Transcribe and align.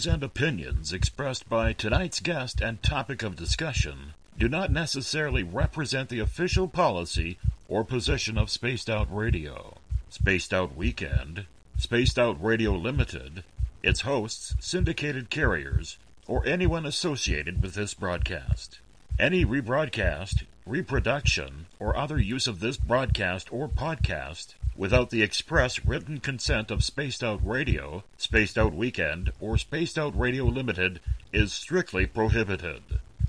views 0.00 0.14
and 0.14 0.22
opinions 0.22 0.94
expressed 0.94 1.46
by 1.46 1.74
tonight's 1.74 2.20
guest 2.20 2.62
and 2.62 2.82
topic 2.82 3.22
of 3.22 3.36
discussion 3.36 4.14
do 4.38 4.48
not 4.48 4.72
necessarily 4.72 5.42
represent 5.42 6.08
the 6.08 6.20
official 6.20 6.66
policy 6.66 7.36
or 7.68 7.84
position 7.84 8.38
of 8.38 8.48
Spaced 8.48 8.88
Out 8.88 9.14
Radio, 9.14 9.76
Spaced 10.08 10.54
Out 10.54 10.74
Weekend, 10.74 11.44
Spaced 11.76 12.18
Out 12.18 12.42
Radio 12.42 12.72
Limited, 12.72 13.44
its 13.82 14.00
hosts, 14.00 14.54
syndicated 14.58 15.28
carriers, 15.28 15.98
or 16.26 16.46
anyone 16.46 16.86
associated 16.86 17.60
with 17.60 17.74
this 17.74 17.92
broadcast. 17.92 18.78
Any 19.18 19.44
rebroadcast, 19.44 20.44
reproduction, 20.70 21.66
or 21.80 21.96
other 21.96 22.18
use 22.18 22.46
of 22.46 22.60
this 22.60 22.76
broadcast 22.76 23.52
or 23.52 23.68
podcast 23.68 24.54
without 24.76 25.10
the 25.10 25.20
express 25.20 25.84
written 25.84 26.20
consent 26.20 26.70
of 26.70 26.84
Spaced 26.84 27.24
Out 27.24 27.40
Radio, 27.44 28.04
Spaced 28.16 28.56
Out 28.56 28.72
Weekend, 28.72 29.32
or 29.40 29.58
Spaced 29.58 29.98
Out 29.98 30.16
Radio 30.18 30.44
Limited 30.44 31.00
is 31.32 31.52
strictly 31.52 32.06
prohibited. 32.06 32.82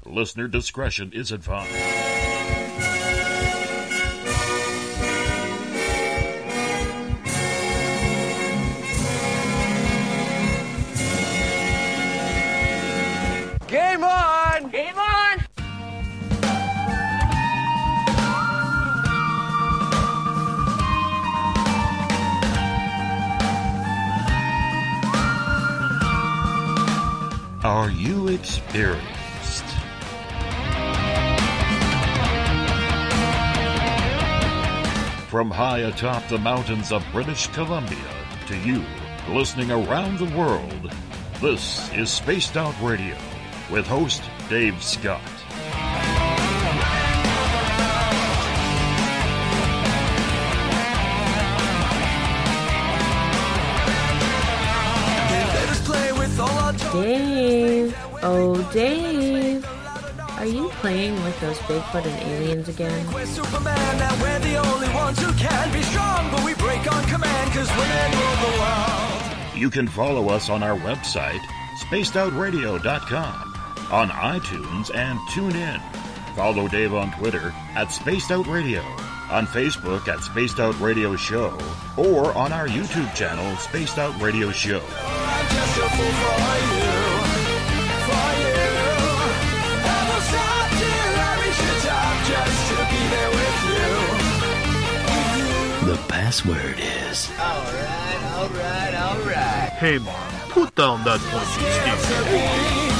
Listener 0.05 0.47
discretion 0.47 1.11
is 1.13 1.31
advised. 1.31 1.75
Game 13.67 14.03
on! 14.03 14.40
Are 27.63 27.91
you 27.91 28.29
experienced? 28.29 29.65
From 35.29 35.51
high 35.51 35.83
atop 35.85 36.27
the 36.27 36.39
mountains 36.39 36.91
of 36.91 37.05
British 37.11 37.45
Columbia 37.47 37.99
to 38.47 38.57
you, 38.57 38.83
listening 39.29 39.69
around 39.69 40.17
the 40.17 40.35
world, 40.35 40.91
this 41.39 41.93
is 41.93 42.09
Spaced 42.09 42.57
Out 42.57 42.73
Radio 42.81 43.15
with 43.69 43.85
host 43.85 44.23
Dave 44.49 44.81
Scott. 44.81 45.21
Dave, 56.77 57.95
oh 58.23 58.69
Dave, 58.71 59.65
are 60.37 60.45
you 60.45 60.69
playing 60.79 61.13
with 61.23 61.39
those 61.39 61.57
Bigfoot 61.59 62.05
and 62.05 62.31
aliens 62.31 62.67
again? 62.69 63.05
You 69.55 69.69
can 69.69 69.87
follow 69.87 70.29
us 70.29 70.49
on 70.49 70.63
our 70.63 70.77
website, 70.77 71.41
spacedoutradio.com, 71.79 73.53
on 73.91 74.09
iTunes 74.09 74.95
and 74.95 75.19
TuneIn. 75.29 75.81
Follow 76.35 76.67
Dave 76.67 76.93
on 76.93 77.11
Twitter 77.11 77.53
at 77.75 77.91
Spaced 77.91 78.31
Out 78.31 78.47
Radio, 78.47 78.81
on 79.31 79.47
Facebook 79.47 80.07
at 80.07 80.19
Spaced 80.21 80.59
Out 80.59 80.79
Radio 80.79 81.15
Show, 81.15 81.57
or 81.97 82.31
on 82.37 82.51
our 82.51 82.67
YouTube 82.67 83.11
channel, 83.15 83.55
Spaced 83.57 83.97
Out 83.97 84.19
Radio 84.21 84.51
Show. 84.51 84.79
I'm 84.79 85.47
just 85.47 85.77
a 85.77 85.89
fool 85.95 86.13
for 86.21 86.57
you, 86.67 86.91
for 88.05 88.29
you. 88.41 88.59
I 89.83 89.85
will 90.09 90.23
stop 90.27 90.67
till 90.81 91.15
I 91.15 91.31
reach 91.41 91.61
the 91.63 91.77
top 91.87 92.15
just 92.27 92.59
to 92.69 92.75
be 92.91 93.01
there 93.15 93.31
with 93.39 93.59
you. 93.71 93.91
The 95.91 95.97
password 96.07 96.75
is 96.77 97.29
Alright, 97.39 98.21
alright, 98.35 98.93
alright. 98.93 99.69
Hey, 99.79 99.97
Mom, 99.97 100.31
put 100.49 100.75
down 100.75 101.03
that 101.05 101.19
pointy 101.31 101.71
stick. 101.71 102.90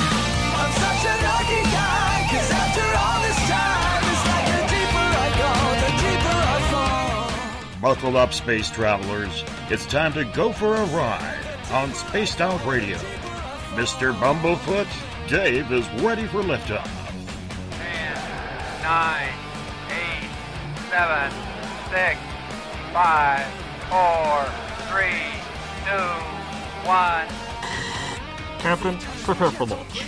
Buckle 7.81 8.15
up, 8.15 8.31
space 8.31 8.69
travelers. 8.69 9.43
It's 9.71 9.87
time 9.87 10.13
to 10.13 10.23
go 10.23 10.53
for 10.53 10.75
a 10.75 10.85
ride 10.85 11.47
on 11.71 11.91
Spaced 11.95 12.39
Out 12.39 12.63
Radio. 12.63 12.95
Mr. 13.71 14.13
Bumblefoot, 14.13 14.87
Dave 15.27 15.71
is 15.71 15.89
ready 16.03 16.27
for 16.27 16.43
liftoff. 16.43 16.87
Ten, 17.71 18.83
nine, 18.83 19.33
eight, 19.89 20.29
seven, 20.91 21.31
six, 21.89 22.19
five, 22.93 23.47
four, 23.89 24.45
three, 24.91 25.31
two, 25.83 25.97
one. 26.87 27.27
Captain, 28.59 28.99
prepare 29.23 29.49
for 29.49 29.65
launch. 29.65 30.03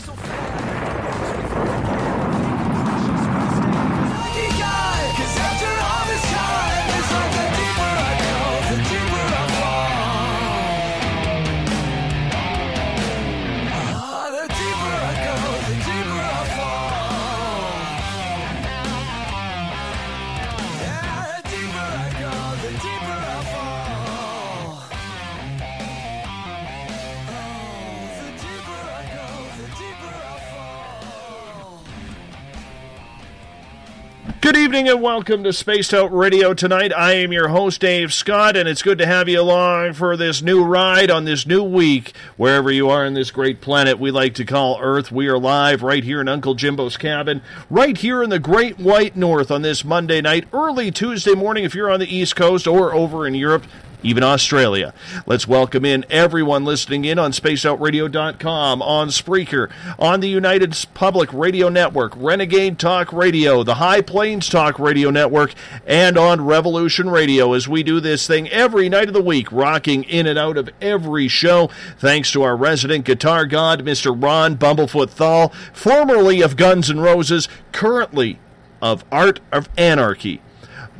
Good 34.43 34.57
evening 34.57 34.89
and 34.89 35.01
welcome 35.01 35.45
to 35.45 35.53
Spaced 35.53 35.93
Out 35.93 36.13
Radio 36.13 36.53
tonight. 36.53 36.91
I 36.91 37.13
am 37.13 37.31
your 37.31 37.47
host, 37.47 37.79
Dave 37.79 38.11
Scott, 38.11 38.57
and 38.57 38.67
it's 38.67 38.81
good 38.81 38.97
to 38.97 39.05
have 39.05 39.29
you 39.29 39.39
along 39.39 39.93
for 39.93 40.17
this 40.17 40.41
new 40.41 40.65
ride 40.65 41.09
on 41.09 41.23
this 41.23 41.47
new 41.47 41.63
week. 41.63 42.13
Wherever 42.35 42.69
you 42.69 42.89
are 42.89 43.05
in 43.05 43.13
this 43.13 43.31
great 43.31 43.61
planet 43.61 43.99
we 43.99 44.11
like 44.11 44.33
to 44.33 44.43
call 44.43 44.77
Earth, 44.81 45.13
we 45.13 45.29
are 45.29 45.39
live 45.39 45.81
right 45.81 46.03
here 46.03 46.19
in 46.19 46.27
Uncle 46.27 46.55
Jimbo's 46.55 46.97
cabin, 46.97 47.41
right 47.69 47.95
here 47.95 48.21
in 48.21 48.29
the 48.29 48.37
Great 48.37 48.77
White 48.77 49.15
North 49.15 49.49
on 49.49 49.61
this 49.61 49.85
Monday 49.85 50.19
night, 50.19 50.45
early 50.51 50.91
Tuesday 50.91 51.35
morning 51.35 51.63
if 51.63 51.73
you're 51.73 51.89
on 51.89 52.01
the 52.01 52.13
East 52.13 52.35
Coast 52.35 52.67
or 52.67 52.93
over 52.93 53.25
in 53.25 53.35
Europe. 53.35 53.63
Even 54.03 54.23
Australia. 54.23 54.93
Let's 55.25 55.47
welcome 55.47 55.85
in 55.85 56.05
everyone 56.09 56.65
listening 56.65 57.05
in 57.05 57.17
on 57.17 57.31
spaceoutradio.com, 57.31 58.81
on 58.81 59.07
Spreaker, 59.07 59.71
on 59.97 60.19
the 60.19 60.27
United 60.27 60.77
Public 60.93 61.33
Radio 61.33 61.69
Network, 61.69 62.13
Renegade 62.15 62.77
Talk 62.77 63.11
Radio, 63.13 63.63
the 63.63 63.75
High 63.75 64.01
Plains 64.01 64.49
Talk 64.49 64.77
Radio 64.77 65.09
Network, 65.09 65.53
and 65.87 66.17
on 66.17 66.45
Revolution 66.45 67.09
Radio 67.09 67.53
as 67.53 67.67
we 67.67 67.83
do 67.83 67.99
this 67.99 68.27
thing 68.27 68.49
every 68.49 68.89
night 68.89 69.07
of 69.07 69.13
the 69.13 69.21
week, 69.21 69.51
rocking 69.51 70.03
in 70.03 70.27
and 70.27 70.37
out 70.37 70.57
of 70.57 70.69
every 70.81 71.27
show. 71.27 71.69
Thanks 71.97 72.31
to 72.31 72.43
our 72.43 72.55
resident 72.55 73.05
guitar 73.05 73.45
god, 73.45 73.83
Mr. 73.83 74.13
Ron 74.21 74.57
Bumblefoot 74.57 75.09
Thal, 75.09 75.49
formerly 75.71 76.41
of 76.41 76.57
Guns 76.57 76.89
N' 76.89 76.99
Roses, 76.99 77.47
currently 77.71 78.39
of 78.81 79.05
Art 79.11 79.39
of 79.51 79.69
Anarchy. 79.77 80.41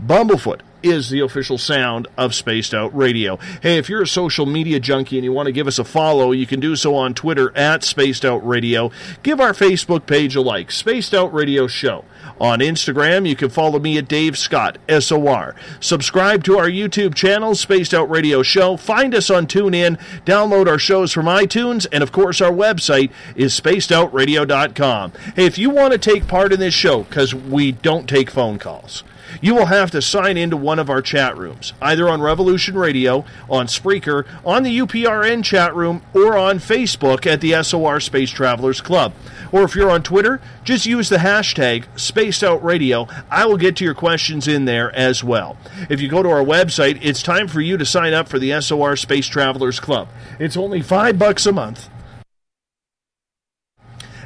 Bumblefoot 0.06 0.62
is 0.84 1.10
the 1.10 1.22
official 1.22 1.58
sound 1.58 2.08
of 2.18 2.36
Spaced 2.36 2.74
Out 2.74 2.96
Radio. 2.96 3.38
Hey, 3.62 3.78
if 3.78 3.90
you're 3.90 4.04
a 4.04 4.08
social 4.08 4.46
media 4.46 4.80
junkie 4.80 5.18
and 5.18 5.24
you 5.24 5.32
want 5.32 5.48
to 5.48 5.52
give 5.52 5.68
us 5.68 5.80
a 5.80 5.84
follow, 5.84 6.32
you 6.32 6.46
can 6.46 6.60
do 6.60 6.76
so 6.76 6.96
on 6.96 7.14
Twitter 7.14 7.56
at 7.58 7.84
Spaced 7.84 8.26
Out 8.26 8.46
Radio. 8.46 8.92
Give 9.24 9.40
our 9.40 9.54
Facebook 9.54 10.06
page 10.06 10.36
a 10.36 10.42
like, 10.42 10.72
Spaced 10.72 11.14
Out 11.14 11.34
Radio 11.34 11.68
Show. 11.68 12.06
On 12.40 12.60
Instagram, 12.60 13.28
you 13.28 13.36
can 13.36 13.50
follow 13.50 13.80
me 13.80 13.98
at 13.98 14.08
Dave 14.08 14.38
Scott, 14.38 14.78
SOR. 14.90 15.56
Subscribe 15.80 16.44
to 16.44 16.58
our 16.58 16.70
YouTube 16.70 17.16
channel, 17.16 17.56
Spaced 17.56 17.94
Out 17.94 18.10
Radio 18.10 18.44
Show. 18.44 18.76
Find 18.76 19.14
us 19.14 19.30
on 19.30 19.48
TuneIn. 19.48 20.00
Download 20.26 20.68
our 20.68 20.80
shows 20.80 21.12
from 21.12 21.26
iTunes. 21.28 21.86
And 21.92 22.02
of 22.02 22.12
course, 22.12 22.42
our 22.42 22.52
website 22.52 23.12
is 23.36 23.60
spacedoutradio.com. 23.60 25.12
Hey, 25.36 25.46
if 25.46 25.58
you 25.58 25.70
want 25.70 25.94
to 25.94 25.98
take 25.98 26.28
part 26.28 26.52
in 26.52 26.60
this 26.60 26.74
show, 26.74 27.04
because 27.04 27.34
we 27.36 27.72
don't 27.72 28.10
take 28.10 28.32
phone 28.32 28.58
calls, 28.60 29.04
you 29.42 29.56
will 29.56 29.68
have 29.68 29.92
to 29.92 30.02
sign 30.02 30.38
into 30.38 30.58
one 30.58 30.80
of 30.80 30.90
our 30.90 31.02
chat 31.02 31.38
rooms, 31.38 31.74
either 31.82 32.10
on 32.10 32.22
Revolution 32.22 32.76
Radio, 32.76 33.26
on 33.50 33.68
Spreaker, 33.68 34.26
on 34.46 34.64
the 34.64 34.80
UPRN 34.80 35.44
chat 35.44 35.76
room, 35.76 36.02
or 36.14 36.38
on 36.38 36.60
Facebook 36.60 37.26
at 37.26 37.42
the 37.42 37.62
SOR 37.64 38.00
Space 38.00 38.32
Travelers 38.32 38.82
Club. 38.82 39.14
Or 39.52 39.64
if 39.64 39.76
you're 39.76 39.92
on 39.92 40.04
Twitter, 40.04 40.42
just 40.64 40.86
use 40.86 41.10
the 41.10 41.18
hashtag 41.18 41.86
Spaced 42.00 42.44
Out 42.44 42.64
Radio. 42.64 43.08
I 43.30 43.46
will 43.46 43.58
get 43.58 43.76
to 43.78 43.86
your 43.86 43.94
questions 43.94 44.48
in 44.48 44.66
there 44.66 44.94
as 44.96 45.24
well. 45.24 45.58
If 45.90 46.02
you 46.02 46.10
go 46.10 46.24
to 46.24 46.30
our 46.30 46.44
website, 46.44 47.00
it's 47.02 47.22
time 47.22 47.48
for 47.48 47.62
you 47.62 47.78
to 47.78 47.86
sign 47.86 48.14
up 48.14 48.28
for 48.28 48.40
the 48.40 48.60
SOR 48.62 48.96
Space 48.96 49.28
Travelers 49.28 49.80
Club. 49.80 50.08
It's 50.40 50.58
only 50.58 50.82
five 50.82 51.20
bucks 51.20 51.46
a 51.46 51.52
month. 51.52 51.90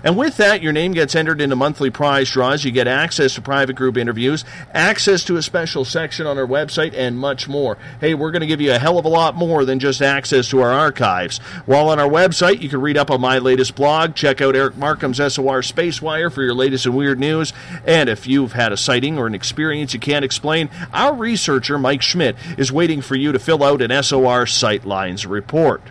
And 0.07 0.15
with 0.15 0.37
that, 0.37 0.61
your 0.61 0.71
name 0.71 0.93
gets 0.93 1.15
entered 1.15 1.41
into 1.41 1.57
monthly 1.57 1.89
prize 1.89 2.31
draws. 2.31 2.63
You 2.63 2.71
get 2.71 2.87
access 2.87 3.35
to 3.35 3.41
private 3.41 3.75
group 3.75 3.97
interviews, 3.97 4.45
access 4.73 5.21
to 5.25 5.35
a 5.35 5.41
special 5.41 5.83
section 5.83 6.25
on 6.25 6.37
our 6.37 6.47
website, 6.47 6.93
and 6.95 7.19
much 7.19 7.49
more. 7.49 7.77
Hey, 7.99 8.13
we're 8.13 8.31
going 8.31 8.39
to 8.39 8.47
give 8.47 8.61
you 8.61 8.71
a 8.71 8.79
hell 8.79 8.97
of 8.97 9.03
a 9.03 9.09
lot 9.09 9.35
more 9.35 9.65
than 9.65 9.79
just 9.79 10.01
access 10.01 10.47
to 10.47 10.61
our 10.61 10.71
archives. 10.71 11.39
While 11.65 11.89
on 11.89 11.99
our 11.99 12.07
website, 12.07 12.61
you 12.61 12.69
can 12.69 12.79
read 12.79 12.95
up 12.95 13.11
on 13.11 13.19
my 13.19 13.39
latest 13.39 13.75
blog, 13.75 14.15
check 14.15 14.39
out 14.39 14.55
Eric 14.55 14.77
Markham's 14.77 15.17
SOR 15.17 15.59
Spacewire 15.59 16.31
for 16.31 16.41
your 16.41 16.53
latest 16.53 16.85
and 16.85 16.95
weird 16.95 17.19
news. 17.19 17.51
And 17.85 18.07
if 18.07 18.25
you've 18.25 18.53
had 18.53 18.71
a 18.71 18.77
sighting 18.77 19.17
or 19.17 19.27
an 19.27 19.35
experience 19.35 19.93
you 19.93 19.99
can't 19.99 20.23
explain, 20.23 20.69
our 20.93 21.13
researcher, 21.13 21.77
Mike 21.77 22.01
Schmidt, 22.01 22.37
is 22.57 22.71
waiting 22.71 23.01
for 23.01 23.15
you 23.15 23.33
to 23.33 23.39
fill 23.39 23.61
out 23.61 23.81
an 23.81 23.91
SOR 24.01 24.45
Sightlines 24.45 25.29
report. 25.29 25.81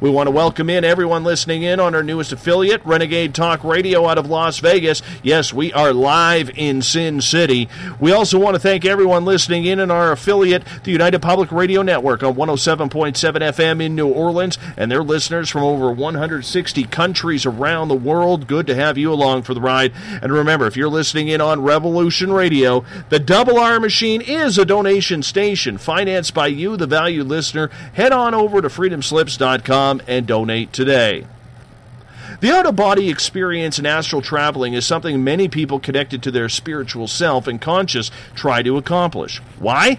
We 0.00 0.10
want 0.10 0.26
to 0.26 0.30
welcome 0.30 0.70
in 0.70 0.84
everyone 0.84 1.24
listening 1.24 1.62
in 1.62 1.78
on 1.78 1.94
our 1.94 2.02
newest 2.02 2.32
affiliate, 2.32 2.84
Renegade 2.84 3.34
Talk 3.34 3.62
Radio 3.64 4.06
out 4.06 4.18
of 4.18 4.30
Las 4.30 4.58
Vegas. 4.58 5.02
Yes, 5.22 5.52
we 5.52 5.72
are 5.72 5.92
live 5.92 6.50
in 6.56 6.80
Sin 6.80 7.20
City. 7.20 7.68
We 8.00 8.12
also 8.12 8.38
want 8.38 8.54
to 8.54 8.60
thank 8.60 8.84
everyone 8.84 9.24
listening 9.24 9.64
in 9.64 9.80
on 9.80 9.90
our 9.90 10.12
affiliate, 10.12 10.64
the 10.84 10.92
United 10.92 11.20
Public 11.20 11.52
Radio 11.52 11.82
Network 11.82 12.22
on 12.22 12.34
107.7 12.34 13.14
FM 13.14 13.82
in 13.84 13.94
New 13.94 14.08
Orleans, 14.08 14.58
and 14.76 14.90
their 14.90 15.02
listeners 15.02 15.50
from 15.50 15.62
over 15.62 15.90
160 15.90 16.84
countries 16.84 17.44
around 17.44 17.88
the 17.88 17.94
world. 17.94 18.46
Good 18.46 18.66
to 18.68 18.74
have 18.74 18.96
you 18.96 19.12
along 19.12 19.42
for 19.42 19.54
the 19.54 19.60
ride. 19.60 19.92
And 20.22 20.32
remember, 20.32 20.66
if 20.66 20.76
you're 20.76 20.88
listening 20.88 21.28
in 21.28 21.40
on 21.40 21.62
Revolution 21.62 22.32
Radio, 22.32 22.84
the 23.10 23.18
Double 23.18 23.58
R 23.58 23.78
Machine 23.80 24.20
is 24.20 24.56
a 24.56 24.64
donation 24.64 25.22
station 25.22 25.76
financed 25.78 26.32
by 26.32 26.46
you, 26.46 26.76
the 26.76 26.86
valued 26.86 27.26
listener. 27.26 27.68
Head 27.94 28.12
on 28.12 28.34
over 28.34 28.62
to 28.62 28.68
freedomslips.com 28.68 29.73
and 29.74 30.26
donate 30.26 30.72
today. 30.72 31.26
The 32.40 32.50
out 32.50 32.66
of 32.66 32.76
body 32.76 33.08
experience 33.10 33.78
in 33.78 33.86
astral 33.86 34.22
traveling 34.22 34.74
is 34.74 34.84
something 34.84 35.24
many 35.24 35.48
people 35.48 35.80
connected 35.80 36.22
to 36.22 36.30
their 36.30 36.48
spiritual 36.48 37.06
self 37.08 37.46
and 37.46 37.60
conscious 37.60 38.10
try 38.34 38.62
to 38.62 38.76
accomplish. 38.76 39.40
Why? 39.58 39.98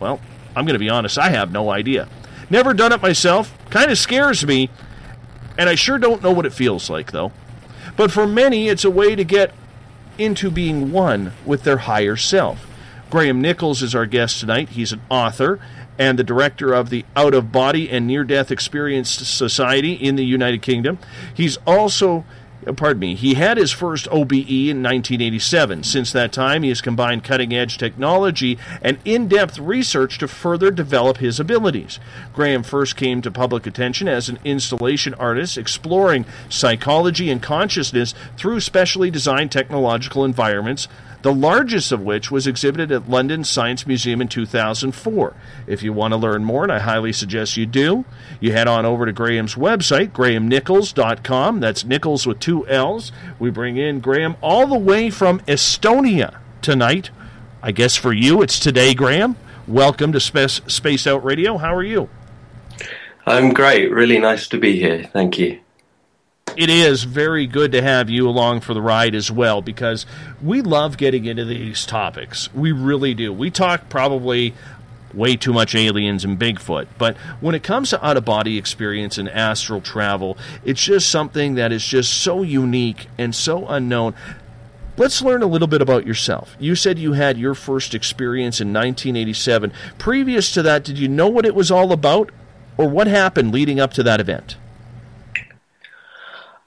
Well, 0.00 0.20
I'm 0.56 0.64
going 0.64 0.74
to 0.74 0.78
be 0.78 0.90
honest, 0.90 1.18
I 1.18 1.30
have 1.30 1.52
no 1.52 1.70
idea. 1.70 2.08
Never 2.50 2.74
done 2.74 2.92
it 2.92 3.00
myself, 3.00 3.56
kind 3.70 3.90
of 3.90 3.98
scares 3.98 4.46
me, 4.46 4.70
and 5.56 5.68
I 5.68 5.74
sure 5.74 5.98
don't 5.98 6.22
know 6.22 6.32
what 6.32 6.46
it 6.46 6.52
feels 6.52 6.90
like, 6.90 7.12
though. 7.12 7.32
But 7.96 8.10
for 8.10 8.26
many, 8.26 8.68
it's 8.68 8.84
a 8.84 8.90
way 8.90 9.14
to 9.14 9.24
get 9.24 9.54
into 10.18 10.50
being 10.50 10.92
one 10.92 11.32
with 11.46 11.64
their 11.64 11.78
higher 11.78 12.16
self. 12.16 12.66
Graham 13.10 13.40
Nicholls 13.40 13.82
is 13.82 13.94
our 13.94 14.06
guest 14.06 14.40
tonight. 14.40 14.70
He's 14.70 14.92
an 14.92 15.02
author 15.10 15.60
and 15.98 16.18
the 16.18 16.24
director 16.24 16.72
of 16.72 16.90
the 16.90 17.04
Out 17.14 17.34
of 17.34 17.52
Body 17.52 17.90
and 17.90 18.06
Near 18.06 18.24
Death 18.24 18.50
Experience 18.50 19.10
Society 19.10 19.92
in 19.92 20.16
the 20.16 20.24
United 20.24 20.62
Kingdom. 20.62 20.98
He's 21.34 21.58
also 21.66 22.24
uh, 22.66 22.72
pardon 22.72 23.00
me, 23.00 23.14
he 23.14 23.34
had 23.34 23.56
his 23.56 23.72
first 23.72 24.06
OBE 24.08 24.32
in 24.32 24.82
1987. 24.82 25.82
Since 25.82 26.12
that 26.12 26.32
time, 26.32 26.62
he 26.62 26.68
has 26.68 26.80
combined 26.80 27.24
cutting 27.24 27.52
edge 27.52 27.76
technology 27.76 28.58
and 28.80 28.98
in 29.04 29.28
depth 29.28 29.58
research 29.58 30.18
to 30.18 30.28
further 30.28 30.70
develop 30.70 31.18
his 31.18 31.40
abilities. 31.40 31.98
Graham 32.32 32.62
first 32.62 32.96
came 32.96 33.22
to 33.22 33.30
public 33.30 33.66
attention 33.66 34.08
as 34.08 34.28
an 34.28 34.38
installation 34.44 35.14
artist 35.14 35.58
exploring 35.58 36.24
psychology 36.48 37.30
and 37.30 37.42
consciousness 37.42 38.14
through 38.36 38.60
specially 38.60 39.10
designed 39.10 39.50
technological 39.50 40.24
environments 40.24 40.88
the 41.22 41.32
largest 41.32 41.92
of 41.92 42.02
which 42.02 42.30
was 42.30 42.46
exhibited 42.46 42.90
at 42.92 43.08
London 43.08 43.44
Science 43.44 43.86
Museum 43.86 44.20
in 44.20 44.28
2004. 44.28 45.34
If 45.66 45.82
you 45.82 45.92
want 45.92 46.12
to 46.12 46.18
learn 46.18 46.44
more, 46.44 46.64
and 46.64 46.72
I 46.72 46.80
highly 46.80 47.12
suggest 47.12 47.56
you 47.56 47.66
do, 47.66 48.04
you 48.40 48.52
head 48.52 48.68
on 48.68 48.84
over 48.84 49.06
to 49.06 49.12
Graham's 49.12 49.54
website, 49.54 50.10
grahamnicholls.com. 50.10 51.60
That's 51.60 51.84
Nicholls 51.84 52.26
with 52.26 52.40
two 52.40 52.66
L's. 52.66 53.12
We 53.38 53.50
bring 53.50 53.76
in 53.76 54.00
Graham 54.00 54.36
all 54.40 54.66
the 54.66 54.78
way 54.78 55.10
from 55.10 55.40
Estonia 55.40 56.38
tonight. 56.60 57.10
I 57.62 57.70
guess 57.70 57.96
for 57.96 58.12
you, 58.12 58.42
it's 58.42 58.58
today, 58.58 58.92
Graham. 58.92 59.36
Welcome 59.68 60.12
to 60.12 60.20
Space, 60.20 60.60
Space 60.66 61.06
Out 61.06 61.24
Radio. 61.24 61.56
How 61.58 61.74
are 61.74 61.84
you? 61.84 62.08
I'm 63.24 63.54
great. 63.54 63.92
Really 63.92 64.18
nice 64.18 64.48
to 64.48 64.58
be 64.58 64.78
here. 64.80 65.04
Thank 65.12 65.38
you 65.38 65.60
it 66.56 66.68
is 66.68 67.04
very 67.04 67.46
good 67.46 67.72
to 67.72 67.82
have 67.82 68.10
you 68.10 68.28
along 68.28 68.60
for 68.60 68.74
the 68.74 68.82
ride 68.82 69.14
as 69.14 69.30
well 69.30 69.62
because 69.62 70.04
we 70.42 70.60
love 70.60 70.96
getting 70.96 71.24
into 71.24 71.44
these 71.44 71.86
topics. 71.86 72.52
We 72.52 72.72
really 72.72 73.14
do. 73.14 73.32
We 73.32 73.50
talk 73.50 73.88
probably 73.88 74.54
way 75.14 75.36
too 75.36 75.52
much 75.52 75.74
aliens 75.74 76.24
and 76.24 76.38
Bigfoot, 76.38 76.88
but 76.98 77.16
when 77.40 77.54
it 77.54 77.62
comes 77.62 77.90
to 77.90 78.06
out 78.06 78.16
of 78.16 78.24
body 78.24 78.58
experience 78.58 79.18
and 79.18 79.28
astral 79.28 79.80
travel, 79.80 80.36
it's 80.64 80.82
just 80.82 81.10
something 81.10 81.54
that 81.54 81.72
is 81.72 81.86
just 81.86 82.12
so 82.22 82.42
unique 82.42 83.08
and 83.18 83.34
so 83.34 83.66
unknown. 83.68 84.14
Let's 84.96 85.22
learn 85.22 85.42
a 85.42 85.46
little 85.46 85.68
bit 85.68 85.80
about 85.80 86.06
yourself. 86.06 86.54
You 86.58 86.74
said 86.74 86.98
you 86.98 87.14
had 87.14 87.38
your 87.38 87.54
first 87.54 87.94
experience 87.94 88.60
in 88.60 88.68
1987. 88.68 89.72
Previous 89.98 90.52
to 90.52 90.62
that, 90.62 90.84
did 90.84 90.98
you 90.98 91.08
know 91.08 91.28
what 91.28 91.46
it 91.46 91.54
was 91.54 91.70
all 91.70 91.92
about 91.92 92.30
or 92.76 92.88
what 92.88 93.06
happened 93.06 93.52
leading 93.52 93.80
up 93.80 93.94
to 93.94 94.02
that 94.02 94.20
event? 94.20 94.56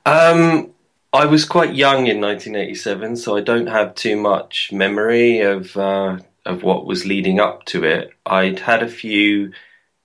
Um, 0.06 0.72
I 1.12 1.26
was 1.26 1.46
quite 1.46 1.74
young 1.74 2.08
in 2.08 2.22
1987, 2.22 3.16
so 3.16 3.38
I 3.38 3.42
don't 3.42 3.68
have 3.68 3.96
too 3.96 4.16
much 4.18 4.72
memory 4.72 5.40
of 5.40 5.76
uh, 5.78 6.20
of 6.46 6.62
what 6.62 6.86
was 6.86 7.06
leading 7.06 7.40
up 7.40 7.66
to 7.66 7.84
it. 7.84 8.12
I'd 8.26 8.60
had 8.60 8.84
a 8.84 8.88
few 8.88 9.54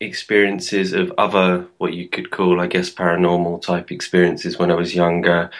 experiences 0.01 0.93
of 0.95 1.13
other 1.19 1.67
what 1.79 1.93
you 1.93 2.09
could 2.09 2.31
call, 2.31 2.61
I 2.61 2.67
guess, 2.67 2.91
paranormal 2.91 3.61
type 3.63 3.91
experiences 3.93 4.59
when 4.59 4.71
I 4.71 4.75
was 4.75 4.95
younger. 4.95 5.51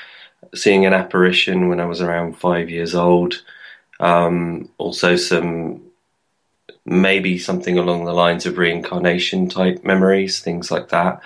Seeing 0.55 0.87
an 0.87 0.95
apparition 0.95 1.69
when 1.69 1.81
I 1.81 1.85
was 1.87 2.01
around 2.01 2.39
five 2.39 2.71
years 2.71 2.95
old. 2.95 3.43
Um, 4.01 4.71
also, 4.79 5.17
some 5.17 5.83
maybe 6.85 7.39
something 7.39 7.79
along 7.79 8.05
the 8.05 8.13
lines 8.13 8.47
of 8.47 8.59
reincarnation 8.59 9.49
type 9.49 9.85
memories, 9.85 10.41
things 10.41 10.71
like 10.71 10.89
that. 10.89 11.21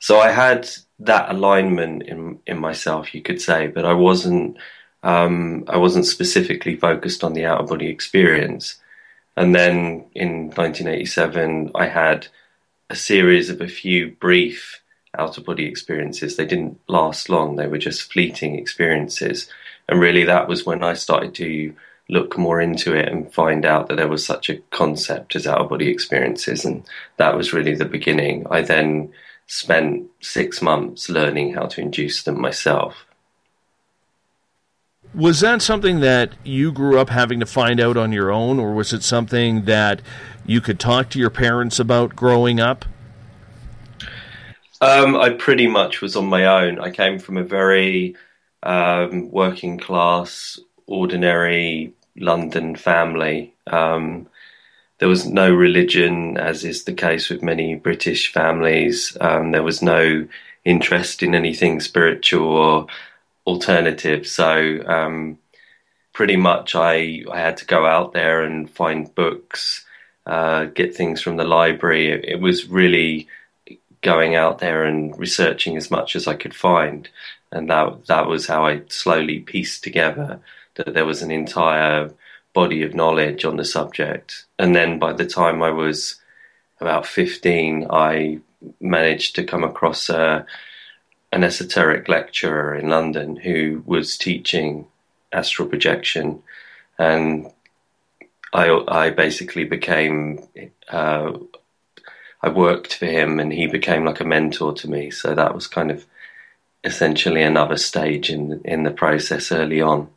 So 0.00 0.20
I 0.20 0.30
had 0.30 0.68
that 1.00 1.30
alignment 1.30 2.02
in 2.02 2.40
in 2.46 2.58
myself, 2.58 3.14
you 3.14 3.22
could 3.22 3.40
say, 3.40 3.68
but 3.68 3.84
I 3.84 3.92
wasn't 3.92 4.56
um, 5.02 5.64
I 5.68 5.76
wasn't 5.76 6.06
specifically 6.06 6.76
focused 6.76 7.22
on 7.22 7.34
the 7.34 7.44
out 7.44 7.60
of 7.60 7.68
body 7.68 7.88
experience. 7.88 8.80
And 9.36 9.54
then 9.54 10.06
in 10.14 10.50
1987, 10.50 11.70
I 11.74 11.86
had 11.86 12.26
a 12.90 12.96
series 12.96 13.50
of 13.50 13.60
a 13.60 13.68
few 13.68 14.10
brief 14.12 14.82
out 15.16 15.38
of 15.38 15.44
body 15.44 15.66
experiences. 15.66 16.36
They 16.36 16.46
didn't 16.46 16.80
last 16.88 17.28
long; 17.28 17.56
they 17.56 17.68
were 17.68 17.78
just 17.78 18.12
fleeting 18.12 18.58
experiences. 18.58 19.48
And 19.88 20.00
really, 20.00 20.24
that 20.24 20.48
was 20.48 20.66
when 20.66 20.82
I 20.82 20.94
started 20.94 21.34
to 21.36 21.74
look 22.10 22.38
more 22.38 22.60
into 22.60 22.94
it 22.94 23.08
and 23.08 23.32
find 23.32 23.66
out 23.66 23.88
that 23.88 23.96
there 23.96 24.08
was 24.08 24.24
such 24.24 24.48
a 24.48 24.56
concept 24.70 25.36
as 25.36 25.46
out 25.46 25.58
of 25.60 25.68
body 25.68 25.88
experiences. 25.88 26.64
And 26.64 26.82
that 27.18 27.36
was 27.36 27.52
really 27.52 27.74
the 27.74 27.84
beginning. 27.84 28.46
I 28.50 28.62
then 28.62 29.12
spent 29.48 30.08
six 30.20 30.62
months 30.62 31.08
learning 31.08 31.54
how 31.54 31.66
to 31.66 31.80
induce 31.80 32.22
them 32.22 32.40
myself. 32.40 33.04
Was 35.14 35.40
that 35.40 35.62
something 35.62 36.00
that 36.00 36.34
you 36.44 36.70
grew 36.70 36.98
up 36.98 37.08
having 37.08 37.40
to 37.40 37.46
find 37.46 37.80
out 37.80 37.96
on 37.96 38.12
your 38.12 38.30
own, 38.30 38.58
or 38.60 38.74
was 38.74 38.92
it 38.92 39.02
something 39.02 39.64
that 39.64 40.02
you 40.46 40.60
could 40.60 40.78
talk 40.78 41.08
to 41.10 41.18
your 41.18 41.30
parents 41.30 41.80
about 41.80 42.14
growing 42.14 42.60
up? 42.60 42.84
Um, 44.80 45.16
I 45.16 45.30
pretty 45.30 45.66
much 45.66 46.02
was 46.02 46.14
on 46.14 46.26
my 46.26 46.44
own. 46.44 46.78
I 46.78 46.90
came 46.90 47.18
from 47.18 47.38
a 47.38 47.42
very 47.42 48.16
um, 48.62 49.30
working 49.30 49.78
class, 49.78 50.60
ordinary 50.86 51.94
London 52.16 52.76
family. 52.76 53.54
Um, 53.66 54.28
there 54.98 55.08
was 55.08 55.26
no 55.26 55.52
religion, 55.52 56.36
as 56.36 56.64
is 56.64 56.84
the 56.84 56.92
case 56.92 57.28
with 57.28 57.42
many 57.42 57.74
British 57.74 58.32
families. 58.32 59.16
Um, 59.20 59.52
there 59.52 59.62
was 59.62 59.82
no 59.82 60.26
interest 60.64 61.22
in 61.22 61.34
anything 61.34 61.80
spiritual 61.80 62.48
or 62.48 62.86
alternative. 63.46 64.26
So, 64.26 64.82
um, 64.86 65.38
pretty 66.12 66.36
much, 66.36 66.74
I, 66.74 67.22
I 67.30 67.38
had 67.38 67.56
to 67.58 67.64
go 67.64 67.86
out 67.86 68.12
there 68.12 68.42
and 68.42 68.68
find 68.68 69.14
books, 69.14 69.86
uh, 70.26 70.64
get 70.64 70.96
things 70.96 71.22
from 71.22 71.36
the 71.36 71.44
library. 71.44 72.10
It, 72.10 72.24
it 72.24 72.40
was 72.40 72.68
really 72.68 73.28
going 74.02 74.34
out 74.34 74.58
there 74.58 74.84
and 74.84 75.16
researching 75.18 75.76
as 75.76 75.90
much 75.90 76.16
as 76.16 76.26
I 76.26 76.34
could 76.34 76.54
find, 76.54 77.08
and 77.52 77.70
that 77.70 78.06
that 78.06 78.26
was 78.26 78.46
how 78.46 78.66
I 78.66 78.82
slowly 78.88 79.40
pieced 79.40 79.84
together 79.84 80.40
that 80.74 80.94
there 80.94 81.04
was 81.06 81.22
an 81.22 81.30
entire 81.30 82.10
body 82.58 82.82
of 82.82 82.92
knowledge 82.92 83.44
on 83.44 83.56
the 83.56 83.64
subject. 83.64 84.44
And 84.58 84.74
then 84.74 84.98
by 84.98 85.12
the 85.12 85.24
time 85.24 85.62
I 85.62 85.70
was 85.70 86.20
about 86.80 87.06
15, 87.06 87.86
I 87.88 88.40
managed 88.80 89.36
to 89.36 89.44
come 89.44 89.62
across 89.62 90.08
a, 90.08 90.44
an 91.30 91.44
esoteric 91.44 92.08
lecturer 92.08 92.74
in 92.74 92.88
London 92.88 93.36
who 93.36 93.84
was 93.86 94.18
teaching 94.18 94.88
astral 95.32 95.68
projection. 95.68 96.42
And 96.98 97.46
I, 98.52 98.66
I 98.88 99.10
basically 99.10 99.62
became, 99.62 100.44
uh, 100.88 101.34
I 102.42 102.48
worked 102.48 102.96
for 102.96 103.06
him 103.06 103.38
and 103.38 103.52
he 103.52 103.68
became 103.68 104.04
like 104.04 104.18
a 104.18 104.32
mentor 104.36 104.72
to 104.80 104.90
me. 104.90 105.12
So 105.12 105.32
that 105.32 105.54
was 105.54 105.68
kind 105.68 105.92
of 105.92 106.04
essentially 106.82 107.42
another 107.42 107.76
stage 107.76 108.30
in, 108.30 108.60
in 108.64 108.82
the 108.82 108.96
process 109.04 109.52
early 109.52 109.80
on 109.80 110.10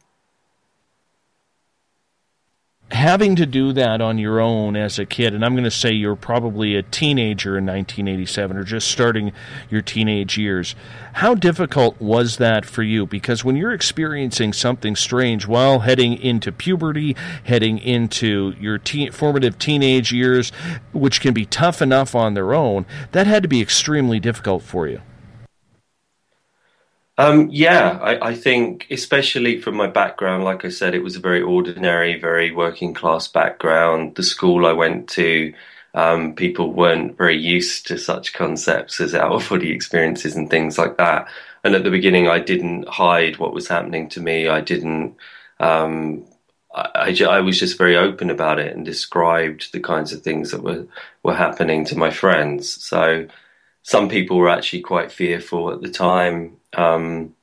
having 2.92 3.36
to 3.38 3.46
do 3.46 3.72
that 3.74 4.02
on 4.02 4.18
your 4.18 4.40
own 4.40 4.76
as 4.76 5.00
a 5.00 5.06
kid, 5.06 5.34
and 5.34 5.46
I'm 5.46 5.54
going 5.54 5.64
to 5.64 5.72
say 5.72 5.92
you're 5.92 6.16
probably 6.16 6.76
a 6.76 6.84
teenager 6.84 7.58
in 7.58 7.66
1987 7.66 8.58
or 8.58 8.64
just 8.64 8.90
starting 8.90 9.32
your 9.70 9.82
teenage 9.82 10.38
years, 10.38 10.76
how 11.14 11.34
difficult 11.34 12.00
was 12.02 12.38
that 12.38 12.66
for 12.66 12.84
you? 12.84 13.06
Because 13.06 13.44
when 13.44 13.56
you're 13.56 13.74
experiencing 13.74 14.54
something 14.54 14.96
strange 14.96 15.48
while 15.48 15.80
heading 15.80 16.18
into 16.18 16.52
puberty, 16.52 17.16
heading 17.44 17.78
into 17.80 18.54
your 18.60 18.80
formative 19.12 19.58
teenage 19.58 20.12
years, 20.12 20.52
which 20.92 21.22
can 21.22 21.34
be 21.34 21.46
tough 21.46 21.82
enough 21.82 22.14
on 22.14 22.34
their 22.34 22.54
own, 22.54 22.86
that 23.14 23.28
had 23.28 23.44
to 23.44 23.50
be 23.50 23.62
extremely 23.62 24.20
difficult 24.20 24.64
for 24.64 24.88
you. 24.88 25.02
Um, 27.22 27.50
yeah, 27.52 28.00
I, 28.02 28.30
I, 28.30 28.34
think, 28.34 28.88
especially 28.90 29.62
from 29.62 29.76
my 29.76 29.86
background, 29.86 30.44
like 30.44 30.66
I 30.66 30.70
said, 30.70 30.96
it 30.96 31.04
was 31.04 31.16
a 31.16 31.20
very 31.20 31.40
ordinary, 31.40 32.20
very 32.20 32.50
working 32.50 32.96
class 32.96 33.28
background. 33.28 34.16
The 34.16 34.24
school 34.24 34.66
I 34.66 34.72
went 34.72 35.08
to, 35.10 35.54
um, 35.94 36.34
people 36.34 36.74
weren't 36.74 37.16
very 37.20 37.38
used 37.38 37.86
to 37.88 38.00
such 38.00 38.34
concepts 38.34 39.00
as 39.00 39.14
out 39.14 39.34
of 39.34 39.48
body 39.48 39.72
experiences 39.72 40.36
and 40.36 40.50
things 40.50 40.80
like 40.80 40.98
that. 40.98 41.28
And 41.64 41.76
at 41.76 41.84
the 41.84 41.92
beginning, 41.92 42.28
I 42.28 42.40
didn't 42.40 42.88
hide 42.88 43.38
what 43.38 43.54
was 43.54 43.68
happening 43.68 44.10
to 44.10 44.20
me. 44.20 44.48
I 44.48 44.62
didn't. 44.62 45.16
Um, 45.60 46.26
I, 46.74 47.16
I, 47.22 47.26
I, 47.26 47.42
was 47.42 47.60
just 47.60 47.78
very 47.78 47.98
open 47.98 48.32
about 48.32 48.58
it 48.58 48.76
and 48.76 48.84
described 48.84 49.74
the 49.74 49.80
kinds 49.80 50.12
of 50.12 50.24
things 50.24 50.50
that 50.50 50.64
were 50.64 50.88
were 51.22 51.36
happening 51.36 51.86
to 51.86 51.98
my 52.00 52.10
friends. 52.10 52.84
So 52.84 53.28
some 53.84 54.10
people 54.10 54.38
were 54.38 54.50
actually 54.50 54.82
quite 54.82 55.12
fearful 55.12 55.72
at 55.72 55.82
the 55.82 55.90
time. 55.90 56.58
Um, 56.74 57.36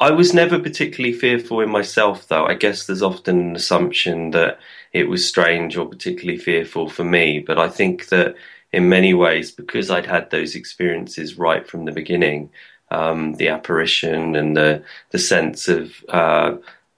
I 0.00 0.10
was 0.10 0.34
never 0.34 0.58
particularly 0.58 1.16
fearful 1.16 1.60
in 1.60 1.70
myself, 1.70 2.28
though. 2.28 2.46
I 2.46 2.54
guess 2.54 2.86
there's 2.86 3.02
often 3.02 3.40
an 3.40 3.56
assumption 3.56 4.30
that 4.32 4.58
it 4.92 5.08
was 5.08 5.26
strange 5.26 5.76
or 5.76 5.86
particularly 5.86 6.38
fearful 6.38 6.88
for 6.88 7.04
me. 7.04 7.38
But 7.38 7.58
I 7.58 7.68
think 7.68 8.08
that 8.08 8.34
in 8.72 8.88
many 8.88 9.14
ways, 9.14 9.52
because 9.52 9.90
I'd 9.90 10.06
had 10.06 10.30
those 10.30 10.54
experiences 10.54 11.38
right 11.38 11.66
from 11.66 11.84
the 11.84 11.92
beginning, 11.92 12.50
um, 12.90 13.34
the 13.34 13.48
apparition 13.48 14.36
and 14.36 14.56
the 14.56 14.82
the 15.10 15.18
sense 15.18 15.68
of 15.68 16.04
uh, 16.08 16.56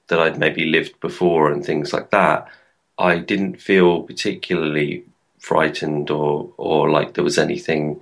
that 0.09 0.21
I'd 0.21 0.39
maybe 0.39 0.65
lived 0.67 0.99
before 1.01 1.51
and 1.51 1.65
things 1.65 1.93
like 1.93 2.11
that, 2.11 2.49
I 2.99 3.19
didn't 3.19 3.61
feel 3.61 4.03
particularly 4.03 5.05
frightened 5.39 6.11
or 6.11 6.53
or 6.57 6.91
like 6.91 7.15
there 7.15 7.25
was 7.25 7.39
anything 7.39 8.01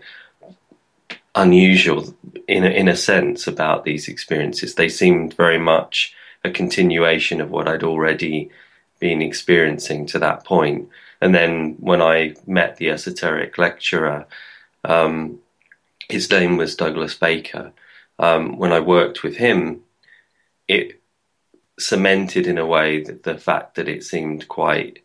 unusual 1.34 2.14
in 2.46 2.64
a, 2.64 2.68
in 2.68 2.88
a 2.88 2.96
sense 2.96 3.46
about 3.46 3.84
these 3.84 4.08
experiences. 4.08 4.74
They 4.74 4.88
seemed 4.88 5.34
very 5.34 5.58
much 5.58 6.14
a 6.44 6.50
continuation 6.50 7.40
of 7.40 7.50
what 7.50 7.68
I'd 7.68 7.84
already 7.84 8.50
been 8.98 9.22
experiencing 9.22 10.06
to 10.06 10.18
that 10.18 10.44
point. 10.44 10.88
And 11.20 11.34
then 11.34 11.76
when 11.78 12.02
I 12.02 12.34
met 12.46 12.76
the 12.76 12.90
esoteric 12.90 13.58
lecturer, 13.58 14.26
um, 14.84 15.38
his 16.08 16.30
name 16.30 16.56
was 16.56 16.76
Douglas 16.76 17.14
Baker. 17.14 17.72
Um, 18.18 18.58
when 18.58 18.72
I 18.72 18.80
worked 18.80 19.22
with 19.22 19.36
him, 19.36 19.82
it 20.68 21.00
cemented 21.78 22.46
in 22.46 22.58
a 22.58 22.66
way 22.66 23.02
the 23.02 23.38
fact 23.38 23.76
that 23.76 23.88
it 23.88 24.04
seemed 24.04 24.48
quite 24.48 25.01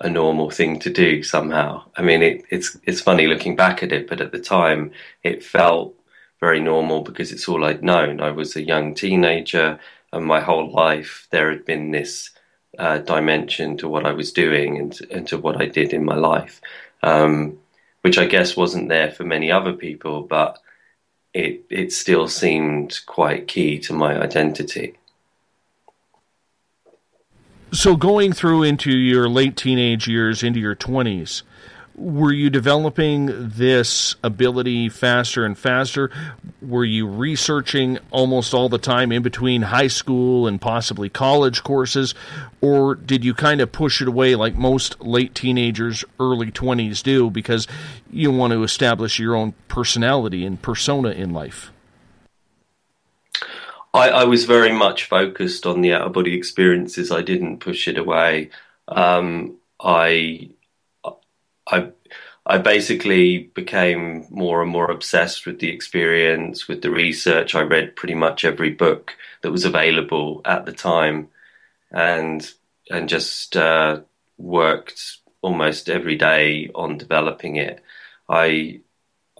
a 0.00 0.08
normal 0.08 0.50
thing 0.50 0.78
to 0.80 0.90
do 0.90 1.22
somehow. 1.22 1.84
I 1.96 2.02
mean, 2.02 2.22
it, 2.22 2.44
it's 2.50 2.76
it's 2.84 3.00
funny 3.00 3.26
looking 3.26 3.56
back 3.56 3.82
at 3.82 3.92
it, 3.92 4.08
but 4.08 4.20
at 4.20 4.32
the 4.32 4.38
time 4.40 4.92
it 5.22 5.44
felt 5.44 5.94
very 6.40 6.60
normal 6.60 7.02
because 7.02 7.32
it's 7.32 7.48
all 7.48 7.64
I'd 7.64 7.82
known. 7.82 8.20
I 8.20 8.30
was 8.30 8.54
a 8.56 8.62
young 8.62 8.94
teenager, 8.94 9.78
and 10.12 10.24
my 10.24 10.40
whole 10.40 10.70
life 10.70 11.26
there 11.30 11.50
had 11.50 11.64
been 11.64 11.90
this 11.90 12.30
uh, 12.78 12.98
dimension 12.98 13.76
to 13.78 13.88
what 13.88 14.06
I 14.06 14.12
was 14.12 14.32
doing 14.32 14.78
and, 14.78 14.98
and 15.10 15.26
to 15.28 15.38
what 15.38 15.60
I 15.60 15.66
did 15.66 15.92
in 15.92 16.04
my 16.04 16.14
life, 16.14 16.60
um, 17.02 17.58
which 18.02 18.18
I 18.18 18.26
guess 18.26 18.56
wasn't 18.56 18.88
there 18.88 19.10
for 19.10 19.24
many 19.24 19.50
other 19.50 19.72
people, 19.72 20.22
but 20.22 20.58
it 21.34 21.64
it 21.70 21.92
still 21.92 22.28
seemed 22.28 23.00
quite 23.06 23.48
key 23.48 23.78
to 23.80 23.92
my 23.92 24.20
identity. 24.20 24.97
So, 27.70 27.96
going 27.96 28.32
through 28.32 28.62
into 28.62 28.90
your 28.90 29.28
late 29.28 29.54
teenage 29.54 30.08
years, 30.08 30.42
into 30.42 30.58
your 30.58 30.74
20s, 30.74 31.42
were 31.96 32.32
you 32.32 32.48
developing 32.48 33.50
this 33.50 34.14
ability 34.24 34.88
faster 34.88 35.44
and 35.44 35.58
faster? 35.58 36.10
Were 36.62 36.84
you 36.84 37.06
researching 37.06 37.98
almost 38.10 38.54
all 38.54 38.70
the 38.70 38.78
time 38.78 39.12
in 39.12 39.22
between 39.22 39.62
high 39.62 39.88
school 39.88 40.46
and 40.46 40.58
possibly 40.58 41.10
college 41.10 41.62
courses? 41.62 42.14
Or 42.62 42.94
did 42.94 43.22
you 43.22 43.34
kind 43.34 43.60
of 43.60 43.70
push 43.70 44.00
it 44.00 44.08
away 44.08 44.34
like 44.34 44.54
most 44.54 45.00
late 45.02 45.34
teenagers, 45.34 46.06
early 46.18 46.50
20s 46.50 47.02
do 47.02 47.28
because 47.28 47.66
you 48.10 48.30
want 48.30 48.54
to 48.54 48.62
establish 48.62 49.18
your 49.18 49.36
own 49.36 49.52
personality 49.68 50.46
and 50.46 50.62
persona 50.62 51.10
in 51.10 51.34
life? 51.34 51.70
I, 53.94 54.10
I 54.10 54.24
was 54.24 54.44
very 54.44 54.72
much 54.72 55.04
focused 55.04 55.66
on 55.66 55.80
the 55.80 55.94
out 55.94 56.02
of 56.02 56.12
body 56.12 56.34
experiences. 56.34 57.10
I 57.10 57.22
didn't 57.22 57.58
push 57.58 57.88
it 57.88 57.98
away. 57.98 58.50
Um, 58.86 59.56
I, 59.80 60.50
I, 61.66 61.90
I 62.46 62.58
basically 62.58 63.38
became 63.38 64.26
more 64.30 64.62
and 64.62 64.70
more 64.70 64.90
obsessed 64.90 65.46
with 65.46 65.58
the 65.58 65.68
experience, 65.68 66.68
with 66.68 66.82
the 66.82 66.90
research. 66.90 67.54
I 67.54 67.60
read 67.60 67.96
pretty 67.96 68.14
much 68.14 68.44
every 68.44 68.70
book 68.70 69.12
that 69.42 69.50
was 69.50 69.64
available 69.64 70.40
at 70.44 70.64
the 70.64 70.72
time, 70.72 71.28
and 71.90 72.50
and 72.90 73.08
just 73.08 73.56
uh, 73.56 74.00
worked 74.38 75.18
almost 75.42 75.90
every 75.90 76.16
day 76.16 76.70
on 76.74 76.98
developing 76.98 77.56
it. 77.56 77.82
I 78.28 78.80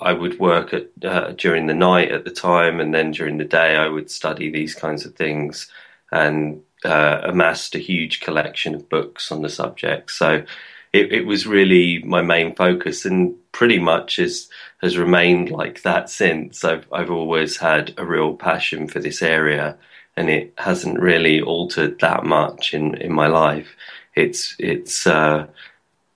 I 0.01 0.13
would 0.13 0.39
work 0.39 0.73
at, 0.75 0.89
uh, 1.05 1.33
during 1.33 1.67
the 1.67 1.75
night 1.75 2.11
at 2.11 2.25
the 2.25 2.31
time, 2.31 2.81
and 2.81 2.95
then 2.95 3.11
during 3.11 3.39
the 3.39 3.45
day 3.45 3.77
I 3.77 3.89
would 3.89 4.11
study 4.11 4.51
these 4.51 4.75
kinds 4.75 5.05
of 5.05 5.15
things 5.15 5.71
and 6.11 6.63
uh, 6.85 7.21
amassed 7.25 7.75
a 7.75 7.79
huge 7.79 8.21
collection 8.21 8.75
of 8.75 8.89
books 8.89 9.33
on 9.33 9.43
the 9.43 9.49
subject. 9.49 10.11
So 10.11 10.45
it, 10.93 11.13
it, 11.13 11.27
was 11.27 11.47
really 11.47 12.03
my 12.03 12.23
main 12.23 12.55
focus, 12.55 13.05
and 13.05 13.35
pretty 13.53 13.79
much 13.79 14.19
is, 14.19 14.49
has 14.81 14.97
remained 14.97 15.51
like 15.51 15.83
that 15.83 16.09
since. 16.09 16.65
I've 16.65 16.87
I've 16.93 17.11
always 17.11 17.59
had 17.59 17.95
a 17.99 18.07
real 18.07 18.35
passion 18.35 18.89
for 18.89 19.01
this 19.01 19.23
area, 19.23 19.77
and 20.17 20.31
it 20.31 20.55
hasn't 20.59 21.01
really 21.01 21.43
altered 21.43 21.99
that 22.01 22.25
much 22.25 22.73
in, 22.73 22.95
in 22.97 23.13
my 23.13 23.27
life. 23.27 23.77
It's 24.15 24.57
it's 24.59 25.07
uh, 25.07 25.47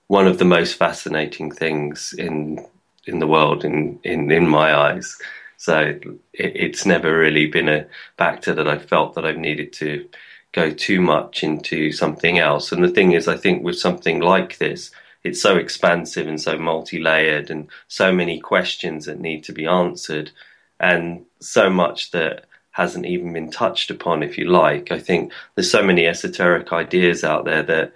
one 0.07 0.27
of 0.27 0.39
the 0.39 0.45
most 0.45 0.75
fascinating 0.75 1.51
things 1.51 2.15
in 2.17 2.65
in 3.07 3.19
the 3.19 3.27
world 3.27 3.65
in 3.65 3.99
in, 4.03 4.31
in 4.31 4.49
my 4.49 4.75
eyes. 4.75 5.17
So 5.57 5.79
it, 5.79 6.03
it's 6.33 6.85
never 6.87 7.17
really 7.17 7.47
been 7.47 7.69
a 7.69 7.87
factor 8.19 8.55
that 8.55 8.69
I've 8.69 8.87
felt 8.87 9.15
that 9.15 9.25
I've 9.25 9.39
needed 9.39 9.73
to 9.75 10.09
go 10.53 10.71
too 10.71 11.01
much 11.01 11.43
into 11.43 11.93
something 11.93 12.39
else. 12.39 12.73
And 12.73 12.85
the 12.85 12.89
thing 12.89 13.13
is, 13.13 13.27
I 13.27 13.37
think 13.37 13.63
with 13.63 13.79
something 13.79 14.21
like 14.21 14.59
this, 14.59 14.91
it's 15.25 15.41
so 15.41 15.57
expansive 15.57 16.27
and 16.27 16.41
so 16.41 16.59
multi-layered, 16.59 17.51
and 17.51 17.69
so 17.89 18.13
many 18.13 18.41
questions 18.41 19.07
that 19.07 19.21
need 19.21 19.45
to 19.45 19.53
be 19.53 19.67
answered, 19.67 20.33
and 20.81 21.25
so 21.41 21.71
much 21.71 22.11
that 22.11 22.45
hasn't 22.73 23.07
even 23.07 23.33
been 23.33 23.51
touched 23.51 23.91
upon, 23.91 24.23
if 24.23 24.37
you 24.37 24.47
like. 24.47 24.91
I 24.91 24.99
think 24.99 25.33
there's 25.55 25.71
so 25.71 25.83
many 25.83 26.07
esoteric 26.07 26.73
ideas 26.73 27.23
out 27.23 27.45
there 27.45 27.63
that 27.63 27.93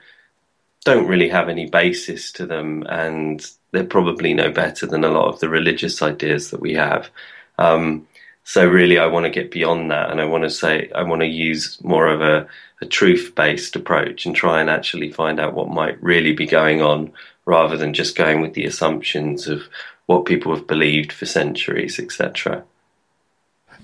don't 0.85 1.09
really 1.09 1.29
have 1.31 1.49
any 1.49 1.69
basis 1.69 2.31
to 2.33 2.47
them, 2.47 2.85
and 2.89 3.45
they're 3.73 3.85
probably 3.85 4.35
no 4.35 4.51
better 4.51 4.87
than 4.87 5.05
a 5.05 5.11
lot 5.11 5.29
of 5.29 5.41
the 5.41 5.49
religious 5.49 6.03
ideas 6.03 6.51
that 6.51 6.61
we 6.61 6.75
have. 6.75 7.11
Um, 7.59 8.07
so 8.45 8.67
really, 8.67 8.99
I 8.99 9.07
want 9.07 9.25
to 9.25 9.31
get 9.31 9.51
beyond 9.51 9.91
that, 9.91 10.11
and 10.11 10.21
I 10.21 10.25
want 10.25 10.45
to 10.45 10.51
say 10.51 10.91
I 10.95 11.03
want 11.03 11.23
to 11.23 11.27
use 11.27 11.83
more 11.83 12.07
of 12.07 12.21
a, 12.21 12.47
a 12.81 12.87
truth-based 12.87 13.75
approach 13.75 14.25
and 14.25 14.37
try 14.37 14.61
and 14.61 14.71
actually 14.71 15.11
find 15.11 15.41
out 15.41 15.55
what 15.55 15.69
might 15.69 16.01
really 16.03 16.33
be 16.33 16.47
going 16.47 16.81
on, 16.81 17.13
rather 17.45 17.77
than 17.77 17.93
just 17.93 18.17
going 18.17 18.41
with 18.41 18.55
the 18.55 18.65
assumptions 18.65 19.49
of 19.49 19.63
what 20.07 20.27
people 20.27 20.55
have 20.55 20.69
believed 20.69 21.13
for 21.13 21.27
centuries, 21.27 21.99
etc. 21.99 22.63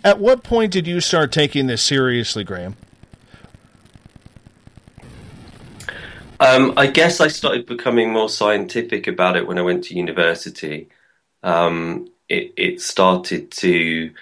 At 0.04 0.20
what 0.20 0.44
point 0.44 0.72
did 0.72 0.86
you 0.86 1.00
start 1.00 1.32
taking 1.32 1.66
this 1.66 1.82
seriously, 1.82 2.44
Graham? 2.44 2.76
Um, 6.42 6.74
I 6.76 6.88
guess 6.88 7.20
I 7.20 7.28
started 7.28 7.66
becoming 7.66 8.12
more 8.12 8.28
scientific 8.28 9.06
about 9.06 9.36
it 9.36 9.46
when 9.46 9.58
I 9.58 9.62
went 9.62 9.84
to 9.84 9.94
university. 9.94 10.88
Um, 11.44 12.08
it, 12.28 12.52
it 12.56 12.80
started 12.80 13.52
to 13.52 14.12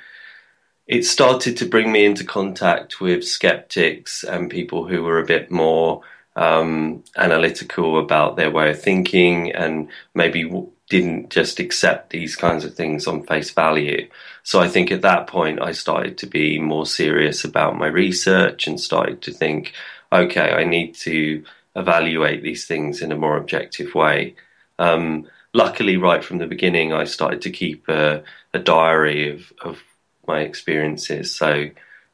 it 0.86 1.06
started 1.06 1.56
to 1.58 1.66
bring 1.66 1.90
me 1.90 2.04
into 2.04 2.24
contact 2.24 3.00
with 3.00 3.26
skeptics 3.26 4.22
and 4.22 4.50
people 4.50 4.86
who 4.86 5.02
were 5.02 5.18
a 5.18 5.24
bit 5.24 5.50
more 5.50 6.02
um, 6.36 7.04
analytical 7.16 7.98
about 7.98 8.36
their 8.36 8.50
way 8.50 8.70
of 8.70 8.82
thinking 8.82 9.52
and 9.52 9.88
maybe 10.12 10.42
w- 10.42 10.70
didn't 10.90 11.30
just 11.30 11.58
accept 11.58 12.10
these 12.10 12.36
kinds 12.36 12.66
of 12.66 12.74
things 12.74 13.06
on 13.06 13.22
face 13.22 13.50
value. 13.50 14.06
So 14.42 14.60
I 14.60 14.68
think 14.68 14.90
at 14.90 15.02
that 15.02 15.26
point 15.26 15.62
I 15.62 15.72
started 15.72 16.18
to 16.18 16.26
be 16.26 16.58
more 16.58 16.84
serious 16.84 17.44
about 17.44 17.78
my 17.78 17.86
research 17.86 18.66
and 18.66 18.78
started 18.78 19.22
to 19.22 19.32
think, 19.32 19.72
okay, 20.12 20.52
I 20.52 20.64
need 20.64 20.94
to 20.96 21.44
evaluate 21.76 22.42
these 22.42 22.66
things 22.66 23.00
in 23.02 23.12
a 23.12 23.16
more 23.16 23.36
objective 23.36 23.94
way. 23.94 24.34
Um, 24.78 25.28
luckily, 25.52 25.96
right 25.96 26.22
from 26.22 26.38
the 26.38 26.46
beginning, 26.46 26.92
I 26.92 27.04
started 27.04 27.42
to 27.42 27.50
keep 27.50 27.88
a, 27.88 28.22
a 28.52 28.58
diary 28.58 29.30
of, 29.30 29.52
of, 29.62 29.82
my 30.26 30.40
experiences. 30.42 31.34
So 31.34 31.70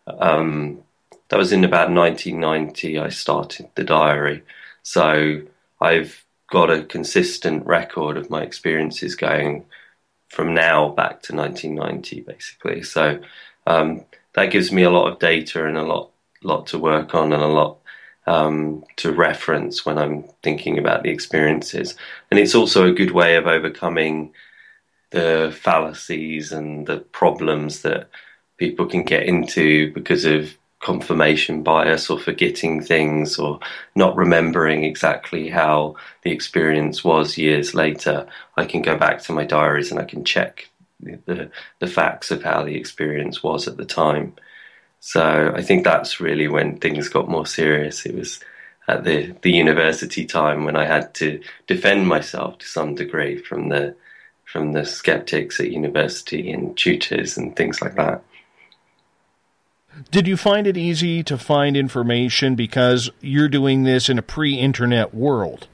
um, 0.06 0.78
that 1.28 1.36
was 1.36 1.52
in 1.52 1.64
about 1.64 1.90
1990. 1.90 2.98
I 2.98 3.10
started 3.10 3.68
the 3.74 3.84
diary. 3.84 4.42
So 4.82 5.42
I've 5.82 6.24
got 6.48 6.70
a 6.70 6.84
consistent 6.84 7.66
record 7.66 8.16
of 8.16 8.30
my 8.30 8.42
experiences 8.42 9.16
going 9.16 9.66
from 10.28 10.54
now 10.54 10.88
back 10.88 11.20
to 11.22 11.34
1990, 11.34 12.20
basically. 12.22 12.82
So 12.82 13.20
um, 13.66 14.04
that 14.34 14.50
gives 14.50 14.72
me 14.72 14.84
a 14.84 14.90
lot 14.90 15.12
of 15.12 15.18
data 15.18 15.66
and 15.66 15.76
a 15.76 15.82
lot 15.82 16.10
lot 16.42 16.68
to 16.68 16.78
work 16.78 17.14
on 17.14 17.32
and 17.32 17.42
a 17.42 17.46
lot 17.46 17.78
um, 18.26 18.84
to 18.96 19.12
reference 19.12 19.86
when 19.86 19.98
I'm 19.98 20.24
thinking 20.42 20.78
about 20.78 21.02
the 21.02 21.10
experiences. 21.10 21.94
And 22.30 22.40
it's 22.40 22.54
also 22.54 22.86
a 22.86 22.92
good 22.92 23.12
way 23.12 23.36
of 23.36 23.46
overcoming 23.46 24.32
the 25.10 25.56
fallacies 25.60 26.52
and 26.52 26.86
the 26.86 26.98
problems 26.98 27.82
that 27.82 28.10
people 28.58 28.86
can 28.86 29.04
get 29.04 29.24
into 29.24 29.92
because 29.92 30.24
of 30.24 30.56
confirmation 30.80 31.62
bias 31.62 32.10
or 32.10 32.18
forgetting 32.18 32.82
things 32.82 33.38
or 33.38 33.58
not 33.94 34.16
remembering 34.16 34.84
exactly 34.84 35.48
how 35.48 35.96
the 36.22 36.30
experience 36.30 37.02
was 37.02 37.38
years 37.38 37.74
later. 37.74 38.26
I 38.56 38.66
can 38.66 38.82
go 38.82 38.96
back 38.96 39.22
to 39.22 39.32
my 39.32 39.44
diaries 39.44 39.90
and 39.90 40.00
I 40.00 40.04
can 40.04 40.24
check 40.24 40.68
the, 41.00 41.50
the 41.78 41.86
facts 41.86 42.30
of 42.30 42.42
how 42.42 42.64
the 42.64 42.76
experience 42.76 43.42
was 43.42 43.66
at 43.68 43.76
the 43.76 43.84
time. 43.84 44.34
So 45.06 45.52
I 45.54 45.62
think 45.62 45.84
that's 45.84 46.18
really 46.18 46.48
when 46.48 46.78
things 46.78 47.08
got 47.08 47.28
more 47.28 47.46
serious. 47.46 48.04
It 48.04 48.16
was 48.16 48.40
at 48.88 49.04
the, 49.04 49.36
the 49.42 49.52
university 49.52 50.24
time 50.24 50.64
when 50.64 50.74
I 50.74 50.84
had 50.84 51.14
to 51.14 51.40
defend 51.68 52.08
myself 52.08 52.58
to 52.58 52.66
some 52.66 52.96
degree 52.96 53.38
from 53.38 53.68
the 53.68 53.94
from 54.44 54.72
the 54.72 54.84
skeptics 54.84 55.60
at 55.60 55.70
university 55.70 56.50
and 56.50 56.76
tutors 56.76 57.36
and 57.36 57.54
things 57.54 57.80
like 57.80 57.94
that. 57.94 58.24
Did 60.10 60.26
you 60.26 60.36
find 60.36 60.66
it 60.66 60.76
easy 60.76 61.22
to 61.22 61.38
find 61.38 61.76
information 61.76 62.56
because 62.56 63.08
you're 63.20 63.48
doing 63.48 63.84
this 63.84 64.08
in 64.08 64.18
a 64.18 64.22
pre-internet 64.22 65.14
world? 65.14 65.68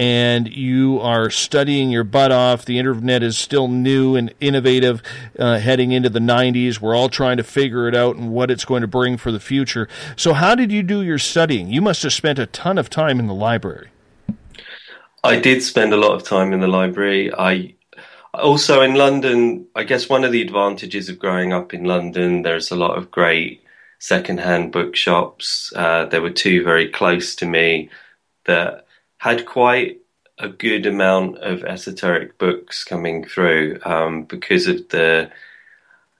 And 0.00 0.48
you 0.48 0.98
are 1.02 1.28
studying 1.28 1.90
your 1.90 2.04
butt 2.04 2.32
off. 2.32 2.64
The 2.64 2.78
internet 2.78 3.22
is 3.22 3.36
still 3.36 3.68
new 3.68 4.16
and 4.16 4.32
innovative 4.40 5.02
uh, 5.38 5.58
heading 5.58 5.92
into 5.92 6.08
the 6.08 6.20
90s. 6.20 6.80
We're 6.80 6.96
all 6.96 7.10
trying 7.10 7.36
to 7.36 7.42
figure 7.42 7.86
it 7.86 7.94
out 7.94 8.16
and 8.16 8.32
what 8.32 8.50
it's 8.50 8.64
going 8.64 8.80
to 8.80 8.88
bring 8.88 9.18
for 9.18 9.30
the 9.30 9.38
future. 9.38 9.90
So, 10.16 10.32
how 10.32 10.54
did 10.54 10.72
you 10.72 10.82
do 10.82 11.02
your 11.02 11.18
studying? 11.18 11.68
You 11.68 11.82
must 11.82 12.02
have 12.02 12.14
spent 12.14 12.38
a 12.38 12.46
ton 12.46 12.78
of 12.78 12.88
time 12.88 13.20
in 13.20 13.26
the 13.26 13.34
library. 13.34 13.90
I 15.22 15.38
did 15.38 15.62
spend 15.62 15.92
a 15.92 15.98
lot 15.98 16.12
of 16.12 16.22
time 16.22 16.54
in 16.54 16.60
the 16.60 16.66
library. 16.66 17.30
I 17.34 17.74
also 18.32 18.80
in 18.80 18.94
London, 18.94 19.66
I 19.76 19.84
guess 19.84 20.08
one 20.08 20.24
of 20.24 20.32
the 20.32 20.40
advantages 20.40 21.10
of 21.10 21.18
growing 21.18 21.52
up 21.52 21.74
in 21.74 21.84
London, 21.84 22.40
there's 22.40 22.70
a 22.70 22.76
lot 22.76 22.96
of 22.96 23.10
great 23.10 23.62
secondhand 23.98 24.72
bookshops. 24.72 25.74
Uh, 25.76 26.06
there 26.06 26.22
were 26.22 26.30
two 26.30 26.64
very 26.64 26.88
close 26.88 27.34
to 27.34 27.44
me 27.44 27.90
that 28.46 28.86
had 29.20 29.44
quite 29.44 30.00
a 30.38 30.48
good 30.48 30.86
amount 30.86 31.36
of 31.38 31.62
esoteric 31.62 32.38
books 32.38 32.84
coming 32.84 33.22
through 33.22 33.78
um, 33.84 34.24
because 34.24 34.66
of 34.66 34.88
the. 34.88 35.30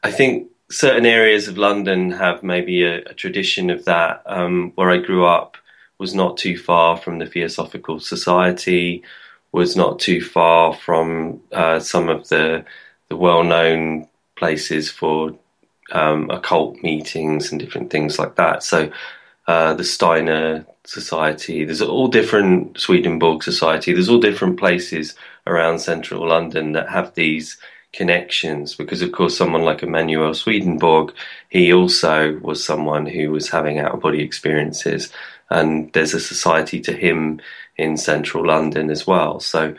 I 0.02 0.10
think 0.10 0.50
certain 0.70 1.06
areas 1.06 1.48
of 1.48 1.56
London 1.56 2.10
have 2.10 2.42
maybe 2.42 2.84
a, 2.84 2.98
a 2.98 3.14
tradition 3.14 3.70
of 3.70 3.86
that. 3.86 4.22
Um, 4.26 4.72
where 4.74 4.90
I 4.90 4.98
grew 4.98 5.24
up 5.24 5.56
was 5.96 6.14
not 6.14 6.36
too 6.36 6.58
far 6.58 6.98
from 6.98 7.18
the 7.18 7.26
Theosophical 7.26 8.00
Society, 8.00 9.02
was 9.50 9.76
not 9.76 9.98
too 9.98 10.20
far 10.20 10.74
from 10.74 11.40
uh, 11.52 11.80
some 11.80 12.10
of 12.10 12.28
the 12.28 12.64
the 13.08 13.16
well-known 13.16 14.06
places 14.36 14.90
for 14.90 15.34
um, 15.92 16.28
occult 16.28 16.76
meetings 16.82 17.50
and 17.50 17.58
different 17.58 17.90
things 17.90 18.18
like 18.18 18.36
that. 18.36 18.62
So 18.62 18.92
uh, 19.46 19.72
the 19.72 19.84
Steiner 19.84 20.66
Society. 20.90 21.64
There's 21.64 21.82
all 21.82 22.08
different 22.08 22.78
Swedenborg 22.78 23.42
Society. 23.42 23.92
There's 23.92 24.08
all 24.08 24.18
different 24.18 24.58
places 24.58 25.14
around 25.46 25.78
central 25.78 26.28
London 26.28 26.72
that 26.72 26.88
have 26.88 27.14
these 27.14 27.58
connections 27.92 28.74
because 28.74 29.02
of 29.02 29.10
course 29.10 29.36
someone 29.36 29.62
like 29.62 29.82
Emanuel 29.82 30.32
Swedenborg 30.32 31.12
he 31.48 31.72
also 31.72 32.38
was 32.38 32.64
someone 32.64 33.04
who 33.04 33.32
was 33.32 33.48
having 33.48 33.80
out 33.80 33.92
of 33.92 34.00
body 34.00 34.22
experiences 34.22 35.12
and 35.50 35.92
there's 35.92 36.14
a 36.14 36.20
society 36.20 36.80
to 36.80 36.92
him 36.92 37.40
in 37.76 37.96
central 37.96 38.46
London 38.46 38.90
as 38.90 39.08
well 39.08 39.40
so 39.40 39.74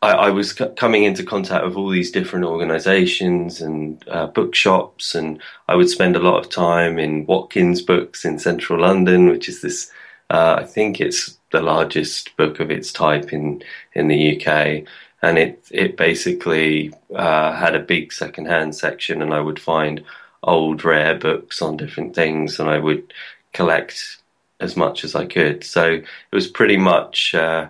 I, 0.00 0.12
I 0.12 0.30
was 0.30 0.52
c- 0.52 0.66
coming 0.76 1.04
into 1.04 1.22
contact 1.22 1.62
with 1.66 1.76
all 1.76 1.90
these 1.90 2.10
different 2.10 2.46
organizations 2.46 3.60
and 3.60 4.02
uh, 4.08 4.28
bookshops 4.28 5.14
and 5.14 5.42
I 5.68 5.74
would 5.74 5.90
spend 5.90 6.16
a 6.16 6.20
lot 6.20 6.42
of 6.42 6.48
time 6.48 6.98
in 6.98 7.26
Watkins 7.26 7.82
books 7.82 8.24
in 8.24 8.38
central 8.38 8.80
London 8.80 9.28
which 9.28 9.46
is 9.46 9.60
this 9.60 9.92
uh, 10.30 10.56
I 10.60 10.64
think 10.64 11.00
it's 11.00 11.38
the 11.50 11.60
largest 11.60 12.36
book 12.36 12.60
of 12.60 12.70
its 12.70 12.92
type 12.92 13.32
in 13.32 13.62
in 13.94 14.08
the 14.08 14.36
UK, 14.36 14.84
and 15.22 15.38
it 15.38 15.64
it 15.70 15.96
basically 15.96 16.92
uh, 17.14 17.52
had 17.52 17.74
a 17.74 17.80
big 17.80 18.12
secondhand 18.12 18.74
section, 18.76 19.22
and 19.22 19.34
I 19.34 19.40
would 19.40 19.58
find 19.60 20.04
old 20.42 20.84
rare 20.84 21.16
books 21.16 21.60
on 21.60 21.76
different 21.76 22.14
things, 22.14 22.60
and 22.60 22.68
I 22.68 22.78
would 22.78 23.12
collect 23.52 24.18
as 24.60 24.76
much 24.76 25.04
as 25.04 25.14
I 25.14 25.26
could. 25.26 25.64
So 25.64 25.84
it 25.94 26.04
was 26.32 26.46
pretty 26.48 26.76
much. 26.76 27.34
Uh, 27.34 27.68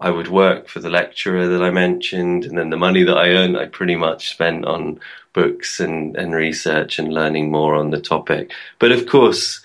I 0.00 0.10
would 0.10 0.28
work 0.28 0.68
for 0.68 0.80
the 0.80 0.90
lecturer 0.90 1.46
that 1.46 1.62
I 1.62 1.70
mentioned, 1.70 2.44
and 2.44 2.58
then 2.58 2.70
the 2.70 2.76
money 2.76 3.04
that 3.04 3.16
I 3.16 3.28
earned, 3.30 3.56
I 3.56 3.66
pretty 3.66 3.94
much 3.94 4.28
spent 4.28 4.64
on 4.64 4.98
books 5.32 5.78
and, 5.80 6.16
and 6.16 6.34
research 6.34 6.98
and 6.98 7.14
learning 7.14 7.50
more 7.50 7.76
on 7.76 7.90
the 7.90 8.00
topic. 8.00 8.50
But 8.80 8.90
of 8.90 9.06
course, 9.06 9.63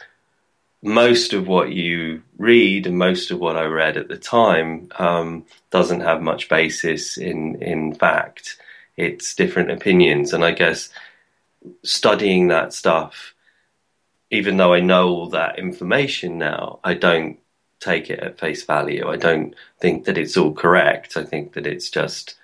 most 0.82 1.34
of 1.34 1.48
what 1.48 1.72
you 1.72 2.24
read 2.38 2.88
and 2.88 2.98
most 2.98 3.32
of 3.32 3.39
what 3.39 3.58
I 3.58 3.65
read 3.65 3.98
at 3.98 4.08
the 4.08 4.18
time 4.18 4.89
um, 4.98 5.46
doesn't 5.72 6.02
have 6.02 6.22
much 6.22 6.50
basis 6.50 7.18
in 7.18 7.62
in 7.62 7.94
fact. 7.94 8.58
It's 8.98 9.36
different 9.36 9.72
opinions, 9.72 10.34
and 10.34 10.44
I 10.44 10.52
guess 10.52 10.89
studying 11.84 12.48
that 12.50 12.74
stuff 12.74 13.34
even 14.32 14.58
though 14.58 14.74
I 14.74 14.80
know 14.80 15.10
all 15.10 15.30
that 15.30 15.58
information 15.58 16.38
now, 16.38 16.80
I 16.84 16.94
don't 16.94 17.39
take 17.80 18.10
it 18.10 18.20
at 18.20 18.39
face 18.39 18.63
value. 18.63 19.08
I 19.08 19.15
don't 19.15 19.56
think 19.80 20.06
that 20.06 20.18
it's 20.18 20.38
all 20.38 20.54
correct. 20.54 21.18
I 21.18 21.24
think 21.24 21.54
that 21.54 21.65
it's 21.65 21.89
just 21.89 22.36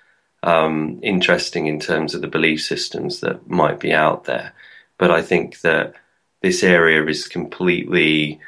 um, 0.42 0.98
interesting 1.02 1.66
in 1.66 1.78
terms 1.78 2.14
of 2.14 2.22
the 2.22 2.28
belief 2.28 2.62
systems 2.62 3.20
that 3.20 3.48
might 3.48 3.78
be 3.78 3.92
out 3.92 4.24
there. 4.24 4.52
But 4.98 5.10
I 5.10 5.22
think 5.22 5.60
that 5.60 5.94
this 6.42 6.62
area 6.62 7.04
is 7.06 7.26
completely 7.26 8.40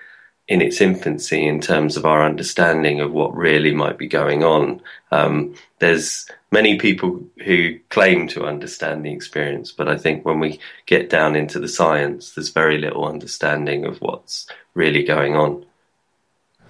in 0.48 0.62
its 0.62 0.80
infancy 0.80 1.46
in 1.46 1.60
terms 1.60 1.96
of 1.96 2.06
our 2.06 2.24
understanding 2.24 3.00
of 3.00 3.12
what 3.12 3.36
really 3.36 3.72
might 3.72 3.98
be 3.98 4.08
going 4.08 4.42
on. 4.42 4.80
Um, 5.12 5.54
there's 5.78 6.26
many 6.50 6.78
people 6.78 7.22
who 7.44 7.78
claim 7.90 8.28
to 8.28 8.46
understand 8.46 9.04
the 9.04 9.12
experience, 9.12 9.72
but 9.72 9.88
I 9.88 9.98
think 9.98 10.24
when 10.24 10.40
we 10.40 10.58
get 10.86 11.10
down 11.10 11.36
into 11.36 11.60
the 11.60 11.68
science, 11.68 12.32
there's 12.32 12.48
very 12.48 12.78
little 12.78 13.06
understanding 13.06 13.84
of 13.84 14.00
what's 14.00 14.48
really 14.74 15.04
going 15.04 15.36
on. 15.36 15.66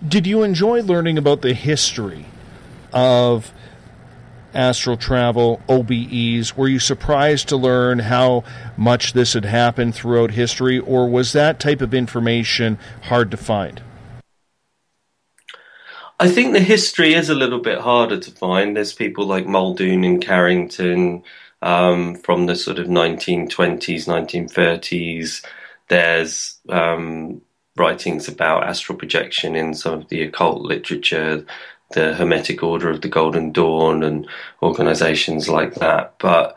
Did 0.06 0.26
you 0.26 0.42
enjoy 0.42 0.82
learning 0.82 1.16
about 1.16 1.42
the 1.42 1.54
history 1.54 2.26
of 2.92 3.52
astral 4.54 4.96
travel, 4.96 5.60
OBEs? 5.68 6.56
Were 6.56 6.68
you 6.68 6.78
surprised 6.78 7.48
to 7.48 7.56
learn 7.56 8.00
how 8.00 8.44
much 8.76 9.12
this 9.12 9.34
had 9.34 9.44
happened 9.44 9.94
throughout 9.94 10.32
history, 10.32 10.78
or 10.78 11.08
was 11.08 11.32
that 11.32 11.60
type 11.60 11.80
of 11.80 11.94
information 11.94 12.78
hard 13.02 13.30
to 13.30 13.36
find? 13.36 13.82
I 16.20 16.28
think 16.28 16.52
the 16.52 16.60
history 16.60 17.14
is 17.14 17.30
a 17.30 17.34
little 17.34 17.60
bit 17.60 17.78
harder 17.78 18.18
to 18.18 18.30
find. 18.32 18.76
There's 18.76 18.92
people 18.92 19.26
like 19.26 19.46
Muldoon 19.46 20.02
and 20.02 20.20
Carrington 20.20 21.22
um, 21.62 22.16
from 22.16 22.46
the 22.46 22.56
sort 22.56 22.78
of 22.78 22.88
1920s, 22.88 24.06
1930s. 24.06 25.44
There's 25.88 26.58
um, 26.68 27.40
writings 27.76 28.28
about 28.28 28.64
astral 28.64 28.98
projection 28.98 29.54
in 29.54 29.74
some 29.74 29.94
of 29.94 30.08
the 30.08 30.22
occult 30.22 30.62
literature 30.62 31.46
the 31.90 32.14
Hermetic 32.14 32.62
Order 32.62 32.90
of 32.90 33.00
the 33.00 33.08
Golden 33.08 33.52
Dawn 33.52 34.02
and 34.02 34.28
organizations 34.62 35.48
like 35.48 35.74
that. 35.76 36.14
But 36.18 36.56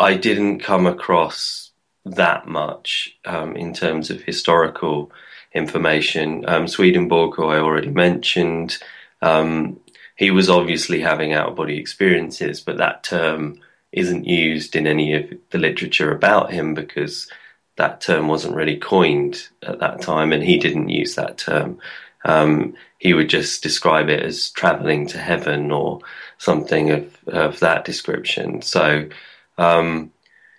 I 0.00 0.14
didn't 0.14 0.60
come 0.60 0.86
across 0.86 1.70
that 2.04 2.48
much 2.48 3.16
um, 3.24 3.56
in 3.56 3.72
terms 3.72 4.10
of 4.10 4.22
historical 4.22 5.12
information. 5.54 6.44
Um, 6.48 6.66
Swedenborg, 6.66 7.36
who 7.36 7.46
I 7.46 7.58
already 7.58 7.90
mentioned, 7.90 8.78
um, 9.20 9.78
he 10.16 10.30
was 10.30 10.50
obviously 10.50 11.00
having 11.00 11.32
out 11.32 11.50
of 11.50 11.56
body 11.56 11.78
experiences, 11.78 12.60
but 12.60 12.78
that 12.78 13.04
term 13.04 13.60
isn't 13.92 14.26
used 14.26 14.74
in 14.74 14.86
any 14.86 15.14
of 15.14 15.32
the 15.50 15.58
literature 15.58 16.12
about 16.12 16.52
him 16.52 16.74
because 16.74 17.30
that 17.76 18.00
term 18.00 18.28
wasn't 18.28 18.54
really 18.54 18.76
coined 18.76 19.48
at 19.62 19.78
that 19.78 20.00
time, 20.00 20.32
and 20.32 20.42
he 20.42 20.58
didn't 20.58 20.88
use 20.88 21.14
that 21.14 21.38
term. 21.38 21.78
Um, 22.24 22.74
he 22.98 23.14
would 23.14 23.28
just 23.28 23.62
describe 23.62 24.08
it 24.08 24.22
as 24.22 24.50
traveling 24.50 25.06
to 25.08 25.18
heaven 25.18 25.70
or 25.72 26.00
something 26.38 26.90
of, 26.90 27.16
of 27.26 27.60
that 27.60 27.84
description. 27.84 28.62
So 28.62 29.08
um, 29.58 30.12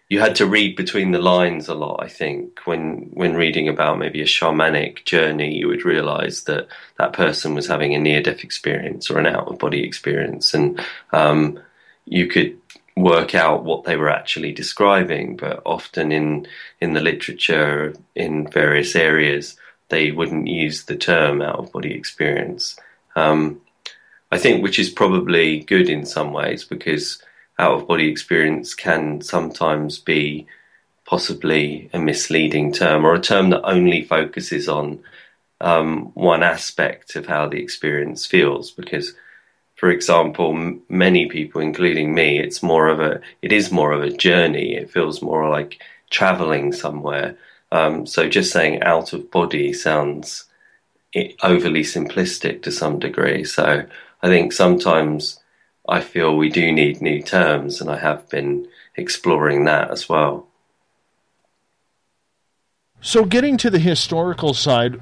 you 0.09 0.19
had 0.19 0.35
to 0.35 0.45
read 0.45 0.75
between 0.75 1.11
the 1.11 1.19
lines 1.19 1.67
a 1.67 1.73
lot. 1.73 2.03
I 2.03 2.07
think 2.07 2.59
when 2.65 3.09
when 3.13 3.33
reading 3.33 3.67
about 3.67 3.97
maybe 3.97 4.21
a 4.21 4.25
shamanic 4.25 5.05
journey, 5.05 5.55
you 5.55 5.67
would 5.67 5.85
realize 5.85 6.43
that 6.43 6.67
that 6.97 7.13
person 7.13 7.55
was 7.55 7.67
having 7.67 7.95
a 7.95 7.99
near 7.99 8.21
death 8.21 8.43
experience 8.43 9.09
or 9.09 9.17
an 9.17 9.25
out 9.25 9.47
of 9.47 9.57
body 9.57 9.83
experience, 9.83 10.53
and 10.53 10.79
um, 11.13 11.59
you 12.05 12.27
could 12.27 12.57
work 12.95 13.33
out 13.33 13.63
what 13.63 13.85
they 13.85 13.95
were 13.95 14.09
actually 14.09 14.51
describing. 14.51 15.35
But 15.35 15.61
often 15.65 16.11
in 16.11 16.47
in 16.79 16.93
the 16.93 17.01
literature 17.01 17.95
in 18.13 18.47
various 18.47 18.95
areas 18.95 19.57
they 19.93 20.11
wouldn't 20.11 20.47
use 20.47 20.85
the 20.85 20.95
term 20.95 21.41
out 21.41 21.59
of 21.59 21.71
body 21.71 21.93
experience. 21.93 22.75
Um, 23.15 23.61
I 24.31 24.39
think, 24.39 24.63
which 24.63 24.79
is 24.79 24.89
probably 24.89 25.59
good 25.59 25.87
in 25.87 26.05
some 26.05 26.33
ways 26.33 26.63
because 26.63 27.21
out 27.59 27.73
of 27.75 27.87
body 27.87 28.07
experience 28.09 28.73
can 28.73 29.21
sometimes 29.21 29.99
be 29.99 30.47
possibly 31.05 31.91
a 31.93 31.99
misleading 31.99 32.73
term 32.73 33.05
or 33.05 33.13
a 33.13 33.21
term 33.21 33.51
that 33.51 33.61
only 33.63 34.03
focuses 34.03 34.67
on 34.67 34.99
um, 35.61 36.11
one 36.15 36.41
aspect 36.41 37.15
of 37.15 37.27
how 37.27 37.47
the 37.47 37.61
experience 37.61 38.25
feels. 38.25 38.71
Because, 38.71 39.13
for 39.75 39.91
example, 39.91 40.49
m- 40.55 40.81
many 40.89 41.27
people, 41.27 41.61
including 41.61 42.15
me, 42.15 42.39
it's 42.39 42.63
more 42.63 42.87
of 42.87 42.99
a 42.99 43.21
it 43.43 43.51
is 43.51 43.71
more 43.71 43.91
of 43.91 44.01
a 44.01 44.17
journey. 44.27 44.75
It 44.75 44.89
feels 44.89 45.21
more 45.21 45.47
like 45.49 45.79
traveling 46.09 46.73
somewhere 46.73 47.37
um, 47.73 48.05
so 48.05 48.29
just 48.29 48.51
saying 48.51 48.83
out 48.83 49.13
of 49.13 49.31
body 49.31 49.73
sounds 49.73 50.45
overly 51.41 51.81
simplistic 51.81 52.61
to 52.61 52.71
some 52.71 52.99
degree. 52.99 53.43
So 53.43 53.85
I 54.21 54.27
think 54.27 54.53
sometimes 54.53 55.39
I 55.89 55.99
feel 56.01 56.37
we 56.37 56.49
do 56.49 56.71
need 56.71 57.01
new 57.01 57.23
terms, 57.23 57.81
and 57.81 57.89
I 57.89 57.97
have 57.97 58.29
been 58.29 58.67
exploring 58.95 59.65
that 59.65 59.89
as 59.89 60.07
well. 60.07 60.47
So, 63.01 63.25
getting 63.25 63.57
to 63.57 63.69
the 63.69 63.79
historical 63.79 64.53
side, 64.53 65.01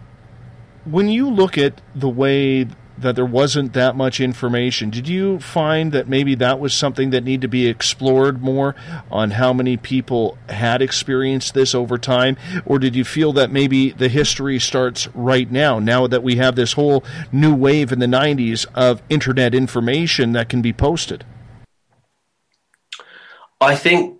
when 0.86 1.08
you 1.08 1.30
look 1.30 1.58
at 1.58 1.82
the 1.94 2.10
way 2.10 2.66
that 3.02 3.16
there 3.16 3.26
wasn't 3.26 3.74
that 3.74 3.96
much 3.96 4.20
information. 4.20 4.90
Did 4.90 5.08
you 5.08 5.40
find 5.40 5.92
that 5.92 6.08
maybe 6.08 6.36
that 6.36 6.60
was 6.60 6.74
something 6.74 7.10
that 7.12 7.24
needed 7.24 7.42
to 7.42 7.48
be 7.48 7.68
explored 7.68 8.42
more 8.42 8.76
on 9.10 9.32
how 9.32 9.54
many 9.54 9.78
people 9.78 10.38
had 10.50 10.82
experienced 10.82 11.54
this 11.54 11.76
over 11.76 11.98
time? 11.98 12.38
Or 12.66 12.80
did 12.80 12.96
you 12.96 13.04
feel 13.04 13.34
that 13.34 13.52
maybe 13.52 13.92
the 13.92 14.10
history 14.10 14.60
starts 14.60 15.08
right 15.14 15.52
now, 15.52 15.80
now 15.80 16.08
that 16.08 16.24
we 16.24 16.36
have 16.38 16.56
this 16.56 16.74
whole 16.74 17.04
new 17.32 17.54
wave 17.54 17.92
in 17.92 18.00
the 18.00 18.06
90s 18.06 18.66
of 18.74 19.02
internet 19.10 19.54
information 19.54 20.32
that 20.34 20.50
can 20.50 20.62
be 20.62 20.74
posted? 20.74 21.26
I 23.60 23.76
think 23.76 24.18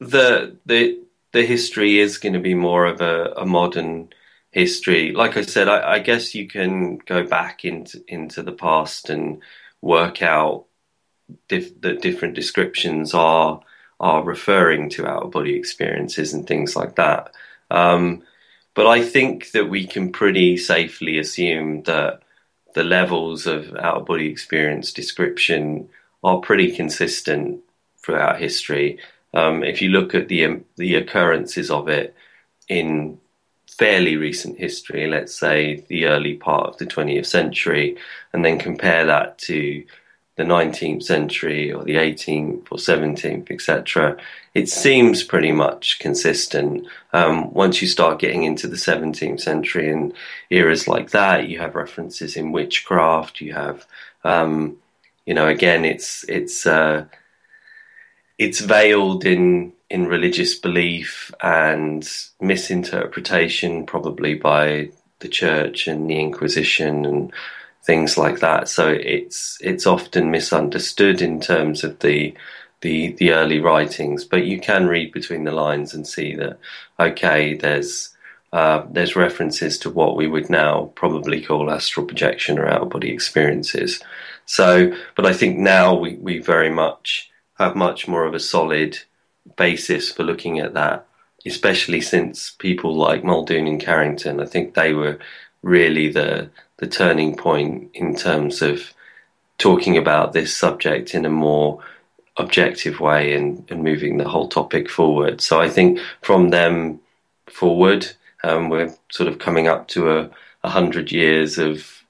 the 0.00 0.56
the 0.64 0.98
the 1.32 1.44
history 1.44 1.98
is 1.98 2.16
going 2.16 2.32
to 2.32 2.38
be 2.38 2.54
more 2.54 2.86
of 2.86 3.00
a, 3.00 3.32
a 3.36 3.44
modern 3.44 4.08
history. 4.50 5.12
Like 5.12 5.36
I 5.36 5.42
said, 5.42 5.68
I, 5.68 5.94
I, 5.94 5.98
guess 5.98 6.34
you 6.34 6.48
can 6.48 6.98
go 6.98 7.24
back 7.24 7.64
into 7.64 8.02
into 8.08 8.42
the 8.42 8.52
past 8.52 9.10
and 9.10 9.42
work 9.82 10.22
out 10.22 10.66
dif- 11.48 11.80
that 11.82 12.02
different 12.02 12.34
descriptions 12.34 13.14
are 13.14 13.60
are 14.00 14.22
referring 14.22 14.88
to 14.90 15.06
out 15.06 15.24
of 15.24 15.30
body 15.32 15.54
experiences 15.56 16.32
and 16.32 16.46
things 16.46 16.76
like 16.76 16.96
that. 16.96 17.34
Um, 17.70 18.22
but 18.74 18.86
I 18.86 19.02
think 19.04 19.50
that 19.52 19.68
we 19.68 19.86
can 19.86 20.12
pretty 20.12 20.56
safely 20.56 21.18
assume 21.18 21.82
that 21.82 22.22
the 22.74 22.84
levels 22.84 23.46
of 23.46 23.74
out 23.76 23.96
of 23.96 24.06
body 24.06 24.28
experience 24.28 24.92
description 24.92 25.88
are 26.22 26.38
pretty 26.38 26.74
consistent 26.74 27.60
throughout 28.02 28.40
history. 28.40 28.98
Um, 29.34 29.62
if 29.62 29.82
you 29.82 29.90
look 29.90 30.14
at 30.14 30.28
the 30.28 30.60
the 30.76 30.94
occurrences 30.94 31.70
of 31.70 31.88
it 31.88 32.14
in 32.68 33.18
fairly 33.78 34.16
recent 34.16 34.58
history, 34.58 35.06
let's 35.06 35.34
say 35.34 35.84
the 35.88 36.06
early 36.06 36.34
part 36.34 36.68
of 36.68 36.76
the 36.78 36.86
20th 36.86 37.26
century, 37.26 37.96
and 38.32 38.44
then 38.44 38.58
compare 38.58 39.06
that 39.06 39.38
to 39.38 39.84
the 40.36 40.44
19th 40.44 41.02
century 41.02 41.72
or 41.72 41.82
the 41.84 41.96
18th 41.96 42.66
or 42.70 42.78
17th, 42.78 43.50
etc., 43.50 44.16
it 44.54 44.68
seems 44.68 45.22
pretty 45.22 45.52
much 45.52 45.98
consistent. 45.98 46.86
Um, 47.12 47.52
once 47.52 47.82
you 47.82 47.88
start 47.88 48.20
getting 48.20 48.44
into 48.44 48.66
the 48.68 48.76
17th 48.76 49.40
century 49.40 49.90
and 49.90 50.12
eras 50.50 50.88
like 50.88 51.10
that, 51.10 51.48
you 51.48 51.58
have 51.58 51.74
references 51.74 52.36
in 52.36 52.52
witchcraft. 52.52 53.40
You 53.40 53.52
have, 53.52 53.86
um, 54.24 54.76
you 55.26 55.34
know, 55.34 55.48
again, 55.48 55.84
it's 55.84 56.24
it's 56.28 56.66
uh, 56.66 57.04
it's 58.38 58.60
veiled 58.60 59.24
in 59.24 59.72
in 59.90 60.06
religious 60.06 60.54
belief 60.54 61.32
and 61.40 62.08
misinterpretation, 62.40 63.86
probably 63.86 64.34
by 64.34 64.90
the 65.20 65.28
church 65.28 65.88
and 65.88 66.08
the 66.08 66.20
Inquisition 66.20 67.04
and 67.06 67.32
things 67.82 68.18
like 68.18 68.40
that. 68.40 68.68
So 68.68 68.88
it's 68.88 69.58
it's 69.60 69.86
often 69.86 70.30
misunderstood 70.30 71.22
in 71.22 71.40
terms 71.40 71.84
of 71.84 71.98
the 72.00 72.34
the 72.80 73.12
the 73.12 73.32
early 73.32 73.60
writings, 73.60 74.24
but 74.24 74.44
you 74.44 74.60
can 74.60 74.86
read 74.86 75.12
between 75.12 75.44
the 75.44 75.52
lines 75.52 75.94
and 75.94 76.06
see 76.06 76.34
that 76.36 76.58
okay, 77.00 77.54
there's 77.54 78.14
uh, 78.52 78.86
there's 78.90 79.16
references 79.16 79.78
to 79.78 79.90
what 79.90 80.16
we 80.16 80.26
would 80.26 80.48
now 80.48 80.90
probably 80.94 81.42
call 81.42 81.70
astral 81.70 82.06
projection 82.06 82.58
or 82.58 82.66
out 82.66 82.82
of 82.82 82.88
body 82.88 83.10
experiences. 83.10 84.02
So, 84.46 84.94
but 85.16 85.26
I 85.26 85.34
think 85.34 85.58
now 85.58 85.94
we, 85.94 86.14
we 86.14 86.38
very 86.38 86.70
much 86.70 87.27
have 87.58 87.76
much 87.76 88.08
more 88.08 88.24
of 88.24 88.34
a 88.34 88.40
solid 88.40 88.98
basis 89.56 90.12
for 90.12 90.24
looking 90.24 90.58
at 90.60 90.74
that, 90.74 91.06
especially 91.46 92.00
since 92.00 92.50
people 92.58 92.94
like 92.94 93.24
Muldoon 93.24 93.66
and 93.66 93.80
Carrington, 93.80 94.40
I 94.40 94.46
think 94.46 94.74
they 94.74 94.92
were 94.92 95.18
really 95.62 96.12
the 96.12 96.50
the 96.78 96.86
turning 96.86 97.36
point 97.36 97.90
in 97.94 98.14
terms 98.14 98.62
of 98.62 98.94
talking 99.58 99.96
about 99.96 100.32
this 100.32 100.56
subject 100.56 101.14
in 101.14 101.24
a 101.24 101.30
more 101.30 101.82
objective 102.36 103.00
way 103.00 103.34
and, 103.34 103.68
and 103.70 103.82
moving 103.82 104.16
the 104.18 104.28
whole 104.28 104.48
topic 104.48 104.88
forward. 104.88 105.40
So 105.40 105.60
I 105.60 105.68
think 105.68 105.98
from 106.22 106.50
them 106.50 107.00
forward, 107.46 108.06
Um, 108.44 108.70
we're 108.70 108.94
sort 109.10 109.28
of 109.28 109.44
coming 109.46 109.68
up 109.68 109.88
to 109.88 110.00
a, 110.18 110.30
a 110.62 110.70
hundred 110.70 111.10
years 111.10 111.58
of 111.58 112.04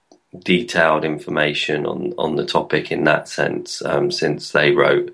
detailed 0.44 1.04
information 1.04 1.87
on, 1.87 2.12
on 2.18 2.37
the 2.37 2.44
topic 2.44 2.92
in 2.92 3.04
that 3.04 3.28
sense 3.28 3.82
um, 3.90 4.11
since 4.11 4.52
they 4.52 4.72
wrote 4.72 5.08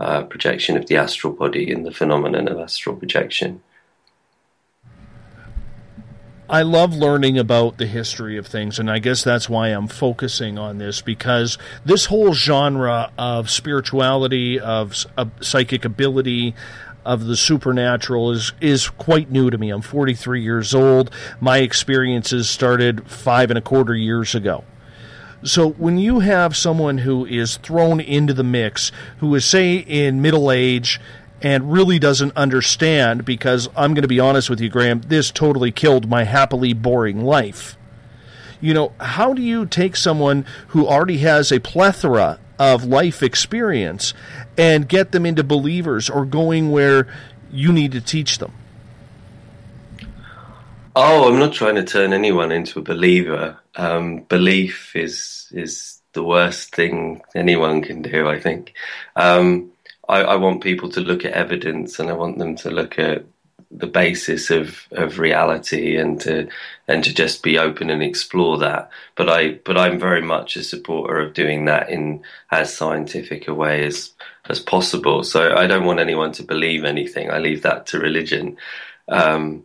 uh, 0.00 0.22
Projection 0.24 0.76
of 0.76 0.86
the 0.86 0.96
Astral 0.96 1.34
Body 1.34 1.70
and 1.70 1.84
the 1.84 1.92
Phenomenon 1.92 2.48
of 2.48 2.58
Astral 2.58 2.96
Projection. 2.96 3.62
I 6.48 6.62
love 6.62 6.92
learning 6.96 7.38
about 7.38 7.78
the 7.78 7.86
history 7.86 8.36
of 8.36 8.44
things, 8.44 8.80
and 8.80 8.90
I 8.90 8.98
guess 8.98 9.22
that's 9.22 9.48
why 9.48 9.68
I'm 9.68 9.86
focusing 9.86 10.58
on 10.58 10.78
this 10.78 11.00
because 11.00 11.58
this 11.84 12.06
whole 12.06 12.32
genre 12.34 13.12
of 13.16 13.48
spirituality, 13.48 14.58
of, 14.58 15.06
of 15.16 15.30
psychic 15.40 15.84
ability, 15.84 16.56
of 17.04 17.26
the 17.26 17.36
supernatural 17.36 18.32
is 18.32 18.52
is 18.60 18.88
quite 18.88 19.30
new 19.30 19.48
to 19.48 19.56
me. 19.56 19.70
I'm 19.70 19.80
43 19.80 20.42
years 20.42 20.74
old. 20.74 21.10
My 21.40 21.58
experiences 21.58 22.50
started 22.50 23.08
five 23.08 23.50
and 23.50 23.58
a 23.58 23.62
quarter 23.62 23.94
years 23.94 24.34
ago. 24.34 24.64
So 25.42 25.70
when 25.70 25.96
you 25.96 26.20
have 26.20 26.56
someone 26.56 26.98
who 26.98 27.24
is 27.24 27.56
thrown 27.56 27.98
into 27.98 28.34
the 28.34 28.44
mix, 28.44 28.92
who 29.18 29.34
is 29.34 29.44
say 29.44 29.76
in 29.76 30.20
middle 30.20 30.50
age 30.50 31.00
and 31.40 31.72
really 31.72 31.98
doesn't 31.98 32.36
understand, 32.36 33.24
because 33.24 33.68
I'm 33.74 33.94
going 33.94 34.02
to 34.02 34.08
be 34.08 34.20
honest 34.20 34.50
with 34.50 34.60
you, 34.60 34.68
Graham, 34.68 35.00
this 35.00 35.30
totally 35.30 35.72
killed 35.72 36.08
my 36.08 36.24
happily 36.24 36.74
boring 36.74 37.24
life. 37.24 37.78
You 38.60 38.74
know, 38.74 38.92
how 39.00 39.32
do 39.32 39.40
you 39.40 39.64
take 39.64 39.96
someone 39.96 40.44
who 40.68 40.86
already 40.86 41.18
has 41.18 41.50
a 41.50 41.60
plethora 41.60 42.38
of 42.58 42.84
life 42.84 43.22
experience 43.22 44.12
and 44.58 44.86
get 44.86 45.12
them 45.12 45.24
into 45.24 45.42
believers 45.42 46.10
or 46.10 46.26
going 46.26 46.70
where 46.70 47.06
you 47.50 47.72
need 47.72 47.92
to 47.92 48.02
teach 48.02 48.36
them? 48.36 48.52
Oh, 50.94 51.32
I'm 51.32 51.38
not 51.38 51.54
trying 51.54 51.76
to 51.76 51.84
turn 51.84 52.12
anyone 52.12 52.52
into 52.52 52.80
a 52.80 52.82
believer. 52.82 53.59
Um, 53.76 54.22
belief 54.22 54.94
is 54.96 55.48
is 55.52 56.00
the 56.12 56.24
worst 56.24 56.74
thing 56.74 57.22
anyone 57.34 57.82
can 57.82 58.02
do. 58.02 58.28
I 58.28 58.40
think. 58.40 58.74
Um, 59.16 59.72
I, 60.08 60.22
I, 60.22 60.36
want 60.36 60.60
people 60.60 60.88
to 60.90 61.00
look 61.00 61.24
at 61.24 61.32
evidence, 61.32 62.00
and 62.00 62.10
I 62.10 62.14
want 62.14 62.38
them 62.38 62.56
to 62.56 62.70
look 62.70 62.98
at 62.98 63.24
the 63.70 63.86
basis 63.86 64.50
of, 64.50 64.88
of 64.90 65.20
reality, 65.20 65.96
and 65.96 66.20
to 66.22 66.48
and 66.88 67.04
to 67.04 67.14
just 67.14 67.44
be 67.44 67.58
open 67.58 67.90
and 67.90 68.02
explore 68.02 68.58
that. 68.58 68.90
But 69.14 69.28
I 69.28 69.52
but 69.64 69.78
I'm 69.78 70.00
very 70.00 70.22
much 70.22 70.56
a 70.56 70.64
supporter 70.64 71.20
of 71.20 71.34
doing 71.34 71.66
that 71.66 71.90
in 71.90 72.22
as 72.50 72.76
scientific 72.76 73.46
a 73.46 73.54
way 73.54 73.84
as 73.84 74.10
as 74.48 74.58
possible. 74.58 75.22
So 75.22 75.56
I 75.56 75.68
don't 75.68 75.84
want 75.84 76.00
anyone 76.00 76.32
to 76.32 76.42
believe 76.42 76.84
anything. 76.84 77.30
I 77.30 77.38
leave 77.38 77.62
that 77.62 77.86
to 77.88 78.00
religion. 78.00 78.56
Um, 79.08 79.64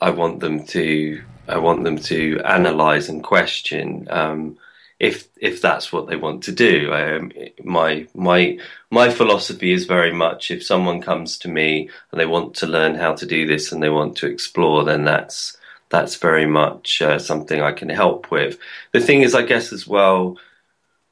I 0.00 0.10
want 0.10 0.40
them 0.40 0.66
to 0.66 1.22
I 1.48 1.58
want 1.58 1.84
them 1.84 1.98
to 1.98 2.40
analyze 2.44 3.08
and 3.08 3.22
question 3.22 4.06
um, 4.10 4.58
if 4.98 5.28
if 5.40 5.60
that's 5.60 5.92
what 5.92 6.06
they 6.06 6.16
want 6.16 6.44
to 6.44 6.52
do. 6.52 6.92
Um, 6.92 7.32
my 7.62 8.06
my 8.14 8.58
my 8.90 9.10
philosophy 9.10 9.72
is 9.72 9.86
very 9.86 10.12
much 10.12 10.50
if 10.50 10.64
someone 10.64 11.00
comes 11.00 11.38
to 11.38 11.48
me 11.48 11.90
and 12.10 12.20
they 12.20 12.26
want 12.26 12.54
to 12.56 12.66
learn 12.66 12.94
how 12.94 13.14
to 13.14 13.26
do 13.26 13.46
this 13.46 13.72
and 13.72 13.82
they 13.82 13.90
want 13.90 14.16
to 14.18 14.26
explore, 14.26 14.84
then 14.84 15.04
that's 15.04 15.56
that's 15.90 16.16
very 16.16 16.46
much 16.46 17.02
uh, 17.02 17.18
something 17.18 17.60
I 17.60 17.72
can 17.72 17.88
help 17.88 18.30
with. 18.30 18.58
The 18.92 19.00
thing 19.00 19.22
is, 19.22 19.34
I 19.34 19.42
guess 19.42 19.72
as 19.72 19.86
well 19.86 20.38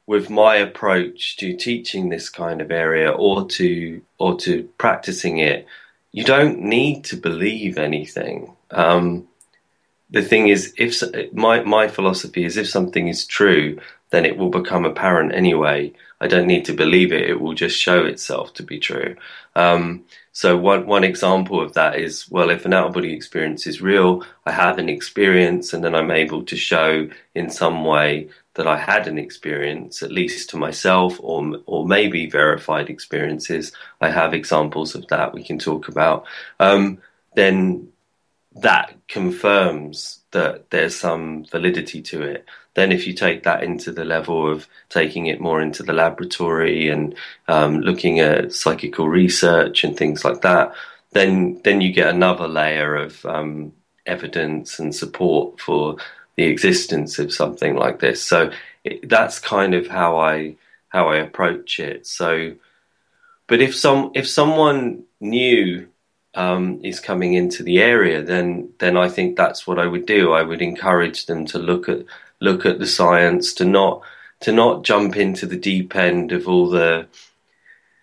with 0.05 0.29
my 0.29 0.55
approach 0.55 1.37
to 1.37 1.55
teaching 1.55 2.09
this 2.09 2.29
kind 2.29 2.61
of 2.61 2.71
area 2.71 3.11
or 3.11 3.47
to 3.47 4.01
or 4.17 4.37
to 4.39 4.63
practicing 4.77 5.37
it, 5.37 5.65
you 6.11 6.23
don't 6.23 6.59
need 6.59 7.05
to 7.05 7.17
believe 7.17 7.77
anything. 7.77 8.55
Um, 8.71 9.27
the 10.13 10.21
thing 10.21 10.47
is, 10.47 10.73
if 10.77 11.01
my 11.33 11.63
my 11.63 11.87
philosophy 11.87 12.45
is 12.45 12.55
if 12.55 12.69
something 12.69 13.07
is 13.07 13.25
true, 13.25 13.79
then 14.11 14.25
it 14.25 14.37
will 14.37 14.51
become 14.51 14.85
apparent 14.85 15.33
anyway. 15.33 15.91
I 16.21 16.27
don't 16.27 16.45
need 16.47 16.65
to 16.65 16.73
believe 16.73 17.11
it; 17.11 17.27
it 17.29 17.41
will 17.41 17.55
just 17.55 17.77
show 17.77 18.05
itself 18.05 18.53
to 18.53 18.63
be 18.63 18.79
true. 18.79 19.15
Um, 19.55 20.05
so 20.31 20.55
one 20.55 20.85
one 20.85 21.03
example 21.03 21.59
of 21.59 21.73
that 21.73 21.99
is 21.99 22.29
well, 22.29 22.51
if 22.51 22.63
an 22.63 22.73
out 22.73 22.87
of 22.87 22.93
body 22.93 23.11
experience 23.11 23.65
is 23.65 23.81
real, 23.81 24.23
I 24.45 24.51
have 24.51 24.77
an 24.77 24.87
experience, 24.87 25.73
and 25.73 25.83
then 25.83 25.95
I'm 25.95 26.11
able 26.11 26.43
to 26.45 26.55
show 26.55 27.09
in 27.33 27.49
some 27.49 27.83
way 27.83 28.29
that 28.53 28.67
I 28.67 28.77
had 28.77 29.07
an 29.07 29.17
experience, 29.17 30.03
at 30.03 30.11
least 30.11 30.51
to 30.51 30.57
myself, 30.57 31.19
or 31.21 31.57
or 31.65 31.87
maybe 31.87 32.29
verified 32.29 32.87
experiences. 32.87 33.71
I 33.99 34.09
have 34.11 34.35
examples 34.35 34.93
of 34.93 35.07
that 35.07 35.33
we 35.33 35.43
can 35.43 35.57
talk 35.57 35.87
about. 35.87 36.25
Um, 36.59 36.99
then 37.35 37.87
that 38.55 38.95
confirms 39.07 40.19
that 40.31 40.69
there's 40.69 40.95
some 40.95 41.45
validity 41.45 42.01
to 42.01 42.21
it. 42.21 42.45
Then, 42.75 42.91
if 42.91 43.05
you 43.05 43.13
take 43.13 43.43
that 43.43 43.63
into 43.63 43.91
the 43.91 44.05
level 44.05 44.51
of 44.51 44.67
taking 44.89 45.27
it 45.27 45.39
more 45.39 45.61
into 45.61 45.83
the 45.83 45.93
laboratory 45.93 46.89
and 46.89 47.15
um, 47.47 47.81
looking 47.81 48.19
at 48.19 48.53
psychical 48.53 49.07
research 49.07 49.83
and 49.83 49.95
things 49.95 50.25
like 50.25 50.41
that, 50.41 50.73
then 51.11 51.61
then 51.63 51.81
you 51.81 51.93
get 51.93 52.09
another 52.09 52.47
layer 52.47 52.95
of 52.95 53.25
um, 53.25 53.73
evidence 54.05 54.79
and 54.79 54.93
support 54.93 55.59
for 55.59 55.97
the 56.35 56.43
existence 56.43 57.19
of 57.19 57.33
something 57.33 57.75
like 57.75 57.99
this. 57.99 58.23
So 58.23 58.51
it, 58.83 59.07
that's 59.07 59.39
kind 59.39 59.73
of 59.73 59.87
how 59.87 60.17
I 60.17 60.55
how 60.89 61.09
I 61.09 61.17
approach 61.17 61.79
it. 61.79 62.05
So, 62.07 62.53
but 63.47 63.61
if 63.61 63.75
some 63.75 64.11
if 64.15 64.27
someone 64.27 65.03
knew 65.19 65.87
um, 66.35 66.79
is 66.83 66.99
coming 66.99 67.33
into 67.33 67.63
the 67.63 67.79
area, 67.79 68.21
then 68.21 68.69
then 68.79 68.97
I 68.97 69.09
think 69.09 69.35
that's 69.35 69.67
what 69.67 69.79
I 69.79 69.85
would 69.85 70.05
do. 70.05 70.33
I 70.33 70.41
would 70.41 70.61
encourage 70.61 71.25
them 71.25 71.45
to 71.47 71.59
look 71.59 71.87
at 71.87 72.05
look 72.39 72.65
at 72.65 72.79
the 72.79 72.87
science, 72.87 73.53
to 73.55 73.65
not 73.65 74.01
to 74.41 74.51
not 74.51 74.83
jump 74.83 75.15
into 75.15 75.45
the 75.45 75.57
deep 75.57 75.95
end 75.95 76.31
of 76.31 76.47
all 76.47 76.69
the. 76.69 77.07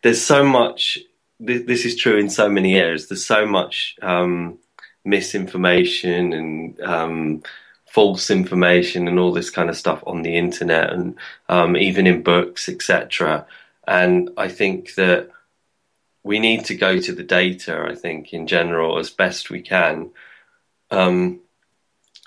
There's 0.02 0.22
so 0.22 0.44
much. 0.44 0.98
This 1.38 1.84
is 1.86 1.96
true 1.96 2.18
in 2.18 2.28
so 2.28 2.48
many 2.48 2.76
areas. 2.76 3.08
There's 3.08 3.24
so 3.24 3.46
much 3.46 3.96
um, 4.02 4.58
misinformation 5.04 6.32
and 6.32 6.80
um, 6.82 7.42
false 7.86 8.30
information 8.30 9.08
and 9.08 9.18
all 9.18 9.32
this 9.32 9.50
kind 9.50 9.70
of 9.70 9.76
stuff 9.76 10.02
on 10.06 10.22
the 10.22 10.36
internet 10.36 10.92
and 10.92 11.16
um, 11.48 11.76
even 11.76 12.06
in 12.06 12.22
books, 12.22 12.68
etc. 12.68 13.46
And 13.88 14.30
I 14.36 14.48
think 14.48 14.94
that 14.94 15.30
we 16.22 16.38
need 16.38 16.64
to 16.66 16.74
go 16.74 17.00
to 17.00 17.12
the 17.12 17.22
data, 17.22 17.86
I 17.88 17.94
think, 17.94 18.32
in 18.32 18.46
general, 18.46 18.98
as 18.98 19.10
best 19.10 19.50
we 19.50 19.62
can. 19.62 20.10
Um, 20.90 21.40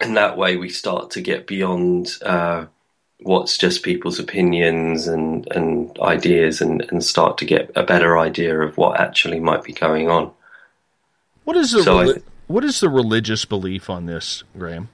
and 0.02 0.18
that 0.18 0.38
way 0.38 0.58
we 0.58 0.70
start 0.70 1.12
to 1.12 1.22
get 1.22 1.46
beyond 1.46 2.18
uh, 2.26 2.66
what's 3.20 3.58
just 3.58 3.84
people's 3.84 4.20
opinions 4.20 5.08
and, 5.08 5.48
and 5.52 5.98
ideas 6.00 6.62
and, 6.62 6.82
and 6.90 7.04
start 7.04 7.38
to 7.38 7.46
get 7.46 7.72
a 7.76 7.84
better 7.84 8.18
idea 8.18 8.60
of 8.60 8.78
what 8.78 9.00
actually 9.00 9.40
might 9.40 9.64
be 9.64 9.74
going 9.74 10.10
on. 10.10 10.32
What 11.44 11.58
is 11.58 11.72
the, 11.72 11.84
so 11.84 11.98
reli- 11.98 12.24
what 12.48 12.64
is 12.64 12.80
the 12.80 12.90
religious 12.90 13.46
belief 13.46 13.90
on 13.90 14.06
this, 14.06 14.44
Graham? 14.58 14.90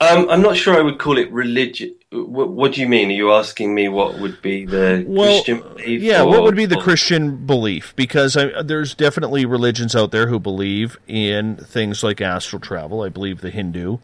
Um, 0.00 0.28
I'm 0.28 0.42
not 0.42 0.56
sure 0.56 0.76
I 0.76 0.82
would 0.82 0.98
call 0.98 1.18
it 1.18 1.30
religion. 1.32 1.94
What, 2.14 2.50
what, 2.50 2.72
do 2.74 2.80
you 2.80 2.88
mean? 2.88 3.08
Are 3.08 3.14
you 3.14 3.32
asking 3.32 3.74
me 3.74 3.88
what 3.88 4.20
would 4.20 4.40
be 4.40 4.64
the 4.64 5.04
well, 5.06 5.32
Christian 5.32 5.60
belief? 5.60 6.00
Yeah, 6.00 6.22
or, 6.22 6.28
what 6.28 6.42
would 6.44 6.54
be 6.54 6.66
the 6.66 6.78
or... 6.78 6.82
Christian 6.82 7.44
belief? 7.44 7.92
Because 7.96 8.36
I, 8.36 8.62
there's 8.62 8.94
definitely 8.94 9.44
religions 9.44 9.96
out 9.96 10.12
there 10.12 10.28
who 10.28 10.38
believe 10.38 10.96
in 11.08 11.56
things 11.56 12.04
like 12.04 12.20
astral 12.20 12.60
travel. 12.60 13.02
I 13.02 13.08
believe 13.08 13.40
the 13.40 13.50
Hindu 13.50 13.98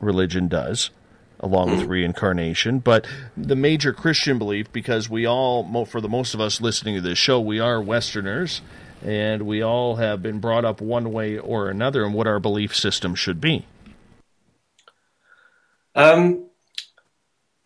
religion 0.00 0.48
does, 0.48 0.90
along 1.38 1.68
mm. 1.68 1.78
with 1.78 1.88
reincarnation. 1.88 2.78
But 2.78 3.06
the 3.36 3.56
major 3.56 3.92
Christian 3.92 4.38
belief, 4.38 4.72
because 4.72 5.10
we 5.10 5.26
all, 5.26 5.84
for 5.84 6.00
the 6.00 6.08
most 6.08 6.32
of 6.32 6.40
us 6.40 6.62
listening 6.62 6.94
to 6.94 7.02
this 7.02 7.18
show, 7.18 7.38
we 7.38 7.60
are 7.60 7.82
Westerners, 7.82 8.62
and 9.04 9.42
we 9.42 9.60
all 9.60 9.96
have 9.96 10.22
been 10.22 10.40
brought 10.40 10.64
up 10.64 10.80
one 10.80 11.12
way 11.12 11.38
or 11.38 11.68
another 11.68 12.06
in 12.06 12.14
what 12.14 12.26
our 12.26 12.40
belief 12.40 12.74
system 12.74 13.14
should 13.14 13.42
be. 13.42 13.66
Um, 15.94 16.45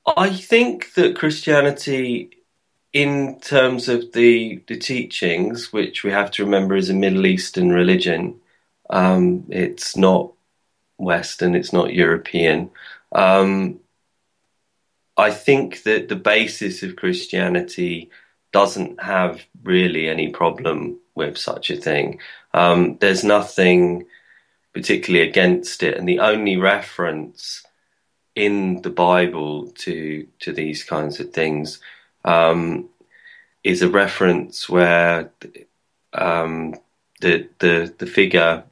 I 0.07 0.31
think 0.31 0.95
that 0.95 1.17
Christianity, 1.17 2.31
in 2.93 3.39
terms 3.41 3.89
of 3.89 4.13
the 4.13 4.63
the 4.67 4.79
teachings, 4.79 5.73
which 5.73 6.03
we 6.03 6.11
have 6.11 6.31
to 6.33 6.45
remember 6.45 6.77
is 6.77 6.91
a 6.91 6.95
Middle 6.95 7.27
Eastern 7.27 7.71
religion, 7.71 8.41
um, 8.89 9.45
it's 9.49 9.97
not 9.97 10.33
Western, 10.97 11.55
it's 11.55 11.73
not 11.73 11.95
European. 11.95 12.71
Um, 13.13 13.81
I 15.17 15.31
think 15.31 15.83
that 15.83 16.09
the 16.09 16.17
basis 16.17 16.83
of 16.83 16.97
Christianity 16.97 18.11
doesn't 18.53 19.03
have 19.03 19.45
really 19.63 20.09
any 20.09 20.31
problem 20.31 20.99
with 21.15 21.37
such 21.37 21.71
a 21.71 21.77
thing. 21.77 22.21
Um, 22.55 22.97
there's 23.01 23.23
nothing 23.23 24.07
particularly 24.73 25.29
against 25.29 25.83
it, 25.83 25.97
and 25.97 26.09
the 26.09 26.21
only 26.21 26.57
reference 26.57 27.65
in 28.47 28.83
the 28.83 28.91
Bible 28.91 29.69
to 29.85 30.27
to 30.41 30.53
these 30.53 30.83
kinds 30.85 31.21
of 31.21 31.33
things 31.33 31.81
um, 32.25 32.89
is 33.63 33.83
a 33.83 33.89
reference 33.89 34.69
where 34.69 35.31
um, 36.13 36.75
the 37.21 37.49
the 37.59 37.95
the 37.99 38.07
figure 38.07 38.65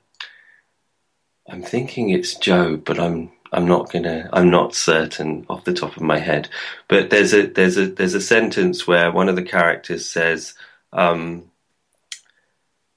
I'm 1.48 1.62
thinking 1.62 2.11
it's 2.11 2.35
Job, 2.35 2.85
but 2.85 2.98
I'm 2.98 3.31
I'm 3.52 3.66
not 3.66 3.90
gonna 3.92 4.28
I'm 4.33 4.50
not 4.50 4.74
certain 4.74 5.46
off 5.48 5.64
the 5.64 5.74
top 5.74 5.96
of 5.96 6.02
my 6.02 6.18
head. 6.18 6.48
But 6.88 7.11
there's 7.11 7.33
a 7.33 7.46
there's 7.46 7.76
a 7.78 7.87
there's 7.87 8.14
a 8.14 8.20
sentence 8.20 8.87
where 8.87 9.11
one 9.12 9.28
of 9.28 9.37
the 9.37 9.42
characters 9.42 10.09
says 10.09 10.54
um, 10.92 11.50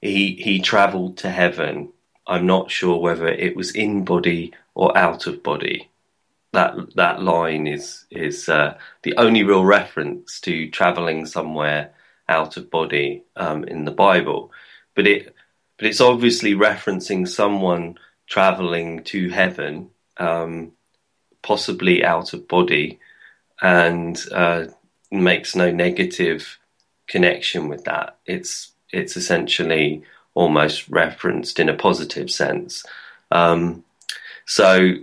he 0.02 0.36
he 0.36 0.60
travelled 0.60 1.18
to 1.18 1.30
heaven. 1.30 1.94
I'm 2.28 2.46
not 2.46 2.72
sure 2.72 2.98
whether 3.00 3.28
it 3.28 3.56
was 3.56 3.72
in 3.76 4.06
body 4.06 4.54
or 4.74 4.98
out 4.98 5.28
of 5.28 5.44
body. 5.44 5.91
That 6.54 6.96
that 6.96 7.22
line 7.22 7.68
is 7.68 8.06
is 8.10 8.50
uh, 8.50 8.78
the 9.04 9.16
only 9.18 9.44
real 9.44 9.64
reference 9.64 10.40
to 10.42 10.70
travelling 10.70 11.26
somewhere 11.26 11.94
out 12.28 12.58
of 12.58 12.70
body 12.70 13.24
um, 13.36 13.64
in 13.64 13.86
the 13.86 13.92
Bible, 13.92 14.52
but 14.96 15.08
it 15.08 15.34
but 15.78 15.88
it's 15.88 16.02
obviously 16.02 16.54
referencing 16.54 17.28
someone 17.28 17.98
traveling 18.28 19.04
to 19.04 19.30
heaven, 19.30 19.90
um, 20.18 20.74
possibly 21.42 22.04
out 22.04 22.34
of 22.34 22.48
body, 22.48 23.00
and 23.62 24.24
uh, 24.32 24.66
makes 25.10 25.56
no 25.56 25.72
negative 25.72 26.60
connection 27.08 27.68
with 27.68 27.86
that. 27.86 28.18
It's 28.26 28.72
it's 28.92 29.18
essentially 29.18 30.04
almost 30.34 30.88
referenced 30.90 31.60
in 31.60 31.70
a 31.70 31.74
positive 31.74 32.32
sense. 32.32 32.86
Um, 33.32 33.84
so 34.46 34.96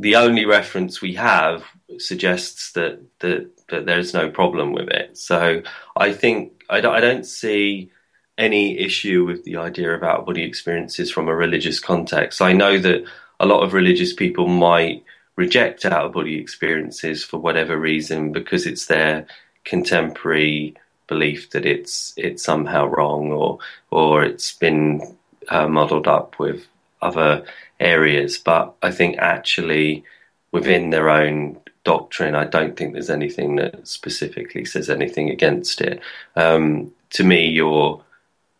the 0.00 0.16
only 0.16 0.46
reference 0.46 1.02
we 1.02 1.14
have 1.14 1.64
suggests 1.98 2.72
that 2.72 3.00
that 3.20 3.50
that 3.68 3.86
there's 3.86 4.14
no 4.14 4.30
problem 4.30 4.72
with 4.72 4.88
it. 4.88 5.16
So 5.16 5.62
I 5.96 6.12
think 6.12 6.64
I 6.70 6.80
don't, 6.80 6.94
I 6.94 7.00
don't 7.00 7.26
see 7.26 7.90
any 8.38 8.78
issue 8.78 9.24
with 9.24 9.44
the 9.44 9.56
idea 9.58 9.94
of 9.94 10.02
out 10.02 10.24
body 10.24 10.42
experiences 10.42 11.10
from 11.10 11.28
a 11.28 11.34
religious 11.34 11.78
context. 11.78 12.40
I 12.40 12.52
know 12.52 12.78
that 12.78 13.04
a 13.38 13.46
lot 13.46 13.62
of 13.62 13.74
religious 13.74 14.12
people 14.14 14.46
might 14.48 15.04
reject 15.36 15.84
out 15.84 16.06
of 16.06 16.12
body 16.12 16.36
experiences 16.38 17.22
for 17.24 17.38
whatever 17.38 17.78
reason 17.78 18.32
because 18.32 18.66
it's 18.66 18.86
their 18.86 19.26
contemporary 19.64 20.74
belief 21.06 21.50
that 21.50 21.66
it's 21.66 22.14
it's 22.16 22.42
somehow 22.42 22.86
wrong 22.86 23.32
or 23.32 23.58
or 23.90 24.24
it's 24.24 24.52
been 24.54 25.16
uh, 25.48 25.68
muddled 25.68 26.08
up 26.08 26.38
with 26.38 26.66
other 27.02 27.44
areas. 27.78 28.38
But 28.38 28.74
I 28.82 28.90
think 28.90 29.18
actually 29.18 30.04
within 30.52 30.90
their 30.90 31.08
own 31.08 31.58
doctrine, 31.84 32.34
I 32.34 32.44
don't 32.44 32.76
think 32.76 32.92
there's 32.92 33.10
anything 33.10 33.56
that 33.56 33.86
specifically 33.86 34.64
says 34.64 34.90
anything 34.90 35.30
against 35.30 35.80
it. 35.80 36.00
Um, 36.36 36.92
to 37.10 37.24
me, 37.24 37.48
you're 37.48 38.02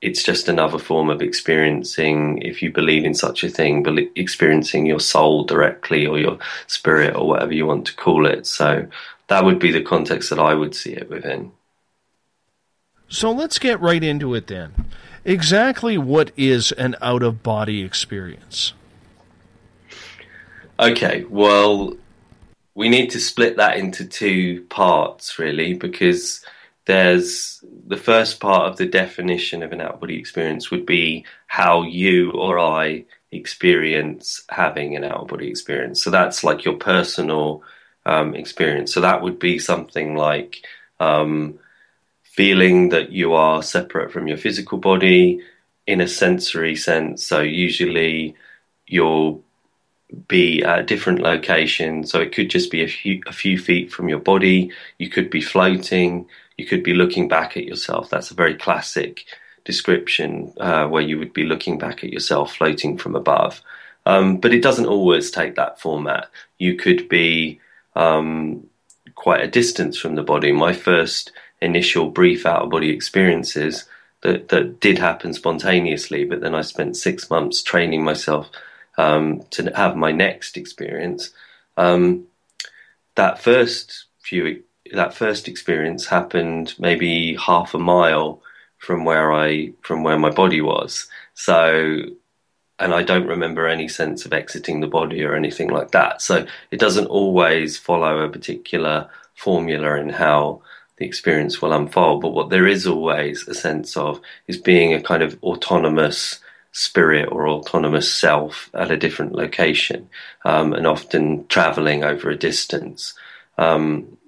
it's 0.00 0.22
just 0.22 0.48
another 0.48 0.79
form 0.79 1.11
of 1.11 1.20
experiencing, 1.20 2.40
if 2.40 2.62
you 2.62 2.72
believe 2.72 3.05
in 3.05 3.14
such 3.14 3.44
a 3.44 3.50
thing, 3.50 4.11
experiencing 4.16 4.87
your 4.87 5.00
soul 5.00 5.44
directly 5.44 6.07
or 6.07 6.18
your 6.18 6.38
spirit 6.66 7.14
or 7.14 7.29
whatever 7.29 7.53
you 7.53 7.66
want 7.66 7.87
to 7.87 7.94
call 7.94 8.24
it. 8.24 8.46
So 8.46 8.87
that 9.29 9.44
would 9.44 9.59
be 9.59 9.70
the 9.70 9.83
context 9.83 10.31
that 10.31 10.38
I 10.38 10.55
would 10.55 10.74
see 10.74 10.92
it 10.92 11.11
within. 11.11 11.53
So 13.09 13.31
let's 13.31 13.59
get 13.59 13.81
right 13.81 14.03
into 14.03 14.35
it 14.35 14.46
then. 14.46 14.87
Exactly 15.24 15.98
what 15.98 16.33
is 16.37 16.72
an 16.72 16.96
out 17.02 17.22
of 17.22 17.42
body 17.42 17.83
experience? 17.83 18.72
Okay, 20.78 21.24
well, 21.28 21.94
we 22.74 22.88
need 22.88 23.11
to 23.11 23.20
split 23.20 23.59
that 23.59 23.76
into 23.76 24.06
two 24.06 24.62
parts, 24.70 25.38
really, 25.38 25.74
because 25.74 26.42
there's 26.87 27.62
the 27.87 27.98
first 27.98 28.40
part 28.40 28.70
of 28.70 28.78
the 28.78 28.87
definition 28.87 29.62
of 29.62 29.72
an 29.72 29.80
out 29.83 29.94
of 29.94 30.00
body 30.00 30.18
experience 30.18 30.70
would 30.70 30.87
be 30.87 31.24
how 31.46 31.83
you 31.83 32.30
or 32.33 32.59
I 32.59 33.04
experience 33.30 34.42
having 34.48 34.96
an 34.96 35.04
out 35.04 35.20
of 35.20 35.28
body 35.28 35.48
experience. 35.48 36.02
So 36.02 36.11
that's 36.11 36.42
like 36.42 36.64
your 36.64 36.74
personal 36.74 37.62
um, 38.06 38.35
experience. 38.35 38.94
So 38.94 39.02
that 39.02 39.22
would 39.22 39.38
be 39.38 39.59
something 39.59 40.16
like 40.16 40.64
um, 40.98 41.59
feeling 42.40 42.88
that 42.88 43.12
you 43.12 43.35
are 43.35 43.62
separate 43.62 44.11
from 44.12 44.26
your 44.26 44.38
physical 44.38 44.79
body 44.79 45.40
in 45.87 46.00
a 46.00 46.09
sensory 46.09 46.74
sense. 46.74 47.22
So 47.31 47.40
usually 47.40 48.35
you'll 48.87 49.42
be 50.26 50.62
at 50.62 50.81
a 50.81 50.88
different 50.92 51.20
location. 51.20 52.07
So 52.07 52.18
it 52.20 52.33
could 52.35 52.50
just 52.50 52.70
be 52.70 52.83
a 52.83 52.88
few, 52.88 53.20
a 53.26 53.33
few 53.33 53.57
feet 53.59 53.92
from 53.92 54.09
your 54.09 54.22
body. 54.33 54.72
You 54.98 55.09
could 55.14 55.31
be 55.31 55.42
floating 55.42 56.26
you 56.61 56.66
could 56.66 56.83
be 56.83 56.92
looking 56.92 57.26
back 57.26 57.57
at 57.57 57.64
yourself. 57.64 58.11
That's 58.11 58.31
a 58.31 58.35
very 58.42 58.55
classic 58.55 59.24
description 59.64 60.53
uh, 60.61 60.87
where 60.88 61.00
you 61.03 61.18
would 61.18 61.33
be 61.33 61.44
looking 61.44 61.79
back 61.79 62.05
at 62.05 62.12
yourself 62.12 62.55
floating 62.55 62.98
from 62.98 63.16
above. 63.16 63.62
Um, 64.05 64.37
but 64.37 64.53
it 64.53 64.62
doesn't 64.62 64.92
always 64.94 65.31
take 65.31 65.55
that 65.55 65.81
format. 65.81 66.29
You 66.59 66.76
could 66.76 67.09
be 67.09 67.61
um, 67.96 68.66
quite 69.14 69.42
a 69.42 69.48
distance 69.61 69.96
from 69.96 70.16
the 70.16 70.22
body. 70.22 70.53
My 70.53 70.74
first 70.74 71.33
initial 71.61 72.11
brief 72.11 72.46
out 72.46 72.62
of 72.62 72.70
body 72.70 72.90
experiences 72.90 73.85
that, 74.23 74.49
that 74.49 74.81
did 74.81 74.99
happen 74.99 75.33
spontaneously, 75.33 76.25
but 76.25 76.40
then 76.40 76.55
I 76.55 76.62
spent 76.62 76.96
six 76.96 77.31
months 77.31 77.62
training 77.62 78.05
myself 78.05 78.51
um, 78.99 79.42
to 79.51 79.70
have 79.75 79.96
my 79.96 80.12
next 80.12 80.57
experience. 80.57 81.31
Um, 81.77 82.27
that 83.14 83.40
first 83.40 84.07
few 84.20 84.62
that 84.92 85.14
first 85.14 85.46
experience 85.46 86.07
happened 86.07 86.75
maybe 86.79 87.37
half 87.37 87.75
a 87.75 87.79
mile 87.79 88.42
from 88.79 89.05
where 89.05 89.33
I 89.33 89.73
from 89.83 90.03
where 90.03 90.18
my 90.18 90.31
body 90.31 90.61
was. 90.61 91.09
So 91.35 92.01
and 92.79 92.94
I 92.94 93.03
don't 93.03 93.27
remember 93.27 93.66
any 93.66 93.88
sense 93.88 94.25
of 94.25 94.33
exiting 94.33 94.81
the 94.81 94.87
body 94.87 95.23
or 95.23 95.35
anything 95.35 95.68
like 95.68 95.90
that. 95.90 96.23
So 96.23 96.46
it 96.70 96.81
doesn't 96.81 97.07
always 97.07 97.77
follow 97.77 98.20
a 98.20 98.29
particular 98.31 99.09
formula 99.35 99.96
in 99.96 100.09
how 100.09 100.62
the 101.00 101.06
experience 101.06 101.60
will 101.60 101.72
unfold. 101.72 102.20
But 102.20 102.34
what 102.34 102.50
there 102.50 102.66
is 102.66 102.86
always 102.86 103.48
a 103.48 103.54
sense 103.54 103.96
of 103.96 104.20
is 104.46 104.58
being 104.58 104.92
a 104.92 105.02
kind 105.02 105.22
of 105.22 105.42
autonomous 105.42 106.38
spirit 106.72 107.28
or 107.32 107.48
autonomous 107.48 108.12
self 108.12 108.70
at 108.74 108.92
a 108.92 108.96
different 108.96 109.34
location, 109.34 110.08
um, 110.44 110.72
and 110.72 110.86
often 110.86 111.46
traveling 111.48 112.04
over 112.04 112.30
a 112.30 112.36
distance. 112.36 113.14
Um, 113.58 114.18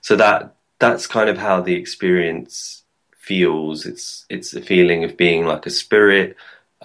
so 0.00 0.16
that 0.16 0.54
that's 0.78 1.06
kind 1.08 1.28
of 1.28 1.36
how 1.36 1.60
the 1.60 1.74
experience 1.74 2.84
feels. 3.18 3.84
It's 3.84 4.24
it's 4.30 4.54
a 4.54 4.62
feeling 4.62 5.02
of 5.02 5.16
being 5.16 5.44
like 5.46 5.66
a 5.66 5.70
spirit, 5.70 6.36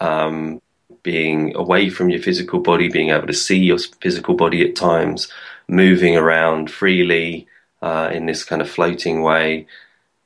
um, 0.01 0.59
being 1.03 1.55
away 1.55 1.89
from 1.89 2.09
your 2.09 2.21
physical 2.21 2.59
body, 2.59 2.89
being 2.89 3.11
able 3.11 3.27
to 3.27 3.33
see 3.33 3.59
your 3.59 3.77
physical 4.01 4.33
body 4.33 4.67
at 4.67 4.75
times, 4.75 5.31
moving 5.67 6.17
around 6.17 6.71
freely 6.71 7.47
uh, 7.81 8.09
in 8.11 8.25
this 8.25 8.43
kind 8.43 8.61
of 8.61 8.69
floating 8.69 9.21
way, 9.21 9.67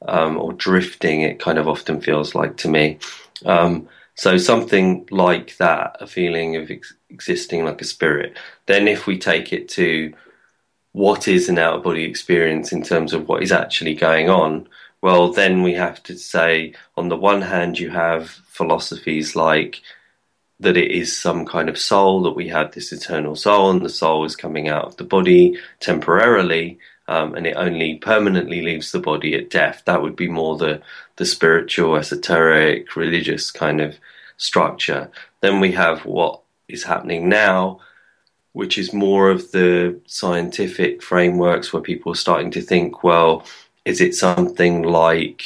um, 0.08 0.38
or 0.38 0.54
drifting. 0.54 1.22
It 1.22 1.40
kind 1.40 1.58
of 1.58 1.68
often 1.68 2.02
feels 2.02 2.36
like 2.36 2.58
to 2.58 2.68
me. 2.68 3.00
Um, 3.46 3.88
so 4.16 4.38
something 4.38 5.08
like 5.10 5.58
that, 5.58 5.98
a 6.00 6.08
feeling 6.08 6.56
of 6.56 6.70
ex- 6.70 6.94
existing 7.10 7.66
like 7.66 7.82
a 7.82 7.86
spirit. 7.86 8.38
Then, 8.68 8.88
if 8.88 9.08
we 9.08 9.18
take 9.18 9.52
it 9.52 9.70
to 9.70 10.14
what 10.92 11.28
is 11.28 11.50
an 11.50 11.58
out 11.58 11.78
of 11.78 11.84
body 11.84 12.04
experience 12.04 12.72
in 12.72 12.84
terms 12.84 13.14
of 13.14 13.28
what 13.28 13.42
is 13.42 13.52
actually 13.52 13.96
going 13.96 14.30
on, 14.30 14.68
well, 15.02 15.34
then 15.34 15.64
we 15.64 15.74
have 15.74 16.02
to 16.04 16.18
say, 16.18 16.76
on 16.96 17.10
the 17.10 17.18
one 17.18 17.42
hand, 17.42 17.80
you 17.80 17.90
have 17.90 18.30
philosophies 18.30 19.36
like 19.36 19.82
that 20.60 20.78
it 20.78 20.92
is 20.92 21.18
some 21.18 21.46
kind 21.46 21.68
of 21.68 21.78
soul, 21.78 22.22
that 22.22 22.38
we 22.38 22.48
have 22.48 22.72
this 22.72 22.94
eternal 22.94 23.36
soul, 23.36 23.72
and 23.72 23.82
the 23.82 23.90
soul 23.90 24.24
is 24.24 24.36
coming 24.36 24.70
out 24.70 24.86
of 24.86 24.98
the 24.98 25.04
body 25.04 25.58
temporarily, 25.80 26.78
um, 27.08 27.36
and 27.36 27.46
it 27.46 27.56
only 27.56 27.96
permanently 27.96 28.62
leaves 28.62 28.92
the 28.92 29.00
body 29.00 29.36
at 29.36 29.50
death. 29.50 29.84
That 29.86 30.02
would 30.02 30.16
be 30.16 30.28
more 30.28 30.58
the, 30.58 30.82
the 31.18 31.26
spiritual, 31.26 31.96
esoteric, 31.96 32.96
religious 32.96 33.52
kind 33.52 33.82
of 33.82 33.98
structure. 34.38 35.10
Then 35.42 35.60
we 35.60 35.72
have 35.74 36.06
what 36.06 36.42
is 36.68 36.84
happening 36.84 37.30
now, 37.30 37.80
which 38.54 38.78
is 38.78 38.94
more 38.94 39.30
of 39.30 39.52
the 39.52 40.00
scientific 40.06 41.02
frameworks 41.02 41.74
where 41.74 41.82
people 41.82 42.12
are 42.12 42.16
starting 42.16 42.52
to 42.52 42.62
think, 42.62 43.04
well, 43.04 43.46
is 43.84 44.00
it 44.00 44.16
something 44.16 44.84
like 44.84 45.44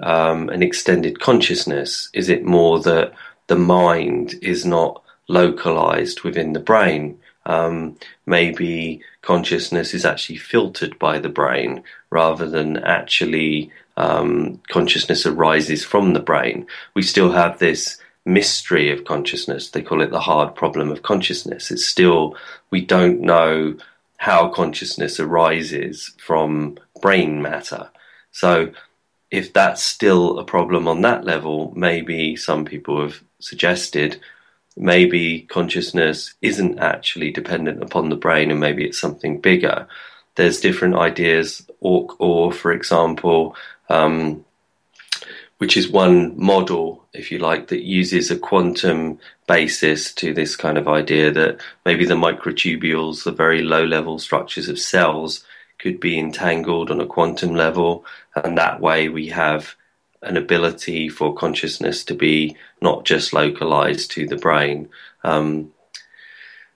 um, 0.00 0.48
an 0.50 0.62
extended 0.62 1.20
consciousness? 1.20 2.10
Is 2.12 2.28
it 2.28 2.44
more 2.44 2.80
that 2.80 3.14
the 3.46 3.56
mind 3.56 4.34
is 4.42 4.66
not 4.66 5.02
localized 5.28 6.22
within 6.22 6.52
the 6.52 6.60
brain? 6.60 7.18
Um, 7.48 7.96
maybe 8.26 9.02
consciousness 9.22 9.94
is 9.94 10.04
actually 10.04 10.36
filtered 10.36 10.98
by 10.98 11.18
the 11.18 11.30
brain 11.30 11.82
rather 12.10 12.48
than 12.48 12.76
actually 12.76 13.72
um, 13.96 14.60
consciousness 14.68 15.26
arises 15.26 15.84
from 15.84 16.12
the 16.12 16.20
brain. 16.20 16.66
We 16.94 17.02
still 17.02 17.32
have 17.32 17.58
this 17.58 17.98
mystery 18.24 18.92
of 18.92 19.04
consciousness. 19.04 19.70
They 19.70 19.82
call 19.82 20.02
it 20.02 20.10
the 20.10 20.20
hard 20.20 20.54
problem 20.54 20.90
of 20.90 21.02
consciousness. 21.02 21.70
It's 21.70 21.86
still, 21.86 22.36
we 22.70 22.82
don't 22.84 23.22
know 23.22 23.76
how 24.18 24.48
consciousness 24.50 25.18
arises 25.18 26.14
from 26.18 26.78
brain 27.00 27.40
matter. 27.40 27.90
So, 28.30 28.72
if 29.30 29.52
that's 29.52 29.82
still 29.82 30.38
a 30.38 30.44
problem 30.44 30.88
on 30.88 31.02
that 31.02 31.24
level, 31.24 31.72
maybe 31.76 32.34
some 32.36 32.64
people 32.64 33.02
have 33.02 33.22
suggested 33.40 34.20
maybe 34.78 35.42
consciousness 35.42 36.34
isn't 36.40 36.78
actually 36.78 37.30
dependent 37.30 37.82
upon 37.82 38.08
the 38.08 38.16
brain 38.16 38.50
and 38.50 38.60
maybe 38.60 38.84
it's 38.84 38.98
something 38.98 39.40
bigger. 39.40 39.86
There's 40.36 40.60
different 40.60 40.94
ideas, 40.94 41.66
or, 41.80 42.14
or 42.18 42.52
for 42.52 42.72
example, 42.72 43.56
um, 43.88 44.44
which 45.58 45.76
is 45.76 45.88
one 45.88 46.40
model, 46.40 47.04
if 47.12 47.32
you 47.32 47.38
like, 47.38 47.68
that 47.68 47.82
uses 47.82 48.30
a 48.30 48.38
quantum 48.38 49.18
basis 49.48 50.14
to 50.14 50.32
this 50.32 50.54
kind 50.54 50.78
of 50.78 50.86
idea 50.86 51.32
that 51.32 51.60
maybe 51.84 52.04
the 52.04 52.14
microtubules, 52.14 53.24
the 53.24 53.32
very 53.32 53.62
low 53.62 53.84
level 53.84 54.20
structures 54.20 54.68
of 54.68 54.78
cells, 54.78 55.44
could 55.78 55.98
be 55.98 56.18
entangled 56.18 56.90
on 56.90 57.00
a 57.00 57.06
quantum 57.06 57.54
level, 57.54 58.04
and 58.36 58.56
that 58.56 58.80
way 58.80 59.08
we 59.08 59.28
have 59.28 59.74
an 60.22 60.36
ability 60.36 61.08
for 61.08 61.34
consciousness 61.34 62.04
to 62.04 62.14
be 62.14 62.56
not 62.80 63.04
just 63.04 63.32
localized 63.32 64.10
to 64.12 64.26
the 64.26 64.36
brain. 64.36 64.88
Um, 65.24 65.72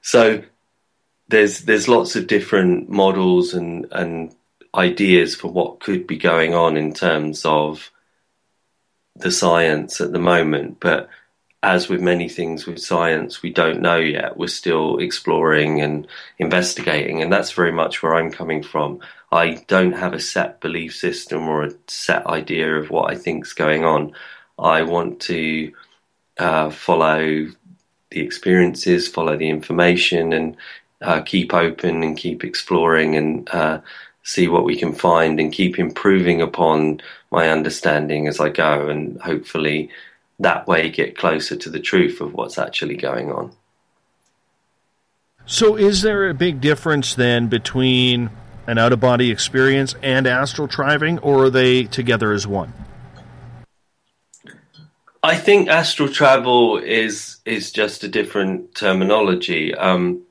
so 0.01 0.43
there's 1.28 1.61
there's 1.61 1.88
lots 1.88 2.16
of 2.16 2.26
different 2.26 2.88
models 2.88 3.55
and 3.55 3.86
and 3.93 4.34
ideas 4.74 5.34
for 5.34 5.49
what 5.49 5.80
could 5.80 6.07
be 6.07 6.16
going 6.16 6.55
on 6.55 6.76
in 6.76 6.93
terms 6.95 7.45
of 7.45 7.90
the 9.16 9.30
science 9.30 10.01
at 10.01 10.12
the 10.12 10.18
moment, 10.18 10.78
but 10.80 11.09
as 11.62 11.88
with 11.88 12.01
many 12.01 12.28
things 12.28 12.66
with 12.66 12.82
science, 12.82 13.43
we 13.43 13.51
don't 13.51 13.80
know 13.80 13.99
yet. 13.99 14.36
We're 14.36 14.49
still 14.49 14.99
exploring 14.99 15.80
and 15.80 16.09
investigating, 16.38 17.22
and 17.22 17.32
that's 17.32 17.53
very 17.53 17.70
much 17.70 18.03
where 18.03 18.14
I'm 18.16 18.32
coming 18.32 18.62
from. 18.62 19.01
I 19.33 19.64
don't 19.66 19.93
have 19.93 20.12
a 20.12 20.20
set 20.20 20.61
belief 20.61 20.95
system 20.95 21.49
or 21.49 21.64
a 21.64 21.72
set 21.89 22.26
idea 22.26 22.76
of 22.76 22.91
what 22.91 23.11
I 23.11 23.16
think's 23.16 23.55
going 23.55 23.83
on. 23.83 24.12
I 24.59 24.83
want 24.83 25.20
to 25.22 25.72
uh, 26.39 26.68
follow 26.68 27.49
the 28.11 28.20
experiences, 28.20 29.09
follow 29.09 29.39
the 29.39 29.49
information, 29.49 30.35
and 30.35 30.57
uh, 31.01 31.22
keep 31.22 31.55
open 31.55 32.03
and 32.03 32.16
keep 32.16 32.45
exploring 32.45 33.16
and 33.16 33.49
uh, 33.51 33.80
see 34.22 34.49
what 34.49 34.64
we 34.64 34.76
can 34.76 34.93
find 34.93 35.41
and 35.41 35.51
keep 35.51 35.78
improving 35.78 36.43
upon 36.43 37.01
my 37.30 37.49
understanding 37.49 38.28
as 38.28 38.39
I 38.39 38.51
go, 38.51 38.89
and 38.89 39.18
hopefully 39.22 39.89
that 40.41 40.66
way 40.66 40.91
get 40.91 41.16
closer 41.16 41.57
to 41.57 41.70
the 41.70 41.80
truth 41.80 42.20
of 42.20 42.35
what's 42.35 42.59
actually 42.59 42.97
going 42.97 43.33
on. 43.33 43.53
So, 45.47 45.74
is 45.74 46.03
there 46.03 46.28
a 46.28 46.35
big 46.35 46.61
difference 46.61 47.14
then 47.14 47.49
between 47.49 48.30
an 48.66 48.78
out 48.78 48.92
of 48.92 49.00
body 49.00 49.30
experience 49.30 49.94
and 50.02 50.26
astral 50.26 50.68
traveling, 50.68 51.18
or 51.18 51.44
are 51.44 51.50
they 51.50 51.84
together 51.84 52.32
as 52.32 52.46
one? 52.46 52.72
I 55.22 55.36
think 55.36 55.68
astral 55.68 56.08
travel 56.08 56.78
is 56.78 57.38
is 57.44 57.70
just 57.70 58.02
a 58.02 58.08
different 58.08 58.74
terminology. 58.74 59.74
Um, 59.74 60.22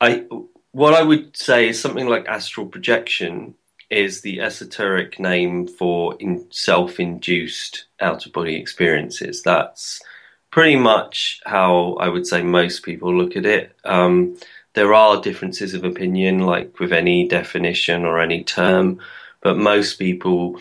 I 0.00 0.26
what 0.70 0.94
I 0.94 1.02
would 1.02 1.36
say 1.36 1.68
is 1.68 1.80
something 1.80 2.06
like 2.06 2.28
astral 2.28 2.66
projection 2.66 3.54
is 3.88 4.20
the 4.20 4.40
esoteric 4.40 5.18
name 5.18 5.66
for 5.66 6.16
in 6.20 6.46
self-induced 6.50 7.86
out-of-body 8.00 8.56
experiences. 8.56 9.42
That's 9.42 10.02
pretty 10.50 10.76
much 10.76 11.40
how 11.46 11.94
I 11.94 12.08
would 12.08 12.26
say 12.26 12.42
most 12.42 12.82
people 12.82 13.14
look 13.14 13.36
at 13.36 13.46
it. 13.46 13.76
Um, 13.84 14.36
there 14.76 14.92
are 14.92 15.22
differences 15.22 15.72
of 15.72 15.84
opinion, 15.84 16.40
like 16.40 16.78
with 16.78 16.92
any 16.92 17.26
definition 17.26 18.04
or 18.04 18.20
any 18.20 18.44
term, 18.44 19.00
but 19.40 19.56
most 19.56 19.98
people 19.98 20.60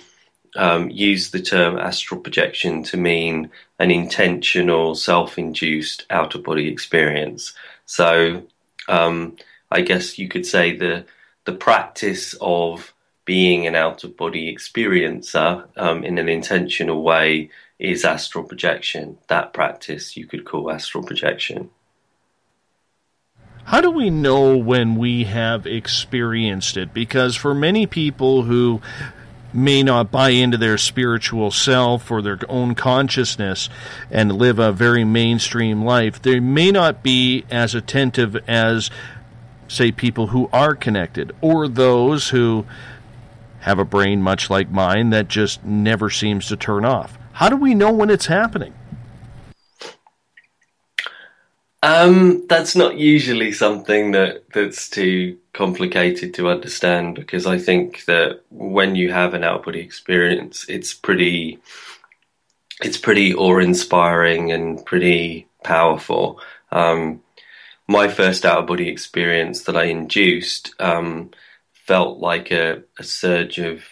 um, 0.56 0.90
use 0.90 1.32
the 1.32 1.42
term 1.42 1.78
astral 1.78 2.22
projection 2.22 2.82
to 2.84 2.96
mean 2.96 3.52
an 3.78 3.92
intentional, 3.92 4.96
self-induced 4.96 6.06
out-of-body 6.10 6.70
experience. 6.70 7.54
So, 7.86 8.44
um, 8.88 9.36
I 9.70 9.82
guess 9.82 10.18
you 10.18 10.30
could 10.30 10.46
say 10.46 10.76
the 10.76 11.06
the 11.44 11.54
practice 11.54 12.36
of 12.40 12.94
being 13.26 13.68
an 13.68 13.76
out 13.76 14.06
of 14.06 14.16
body 14.16 14.56
experiencer 14.56 15.68
um, 15.76 16.06
in 16.06 16.18
an 16.18 16.30
intentional 16.30 17.04
way 17.04 17.50
is 17.80 18.06
astral 18.06 18.46
projection. 18.46 19.18
That 19.28 19.52
practice 19.52 20.16
you 20.16 20.26
could 20.26 20.46
call 20.46 20.72
astral 20.72 21.04
projection. 21.04 21.70
How 23.66 23.82
do 23.82 23.90
we 23.90 24.12
know 24.12 24.56
when 24.56 24.96
we 24.96 25.24
have 25.24 25.66
experienced 25.66 26.78
it? 26.78 26.94
Because 26.94 27.36
for 27.36 27.56
many 27.56 27.88
people 27.88 28.44
who 28.44 28.80
may 29.52 29.82
not 29.82 30.12
buy 30.12 30.30
into 30.30 30.56
their 30.56 30.78
spiritual 30.78 31.50
self 31.50 32.12
or 32.12 32.22
their 32.22 32.38
own 32.48 32.76
consciousness 32.76 33.68
and 34.12 34.34
live 34.34 34.60
a 34.60 34.72
very 34.72 35.04
mainstream 35.04 35.84
life, 35.84 36.22
they 36.22 36.40
may 36.40 36.72
not 36.72 37.02
be 37.02 37.44
as 37.50 37.74
attentive 37.74 38.36
as, 38.48 38.92
say, 39.68 39.92
people 39.92 40.28
who 40.28 40.48
are 40.54 40.76
connected 40.76 41.36
or 41.42 41.68
those 41.68 42.30
who 42.30 42.68
have 43.62 43.80
a 43.80 43.86
brain 43.86 44.22
much 44.22 44.48
like 44.48 44.70
mine 44.70 45.10
that 45.10 45.28
just 45.28 45.66
never 45.66 46.12
seems 46.12 46.48
to 46.50 46.56
turn 46.56 46.86
off. 46.86 47.18
How 47.32 47.50
do 47.50 47.56
we 47.56 47.74
know 47.74 47.92
when 47.92 48.12
it's 48.12 48.28
happening? 48.28 48.76
Um, 51.86 52.48
that's 52.48 52.76
not 52.76 52.98
usually 52.98 53.52
something 53.52 54.10
that 54.14 54.46
that's 54.52 54.90
too 54.90 55.38
complicated 55.54 56.34
to 56.34 56.50
understand 56.50 57.14
because 57.14 57.46
I 57.46 57.60
think 57.60 58.06
that 58.06 58.42
when 58.50 58.96
you 58.96 59.12
have 59.12 59.36
an 59.36 59.44
out 59.44 59.66
body 59.66 59.82
experience, 59.82 60.66
it's 60.68 60.96
pretty, 60.96 61.60
it's 62.82 62.98
pretty 62.98 63.36
awe-inspiring 63.36 64.52
and 64.52 64.84
pretty 64.84 65.48
powerful. 65.64 66.42
Um, 66.72 67.22
my 67.88 68.08
first 68.08 68.46
out 68.46 68.62
of 68.62 68.66
body 68.66 68.90
experience 68.90 69.66
that 69.66 69.78
I 69.78 69.84
induced 69.84 70.74
um, 70.80 71.30
felt 71.72 72.18
like 72.18 72.50
a, 72.50 72.82
a 72.98 73.04
surge 73.04 73.60
of 73.60 73.84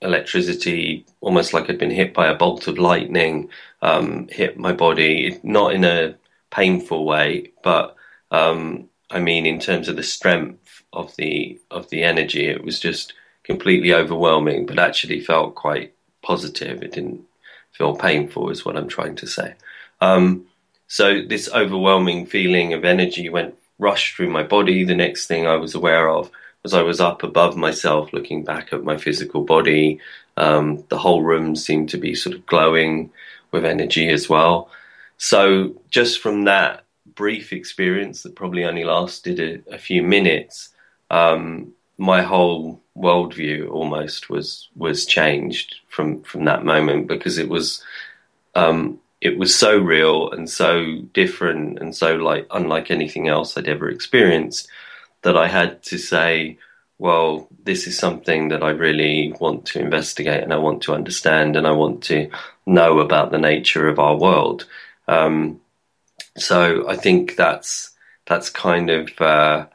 electricity, 0.00 1.04
almost 1.20 1.52
like 1.52 1.68
I'd 1.68 1.76
been 1.76 1.90
hit 1.90 2.14
by 2.14 2.28
a 2.28 2.34
bolt 2.34 2.66
of 2.66 2.78
lightning, 2.78 3.50
um, 3.82 4.26
hit 4.28 4.56
my 4.58 4.72
body, 4.72 5.38
not 5.42 5.74
in 5.74 5.84
a 5.84 6.16
painful 6.50 7.04
way, 7.04 7.52
but 7.62 7.96
um, 8.30 8.88
I 9.10 9.20
mean 9.20 9.46
in 9.46 9.60
terms 9.60 9.88
of 9.88 9.96
the 9.96 10.02
strength 10.02 10.82
of 10.92 11.14
the 11.16 11.60
of 11.70 11.90
the 11.90 12.02
energy, 12.02 12.46
it 12.46 12.64
was 12.64 12.80
just 12.80 13.12
completely 13.44 13.94
overwhelming, 13.94 14.66
but 14.66 14.78
actually 14.78 15.20
felt 15.20 15.54
quite 15.54 15.94
positive. 16.22 16.82
It 16.82 16.92
didn't 16.92 17.22
feel 17.72 17.94
painful, 17.94 18.50
is 18.50 18.64
what 18.64 18.76
I'm 18.76 18.88
trying 18.88 19.16
to 19.16 19.26
say. 19.26 19.54
Um, 20.00 20.46
so 20.88 21.22
this 21.22 21.48
overwhelming 21.52 22.26
feeling 22.26 22.72
of 22.72 22.84
energy 22.84 23.28
went 23.28 23.54
rushed 23.78 24.16
through 24.16 24.30
my 24.30 24.42
body. 24.42 24.84
The 24.84 24.94
next 24.94 25.26
thing 25.26 25.46
I 25.46 25.56
was 25.56 25.74
aware 25.74 26.08
of 26.08 26.30
as 26.64 26.74
I 26.74 26.82
was 26.82 27.00
up 27.00 27.22
above 27.22 27.56
myself, 27.56 28.12
looking 28.12 28.42
back 28.42 28.72
at 28.72 28.82
my 28.82 28.96
physical 28.96 29.44
body. 29.44 30.00
Um, 30.36 30.84
the 30.88 30.98
whole 30.98 31.22
room 31.22 31.54
seemed 31.54 31.90
to 31.90 31.98
be 31.98 32.14
sort 32.14 32.34
of 32.34 32.46
glowing 32.46 33.10
with 33.52 33.64
energy 33.64 34.08
as 34.08 34.28
well. 34.28 34.68
So, 35.18 35.74
just 35.90 36.20
from 36.20 36.44
that 36.44 36.84
brief 37.14 37.52
experience 37.52 38.22
that 38.22 38.36
probably 38.36 38.64
only 38.64 38.84
lasted 38.84 39.40
a, 39.40 39.74
a 39.74 39.78
few 39.78 40.02
minutes, 40.02 40.70
um, 41.10 41.72
my 41.98 42.22
whole 42.22 42.80
worldview 42.96 43.70
almost 43.70 44.28
was 44.30 44.68
was 44.76 45.06
changed 45.06 45.76
from 45.88 46.22
from 46.22 46.44
that 46.44 46.64
moment 46.64 47.06
because 47.06 47.38
it 47.38 47.48
was 47.48 47.82
um, 48.54 48.98
it 49.20 49.38
was 49.38 49.54
so 49.54 49.78
real 49.78 50.30
and 50.30 50.48
so 50.48 51.00
different 51.12 51.78
and 51.78 51.94
so 51.94 52.16
like 52.16 52.46
unlike 52.50 52.90
anything 52.90 53.28
else 53.28 53.56
I'd 53.56 53.68
ever 53.68 53.88
experienced 53.88 54.68
that 55.22 55.36
I 55.36 55.48
had 55.48 55.82
to 55.84 55.98
say, 55.98 56.58
well, 56.98 57.48
this 57.64 57.86
is 57.86 57.98
something 57.98 58.48
that 58.48 58.62
I 58.62 58.70
really 58.70 59.34
want 59.40 59.66
to 59.66 59.80
investigate 59.80 60.42
and 60.42 60.52
I 60.52 60.58
want 60.58 60.82
to 60.84 60.94
understand 60.94 61.56
and 61.56 61.66
I 61.66 61.72
want 61.72 62.02
to 62.04 62.30
know 62.64 63.00
about 63.00 63.30
the 63.30 63.38
nature 63.38 63.88
of 63.88 63.98
our 63.98 64.16
world. 64.16 64.66
Um, 65.08 65.60
so 66.36 66.88
I 66.88 66.96
think 66.96 67.36
that's 67.36 67.90
that's 68.26 68.50
kind 68.50 68.90
of 68.90 69.20
uh, 69.20 69.66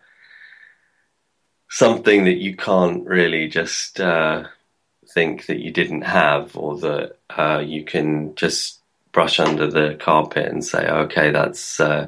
something 1.70 2.26
that 2.26 2.38
you 2.38 2.56
can't 2.56 3.06
really 3.08 3.48
just 3.48 4.00
uh, 4.00 4.44
think 5.14 5.46
that 5.48 5.60
you 5.60 5.72
didn't 5.72 6.02
have 6.02 6.56
or 6.56 6.78
that 6.80 7.18
uh, 7.30 7.64
you 7.66 7.84
can 7.84 8.36
just 8.36 8.80
brush 9.12 9.40
under 9.40 9.70
the 9.70 9.98
carpet 10.00 10.48
and 10.48 10.64
say, 10.64 10.88
okay, 10.88 11.32
that's 11.32 11.80
uh, 11.80 12.08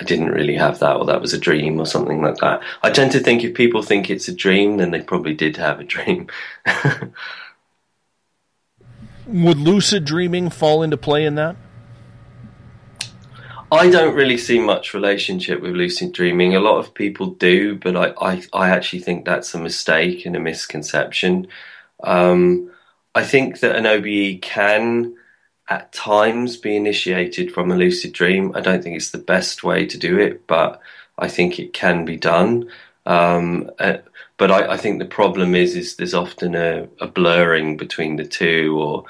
I 0.00 0.04
didn't 0.04 0.30
really 0.30 0.54
have 0.54 0.78
that, 0.78 0.96
or 0.96 1.04
that 1.06 1.20
was 1.20 1.34
a 1.34 1.38
dream, 1.38 1.78
or 1.78 1.84
something 1.86 2.22
like 2.22 2.36
that. 2.36 2.62
I 2.82 2.90
tend 2.90 3.12
to 3.12 3.20
think 3.20 3.44
if 3.44 3.54
people 3.54 3.82
think 3.82 4.08
it's 4.08 4.26
a 4.28 4.34
dream, 4.34 4.78
then 4.78 4.90
they 4.90 5.02
probably 5.02 5.34
did 5.34 5.58
have 5.58 5.80
a 5.80 5.84
dream. 5.84 6.28
Would 9.26 9.58
lucid 9.58 10.04
dreaming 10.04 10.50
fall 10.50 10.82
into 10.82 10.96
play 10.96 11.24
in 11.24 11.34
that? 11.36 11.56
I 13.72 13.88
don't 13.88 14.14
really 14.14 14.36
see 14.36 14.60
much 14.60 14.92
relationship 14.92 15.62
with 15.62 15.72
lucid 15.72 16.12
dreaming. 16.12 16.54
A 16.54 16.60
lot 16.60 16.78
of 16.78 16.92
people 16.92 17.28
do, 17.28 17.74
but 17.74 17.96
I, 17.96 18.12
I, 18.20 18.42
I 18.52 18.68
actually 18.68 18.98
think 18.98 19.24
that's 19.24 19.54
a 19.54 19.58
mistake 19.58 20.26
and 20.26 20.36
a 20.36 20.40
misconception. 20.40 21.48
Um, 22.04 22.70
I 23.14 23.24
think 23.24 23.60
that 23.60 23.74
an 23.74 23.86
OBE 23.86 24.42
can 24.42 25.16
at 25.70 25.90
times 25.94 26.58
be 26.58 26.76
initiated 26.76 27.50
from 27.50 27.70
a 27.70 27.76
lucid 27.76 28.12
dream. 28.12 28.52
I 28.54 28.60
don't 28.60 28.82
think 28.82 28.94
it's 28.94 29.10
the 29.10 29.16
best 29.16 29.64
way 29.64 29.86
to 29.86 29.96
do 29.96 30.18
it, 30.18 30.46
but 30.46 30.82
I 31.16 31.28
think 31.28 31.58
it 31.58 31.72
can 31.72 32.04
be 32.04 32.18
done. 32.18 32.68
Um, 33.06 33.70
uh, 33.78 33.98
but 34.36 34.50
I, 34.50 34.72
I, 34.72 34.76
think 34.76 34.98
the 34.98 35.06
problem 35.06 35.54
is 35.54 35.74
is 35.74 35.96
there's 35.96 36.14
often 36.14 36.54
a, 36.54 36.88
a, 37.00 37.08
blurring 37.08 37.76
between 37.76 38.14
the 38.14 38.24
two. 38.24 38.78
Or 38.80 39.06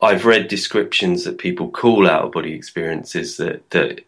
I've 0.00 0.26
read 0.26 0.48
descriptions 0.48 1.24
that 1.24 1.38
people 1.38 1.70
call 1.70 2.08
out 2.08 2.24
of 2.24 2.32
body 2.32 2.52
experiences 2.54 3.36
that 3.38 3.68
that 3.70 4.00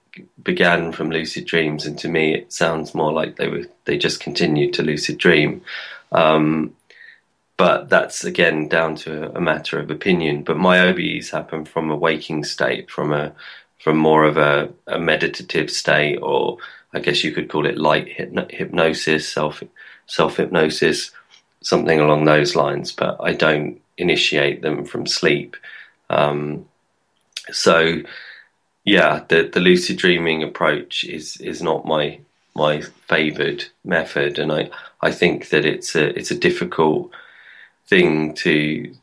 began 0.43 0.93
from 0.93 1.11
lucid 1.11 1.47
dreams, 1.47 1.87
and 1.87 1.99
to 1.99 2.09
me 2.09 2.35
it 2.35 2.53
sounds 2.53 2.95
more 2.95 3.13
like 3.13 3.37
they 3.37 3.49
were 3.49 3.65
they 3.85 3.99
just 3.99 4.21
continued 4.21 4.75
to 4.75 4.83
lucid 4.83 5.19
dream. 5.19 5.63
Um, 6.13 6.75
but 7.57 7.91
that's 7.91 8.25
again 8.25 8.69
down 8.69 8.95
to 8.97 9.37
a 9.37 9.41
matter 9.41 9.79
of 9.79 9.91
opinion. 9.91 10.45
But 10.45 10.57
my 10.57 10.79
OBEs 10.79 11.31
happen 11.31 11.65
from 11.65 11.91
a 11.91 11.97
waking 11.97 12.45
state, 12.45 12.91
from 12.91 13.13
a 13.13 13.33
from 13.79 13.97
more 13.97 14.25
of 14.25 14.37
a, 14.37 14.71
a 14.87 14.99
meditative 14.99 15.71
state, 15.71 16.17
or 16.19 16.59
I 16.95 17.01
guess 17.01 17.25
you 17.25 17.33
could 17.33 17.49
call 17.49 17.67
it 17.67 17.79
light 17.79 18.09
hypnosis, 18.09 19.29
self 19.29 19.63
self 20.07 20.37
hypnosis, 20.37 21.11
something 21.63 22.01
along 22.01 22.25
those 22.25 22.57
lines. 22.57 22.93
But 22.93 23.17
I 23.21 23.33
don't 23.33 23.81
initiate 23.99 24.63
them 24.63 24.85
from 24.85 25.07
sleep. 25.07 25.57
Um, 26.11 26.67
so 27.53 28.03
yeah, 28.85 29.25
the 29.29 29.49
the 29.53 29.61
lucid 29.61 29.97
dreaming 29.97 30.43
approach 30.43 31.05
is 31.05 31.37
is 31.39 31.63
not 31.63 31.87
my 31.87 32.21
my 32.55 32.83
favoured 33.09 33.65
method, 33.85 34.39
and 34.39 34.53
I 34.53 34.71
I 35.01 35.13
think 35.13 35.49
that 35.51 35.65
it's 35.65 35.95
a 35.95 36.17
it's 36.19 36.31
a 36.31 36.39
difficult 36.39 37.11
thing 37.87 38.35
to 38.35 38.95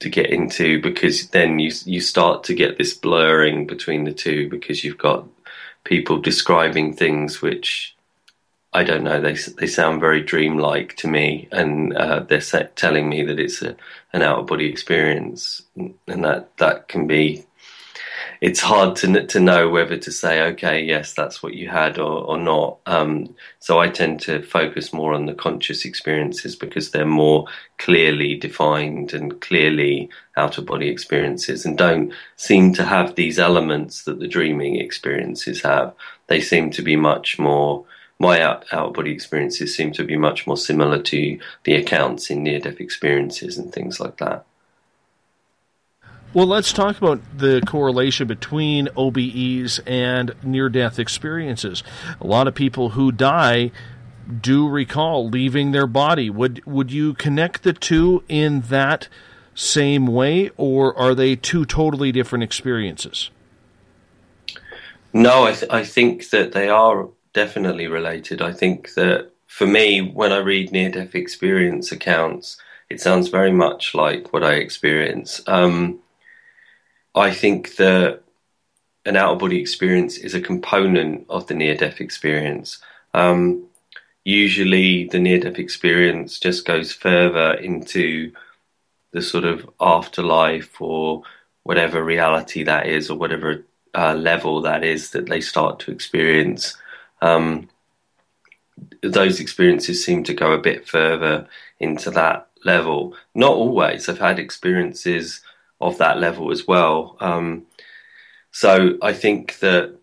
to 0.00 0.08
get 0.10 0.30
into 0.30 0.80
because 0.80 1.28
then 1.28 1.58
you 1.58 1.72
you 1.84 2.00
start 2.00 2.44
to 2.44 2.54
get 2.54 2.78
this 2.78 2.94
blurring 2.94 3.66
between 3.66 4.04
the 4.04 4.12
two 4.12 4.48
because 4.48 4.84
you've 4.84 4.98
got 4.98 5.26
people 5.84 6.18
describing 6.18 6.92
things 6.94 7.40
which 7.40 7.93
I 8.74 8.84
don't 8.84 9.04
know 9.04 9.20
they 9.20 9.34
they 9.34 9.66
sound 9.66 10.00
very 10.00 10.22
dreamlike 10.22 10.96
to 10.96 11.08
me 11.08 11.48
and 11.52 11.96
uh, 11.96 12.20
they're 12.20 12.70
telling 12.74 13.08
me 13.08 13.24
that 13.24 13.38
it's 13.38 13.62
a, 13.62 13.76
an 14.12 14.22
out 14.22 14.40
of 14.40 14.46
body 14.46 14.66
experience 14.66 15.62
and 15.76 16.24
that 16.24 16.56
that 16.58 16.88
can 16.88 17.06
be 17.06 17.46
it's 18.40 18.60
hard 18.60 18.96
to 18.96 19.26
to 19.26 19.40
know 19.40 19.70
whether 19.70 19.96
to 19.96 20.12
say, 20.12 20.42
okay, 20.42 20.82
yes, 20.82 21.14
that's 21.14 21.42
what 21.42 21.54
you 21.54 21.68
had 21.68 21.98
or, 21.98 22.24
or 22.24 22.38
not. 22.38 22.78
Um, 22.84 23.34
so 23.58 23.80
I 23.80 23.88
tend 23.88 24.20
to 24.22 24.42
focus 24.42 24.92
more 24.92 25.14
on 25.14 25.26
the 25.26 25.34
conscious 25.34 25.86
experiences 25.86 26.54
because 26.54 26.90
they're 26.90 27.06
more 27.06 27.46
clearly 27.78 28.34
defined 28.34 29.14
and 29.14 29.40
clearly 29.40 30.10
out 30.36 30.58
of 30.58 30.66
body 30.66 30.88
experiences, 30.88 31.64
and 31.64 31.78
don't 31.78 32.12
seem 32.36 32.74
to 32.74 32.84
have 32.84 33.14
these 33.14 33.38
elements 33.38 34.04
that 34.04 34.20
the 34.20 34.28
dreaming 34.28 34.76
experiences 34.76 35.62
have. 35.62 35.94
They 36.26 36.40
seem 36.40 36.70
to 36.72 36.82
be 36.82 36.96
much 36.96 37.38
more. 37.38 37.84
My 38.18 38.40
out, 38.40 38.64
out 38.72 38.94
body 38.94 39.12
experiences 39.12 39.74
seem 39.74 39.92
to 39.92 40.04
be 40.04 40.16
much 40.16 40.46
more 40.46 40.56
similar 40.56 41.02
to 41.02 41.38
the 41.64 41.74
accounts 41.74 42.30
in 42.30 42.42
near 42.42 42.60
death 42.60 42.80
experiences 42.80 43.58
and 43.58 43.72
things 43.72 43.98
like 43.98 44.18
that. 44.18 44.46
Well, 46.32 46.46
let's 46.46 46.72
talk 46.72 46.98
about 46.98 47.20
the 47.36 47.62
correlation 47.64 48.26
between 48.26 48.88
OBEs 48.96 49.80
and 49.86 50.34
near 50.42 50.68
death 50.68 50.98
experiences. 50.98 51.84
A 52.20 52.26
lot 52.26 52.48
of 52.48 52.56
people 52.56 52.90
who 52.90 53.12
die 53.12 53.70
do 54.40 54.68
recall 54.68 55.28
leaving 55.28 55.70
their 55.70 55.86
body. 55.86 56.30
Would 56.30 56.64
would 56.66 56.90
you 56.90 57.14
connect 57.14 57.62
the 57.62 57.72
two 57.72 58.24
in 58.28 58.62
that 58.62 59.08
same 59.54 60.06
way 60.06 60.50
or 60.56 60.96
are 60.98 61.14
they 61.14 61.36
two 61.36 61.64
totally 61.64 62.10
different 62.10 62.42
experiences? 62.42 63.30
No, 65.12 65.44
I, 65.44 65.52
th- 65.52 65.70
I 65.70 65.84
think 65.84 66.30
that 66.30 66.50
they 66.50 66.68
are 66.68 67.08
definitely 67.34 67.86
related. 67.88 68.40
I 68.40 68.52
think 68.52 68.94
that 68.94 69.30
for 69.46 69.66
me, 69.66 70.00
when 70.00 70.32
I 70.32 70.38
read 70.38 70.72
near 70.72 70.90
death 70.90 71.14
experience 71.14 71.92
accounts, 71.92 72.56
it 72.88 73.00
sounds 73.00 73.28
very 73.28 73.52
much 73.52 73.94
like 73.94 74.32
what 74.32 74.42
I 74.42 74.54
experience. 74.54 75.42
Um, 75.46 76.00
I 77.14 77.30
think 77.30 77.76
that 77.76 78.22
an 79.04 79.16
out 79.16 79.32
of 79.32 79.38
body 79.38 79.60
experience 79.60 80.16
is 80.16 80.34
a 80.34 80.40
component 80.40 81.26
of 81.28 81.46
the 81.46 81.54
near 81.54 81.76
death 81.76 82.00
experience. 82.00 82.78
Um, 83.12 83.66
usually, 84.24 85.06
the 85.08 85.18
near 85.18 85.38
death 85.38 85.58
experience 85.58 86.40
just 86.40 86.64
goes 86.64 86.92
further 86.92 87.54
into 87.54 88.32
the 89.12 89.22
sort 89.22 89.44
of 89.44 89.68
afterlife 89.80 90.80
or 90.80 91.22
whatever 91.62 92.02
reality 92.02 92.64
that 92.64 92.86
is, 92.86 93.10
or 93.10 93.16
whatever 93.16 93.64
uh, 93.94 94.14
level 94.14 94.62
that 94.62 94.82
is 94.82 95.10
that 95.10 95.26
they 95.26 95.40
start 95.40 95.78
to 95.80 95.92
experience. 95.92 96.76
Um, 97.24 97.68
those 99.02 99.40
experiences 99.40 100.04
seem 100.04 100.24
to 100.24 100.34
go 100.34 100.52
a 100.52 100.58
bit 100.58 100.86
further 100.86 101.48
into 101.80 102.10
that 102.10 102.48
level. 102.64 103.16
Not 103.34 103.52
always. 103.52 104.08
I've 104.08 104.18
had 104.18 104.38
experiences 104.38 105.40
of 105.80 105.98
that 105.98 106.18
level 106.18 106.50
as 106.50 106.66
well. 106.66 107.16
Um, 107.20 107.66
so 108.50 108.98
I 109.02 109.12
think 109.12 109.58
that 109.60 109.94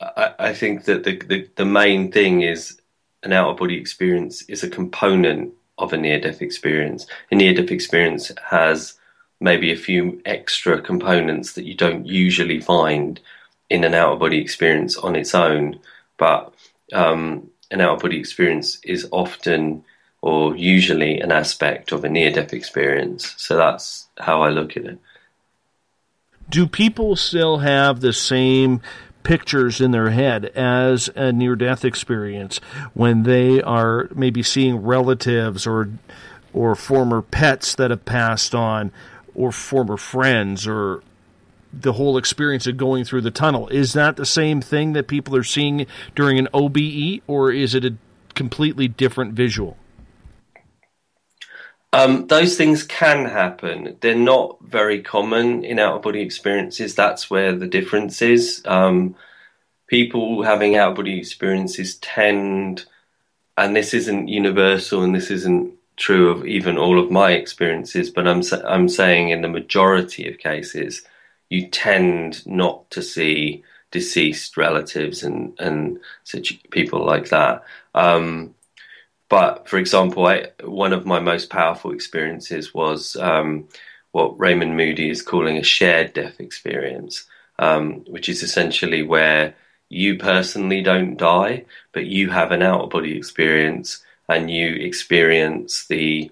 I, 0.00 0.34
I 0.38 0.54
think 0.54 0.84
that 0.84 1.04
the, 1.04 1.16
the, 1.16 1.48
the 1.56 1.64
main 1.64 2.12
thing 2.12 2.42
is 2.42 2.80
an 3.22 3.32
out 3.32 3.50
of 3.50 3.56
body 3.56 3.76
experience 3.76 4.42
is 4.42 4.62
a 4.62 4.70
component 4.70 5.52
of 5.78 5.92
a 5.92 5.96
near 5.96 6.20
death 6.20 6.42
experience. 6.42 7.06
A 7.30 7.34
near 7.34 7.54
death 7.54 7.70
experience 7.70 8.30
has 8.50 8.94
maybe 9.40 9.72
a 9.72 9.76
few 9.76 10.22
extra 10.24 10.80
components 10.80 11.52
that 11.54 11.64
you 11.64 11.74
don't 11.74 12.06
usually 12.06 12.60
find 12.60 13.20
in 13.72 13.84
an 13.84 13.94
out 13.94 14.12
of 14.12 14.18
body 14.18 14.38
experience 14.38 14.98
on 14.98 15.16
its 15.16 15.34
own, 15.34 15.80
but 16.18 16.52
um, 16.92 17.48
an 17.70 17.80
out 17.80 17.94
of 17.94 18.02
body 18.02 18.18
experience 18.18 18.78
is 18.84 19.08
often 19.10 19.82
or 20.20 20.54
usually 20.54 21.18
an 21.18 21.32
aspect 21.32 21.90
of 21.90 22.04
a 22.04 22.08
near 22.08 22.30
death 22.30 22.52
experience. 22.52 23.34
So 23.38 23.56
that's 23.56 24.08
how 24.18 24.42
I 24.42 24.50
look 24.50 24.76
at 24.76 24.84
it. 24.84 24.98
Do 26.50 26.66
people 26.66 27.16
still 27.16 27.58
have 27.58 28.00
the 28.00 28.12
same 28.12 28.82
pictures 29.22 29.80
in 29.80 29.90
their 29.90 30.10
head 30.10 30.44
as 30.54 31.08
a 31.16 31.32
near 31.32 31.56
death 31.56 31.82
experience 31.82 32.58
when 32.92 33.22
they 33.22 33.62
are 33.62 34.10
maybe 34.14 34.42
seeing 34.42 34.76
relatives 34.76 35.66
or 35.66 35.88
or 36.52 36.74
former 36.74 37.22
pets 37.22 37.74
that 37.76 37.90
have 37.90 38.04
passed 38.04 38.54
on 38.54 38.92
or 39.34 39.50
former 39.50 39.96
friends 39.96 40.66
or 40.66 41.02
the 41.72 41.94
whole 41.94 42.16
experience 42.18 42.66
of 42.66 42.76
going 42.76 43.04
through 43.04 43.22
the 43.22 43.30
tunnel 43.30 43.68
is 43.68 43.92
that 43.94 44.16
the 44.16 44.26
same 44.26 44.60
thing 44.60 44.92
that 44.92 45.06
people 45.06 45.34
are 45.34 45.44
seeing 45.44 45.86
during 46.14 46.38
an 46.38 46.48
OBE 46.52 47.22
or 47.26 47.50
is 47.50 47.74
it 47.74 47.84
a 47.84 47.94
completely 48.34 48.88
different 48.88 49.34
visual 49.34 49.76
um, 51.94 52.26
those 52.28 52.56
things 52.56 52.82
can 52.82 53.26
happen. 53.26 53.98
They're 54.00 54.14
not 54.14 54.56
very 54.62 55.02
common 55.02 55.62
in 55.62 55.78
out 55.78 55.96
of 55.96 56.02
body 56.02 56.22
experiences. 56.22 56.94
That's 56.94 57.28
where 57.28 57.54
the 57.54 57.66
difference 57.66 58.22
is. 58.22 58.62
Um, 58.64 59.14
people 59.88 60.42
having 60.42 60.74
out 60.74 60.92
of 60.92 60.96
body 60.96 61.18
experiences 61.18 61.96
tend, 61.96 62.86
and 63.58 63.76
this 63.76 63.92
isn't 63.92 64.28
universal 64.28 65.02
and 65.02 65.14
this 65.14 65.30
isn't 65.30 65.74
true 65.96 66.30
of 66.30 66.46
even 66.46 66.78
all 66.78 66.98
of 66.98 67.10
my 67.10 67.32
experiences, 67.32 68.08
but 68.08 68.26
I'm, 68.26 68.42
I'm 68.64 68.88
saying 68.88 69.28
in 69.28 69.42
the 69.42 69.48
majority 69.48 70.26
of 70.28 70.38
cases, 70.38 71.02
you 71.52 71.66
tend 71.66 72.46
not 72.46 72.90
to 72.90 73.02
see 73.02 73.62
deceased 73.90 74.56
relatives 74.56 75.22
and, 75.22 75.52
and 75.60 76.00
such 76.24 76.58
people 76.70 77.04
like 77.04 77.28
that. 77.28 77.62
Um, 77.94 78.54
but 79.28 79.68
for 79.68 79.76
example, 79.76 80.26
I, 80.26 80.46
one 80.64 80.94
of 80.94 81.04
my 81.04 81.20
most 81.20 81.50
powerful 81.50 81.92
experiences 81.92 82.72
was 82.72 83.16
um, 83.16 83.68
what 84.12 84.40
Raymond 84.40 84.78
Moody 84.78 85.10
is 85.10 85.20
calling 85.20 85.58
a 85.58 85.62
shared 85.62 86.14
death 86.14 86.40
experience, 86.40 87.26
um, 87.58 88.02
which 88.06 88.30
is 88.30 88.42
essentially 88.42 89.02
where 89.02 89.54
you 89.90 90.16
personally 90.16 90.80
don't 90.80 91.18
die, 91.18 91.66
but 91.92 92.06
you 92.06 92.30
have 92.30 92.50
an 92.50 92.62
out 92.62 92.84
of 92.84 92.90
body 92.90 93.14
experience 93.14 94.02
and 94.26 94.50
you 94.50 94.74
experience 94.76 95.86
the 95.86 96.30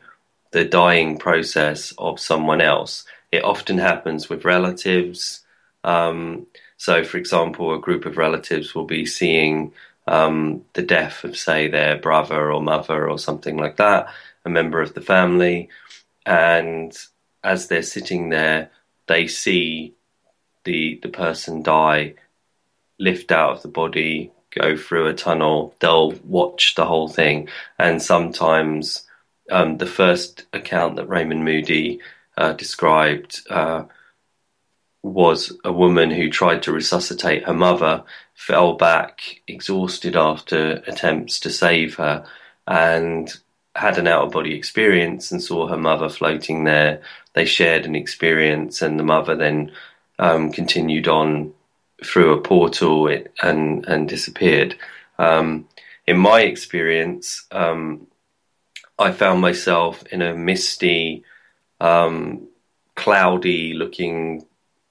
the 0.52 0.64
dying 0.64 1.16
process 1.18 1.92
of 1.98 2.18
someone 2.18 2.62
else. 2.62 3.04
It 3.32 3.44
often 3.44 3.78
happens 3.78 4.28
with 4.28 4.44
relatives. 4.44 5.44
Um, 5.84 6.46
so, 6.76 7.04
for 7.04 7.18
example, 7.18 7.74
a 7.74 7.80
group 7.80 8.06
of 8.06 8.16
relatives 8.16 8.74
will 8.74 8.86
be 8.86 9.06
seeing 9.06 9.72
um, 10.06 10.64
the 10.72 10.82
death 10.82 11.24
of, 11.24 11.36
say, 11.36 11.68
their 11.68 11.96
brother 11.96 12.52
or 12.52 12.62
mother 12.62 13.08
or 13.08 13.18
something 13.18 13.56
like 13.56 13.76
that, 13.76 14.08
a 14.44 14.50
member 14.50 14.80
of 14.80 14.94
the 14.94 15.00
family. 15.00 15.68
And 16.26 16.96
as 17.44 17.68
they're 17.68 17.82
sitting 17.82 18.30
there, 18.30 18.70
they 19.06 19.26
see 19.26 19.94
the 20.64 20.98
the 21.02 21.08
person 21.08 21.62
die, 21.62 22.14
lift 22.98 23.32
out 23.32 23.52
of 23.52 23.62
the 23.62 23.68
body, 23.68 24.30
go 24.50 24.76
through 24.76 25.06
a 25.06 25.14
tunnel. 25.14 25.74
They'll 25.80 26.12
watch 26.24 26.74
the 26.74 26.86
whole 26.86 27.08
thing, 27.08 27.48
and 27.78 28.02
sometimes 28.02 29.04
um, 29.50 29.78
the 29.78 29.86
first 29.86 30.46
account 30.52 30.96
that 30.96 31.08
Raymond 31.08 31.44
Moody 31.44 32.00
uh, 32.40 32.52
described 32.54 33.40
uh, 33.50 33.84
was 35.02 35.52
a 35.64 35.72
woman 35.72 36.10
who 36.10 36.28
tried 36.30 36.62
to 36.62 36.72
resuscitate 36.72 37.44
her 37.44 37.54
mother, 37.54 38.02
fell 38.34 38.74
back 38.74 39.42
exhausted 39.46 40.16
after 40.16 40.82
attempts 40.86 41.40
to 41.40 41.50
save 41.50 41.96
her, 41.96 42.24
and 42.66 43.34
had 43.76 43.98
an 43.98 44.06
out 44.06 44.24
of 44.24 44.32
body 44.32 44.54
experience 44.54 45.30
and 45.30 45.42
saw 45.42 45.68
her 45.68 45.76
mother 45.78 46.08
floating 46.08 46.64
there. 46.64 47.02
They 47.34 47.44
shared 47.44 47.86
an 47.86 47.94
experience, 47.94 48.82
and 48.82 48.98
the 48.98 49.04
mother 49.04 49.36
then 49.36 49.72
um, 50.18 50.50
continued 50.50 51.08
on 51.08 51.52
through 52.02 52.32
a 52.32 52.40
portal 52.40 53.06
and 53.42 53.86
and 53.86 54.08
disappeared. 54.08 54.76
Um, 55.18 55.68
in 56.06 56.18
my 56.18 56.40
experience, 56.40 57.46
um, 57.52 58.06
I 58.98 59.12
found 59.12 59.40
myself 59.40 60.02
in 60.12 60.22
a 60.22 60.34
misty, 60.34 61.24
um, 61.80 62.48
cloudy 62.94 63.72
looking, 63.72 64.46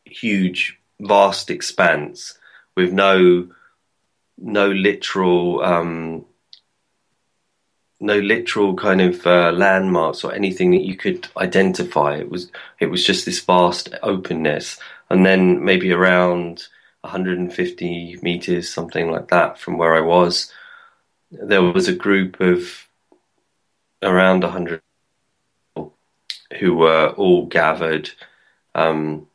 huge, 0.05 0.79
vast 0.99 1.49
expanse 1.49 2.37
with 2.75 2.91
no 2.91 3.49
no 4.37 4.69
literal 4.69 5.61
um, 5.63 6.25
no 7.99 8.17
literal 8.17 8.75
kind 8.75 9.01
of 9.01 9.25
uh, 9.27 9.51
landmarks 9.51 10.23
or 10.23 10.33
anything 10.33 10.71
that 10.71 10.85
you 10.85 10.95
could 10.95 11.27
identify. 11.37 12.15
It 12.15 12.29
was 12.29 12.51
it 12.79 12.87
was 12.87 13.05
just 13.05 13.25
this 13.25 13.41
vast 13.41 13.89
openness, 14.01 14.79
and 15.09 15.25
then 15.25 15.63
maybe 15.63 15.91
around 15.91 16.67
150 17.01 18.19
meters, 18.21 18.69
something 18.69 19.09
like 19.11 19.29
that, 19.29 19.57
from 19.57 19.77
where 19.77 19.95
I 19.95 20.01
was, 20.01 20.51
there 21.31 21.61
was 21.61 21.87
a 21.87 21.93
group 21.93 22.41
of 22.41 22.87
around 24.01 24.43
100 24.43 24.77
people 24.77 24.88
who 26.57 26.75
were 26.75 27.09
all 27.09 27.45
gathered. 27.45 28.09
Um, 28.75 29.27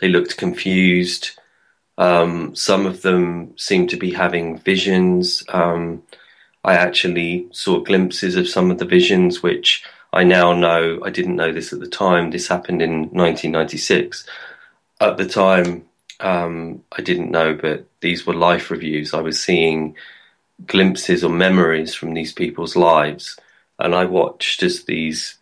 they 0.00 0.08
looked 0.08 0.36
confused. 0.36 1.30
Um, 1.98 2.56
some 2.56 2.86
of 2.86 3.02
them 3.02 3.56
seemed 3.56 3.90
to 3.90 3.96
be 3.96 4.12
having 4.12 4.58
visions. 4.58 5.44
Um, 5.48 6.02
I 6.64 6.74
actually 6.74 7.48
saw 7.52 7.80
glimpses 7.80 8.36
of 8.36 8.48
some 8.48 8.70
of 8.70 8.78
the 8.78 8.84
visions, 8.84 9.42
which 9.42 9.84
I 10.12 10.24
now 10.24 10.52
know. 10.52 11.00
I 11.04 11.10
didn't 11.10 11.36
know 11.36 11.52
this 11.52 11.72
at 11.72 11.80
the 11.80 11.88
time. 11.88 12.30
This 12.30 12.48
happened 12.48 12.82
in 12.82 13.10
1996. 13.10 14.26
At 15.00 15.16
the 15.16 15.26
time, 15.26 15.84
um, 16.20 16.82
I 16.96 17.02
didn't 17.02 17.30
know, 17.30 17.54
but 17.54 17.86
these 18.00 18.26
were 18.26 18.34
life 18.34 18.70
reviews. 18.70 19.14
I 19.14 19.20
was 19.20 19.42
seeing 19.42 19.96
glimpses 20.66 21.24
or 21.24 21.30
memories 21.30 21.94
from 21.94 22.14
these 22.14 22.32
people's 22.32 22.76
lives, 22.76 23.38
and 23.78 23.94
I 23.94 24.04
watched 24.04 24.62
as 24.62 24.84
these 24.84 25.36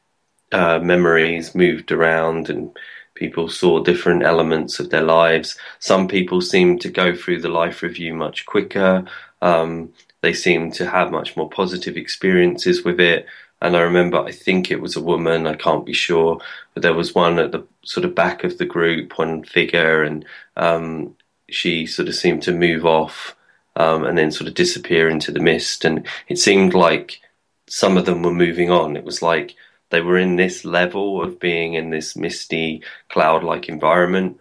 uh, 0.53 0.79
memories 0.81 1.55
moved 1.55 1.93
around 1.93 2.51
and 2.51 2.77
people 3.15 3.49
saw 3.49 3.83
different 3.83 4.23
elements 4.23 4.81
of 4.81 4.91
their 4.91 5.03
lives. 5.03 5.57
Some 5.79 6.09
people 6.09 6.41
seemed 6.41 6.81
to 6.81 6.89
go 6.89 7.15
through 7.15 7.41
the 7.41 7.49
life 7.49 7.83
review 7.83 8.15
much 8.15 8.47
quicker. 8.47 9.05
Um, 9.43 9.93
they 10.23 10.33
seemed 10.33 10.75
to 10.75 10.89
have 10.89 11.11
much 11.11 11.37
more 11.37 11.49
positive 11.49 11.97
experiences 11.97 12.85
with 12.85 13.01
it. 13.01 13.27
And 13.63 13.77
I 13.77 13.81
remember, 13.81 14.19
I 14.19 14.33
think 14.33 14.71
it 14.71 14.81
was 14.81 14.97
a 14.97 15.03
woman, 15.03 15.47
I 15.47 15.55
can't 15.55 15.85
be 15.85 15.93
sure, 15.93 16.41
but 16.73 16.83
there 16.83 16.95
was 16.95 17.15
one 17.15 17.39
at 17.39 17.53
the 17.53 17.67
sort 17.85 18.07
of 18.07 18.15
back 18.15 18.43
of 18.43 18.57
the 18.57 18.65
group, 18.65 19.19
one 19.19 19.45
figure, 19.45 20.03
and 20.03 20.25
um, 20.57 21.15
she 21.51 21.87
sort 21.87 22.09
of 22.09 22.15
seemed 22.15 22.43
to 22.45 22.53
move 22.53 22.87
off 22.87 23.37
um, 23.77 24.05
and 24.05 24.17
then 24.17 24.31
sort 24.31 24.49
of 24.49 24.55
disappear 24.55 25.11
into 25.11 25.31
the 25.31 25.41
mist. 25.41 25.85
And 25.85 26.07
it 26.29 26.39
seemed 26.39 26.73
like 26.73 27.21
some 27.69 27.99
of 27.99 28.07
them 28.07 28.23
were 28.23 28.33
moving 28.33 28.71
on. 28.71 28.97
It 28.97 29.05
was 29.05 29.21
like 29.21 29.57
they 29.91 30.01
were 30.01 30.19
in 30.19 30.37
this 30.37 30.65
level 30.65 31.23
of 31.23 31.39
being 31.39 31.75
in 31.75 31.91
this 31.91 32.17
misty, 32.17 32.83
cloud 33.09 33.45
like 33.45 33.69
environment. 33.69 34.39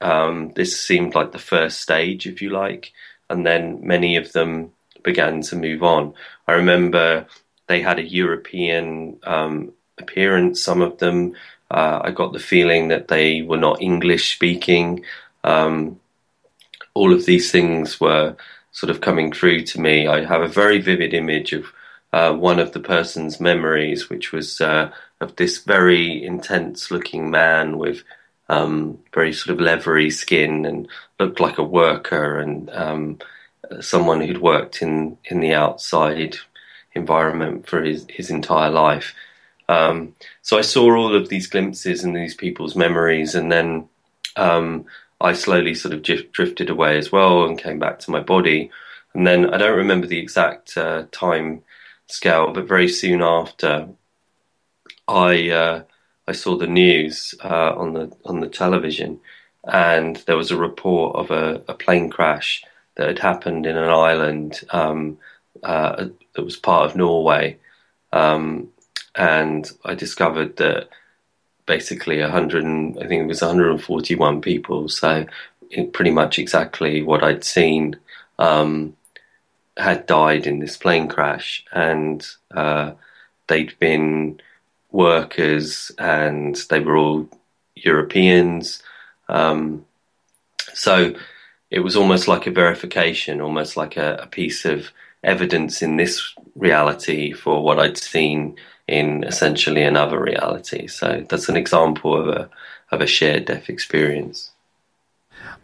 Um, 0.00 0.52
this 0.54 0.80
seemed 0.80 1.14
like 1.14 1.32
the 1.32 1.38
first 1.38 1.80
stage, 1.80 2.26
if 2.26 2.42
you 2.42 2.50
like. 2.50 2.92
And 3.30 3.46
then 3.46 3.80
many 3.86 4.16
of 4.16 4.32
them 4.32 4.72
began 5.02 5.42
to 5.42 5.56
move 5.56 5.82
on. 5.82 6.14
I 6.46 6.52
remember 6.52 7.26
they 7.66 7.80
had 7.80 7.98
a 7.98 8.08
European 8.08 9.18
um, 9.24 9.72
appearance. 9.98 10.62
Some 10.62 10.82
of 10.82 10.98
them, 10.98 11.34
uh, 11.70 12.00
I 12.02 12.10
got 12.10 12.32
the 12.32 12.38
feeling 12.38 12.88
that 12.88 13.08
they 13.08 13.42
were 13.42 13.58
not 13.58 13.82
English 13.82 14.34
speaking. 14.34 15.04
Um, 15.44 16.00
all 16.94 17.12
of 17.12 17.26
these 17.26 17.52
things 17.52 18.00
were 18.00 18.36
sort 18.72 18.90
of 18.90 19.00
coming 19.00 19.32
through 19.32 19.62
to 19.64 19.80
me. 19.80 20.06
I 20.06 20.24
have 20.24 20.42
a 20.42 20.48
very 20.48 20.80
vivid 20.80 21.14
image 21.14 21.52
of 21.52 21.72
uh, 22.12 22.32
one 22.32 22.58
of 22.58 22.72
the 22.72 22.80
person's 22.80 23.40
memories, 23.40 24.08
which 24.08 24.32
was 24.32 24.60
uh, 24.60 24.90
of 25.20 25.36
this 25.36 25.58
very 25.58 26.24
intense 26.24 26.90
looking 26.90 27.30
man 27.30 27.78
with 27.78 28.02
um, 28.48 28.98
very 29.12 29.32
sort 29.32 29.54
of 29.54 29.60
leathery 29.60 30.10
skin 30.10 30.64
and 30.64 30.88
looked 31.20 31.40
like 31.40 31.58
a 31.58 31.62
worker 31.62 32.38
and 32.38 32.70
um, 32.70 33.18
someone 33.80 34.20
who'd 34.20 34.40
worked 34.40 34.80
in, 34.80 35.18
in 35.24 35.40
the 35.40 35.52
outside 35.52 36.36
environment 36.94 37.66
for 37.66 37.82
his, 37.82 38.06
his 38.08 38.30
entire 38.30 38.70
life. 38.70 39.14
Um, 39.68 40.14
so 40.42 40.56
I 40.56 40.62
saw 40.62 40.94
all 40.96 41.14
of 41.14 41.28
these 41.28 41.46
glimpses 41.46 42.04
and 42.04 42.16
these 42.16 42.34
people's 42.34 42.74
memories, 42.74 43.34
and 43.34 43.52
then 43.52 43.88
um, 44.36 44.86
I 45.20 45.34
slowly 45.34 45.74
sort 45.74 45.92
of 45.92 46.02
drifted 46.02 46.70
away 46.70 46.96
as 46.96 47.12
well 47.12 47.44
and 47.44 47.58
came 47.58 47.78
back 47.78 47.98
to 48.00 48.10
my 48.10 48.20
body. 48.20 48.70
And 49.14 49.26
then 49.26 49.52
I 49.52 49.58
don't 49.58 49.76
remember 49.76 50.06
the 50.06 50.18
exact 50.18 50.76
uh, 50.76 51.04
time 51.12 51.62
scale, 52.08 52.52
but 52.52 52.66
very 52.66 52.88
soon 52.88 53.22
after, 53.22 53.88
I 55.06 55.50
uh, 55.50 55.82
I 56.26 56.32
saw 56.32 56.56
the 56.56 56.66
news 56.66 57.34
uh, 57.42 57.74
on 57.76 57.94
the 57.94 58.12
on 58.24 58.40
the 58.40 58.48
television, 58.48 59.20
and 59.64 60.16
there 60.26 60.36
was 60.36 60.50
a 60.50 60.56
report 60.56 61.16
of 61.16 61.30
a, 61.30 61.62
a 61.68 61.74
plane 61.74 62.10
crash 62.10 62.62
that 62.96 63.08
had 63.08 63.18
happened 63.18 63.64
in 63.64 63.76
an 63.76 63.90
island 63.90 64.60
um, 64.70 65.18
uh, 65.62 66.06
that 66.34 66.44
was 66.44 66.56
part 66.56 66.90
of 66.90 66.96
Norway, 66.96 67.58
um, 68.12 68.68
and 69.14 69.70
I 69.84 69.94
discovered 69.94 70.56
that 70.56 70.88
basically 71.66 72.20
100, 72.20 72.64
I 72.64 73.06
think 73.06 73.22
it 73.22 73.26
was 73.26 73.42
141 73.42 74.40
people, 74.40 74.88
so 74.88 75.26
pretty 75.92 76.10
much 76.10 76.38
exactly 76.38 77.02
what 77.02 77.22
I'd 77.22 77.44
seen, 77.44 77.96
um, 78.38 78.96
had 79.78 80.06
died 80.06 80.46
in 80.46 80.58
this 80.58 80.76
plane 80.76 81.08
crash, 81.08 81.64
and 81.72 82.26
uh, 82.50 82.92
they'd 83.46 83.78
been 83.78 84.40
workers, 84.90 85.92
and 85.98 86.56
they 86.70 86.80
were 86.80 86.96
all 86.96 87.28
Europeans. 87.74 88.82
Um, 89.28 89.84
so 90.74 91.14
it 91.70 91.80
was 91.80 91.96
almost 91.96 92.28
like 92.28 92.46
a 92.46 92.50
verification, 92.50 93.40
almost 93.40 93.76
like 93.76 93.96
a, 93.96 94.16
a 94.22 94.26
piece 94.26 94.64
of 94.64 94.90
evidence 95.22 95.82
in 95.82 95.96
this 95.96 96.34
reality 96.56 97.32
for 97.32 97.62
what 97.62 97.78
I'd 97.78 97.98
seen 97.98 98.56
in 98.86 99.24
essentially 99.24 99.82
another 99.82 100.20
reality. 100.20 100.86
So 100.86 101.24
that's 101.28 101.48
an 101.48 101.56
example 101.56 102.16
of 102.16 102.28
a 102.28 102.50
of 102.90 103.02
a 103.02 103.06
shared 103.06 103.44
death 103.44 103.68
experience. 103.68 104.50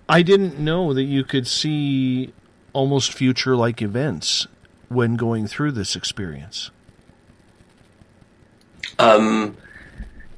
I 0.08 0.20
didn't 0.20 0.58
know 0.58 0.92
that 0.92 1.04
you 1.04 1.24
could 1.24 1.46
see 1.46 2.34
almost 2.74 3.14
future 3.14 3.56
like 3.56 3.80
events 3.80 4.46
when 4.88 5.16
going 5.16 5.46
through 5.46 5.72
this 5.72 5.96
experience. 5.96 6.70
Um, 8.98 9.56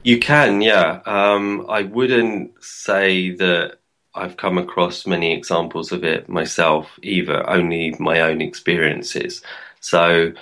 you 0.04 0.20
can, 0.20 0.60
yeah. 0.60 1.00
Um, 1.04 1.66
I 1.68 1.82
wouldn't 1.82 2.62
say 2.62 3.30
that 3.32 3.78
I've 4.14 4.36
come 4.36 4.56
across 4.56 5.06
many 5.06 5.34
examples 5.34 5.92
of 5.92 6.04
it 6.04 6.28
myself 6.28 6.98
either, 7.02 7.48
only 7.50 7.94
my 7.98 8.20
own 8.20 8.40
experiences. 8.40 9.42
So, 9.80 10.32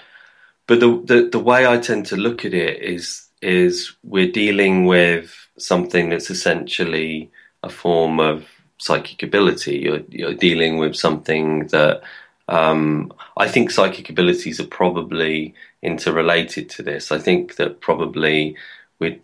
but 0.66 0.80
the, 0.80 1.02
the, 1.04 1.28
the 1.32 1.38
way 1.38 1.66
I 1.66 1.78
tend 1.78 2.06
to 2.06 2.16
look 2.16 2.44
at 2.44 2.54
it 2.54 2.82
is, 2.82 3.26
is 3.42 3.94
we're 4.02 4.30
dealing 4.30 4.86
with 4.86 5.34
something 5.58 6.10
that's 6.10 6.30
essentially 6.30 7.30
a 7.62 7.68
form 7.68 8.20
of 8.20 8.46
psychic 8.84 9.22
ability. 9.22 9.78
You're, 9.78 10.02
you're 10.10 10.34
dealing 10.34 10.78
with 10.78 10.94
something 10.94 11.68
that 11.68 12.02
um, 12.48 13.12
I 13.36 13.48
think 13.48 13.70
psychic 13.70 14.10
abilities 14.10 14.60
are 14.60 14.66
probably 14.66 15.54
interrelated 15.80 16.68
to 16.70 16.82
this. 16.82 17.10
I 17.10 17.18
think 17.18 17.56
that 17.56 17.80
probably 17.80 18.56
with 18.98 19.18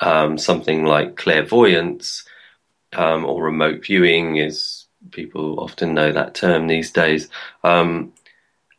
um, 0.00 0.36
something 0.36 0.84
like 0.84 1.16
clairvoyance, 1.16 2.24
um, 2.92 3.24
or 3.24 3.44
remote 3.44 3.84
viewing 3.84 4.36
is 4.36 4.86
people 5.12 5.60
often 5.60 5.94
know 5.94 6.10
that 6.12 6.34
term 6.34 6.66
these 6.66 6.90
days. 6.90 7.28
Um, 7.62 8.12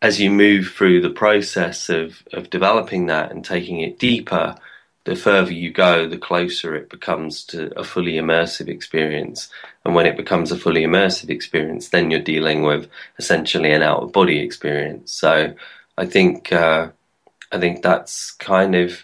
as 0.01 0.20
you 0.20 0.32
move 0.32 0.72
through 0.72 1.01
the 1.01 1.09
process 1.09 1.89
of, 1.89 2.24
of 2.34 2.49
developing 2.49 3.05
that 3.05 3.32
and 3.32 3.43
taking 3.43 3.80
it 3.82 3.99
deeper, 3.99 4.55
the 5.05 5.15
further 5.15 5.51
you 5.51 5.72
go, 5.72 6.07
the 6.07 6.17
closer 6.17 6.76
it 6.76 6.89
becomes 6.89 7.43
to 7.45 7.78
a 7.80 7.84
fully 7.84 8.13
immersive 8.13 8.67
experience. 8.67 9.49
And 9.89 9.95
when 9.95 10.05
it 10.05 10.17
becomes 10.17 10.51
a 10.51 10.55
fully 10.55 10.83
immersive 10.83 11.31
experience, 11.31 11.89
then 11.89 12.11
you're 12.11 12.19
dealing 12.19 12.61
with 12.61 12.87
essentially 13.17 13.71
an 13.71 13.81
out 13.81 14.03
of 14.03 14.11
body 14.11 14.37
experience. 14.37 15.11
So 15.11 15.55
I 15.97 16.05
think 16.05 16.53
uh, 16.53 16.89
I 17.51 17.57
think 17.57 17.81
that's 17.81 18.29
kind 18.29 18.75
of 18.75 19.03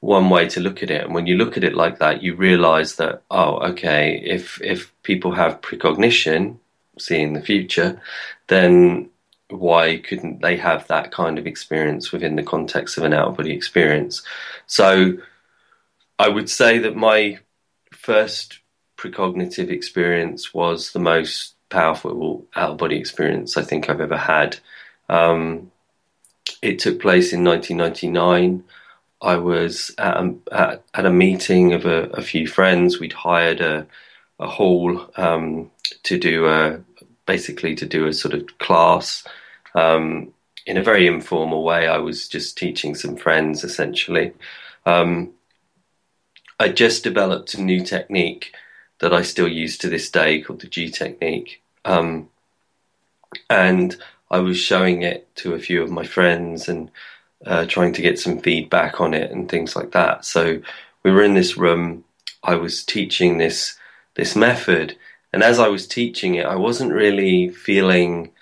one 0.00 0.28
way 0.28 0.48
to 0.48 0.58
look 0.58 0.82
at 0.82 0.90
it. 0.90 1.04
And 1.04 1.14
when 1.14 1.28
you 1.28 1.36
look 1.36 1.56
at 1.56 1.62
it 1.62 1.76
like 1.76 2.00
that, 2.00 2.24
you 2.24 2.34
realize 2.34 2.96
that, 2.96 3.22
oh, 3.30 3.58
okay, 3.70 4.20
if, 4.24 4.60
if 4.62 4.92
people 5.04 5.30
have 5.30 5.62
precognition, 5.62 6.58
seeing 6.98 7.32
the 7.32 7.40
future, 7.40 8.02
then 8.48 9.10
why 9.48 9.98
couldn't 9.98 10.42
they 10.42 10.56
have 10.56 10.88
that 10.88 11.12
kind 11.12 11.38
of 11.38 11.46
experience 11.46 12.10
within 12.10 12.34
the 12.34 12.42
context 12.42 12.98
of 12.98 13.04
an 13.04 13.12
out 13.12 13.28
of 13.28 13.36
body 13.36 13.52
experience? 13.52 14.22
So 14.66 15.18
I 16.18 16.28
would 16.28 16.50
say 16.50 16.78
that 16.78 16.96
my 16.96 17.38
first 17.92 18.59
precognitive 19.00 19.70
experience 19.70 20.52
was 20.52 20.92
the 20.92 20.98
most 20.98 21.54
powerful 21.70 22.46
out 22.54 22.72
of 22.72 22.78
body 22.78 22.98
experience 22.98 23.56
I 23.56 23.62
think 23.62 23.88
I've 23.88 24.00
ever 24.00 24.16
had. 24.16 24.58
Um, 25.08 25.72
it 26.60 26.78
took 26.78 27.00
place 27.00 27.32
in 27.32 27.42
1999. 27.42 28.62
I 29.22 29.36
was 29.36 29.94
at 29.98 30.16
a, 30.16 30.34
at, 30.52 30.84
at 30.94 31.06
a 31.06 31.10
meeting 31.10 31.72
of 31.72 31.86
a, 31.86 32.04
a, 32.10 32.22
few 32.22 32.46
friends. 32.46 32.98
We'd 32.98 33.12
hired 33.12 33.60
a, 33.60 33.86
a 34.38 34.46
hall 34.46 35.10
um, 35.16 35.70
to 36.04 36.18
do 36.18 36.46
a 36.46 36.80
basically 37.26 37.74
to 37.76 37.86
do 37.86 38.06
a 38.06 38.12
sort 38.12 38.34
of 38.34 38.58
class 38.58 39.24
um, 39.74 40.32
in 40.66 40.76
a 40.76 40.82
very 40.82 41.06
informal 41.06 41.62
way. 41.62 41.86
I 41.86 41.98
was 41.98 42.28
just 42.28 42.58
teaching 42.58 42.94
some 42.94 43.16
friends 43.16 43.62
essentially. 43.62 44.32
Um, 44.84 45.32
I 46.58 46.68
just 46.68 47.04
developed 47.04 47.54
a 47.54 47.62
new 47.62 47.84
technique 47.84 48.52
that 49.00 49.12
I 49.12 49.22
still 49.22 49.48
use 49.48 49.76
to 49.78 49.88
this 49.88 50.10
day 50.10 50.40
called 50.40 50.60
the 50.60 50.66
G 50.68 50.90
technique. 50.90 51.62
Um, 51.84 52.28
and 53.48 53.96
I 54.30 54.38
was 54.38 54.58
showing 54.58 55.02
it 55.02 55.34
to 55.36 55.54
a 55.54 55.58
few 55.58 55.82
of 55.82 55.90
my 55.90 56.04
friends 56.04 56.68
and 56.68 56.90
uh, 57.46 57.66
trying 57.66 57.92
to 57.94 58.02
get 58.02 58.18
some 58.18 58.38
feedback 58.38 59.00
on 59.00 59.14
it 59.14 59.30
and 59.30 59.48
things 59.48 59.74
like 59.74 59.92
that. 59.92 60.24
So 60.24 60.60
we 61.02 61.10
were 61.10 61.22
in 61.22 61.34
this 61.34 61.56
room. 61.56 62.04
I 62.42 62.54
was 62.54 62.84
teaching 62.84 63.38
this 63.38 63.76
this 64.14 64.34
method, 64.36 64.96
and 65.32 65.42
as 65.42 65.58
I 65.58 65.68
was 65.68 65.86
teaching 65.86 66.34
it, 66.34 66.46
I 66.46 66.56
wasn't 66.56 66.92
really 66.92 67.48
feeling 67.48 68.32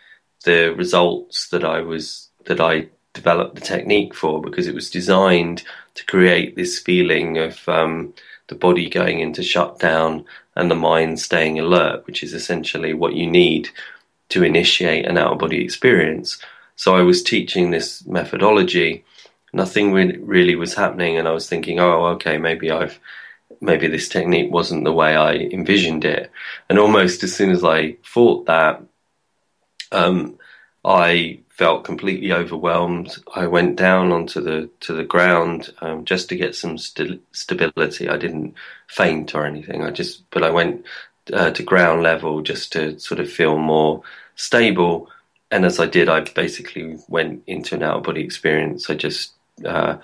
the 0.45 0.75
results 0.75 1.49
that 1.51 1.65
I 1.65 1.81
was 1.81 2.29
that 2.45 2.61
I 2.61 2.89
developed 3.13 3.55
the 3.55 3.61
technique 3.61 4.15
for 4.15 4.41
because 4.41 4.67
it 4.67 4.75
was 4.75 4.91
designed 4.91 5.63
to 5.95 6.07
create 6.07 6.57
this 6.57 6.79
feeling 6.79 7.39
of 7.39 7.69
um, 7.69 8.15
the 8.49 8.55
body 8.55 8.89
going 8.89 9.21
into 9.21 9.43
shutdown 9.43 10.25
and 10.57 10.71
the 10.71 10.75
mind 10.75 11.21
staying 11.21 11.59
alert, 11.59 12.07
which 12.07 12.23
is 12.23 12.35
essentially 12.35 12.93
what 12.93 13.15
you 13.15 13.27
need 13.27 13.69
to 14.31 14.43
initiate 14.43 15.07
an 15.07 15.17
out 15.17 15.33
of 15.33 15.39
body 15.39 15.63
experience. 15.63 16.39
So 16.77 16.95
I 16.95 17.03
was 17.03 17.23
teaching 17.23 17.71
this 17.71 18.07
methodology. 18.07 19.05
Nothing 19.53 19.93
really 19.93 20.55
was 20.57 20.75
happening, 20.75 21.17
and 21.17 21.27
I 21.27 21.33
was 21.33 21.49
thinking, 21.49 21.81
oh, 21.81 22.07
okay, 22.17 22.39
maybe 22.39 22.71
I've 22.71 22.99
maybe 23.61 23.89
this 23.89 24.09
technique 24.09 24.53
wasn't 24.53 24.85
the 24.85 24.93
way 24.93 25.17
I 25.17 25.35
envisioned 25.35 26.05
it. 26.05 26.31
And 26.69 26.79
almost 26.79 27.25
as 27.25 27.35
soon 27.35 27.51
as 27.51 27.65
I 27.65 27.97
thought 28.05 28.47
that, 28.47 28.83
um, 29.91 30.39
I 30.85 31.41
felt 31.59 31.83
completely 31.83 32.33
overwhelmed. 32.33 33.17
I 33.35 33.49
went 33.49 33.75
down 33.75 34.13
onto 34.13 34.41
the 34.41 34.71
to 34.81 34.93
the 34.95 35.05
ground 35.05 35.75
um, 35.81 36.05
just 36.05 36.29
to 36.29 36.37
get 36.37 36.55
some 36.55 36.79
st- 36.79 37.21
stability. 37.33 38.09
I 38.09 38.17
didn't 38.17 38.55
faint 38.87 39.35
or 39.35 39.45
anything. 39.45 39.83
I 39.83 39.91
just, 39.91 40.23
but 40.31 40.45
I 40.45 40.51
went 40.51 40.87
uh, 41.33 41.51
to 41.51 41.63
ground 41.65 42.05
level 42.05 42.43
just 42.43 42.73
to 42.73 42.99
sort 43.01 43.19
of 43.19 43.29
feel 43.29 43.59
more 43.59 44.03
stable. 44.37 45.11
And 45.51 45.65
as 45.65 45.81
I 45.81 45.87
did, 45.87 46.09
I 46.09 46.21
basically 46.21 46.99
went 47.09 47.43
into 47.49 47.75
an 47.75 47.83
out 47.83 47.97
of 47.97 48.03
body 48.05 48.23
experience. 48.23 48.89
I 48.89 48.95
just, 48.95 49.33
uh, 49.65 49.97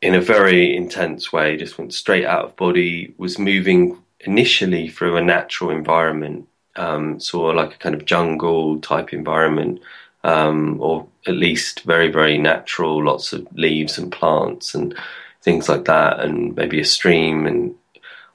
in 0.00 0.14
a 0.14 0.22
very 0.22 0.74
intense 0.74 1.34
way, 1.34 1.58
just 1.58 1.76
went 1.76 1.92
straight 1.92 2.24
out 2.24 2.46
of 2.46 2.56
body. 2.56 3.12
Was 3.18 3.38
moving 3.38 3.98
initially 4.20 4.88
through 4.88 5.18
a 5.18 5.22
natural 5.22 5.68
environment, 5.68 6.48
um, 6.76 7.20
saw 7.20 7.48
like 7.48 7.74
a 7.74 7.78
kind 7.78 7.94
of 7.94 8.06
jungle 8.06 8.80
type 8.80 9.12
environment, 9.12 9.80
um, 10.24 10.80
or 10.80 11.06
at 11.26 11.34
least 11.34 11.84
very 11.84 12.10
very 12.10 12.38
natural, 12.38 13.04
lots 13.04 13.32
of 13.32 13.46
leaves 13.54 13.98
and 13.98 14.10
plants 14.10 14.74
and 14.74 14.94
things 15.42 15.68
like 15.68 15.84
that, 15.84 16.20
and 16.20 16.56
maybe 16.56 16.80
a 16.80 16.84
stream 16.84 17.46
and 17.46 17.74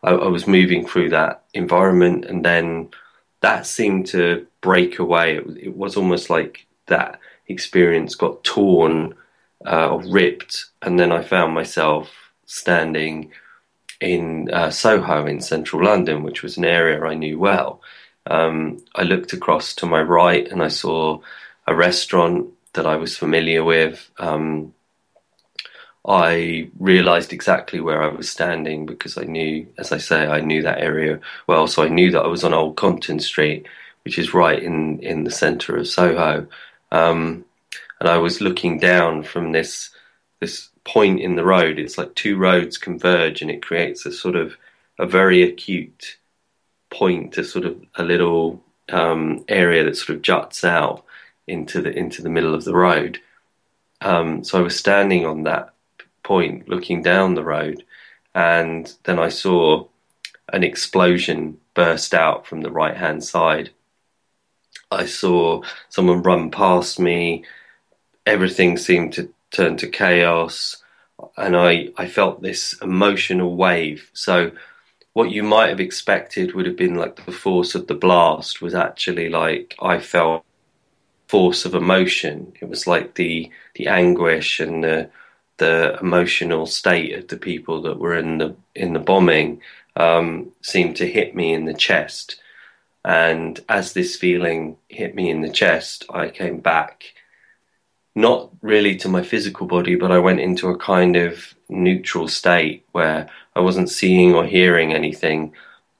I, 0.04 0.12
I 0.12 0.28
was 0.28 0.48
moving 0.48 0.88
through 0.88 1.10
that 1.10 1.44
environment, 1.54 2.26
and 2.26 2.46
then 2.46 2.90
that 3.42 3.66
seemed 3.66 4.08
to 4.08 4.48
break 4.62 5.00
away. 5.00 5.38
It, 5.38 5.46
it 5.58 5.78
was 5.78 5.98
almost 5.98 6.30
like 6.30 6.66
that 6.88 7.20
experience 7.48 8.16
got 8.16 8.44
torn 8.44 9.16
uh, 9.66 9.90
or 9.90 10.04
ripped, 10.04 10.66
and 10.82 11.00
then 11.00 11.12
I 11.12 11.22
found 11.22 11.54
myself 11.54 12.12
standing 12.46 13.32
in 14.02 14.50
uh, 14.52 14.70
Soho 14.70 15.26
in 15.26 15.42
central 15.42 15.84
London, 15.84 16.24
which 16.24 16.42
was 16.42 16.58
an 16.58 16.66
area 16.66 17.04
I 17.04 17.16
knew 17.16 17.38
well. 17.38 17.82
Um, 18.26 18.84
I 18.96 19.04
looked 19.04 19.34
across 19.34 19.76
to 19.76 19.86
my 19.86 20.02
right 20.02 20.48
and 20.48 20.62
I 20.62 20.68
saw 20.68 21.20
a 21.70 21.76
restaurant 21.76 22.50
that 22.74 22.88
I 22.88 22.96
was 22.96 23.16
familiar 23.16 23.64
with. 23.64 24.10
Um, 24.18 24.74
I 26.08 26.70
realized 26.80 27.32
exactly 27.32 27.80
where 27.80 28.02
I 28.02 28.08
was 28.08 28.28
standing 28.28 28.88
because 28.88 29.20
I 29.20 29.24
knew, 29.24 29.68
as 29.78 29.92
I 29.92 30.00
say, 30.00 30.26
I 30.26 30.42
knew 30.42 30.64
that 30.64 30.80
area 30.80 31.20
well. 31.46 31.68
So 31.68 31.84
I 31.84 31.90
knew 31.90 32.10
that 32.12 32.24
I 32.24 32.28
was 32.28 32.44
on 32.44 32.56
Old 32.56 32.76
Compton 32.76 33.20
Street, 33.20 33.68
which 34.04 34.18
is 34.18 34.34
right 34.34 34.62
in, 34.62 35.00
in 35.00 35.26
the 35.26 35.32
center 35.32 35.78
of 35.78 35.88
Soho. 35.88 36.48
Um, 36.92 37.46
and 38.00 38.10
I 38.10 38.18
was 38.18 38.42
looking 38.42 38.80
down 38.80 39.22
from 39.22 39.52
this, 39.52 39.92
this 40.40 40.70
point 40.86 41.20
in 41.20 41.36
the 41.36 41.46
road. 41.46 41.78
It's 41.78 42.00
like 42.00 42.16
two 42.16 42.36
roads 42.36 42.80
converge 42.80 43.44
and 43.44 43.52
it 43.52 43.62
creates 43.62 44.08
a 44.08 44.12
sort 44.12 44.36
of 44.36 44.58
a 44.98 45.06
very 45.06 45.44
acute 45.44 46.18
point, 46.90 47.38
a 47.38 47.44
sort 47.44 47.66
of 47.66 47.80
a 47.94 48.04
little 48.04 48.64
um, 48.92 49.46
area 49.48 49.84
that 49.84 49.98
sort 49.98 50.16
of 50.16 50.24
juts 50.24 50.64
out 50.64 51.06
into 51.50 51.82
the, 51.82 51.92
into 51.92 52.22
the 52.22 52.30
middle 52.30 52.56
of 52.56 52.64
the 52.64 52.76
road. 52.76 53.20
Um, 54.02 54.44
so 54.44 54.60
I 54.60 54.62
was 54.62 54.78
standing 54.78 55.26
on 55.26 55.44
that 55.44 55.74
point 56.24 56.70
looking 56.70 57.02
down 57.02 57.34
the 57.34 57.44
road, 57.44 57.84
and 58.34 58.94
then 59.04 59.20
I 59.20 59.30
saw 59.30 59.88
an 60.54 60.64
explosion 60.64 61.58
burst 61.74 62.14
out 62.14 62.48
from 62.48 62.62
the 62.62 62.72
right 62.72 62.96
hand 62.96 63.24
side. 63.24 63.72
I 64.92 65.06
saw 65.06 65.64
someone 65.90 66.24
run 66.24 66.50
past 66.52 67.00
me. 67.00 67.46
Everything 68.26 68.78
seemed 68.78 69.14
to 69.14 69.34
turn 69.52 69.78
to 69.78 69.88
chaos, 69.88 70.82
and 71.38 71.56
I, 71.56 71.90
I 71.98 72.08
felt 72.08 72.42
this 72.42 72.74
emotional 72.82 73.56
wave. 73.56 74.10
So, 74.14 74.52
what 75.14 75.32
you 75.32 75.44
might 75.44 75.70
have 75.70 75.80
expected 75.80 76.54
would 76.54 76.66
have 76.66 76.78
been 76.78 76.96
like 76.96 77.26
the 77.26 77.32
force 77.32 77.76
of 77.76 77.88
the 77.88 77.96
blast 77.96 78.62
was 78.62 78.74
actually 78.76 79.30
like 79.30 79.76
I 79.82 80.00
felt 80.00 80.46
force 81.30 81.64
of 81.64 81.76
emotion. 81.76 82.52
It 82.60 82.68
was 82.68 82.88
like 82.88 83.14
the 83.14 83.52
the 83.76 83.88
anguish 83.88 84.60
and 84.60 84.84
the 84.84 85.10
the 85.58 85.98
emotional 86.02 86.66
state 86.66 87.14
of 87.14 87.28
the 87.28 87.38
people 87.38 87.84
that 87.84 88.00
were 88.00 88.18
in 88.18 88.40
the 88.40 88.56
in 88.74 88.94
the 88.94 89.00
bombing 89.00 89.62
um, 89.96 90.52
seemed 90.62 90.96
to 90.98 91.08
hit 91.08 91.36
me 91.36 91.54
in 91.54 91.66
the 91.66 91.74
chest. 91.74 92.42
And 93.06 93.60
as 93.70 93.94
this 93.94 94.16
feeling 94.16 94.78
hit 94.90 95.16
me 95.16 95.30
in 95.30 95.42
the 95.42 95.52
chest, 95.52 96.06
I 96.10 96.30
came 96.30 96.60
back, 96.60 97.14
not 98.16 98.50
really 98.62 98.96
to 98.98 99.08
my 99.08 99.24
physical 99.24 99.68
body, 99.68 99.96
but 99.96 100.12
I 100.12 100.20
went 100.20 100.40
into 100.40 100.70
a 100.70 100.78
kind 100.78 101.16
of 101.16 101.54
neutral 101.70 102.28
state 102.28 102.86
where 102.92 103.30
I 103.56 103.60
wasn't 103.62 103.90
seeing 103.90 104.34
or 104.34 104.46
hearing 104.46 104.94
anything. 104.94 105.54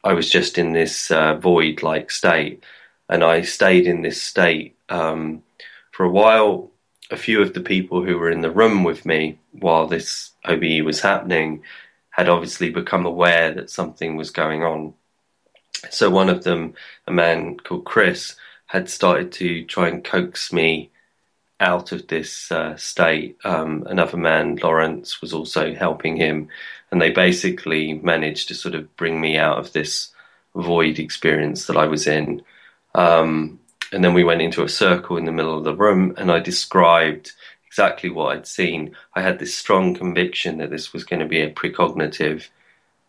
I 0.04 0.14
was 0.14 0.30
just 0.30 0.58
in 0.58 0.74
this 0.74 1.12
uh, 1.12 1.36
void 1.36 1.84
like 1.84 2.10
state. 2.12 2.64
And 3.10 3.24
I 3.24 3.42
stayed 3.42 3.88
in 3.88 4.02
this 4.02 4.22
state 4.22 4.78
um, 4.90 5.44
for 5.92 6.06
a 6.06 6.12
while 6.12 6.72
a 7.12 7.18
few 7.18 7.42
of 7.42 7.54
the 7.54 7.62
people 7.62 8.04
who 8.04 8.18
were 8.18 8.30
in 8.30 8.42
the 8.42 8.52
room 8.52 8.84
with 8.84 9.06
me 9.06 9.40
while 9.52 9.88
this 9.88 10.32
OBE 10.46 10.84
was 10.84 11.02
happening 11.02 11.64
had 12.12 12.30
obviously 12.30 12.70
become 12.70 13.06
aware 13.06 13.52
that 13.54 13.70
something 13.70 14.16
was 14.16 14.30
going 14.30 14.64
on. 14.64 14.94
So 15.90 16.10
one 16.10 16.30
of 16.30 16.44
them, 16.44 16.74
a 17.08 17.12
man 17.12 17.58
called 17.58 17.86
Chris, 17.86 18.36
had 18.68 18.90
started 18.90 19.32
to 19.34 19.66
try 19.66 19.88
and 19.88 20.04
coax 20.04 20.54
me 20.54 20.92
out 21.60 21.92
of 21.92 22.08
this 22.08 22.52
uh, 22.52 22.76
state. 22.76 23.38
Um, 23.44 23.86
another 23.90 24.18
man, 24.18 24.58
Lawrence, 24.58 25.22
was 25.22 25.34
also 25.34 25.74
helping 25.74 26.18
him, 26.18 26.50
and 26.92 27.02
they 27.02 27.12
basically 27.12 27.94
managed 27.94 28.48
to 28.50 28.56
sort 28.56 28.76
of 28.76 28.96
bring 28.96 29.20
me 29.20 29.38
out 29.38 29.58
of 29.58 29.74
this 29.74 30.14
void 30.56 31.00
experience 31.00 31.66
that 31.66 31.78
I 31.78 31.86
was 31.86 32.08
in. 32.08 32.42
Um, 32.96 33.60
and 33.92 34.04
then 34.04 34.14
we 34.14 34.24
went 34.24 34.42
into 34.42 34.64
a 34.64 34.70
circle 34.70 35.18
in 35.18 35.26
the 35.26 35.32
middle 35.32 35.58
of 35.58 35.64
the 35.64 35.76
room, 35.76 36.14
and 36.18 36.32
I 36.32 36.40
described 36.40 37.32
exactly 37.66 38.10
what 38.10 38.36
I'd 38.36 38.48
seen. 38.48 38.96
I 39.14 39.22
had 39.22 39.40
this 39.40 39.56
strong 39.56 39.96
conviction 39.96 40.58
that 40.58 40.70
this 40.70 40.92
was 40.94 41.04
going 41.04 41.20
to 41.20 41.26
be 41.26 41.42
a 41.42 41.52
precognitive 41.52 42.48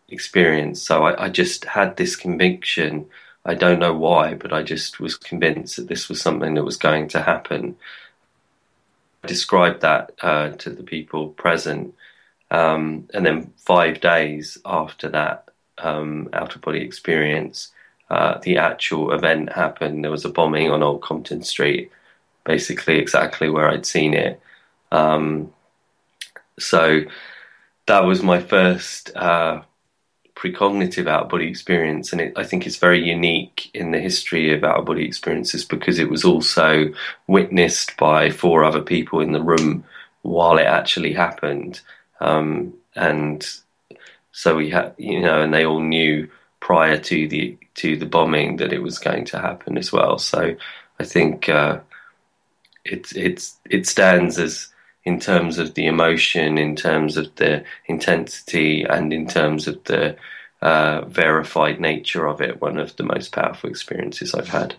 experience. 0.09 0.81
So 0.81 1.03
I, 1.03 1.25
I, 1.25 1.29
just 1.29 1.65
had 1.65 1.97
this 1.97 2.15
conviction. 2.15 3.07
I 3.45 3.55
don't 3.55 3.79
know 3.79 3.93
why, 3.93 4.35
but 4.35 4.53
I 4.53 4.61
just 4.61 4.99
was 4.99 5.15
convinced 5.15 5.77
that 5.77 5.87
this 5.87 6.09
was 6.09 6.21
something 6.21 6.53
that 6.53 6.63
was 6.63 6.77
going 6.77 7.07
to 7.09 7.21
happen. 7.21 7.75
I 9.23 9.27
described 9.27 9.81
that 9.81 10.11
uh, 10.21 10.49
to 10.49 10.69
the 10.69 10.83
people 10.83 11.29
present, 11.29 11.95
Um, 12.51 13.07
and 13.13 13.25
then 13.25 13.53
five 13.57 14.01
days 14.01 14.57
after 14.65 15.09
that 15.09 15.49
um, 15.77 16.29
out 16.33 16.55
of 16.55 16.61
body 16.61 16.81
experience, 16.81 17.71
uh, 18.11 18.39
the 18.43 18.57
actual 18.57 19.13
event 19.13 19.53
happened. 19.53 20.03
There 20.03 20.11
was 20.11 20.25
a 20.25 20.29
bombing 20.29 20.69
on 20.69 20.83
Old 20.83 21.01
Compton 21.01 21.43
Street, 21.43 21.89
basically 22.43 22.97
exactly 22.99 23.49
where 23.49 23.69
I'd 23.69 23.85
seen 23.85 24.13
it. 24.13 24.41
Um, 24.91 25.53
so 26.59 27.03
that 27.85 28.01
was 28.01 28.21
my 28.21 28.41
first 28.41 29.15
uh, 29.15 29.61
precognitive 30.35 31.07
out 31.07 31.23
of 31.23 31.29
body 31.29 31.47
experience, 31.47 32.11
and 32.11 32.19
it, 32.19 32.33
I 32.35 32.43
think 32.43 32.67
it's 32.67 32.75
very 32.75 33.01
unique 33.01 33.71
in 33.73 33.91
the 33.91 33.99
history 33.99 34.53
of 34.53 34.65
out 34.65 34.79
of 34.79 34.85
body 34.85 35.05
experiences 35.05 35.63
because 35.63 35.97
it 35.97 36.09
was 36.09 36.25
also 36.25 36.93
witnessed 37.27 37.95
by 37.95 38.29
four 38.29 38.65
other 38.65 38.81
people 38.81 39.21
in 39.21 39.31
the 39.31 39.41
room 39.41 39.85
while 40.23 40.57
it 40.57 40.67
actually 40.67 41.13
happened, 41.13 41.79
um, 42.19 42.73
and 42.93 43.47
so 44.33 44.57
we 44.57 44.69
had, 44.69 44.95
you 44.97 45.21
know, 45.21 45.41
and 45.41 45.53
they 45.53 45.65
all 45.65 45.79
knew 45.79 46.29
prior 46.71 46.97
to 46.97 47.27
the 47.27 47.57
to 47.75 47.97
the 47.97 48.05
bombing 48.05 48.55
that 48.55 48.71
it 48.71 48.81
was 48.81 48.97
going 48.97 49.25
to 49.25 49.37
happen 49.37 49.77
as 49.77 49.91
well. 49.91 50.17
So 50.17 50.55
I 51.01 51.03
think 51.03 51.49
uh, 51.49 51.81
it 52.85 53.11
it's 53.13 53.57
it 53.69 53.85
stands 53.85 54.39
as 54.39 54.69
in 55.03 55.19
terms 55.19 55.57
of 55.57 55.73
the 55.73 55.85
emotion, 55.87 56.57
in 56.57 56.77
terms 56.77 57.17
of 57.17 57.35
the 57.35 57.65
intensity, 57.87 58.83
and 58.83 59.11
in 59.11 59.27
terms 59.27 59.67
of 59.67 59.83
the 59.83 60.15
uh, 60.61 61.01
verified 61.01 61.81
nature 61.81 62.25
of 62.25 62.39
it, 62.39 62.61
one 62.61 62.79
of 62.79 62.95
the 62.95 63.03
most 63.03 63.33
powerful 63.33 63.69
experiences 63.69 64.33
I've 64.33 64.47
had. 64.47 64.75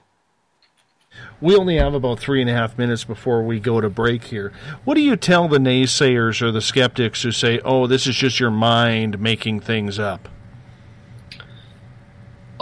We 1.42 1.54
only 1.56 1.76
have 1.76 1.92
about 1.92 2.20
three 2.20 2.40
and 2.40 2.48
a 2.48 2.54
half 2.54 2.78
minutes 2.78 3.04
before 3.04 3.42
we 3.42 3.60
go 3.60 3.82
to 3.82 3.90
break 3.90 4.24
here. 4.24 4.50
What 4.84 4.94
do 4.94 5.02
you 5.02 5.16
tell 5.16 5.46
the 5.46 5.58
naysayers 5.58 6.40
or 6.40 6.52
the 6.52 6.62
skeptics 6.62 7.20
who 7.20 7.32
say, 7.32 7.60
oh, 7.66 7.86
this 7.86 8.06
is 8.06 8.16
just 8.16 8.40
your 8.40 8.50
mind 8.50 9.20
making 9.20 9.60
things 9.60 9.98
up? 9.98 10.30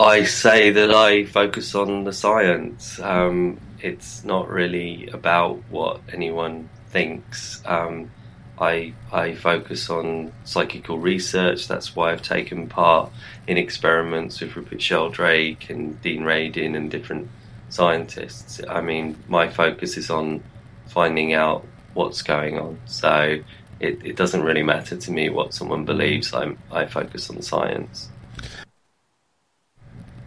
I 0.01 0.25
say 0.25 0.71
that 0.71 0.91
I 0.91 1.27
focus 1.27 1.75
on 1.75 2.05
the 2.05 2.13
science. 2.15 2.99
Um, 3.01 3.61
it's 3.83 4.25
not 4.25 4.49
really 4.49 5.09
about 5.09 5.61
what 5.69 6.01
anyone 6.11 6.71
thinks. 6.89 7.63
Um, 7.67 8.11
I 8.59 8.95
I 9.13 9.35
focus 9.35 9.91
on 9.91 10.33
psychical 10.45 10.99
research. 10.99 11.69
That's 11.69 11.95
why 11.95 12.13
I've 12.13 12.23
taken 12.23 12.67
part 12.67 13.13
in 13.47 13.59
experiments 13.59 14.41
with 14.41 14.57
Rupert 14.57 14.81
Sheldrake 14.81 15.69
and 15.69 16.01
Dean 16.01 16.23
Radin 16.23 16.75
and 16.75 16.91
different 16.91 17.29
scientists. 17.69 18.59
I 18.71 18.81
mean, 18.81 19.23
my 19.29 19.51
focus 19.51 19.99
is 19.99 20.09
on 20.09 20.43
finding 20.87 21.35
out 21.35 21.67
what's 21.93 22.23
going 22.23 22.59
on. 22.59 22.79
So 22.87 23.39
it, 23.81 24.03
it 24.03 24.17
doesn't 24.17 24.43
really 24.43 24.63
matter 24.63 24.97
to 24.97 25.11
me 25.11 25.29
what 25.29 25.53
someone 25.53 25.85
believes. 25.85 26.33
I'm, 26.33 26.57
I 26.73 26.87
focus 26.87 27.29
on 27.29 27.43
science. 27.43 28.09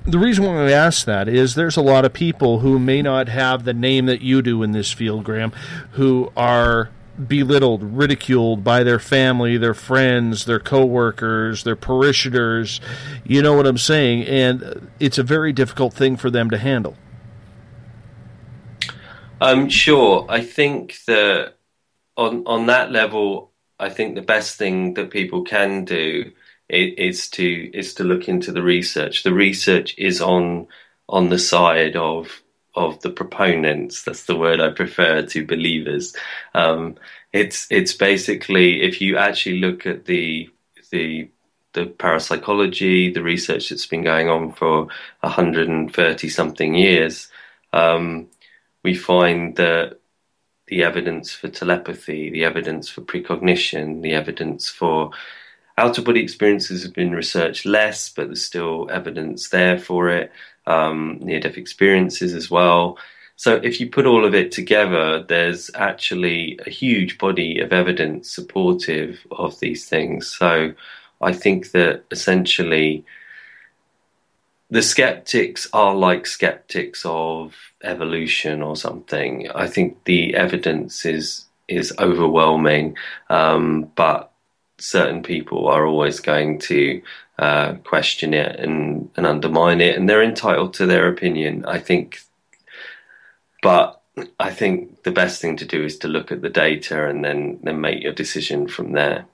The 0.05 0.19
reason 0.19 0.43
why 0.43 0.67
I 0.67 0.71
ask 0.71 1.05
that 1.05 1.29
is 1.29 1.55
there's 1.55 1.77
a 1.77 1.81
lot 1.81 2.03
of 2.03 2.11
people 2.11 2.59
who 2.59 2.77
may 2.77 3.01
not 3.01 3.29
have 3.29 3.63
the 3.63 3.73
name 3.73 4.05
that 4.07 4.21
you 4.21 4.41
do 4.41 4.61
in 4.61 4.71
this 4.71 4.91
field, 4.91 5.23
Graham, 5.23 5.53
who 5.91 6.29
are 6.35 6.89
belittled, 7.27 7.83
ridiculed 7.83 8.65
by 8.65 8.83
their 8.83 8.99
family, 8.99 9.55
their 9.55 9.73
friends, 9.73 10.43
their 10.43 10.59
coworkers, 10.59 11.63
their 11.63 11.77
parishioners. 11.77 12.81
You 13.23 13.41
know 13.41 13.53
what 13.53 13.65
I'm 13.65 13.77
saying? 13.77 14.23
And 14.23 14.89
it's 14.99 15.17
a 15.17 15.23
very 15.23 15.53
difficult 15.53 15.93
thing 15.93 16.17
for 16.17 16.29
them 16.29 16.49
to 16.49 16.57
handle. 16.57 16.97
Um, 19.39 19.69
sure. 19.69 20.25
I 20.27 20.41
think 20.41 20.97
that 21.07 21.55
on 22.17 22.43
on 22.45 22.65
that 22.65 22.91
level, 22.91 23.51
I 23.79 23.89
think 23.89 24.15
the 24.15 24.21
best 24.21 24.57
thing 24.57 24.95
that 24.95 25.11
people 25.11 25.43
can 25.43 25.85
do 25.85 26.31
is, 26.69 27.29
to 27.31 27.71
is 27.77 27.93
to 27.95 28.03
look 28.03 28.27
into 28.27 28.51
the 28.51 28.63
research. 28.63 29.23
The 29.23 29.33
research 29.33 29.95
is 29.97 30.21
on 30.21 30.67
on 31.09 31.29
the 31.29 31.39
side 31.39 31.95
of 31.95 32.41
of 32.75 33.01
the 33.01 33.09
proponents. 33.09 34.03
That's 34.03 34.25
the 34.25 34.37
word 34.37 34.59
I 34.59 34.69
prefer 34.71 35.23
to 35.23 35.45
believers. 35.45 36.15
Um, 36.53 36.95
it's 37.31 37.67
it's 37.69 37.93
basically 37.93 38.81
if 38.81 39.01
you 39.01 39.17
actually 39.17 39.59
look 39.59 39.85
at 39.85 40.05
the 40.05 40.49
the 40.91 41.29
the 41.73 41.87
parapsychology, 41.87 43.11
the 43.11 43.23
research 43.23 43.69
that's 43.69 43.87
been 43.87 44.03
going 44.03 44.29
on 44.29 44.51
for 44.51 44.87
130 45.21 46.29
something 46.29 46.75
years, 46.75 47.29
um, 47.73 48.27
we 48.83 48.93
find 48.93 49.55
that 49.55 49.99
the 50.67 50.83
evidence 50.83 51.33
for 51.33 51.49
telepathy, 51.49 52.29
the 52.29 52.43
evidence 52.43 52.89
for 52.89 53.01
precognition, 53.01 54.01
the 54.01 54.13
evidence 54.13 54.69
for 54.69 55.11
out 55.77 55.97
of 55.97 56.05
body 56.05 56.21
experiences 56.21 56.83
have 56.83 56.93
been 56.93 57.11
researched 57.11 57.65
less, 57.65 58.09
but 58.09 58.27
there's 58.27 58.45
still 58.45 58.89
evidence 58.91 59.49
there 59.49 59.79
for 59.79 60.09
it. 60.09 60.31
Um, 60.65 61.19
near 61.21 61.41
death 61.41 61.57
experiences 61.57 62.33
as 62.33 62.49
well. 62.49 62.97
So 63.35 63.55
if 63.55 63.81
you 63.81 63.89
put 63.89 64.05
all 64.05 64.25
of 64.25 64.33
it 64.33 64.51
together, 64.51 65.23
there's 65.23 65.69
actually 65.75 66.59
a 66.65 66.69
huge 66.69 67.17
body 67.17 67.59
of 67.59 67.73
evidence 67.73 68.29
supportive 68.29 69.25
of 69.31 69.59
these 69.59 69.89
things. 69.89 70.27
So 70.27 70.73
I 71.21 71.33
think 71.33 71.71
that 71.71 72.03
essentially 72.11 73.03
the 74.69 74.81
skeptics 74.81 75.67
are 75.73 75.95
like 75.95 76.25
skeptics 76.25 77.03
of 77.05 77.55
evolution 77.83 78.61
or 78.61 78.75
something. 78.75 79.49
I 79.53 79.67
think 79.67 80.03
the 80.05 80.35
evidence 80.35 81.05
is 81.05 81.45
is 81.67 81.93
overwhelming, 81.97 82.95
um, 83.29 83.91
but 83.95 84.32
certain 84.83 85.23
people 85.23 85.67
are 85.67 85.85
always 85.85 86.19
going 86.19 86.59
to 86.59 87.01
uh, 87.39 87.73
question 87.85 88.33
it 88.33 88.59
and, 88.59 89.09
and 89.15 89.25
undermine 89.25 89.81
it, 89.81 89.97
and 89.97 90.09
they're 90.09 90.23
entitled 90.23 90.73
to 90.75 90.85
their 90.85 91.07
opinion. 91.07 91.65
I 91.65 91.79
think, 91.79 92.19
but 93.61 94.01
I 94.39 94.51
think 94.51 95.03
the 95.03 95.11
best 95.11 95.41
thing 95.41 95.57
to 95.57 95.65
do 95.65 95.83
is 95.83 95.97
to 95.99 96.07
look 96.07 96.31
at 96.31 96.41
the 96.41 96.49
data 96.49 97.07
and 97.07 97.23
then 97.23 97.59
then 97.63 97.81
make 97.81 98.03
your 98.03 98.13
decision 98.13 98.67
from 98.67 98.91
there. 98.91 99.25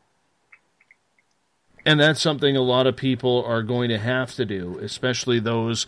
And 1.86 2.00
that's 2.00 2.22
something 2.22 2.56
a 2.56 2.62
lot 2.62 2.88
of 2.88 2.96
people 2.96 3.44
are 3.46 3.64
going 3.64 3.90
to 3.90 3.98
have 3.98 4.36
to 4.36 4.46
do, 4.46 4.78
especially 4.82 5.40
those 5.40 5.88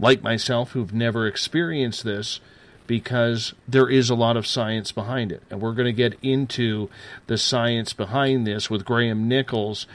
like 0.00 0.22
myself 0.22 0.72
who've 0.72 0.94
never 0.94 1.26
experienced 1.26 2.04
this 2.04 2.40
because 2.86 3.54
there 3.66 3.88
is 3.88 4.10
a 4.10 4.14
lot 4.14 4.36
of 4.36 4.46
science 4.46 4.92
behind 4.92 5.32
it. 5.32 5.42
And 5.50 5.60
we're 5.60 5.72
going 5.72 5.86
to 5.86 5.92
get 5.92 6.18
into 6.22 6.88
the 7.26 7.38
science 7.38 7.92
behind 7.92 8.46
this 8.46 8.68
with 8.68 8.84
Graham 8.84 9.28
Nicholls 9.28 9.86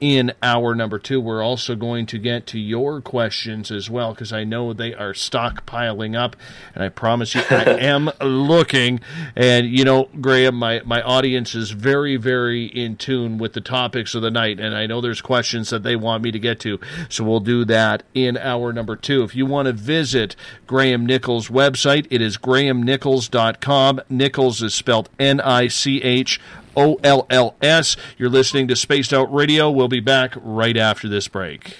in 0.00 0.32
hour 0.42 0.74
number 0.74 0.98
two. 0.98 1.20
We're 1.20 1.42
also 1.42 1.74
going 1.74 2.06
to 2.06 2.18
get 2.18 2.46
to 2.48 2.58
your 2.58 3.00
questions 3.00 3.70
as 3.70 3.88
well 3.88 4.12
because 4.12 4.32
I 4.32 4.44
know 4.44 4.72
they 4.72 4.94
are 4.94 5.12
stockpiling 5.12 6.16
up, 6.18 6.36
and 6.74 6.82
I 6.82 6.88
promise 6.88 7.34
you, 7.34 7.42
I 7.50 7.62
am 7.80 8.10
looking. 8.20 9.00
And 9.34 9.66
you 9.66 9.84
know, 9.84 10.08
Graham, 10.20 10.56
my 10.56 10.82
my 10.84 11.02
audience 11.02 11.54
is 11.54 11.70
very 11.70 12.16
very 12.16 12.66
in 12.66 12.96
tune 12.96 13.38
with 13.38 13.52
the 13.52 13.60
topics 13.60 14.14
of 14.14 14.22
the 14.22 14.30
night, 14.30 14.60
and 14.60 14.74
I 14.74 14.86
know 14.86 15.00
there's 15.00 15.20
questions 15.20 15.70
that 15.70 15.82
they 15.82 15.96
want 15.96 16.22
me 16.22 16.30
to 16.30 16.38
get 16.38 16.60
to, 16.60 16.78
so 17.08 17.24
we'll 17.24 17.40
do 17.40 17.64
that 17.66 18.02
in 18.14 18.36
hour 18.36 18.72
number 18.72 18.96
two. 18.96 19.22
If 19.22 19.34
you 19.34 19.46
want 19.46 19.66
to 19.66 19.72
visit 19.72 20.36
Graham 20.66 21.06
Nicholls' 21.06 21.48
website, 21.48 22.06
it 22.10 22.20
is 22.20 22.36
grahamnicholls.com. 22.38 24.00
Nicholls 24.08 24.62
is 24.62 24.74
spelled 24.74 25.08
N 25.18 25.40
I 25.40 25.68
C 25.68 26.02
H 26.02 26.40
O 26.76 27.00
L 27.04 27.26
L 27.30 27.54
S. 27.62 27.96
You're 28.18 28.30
listening 28.30 28.68
to 28.68 28.76
Spaced 28.76 29.12
Out 29.12 29.32
Radio. 29.32 29.70
We'll 29.70 29.88
be 29.88 30.00
back 30.00 30.34
right 30.42 30.76
after 30.76 31.08
this 31.08 31.28
break. 31.28 31.78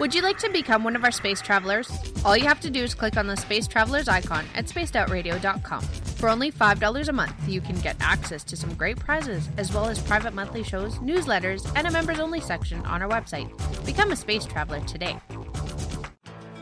Would 0.00 0.14
you 0.14 0.22
like 0.22 0.38
to 0.38 0.48
become 0.48 0.82
one 0.82 0.96
of 0.96 1.04
our 1.04 1.10
space 1.10 1.42
travelers? 1.42 1.90
All 2.24 2.34
you 2.34 2.46
have 2.46 2.60
to 2.60 2.70
do 2.70 2.82
is 2.82 2.94
click 2.94 3.18
on 3.18 3.26
the 3.26 3.36
Space 3.36 3.66
Travelers 3.66 4.08
icon 4.08 4.46
at 4.54 4.64
spacedoutradio.com. 4.64 5.82
For 5.82 6.30
only 6.30 6.50
$5 6.50 7.08
a 7.08 7.12
month, 7.12 7.34
you 7.46 7.60
can 7.60 7.78
get 7.80 7.96
access 8.00 8.42
to 8.44 8.56
some 8.56 8.72
great 8.72 8.98
prizes, 8.98 9.50
as 9.58 9.74
well 9.74 9.84
as 9.84 9.98
private 10.00 10.32
monthly 10.32 10.62
shows, 10.62 10.94
newsletters, 11.00 11.70
and 11.76 11.86
a 11.86 11.90
members 11.90 12.18
only 12.18 12.40
section 12.40 12.80
on 12.86 13.02
our 13.02 13.10
website. 13.10 13.50
Become 13.84 14.12
a 14.12 14.16
space 14.16 14.46
traveler 14.46 14.80
today. 14.86 15.18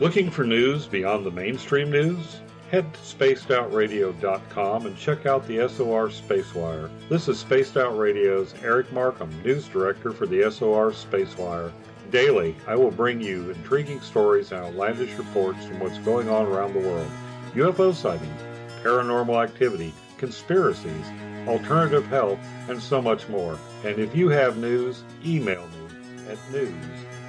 Looking 0.01 0.29
for 0.29 0.43
news 0.43 0.85
beyond 0.85 1.25
the 1.25 1.31
mainstream 1.31 1.89
news? 1.91 2.41
Head 2.69 2.93
to 2.93 2.99
spacedoutradio.com 2.99 4.85
and 4.85 4.95
check 4.95 5.25
out 5.25 5.47
the 5.47 5.67
SOR 5.67 6.09
Spacewire. 6.09 6.91
This 7.09 7.27
is 7.27 7.39
Spaced 7.39 7.77
Out 7.77 7.97
Radio's 7.97 8.53
Eric 8.61 8.93
Markham, 8.93 9.31
news 9.43 9.67
director 9.67 10.11
for 10.11 10.27
the 10.27 10.51
SOR 10.51 10.91
Spacewire. 10.91 11.71
Daily, 12.11 12.55
I 12.67 12.75
will 12.75 12.91
bring 12.91 13.21
you 13.21 13.49
intriguing 13.49 14.01
stories 14.01 14.51
and 14.51 14.63
outlandish 14.63 15.15
reports 15.15 15.65
from 15.65 15.79
what's 15.79 15.97
going 15.99 16.29
on 16.29 16.45
around 16.45 16.73
the 16.73 16.87
world 16.87 17.09
UFO 17.55 17.91
sightings, 17.91 18.41
paranormal 18.83 19.43
activity, 19.43 19.91
conspiracies, 20.19 21.07
alternative 21.47 22.05
health, 22.05 22.37
and 22.67 22.79
so 22.79 23.01
much 23.01 23.27
more. 23.29 23.57
And 23.83 23.97
if 23.97 24.15
you 24.15 24.29
have 24.29 24.57
news, 24.57 25.03
email 25.25 25.65
me 25.67 26.29
at 26.29 26.37
news 26.51 26.75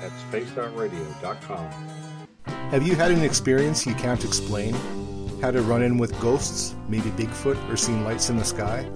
at 0.03 0.13
spacedoutradio.com. 0.31 1.71
Have 2.71 2.87
you 2.87 2.95
had 2.95 3.11
an 3.11 3.23
experience 3.23 3.87
you 3.87 3.95
can't 3.95 4.23
explain? 4.23 4.77
Had 5.41 5.57
a 5.57 5.63
run 5.63 5.83
in 5.83 5.97
with 5.97 6.21
ghosts, 6.21 6.75
maybe 6.87 7.09
Bigfoot, 7.13 7.57
or 7.71 7.77
seen 7.77 8.05
lights 8.05 8.29
in 8.29 8.37
the 8.37 8.45
sky? 8.45 8.87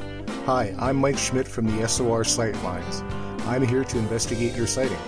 Hi, 0.45 0.75
I'm 0.79 0.97
Mike 0.97 1.17
Schmidt 1.17 1.49
from 1.49 1.65
the 1.65 1.89
SOR 1.89 2.23
Sightlines. 2.23 3.03
I'm 3.47 3.67
here 3.67 3.83
to 3.83 3.99
investigate 3.99 4.55
your 4.55 4.67
sighting. 4.67 4.99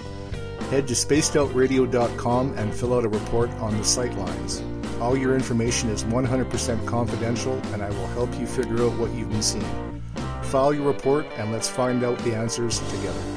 Head 0.71 0.89
to 0.89 0.95
spacedoutradio.com 0.95 2.57
and 2.57 2.75
fill 2.75 2.95
out 2.95 3.05
a 3.05 3.09
report 3.11 3.51
on 3.61 3.77
the 3.77 3.83
sightlines. 3.83 4.63
All 4.99 5.15
your 5.15 5.35
information 5.35 5.91
is 5.91 6.05
100% 6.05 6.87
confidential, 6.87 7.61
and 7.75 7.83
I 7.83 7.91
will 7.91 8.07
help 8.09 8.33
you 8.41 8.47
figure 8.47 8.83
out 8.83 8.99
what 8.99 9.13
you've 9.13 9.31
been 9.31 9.43
seeing. 9.43 10.03
File 10.45 10.73
your 10.73 10.87
report 10.87 11.27
and 11.37 11.53
let's 11.53 11.69
find 11.69 12.03
out 12.03 12.19
the 12.21 12.35
answers 12.35 12.79
together. 12.91 13.36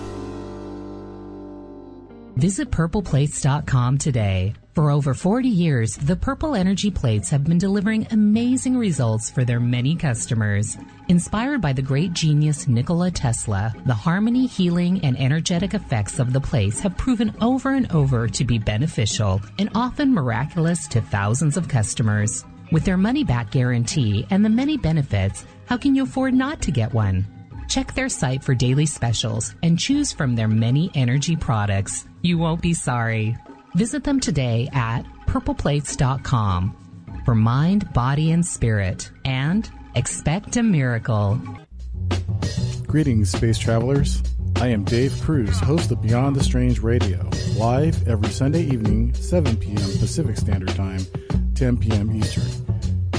Visit 2.40 2.72
purpleplates.com 2.72 3.98
today. 3.98 4.54
For 4.74 4.92
over 4.92 5.14
40 5.14 5.50
years, 5.50 5.98
the 5.98 6.16
Purple 6.16 6.56
Energy 6.56 6.90
Plates 6.90 7.30
have 7.32 7.44
been 7.44 7.58
delivering 7.58 8.08
amazing 8.12 8.78
results 8.78 9.30
for 9.30 9.44
their 9.44 9.60
many 9.60 9.94
customers. 9.94 10.78
Inspired 11.10 11.60
by 11.60 11.74
the 11.74 11.82
great 11.82 12.14
genius 12.14 12.66
Nikola 12.66 13.12
Tesla, 13.12 13.76
the 13.86 13.94
harmony, 13.94 14.48
healing, 14.48 15.04
and 15.04 15.20
energetic 15.20 15.74
effects 15.74 16.18
of 16.18 16.32
the 16.32 16.40
plates 16.40 16.80
have 16.80 16.96
proven 16.96 17.36
over 17.42 17.72
and 17.72 17.92
over 17.92 18.26
to 18.30 18.46
be 18.46 18.58
beneficial 18.58 19.42
and 19.58 19.70
often 19.76 20.14
miraculous 20.14 20.88
to 20.88 21.02
thousands 21.02 21.58
of 21.58 21.68
customers. 21.68 22.46
With 22.72 22.86
their 22.86 22.96
money 22.96 23.26
back 23.26 23.52
guarantee 23.52 24.26
and 24.30 24.46
the 24.46 24.50
many 24.50 24.78
benefits, 24.78 25.46
how 25.66 25.76
can 25.76 25.94
you 25.94 26.04
afford 26.04 26.34
not 26.34 26.62
to 26.62 26.72
get 26.72 26.94
one? 26.94 27.28
Check 27.68 27.94
their 27.94 28.08
site 28.08 28.46
for 28.46 28.56
daily 28.56 28.86
specials 28.86 29.56
and 29.62 29.78
choose 29.78 30.14
from 30.14 30.36
their 30.36 30.48
many 30.48 30.90
energy 30.96 31.36
products. 31.36 32.06
You 32.22 32.38
won't 32.38 32.62
be 32.62 32.74
sorry. 32.74 33.38
Visit 33.76 34.04
them 34.04 34.20
today 34.20 34.68
at 34.74 35.04
purpleplates.com 35.26 37.22
for 37.24 37.36
mind, 37.36 37.94
body, 37.94 38.32
and 38.32 38.46
spirit. 38.46 39.10
And 39.24 39.70
expect 39.96 40.58
a 40.58 40.64
miracle. 40.64 41.40
Greetings, 42.88 43.32
space 43.32 43.58
travelers. 43.58 44.22
I 44.58 44.68
am 44.68 44.84
Dave 44.84 45.18
Cruz, 45.22 45.58
host 45.60 45.92
of 45.92 46.02
Beyond 46.02 46.36
the 46.36 46.44
Strange 46.44 46.80
Radio, 46.80 47.30
live 47.56 48.06
every 48.08 48.30
Sunday 48.30 48.64
evening, 48.64 49.14
7 49.14 49.56
p.m. 49.56 49.78
Pacific 49.78 50.36
Standard 50.36 50.76
Time, 50.76 51.00
10 51.56 51.78
p.m. 51.78 52.14
Eastern. 52.18 52.44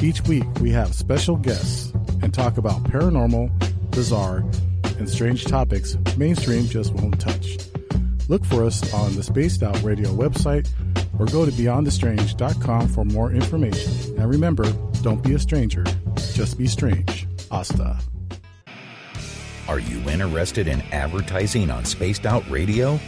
Each 0.02 0.20
week, 0.24 0.44
we 0.60 0.70
have 0.72 0.94
special 0.94 1.36
guests 1.36 1.92
and 2.20 2.34
talk 2.34 2.58
about 2.58 2.82
paranormal, 2.84 3.50
bizarre, 3.92 4.44
and 4.98 5.08
strange 5.08 5.46
topics 5.46 5.96
mainstream 6.18 6.66
just 6.66 6.92
won't 6.92 7.18
touch. 7.18 7.69
Look 8.30 8.44
for 8.44 8.64
us 8.64 8.94
on 8.94 9.16
the 9.16 9.24
Spaced 9.24 9.64
Out 9.64 9.82
Radio 9.82 10.08
website 10.10 10.68
or 11.18 11.26
go 11.26 11.44
to 11.44 11.50
beyondthestrange.com 11.50 12.86
for 12.86 13.04
more 13.04 13.32
information. 13.32 13.92
And 14.20 14.30
remember, 14.30 14.70
don't 15.02 15.20
be 15.20 15.34
a 15.34 15.38
stranger, 15.40 15.82
just 16.32 16.56
be 16.56 16.68
strange. 16.68 17.26
Asta. 17.50 17.98
Are 19.66 19.80
you 19.80 19.98
interested 20.08 20.68
in 20.68 20.80
advertising 20.92 21.72
on 21.72 21.84
Spaced 21.84 22.24
Out 22.24 22.48
Radio? 22.48 23.00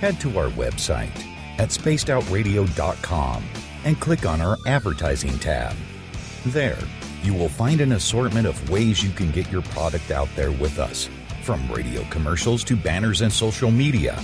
Head 0.00 0.18
to 0.22 0.36
our 0.40 0.48
website 0.50 1.24
at 1.60 1.68
spacedoutradio.com 1.68 3.44
and 3.84 4.00
click 4.00 4.26
on 4.26 4.40
our 4.40 4.56
advertising 4.66 5.38
tab. 5.38 5.76
There, 6.46 6.78
you 7.22 7.32
will 7.32 7.48
find 7.48 7.80
an 7.80 7.92
assortment 7.92 8.48
of 8.48 8.70
ways 8.70 9.04
you 9.04 9.10
can 9.10 9.30
get 9.30 9.52
your 9.52 9.62
product 9.62 10.10
out 10.10 10.28
there 10.34 10.50
with 10.50 10.80
us, 10.80 11.08
from 11.44 11.70
radio 11.70 12.02
commercials 12.10 12.64
to 12.64 12.74
banners 12.74 13.20
and 13.20 13.32
social 13.32 13.70
media. 13.70 14.20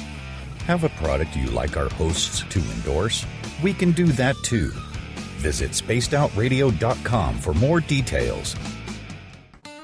Have 0.67 0.85
a 0.85 0.89
product 0.91 1.37
you 1.37 1.47
like 1.47 1.77
our 1.77 1.89
hosts 1.89 2.45
to 2.51 2.61
endorse? 2.61 3.27
We 3.63 3.73
can 3.73 3.93
do 3.93 4.07
that 4.13 4.37
too. 4.45 4.71
Visit 5.39 5.73
spacedoutradio.com 5.73 7.39
for 7.39 7.55
more 7.55 7.81
details. 7.81 8.55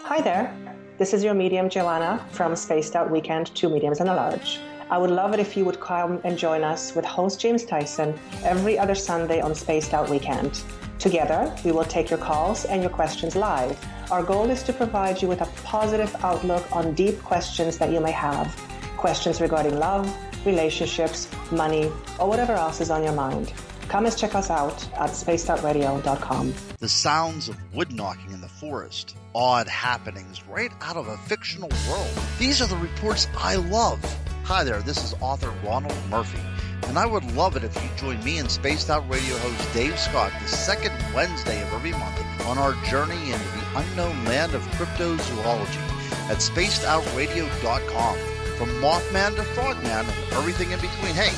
Hi 0.03 0.21
there. 0.21 0.55
This 0.99 1.13
is 1.13 1.25
your 1.25 1.35
medium 1.35 1.69
Joanna 1.69 2.25
from 2.31 2.55
Spaced 2.55 2.95
Out 2.95 3.11
Weekend, 3.11 3.55
Two 3.55 3.69
Mediums 3.69 4.01
and 4.01 4.09
a 4.09 4.15
Large. 4.15 4.61
I 4.89 4.99
would 4.99 5.11
love 5.11 5.35
it 5.35 5.41
if 5.41 5.57
you 5.57 5.65
would 5.65 5.81
come 5.81 6.21
and 6.25 6.39
join 6.39 6.63
us 6.63 6.95
with 6.95 7.05
host 7.05 7.41
James 7.41 7.65
Tyson 7.65 8.17
every 8.45 8.79
other 8.79 8.95
Sunday 8.95 9.41
on 9.41 9.55
Spaced 9.55 9.93
Out 9.93 10.09
Weekend. 10.09 10.63
Together, 10.99 11.55
we 11.65 11.73
will 11.73 11.85
take 11.85 12.09
your 12.09 12.19
calls 12.19 12.67
and 12.67 12.83
your 12.83 12.91
questions 12.91 13.35
live. 13.35 13.77
Our 14.11 14.23
goal 14.23 14.49
is 14.51 14.63
to 14.63 14.73
provide 14.73 15.21
you 15.21 15.29
with 15.29 15.41
a 15.41 15.47
positive 15.65 16.15
outlook 16.23 16.65
on 16.71 16.95
deep 16.95 17.21
questions 17.23 17.79
that 17.79 17.91
you 17.91 18.01
may 18.01 18.13
have. 18.13 18.55
Questions 18.97 19.41
regarding 19.41 19.79
love, 19.79 20.07
relationships, 20.47 21.29
money, 21.51 21.91
or 22.19 22.29
whatever 22.29 22.53
else 22.53 22.81
is 22.81 22.91
on 22.91 23.03
your 23.03 23.13
mind. 23.13 23.53
Come 23.89 24.07
and 24.07 24.17
check 24.17 24.35
us 24.35 24.51
out 24.51 24.85
at 24.95 25.11
spacedoutradio.com. 25.11 26.55
The 26.79 26.89
sounds 26.89 27.49
of 27.49 27.57
wood 27.75 27.93
knocking 27.93 28.33
in 28.33 28.41
the 28.41 28.49
forest, 28.49 29.17
odd 29.35 29.69
happenings 29.69 30.43
right 30.49 30.73
out 30.81 30.97
of 30.97 31.07
a 31.07 31.17
fictional 31.19 31.71
world. 31.89 32.11
These 32.39 32.61
are 32.61 32.67
the 32.67 32.77
reports 32.77 33.29
I 33.37 33.57
love. 33.57 34.01
Hi 34.45 34.65
there, 34.65 34.81
this 34.83 35.03
is 35.05 35.15
author 35.21 35.53
Ronald 35.65 35.97
Murphy, 36.09 36.41
and 36.89 36.99
I 36.99 37.07
would 37.07 37.25
love 37.33 37.57
it 37.57 37.65
if 37.65 37.75
you 37.83 37.89
join 37.97 38.23
me 38.25 38.39
and 38.39 38.51
Spaced 38.51 38.91
Out 38.91 39.09
Radio 39.09 39.37
host 39.39 39.75
Dave 39.75 39.99
Scott 39.99 40.33
the 40.41 40.49
second 40.49 40.95
Wednesday 41.15 41.61
of 41.63 41.73
every 41.73 41.93
month 41.93 42.47
on 42.47 42.59
our 42.59 42.73
journey 42.85 43.33
into 43.33 43.39
the 43.39 43.79
unknown 43.79 44.25
land 44.25 44.55
of 44.55 44.63
cryptozoology 44.69 46.31
at 46.31 46.39
spacedoutradio.com. 46.39 48.36
From 48.57 48.69
Mothman 48.81 49.37
to 49.37 49.43
Frogman 49.43 49.91
and 49.91 50.33
everything 50.33 50.71
in 50.71 50.81
between. 50.81 51.15
Hey, 51.15 51.35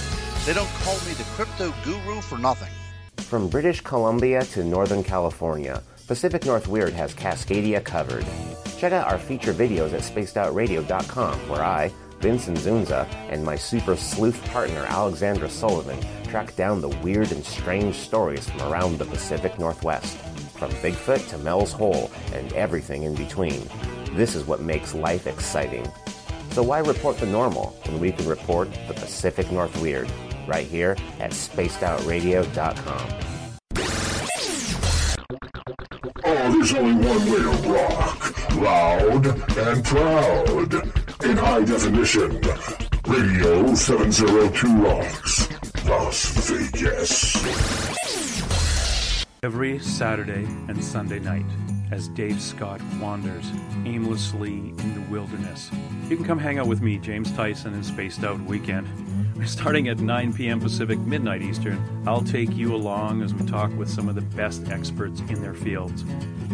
they 0.46 0.54
don't 0.54 0.70
call 0.84 0.94
me 1.06 1.14
the 1.14 1.24
crypto 1.34 1.74
guru 1.84 2.20
for 2.20 2.38
nothing. 2.38 2.70
From 3.24 3.48
British 3.48 3.80
Columbia 3.80 4.44
to 4.44 4.62
Northern 4.62 5.02
California, 5.02 5.82
Pacific 6.06 6.46
North 6.46 6.68
Weird 6.68 6.92
has 6.92 7.12
Cascadia 7.14 7.82
covered. 7.84 8.24
Check 8.78 8.92
out 8.92 9.08
our 9.08 9.18
feature 9.18 9.52
videos 9.52 9.92
at 9.92 10.02
spacedoutradio.com, 10.02 11.48
where 11.48 11.64
I, 11.64 11.92
Vincent 12.20 12.58
Zunza, 12.58 13.04
and 13.30 13.44
my 13.44 13.56
super 13.56 13.96
sleuth 13.96 14.40
partner 14.46 14.86
Alexandra 14.88 15.50
Sullivan 15.50 15.98
track 16.24 16.54
down 16.54 16.80
the 16.80 16.96
weird 17.02 17.32
and 17.32 17.44
strange 17.44 17.96
stories 17.96 18.48
from 18.48 18.62
around 18.62 18.98
the 18.98 19.04
Pacific 19.06 19.58
Northwest, 19.58 20.16
from 20.56 20.70
Bigfoot 20.74 21.28
to 21.30 21.38
Mel's 21.38 21.72
Hole 21.72 22.12
and 22.32 22.52
everything 22.52 23.02
in 23.02 23.16
between. 23.16 23.68
This 24.12 24.36
is 24.36 24.46
what 24.46 24.60
makes 24.60 24.94
life 24.94 25.26
exciting. 25.26 25.86
So 26.50 26.62
why 26.62 26.78
report 26.80 27.18
the 27.18 27.26
normal 27.26 27.78
when 27.86 28.00
we 28.00 28.12
can 28.12 28.26
report 28.26 28.68
the 28.88 28.94
Pacific 28.94 29.50
North 29.52 29.80
Weird 29.80 30.10
right 30.46 30.66
here 30.66 30.96
at 31.20 31.32
spacedoutradio.com. 31.32 33.28
Oh, 36.24 36.52
there's 36.52 36.74
only 36.74 37.06
one 37.06 37.30
way 37.30 37.38
to 37.38 37.68
rock. 37.68 38.54
Loud 38.56 39.26
and 39.58 39.84
proud. 39.84 40.74
In 41.24 41.36
high 41.36 41.64
definition. 41.64 42.40
Radio 43.06 43.74
702 43.74 44.82
Rocks. 44.82 45.48
Las 45.84 46.50
Vegas. 46.50 47.97
Every 49.44 49.78
Saturday 49.78 50.46
and 50.66 50.82
Sunday 50.82 51.20
night, 51.20 51.46
as 51.92 52.08
Dave 52.08 52.42
Scott 52.42 52.80
wanders 53.00 53.48
aimlessly 53.84 54.50
in 54.50 54.94
the 54.94 55.10
wilderness, 55.12 55.70
you 56.08 56.16
can 56.16 56.24
come 56.24 56.40
hang 56.40 56.58
out 56.58 56.66
with 56.66 56.82
me, 56.82 56.98
James 56.98 57.30
Tyson, 57.30 57.72
in 57.72 57.84
Spaced 57.84 58.24
Out 58.24 58.40
Weekend. 58.40 58.88
Starting 59.46 59.86
at 59.86 60.00
9 60.00 60.32
p.m. 60.32 60.58
Pacific, 60.58 60.98
midnight 60.98 61.40
Eastern, 61.42 61.80
I'll 62.04 62.24
take 62.24 62.50
you 62.56 62.74
along 62.74 63.22
as 63.22 63.32
we 63.32 63.46
talk 63.46 63.72
with 63.76 63.88
some 63.88 64.08
of 64.08 64.16
the 64.16 64.22
best 64.22 64.66
experts 64.70 65.20
in 65.28 65.40
their 65.40 65.54
fields. 65.54 66.02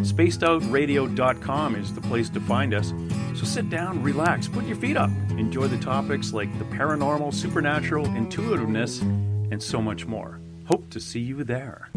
SpacedOutRadio.com 0.01 1.75
is 1.75 1.91
the 1.91 2.01
place 2.01 2.29
to 2.29 2.39
find 2.39 2.75
us. 2.75 2.93
So 3.33 3.45
sit 3.45 3.71
down, 3.71 4.03
relax, 4.03 4.47
put 4.47 4.63
your 4.65 4.77
feet 4.77 4.95
up, 4.95 5.09
enjoy 5.31 5.69
the 5.69 5.79
topics 5.79 6.33
like 6.33 6.55
the 6.59 6.65
paranormal, 6.65 7.33
supernatural, 7.33 8.05
intuitiveness, 8.15 9.01
and 9.01 9.61
so 9.61 9.81
much 9.81 10.05
more. 10.05 10.39
Hope 10.67 10.89
to 10.91 10.99
see 10.99 11.19
you 11.19 11.43
there. 11.43 11.89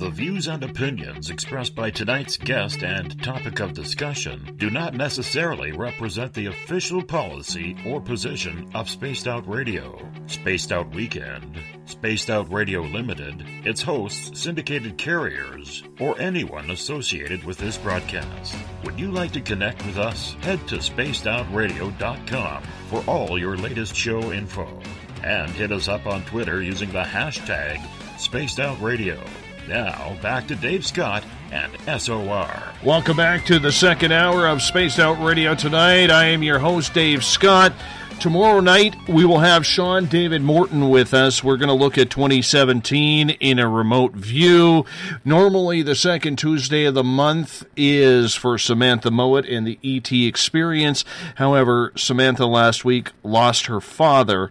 The 0.00 0.10
views 0.10 0.48
and 0.48 0.62
opinions 0.64 1.28
expressed 1.28 1.74
by 1.74 1.90
tonight's 1.90 2.36
guest 2.36 2.82
and 2.82 3.22
topic 3.22 3.60
of 3.60 3.74
discussion 3.74 4.54
do 4.56 4.70
not 4.70 4.94
necessarily 4.94 5.72
represent 5.72 6.32
the 6.32 6.46
official 6.46 7.02
policy 7.02 7.76
or 7.86 8.00
position 8.00 8.70
of 8.74 8.88
Spaced 8.88 9.28
Out 9.28 9.46
Radio, 9.46 10.00
Spaced 10.26 10.72
Out 10.72 10.94
Weekend, 10.94 11.58
Spaced 11.84 12.30
Out 12.30 12.50
Radio 12.50 12.80
Limited, 12.80 13.44
its 13.66 13.82
hosts, 13.82 14.40
syndicated 14.40 14.96
carriers, 14.96 15.82
or 16.00 16.18
anyone 16.18 16.70
associated 16.70 17.44
with 17.44 17.58
this 17.58 17.76
broadcast. 17.76 18.54
Would 18.84 18.98
you 18.98 19.10
like 19.10 19.32
to 19.32 19.40
connect 19.40 19.84
with 19.84 19.98
us? 19.98 20.32
Head 20.40 20.66
to 20.68 20.76
spacedoutradio.com 20.76 22.62
for 22.88 23.04
all 23.06 23.38
your 23.38 23.56
latest 23.58 23.94
show 23.94 24.32
info. 24.32 24.80
And 25.22 25.50
hit 25.50 25.70
us 25.72 25.88
up 25.88 26.06
on 26.06 26.24
Twitter 26.24 26.62
using 26.62 26.90
the 26.92 27.02
hashtag 27.02 27.80
Spaced 28.18 28.58
Out 28.58 28.80
Radio. 28.80 29.22
Now, 29.68 30.16
back 30.22 30.48
to 30.48 30.54
Dave 30.54 30.86
Scott 30.86 31.22
and 31.52 31.72
SOR. 32.00 32.50
Welcome 32.82 33.16
back 33.16 33.44
to 33.46 33.58
the 33.58 33.70
second 33.70 34.12
hour 34.12 34.46
of 34.46 34.62
Spaced 34.62 34.98
Out 34.98 35.22
Radio 35.22 35.54
tonight. 35.54 36.10
I 36.10 36.24
am 36.24 36.42
your 36.42 36.58
host, 36.58 36.94
Dave 36.94 37.22
Scott. 37.22 37.72
Tomorrow 38.20 38.60
night, 38.60 38.96
we 39.08 39.24
will 39.24 39.38
have 39.38 39.64
Sean 39.64 40.04
David 40.04 40.42
Morton 40.42 40.90
with 40.90 41.14
us. 41.14 41.42
We're 41.42 41.56
going 41.56 41.68
to 41.68 41.74
look 41.74 41.96
at 41.96 42.10
2017 42.10 43.30
in 43.30 43.58
a 43.58 43.66
remote 43.66 44.12
view. 44.12 44.84
Normally, 45.24 45.80
the 45.80 45.94
second 45.94 46.36
Tuesday 46.36 46.84
of 46.84 46.92
the 46.92 47.02
month 47.02 47.64
is 47.78 48.34
for 48.34 48.58
Samantha 48.58 49.10
Mowat 49.10 49.46
and 49.46 49.66
the 49.66 49.78
ET 49.82 50.12
Experience. 50.12 51.02
However, 51.36 51.92
Samantha 51.96 52.44
last 52.44 52.84
week 52.84 53.12
lost 53.22 53.66
her 53.66 53.80
father, 53.80 54.50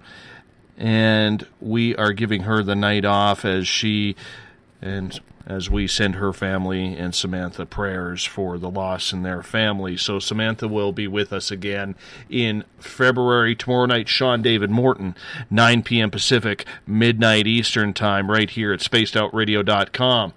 and 0.80 1.46
we 1.60 1.94
are 1.98 2.14
giving 2.14 2.44
her 2.44 2.64
the 2.64 2.76
night 2.76 3.04
off 3.04 3.44
as 3.44 3.68
she 3.68 4.16
and 4.82 5.20
as 5.46 5.70
we 5.70 5.88
send 5.88 6.16
her 6.16 6.32
family 6.32 6.96
and 6.96 7.14
Samantha 7.14 7.66
prayers 7.66 8.24
for 8.24 8.60
the 8.60 8.70
loss 8.70 9.12
in 9.12 9.24
their 9.24 9.42
family. 9.42 9.98
So 9.98 10.20
Samantha 10.20 10.68
will 10.68 10.94
be 10.94 11.08
with 11.08 11.34
us 11.34 11.50
again 11.50 11.96
in 12.30 12.64
February. 12.80 13.56
Tomorrow 13.56 13.88
night, 13.88 14.08
Sean 14.08 14.44
David 14.44 14.70
Morton, 14.70 15.16
9 15.50 15.82
p.m. 15.82 16.12
Pacific, 16.12 16.66
midnight 16.86 17.48
Eastern 17.48 17.94
Time, 17.94 18.30
right 18.30 18.50
here 18.50 18.72
at 18.72 18.80
spacedoutradio.com. 18.80 20.34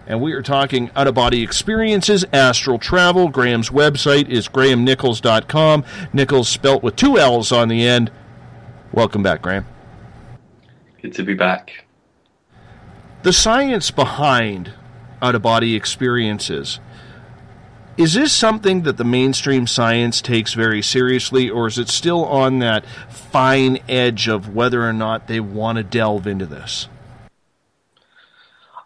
And 0.05 0.22
we 0.22 0.34
are 0.34 0.41
talking 0.41 0.91
out 0.97 1.07
of 1.07 1.15
body 1.15 1.41
experiences, 1.41 2.26
astral 2.34 2.78
travel. 2.78 3.30
Graham's 3.30 3.69
website 3.69 4.28
is 4.28 4.49
grahamnicholls.com. 4.49 5.86
Nicholls 6.11 6.49
spelt 6.49 6.84
with 6.84 6.97
two 6.97 7.17
L's 7.17 7.53
on 7.53 7.69
the 7.69 7.88
end. 7.88 8.11
Welcome 8.91 9.24
back, 9.24 9.41
Graham. 9.41 9.65
Good 11.01 11.13
to 11.13 11.24
be 11.24 11.36
back. 11.36 11.86
The 13.24 13.32
science 13.32 13.91
behind 13.91 14.74
out 15.22 15.36
of 15.36 15.41
body 15.41 15.76
experiences 15.76 16.82
is 18.02 18.16
this 18.16 18.34
something 18.34 18.82
that 18.82 18.97
the 18.97 19.04
mainstream 19.04 19.68
science 19.68 20.22
takes 20.22 20.56
very 20.56 20.82
seriously, 20.82 21.49
or 21.49 21.68
is 21.68 21.78
it 21.78 21.88
still 21.88 22.26
on 22.26 22.58
that 22.60 22.84
fine 23.10 23.78
edge 23.88 24.28
of 24.28 24.56
whether 24.56 24.84
or 24.84 24.91
not 24.91 25.28
they 25.28 25.39
want 25.39 25.78
to 25.78 25.84
delve 25.84 26.26
into 26.26 26.47
this? 26.47 26.88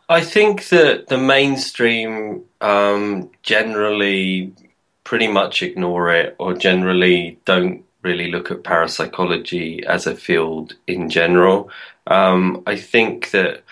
I 0.09 0.19
think 0.19 0.67
that 0.67 1.07
the 1.07 1.17
mainstream 1.17 2.43
um, 2.59 3.31
generally 3.41 4.53
pretty 5.05 5.27
much 5.27 5.63
ignore 5.63 6.11
it 6.11 6.35
or 6.37 6.53
generally 6.53 7.39
don't 7.45 7.85
really 8.01 8.29
look 8.29 8.51
at 8.51 8.63
parapsychology 8.63 9.83
as 9.85 10.05
a 10.07 10.15
field 10.15 10.75
in 10.87 11.09
general. 11.09 11.69
Um, 12.05 12.63
I 12.67 12.75
think 12.75 13.31
that 13.31 13.63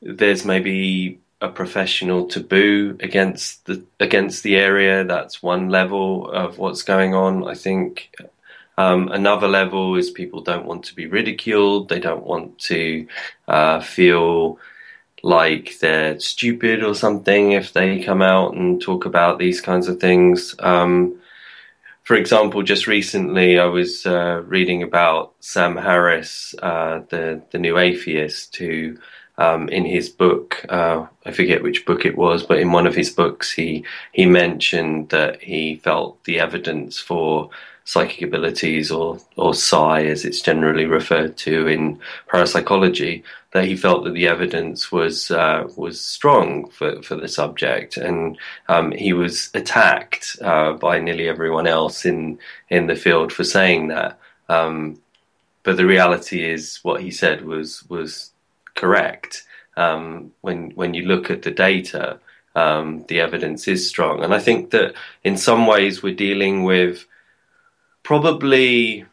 there's 0.00 0.46
maybe 0.46 1.20
a 1.40 1.48
professional 1.48 2.26
taboo 2.26 2.96
against 3.00 3.66
the 3.66 3.84
against 4.00 4.42
the 4.42 4.56
area. 4.56 5.04
That's 5.04 5.42
one 5.42 5.68
level 5.68 6.30
of 6.30 6.58
what's 6.58 6.82
going 6.82 7.14
on. 7.14 7.46
I 7.46 7.54
think 7.54 8.14
um, 8.78 9.08
another 9.08 9.48
level 9.48 9.96
is 9.96 10.10
people 10.10 10.40
don't 10.40 10.66
want 10.66 10.84
to 10.84 10.94
be 10.94 11.06
ridiculed. 11.06 11.88
They 11.88 12.00
don't 12.00 12.24
want 12.24 12.58
to 12.60 13.06
uh, 13.48 13.80
feel 13.80 14.58
like 15.22 15.78
they're 15.80 16.20
stupid 16.20 16.82
or 16.82 16.94
something 16.94 17.52
if 17.52 17.72
they 17.72 18.02
come 18.02 18.22
out 18.22 18.54
and 18.54 18.80
talk 18.80 19.06
about 19.06 19.38
these 19.38 19.60
kinds 19.60 19.88
of 19.88 19.98
things. 19.98 20.54
Um, 20.58 21.20
for 22.02 22.14
example, 22.14 22.62
just 22.62 22.86
recently 22.86 23.58
I 23.58 23.64
was 23.64 24.06
uh, 24.06 24.42
reading 24.46 24.82
about 24.82 25.34
Sam 25.40 25.76
Harris, 25.76 26.54
uh, 26.62 27.00
the 27.08 27.42
the 27.50 27.58
new 27.58 27.78
atheist, 27.78 28.56
who 28.56 28.98
um, 29.38 29.68
in 29.68 29.84
his 29.84 30.08
book, 30.08 30.64
uh, 30.68 31.06
I 31.24 31.32
forget 31.32 31.62
which 31.62 31.84
book 31.86 32.04
it 32.06 32.16
was, 32.16 32.42
but 32.42 32.58
in 32.58 32.72
one 32.72 32.86
of 32.86 32.94
his 32.94 33.10
books, 33.10 33.52
he 33.52 33.84
he 34.12 34.26
mentioned 34.26 35.10
that 35.10 35.42
he 35.42 35.76
felt 35.76 36.22
the 36.24 36.40
evidence 36.40 36.98
for 36.98 37.50
psychic 37.84 38.22
abilities, 38.22 38.90
or 38.90 39.18
or 39.36 39.54
psi, 39.54 40.06
as 40.06 40.24
it's 40.24 40.40
generally 40.40 40.86
referred 40.86 41.36
to 41.38 41.66
in 41.66 41.98
parapsychology, 42.28 43.22
that 43.52 43.64
he 43.64 43.76
felt 43.76 44.04
that 44.04 44.14
the 44.14 44.26
evidence 44.26 44.90
was 44.90 45.30
uh, 45.30 45.68
was 45.76 46.00
strong 46.00 46.68
for, 46.70 47.02
for 47.02 47.16
the 47.16 47.28
subject, 47.28 47.96
and 47.96 48.38
um, 48.68 48.90
he 48.92 49.12
was 49.12 49.50
attacked 49.54 50.36
uh, 50.42 50.72
by 50.72 50.98
nearly 50.98 51.28
everyone 51.28 51.66
else 51.66 52.06
in 52.06 52.38
in 52.70 52.86
the 52.86 52.96
field 52.96 53.32
for 53.32 53.44
saying 53.44 53.88
that. 53.88 54.18
Um, 54.48 55.00
but 55.62 55.76
the 55.76 55.86
reality 55.86 56.44
is, 56.44 56.78
what 56.82 57.02
he 57.02 57.10
said 57.10 57.44
was 57.44 57.84
was 57.88 58.32
correct. 58.76 59.44
Um, 59.76 60.32
when 60.42 60.70
when 60.70 60.94
you 60.94 61.02
look 61.02 61.30
at 61.30 61.42
the 61.42 61.50
data, 61.50 62.20
um, 62.54 63.04
the 63.08 63.20
evidence 63.20 63.66
is 63.66 63.88
strong, 63.88 64.22
and 64.22 64.32
I 64.32 64.38
think 64.38 64.70
that 64.70 64.94
in 65.24 65.36
some 65.36 65.66
ways 65.66 66.02
we're 66.02 66.14
dealing 66.14 66.62
with 66.62 67.04
probably 68.02 69.04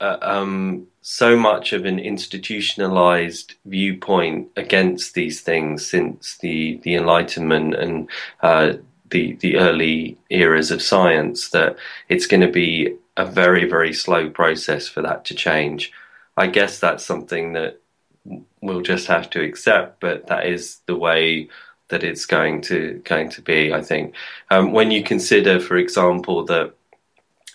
uh, 0.00 0.18
um, 0.20 0.88
so 1.00 1.36
much 1.36 1.72
of 1.72 1.86
an 1.86 1.98
institutionalized 1.98 3.54
viewpoint 3.64 4.48
against 4.56 5.14
these 5.14 5.40
things 5.40 5.86
since 5.86 6.36
the 6.38 6.80
the 6.82 6.94
Enlightenment 6.94 7.74
and 7.74 8.08
uh, 8.42 8.74
the 9.10 9.32
the 9.34 9.56
early 9.56 10.18
eras 10.28 10.70
of 10.70 10.82
science 10.82 11.48
that 11.50 11.76
it's 12.08 12.26
going 12.26 12.42
to 12.42 12.52
be 12.52 12.94
a 13.16 13.24
very 13.24 13.64
very 13.64 13.92
slow 13.92 14.28
process 14.28 14.86
for 14.86 15.00
that 15.02 15.24
to 15.24 15.34
change. 15.34 15.92
I 16.36 16.46
guess 16.46 16.78
that's 16.78 17.04
something 17.04 17.54
that 17.54 17.80
we'll 18.60 18.82
just 18.82 19.06
have 19.06 19.30
to 19.30 19.42
accept, 19.42 20.00
but 20.00 20.26
that 20.26 20.46
is 20.46 20.80
the 20.86 20.96
way 20.96 21.48
that 21.88 22.04
it's 22.04 22.26
going 22.26 22.60
to 22.62 23.00
going 23.04 23.30
to 23.30 23.42
be. 23.42 23.72
I 23.72 23.82
think 23.82 24.14
um, 24.50 24.72
when 24.72 24.90
you 24.90 25.02
consider, 25.02 25.58
for 25.60 25.76
example, 25.76 26.44
that 26.46 26.74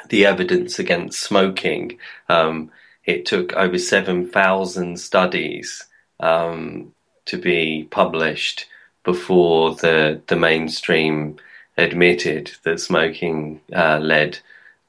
the 0.10 0.26
evidence 0.26 0.80
against 0.80 1.22
smoking, 1.22 2.00
um, 2.30 2.72
it 3.06 3.26
took 3.26 3.54
over 3.54 3.78
seven 3.78 4.28
thousand 4.28 5.00
studies 5.00 5.86
um, 6.20 6.94
to 7.26 7.38
be 7.38 7.88
published 7.92 8.66
before 9.04 9.76
the 9.76 10.22
the 10.28 10.36
mainstream 10.36 11.38
admitted 11.78 12.52
that 12.64 12.80
smoking 12.80 13.60
uh, 13.76 14.00
led 14.00 14.40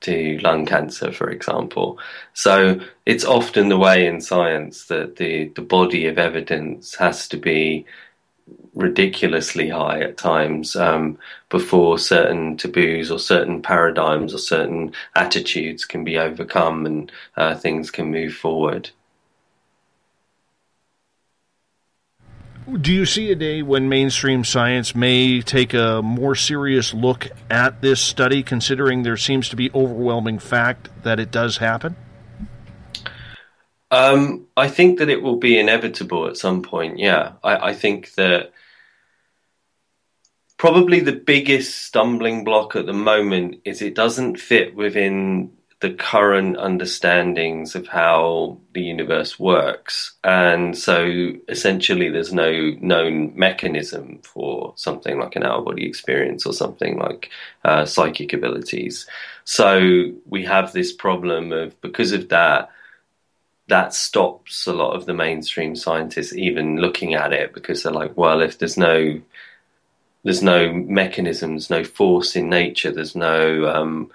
to 0.04 0.38
lung 0.42 0.66
cancer, 0.66 1.12
for 1.12 1.28
example. 1.30 1.98
So 2.32 2.80
it's 3.04 3.24
often 3.24 3.68
the 3.68 3.78
way 3.78 4.06
in 4.06 4.20
science 4.20 4.86
that 4.86 5.16
the, 5.16 5.48
the 5.48 5.62
body 5.62 6.06
of 6.06 6.18
evidence 6.18 6.94
has 6.96 7.28
to 7.28 7.36
be 7.36 7.86
ridiculously 8.74 9.68
high 9.68 10.00
at 10.00 10.16
times 10.16 10.76
um, 10.76 11.18
before 11.48 11.98
certain 11.98 12.56
taboos 12.56 13.10
or 13.10 13.18
certain 13.18 13.62
paradigms 13.62 14.34
or 14.34 14.38
certain 14.38 14.92
attitudes 15.14 15.84
can 15.84 16.04
be 16.04 16.18
overcome 16.18 16.84
and 16.84 17.12
uh, 17.36 17.54
things 17.54 17.90
can 17.90 18.10
move 18.10 18.34
forward. 18.34 18.90
Do 22.80 22.92
you 22.92 23.04
see 23.04 23.30
a 23.30 23.34
day 23.34 23.62
when 23.62 23.90
mainstream 23.90 24.42
science 24.42 24.94
may 24.94 25.42
take 25.42 25.74
a 25.74 26.00
more 26.02 26.34
serious 26.34 26.94
look 26.94 27.28
at 27.50 27.82
this 27.82 28.00
study, 28.00 28.42
considering 28.42 29.02
there 29.02 29.18
seems 29.18 29.50
to 29.50 29.56
be 29.56 29.70
overwhelming 29.72 30.38
fact 30.38 30.88
that 31.02 31.20
it 31.20 31.30
does 31.30 31.58
happen? 31.58 31.94
Um, 33.90 34.46
I 34.56 34.68
think 34.68 34.98
that 34.98 35.10
it 35.10 35.22
will 35.22 35.36
be 35.36 35.58
inevitable 35.58 36.26
at 36.26 36.38
some 36.38 36.62
point. 36.62 36.98
Yeah, 36.98 37.32
I, 37.44 37.68
I 37.68 37.74
think 37.74 38.14
that 38.14 38.52
probably 40.56 41.00
the 41.00 41.12
biggest 41.12 41.84
stumbling 41.84 42.44
block 42.44 42.76
at 42.76 42.86
the 42.86 42.94
moment 42.94 43.60
is 43.64 43.82
it 43.82 43.94
doesn't 43.94 44.40
fit 44.40 44.74
within 44.74 45.52
the 45.84 45.92
current 45.92 46.56
understandings 46.56 47.74
of 47.74 47.86
how 47.86 48.56
the 48.72 48.80
universe 48.80 49.38
works. 49.38 50.14
And 50.24 50.78
so 50.78 51.34
essentially, 51.46 52.08
there's 52.08 52.32
no 52.32 52.70
known 52.80 53.36
mechanism 53.36 54.20
for 54.22 54.72
something 54.76 55.18
like 55.18 55.36
an 55.36 55.42
out 55.42 55.58
of 55.58 55.66
body 55.66 55.86
experience 55.86 56.46
or 56.46 56.54
something 56.54 56.98
like 56.98 57.28
uh, 57.66 57.84
psychic 57.84 58.32
abilities. 58.32 59.06
So 59.44 60.12
we 60.24 60.46
have 60.46 60.72
this 60.72 60.90
problem 60.90 61.52
of 61.52 61.78
because 61.82 62.12
of 62.12 62.30
that. 62.30 62.70
That 63.68 63.92
stops 63.92 64.66
a 64.66 64.72
lot 64.72 64.96
of 64.96 65.04
the 65.04 65.12
mainstream 65.12 65.76
scientists 65.76 66.34
even 66.34 66.78
looking 66.78 67.12
at 67.12 67.34
it 67.34 67.52
because 67.52 67.82
they're 67.82 67.92
like, 67.92 68.16
well, 68.16 68.40
if 68.40 68.58
there's 68.58 68.78
no 68.78 69.20
there's 70.22 70.42
no 70.42 70.72
mechanisms, 70.72 71.68
no 71.68 71.84
force 71.84 72.36
in 72.36 72.48
nature, 72.48 72.90
there's 72.90 73.14
no 73.14 73.66
um, 73.66 74.10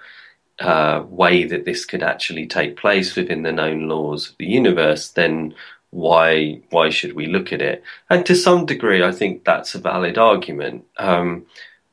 uh, 0.60 1.04
way 1.08 1.44
that 1.44 1.64
this 1.64 1.84
could 1.84 2.02
actually 2.02 2.46
take 2.46 2.76
place 2.76 3.16
within 3.16 3.42
the 3.42 3.52
known 3.52 3.88
laws 3.88 4.30
of 4.30 4.36
the 4.36 4.46
universe, 4.46 5.08
then 5.08 5.54
why 5.90 6.60
why 6.70 6.90
should 6.90 7.14
we 7.14 7.26
look 7.26 7.52
at 7.52 7.62
it? 7.62 7.82
And 8.08 8.24
to 8.26 8.36
some 8.36 8.66
degree, 8.66 9.02
I 9.02 9.12
think 9.12 9.44
that's 9.44 9.74
a 9.74 9.80
valid 9.80 10.18
argument. 10.18 10.84
Um, 10.98 11.46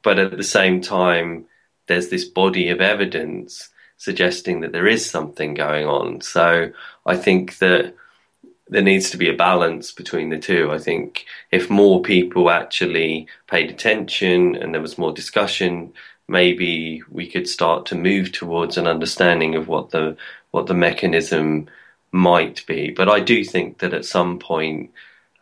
but 0.04 0.20
at 0.20 0.38
the 0.38 0.44
same 0.44 0.82
time, 0.82 1.46
there's 1.88 2.10
this 2.10 2.26
body 2.26 2.70
of 2.70 2.82
evidence 2.82 3.70
suggesting 3.98 4.62
that 4.62 4.72
there 4.72 4.88
is 4.88 5.10
something 5.10 5.54
going 5.54 5.88
on. 5.88 6.22
So 6.22 6.72
I 7.06 7.18
think 7.18 7.58
that 7.58 7.96
there 8.70 8.84
needs 8.84 9.10
to 9.12 9.18
be 9.18 9.30
a 9.30 9.36
balance 9.36 9.92
between 9.92 10.30
the 10.30 10.38
two. 10.38 10.72
I 10.72 10.78
think 10.78 11.26
if 11.52 11.70
more 11.70 12.02
people 12.02 12.50
actually 12.50 13.28
paid 13.48 13.72
attention 13.72 14.56
and 14.56 14.74
there 14.74 14.82
was 14.82 14.98
more 14.98 15.14
discussion, 15.14 15.94
maybe 16.28 17.04
we 17.10 17.28
could 17.28 17.48
start 17.48 17.86
to 17.88 17.96
move 17.96 18.32
towards 18.32 18.78
an 18.78 18.88
understanding 18.88 19.56
of 19.56 19.68
what 19.68 19.92
the 19.92 20.18
what 20.52 20.68
the 20.68 20.74
mechanism 20.74 21.68
might 22.12 22.66
be. 22.66 22.92
But 22.92 23.10
I 23.10 23.20
do 23.20 23.44
think 23.44 23.80
that 23.80 23.94
at 23.94 24.06
some 24.06 24.40
point, 24.40 24.92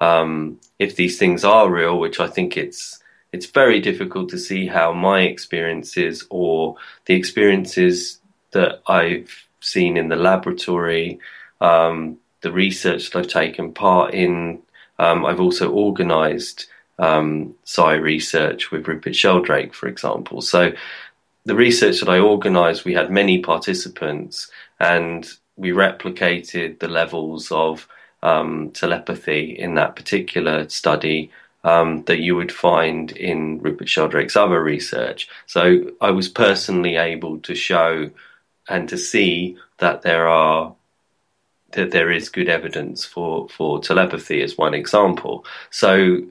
um, 0.01 0.59
if 0.79 0.95
these 0.95 1.17
things 1.17 1.43
are 1.43 1.69
real, 1.69 1.99
which 1.99 2.19
I 2.19 2.27
think 2.27 2.57
it's 2.57 3.01
it's 3.31 3.47
very 3.47 3.79
difficult 3.79 4.29
to 4.29 4.37
see 4.37 4.67
how 4.67 4.93
my 4.93 5.21
experiences 5.21 6.25
or 6.29 6.75
the 7.05 7.15
experiences 7.15 8.19
that 8.51 8.81
I've 8.87 9.47
seen 9.59 9.97
in 9.97 10.07
the 10.07 10.15
laboratory, 10.15 11.19
um, 11.59 12.17
the 12.41 12.51
research 12.51 13.09
that 13.09 13.19
I've 13.19 13.27
taken 13.27 13.73
part 13.73 14.13
in, 14.13 14.59
um, 14.99 15.25
I've 15.25 15.41
also 15.41 15.71
organised 15.71 16.67
um, 16.99 17.55
research 17.79 18.71
with 18.71 18.87
Rupert 18.87 19.15
Sheldrake, 19.15 19.73
for 19.73 19.87
example. 19.87 20.41
So 20.41 20.73
the 21.45 21.55
research 21.55 21.99
that 21.99 22.09
I 22.09 22.19
organised, 22.19 22.85
we 22.85 22.93
had 22.93 23.11
many 23.11 23.39
participants, 23.39 24.49
and 24.79 25.27
we 25.55 25.69
replicated 25.69 26.79
the 26.79 26.87
levels 26.87 27.51
of 27.51 27.87
um, 28.23 28.71
telepathy 28.71 29.51
in 29.57 29.75
that 29.75 29.95
particular 29.95 30.67
study 30.69 31.31
um, 31.63 32.03
that 32.03 32.19
you 32.19 32.35
would 32.35 32.51
find 32.51 33.11
in 33.11 33.59
Rupert 33.59 33.89
Sheldrake's 33.89 34.35
other 34.35 34.61
research. 34.61 35.27
So 35.47 35.91
I 36.01 36.11
was 36.11 36.29
personally 36.29 36.95
able 36.95 37.39
to 37.39 37.55
show 37.55 38.11
and 38.67 38.89
to 38.89 38.97
see 38.97 39.57
that 39.79 40.01
there 40.01 40.27
are 40.27 40.75
that 41.71 41.91
there 41.91 42.09
is 42.09 42.29
good 42.29 42.49
evidence 42.49 43.03
for 43.03 43.49
for 43.49 43.81
telepathy 43.81 44.41
as 44.41 44.57
one 44.57 44.73
example. 44.73 45.45
So 45.71 46.21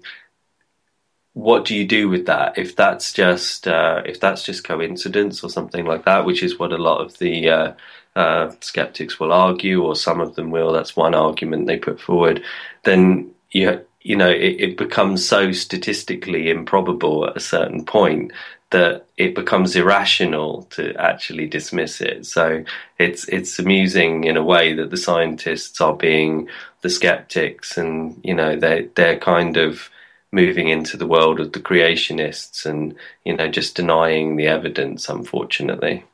what 1.34 1.64
do 1.64 1.74
you 1.74 1.84
do 1.84 2.08
with 2.08 2.26
that 2.26 2.56
if 2.56 2.76
that's 2.76 3.12
just 3.12 3.68
uh, 3.68 4.02
if 4.06 4.20
that's 4.20 4.44
just 4.44 4.64
coincidence 4.64 5.42
or 5.44 5.50
something 5.50 5.84
like 5.84 6.04
that, 6.04 6.24
which 6.24 6.42
is 6.42 6.58
what 6.58 6.72
a 6.72 6.78
lot 6.78 7.00
of 7.00 7.18
the 7.18 7.48
uh, 7.48 7.72
uh, 8.16 8.52
skeptics 8.60 9.18
will 9.18 9.32
argue, 9.32 9.82
or 9.82 9.96
some 9.96 10.20
of 10.20 10.36
them 10.36 10.50
will. 10.50 10.72
That's 10.72 10.96
one 10.96 11.14
argument 11.14 11.66
they 11.66 11.76
put 11.76 12.00
forward. 12.00 12.42
Then 12.84 13.32
you 13.50 13.84
you 14.02 14.16
know 14.16 14.30
it, 14.30 14.60
it 14.60 14.76
becomes 14.76 15.26
so 15.26 15.50
statistically 15.50 16.50
improbable 16.50 17.26
at 17.28 17.36
a 17.36 17.40
certain 17.40 17.84
point 17.84 18.32
that 18.70 19.06
it 19.16 19.34
becomes 19.34 19.76
irrational 19.76 20.64
to 20.64 20.94
actually 20.96 21.46
dismiss 21.46 22.00
it. 22.00 22.26
So 22.26 22.64
it's 22.98 23.28
it's 23.28 23.58
amusing 23.58 24.24
in 24.24 24.36
a 24.36 24.42
way 24.44 24.72
that 24.74 24.90
the 24.90 24.96
scientists 24.96 25.80
are 25.80 25.96
being 25.96 26.48
the 26.82 26.90
skeptics, 26.90 27.76
and 27.76 28.20
you 28.22 28.34
know 28.34 28.54
they 28.54 28.88
they're 28.94 29.18
kind 29.18 29.56
of 29.56 29.90
moving 30.34 30.68
into 30.68 30.96
the 30.96 31.06
world 31.06 31.38
of 31.38 31.52
the 31.52 31.60
creationists 31.60 32.66
and 32.66 32.94
you 33.24 33.36
know 33.36 33.48
just 33.48 33.76
denying 33.76 34.36
the 34.36 34.46
evidence 34.46 35.08
unfortunately. 35.08 36.04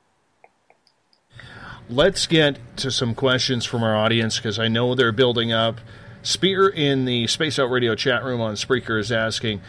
Let's 1.88 2.28
get 2.28 2.58
to 2.76 2.90
some 2.92 3.16
questions 3.16 3.64
from 3.64 3.82
our 3.82 3.96
audience 3.96 4.36
because 4.36 4.58
i 4.58 4.68
know 4.68 4.94
they're 4.94 5.10
building 5.10 5.52
up. 5.52 5.80
Spear 6.22 6.68
in 6.68 7.06
the 7.06 7.26
space 7.26 7.58
out 7.58 7.70
radio 7.70 7.94
chat 7.94 8.22
room 8.22 8.40
on 8.40 8.54
spreaker 8.54 9.00
is 9.00 9.10
asking 9.10 9.62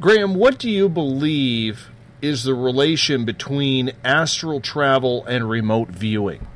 graham 0.00 0.34
what 0.34 0.58
do 0.58 0.68
you 0.68 0.88
believe 0.88 1.90
is 2.20 2.44
the 2.44 2.54
relation 2.54 3.24
between 3.24 3.92
astral 4.04 4.60
travel 4.60 5.24
and 5.26 5.48
remote 5.48 5.88
viewing? 5.88 6.46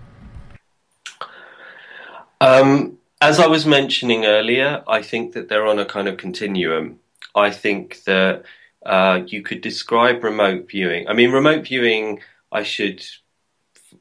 Um, 2.40 2.98
as 3.20 3.39
i 3.40 3.47
was 3.47 3.64
mentioning 3.64 4.27
earlier 4.27 4.82
i 4.86 5.01
think 5.01 5.32
that 5.32 5.48
they're 5.48 5.66
on 5.66 5.78
a 5.78 5.86
kind 5.86 6.06
of 6.06 6.16
continuum 6.16 6.98
I 7.37 7.51
think 7.51 8.03
that 8.05 8.45
uh, 8.85 9.21
you 9.27 9.43
could 9.43 9.61
describe 9.61 10.25
remote 10.25 10.69
viewing. 10.69 11.09
I 11.09 11.13
mean, 11.13 11.31
remote 11.31 11.67
viewing. 11.67 12.21
I 12.51 12.63
should 12.63 13.05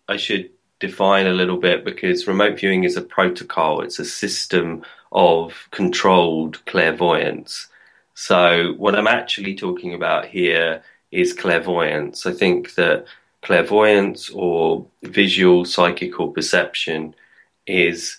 I 0.07 0.18
should 0.18 0.49
define 0.80 1.28
a 1.28 1.34
little 1.34 1.57
bit 1.57 1.84
because 1.84 2.28
remote 2.28 2.60
viewing 2.60 2.84
is 2.84 2.95
a 2.95 3.02
protocol. 3.02 3.82
It's 3.82 3.99
a 3.99 4.06
system 4.06 4.84
of 5.12 5.68
controlled 5.72 6.64
clairvoyance. 6.66 7.68
So 8.14 8.74
what 8.78 8.95
I'm 8.95 9.07
actually 9.07 9.56
talking 9.56 9.94
about 9.94 10.26
here 10.26 10.84
is 11.12 11.34
clairvoyance. 11.34 12.26
I 12.26 12.32
think 12.32 12.76
that 12.76 13.06
clairvoyance 13.41 14.30
or 14.30 14.86
visual 15.03 15.66
psychical 15.66 16.30
perception 16.30 17.16
is 17.68 18.18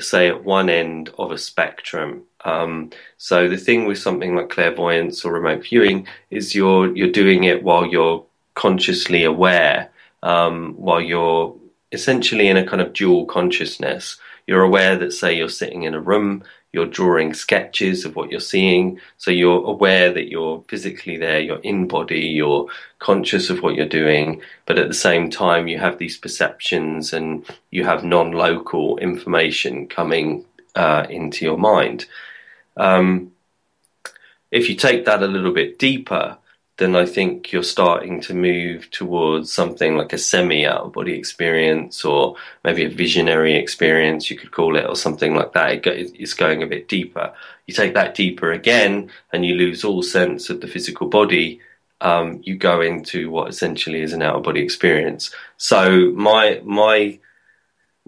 say 0.00 0.28
at 0.28 0.44
one 0.44 0.68
end 0.68 1.10
of 1.18 1.30
a 1.30 1.38
spectrum 1.38 2.24
um, 2.44 2.90
so 3.16 3.48
the 3.48 3.56
thing 3.56 3.86
with 3.86 3.98
something 3.98 4.36
like 4.36 4.50
clairvoyance 4.50 5.24
or 5.24 5.32
remote 5.32 5.64
viewing 5.64 6.06
is 6.30 6.54
you're 6.54 6.94
you're 6.96 7.10
doing 7.10 7.44
it 7.44 7.62
while 7.62 7.86
you're 7.86 8.24
consciously 8.54 9.24
aware, 9.24 9.90
um, 10.22 10.74
while 10.74 11.00
you're 11.00 11.54
essentially 11.92 12.48
in 12.48 12.56
a 12.56 12.66
kind 12.66 12.82
of 12.82 12.92
dual 12.92 13.26
consciousness. 13.26 14.16
You're 14.46 14.62
aware 14.62 14.96
that 14.96 15.12
say 15.12 15.36
you're 15.36 15.50
sitting 15.50 15.82
in 15.82 15.94
a 15.94 16.00
room, 16.00 16.42
you're 16.72 16.86
drawing 16.86 17.34
sketches 17.34 18.04
of 18.04 18.16
what 18.16 18.30
you're 18.30 18.40
seeing, 18.40 18.98
so 19.18 19.30
you're 19.30 19.64
aware 19.64 20.12
that 20.12 20.28
you're 20.28 20.64
physically 20.68 21.18
there, 21.18 21.40
you're 21.40 21.60
in 21.60 21.86
body, 21.86 22.20
you're 22.20 22.66
conscious 22.98 23.50
of 23.50 23.62
what 23.62 23.74
you're 23.74 23.86
doing, 23.86 24.40
but 24.64 24.78
at 24.78 24.88
the 24.88 24.94
same 24.94 25.28
time 25.28 25.68
you 25.68 25.78
have 25.78 25.98
these 25.98 26.16
perceptions 26.16 27.12
and 27.12 27.44
you 27.70 27.84
have 27.84 28.04
non-local 28.04 28.96
information 28.98 29.86
coming 29.86 30.44
uh, 30.74 31.06
into 31.08 31.44
your 31.44 31.58
mind. 31.58 32.06
Um, 32.76 33.32
if 34.50 34.68
you 34.68 34.76
take 34.76 35.04
that 35.04 35.22
a 35.22 35.26
little 35.26 35.52
bit 35.52 35.78
deeper, 35.78 36.38
then 36.78 36.94
I 36.94 37.06
think 37.06 37.52
you're 37.52 37.64
starting 37.64 38.20
to 38.22 38.34
move 38.34 38.88
towards 38.90 39.52
something 39.52 39.96
like 39.96 40.12
a 40.12 40.18
semi 40.18 40.64
out 40.64 40.82
of 40.82 40.92
body 40.92 41.12
experience 41.12 42.04
or 42.04 42.36
maybe 42.62 42.84
a 42.84 42.88
visionary 42.88 43.56
experience, 43.56 44.30
you 44.30 44.38
could 44.38 44.52
call 44.52 44.76
it, 44.76 44.86
or 44.88 44.94
something 44.94 45.34
like 45.34 45.52
that. 45.54 45.84
It's 45.84 46.34
going 46.34 46.62
a 46.62 46.68
bit 46.68 46.88
deeper. 46.88 47.34
You 47.66 47.74
take 47.74 47.94
that 47.94 48.14
deeper 48.14 48.52
again 48.52 49.10
and 49.32 49.44
you 49.44 49.54
lose 49.54 49.84
all 49.84 50.02
sense 50.02 50.50
of 50.50 50.60
the 50.60 50.68
physical 50.68 51.08
body. 51.08 51.60
Um, 52.00 52.40
you 52.44 52.56
go 52.56 52.80
into 52.80 53.28
what 53.28 53.48
essentially 53.48 54.00
is 54.00 54.12
an 54.12 54.22
out 54.22 54.36
of 54.36 54.44
body 54.44 54.62
experience. 54.62 55.34
So 55.56 56.12
my, 56.12 56.62
my, 56.64 57.18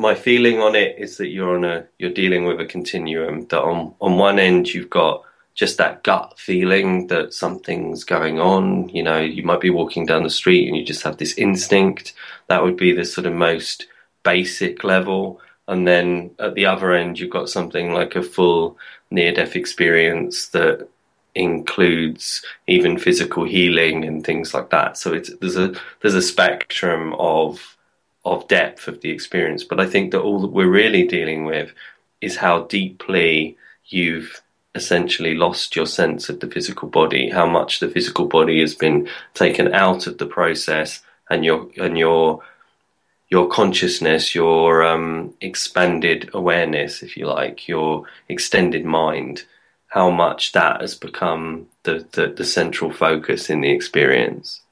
my 0.01 0.15
feeling 0.15 0.61
on 0.61 0.75
it 0.75 0.99
is 0.99 1.19
that 1.19 1.29
you're 1.29 1.55
on 1.55 1.65
a, 1.65 1.87
you're 1.99 2.11
dealing 2.11 2.47
with 2.47 2.59
a 2.59 2.65
continuum 2.65 3.47
that 3.49 3.61
on, 3.61 3.95
on 4.01 4.17
one 4.17 4.39
end 4.39 4.73
you've 4.73 4.89
got 4.89 5.23
just 5.55 5.77
that 5.77 6.03
gut 6.05 6.39
feeling 6.39 7.07
that 7.09 7.35
something's 7.35 8.03
going 8.03 8.41
on. 8.41 8.89
You 8.89 9.03
know, 9.03 9.21
you 9.21 9.43
might 9.43 9.61
be 9.61 9.69
walking 9.69 10.07
down 10.07 10.23
the 10.23 10.31
street 10.31 10.67
and 10.67 10.75
you 10.77 10.85
just 10.87 11.03
have 11.03 11.19
this 11.19 11.37
instinct. 11.37 12.15
That 12.49 12.63
would 12.63 12.79
be 12.79 12.93
the 12.93 13.05
sort 13.05 13.27
of 13.27 13.35
most 13.35 13.89
basic 14.23 14.85
level. 14.85 15.39
And 15.69 15.87
then 15.87 16.31
at 16.39 16.55
the 16.55 16.65
other 16.65 16.95
end, 16.95 17.19
you've 17.19 17.29
got 17.29 17.51
something 17.51 17.93
like 17.93 18.17
a 18.17 18.23
full 18.23 18.79
near 19.11 19.35
death 19.35 19.55
experience 19.55 20.49
that 20.49 20.89
includes 21.35 22.43
even 22.67 22.99
physical 22.99 23.45
healing 23.45 24.05
and 24.05 24.25
things 24.25 24.55
like 24.55 24.71
that. 24.71 24.97
So 24.97 25.13
it's 25.13 25.31
there's 25.41 25.59
a 25.59 25.75
there's 26.01 26.15
a 26.15 26.23
spectrum 26.23 27.15
of 27.19 27.77
of 28.25 28.47
depth 28.49 28.89
of 28.89 29.01
the 29.01 29.11
experience. 29.11 29.65
But 29.65 29.81
I 29.81 29.87
think 29.87 30.13
that 30.13 30.21
all 30.21 30.41
that 30.41 30.49
we're 30.49 30.69
really 30.69 31.07
dealing 31.07 31.45
with 31.45 31.73
is 32.21 32.37
how 32.37 32.65
deeply 32.65 33.57
you've 33.87 34.43
essentially 34.75 35.35
lost 35.35 35.75
your 35.75 35.87
sense 35.87 36.29
of 36.29 36.41
the 36.41 36.47
physical 36.47 36.89
body, 36.89 37.31
how 37.31 37.47
much 37.47 37.81
the 37.81 37.89
physical 37.89 38.27
body 38.27 38.61
has 38.61 38.75
been 38.75 39.09
taken 39.35 39.73
out 39.75 40.07
of 40.07 40.19
the 40.19 40.27
process, 40.27 41.01
and 41.29 41.45
your 41.45 41.69
and 41.77 41.99
your 41.99 42.43
your 43.31 43.49
consciousness, 43.49 44.35
your 44.35 44.85
um, 44.85 45.33
expanded 45.41 46.29
awareness, 46.35 47.03
if 47.03 47.17
you 47.17 47.27
like, 47.27 47.69
your 47.69 48.05
extended 48.29 48.85
mind, 48.85 49.45
how 49.87 50.11
much 50.11 50.51
that 50.53 50.81
has 50.81 50.97
become 50.97 51.69
the, 51.85 52.05
the, 52.13 52.27
the 52.27 52.45
central 52.45 52.93
focus 52.93 53.49
in 53.49 53.61
the 53.61 53.71
experience. 53.71 54.63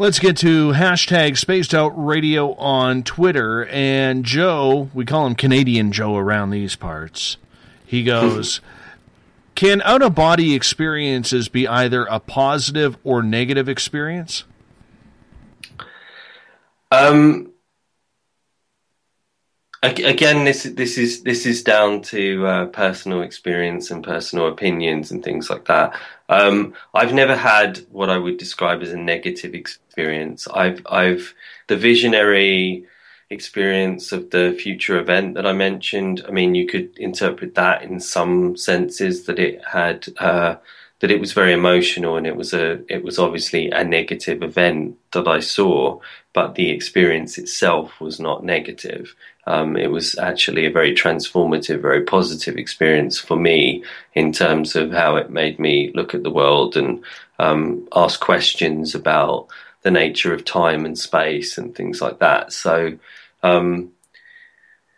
Let's 0.00 0.18
get 0.18 0.38
to 0.38 0.70
hashtag 0.70 1.36
spaced 1.36 1.74
out 1.74 1.92
radio 1.94 2.54
on 2.54 3.02
Twitter. 3.02 3.66
And 3.66 4.24
Joe, 4.24 4.88
we 4.94 5.04
call 5.04 5.26
him 5.26 5.34
Canadian 5.34 5.92
Joe 5.92 6.16
around 6.16 6.48
these 6.48 6.74
parts. 6.74 7.36
He 7.84 8.02
goes, 8.02 8.62
Can 9.54 9.82
out 9.82 10.00
of 10.00 10.14
body 10.14 10.54
experiences 10.54 11.50
be 11.50 11.68
either 11.68 12.06
a 12.06 12.18
positive 12.18 12.96
or 13.04 13.22
negative 13.22 13.68
experience? 13.68 14.44
Um, 16.90 17.49
again, 19.82 20.44
this 20.44 20.64
this 20.64 20.98
is 20.98 21.22
this 21.22 21.46
is 21.46 21.62
down 21.62 22.02
to 22.02 22.46
uh, 22.46 22.66
personal 22.66 23.22
experience 23.22 23.90
and 23.90 24.04
personal 24.04 24.48
opinions 24.48 25.10
and 25.10 25.24
things 25.24 25.48
like 25.48 25.64
that. 25.66 25.98
Um, 26.28 26.74
I've 26.94 27.14
never 27.14 27.34
had 27.34 27.78
what 27.90 28.10
I 28.10 28.18
would 28.18 28.36
describe 28.36 28.82
as 28.82 28.92
a 28.92 28.96
negative 28.96 29.54
experience. 29.54 30.46
I've 30.48 30.86
I've 30.86 31.34
the 31.68 31.76
visionary 31.76 32.84
experience 33.30 34.12
of 34.12 34.30
the 34.30 34.56
future 34.60 34.98
event 34.98 35.34
that 35.34 35.46
I 35.46 35.52
mentioned. 35.52 36.24
I 36.26 36.30
mean, 36.30 36.54
you 36.54 36.66
could 36.66 36.98
interpret 36.98 37.54
that 37.54 37.82
in 37.82 38.00
some 38.00 38.56
senses 38.56 39.24
that 39.26 39.38
it 39.38 39.64
had. 39.64 40.08
Uh, 40.18 40.56
that 41.00 41.10
it 41.10 41.20
was 41.20 41.32
very 41.32 41.52
emotional 41.52 42.16
and 42.16 42.26
it 42.26 42.36
was 42.36 42.52
a 42.52 42.80
it 42.92 43.02
was 43.02 43.18
obviously 43.18 43.70
a 43.70 43.82
negative 43.82 44.42
event 44.42 44.98
that 45.12 45.26
I 45.26 45.40
saw, 45.40 45.98
but 46.32 46.54
the 46.54 46.70
experience 46.70 47.38
itself 47.38 48.00
was 48.00 48.20
not 48.20 48.44
negative. 48.44 49.14
Um, 49.46 49.76
it 49.76 49.90
was 49.90 50.16
actually 50.18 50.66
a 50.66 50.70
very 50.70 50.94
transformative, 50.94 51.80
very 51.80 52.04
positive 52.04 52.56
experience 52.56 53.18
for 53.18 53.36
me 53.36 53.82
in 54.14 54.32
terms 54.32 54.76
of 54.76 54.92
how 54.92 55.16
it 55.16 55.30
made 55.30 55.58
me 55.58 55.90
look 55.94 56.14
at 56.14 56.22
the 56.22 56.30
world 56.30 56.76
and 56.76 57.02
um, 57.38 57.88
ask 57.96 58.20
questions 58.20 58.94
about 58.94 59.48
the 59.82 59.90
nature 59.90 60.34
of 60.34 60.44
time 60.44 60.84
and 60.84 60.98
space 60.98 61.56
and 61.56 61.74
things 61.74 62.02
like 62.02 62.18
that. 62.18 62.52
So, 62.52 62.98
um, 63.42 63.92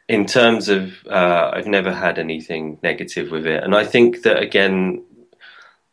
in 0.08 0.26
terms 0.26 0.68
of, 0.68 1.06
uh, 1.06 1.52
I've 1.54 1.68
never 1.68 1.92
had 1.92 2.18
anything 2.18 2.78
negative 2.82 3.30
with 3.30 3.46
it, 3.46 3.62
and 3.62 3.74
I 3.74 3.84
think 3.84 4.22
that 4.22 4.42
again, 4.42 5.04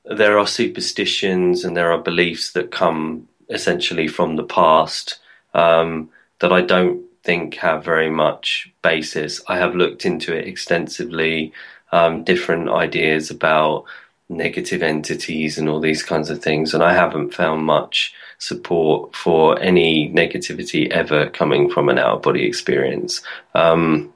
there 0.09 0.39
are 0.39 0.47
superstitions 0.47 1.63
and 1.63 1.77
there 1.77 1.91
are 1.91 1.99
beliefs 1.99 2.51
that 2.53 2.71
come 2.71 3.27
essentially 3.49 4.07
from 4.07 4.35
the 4.35 4.43
past 4.43 5.19
um, 5.53 6.09
that 6.39 6.51
I 6.51 6.61
don't 6.61 7.03
think 7.23 7.55
have 7.55 7.83
very 7.83 8.09
much 8.09 8.71
basis. 8.81 9.41
I 9.47 9.57
have 9.57 9.75
looked 9.75 10.05
into 10.05 10.35
it 10.35 10.47
extensively, 10.47 11.53
um, 11.91 12.23
different 12.23 12.69
ideas 12.69 13.29
about 13.29 13.85
negative 14.29 14.83
entities 14.83 15.57
and 15.57 15.67
all 15.67 15.79
these 15.79 16.03
kinds 16.03 16.29
of 16.29 16.41
things, 16.41 16.73
and 16.73 16.83
I 16.83 16.93
haven't 16.93 17.33
found 17.33 17.65
much 17.65 18.13
support 18.37 19.15
for 19.15 19.59
any 19.59 20.09
negativity 20.09 20.89
ever 20.89 21.29
coming 21.29 21.69
from 21.69 21.89
an 21.89 21.97
out 21.97 22.17
of 22.17 22.21
body 22.21 22.45
experience. 22.45 23.21
Um, 23.53 24.13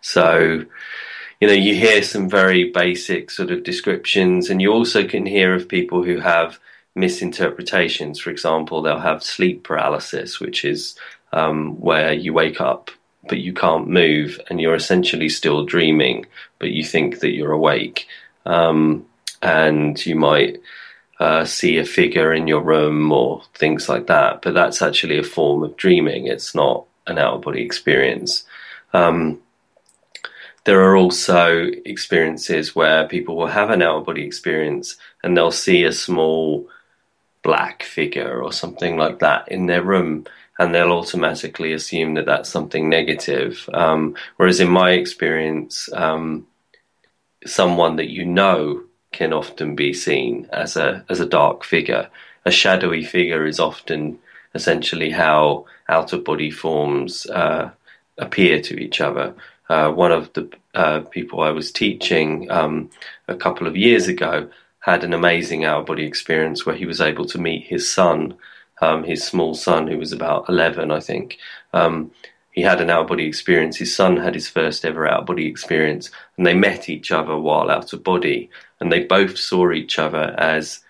so, 0.00 0.64
you 1.40 1.48
know, 1.48 1.54
you 1.54 1.74
hear 1.74 2.02
some 2.02 2.28
very 2.28 2.70
basic 2.70 3.30
sort 3.30 3.50
of 3.50 3.62
descriptions, 3.64 4.50
and 4.50 4.60
you 4.62 4.72
also 4.72 5.06
can 5.06 5.26
hear 5.26 5.54
of 5.54 5.68
people 5.68 6.02
who 6.02 6.20
have 6.20 6.58
misinterpretations. 6.94 8.18
For 8.18 8.30
example, 8.30 8.82
they'll 8.82 9.00
have 9.00 9.22
sleep 9.22 9.64
paralysis, 9.64 10.40
which 10.40 10.64
is 10.64 10.96
um, 11.32 11.78
where 11.80 12.12
you 12.12 12.32
wake 12.32 12.60
up 12.60 12.90
but 13.28 13.38
you 13.38 13.52
can't 13.52 13.88
move 13.88 14.40
and 14.48 14.60
you're 14.60 14.74
essentially 14.74 15.28
still 15.28 15.64
dreaming, 15.64 16.26
but 16.58 16.70
you 16.70 16.84
think 16.84 17.20
that 17.20 17.32
you're 17.32 17.52
awake. 17.52 18.06
Um, 18.44 19.06
and 19.42 20.04
you 20.06 20.16
might 20.16 20.60
uh, 21.20 21.44
see 21.44 21.78
a 21.78 21.84
figure 21.84 22.32
in 22.32 22.46
your 22.46 22.62
room 22.62 23.12
or 23.12 23.42
things 23.54 23.88
like 23.88 24.06
that, 24.06 24.42
but 24.42 24.54
that's 24.54 24.82
actually 24.82 25.18
a 25.18 25.24
form 25.24 25.62
of 25.62 25.76
dreaming. 25.76 26.26
It's 26.26 26.54
not 26.54 26.84
an 27.06 27.18
out 27.18 27.34
of 27.34 27.42
body 27.42 27.62
experience. 27.62 28.44
Um, 28.92 29.40
there 30.66 30.82
are 30.82 30.96
also 30.96 31.70
experiences 31.84 32.74
where 32.74 33.06
people 33.06 33.36
will 33.36 33.46
have 33.46 33.70
an 33.70 33.82
out 33.82 33.98
of 33.98 34.06
body 34.06 34.24
experience 34.24 34.96
and 35.22 35.36
they'll 35.36 35.52
see 35.52 35.84
a 35.84 35.92
small 35.92 36.68
black 37.42 37.84
figure 37.84 38.42
or 38.42 38.52
something 38.52 38.96
like 38.96 39.20
that 39.20 39.46
in 39.48 39.66
their 39.66 39.82
room 39.82 40.26
and 40.58 40.74
they'll 40.74 40.90
automatically 40.90 41.72
assume 41.72 42.14
that 42.14 42.26
that's 42.26 42.48
something 42.48 42.88
negative. 42.88 43.70
Um, 43.72 44.16
whereas 44.38 44.58
in 44.58 44.68
my 44.68 44.90
experience, 44.90 45.88
um, 45.92 46.46
someone 47.44 47.94
that 47.96 48.10
you 48.10 48.24
know 48.24 48.82
can 49.12 49.32
often 49.32 49.76
be 49.76 49.92
seen 49.92 50.48
as 50.52 50.76
a 50.76 51.04
as 51.08 51.20
a 51.20 51.26
dark 51.26 51.62
figure. 51.62 52.08
A 52.44 52.50
shadowy 52.50 53.04
figure 53.04 53.46
is 53.46 53.60
often 53.60 54.18
essentially 54.54 55.10
how 55.10 55.66
out 55.88 56.12
of 56.12 56.24
body 56.24 56.50
forms 56.50 57.26
uh, 57.26 57.70
appear 58.18 58.60
to 58.62 58.80
each 58.80 59.00
other. 59.00 59.34
Uh, 59.68 59.90
one 59.90 60.12
of 60.12 60.32
the 60.34 60.48
uh, 60.74 61.00
people 61.00 61.40
I 61.40 61.50
was 61.50 61.72
teaching 61.72 62.50
um, 62.50 62.90
a 63.28 63.34
couple 63.34 63.66
of 63.66 63.76
years 63.76 64.06
ago 64.08 64.48
had 64.80 65.02
an 65.02 65.12
amazing 65.12 65.64
out 65.64 65.80
of 65.80 65.86
body 65.86 66.04
experience 66.06 66.64
where 66.64 66.76
he 66.76 66.86
was 66.86 67.00
able 67.00 67.26
to 67.26 67.38
meet 67.38 67.66
his 67.66 67.90
son 67.90 68.36
um, 68.80 69.04
his 69.04 69.24
small 69.24 69.54
son, 69.54 69.86
who 69.86 69.98
was 69.98 70.12
about 70.12 70.48
11, 70.48 70.90
I 70.90 71.00
think. 71.00 71.38
Um, 71.72 72.10
he 72.52 72.62
had 72.62 72.80
an 72.80 72.90
out 72.90 73.02
of 73.02 73.06
body 73.08 73.26
experience. 73.26 73.76
His 73.76 73.94
son 73.94 74.16
had 74.16 74.34
his 74.34 74.48
first 74.48 74.84
ever 74.84 75.06
out 75.06 75.20
of 75.20 75.26
body 75.26 75.46
experience, 75.46 76.10
and 76.36 76.46
they 76.46 76.54
met 76.54 76.88
each 76.88 77.10
other 77.10 77.36
while 77.36 77.70
out 77.70 77.92
of 77.92 78.02
body, 78.02 78.50
and 78.80 78.90
they 78.90 79.04
both 79.04 79.38
saw 79.38 79.72
each 79.72 79.98
other 79.98 80.34
as 80.38 80.80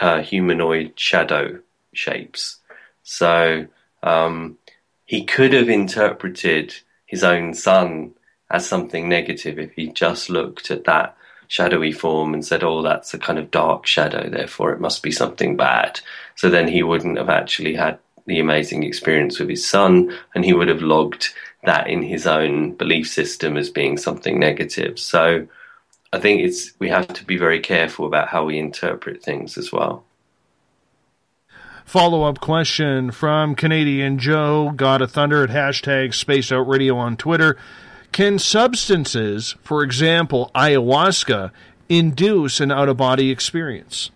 uh, 0.00 0.20
humanoid 0.22 0.98
shadow 0.98 1.60
shapes. 1.92 2.58
So 3.04 3.66
um, 4.02 4.58
he 5.04 5.24
could 5.24 5.52
have 5.52 5.68
interpreted 5.68 6.74
his 7.06 7.22
own 7.22 7.54
son 7.54 8.14
as 8.52 8.68
something 8.68 9.08
negative 9.08 9.58
if 9.58 9.72
he 9.72 9.88
just 9.88 10.30
looked 10.30 10.70
at 10.70 10.84
that 10.84 11.16
shadowy 11.48 11.92
form 11.92 12.34
and 12.34 12.44
said, 12.44 12.62
"Oh, 12.62 12.82
that's 12.82 13.12
a 13.14 13.18
kind 13.18 13.38
of 13.38 13.50
dark 13.50 13.86
shadow, 13.86 14.28
therefore 14.28 14.72
it 14.72 14.80
must 14.80 15.02
be 15.02 15.10
something 15.10 15.56
bad." 15.56 16.00
So 16.36 16.48
then 16.48 16.68
he 16.68 16.82
wouldn't 16.82 17.18
have 17.18 17.28
actually 17.28 17.74
had 17.74 17.98
the 18.26 18.38
amazing 18.38 18.84
experience 18.84 19.38
with 19.38 19.48
his 19.48 19.66
son, 19.66 20.16
and 20.34 20.44
he 20.44 20.52
would 20.52 20.68
have 20.68 20.82
logged 20.82 21.30
that 21.64 21.88
in 21.88 22.02
his 22.02 22.26
own 22.26 22.72
belief 22.72 23.08
system 23.08 23.56
as 23.56 23.70
being 23.70 23.96
something 23.96 24.38
negative. 24.38 24.98
So 24.98 25.46
I 26.12 26.18
think 26.18 26.42
it's 26.42 26.72
we 26.78 26.88
have 26.90 27.08
to 27.08 27.24
be 27.24 27.36
very 27.36 27.60
careful 27.60 28.06
about 28.06 28.28
how 28.28 28.44
we 28.44 28.58
interpret 28.58 29.22
things 29.22 29.56
as 29.56 29.72
well. 29.72 30.04
Follow 31.84 32.22
up 32.22 32.40
question 32.40 33.10
from 33.10 33.54
Canadian 33.54 34.18
Joe, 34.18 34.72
God 34.74 35.02
of 35.02 35.10
Thunder 35.10 35.42
at 35.42 35.50
hashtag 35.50 36.14
Space 36.14 36.52
Out 36.52 36.68
Radio 36.68 36.96
on 36.96 37.16
Twitter. 37.16 37.58
Can 38.12 38.38
substances, 38.38 39.56
for 39.62 39.82
example, 39.82 40.50
ayahuasca, 40.54 41.50
induce 41.88 42.60
an 42.60 42.70
out 42.70 42.88
of 42.88 42.98
body 42.98 43.30
experience? 43.30 44.10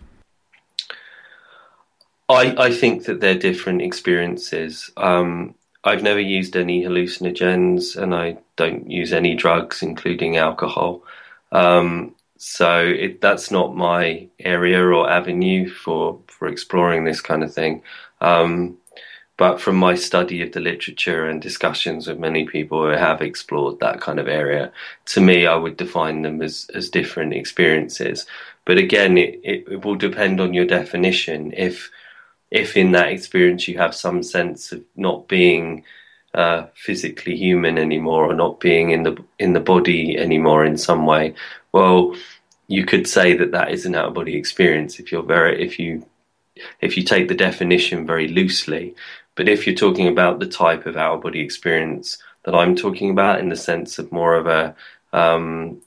I, 2.29 2.55
I 2.57 2.71
think 2.71 3.05
that 3.05 3.21
they're 3.21 3.37
different 3.37 3.81
experiences. 3.81 4.91
Um, 4.97 5.55
I've 5.83 6.03
never 6.03 6.19
used 6.19 6.55
any 6.55 6.83
hallucinogens 6.83 7.95
and 7.95 8.13
I 8.13 8.37
don't 8.55 8.89
use 8.89 9.13
any 9.13 9.33
drugs, 9.35 9.81
including 9.81 10.37
alcohol. 10.37 11.03
Um, 11.51 12.13
so 12.37 12.85
it, 12.85 13.21
that's 13.21 13.49
not 13.49 13.75
my 13.75 14.27
area 14.39 14.83
or 14.83 15.09
avenue 15.09 15.69
for, 15.69 16.19
for 16.27 16.47
exploring 16.47 17.05
this 17.05 17.21
kind 17.21 17.43
of 17.43 17.53
thing. 17.53 17.81
Um, 18.21 18.77
but 19.37 19.61
from 19.61 19.75
my 19.75 19.93
study 19.93 20.41
of 20.41 20.51
the 20.51 20.59
literature 20.59 21.29
and 21.29 21.39
discussions 21.39 22.07
with 22.07 22.17
many 22.17 22.45
people 22.45 22.81
who 22.81 22.89
have 22.89 23.21
explored 23.21 23.79
that 23.79 24.01
kind 24.01 24.19
of 24.19 24.27
area, 24.27 24.71
to 25.05 25.21
me, 25.21 25.45
I 25.45 25.55
would 25.55 25.77
define 25.77 26.23
them 26.23 26.41
as, 26.41 26.67
as 26.73 26.89
different 26.89 27.33
experiences. 27.33 28.25
But 28.65 28.79
again, 28.79 29.17
it, 29.17 29.39
it, 29.43 29.85
will 29.85 29.95
depend 29.95 30.41
on 30.41 30.55
your 30.55 30.65
definition. 30.65 31.53
If 31.55 31.91
if 32.49 32.75
in 32.75 32.93
that 32.93 33.09
experience 33.09 33.67
you 33.67 33.77
have 33.77 33.93
some 33.93 34.23
sense 34.23 34.71
of 34.71 34.83
not 34.95 35.27
being 35.27 35.83
uh, 36.33 36.67
physically 36.73 37.35
human 37.35 37.77
anymore 37.77 38.25
or 38.25 38.33
not 38.33 38.59
being 38.59 38.89
in 38.91 39.03
the 39.03 39.23
in 39.37 39.53
the 39.53 39.59
body 39.59 40.17
anymore 40.17 40.65
in 40.65 40.77
some 40.77 41.05
way, 41.05 41.35
well, 41.71 42.15
you 42.67 42.85
could 42.85 43.07
say 43.07 43.35
that 43.37 43.51
that 43.51 43.71
is 43.71 43.85
an 43.85 43.95
out 43.95 44.07
of 44.07 44.13
body 44.15 44.35
experience 44.35 44.99
if 44.99 45.11
you're 45.11 45.23
very 45.23 45.63
if 45.63 45.77
you 45.77 46.05
if 46.81 46.97
you 46.97 47.03
take 47.03 47.27
the 47.27 47.35
definition 47.35 48.05
very 48.05 48.27
loosely. 48.27 48.95
But 49.37 49.47
if 49.47 49.65
you're 49.65 49.75
talking 49.75 50.07
about 50.07 50.39
the 50.39 50.47
type 50.47 50.85
of 50.87 50.97
out 50.97 51.13
of 51.13 51.21
body 51.21 51.39
experience 51.39 52.17
that 52.43 52.55
I'm 52.55 52.75
talking 52.75 53.11
about, 53.11 53.39
in 53.39 53.49
the 53.49 53.55
sense 53.55 53.99
of 53.99 54.11
more 54.11 54.35
of 54.35 54.47
a 54.47 54.75
um, 55.13 55.81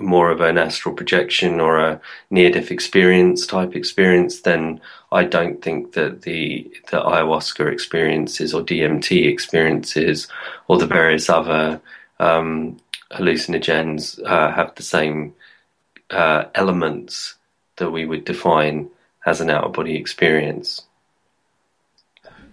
more 0.00 0.30
of 0.30 0.40
an 0.40 0.58
astral 0.58 0.94
projection 0.94 1.60
or 1.60 1.78
a 1.78 2.00
near 2.30 2.50
death 2.50 2.70
experience 2.70 3.46
type 3.46 3.76
experience, 3.76 4.40
then 4.40 4.80
I 5.12 5.24
don't 5.24 5.62
think 5.62 5.92
that 5.92 6.22
the 6.22 6.70
the 6.90 6.98
ayahuasca 6.98 7.72
experiences 7.72 8.52
or 8.52 8.62
DMT 8.62 9.26
experiences 9.26 10.26
or 10.66 10.78
the 10.78 10.86
various 10.86 11.30
other 11.30 11.80
um, 12.18 12.78
hallucinogens 13.12 14.20
uh, 14.24 14.50
have 14.50 14.74
the 14.74 14.82
same 14.82 15.34
uh, 16.10 16.44
elements 16.56 17.36
that 17.76 17.92
we 17.92 18.06
would 18.06 18.24
define 18.24 18.90
as 19.24 19.40
an 19.40 19.50
out 19.50 19.64
of 19.64 19.72
body 19.72 19.96
experience. 19.96 20.82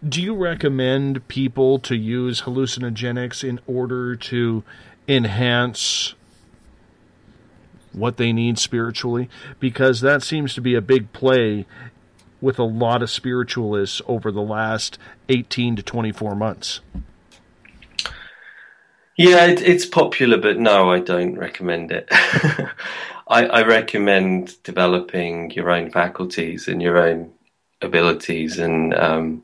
Do 0.08 0.22
you 0.22 0.34
recommend 0.34 1.28
people 1.28 1.78
to 1.80 1.96
use 1.96 2.44
hallucinogenics 2.44 3.44
in 3.44 3.60
order 3.68 4.16
to 4.16 4.64
enhance 5.10 6.14
what 7.92 8.16
they 8.16 8.32
need 8.32 8.58
spiritually? 8.58 9.30
Because 9.60 10.00
that 10.00 10.24
seems 10.24 10.54
to 10.54 10.62
be 10.62 10.74
a 10.74 10.82
big 10.82 11.12
play 11.12 11.66
with 12.40 12.58
a 12.58 12.64
lot 12.64 13.02
of 13.02 13.10
spiritualists 13.10 14.02
over 14.08 14.32
the 14.32 14.42
last 14.42 14.98
18 15.28 15.76
to 15.76 15.84
24 15.84 16.34
months. 16.34 16.80
Yeah, 19.18 19.48
it, 19.48 19.62
it's 19.62 19.86
popular, 19.86 20.38
but 20.38 20.60
no, 20.60 20.94
I 20.94 21.02
don't 21.02 21.38
recommend 21.38 21.92
it. 21.92 22.08
I, 22.12 23.46
I 23.46 23.64
recommend 23.64 24.64
developing 24.64 25.52
your 25.52 25.70
own 25.70 25.92
faculties 25.92 26.70
and 26.70 26.82
your 26.82 26.98
own 26.98 27.34
abilities 27.82 28.60
and 28.60 28.94
um, 28.94 29.44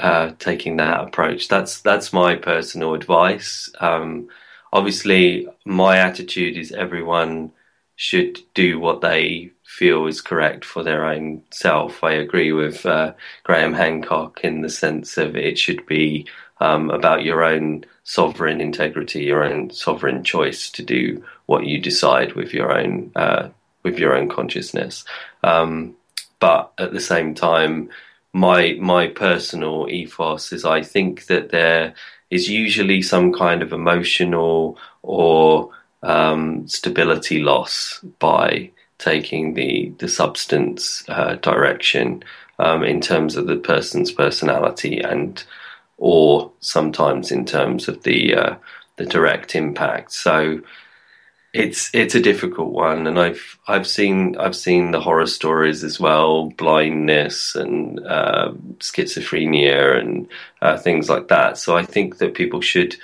uh, 0.00 0.32
taking 0.38 0.76
that 0.76 1.00
approach. 1.00 1.48
That's 1.48 1.80
that's 1.80 2.12
my 2.12 2.36
personal 2.36 2.94
advice. 2.94 3.70
Um, 3.80 4.28
obviously, 4.72 5.48
my 5.64 5.98
attitude 5.98 6.56
is 6.56 6.72
everyone 6.72 7.52
should 7.96 8.38
do 8.54 8.78
what 8.78 9.00
they 9.00 9.50
feel 9.64 10.06
is 10.06 10.20
correct 10.20 10.64
for 10.64 10.82
their 10.82 11.04
own 11.04 11.42
self. 11.50 12.04
I 12.04 12.12
agree 12.12 12.52
with 12.52 12.86
uh, 12.86 13.14
Graham 13.42 13.74
Hancock 13.74 14.40
in 14.44 14.60
the 14.60 14.70
sense 14.70 15.18
of 15.18 15.36
it 15.36 15.58
should 15.58 15.84
be 15.86 16.26
um, 16.60 16.90
about 16.90 17.24
your 17.24 17.42
own 17.42 17.84
sovereign 18.04 18.60
integrity, 18.60 19.24
your 19.24 19.44
own 19.44 19.70
sovereign 19.70 20.24
choice 20.24 20.70
to 20.70 20.82
do 20.82 21.24
what 21.46 21.66
you 21.66 21.80
decide 21.80 22.34
with 22.34 22.54
your 22.54 22.72
own 22.72 23.10
uh, 23.16 23.48
with 23.82 23.98
your 23.98 24.16
own 24.16 24.28
consciousness. 24.28 25.04
Um, 25.42 25.96
but 26.40 26.72
at 26.78 26.92
the 26.92 27.00
same 27.00 27.34
time, 27.34 27.90
my 28.32 28.76
my 28.80 29.08
personal 29.08 29.88
ethos 29.88 30.52
is 30.52 30.64
I 30.64 30.82
think 30.82 31.26
that 31.26 31.50
there 31.50 31.94
is 32.30 32.48
usually 32.48 33.02
some 33.02 33.32
kind 33.32 33.62
of 33.62 33.72
emotional 33.72 34.78
or 35.02 35.70
um, 36.02 36.68
stability 36.68 37.40
loss 37.40 38.00
by 38.18 38.70
taking 38.98 39.54
the 39.54 39.92
the 39.98 40.08
substance 40.08 41.04
uh, 41.08 41.36
direction 41.36 42.22
um, 42.58 42.82
in 42.84 43.00
terms 43.00 43.36
of 43.36 43.46
the 43.46 43.56
person's 43.56 44.12
personality 44.12 45.00
and 45.00 45.44
or 45.96 46.50
sometimes 46.60 47.30
in 47.30 47.44
terms 47.44 47.88
of 47.88 48.02
the 48.02 48.34
uh, 48.34 48.56
the 48.96 49.06
direct 49.06 49.54
impact. 49.54 50.12
So 50.12 50.60
it's 51.54 51.90
it's 51.94 52.14
a 52.14 52.20
difficult 52.20 52.72
one, 52.72 53.06
and 53.06 53.18
I've 53.18 53.58
I've 53.66 53.86
seen 53.86 54.36
I've 54.36 54.56
seen 54.56 54.90
the 54.90 55.00
horror 55.00 55.26
stories 55.26 55.82
as 55.82 55.98
well, 55.98 56.50
blindness 56.50 57.54
and 57.54 58.00
uh, 58.06 58.52
schizophrenia 58.78 59.98
and 59.98 60.28
uh, 60.60 60.76
things 60.76 61.08
like 61.08 61.28
that. 61.28 61.58
So 61.58 61.76
I 61.76 61.84
think 61.84 62.18
that 62.18 62.34
people 62.34 62.60
should 62.60 62.96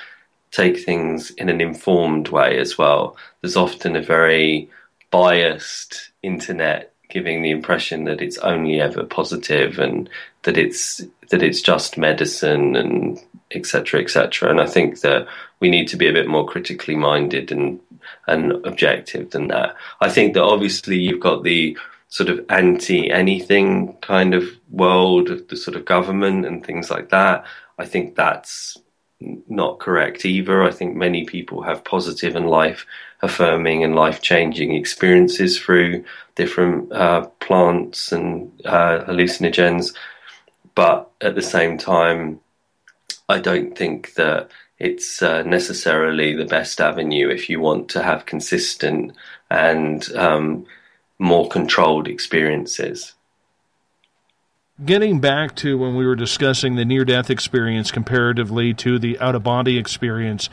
take 0.50 0.78
things 0.78 1.30
in 1.32 1.48
an 1.48 1.60
informed 1.60 2.28
way 2.28 2.58
as 2.58 2.76
well. 2.78 3.16
There's 3.40 3.56
often 3.56 3.96
a 3.96 4.02
very 4.02 4.70
biased 5.10 6.10
internet 6.22 6.92
giving 7.08 7.42
the 7.42 7.50
impression 7.50 8.04
that 8.04 8.20
it's 8.20 8.38
only 8.38 8.80
ever 8.80 9.04
positive 9.04 9.78
and 9.78 10.08
that 10.44 10.56
it's 10.56 11.02
that 11.30 11.42
it's 11.42 11.60
just 11.60 11.98
medicine 11.98 12.76
and 12.76 13.18
etc 13.50 14.00
etc 14.00 14.50
and 14.50 14.60
i 14.60 14.66
think 14.66 15.00
that 15.00 15.26
we 15.60 15.70
need 15.70 15.88
to 15.88 15.96
be 15.96 16.08
a 16.08 16.12
bit 16.12 16.28
more 16.28 16.46
critically 16.46 16.96
minded 16.96 17.50
and 17.50 17.80
and 18.26 18.52
objective 18.66 19.30
than 19.30 19.48
that. 19.48 19.76
I 20.00 20.08
think 20.08 20.34
that 20.34 20.42
obviously 20.42 20.98
you've 20.98 21.20
got 21.20 21.42
the 21.42 21.76
sort 22.08 22.28
of 22.28 22.44
anti 22.48 23.10
anything 23.10 23.96
kind 24.00 24.34
of 24.34 24.44
world 24.70 25.30
of 25.30 25.48
the 25.48 25.56
sort 25.56 25.76
of 25.76 25.84
government 25.84 26.46
and 26.46 26.64
things 26.64 26.90
like 26.90 27.10
that. 27.10 27.44
I 27.78 27.86
think 27.86 28.14
that's 28.14 28.76
not 29.48 29.80
correct 29.80 30.24
either. 30.24 30.62
I 30.62 30.70
think 30.70 30.96
many 30.96 31.24
people 31.24 31.62
have 31.62 31.84
positive 31.84 32.36
and 32.36 32.48
life 32.48 32.86
affirming 33.22 33.82
and 33.82 33.94
life 33.94 34.20
changing 34.20 34.74
experiences 34.74 35.58
through 35.58 36.04
different 36.34 36.92
uh, 36.92 37.22
plants 37.40 38.12
and 38.12 38.52
uh, 38.66 39.04
hallucinogens 39.04 39.94
but 40.74 41.10
at 41.20 41.34
the 41.34 41.42
same 41.42 41.78
time, 41.78 42.40
I 43.28 43.38
don't 43.38 43.76
think 43.76 44.14
that 44.14 44.50
it's 44.78 45.22
uh, 45.22 45.42
necessarily 45.42 46.34
the 46.34 46.44
best 46.44 46.80
avenue 46.80 47.28
if 47.28 47.48
you 47.48 47.60
want 47.60 47.88
to 47.90 48.02
have 48.02 48.26
consistent 48.26 49.12
and 49.50 50.10
um, 50.16 50.66
more 51.18 51.48
controlled 51.48 52.08
experiences. 52.08 53.14
Getting 54.84 55.20
back 55.20 55.54
to 55.56 55.78
when 55.78 55.94
we 55.94 56.04
were 56.04 56.16
discussing 56.16 56.74
the 56.74 56.84
near 56.84 57.04
death 57.04 57.30
experience 57.30 57.92
comparatively 57.92 58.74
to 58.74 58.98
the 58.98 59.18
out 59.20 59.36
of 59.36 59.44
body 59.44 59.78
experience, 59.78 60.50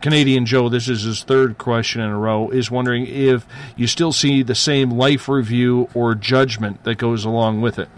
Canadian 0.00 0.46
Joe, 0.46 0.68
this 0.68 0.88
is 0.88 1.02
his 1.02 1.24
third 1.24 1.58
question 1.58 2.00
in 2.00 2.10
a 2.10 2.18
row, 2.18 2.50
is 2.50 2.70
wondering 2.70 3.06
if 3.06 3.44
you 3.76 3.88
still 3.88 4.12
see 4.12 4.44
the 4.44 4.54
same 4.54 4.90
life 4.90 5.28
review 5.28 5.88
or 5.92 6.14
judgment 6.14 6.84
that 6.84 6.98
goes 6.98 7.24
along 7.24 7.62
with 7.62 7.80
it 7.80 7.88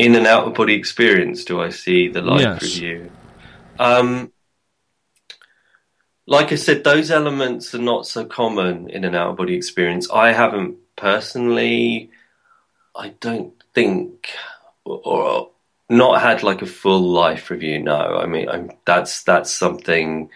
in 0.00 0.14
an 0.14 0.26
out 0.26 0.46
of 0.46 0.54
body 0.54 0.74
experience 0.74 1.44
do 1.44 1.60
I 1.60 1.68
see 1.68 2.08
the 2.08 2.22
life 2.22 2.40
Yes. 2.40 2.62
review? 2.62 3.10
Um, 3.78 4.32
like 6.26 6.52
I 6.52 6.54
said, 6.54 6.84
those 6.84 7.10
elements 7.10 7.74
are 7.74 7.78
not 7.78 8.06
so 8.06 8.24
common 8.24 8.88
in 8.88 9.04
an 9.04 9.14
out 9.14 9.30
of 9.30 9.36
body 9.36 9.54
experience. 9.54 10.08
I 10.10 10.32
haven't 10.32 10.76
personally, 10.96 12.10
I 12.96 13.08
don't 13.20 13.52
think, 13.74 14.30
or 14.84 15.50
not 15.90 16.22
had 16.22 16.42
like 16.42 16.62
a 16.62 16.66
full 16.66 17.02
life 17.02 17.50
review. 17.50 17.82
No, 17.82 18.16
I 18.16 18.26
mean, 18.26 18.48
I'm, 18.48 18.70
that's 18.86 19.22
that's 19.24 19.50
something 19.50 20.30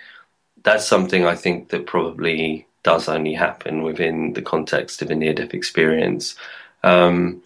that's 0.63 0.87
something 0.87 1.25
I 1.25 1.37
think 1.37 1.69
that 1.71 1.87
probably 1.87 2.67
does 2.83 3.09
only 3.09 3.33
happen 3.35 3.83
within 3.83 4.35
the 4.35 4.43
context 4.43 5.01
of 5.01 5.11
a 5.11 5.15
near 5.15 5.33
death 5.33 5.55
experience. 5.55 6.35
Um, 6.83 7.43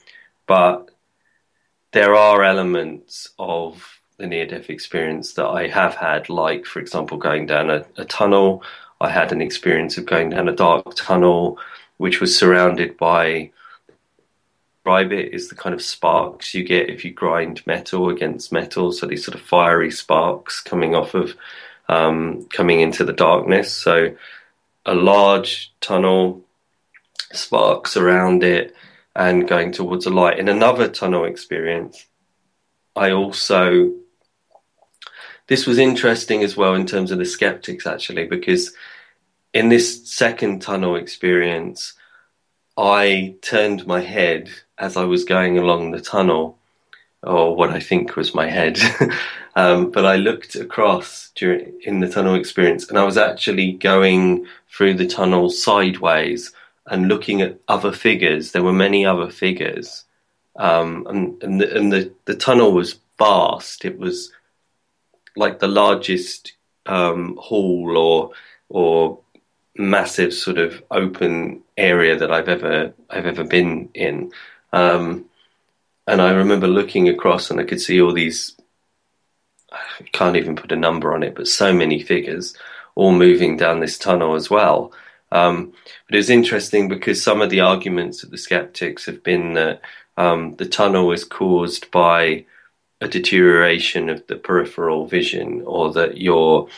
but 0.46 0.90
there 1.92 2.14
are 2.14 2.42
elements 2.42 3.28
of 3.38 4.00
the 4.16 4.26
near 4.26 4.46
death 4.46 4.68
experience 4.70 5.34
that 5.34 5.46
I 5.46 5.68
have 5.68 5.94
had, 5.94 6.28
like, 6.28 6.64
for 6.64 6.80
example, 6.80 7.18
going 7.18 7.46
down 7.46 7.70
a, 7.70 7.84
a 7.96 8.04
tunnel. 8.04 8.62
I 9.00 9.10
had 9.10 9.32
an 9.32 9.40
experience 9.40 9.96
of 9.96 10.06
going 10.06 10.30
down 10.30 10.48
a 10.48 10.54
dark 10.56 10.94
tunnel, 10.96 11.58
which 11.98 12.20
was 12.20 12.36
surrounded 12.36 12.96
by 12.96 13.52
describe 14.88 15.12
it 15.12 15.34
is 15.34 15.48
the 15.48 15.54
kind 15.54 15.74
of 15.74 15.82
sparks 15.82 16.54
you 16.54 16.64
get 16.64 16.88
if 16.88 17.04
you 17.04 17.12
grind 17.12 17.60
metal 17.66 18.08
against 18.08 18.50
metal. 18.50 18.90
So 18.90 19.06
these 19.06 19.22
sort 19.22 19.34
of 19.34 19.42
fiery 19.42 19.90
sparks 19.90 20.62
coming 20.62 20.94
off 20.94 21.12
of 21.12 21.34
um, 21.90 22.46
coming 22.46 22.80
into 22.80 23.04
the 23.04 23.12
darkness. 23.12 23.70
So 23.70 24.16
a 24.86 24.94
large 24.94 25.70
tunnel, 25.82 26.40
sparks 27.32 27.98
around 27.98 28.42
it, 28.42 28.74
and 29.14 29.48
going 29.48 29.72
towards 29.72 30.06
a 30.06 30.10
light. 30.10 30.38
In 30.38 30.48
another 30.48 30.88
tunnel 30.88 31.24
experience, 31.24 32.06
I 32.94 33.12
also 33.12 33.94
this 35.46 35.66
was 35.66 35.78
interesting 35.78 36.42
as 36.42 36.56
well 36.56 36.74
in 36.74 36.86
terms 36.86 37.10
of 37.10 37.18
the 37.18 37.24
skeptics 37.24 37.86
actually 37.86 38.26
because 38.26 38.74
in 39.54 39.70
this 39.70 40.06
second 40.10 40.60
tunnel 40.60 40.96
experience 40.96 41.94
I 42.76 43.36
turned 43.40 43.86
my 43.86 44.00
head 44.00 44.50
as 44.78 44.96
I 44.96 45.04
was 45.04 45.24
going 45.24 45.58
along 45.58 45.90
the 45.90 46.00
tunnel 46.00 46.58
or 47.22 47.56
what 47.56 47.70
I 47.70 47.80
think 47.80 48.16
was 48.16 48.34
my 48.34 48.48
head. 48.48 48.78
um, 49.56 49.90
but 49.90 50.06
I 50.06 50.16
looked 50.16 50.54
across 50.54 51.30
during 51.34 51.80
in 51.82 52.00
the 52.00 52.08
tunnel 52.08 52.36
experience, 52.36 52.88
and 52.88 52.98
I 52.98 53.04
was 53.04 53.16
actually 53.16 53.72
going 53.72 54.46
through 54.70 54.94
the 54.94 55.06
tunnel 55.06 55.50
sideways 55.50 56.52
and 56.90 57.08
looking 57.08 57.42
at 57.42 57.58
other 57.68 57.92
figures. 57.92 58.52
There 58.52 58.62
were 58.62 58.72
many 58.72 59.04
other 59.06 59.30
figures, 59.30 60.04
um, 60.56 61.06
and 61.08 61.42
and, 61.42 61.60
the, 61.60 61.76
and 61.76 61.92
the, 61.92 62.12
the 62.24 62.36
tunnel 62.36 62.72
was 62.72 62.98
vast. 63.18 63.84
It 63.84 63.98
was 63.98 64.32
like 65.36 65.58
the 65.58 65.68
largest 65.68 66.54
um, 66.86 67.36
hall 67.40 67.96
or 67.96 68.32
or 68.68 69.20
massive 69.76 70.34
sort 70.34 70.58
of 70.58 70.82
open 70.90 71.62
area 71.76 72.16
that 72.16 72.32
I've 72.32 72.48
ever 72.48 72.92
I've 73.10 73.26
ever 73.26 73.44
been 73.44 73.90
in. 73.94 74.32
Um, 74.72 75.26
and 76.06 76.22
I 76.22 76.30
remember 76.30 76.66
looking 76.66 77.08
across 77.08 77.50
and 77.50 77.60
I 77.60 77.64
could 77.64 77.80
see 77.80 78.00
all 78.00 78.12
these 78.12 78.56
I 79.72 80.04
can't 80.12 80.36
even 80.36 80.56
put 80.56 80.72
a 80.72 80.76
number 80.76 81.12
on 81.14 81.22
it, 81.22 81.34
but 81.34 81.48
so 81.48 81.72
many 81.72 82.02
figures 82.02 82.56
all 82.94 83.12
moving 83.12 83.56
down 83.56 83.80
this 83.80 83.98
tunnel 83.98 84.34
as 84.34 84.50
well. 84.50 84.92
Um, 85.30 85.72
but 86.06 86.14
it 86.14 86.18
was 86.18 86.30
interesting 86.30 86.88
because 86.88 87.22
some 87.22 87.40
of 87.40 87.50
the 87.50 87.60
arguments 87.60 88.22
of 88.22 88.30
the 88.30 88.38
skeptics 88.38 89.06
have 89.06 89.22
been 89.22 89.54
that 89.54 89.80
um, 90.16 90.56
the 90.56 90.66
tunnel 90.66 91.06
was 91.06 91.24
caused 91.24 91.90
by 91.90 92.44
a 93.00 93.08
deterioration 93.08 94.08
of 94.08 94.26
the 94.26 94.36
peripheral 94.36 95.06
vision, 95.06 95.62
or 95.64 95.92
that 95.92 96.18
your 96.18 96.68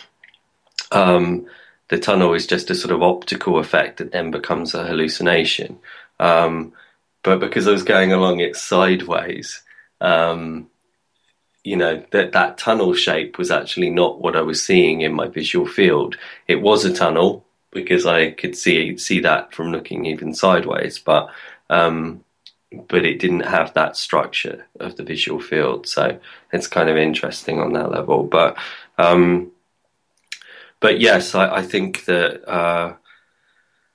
um, 0.93 1.47
the 1.89 1.99
tunnel 1.99 2.35
is 2.35 2.47
just 2.47 2.71
a 2.71 2.75
sort 2.75 2.93
of 2.93 3.03
optical 3.03 3.59
effect 3.59 3.99
that 3.99 4.13
then 4.13 4.31
becomes 4.31 4.75
a 4.75 4.87
hallucination. 4.87 5.79
Um, 6.19 6.73
but 7.23 7.41
because 7.41 7.67
I 7.67 7.73
was 7.73 7.83
going 7.83 8.13
along 8.13 8.41
it 8.41 8.57
sideways, 8.57 9.63
um, 10.01 10.69
you 11.65 11.77
know 11.77 12.05
that 12.11 12.33
that 12.33 12.59
tunnel 12.59 12.95
shape 12.95 13.39
was 13.39 13.51
actually 13.51 13.91
not 13.91 14.21
what 14.21 14.37
I 14.37 14.43
was 14.43 14.63
seeing 14.63 15.01
in 15.01 15.13
my 15.13 15.29
visual 15.29 15.67
field. 15.67 16.17
It 16.49 16.63
was 16.63 16.85
a 16.85 16.93
tunnel 16.93 17.45
because 17.73 18.07
I 18.07 18.31
could 18.33 18.57
see 18.57 18.97
see 18.97 19.21
that 19.21 19.55
from 19.55 19.73
looking 19.73 20.07
even 20.07 20.35
sideways, 20.35 20.99
but 20.99 21.31
um, 21.69 22.25
but 22.89 23.05
it 23.05 23.19
didn't 23.19 23.41
have 23.41 23.75
that 23.75 23.97
structure 23.97 24.67
of 24.79 24.97
the 24.97 25.03
visual 25.03 25.41
field. 25.41 25.87
So 25.87 26.19
it's 26.53 26.67
kind 26.67 26.89
of 26.89 26.97
interesting 26.97 27.61
on 27.61 27.73
that 27.73 27.91
level. 27.91 28.25
But 28.25 28.57
um, 28.99 29.53
but 30.81 31.01
yes, 31.01 31.35
I, 31.35 31.57
I 31.57 31.63
think 31.63 32.05
that 32.07 32.49
uh, 32.49 32.95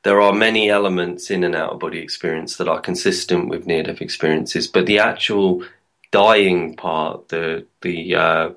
there 0.03 0.22
are 0.22 0.34
many 0.34 0.69
elements 0.69 1.31
in 1.31 1.43
an 1.43 1.56
out 1.56 1.73
of 1.73 1.80
body 1.80 1.99
experience 1.99 2.57
that 2.57 2.68
are 2.68 2.80
consistent 2.80 3.49
with 3.49 3.65
near 3.65 3.84
death 3.84 4.02
experiences, 4.02 4.68
but 4.68 4.85
the 4.85 4.99
actual 4.99 5.64
dying 6.11 6.76
part, 6.76 7.30
the 7.30 7.65
the 7.81 8.15
uh, 8.15 8.49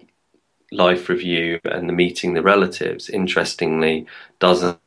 life 0.70 1.08
review 1.08 1.58
and 1.64 1.88
the 1.88 1.92
meeting 1.92 2.34
the 2.34 2.42
relatives, 2.42 3.08
interestingly, 3.08 4.06
doesn't 4.38 4.78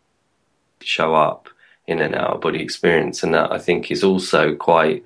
show 0.84 1.16
up 1.16 1.50
in 1.88 2.00
an 2.00 2.16
out 2.16 2.36
of 2.36 2.42
body 2.42 2.62
experience, 2.62 3.24
and 3.24 3.34
that 3.34 3.52
I 3.52 3.58
think 3.58 3.92
is 3.92 4.04
also 4.04 4.56
quite 4.56 5.04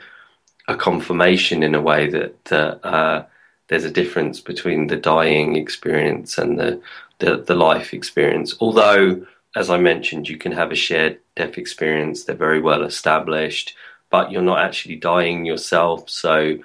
a 0.67 0.75
confirmation 0.75 1.63
in 1.63 1.75
a 1.75 1.81
way 1.81 2.09
that 2.09 2.45
that 2.45 2.85
uh, 2.85 3.25
there's 3.67 3.83
a 3.85 3.91
difference 3.91 4.39
between 4.39 4.87
the 4.87 4.95
dying 4.95 5.55
experience 5.55 6.37
and 6.37 6.59
the 6.59 6.81
the, 7.19 7.37
the 7.37 7.55
life 7.55 7.93
experience. 7.93 8.55
Although, 8.59 9.25
as 9.55 9.69
I 9.69 9.77
mentioned, 9.77 10.27
you 10.27 10.37
can 10.37 10.51
have 10.51 10.71
a 10.71 10.75
shared 10.75 11.19
death 11.35 11.57
experience; 11.57 12.23
they're 12.23 12.35
very 12.35 12.61
well 12.61 12.83
established, 12.83 13.75
but 14.09 14.31
you're 14.31 14.41
not 14.41 14.59
actually 14.59 14.97
dying 14.97 15.45
yourself. 15.45 16.09
So, 16.09 16.57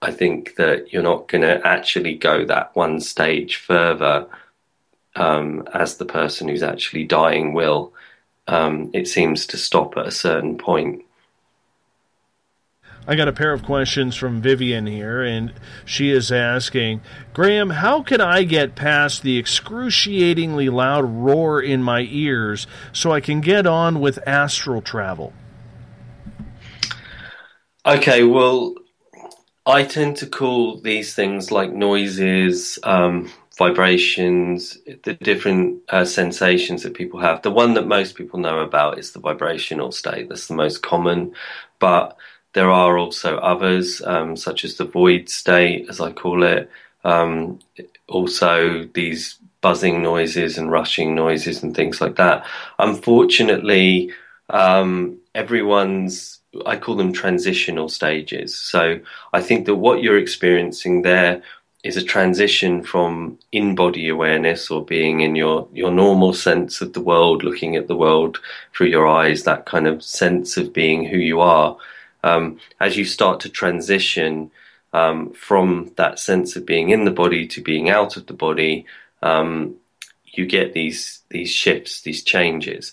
I 0.00 0.12
think 0.12 0.56
that 0.56 0.92
you're 0.92 1.02
not 1.02 1.28
going 1.28 1.42
to 1.42 1.66
actually 1.66 2.14
go 2.14 2.44
that 2.44 2.74
one 2.74 3.00
stage 3.00 3.56
further 3.56 4.26
um, 5.16 5.68
as 5.74 5.96
the 5.96 6.04
person 6.04 6.48
who's 6.48 6.62
actually 6.62 7.04
dying 7.04 7.52
will. 7.52 7.92
Um, 8.48 8.90
it 8.92 9.06
seems 9.06 9.46
to 9.46 9.56
stop 9.56 9.96
at 9.96 10.06
a 10.06 10.10
certain 10.10 10.58
point. 10.58 11.04
I 13.06 13.14
got 13.14 13.28
a 13.28 13.32
pair 13.32 13.54
of 13.54 13.62
questions 13.62 14.16
from 14.16 14.42
Vivian 14.42 14.86
here, 14.86 15.22
and 15.22 15.54
she 15.86 16.10
is 16.10 16.30
asking, 16.30 17.00
Graham, 17.32 17.70
how 17.70 18.02
can 18.02 18.20
I 18.20 18.42
get 18.42 18.74
past 18.74 19.22
the 19.22 19.38
excruciatingly 19.38 20.68
loud 20.68 21.06
roar 21.06 21.58
in 21.58 21.82
my 21.82 22.06
ears 22.10 22.66
so 22.92 23.10
I 23.10 23.20
can 23.20 23.40
get 23.40 23.66
on 23.66 24.00
with 24.00 24.18
astral 24.26 24.82
travel? 24.82 25.32
Okay, 27.86 28.24
well, 28.24 28.74
I 29.64 29.84
tend 29.84 30.18
to 30.18 30.26
call 30.26 30.78
these 30.78 31.14
things 31.14 31.50
like 31.50 31.72
noises, 31.72 32.78
um, 32.82 33.30
vibrations, 33.58 34.78
the 35.02 35.14
different 35.14 35.82
uh, 35.88 36.04
sensations 36.04 36.84
that 36.84 36.94
people 36.94 37.18
have. 37.18 37.42
The 37.42 37.50
one 37.50 37.74
that 37.74 37.88
most 37.88 38.14
people 38.14 38.38
know 38.38 38.60
about 38.60 38.98
is 38.98 39.10
the 39.10 39.18
vibrational 39.18 39.90
state. 39.90 40.28
That's 40.28 40.46
the 40.46 40.54
most 40.54 40.82
common, 40.82 41.34
but 41.80 42.16
there 42.54 42.70
are 42.70 42.96
also 42.96 43.36
others, 43.38 44.00
um, 44.02 44.36
such 44.36 44.64
as 44.64 44.76
the 44.76 44.84
void 44.84 45.28
state, 45.28 45.86
as 45.88 46.00
I 46.00 46.12
call 46.12 46.44
it. 46.44 46.70
Um, 47.04 47.58
also, 48.06 48.84
these 48.94 49.38
buzzing 49.60 50.02
noises 50.02 50.56
and 50.56 50.70
rushing 50.70 51.14
noises 51.14 51.62
and 51.62 51.74
things 51.74 52.00
like 52.00 52.16
that. 52.16 52.46
Unfortunately, 52.78 54.12
um, 54.50 55.18
everyone's, 55.34 56.38
I 56.64 56.76
call 56.76 56.94
them 56.96 57.12
transitional 57.12 57.88
stages. 57.88 58.54
So 58.54 59.00
I 59.32 59.40
think 59.42 59.66
that 59.66 59.74
what 59.74 60.00
you're 60.02 60.18
experiencing 60.18 61.02
there 61.02 61.42
is 61.88 61.96
a 61.96 62.02
transition 62.02 62.82
from 62.82 63.38
in 63.50 63.74
body 63.74 64.10
awareness 64.10 64.70
or 64.70 64.84
being 64.84 65.20
in 65.20 65.34
your, 65.34 65.66
your 65.72 65.90
normal 65.90 66.34
sense 66.34 66.82
of 66.82 66.92
the 66.92 67.00
world, 67.00 67.42
looking 67.42 67.76
at 67.76 67.88
the 67.88 67.96
world 67.96 68.38
through 68.74 68.88
your 68.88 69.08
eyes, 69.08 69.44
that 69.44 69.64
kind 69.64 69.86
of 69.86 70.02
sense 70.02 70.58
of 70.58 70.74
being 70.74 71.06
who 71.06 71.16
you 71.16 71.40
are. 71.40 71.78
Um, 72.22 72.60
as 72.78 72.98
you 72.98 73.06
start 73.06 73.40
to 73.40 73.48
transition 73.48 74.50
um, 74.92 75.32
from 75.32 75.90
that 75.96 76.18
sense 76.18 76.56
of 76.56 76.66
being 76.66 76.90
in 76.90 77.06
the 77.06 77.10
body 77.10 77.46
to 77.46 77.62
being 77.62 77.88
out 77.88 78.18
of 78.18 78.26
the 78.26 78.34
body, 78.34 78.84
um, 79.22 79.74
you 80.24 80.44
get 80.44 80.74
these 80.74 81.20
these 81.30 81.50
shifts, 81.50 82.02
these 82.02 82.22
changes. 82.22 82.92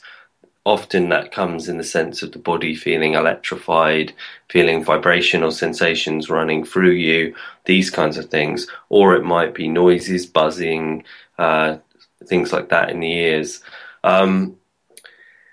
Often 0.65 1.09
that 1.09 1.31
comes 1.31 1.69
in 1.69 1.77
the 1.77 1.83
sense 1.83 2.23
of 2.23 2.31
the 2.31 2.39
body 2.39 2.75
feeling 2.75 3.13
electrified, 3.13 4.13
feeling 4.49 4.83
vibrational 4.83 5.51
sensations 5.51 6.29
running 6.29 6.65
through 6.65 6.91
you, 6.93 7.35
these 7.65 7.91
kinds 7.91 8.17
of 8.17 8.29
things. 8.29 8.67
Or 8.89 9.15
it 9.15 9.23
might 9.23 9.53
be 9.53 9.67
noises, 9.67 10.25
buzzing, 10.25 11.03
uh, 11.37 11.77
things 12.25 12.51
like 12.51 12.69
that 12.69 12.89
in 12.89 12.99
the 12.99 13.11
ears. 13.11 13.61
Um, 14.03 14.57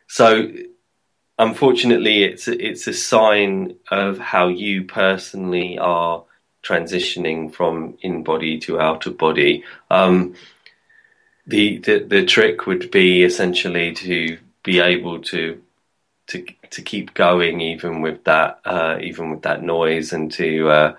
so 0.07 0.51
unfortunately, 1.39 2.25
it's 2.25 2.49
it's 2.49 2.87
a 2.87 2.95
sign 2.95 3.77
of 3.91 4.19
how 4.19 4.49
you 4.49 4.85
personally 4.85 5.79
are 5.79 6.25
transitioning 6.63 7.53
from 7.53 7.99
in 8.01 8.23
body 8.23 8.59
to 8.61 8.81
out 8.81 9.07
of 9.07 9.19
body. 9.19 9.65
Um, 9.91 10.35
the, 11.47 11.79
the 11.79 11.99
the 11.99 12.25
trick 12.25 12.67
would 12.67 12.91
be 12.91 13.25
essentially 13.25 13.93
to 13.95 14.39
be 14.63 14.81
able 14.81 15.21
to 15.23 15.61
to 16.29 16.45
to 16.71 16.83
keep 16.83 17.15
going 17.15 17.61
even 17.61 18.01
with 18.01 18.25
that 18.25 18.61
uh, 18.65 18.99
even 19.01 19.31
with 19.31 19.43
that 19.43 19.63
noise 19.63 20.13
and 20.13 20.33
to 20.33 20.69
uh, 20.69 20.95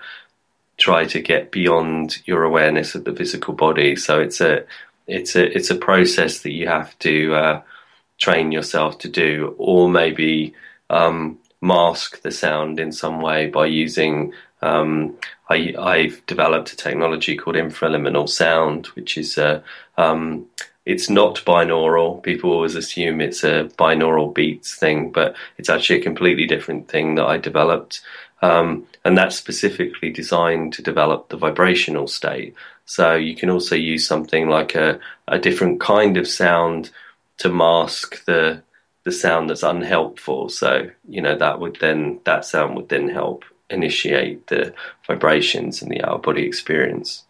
try 0.77 1.05
to 1.05 1.21
get 1.21 1.51
beyond 1.51 2.17
your 2.25 2.43
awareness 2.43 2.95
of 2.95 3.03
the 3.03 3.15
physical 3.15 3.53
body. 3.53 3.95
So 3.95 4.19
it's 4.19 4.41
a 4.41 4.65
it's 5.07 5.35
a 5.35 5.55
it's 5.55 5.69
a 5.69 5.75
process 5.75 6.39
that 6.41 6.51
you 6.51 6.67
have 6.67 6.97
to 6.99 7.35
uh, 7.35 7.61
train 8.17 8.51
yourself 8.51 8.99
to 8.99 9.09
do, 9.09 9.55
or 9.57 9.89
maybe 9.89 10.53
um, 10.89 11.39
mask 11.61 12.21
the 12.21 12.31
sound 12.31 12.79
in 12.79 12.91
some 12.91 13.21
way 13.21 13.47
by 13.47 13.65
using. 13.65 14.33
Um, 14.61 15.17
I, 15.49 15.73
I've 15.77 16.25
developed 16.25 16.71
a 16.71 16.77
technology 16.77 17.35
called 17.35 17.57
infraliminal 17.57 18.29
sound, 18.29 18.87
which 18.87 19.17
is 19.17 19.37
a 19.37 19.61
um, 19.97 20.47
it's 20.85 21.09
not 21.09 21.35
binaural. 21.45 22.21
People 22.21 22.51
always 22.51 22.75
assume 22.75 23.21
it's 23.21 23.43
a 23.43 23.69
binaural 23.77 24.33
beats 24.33 24.75
thing, 24.75 25.11
but 25.11 25.35
it's 25.57 25.69
actually 25.69 25.99
a 25.99 26.03
completely 26.03 26.45
different 26.45 26.87
thing 26.87 27.15
that 27.15 27.25
I 27.25 27.37
developed. 27.37 28.01
Um, 28.41 28.85
and 29.05 29.17
that's 29.17 29.37
specifically 29.37 30.09
designed 30.09 30.73
to 30.73 30.81
develop 30.81 31.29
the 31.29 31.37
vibrational 31.37 32.07
state. 32.07 32.53
So 32.85 33.15
you 33.15 33.35
can 33.35 33.49
also 33.49 33.75
use 33.75 34.05
something 34.05 34.49
like 34.49 34.75
a, 34.75 34.99
a 35.27 35.39
different 35.39 35.79
kind 35.79 36.17
of 36.17 36.27
sound 36.27 36.91
to 37.37 37.49
mask 37.49 38.25
the 38.25 38.61
the 39.05 39.11
sound 39.11 39.49
that's 39.49 39.63
unhelpful. 39.63 40.49
So 40.49 40.89
you 41.07 41.21
know 41.21 41.37
that 41.37 41.59
would 41.59 41.77
then 41.79 42.19
that 42.23 42.45
sound 42.45 42.75
would 42.75 42.89
then 42.89 43.09
help 43.09 43.43
initiate 43.69 44.47
the 44.47 44.73
vibrations 45.07 45.81
in 45.81 45.89
the 45.89 46.01
out 46.03 46.23
body 46.23 46.45
experience. 46.45 47.23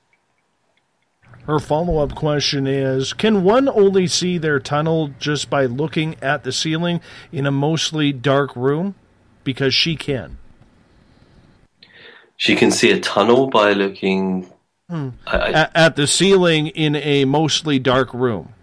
Her 1.46 1.60
follow 1.60 1.98
up 2.00 2.16
question 2.16 2.68
is 2.68 3.14
Can 3.14 3.44
one 3.44 3.68
only 3.68 4.08
see 4.08 4.38
their 4.38 4.60
tunnel 4.60 5.12
just 5.20 5.50
by 5.50 5.66
looking 5.66 6.16
at 6.22 6.44
the 6.44 6.52
ceiling 6.52 7.02
in 7.32 7.46
a 7.46 7.52
mostly 7.52 8.14
dark 8.14 8.56
room? 8.56 8.96
Because 9.44 9.74
she 9.74 9.96
can. 9.98 10.38
she 12.38 12.56
can 12.56 12.72
see 12.72 12.92
a 12.92 13.00
tunnel 13.00 13.48
by 13.48 13.74
looking. 13.74 14.50
Hmm. 14.90 15.10
I, 15.28 15.38
I, 15.38 15.50
At, 15.52 15.72
at 15.76 15.96
the 15.96 16.08
ceiling 16.08 16.68
in 16.68 16.96
a 16.96 17.26
mostly 17.26 17.80
dark 17.80 18.14
room. 18.14 18.54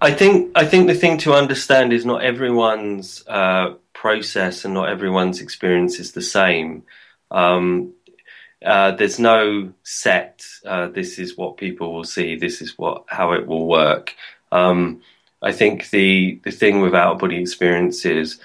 I 0.00 0.12
think 0.12 0.52
I 0.54 0.64
think 0.64 0.86
the 0.86 0.94
thing 0.94 1.18
to 1.18 1.34
understand 1.34 1.92
is 1.92 2.06
not 2.06 2.22
everyone's 2.22 3.22
uh, 3.26 3.74
process 3.92 4.64
and 4.64 4.72
not 4.72 4.88
everyone's 4.88 5.40
experience 5.42 5.98
is 5.98 6.12
the 6.12 6.22
same. 6.22 6.84
Um, 7.30 7.92
uh, 8.64 8.92
there's 8.92 9.18
no 9.18 9.72
set. 9.82 10.44
Uh, 10.64 10.88
this 10.88 11.18
is 11.18 11.36
what 11.36 11.56
people 11.56 11.92
will 11.92 12.04
see. 12.04 12.36
This 12.36 12.60
is 12.60 12.76
what 12.76 13.04
how 13.08 13.32
it 13.32 13.46
will 13.46 13.66
work. 13.66 14.14
Um, 14.52 15.02
I 15.42 15.52
think 15.52 15.90
the 15.90 16.40
the 16.44 16.50
thing 16.50 16.80
with 16.80 16.94
out 16.94 17.18
body 17.18 17.40
experience 17.40 18.04
is 18.04 18.38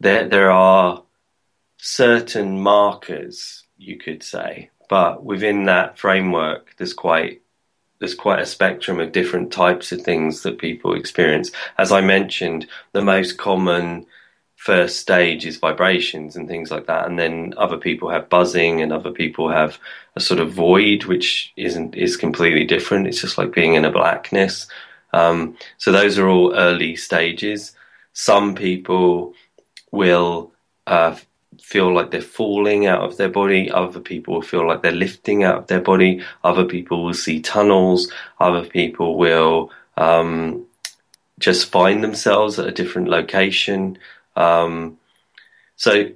there 0.00 0.26
there 0.28 0.50
are 0.50 1.02
certain 1.76 2.60
markers 2.60 3.64
you 3.76 3.98
could 3.98 4.22
say, 4.22 4.70
but 4.88 5.24
within 5.24 5.64
that 5.64 5.98
framework, 5.98 6.74
there's 6.78 6.94
quite 6.94 7.42
there's 7.98 8.14
quite 8.14 8.40
a 8.40 8.46
spectrum 8.46 8.98
of 8.98 9.12
different 9.12 9.52
types 9.52 9.92
of 9.92 10.02
things 10.02 10.42
that 10.42 10.58
people 10.58 10.94
experience. 10.94 11.52
As 11.78 11.92
I 11.92 12.00
mentioned, 12.00 12.66
the 12.92 13.02
most 13.02 13.38
common 13.38 14.06
first 14.62 15.00
stage 15.00 15.44
is 15.44 15.56
vibrations 15.56 16.36
and 16.36 16.46
things 16.46 16.70
like 16.70 16.86
that, 16.86 17.06
and 17.08 17.18
then 17.18 17.52
other 17.56 17.76
people 17.76 18.08
have 18.10 18.28
buzzing, 18.28 18.80
and 18.80 18.92
other 18.92 19.10
people 19.10 19.48
have 19.48 19.76
a 20.14 20.20
sort 20.20 20.38
of 20.38 20.52
void, 20.52 21.04
which 21.04 21.52
isn't 21.56 21.96
is 21.96 22.16
completely 22.16 22.64
different. 22.64 23.08
It's 23.08 23.20
just 23.20 23.38
like 23.38 23.52
being 23.52 23.74
in 23.74 23.84
a 23.84 23.90
blackness. 23.90 24.68
Um, 25.12 25.56
so 25.78 25.90
those 25.90 26.16
are 26.16 26.28
all 26.28 26.54
early 26.54 26.94
stages. 26.94 27.74
Some 28.12 28.54
people 28.54 29.34
will 29.90 30.52
uh, 30.86 31.16
feel 31.60 31.92
like 31.92 32.12
they're 32.12 32.22
falling 32.22 32.86
out 32.86 33.02
of 33.02 33.16
their 33.16 33.28
body. 33.28 33.68
Other 33.68 34.00
people 34.00 34.34
will 34.34 34.42
feel 34.42 34.66
like 34.66 34.82
they're 34.82 34.92
lifting 34.92 35.42
out 35.42 35.58
of 35.58 35.66
their 35.66 35.80
body. 35.80 36.22
Other 36.44 36.64
people 36.64 37.04
will 37.04 37.14
see 37.14 37.40
tunnels. 37.40 38.12
Other 38.38 38.64
people 38.64 39.18
will 39.18 39.72
um, 39.96 40.66
just 41.40 41.70
find 41.72 42.04
themselves 42.04 42.60
at 42.60 42.68
a 42.68 42.78
different 42.80 43.08
location. 43.08 43.98
Um, 44.36 44.98
so 45.76 46.10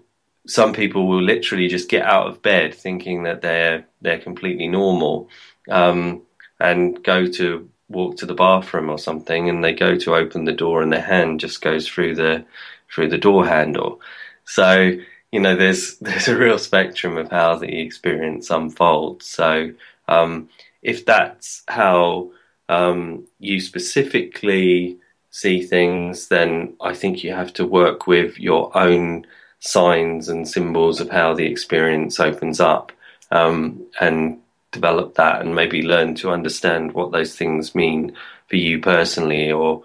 some 0.47 0.73
people 0.73 1.07
will 1.09 1.23
literally 1.23 1.69
just 1.69 1.89
get 1.89 2.05
out 2.05 2.29
of 2.29 2.43
bed 2.43 2.75
thinking 2.75 3.25
that 3.25 3.43
they're 3.43 3.87
they're 4.01 4.19
completely 4.19 4.69
normal 4.69 5.29
um, 5.71 6.23
and 6.61 7.03
go 7.03 7.27
to 7.27 7.69
walk 7.89 8.17
to 8.17 8.27
the 8.27 8.35
bathroom 8.35 8.91
or 8.91 8.99
something, 8.99 9.49
and 9.49 9.63
they 9.63 9.73
go 9.73 9.97
to 9.97 10.15
open 10.15 10.45
the 10.45 10.53
door, 10.53 10.83
and 10.83 10.93
their 10.93 11.03
hand 11.03 11.41
just 11.41 11.61
goes 11.63 11.89
through 11.89 12.15
the 12.15 12.45
through 12.93 13.09
the 13.09 13.19
door 13.19 13.47
handle. 13.47 14.01
So 14.45 14.93
you 15.33 15.41
know, 15.41 15.57
there's 15.57 15.99
there's 16.01 16.29
a 16.29 16.37
real 16.37 16.59
spectrum 16.59 17.17
of 17.17 17.31
how 17.31 17.57
the 17.57 17.81
experience 17.81 18.51
unfolds. 18.51 19.27
So 19.27 19.73
um, 20.09 20.49
if 20.83 21.05
that's 21.05 21.63
how 21.69 22.31
um, 22.69 23.27
you 23.39 23.61
specifically 23.61 24.99
see 25.37 25.61
things, 25.61 26.29
then 26.29 26.73
I 26.81 26.95
think 26.95 27.23
you 27.23 27.35
have 27.35 27.53
to 27.55 27.67
work 27.67 28.07
with 28.07 28.39
your 28.39 28.75
own 28.75 29.27
signs 29.59 30.31
and 30.31 30.49
symbols 30.49 30.99
of 30.99 31.11
how 31.11 31.35
the 31.35 31.45
experience 31.45 32.19
opens 32.19 32.59
up 32.59 32.91
um, 33.31 33.85
and 34.01 34.39
develop 34.73 35.17
that 35.17 35.43
and 35.43 35.55
maybe 35.55 35.83
learn 35.83 36.15
to 36.15 36.31
understand 36.31 36.93
what 36.93 37.13
those 37.13 37.37
things 37.37 37.75
mean 37.75 38.17
for 38.49 38.57
you 38.57 38.81
personally 38.81 39.53
or 39.53 39.83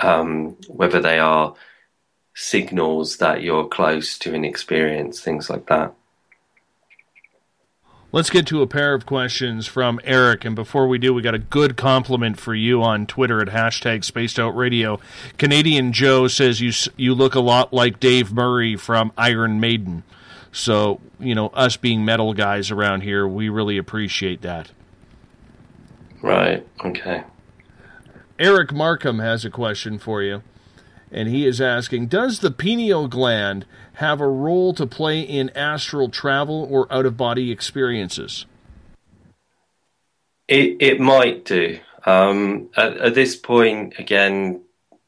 um, 0.00 0.56
whether 0.66 1.00
they 1.00 1.20
are 1.20 1.54
signals 2.34 3.18
that 3.18 3.40
you're 3.40 3.68
close 3.68 4.18
to 4.18 4.34
an 4.34 4.44
experience, 4.44 5.20
things 5.20 5.48
like 5.48 5.66
that. 5.66 5.94
Let's 8.10 8.30
get 8.30 8.46
to 8.46 8.62
a 8.62 8.66
pair 8.66 8.94
of 8.94 9.04
questions 9.04 9.66
from 9.66 10.00
Eric. 10.02 10.46
And 10.46 10.56
before 10.56 10.88
we 10.88 10.96
do, 10.96 11.12
we 11.12 11.20
got 11.20 11.34
a 11.34 11.38
good 11.38 11.76
compliment 11.76 12.40
for 12.40 12.54
you 12.54 12.82
on 12.82 13.06
Twitter 13.06 13.42
at 13.42 13.48
hashtag 13.48 14.02
Spaced 14.02 14.38
Out 14.38 14.56
Radio. 14.56 14.98
Canadian 15.36 15.92
Joe 15.92 16.26
says 16.26 16.62
you 16.62 16.72
you 16.96 17.14
look 17.14 17.34
a 17.34 17.40
lot 17.40 17.70
like 17.70 18.00
Dave 18.00 18.32
Murray 18.32 18.76
from 18.76 19.12
Iron 19.18 19.60
Maiden. 19.60 20.04
So 20.52 21.02
you 21.20 21.34
know, 21.34 21.48
us 21.48 21.76
being 21.76 22.02
metal 22.02 22.32
guys 22.32 22.70
around 22.70 23.02
here, 23.02 23.28
we 23.28 23.50
really 23.50 23.76
appreciate 23.76 24.40
that. 24.40 24.70
Right. 26.22 26.66
Okay. 26.82 27.24
Eric 28.38 28.72
Markham 28.72 29.18
has 29.18 29.44
a 29.44 29.50
question 29.50 29.98
for 29.98 30.22
you, 30.22 30.42
and 31.12 31.28
he 31.28 31.44
is 31.44 31.60
asking: 31.60 32.06
Does 32.06 32.38
the 32.38 32.50
pineal 32.50 33.06
gland 33.06 33.66
have 33.98 34.20
a 34.20 34.28
role 34.28 34.72
to 34.74 34.86
play 34.86 35.20
in 35.20 35.50
astral 35.50 36.08
travel 36.08 36.68
or 36.70 36.92
out 36.92 37.04
of 37.04 37.16
body 37.16 37.50
experiences? 37.50 38.46
It 40.46 40.76
it 40.80 41.00
might 41.00 41.44
do. 41.44 41.80
Um, 42.06 42.70
at, 42.76 42.96
at 42.98 43.14
this 43.14 43.34
point, 43.34 43.94
again, 43.98 44.62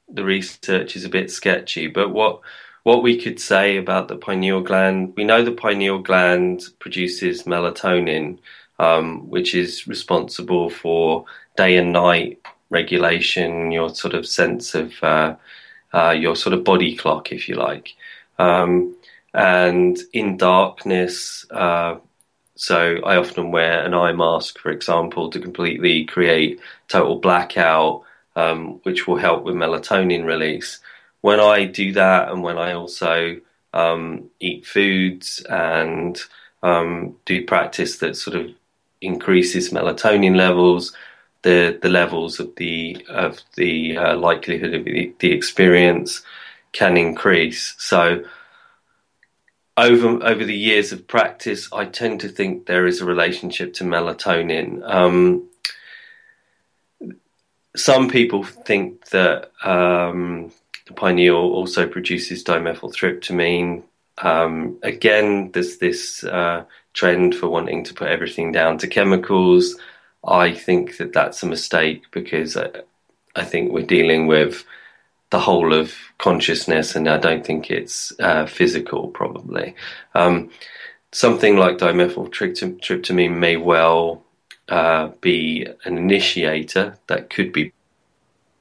the 0.08 0.24
research 0.24 0.96
is 0.96 1.04
a 1.04 1.08
bit 1.08 1.30
sketchy. 1.30 1.86
But 1.86 2.10
what 2.10 2.40
what 2.82 3.02
we 3.02 3.16
could 3.16 3.38
say 3.38 3.76
about 3.76 4.08
the 4.08 4.16
pineal 4.16 4.60
gland, 4.60 5.14
we 5.16 5.24
know 5.24 5.44
the 5.44 5.52
pineal 5.52 6.00
gland 6.00 6.62
produces 6.80 7.44
melatonin, 7.44 8.38
um, 8.80 9.28
which 9.30 9.54
is 9.54 9.86
responsible 9.86 10.68
for 10.68 11.26
day 11.56 11.76
and 11.76 11.92
night 11.92 12.40
regulation, 12.70 13.70
your 13.70 13.94
sort 13.94 14.14
of 14.14 14.26
sense 14.26 14.74
of 14.74 14.92
uh, 15.02 15.36
uh, 15.92 16.10
your 16.10 16.34
sort 16.34 16.54
of 16.54 16.64
body 16.64 16.96
clock, 16.96 17.30
if 17.30 17.48
you 17.48 17.54
like. 17.54 17.94
Um, 18.40 18.96
and 19.34 19.98
in 20.12 20.36
darkness, 20.38 21.44
uh, 21.50 21.96
so 22.56 22.96
I 23.04 23.16
often 23.16 23.52
wear 23.52 23.84
an 23.84 23.94
eye 23.94 24.12
mask, 24.12 24.58
for 24.58 24.70
example, 24.70 25.30
to 25.30 25.38
completely 25.38 26.04
create 26.06 26.58
total 26.88 27.16
blackout, 27.16 28.02
um, 28.36 28.80
which 28.84 29.06
will 29.06 29.16
help 29.16 29.44
with 29.44 29.54
melatonin 29.54 30.24
release. 30.24 30.80
When 31.20 31.38
I 31.38 31.66
do 31.66 31.92
that, 31.92 32.30
and 32.30 32.42
when 32.42 32.56
I 32.56 32.72
also 32.72 33.40
um, 33.74 34.30
eat 34.40 34.66
foods 34.66 35.44
and 35.48 36.18
um, 36.62 37.16
do 37.26 37.44
practice 37.44 37.98
that 37.98 38.16
sort 38.16 38.36
of 38.36 38.50
increases 39.02 39.70
melatonin 39.70 40.36
levels, 40.36 40.96
the 41.42 41.78
the 41.80 41.88
levels 41.88 42.40
of 42.40 42.54
the 42.56 43.04
of 43.08 43.40
the 43.56 43.96
uh, 43.96 44.16
likelihood 44.16 44.74
of 44.74 44.84
the, 44.84 45.12
the 45.20 45.32
experience 45.32 46.22
can 46.72 46.96
increase. 46.96 47.74
So 47.78 48.24
over 49.76 50.22
over 50.22 50.44
the 50.44 50.56
years 50.56 50.92
of 50.92 51.06
practice, 51.06 51.68
I 51.72 51.86
tend 51.86 52.20
to 52.20 52.28
think 52.28 52.66
there 52.66 52.86
is 52.86 53.00
a 53.00 53.06
relationship 53.06 53.74
to 53.74 53.84
melatonin. 53.84 54.82
Um, 54.88 55.48
some 57.76 58.10
people 58.10 58.42
think 58.42 59.06
that 59.10 59.50
um, 59.64 60.52
the 60.86 60.92
pineal 60.94 61.36
also 61.36 61.86
produces 61.86 62.44
dimethyltryptamine. 62.44 63.84
Um, 64.18 64.78
again, 64.82 65.52
there's 65.52 65.78
this 65.78 66.24
uh, 66.24 66.64
trend 66.92 67.34
for 67.34 67.48
wanting 67.48 67.84
to 67.84 67.94
put 67.94 68.08
everything 68.08 68.52
down 68.52 68.78
to 68.78 68.88
chemicals. 68.88 69.76
I 70.26 70.52
think 70.52 70.98
that 70.98 71.12
that's 71.12 71.42
a 71.42 71.46
mistake 71.46 72.02
because 72.10 72.56
I, 72.56 72.70
I 73.34 73.44
think 73.44 73.72
we're 73.72 73.86
dealing 73.86 74.26
with 74.26 74.64
the 75.30 75.40
whole 75.40 75.72
of 75.72 75.94
consciousness, 76.18 76.96
and 76.96 77.08
I 77.08 77.18
don't 77.18 77.46
think 77.46 77.70
it's 77.70 78.12
uh, 78.20 78.46
physical, 78.46 79.08
probably. 79.08 79.74
Um, 80.14 80.50
something 81.12 81.56
like 81.56 81.78
dimethyltryptamine 81.78 83.36
may 83.36 83.56
well 83.56 84.24
uh, 84.68 85.08
be 85.20 85.66
an 85.84 85.98
initiator 85.98 86.98
that 87.06 87.30
could 87.30 87.52
be, 87.52 87.72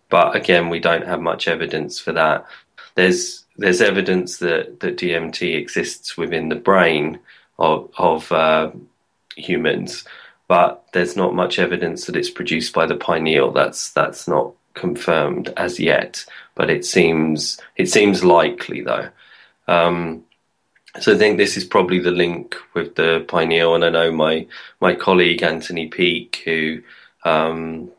but 0.10 0.36
again, 0.36 0.70
we 0.70 0.80
don't 0.80 1.06
have 1.06 1.22
much 1.22 1.48
evidence 1.48 2.00
for 2.00 2.12
that. 2.14 2.46
There's 2.96 3.46
there's 3.58 3.82
evidence 3.82 4.38
that, 4.38 4.80
that 4.80 4.98
DMT 4.98 5.56
exists 5.56 6.16
within 6.18 6.48
the 6.48 6.56
brain 6.56 7.20
of, 7.60 7.92
of 7.98 8.32
uh, 8.32 8.72
humans, 9.36 10.06
but 10.48 10.86
there's 10.94 11.18
not 11.18 11.36
much 11.36 11.60
evidence 11.60 12.06
that 12.06 12.16
it's 12.16 12.30
produced 12.30 12.74
by 12.74 12.86
the 12.86 12.96
pineal. 12.96 13.52
That's 13.52 13.92
that's 13.92 14.28
not 14.28 14.54
confirmed 14.74 15.54
as 15.58 15.80
yet, 15.80 16.26
but 16.60 16.70
it 16.70 16.84
seems 16.84 17.58
it 17.78 17.88
seems 17.88 18.22
likely 18.22 18.82
though. 18.82 19.08
Um, 19.70 20.26
so 21.00 21.14
I 21.14 21.18
think 21.18 21.38
this 21.38 21.56
is 21.56 21.64
probably 21.64 22.00
the 22.00 22.12
link 22.12 22.58
with 22.74 22.96
the 22.96 23.24
pineal, 23.30 23.76
and 23.76 23.86
I 23.86 23.90
know 23.90 24.12
my 24.12 24.46
my 24.82 24.94
colleague 24.94 25.42
Anthony 25.42 25.88
Peake, 25.88 26.42
who 26.44 26.82
um, 27.24 27.92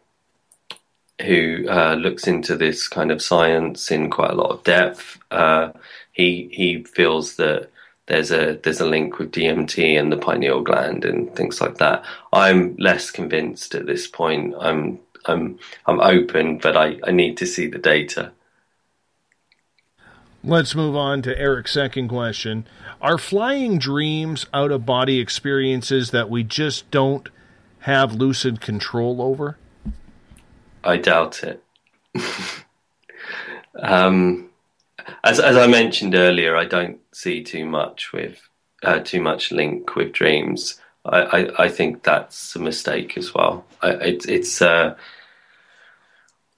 who 1.23 1.66
uh, 1.70 1.95
looks 1.95 2.27
into 2.27 2.55
this 2.55 2.87
kind 2.87 3.11
of 3.11 3.23
science 3.23 3.91
in 3.91 4.11
quite 4.11 4.32
a 4.32 4.35
lot 4.43 4.51
of 4.51 4.62
depth. 4.62 5.19
Uh, 5.31 5.73
he 6.12 6.51
he 6.53 6.82
feels 6.82 7.37
that 7.37 7.70
there's 8.09 8.31
a 8.31 8.61
there's 8.62 8.81
a 8.81 8.93
link 8.95 9.19
with 9.19 9.32
DMT 9.32 9.99
and 9.99 10.12
the 10.12 10.19
pineal 10.19 10.61
gland 10.61 11.07
and 11.07 11.35
things 11.35 11.62
like 11.62 11.78
that. 11.78 12.05
I'm 12.31 12.77
less 12.77 13.11
convinced 13.11 13.74
at 13.74 13.87
this 13.87 14.07
point. 14.07 14.55
I'm 14.61 14.99
I'm 15.24 15.59
I'm 15.87 16.01
open, 16.03 16.59
but 16.59 16.77
I, 16.77 16.99
I 17.07 17.11
need 17.11 17.39
to 17.39 17.47
see 17.47 17.66
the 17.66 17.78
data. 17.78 18.32
Let's 20.42 20.74
move 20.74 20.96
on 20.96 21.20
to 21.22 21.38
Eric's 21.38 21.72
second 21.72 22.08
question. 22.08 22.66
Are 23.02 23.18
flying 23.18 23.78
dreams 23.78 24.46
out 24.54 24.70
of 24.70 24.86
body 24.86 25.20
experiences 25.20 26.12
that 26.12 26.30
we 26.30 26.44
just 26.44 26.90
don't 26.90 27.28
have 27.80 28.14
lucid 28.14 28.60
control 28.60 29.20
over? 29.20 29.58
I 30.82 30.96
doubt 30.96 31.42
it. 31.44 31.62
um, 33.78 34.48
as 35.22 35.38
as 35.40 35.56
I 35.56 35.66
mentioned 35.66 36.14
earlier, 36.14 36.56
I 36.56 36.64
don't 36.64 37.00
see 37.12 37.42
too 37.42 37.66
much 37.66 38.12
with 38.12 38.40
uh, 38.82 39.00
too 39.00 39.20
much 39.20 39.52
link 39.52 39.94
with 39.94 40.12
dreams. 40.12 40.80
I, 41.04 41.20
I, 41.20 41.64
I 41.64 41.68
think 41.68 42.02
that's 42.02 42.56
a 42.56 42.58
mistake 42.58 43.16
as 43.18 43.34
well. 43.34 43.66
I, 43.82 43.90
it, 43.90 44.26
it's 44.26 44.62
uh, 44.62 44.96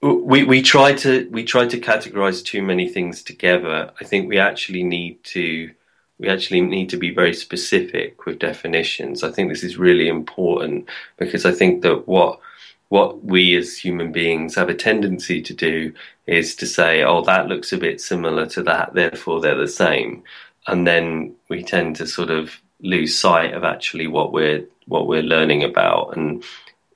we 0.03 0.43
we 0.43 0.61
try 0.61 0.93
to 0.93 1.27
we 1.31 1.43
try 1.43 1.65
to 1.65 1.79
categorize 1.79 2.43
too 2.43 2.61
many 2.61 2.89
things 2.89 3.23
together. 3.23 3.91
I 4.01 4.03
think 4.03 4.27
we 4.27 4.37
actually 4.37 4.83
need 4.83 5.23
to 5.25 5.71
we 6.19 6.27
actually 6.29 6.61
need 6.61 6.89
to 6.89 6.97
be 6.97 7.13
very 7.13 7.33
specific 7.33 8.25
with 8.25 8.39
definitions. 8.39 9.23
I 9.23 9.31
think 9.31 9.49
this 9.49 9.63
is 9.63 9.77
really 9.77 10.07
important 10.07 10.89
because 11.17 11.45
I 11.45 11.53
think 11.53 11.81
that 11.83 12.07
what 12.07 12.39
what 12.89 13.23
we 13.23 13.55
as 13.55 13.77
human 13.77 14.11
beings 14.11 14.55
have 14.55 14.69
a 14.69 14.75
tendency 14.75 15.41
to 15.41 15.53
do 15.53 15.93
is 16.27 16.55
to 16.57 16.67
say, 16.67 17.03
"Oh, 17.03 17.23
that 17.23 17.47
looks 17.47 17.71
a 17.73 17.77
bit 17.77 18.01
similar 18.01 18.45
to 18.47 18.63
that, 18.63 18.93
therefore 18.93 19.41
they're 19.41 19.55
the 19.55 19.67
same," 19.67 20.23
and 20.67 20.85
then 20.85 21.35
we 21.49 21.63
tend 21.63 21.95
to 21.97 22.07
sort 22.07 22.29
of 22.29 22.61
lose 22.81 23.17
sight 23.17 23.53
of 23.53 23.63
actually 23.63 24.07
what 24.07 24.33
we're 24.33 24.65
what 24.87 25.07
we're 25.07 25.23
learning 25.23 25.63
about 25.63 26.17
and 26.17 26.43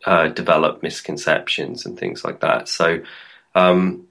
uh, 0.08 0.30
develop 0.30 0.82
misconceptions 0.82 1.86
and 1.86 2.00
things 2.00 2.24
like 2.24 2.40
that. 2.40 2.70
So, 2.70 3.02
um, 3.54 4.08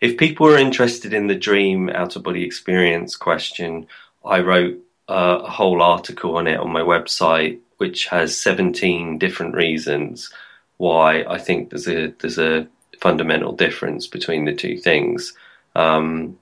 if 0.00 0.16
people 0.16 0.46
are 0.46 0.56
interested 0.56 1.12
in 1.12 1.26
the 1.26 1.34
dream 1.34 1.90
out 1.90 2.14
of 2.14 2.22
body 2.22 2.44
experience 2.44 3.16
question, 3.16 3.88
I 4.24 4.40
wrote 4.40 4.78
uh, 5.08 5.40
a 5.42 5.50
whole 5.50 5.82
article 5.82 6.36
on 6.36 6.46
it 6.46 6.58
on 6.58 6.72
my 6.72 6.82
website, 6.82 7.58
which 7.78 8.06
has 8.06 8.36
17 8.36 9.18
different 9.18 9.56
reasons 9.56 10.32
why 10.76 11.24
I 11.24 11.38
think 11.38 11.70
there's 11.70 11.88
a 11.88 12.14
there's 12.20 12.38
a 12.38 12.68
fundamental 13.00 13.52
difference 13.52 14.06
between 14.06 14.44
the 14.44 14.54
two 14.54 14.76
things. 14.78 15.32
Um, 15.74 16.38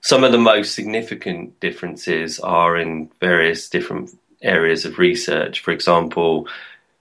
some 0.00 0.22
of 0.22 0.30
the 0.30 0.38
most 0.38 0.76
significant 0.76 1.58
differences 1.58 2.38
are 2.38 2.76
in 2.76 3.10
various 3.20 3.68
different 3.68 4.16
areas 4.40 4.84
of 4.84 4.98
research. 4.98 5.60
For 5.60 5.72
example, 5.72 6.46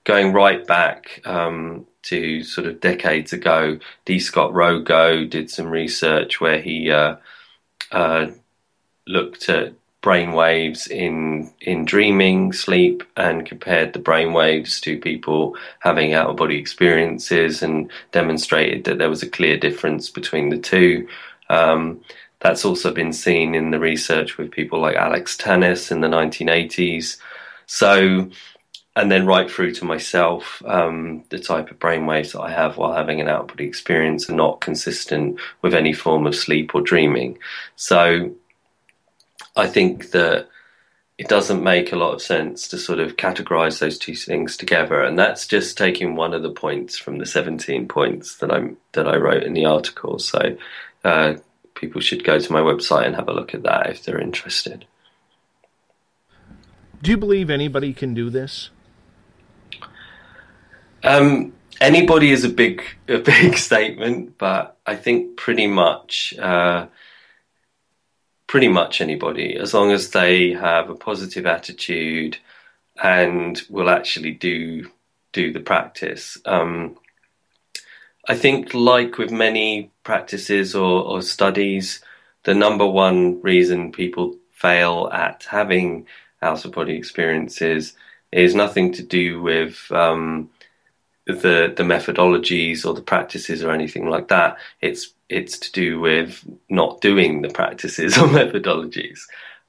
going 0.04 0.34
right 0.34 0.66
back 0.66 1.22
um, 1.26 1.88
to 2.04 2.44
sort 2.44 2.68
of 2.68 2.80
decades 2.80 3.34
ago, 3.34 3.80
D. 4.06 4.20
Scott 4.20 4.52
Rogo 4.52 5.30
did 5.30 5.50
some 5.50 5.68
research 5.68 6.42
where 6.42 6.62
he 6.62 6.92
uh, 6.92 7.16
uh, 7.92 8.28
looked 9.08 9.50
at 9.50 9.74
brain 10.02 10.34
waves 10.34 10.88
in 10.88 11.50
in 11.62 11.86
dreaming 11.86 12.52
sleep 12.52 13.04
and 13.16 13.46
compared 13.46 13.94
the 13.94 14.00
brain 14.00 14.34
waves 14.34 14.82
to 14.82 15.00
people 15.00 15.56
having 15.80 16.14
out 16.14 16.30
of 16.30 16.36
body 16.36 16.58
experiences 16.58 17.64
and 17.64 17.90
demonstrated 18.12 18.84
that 18.84 18.98
there 18.98 19.10
was 19.10 19.24
a 19.24 19.30
clear 19.30 19.58
difference 19.58 20.10
between 20.10 20.50
the 20.50 20.58
two. 20.58 21.08
Um, 21.50 22.02
that's 22.42 22.66
also 22.66 22.94
been 22.94 23.14
seen 23.14 23.56
in 23.56 23.72
the 23.72 23.80
research 23.80 24.38
with 24.38 24.52
people 24.52 24.82
like 24.82 24.98
Alex 24.98 25.38
Tanous 25.38 25.90
in 25.90 26.02
the 26.02 26.10
1980s. 26.10 27.16
So, 27.66 28.30
and 28.96 29.12
then 29.12 29.26
right 29.26 29.50
through 29.50 29.74
to 29.74 29.86
myself, 29.86 30.62
um, 30.66 31.24
the 31.30 31.40
type 31.40 31.72
of 31.72 31.80
brainwaves 31.80 32.34
that 32.34 32.42
I 32.42 32.52
have 32.52 32.78
while 32.78 32.94
having 32.94 33.20
an 33.20 33.28
out 33.28 33.48
body 33.48 33.66
experience 33.66 34.30
are 34.30 34.36
not 34.36 34.62
consistent 34.62 35.40
with 35.62 35.74
any 35.74 35.94
form 35.94 36.28
of 36.28 36.36
sleep 36.36 36.76
or 36.76 36.82
dreaming. 36.82 37.40
So, 37.76 38.36
I 39.56 39.68
think 39.68 40.12
that 40.12 40.48
it 41.18 41.28
doesn't 41.28 41.64
make 41.64 41.92
a 41.92 41.96
lot 41.96 42.14
of 42.14 42.22
sense 42.22 42.68
to 42.70 42.78
sort 42.78 43.00
of 43.00 43.18
categorize 43.18 43.80
those 43.80 43.98
two 43.98 44.16
things 44.16 44.58
together, 44.58 45.02
and 45.02 45.18
that's 45.18 45.48
just 45.48 45.78
taking 45.78 46.16
one 46.16 46.34
of 46.34 46.44
the 46.44 46.52
points 46.52 46.98
from 46.98 47.18
the 47.18 47.26
17 47.26 47.88
points 47.88 48.38
that 48.38 48.52
I 48.52 48.72
that 48.94 49.08
I 49.08 49.18
wrote 49.18 49.44
in 49.44 49.54
the 49.54 49.66
article. 49.66 50.20
So. 50.20 50.58
Uh, 51.04 51.36
people 51.84 52.00
should 52.00 52.24
go 52.24 52.40
to 52.40 52.54
my 52.54 52.62
website 52.62 53.06
and 53.06 53.16
have 53.16 53.28
a 53.28 53.34
look 53.34 53.54
at 53.54 53.64
that 53.64 53.90
if 53.90 54.04
they're 54.04 54.22
interested. 54.22 54.86
Do 57.02 57.12
you 57.12 57.18
believe 57.18 57.50
anybody 57.50 57.92
can 57.92 58.14
do 58.14 58.30
this? 58.30 58.70
Um, 61.04 61.54
anybody 61.82 62.32
is 62.32 62.44
a 62.44 62.50
big 62.50 62.84
a 63.08 63.20
big 63.20 63.58
statement, 63.70 64.38
but 64.38 64.78
I 64.86 64.96
think 64.96 65.38
pretty 65.38 65.68
much 65.68 66.34
uh, 66.40 66.88
pretty 68.48 68.68
much 68.68 69.02
anybody, 69.02 69.56
as 69.56 69.74
long 69.74 69.92
as 69.92 70.12
they 70.12 70.52
have 70.54 70.90
a 70.90 70.96
positive 70.96 71.46
attitude 71.46 72.38
and 73.02 73.62
will 73.70 73.90
actually 73.90 74.32
do 74.32 74.90
do 75.32 75.52
the 75.52 75.60
practice. 75.60 76.38
Um, 76.46 76.98
I 78.28 78.36
think, 78.36 78.74
like 78.74 79.18
with 79.18 79.32
many 79.32 79.92
practices 80.04 80.76
or, 80.76 81.04
or 81.04 81.22
studies, 81.22 82.02
the 82.44 82.54
number 82.54 82.88
one 82.88 83.42
reason 83.42 83.92
people 83.92 84.38
fail 84.52 85.10
at 85.12 85.46
having 85.50 86.08
out 86.42 86.64
of 86.64 86.72
body 86.72 86.96
experiences 86.96 87.94
is 88.32 88.56
nothing 88.56 88.94
to 88.94 89.04
do 89.04 89.42
with 89.42 89.92
um, 89.92 90.50
the 91.26 91.74
the 91.76 91.84
methodologies 91.84 92.86
or 92.86 92.94
the 92.94 93.02
practices 93.02 93.64
or 93.64 93.72
anything 93.72 94.10
like 94.10 94.28
that. 94.30 94.58
It's 94.82 95.14
it's 95.30 95.58
to 95.60 95.72
do 95.72 96.00
with 96.00 96.44
not 96.70 97.02
doing 97.02 97.42
the 97.42 97.50
practices 97.50 98.18
or 98.18 98.28
methodologies. 98.28 99.22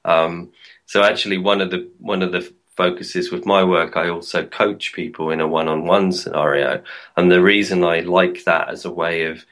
Um, 0.03 0.51
so 0.85 1.03
actually, 1.03 1.37
one 1.37 1.61
of 1.61 1.71
the 1.71 1.89
one 1.99 2.21
of 2.21 2.31
the 2.31 2.51
focuses 2.75 3.31
with 3.31 3.45
my 3.45 3.63
work, 3.63 3.95
I 3.95 4.09
also 4.09 4.45
coach 4.45 4.93
people 4.93 5.29
in 5.29 5.39
a 5.39 5.47
one 5.47 5.67
on 5.67 5.85
one 5.85 6.11
scenario. 6.11 6.83
And 7.15 7.31
the 7.31 7.41
reason 7.41 7.83
I 7.83 8.01
like 8.01 8.43
that 8.43 8.69
as 8.69 8.85
a 8.85 8.91
way 8.91 9.25
of 9.25 9.45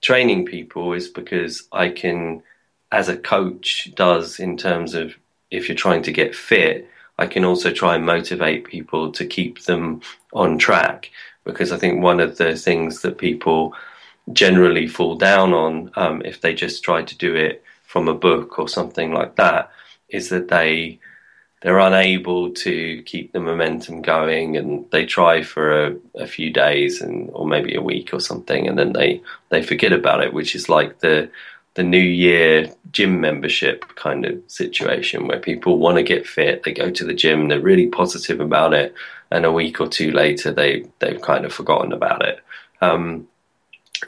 training 0.00 0.46
people 0.46 0.92
is 0.92 1.08
because 1.08 1.68
I 1.70 1.90
can, 1.90 2.42
as 2.90 3.08
a 3.08 3.16
coach 3.16 3.92
does 3.94 4.40
in 4.40 4.56
terms 4.56 4.94
of 4.94 5.14
if 5.50 5.68
you're 5.68 5.76
trying 5.76 6.02
to 6.04 6.12
get 6.12 6.34
fit, 6.34 6.88
I 7.18 7.26
can 7.26 7.44
also 7.44 7.70
try 7.70 7.94
and 7.94 8.06
motivate 8.06 8.64
people 8.64 9.12
to 9.12 9.26
keep 9.26 9.62
them 9.64 10.00
on 10.32 10.58
track. 10.58 11.10
Because 11.44 11.72
I 11.72 11.78
think 11.78 12.02
one 12.02 12.20
of 12.20 12.38
the 12.38 12.56
things 12.56 13.02
that 13.02 13.18
people 13.18 13.74
generally 14.32 14.86
fall 14.86 15.16
down 15.16 15.52
on 15.52 15.90
um, 15.96 16.22
if 16.24 16.40
they 16.40 16.54
just 16.54 16.84
try 16.84 17.02
to 17.02 17.18
do 17.18 17.34
it 17.34 17.62
from 17.84 18.08
a 18.08 18.14
book 18.14 18.58
or 18.58 18.68
something 18.68 19.12
like 19.12 19.36
that 19.36 19.70
is 20.08 20.28
that 20.28 20.48
they 20.48 20.98
they're 21.62 21.78
unable 21.78 22.50
to 22.50 23.02
keep 23.04 23.32
the 23.32 23.40
momentum 23.40 24.02
going 24.02 24.56
and 24.56 24.84
they 24.90 25.06
try 25.06 25.42
for 25.42 25.86
a, 25.86 25.96
a, 26.16 26.26
few 26.26 26.50
days 26.50 27.00
and 27.00 27.30
or 27.32 27.46
maybe 27.46 27.74
a 27.74 27.82
week 27.82 28.12
or 28.12 28.20
something 28.20 28.66
and 28.68 28.78
then 28.78 28.92
they 28.92 29.22
they 29.50 29.62
forget 29.62 29.92
about 29.92 30.22
it 30.22 30.32
which 30.32 30.54
is 30.54 30.68
like 30.68 30.98
the 31.00 31.30
the 31.74 31.82
new 31.82 31.98
year 31.98 32.68
gym 32.90 33.20
membership 33.20 33.84
kind 33.94 34.24
of 34.26 34.42
situation 34.46 35.26
where 35.26 35.38
people 35.38 35.78
want 35.78 35.96
to 35.96 36.02
get 36.02 36.26
fit 36.26 36.62
they 36.62 36.72
go 36.72 36.90
to 36.90 37.04
the 37.04 37.14
gym 37.14 37.48
they're 37.48 37.60
really 37.60 37.86
positive 37.86 38.40
about 38.40 38.74
it 38.74 38.94
and 39.32 39.44
a 39.44 39.52
week 39.52 39.80
or 39.80 39.88
two 39.88 40.12
later 40.12 40.52
they 40.52 40.84
they've 41.00 41.20
kind 41.22 41.44
of 41.44 41.52
forgotten 41.52 41.92
about 41.92 42.24
it 42.24 42.40
um, 42.80 43.26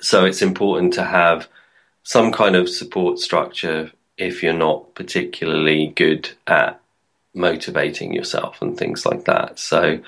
so 0.01 0.25
it's 0.25 0.43
important 0.43 0.93
to 0.95 1.05
have 1.05 1.49
some 2.03 2.33
kind 2.33 2.55
of 2.55 2.69
support 2.69 3.19
structure 3.19 3.91
if 4.17 4.43
you're 4.43 4.53
not 4.53 4.95
particularly 4.95 5.89
good 5.97 6.31
at 6.47 6.81
motivating 7.35 8.13
yourself 8.13 8.63
and 8.63 8.77
things 8.77 9.05
like 9.05 9.25
that. 9.25 9.59
So, 9.59 10.01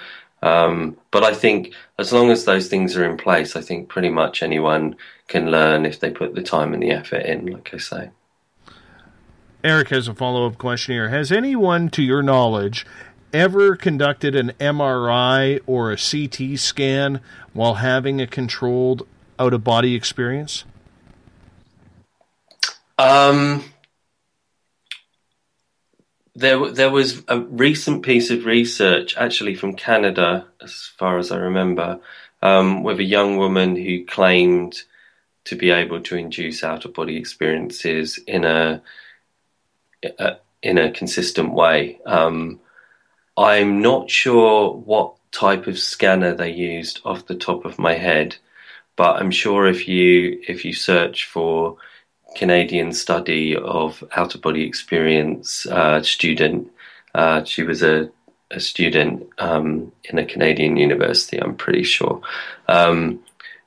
um, 0.42 0.96
but 1.10 1.24
I 1.24 1.34
think 1.34 1.72
as 1.98 2.12
long 2.12 2.30
as 2.30 2.44
those 2.44 2.68
things 2.68 2.96
are 2.96 3.08
in 3.08 3.16
place, 3.16 3.56
I 3.56 3.62
think 3.62 3.88
pretty 3.88 4.10
much 4.10 4.42
anyone 4.42 4.96
can 5.28 5.50
learn 5.50 5.84
if 5.84 5.98
they 5.98 6.10
put 6.10 6.34
the 6.34 6.42
time 6.42 6.72
and 6.72 6.82
the 6.82 6.90
effort 6.90 7.24
in, 7.26 7.46
like 7.46 7.70
I 7.74 7.78
say. 7.78 8.10
Eric 9.64 9.88
has 9.88 10.06
a 10.06 10.14
follow 10.14 10.46
up 10.46 10.58
question 10.58 10.94
here. 10.94 11.08
Has 11.08 11.32
anyone, 11.32 11.88
to 11.90 12.02
your 12.02 12.22
knowledge, 12.22 12.86
ever 13.32 13.76
conducted 13.76 14.34
an 14.34 14.52
MRI 14.60 15.60
or 15.66 15.92
a 15.92 15.96
CT 15.96 16.58
scan 16.58 17.20
while 17.52 17.74
having 17.74 18.20
a 18.20 18.26
controlled 18.26 19.06
out 19.38 19.52
of 19.52 19.64
body 19.64 19.94
experience? 19.94 20.64
Um, 22.98 23.64
there, 26.34 26.70
there 26.70 26.90
was 26.90 27.22
a 27.28 27.40
recent 27.40 28.02
piece 28.02 28.30
of 28.30 28.44
research, 28.44 29.16
actually 29.16 29.54
from 29.54 29.74
Canada, 29.74 30.46
as 30.62 30.90
far 30.96 31.18
as 31.18 31.30
I 31.30 31.36
remember, 31.36 32.00
um, 32.42 32.82
with 32.82 32.98
a 32.98 33.04
young 33.04 33.36
woman 33.36 33.76
who 33.76 34.04
claimed 34.04 34.82
to 35.44 35.56
be 35.56 35.70
able 35.70 36.00
to 36.02 36.16
induce 36.16 36.64
out 36.64 36.84
of 36.84 36.94
body 36.94 37.16
experiences 37.16 38.18
in 38.26 38.44
a, 38.44 38.82
a, 40.18 40.36
in 40.62 40.78
a 40.78 40.90
consistent 40.90 41.52
way. 41.52 42.00
Um, 42.04 42.60
I'm 43.36 43.82
not 43.82 44.10
sure 44.10 44.72
what 44.72 45.16
type 45.32 45.66
of 45.66 45.78
scanner 45.78 46.34
they 46.34 46.50
used 46.50 47.00
off 47.04 47.26
the 47.26 47.34
top 47.34 47.64
of 47.64 47.78
my 47.78 47.94
head, 47.94 48.36
but 48.96 49.16
I'm 49.16 49.30
sure 49.30 49.66
if 49.66 49.86
you 49.88 50.40
if 50.48 50.64
you 50.64 50.72
search 50.72 51.26
for 51.26 51.76
Canadian 52.36 52.92
study 52.92 53.56
of 53.56 54.02
out 54.16 54.34
of 54.34 54.42
body 54.42 54.64
experience 54.64 55.66
uh, 55.66 56.02
student. 56.02 56.70
Uh, 57.14 57.44
she 57.44 57.62
was 57.62 57.82
a, 57.82 58.10
a 58.50 58.60
student 58.60 59.26
um, 59.38 59.90
in 60.04 60.18
a 60.18 60.26
Canadian 60.26 60.76
university, 60.76 61.38
I'm 61.38 61.56
pretty 61.56 61.82
sure. 61.82 62.20
Um, 62.68 63.20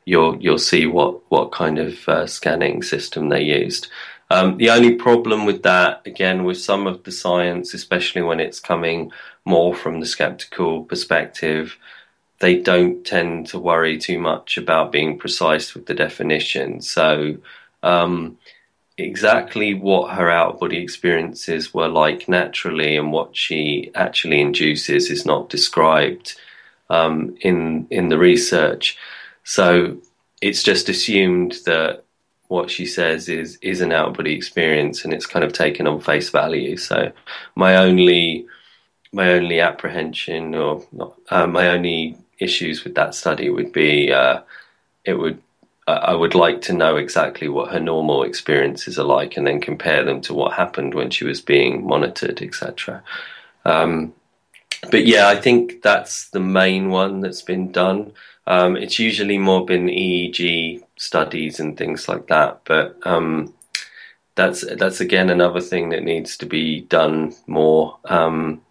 you'll 0.05 0.35
you'll 0.41 0.59
see 0.59 0.85
what 0.85 1.19
what 1.29 1.51
kind 1.51 1.77
of 1.79 2.07
uh, 2.09 2.27
scanning 2.27 2.81
system 2.83 3.29
they 3.29 3.41
used. 3.41 3.87
Um, 4.31 4.57
the 4.57 4.69
only 4.69 4.93
problem 4.93 5.45
with 5.45 5.63
that, 5.63 6.01
again, 6.05 6.43
with 6.43 6.59
some 6.61 6.85
of 6.85 7.03
the 7.03 7.11
science, 7.11 7.73
especially 7.73 8.21
when 8.21 8.39
it's 8.39 8.59
coming 8.59 9.11
more 9.45 9.73
from 9.73 9.99
the 9.99 10.05
skeptical 10.05 10.83
perspective, 10.83 11.77
they 12.39 12.55
don't 12.57 13.05
tend 13.05 13.47
to 13.47 13.59
worry 13.59 13.97
too 13.97 14.19
much 14.19 14.57
about 14.57 14.91
being 14.91 15.17
precise 15.17 15.73
with 15.73 15.85
the 15.85 15.93
definition. 15.93 16.81
So, 16.81 17.37
um, 17.83 18.37
exactly 18.99 19.73
what 19.73 20.13
her 20.15 20.29
out 20.29 20.53
of 20.53 20.59
body 20.59 20.77
experiences 20.77 21.73
were 21.73 21.87
like 21.87 22.27
naturally 22.27 22.97
and 22.97 23.11
what 23.11 23.35
she 23.35 23.91
actually 23.95 24.41
induces 24.41 25.09
is 25.09 25.25
not 25.25 25.49
described 25.49 26.35
um, 26.89 27.35
in 27.41 27.87
in 27.89 28.09
the 28.09 28.17
research. 28.17 28.97
So 29.43 29.97
it's 30.41 30.63
just 30.63 30.89
assumed 30.89 31.55
that 31.65 32.03
what 32.47 32.69
she 32.69 32.85
says 32.85 33.29
is 33.29 33.57
is 33.61 33.81
an 33.81 33.91
out 33.91 34.09
of 34.09 34.17
body 34.17 34.33
experience 34.35 35.03
and 35.03 35.13
it's 35.13 35.25
kind 35.25 35.45
of 35.45 35.53
taken 35.53 35.87
on 35.87 36.01
face 36.01 36.29
value. 36.29 36.77
So 36.77 37.11
my 37.55 37.77
only 37.77 38.47
my 39.11 39.31
only 39.31 39.59
apprehension 39.59 40.55
or 40.55 40.85
not, 40.91 41.15
uh, 41.29 41.47
my 41.47 41.69
only 41.69 42.17
issues 42.39 42.83
with 42.83 42.95
that 42.95 43.15
study 43.15 43.49
would 43.49 43.71
be 43.71 44.11
uh, 44.11 44.41
it 45.03 45.13
would 45.13 45.41
I 45.87 46.13
would 46.13 46.35
like 46.35 46.61
to 46.63 46.73
know 46.73 46.97
exactly 46.97 47.47
what 47.47 47.71
her 47.71 47.79
normal 47.79 48.23
experiences 48.23 48.99
are 48.99 49.05
like 49.05 49.37
and 49.37 49.47
then 49.47 49.59
compare 49.59 50.03
them 50.03 50.21
to 50.21 50.33
what 50.33 50.53
happened 50.53 50.93
when 50.93 51.09
she 51.09 51.25
was 51.25 51.41
being 51.41 51.85
monitored, 51.85 52.41
etc. 52.43 53.03
Um, 53.65 54.13
but 54.91 55.05
yeah, 55.05 55.27
I 55.27 55.35
think 55.35 55.81
that's 55.81 56.29
the 56.29 56.39
main 56.39 56.89
one 56.89 57.21
that's 57.21 57.41
been 57.41 57.71
done. 57.71 58.13
Um, 58.45 58.77
it's 58.77 58.99
usually 58.99 59.37
more 59.37 59.65
been 59.65 59.87
EEG 59.87 60.83
studies 60.97 61.59
and 61.59 61.77
things 61.77 62.07
like 62.07 62.27
that, 62.27 62.61
but 62.65 62.97
um, 63.05 63.53
that's 64.35 64.63
that's 64.75 65.01
again 65.01 65.29
another 65.29 65.61
thing 65.61 65.89
that 65.89 66.03
needs 66.03 66.37
to 66.37 66.45
be 66.45 66.81
done 66.81 67.33
more. 67.47 67.97
Um, 68.05 68.61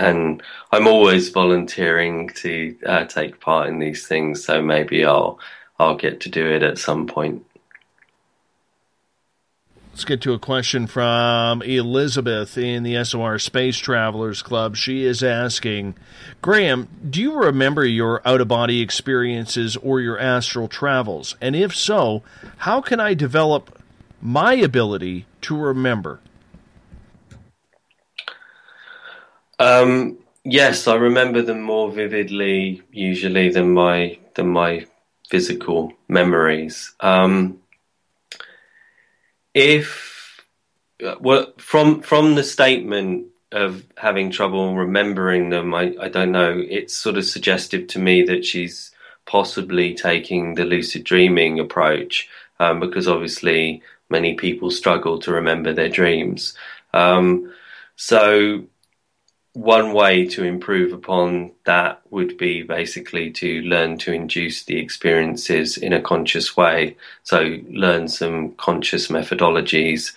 and 0.00 0.42
I'm 0.72 0.86
always 0.86 1.28
volunteering 1.28 2.30
to 2.36 2.76
uh, 2.86 3.04
take 3.04 3.40
part 3.40 3.68
in 3.68 3.78
these 3.78 4.06
things, 4.06 4.44
so 4.44 4.62
maybe 4.62 5.04
I'll 5.04 5.38
I'll 5.78 5.96
get 5.96 6.20
to 6.20 6.28
do 6.28 6.46
it 6.46 6.62
at 6.62 6.78
some 6.78 7.06
point. 7.06 7.44
Let's 9.92 10.04
get 10.04 10.22
to 10.22 10.32
a 10.32 10.38
question 10.38 10.86
from 10.86 11.62
Elizabeth 11.62 12.56
in 12.56 12.84
the 12.84 13.02
SOR 13.04 13.38
Space 13.38 13.76
Travelers 13.76 14.40
Club. 14.40 14.76
She 14.76 15.04
is 15.04 15.22
asking, 15.22 15.94
Graham, 16.40 16.88
do 17.08 17.20
you 17.20 17.34
remember 17.34 17.84
your 17.84 18.26
out 18.26 18.40
of 18.40 18.48
body 18.48 18.80
experiences 18.80 19.76
or 19.76 20.00
your 20.00 20.18
astral 20.18 20.68
travels? 20.68 21.36
And 21.40 21.54
if 21.54 21.74
so, 21.74 22.22
how 22.58 22.80
can 22.80 23.00
I 23.00 23.12
develop 23.12 23.82
my 24.22 24.54
ability 24.54 25.26
to 25.42 25.56
remember? 25.56 26.20
Um, 29.60 30.18
yes, 30.42 30.88
I 30.88 30.94
remember 30.94 31.42
them 31.42 31.60
more 31.60 31.92
vividly 31.92 32.82
usually 32.90 33.50
than 33.50 33.74
my 33.74 34.18
than 34.34 34.48
my 34.48 34.86
physical 35.28 35.92
memories. 36.08 36.92
Um, 37.00 37.60
if 39.52 40.42
well, 41.20 41.52
from 41.58 42.00
from 42.00 42.34
the 42.34 42.42
statement 42.42 43.26
of 43.52 43.84
having 43.98 44.30
trouble 44.30 44.76
remembering 44.76 45.50
them, 45.50 45.74
I, 45.74 45.94
I 46.00 46.08
don't 46.08 46.32
know. 46.32 46.56
It's 46.56 46.96
sort 46.96 47.18
of 47.18 47.24
suggestive 47.26 47.86
to 47.88 47.98
me 47.98 48.22
that 48.22 48.44
she's 48.44 48.92
possibly 49.26 49.92
taking 49.92 50.54
the 50.54 50.64
lucid 50.64 51.04
dreaming 51.04 51.60
approach 51.60 52.28
um, 52.60 52.80
because 52.80 53.06
obviously 53.06 53.82
many 54.08 54.34
people 54.34 54.70
struggle 54.70 55.18
to 55.18 55.32
remember 55.32 55.74
their 55.74 55.88
dreams. 55.88 56.54
Um, 56.94 57.52
so 57.96 58.64
one 59.52 59.92
way 59.92 60.26
to 60.26 60.44
improve 60.44 60.92
upon 60.92 61.50
that 61.64 62.00
would 62.10 62.38
be 62.38 62.62
basically 62.62 63.30
to 63.32 63.62
learn 63.62 63.98
to 63.98 64.12
induce 64.12 64.64
the 64.64 64.78
experiences 64.78 65.76
in 65.76 65.92
a 65.92 66.00
conscious 66.00 66.56
way. 66.56 66.96
So, 67.24 67.58
learn 67.68 68.08
some 68.08 68.52
conscious 68.52 69.08
methodologies. 69.08 70.12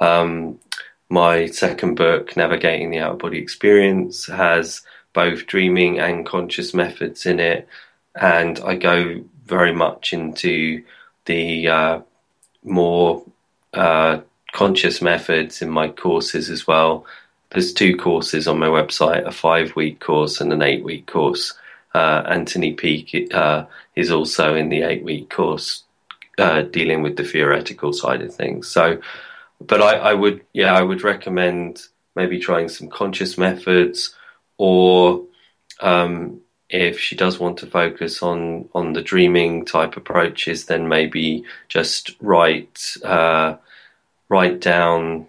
Um, 0.00 0.58
my 1.10 1.46
second 1.46 1.96
book, 1.96 2.36
Navigating 2.36 2.90
the 2.90 3.00
Out 3.00 3.12
of 3.12 3.18
Body 3.18 3.38
Experience, 3.38 4.26
has 4.26 4.82
both 5.12 5.46
dreaming 5.46 5.98
and 5.98 6.24
conscious 6.24 6.72
methods 6.72 7.26
in 7.26 7.40
it. 7.40 7.68
And 8.14 8.58
I 8.60 8.74
go 8.76 9.22
very 9.44 9.72
much 9.72 10.12
into 10.12 10.82
the 11.26 11.68
uh, 11.68 12.00
more 12.62 13.24
uh, 13.74 14.20
conscious 14.52 15.02
methods 15.02 15.60
in 15.60 15.68
my 15.68 15.88
courses 15.88 16.48
as 16.48 16.66
well 16.66 17.04
there's 17.50 17.72
two 17.72 17.96
courses 17.96 18.46
on 18.46 18.58
my 18.58 18.66
website 18.66 19.26
a 19.26 19.32
five 19.32 19.74
week 19.76 20.00
course 20.00 20.40
and 20.40 20.52
an 20.52 20.62
eight 20.62 20.84
week 20.84 21.06
course. 21.06 21.54
Uh, 21.94 22.22
Anthony 22.28 22.74
Peake 22.74 23.32
uh, 23.32 23.64
is 23.96 24.10
also 24.10 24.54
in 24.54 24.68
the 24.68 24.82
eight 24.82 25.02
week 25.02 25.30
course 25.30 25.84
uh, 26.38 26.62
dealing 26.62 27.02
with 27.02 27.16
the 27.16 27.24
theoretical 27.24 27.92
side 27.92 28.22
of 28.22 28.34
things. 28.34 28.68
So, 28.68 29.00
but 29.60 29.80
I, 29.80 29.96
I, 29.96 30.14
would, 30.14 30.42
yeah, 30.52 30.74
I 30.74 30.82
would 30.82 31.02
recommend 31.02 31.82
maybe 32.14 32.38
trying 32.38 32.68
some 32.68 32.88
conscious 32.88 33.38
methods, 33.38 34.14
or 34.58 35.24
um, 35.80 36.40
if 36.68 37.00
she 37.00 37.16
does 37.16 37.38
want 37.38 37.58
to 37.58 37.66
focus 37.66 38.22
on 38.22 38.68
on 38.74 38.92
the 38.92 39.02
dreaming 39.02 39.64
type 39.64 39.96
approaches, 39.96 40.66
then 40.66 40.88
maybe 40.88 41.44
just 41.68 42.14
write 42.20 42.94
uh, 43.02 43.56
write 44.28 44.60
down 44.60 45.26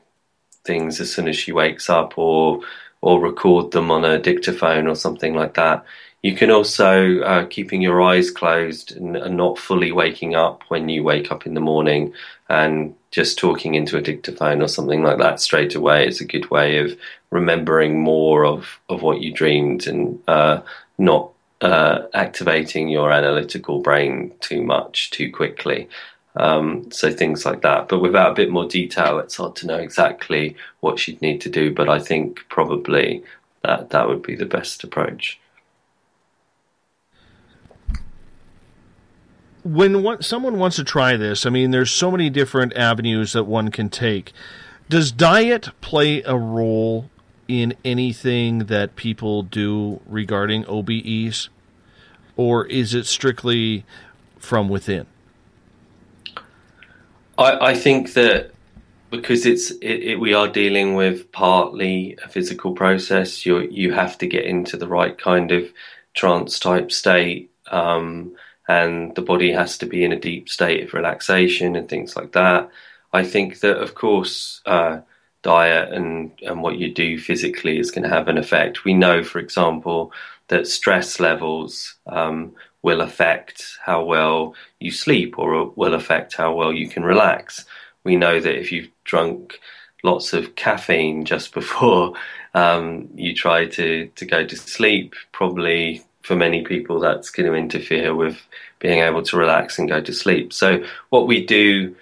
things 0.70 1.02
as 1.02 1.12
soon 1.12 1.28
as 1.28 1.36
she 1.36 1.52
wakes 1.52 1.90
up 1.90 2.18
or 2.18 2.62
or 3.02 3.20
record 3.20 3.72
them 3.72 3.90
on 3.92 4.04
a 4.06 4.20
dictaphone 4.20 4.86
or 4.88 4.96
something 4.96 5.34
like 5.34 5.54
that. 5.54 5.84
You 6.22 6.36
can 6.36 6.52
also 6.52 7.22
uh, 7.22 7.46
keeping 7.46 7.82
your 7.82 8.02
eyes 8.02 8.30
closed 8.30 8.88
and, 8.98 9.38
not 9.38 9.58
fully 9.58 9.92
waking 9.94 10.36
up 10.36 10.64
when 10.68 10.90
you 10.90 11.02
wake 11.02 11.32
up 11.32 11.46
in 11.46 11.54
the 11.54 11.68
morning 11.72 12.14
and 12.50 12.94
just 13.12 13.40
talking 13.40 13.76
into 13.76 13.98
a 13.98 14.02
dictaphone 14.02 14.62
or 14.62 14.68
something 14.68 15.02
like 15.02 15.18
that 15.20 15.40
straight 15.40 15.76
away 15.76 16.08
is 16.08 16.20
a 16.20 16.32
good 16.34 16.52
way 16.52 16.78
of 16.80 16.98
remembering 17.30 18.02
more 18.02 18.46
of, 18.46 18.80
of 18.90 19.02
what 19.02 19.22
you 19.22 19.32
dreamed 19.32 19.88
and 19.88 20.20
uh, 20.28 20.60
not 20.98 21.32
uh, 21.62 22.00
activating 22.14 22.90
your 22.90 23.12
analytical 23.12 23.80
brain 23.80 24.34
too 24.42 24.62
much 24.62 25.10
too 25.12 25.32
quickly. 25.32 25.88
Um, 26.36 26.92
so 26.92 27.12
things 27.12 27.46
like 27.46 27.62
that. 27.62 27.90
But 27.90 28.00
without 28.00 28.32
a 28.32 28.36
bit 28.36 28.52
more 28.52 28.68
detail, 28.68 29.20
it's 29.20 29.36
hard 29.36 29.56
to 29.58 29.68
know 29.68 29.78
exactly 29.78 30.56
what 30.80 31.00
she'd 31.00 31.22
need 31.22 31.42
to 31.42 31.50
do. 31.50 31.74
But 31.74 31.90
I 31.90 32.00
think 32.00 32.46
probably 32.50 33.24
that 33.64 33.90
that 33.90 34.08
would 34.08 34.22
be 34.22 34.36
the 34.36 34.46
best 34.46 34.84
approach. 34.84 35.40
When 39.64 40.04
one, 40.04 40.22
someone 40.22 40.58
wants 40.58 40.78
to 40.78 40.84
try 40.84 41.18
this, 41.18 41.46
I 41.46 41.50
mean, 41.50 41.72
there's 41.72 41.92
so 41.92 42.12
many 42.12 42.30
different 42.30 42.76
avenues 42.76 43.34
that 43.34 43.44
one 43.44 43.70
can 43.70 43.90
take. 43.90 44.32
Does 44.88 45.12
diet 45.12 45.70
play 45.82 46.24
a 46.24 46.38
role 46.38 47.10
in 47.48 47.76
anything 47.84 48.60
that 48.66 48.96
people 48.96 49.44
do 49.44 50.00
regarding 50.08 50.64
OBEs? 50.66 51.50
Or 52.38 52.66
is 52.68 52.94
it 52.94 53.06
strictly 53.06 53.84
from 54.38 54.70
within? 54.70 55.08
I, 57.40 57.70
I 57.70 57.74
think 57.74 58.14
that 58.14 58.52
because 59.10 59.46
it's 59.46 59.72
it, 59.72 60.04
it, 60.04 60.20
we 60.20 60.34
are 60.34 60.48
dealing 60.48 60.94
with 60.94 61.32
partly 61.32 62.18
a 62.24 62.28
physical 62.28 62.74
process. 62.74 63.46
You 63.46 63.62
you 63.62 63.94
have 63.94 64.18
to 64.20 64.28
get 64.28 64.46
into 64.46 64.76
the 64.78 64.88
right 64.88 65.18
kind 65.18 65.52
of 65.52 65.72
trance 66.14 66.60
type 66.60 66.92
state, 66.92 67.50
um, 67.72 68.36
and 68.68 69.16
the 69.16 69.22
body 69.22 69.54
has 69.54 69.78
to 69.80 69.86
be 69.86 70.04
in 70.04 70.12
a 70.12 70.20
deep 70.20 70.50
state 70.50 70.84
of 70.84 70.94
relaxation 70.94 71.76
and 71.76 71.88
things 71.88 72.16
like 72.16 72.34
that. 72.34 72.70
I 73.14 73.24
think 73.24 73.62
that 73.62 73.78
of 73.78 73.96
course 73.96 74.62
uh, 74.66 75.00
diet 75.42 75.94
and 75.94 76.32
and 76.46 76.62
what 76.62 76.78
you 76.78 76.94
do 76.94 77.18
physically 77.18 77.80
is 77.80 77.90
going 77.90 78.04
to 78.04 78.16
have 78.16 78.28
an 78.28 78.38
effect. 78.38 78.84
We 78.84 78.94
know, 78.94 79.24
for 79.24 79.40
example, 79.40 80.12
that 80.50 80.68
stress 80.68 81.22
levels 81.22 81.96
um, 82.06 82.54
will 82.82 83.02
affect 83.02 83.78
how 83.84 84.04
well 84.04 84.56
you 84.80 84.92
sleep 84.92 85.38
or 85.38 85.72
will 85.76 85.94
affect 85.94 86.36
how 86.36 86.54
well 86.54 86.72
you 86.72 86.88
can 86.88 87.04
relax. 87.04 87.66
We 88.04 88.16
know 88.16 88.40
that 88.40 88.58
if 88.58 88.72
you've 88.72 88.90
drunk 89.04 89.60
lots 90.04 90.34
of 90.34 90.56
caffeine 90.56 91.26
just 91.34 91.54
before 91.54 92.14
um, 92.54 93.10
you 93.16 93.36
try 93.36 93.66
to, 93.66 94.08
to 94.16 94.26
go 94.26 94.46
to 94.46 94.56
sleep, 94.56 95.14
probably 95.32 96.04
for 96.22 96.36
many 96.36 96.64
people 96.64 97.00
that's 97.00 97.30
going 97.30 97.50
to 97.50 97.58
interfere 97.58 98.14
with 98.16 98.42
being 98.80 99.00
able 99.00 99.24
to 99.24 99.38
relax 99.38 99.80
and 99.80 99.90
go 99.90 100.02
to 100.02 100.14
sleep. 100.14 100.54
So, 100.54 100.84
what 101.10 101.28
we 101.28 101.46
do 101.46 101.96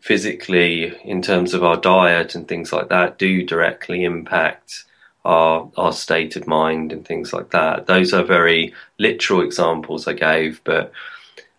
physically, 0.00 0.96
in 1.04 1.22
terms 1.22 1.54
of 1.54 1.62
our 1.62 1.76
diet 1.76 2.34
and 2.34 2.48
things 2.48 2.72
like 2.72 2.88
that, 2.88 3.18
do 3.18 3.44
directly 3.44 4.04
impact 4.04 4.84
our 5.24 5.70
our 5.76 5.92
state 5.92 6.36
of 6.36 6.46
mind 6.46 6.92
and 6.92 7.06
things 7.06 7.32
like 7.32 7.50
that. 7.50 7.86
Those 7.86 8.12
are 8.12 8.24
very 8.24 8.74
literal 8.98 9.42
examples 9.42 10.06
I 10.06 10.14
gave, 10.14 10.62
but 10.64 10.92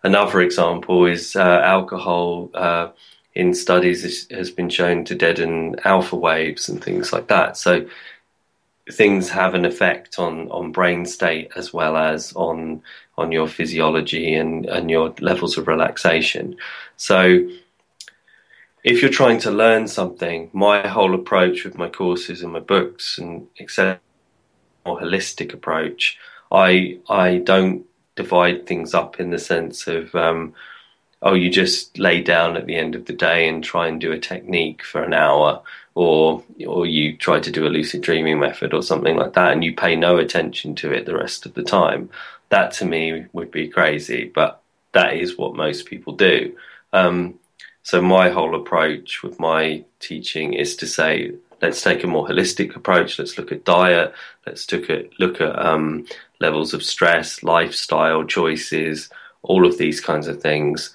another 0.02 0.40
example 0.40 1.06
is 1.06 1.36
uh, 1.36 1.60
alcohol. 1.64 2.50
Uh, 2.54 2.88
in 3.34 3.54
studies, 3.54 4.04
is, 4.04 4.26
has 4.30 4.50
been 4.50 4.68
shown 4.68 5.06
to 5.06 5.14
deaden 5.14 5.74
alpha 5.84 6.14
waves 6.14 6.68
and 6.68 6.84
things 6.84 7.14
like 7.14 7.28
that. 7.28 7.56
So 7.56 7.86
things 8.90 9.30
have 9.30 9.54
an 9.54 9.64
effect 9.64 10.18
on 10.18 10.50
on 10.50 10.72
brain 10.72 11.06
state 11.06 11.50
as 11.56 11.72
well 11.72 11.96
as 11.96 12.32
on 12.34 12.82
on 13.16 13.30
your 13.30 13.46
physiology 13.46 14.34
and 14.34 14.66
and 14.66 14.90
your 14.90 15.14
levels 15.20 15.56
of 15.56 15.68
relaxation. 15.68 16.56
So 16.96 17.48
if 18.84 19.00
you're 19.00 19.10
trying 19.10 19.38
to 19.40 19.50
learn 19.50 19.86
something, 19.86 20.50
my 20.52 20.86
whole 20.86 21.14
approach 21.14 21.64
with 21.64 21.76
my 21.78 21.88
courses 21.88 22.42
and 22.42 22.52
my 22.52 22.60
books 22.60 23.18
and 23.18 23.46
etc. 23.60 24.00
more 24.84 25.00
holistic 25.00 25.54
approach, 25.54 26.18
I 26.50 26.98
I 27.08 27.38
don't 27.38 27.86
divide 28.16 28.66
things 28.66 28.94
up 28.94 29.20
in 29.20 29.30
the 29.30 29.38
sense 29.38 29.86
of 29.86 30.14
um, 30.14 30.54
oh 31.22 31.34
you 31.34 31.50
just 31.50 31.98
lay 31.98 32.20
down 32.20 32.56
at 32.56 32.66
the 32.66 32.76
end 32.76 32.94
of 32.94 33.06
the 33.06 33.12
day 33.12 33.48
and 33.48 33.64
try 33.64 33.86
and 33.86 34.00
do 34.00 34.12
a 34.12 34.18
technique 34.18 34.82
for 34.82 35.02
an 35.02 35.14
hour 35.14 35.62
or 35.94 36.42
or 36.66 36.86
you 36.86 37.16
try 37.16 37.40
to 37.40 37.50
do 37.50 37.66
a 37.66 37.70
lucid 37.70 38.02
dreaming 38.02 38.38
method 38.38 38.74
or 38.74 38.82
something 38.82 39.16
like 39.16 39.32
that 39.34 39.52
and 39.52 39.64
you 39.64 39.74
pay 39.74 39.96
no 39.96 40.18
attention 40.18 40.74
to 40.74 40.92
it 40.92 41.06
the 41.06 41.16
rest 41.16 41.46
of 41.46 41.54
the 41.54 41.62
time 41.62 42.10
that 42.50 42.72
to 42.72 42.84
me 42.84 43.24
would 43.32 43.50
be 43.50 43.68
crazy 43.68 44.30
but 44.34 44.60
that 44.92 45.14
is 45.14 45.38
what 45.38 45.54
most 45.56 45.86
people 45.86 46.12
do 46.14 46.54
um, 46.92 47.38
so 47.82 48.00
my 48.00 48.30
whole 48.30 48.54
approach 48.54 49.22
with 49.22 49.40
my 49.40 49.84
teaching 49.98 50.54
is 50.54 50.76
to 50.76 50.86
say, 50.86 51.32
let's 51.60 51.82
take 51.82 52.04
a 52.04 52.06
more 52.08 52.26
holistic 52.26 52.76
approach. 52.76 53.18
Let's 53.18 53.38
look 53.38 53.52
at 53.52 53.64
diet. 53.64 54.12
Let's 54.46 54.70
look 54.70 54.90
at 54.90 55.18
look 55.18 55.40
at 55.40 55.58
um, 55.58 56.06
levels 56.40 56.74
of 56.74 56.82
stress, 56.82 57.42
lifestyle 57.42 58.24
choices, 58.24 59.08
all 59.42 59.66
of 59.66 59.78
these 59.78 60.00
kinds 60.00 60.26
of 60.26 60.42
things. 60.42 60.94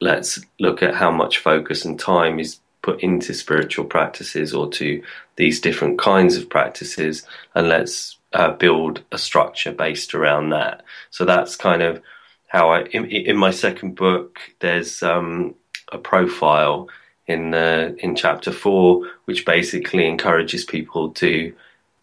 Let's 0.00 0.40
look 0.58 0.82
at 0.82 0.94
how 0.94 1.10
much 1.10 1.38
focus 1.38 1.84
and 1.84 1.98
time 1.98 2.40
is 2.40 2.58
put 2.82 3.02
into 3.02 3.34
spiritual 3.34 3.84
practices 3.84 4.54
or 4.54 4.70
to 4.72 5.02
these 5.36 5.60
different 5.60 5.98
kinds 5.98 6.36
of 6.36 6.48
practices, 6.48 7.26
and 7.54 7.68
let's 7.68 8.18
uh, 8.32 8.52
build 8.52 9.02
a 9.12 9.18
structure 9.18 9.72
based 9.72 10.14
around 10.14 10.50
that. 10.50 10.82
So 11.10 11.24
that's 11.24 11.56
kind 11.56 11.82
of 11.82 12.02
how 12.46 12.70
I 12.70 12.82
in, 12.84 13.06
in 13.06 13.36
my 13.36 13.50
second 13.50 13.94
book. 13.94 14.40
There's 14.60 15.02
um, 15.02 15.54
a 15.92 15.98
profile 15.98 16.88
in 17.26 17.54
uh, 17.54 17.92
in 17.98 18.16
chapter 18.16 18.52
four, 18.52 19.08
which 19.24 19.46
basically 19.46 20.06
encourages 20.06 20.64
people 20.64 21.10
to 21.10 21.54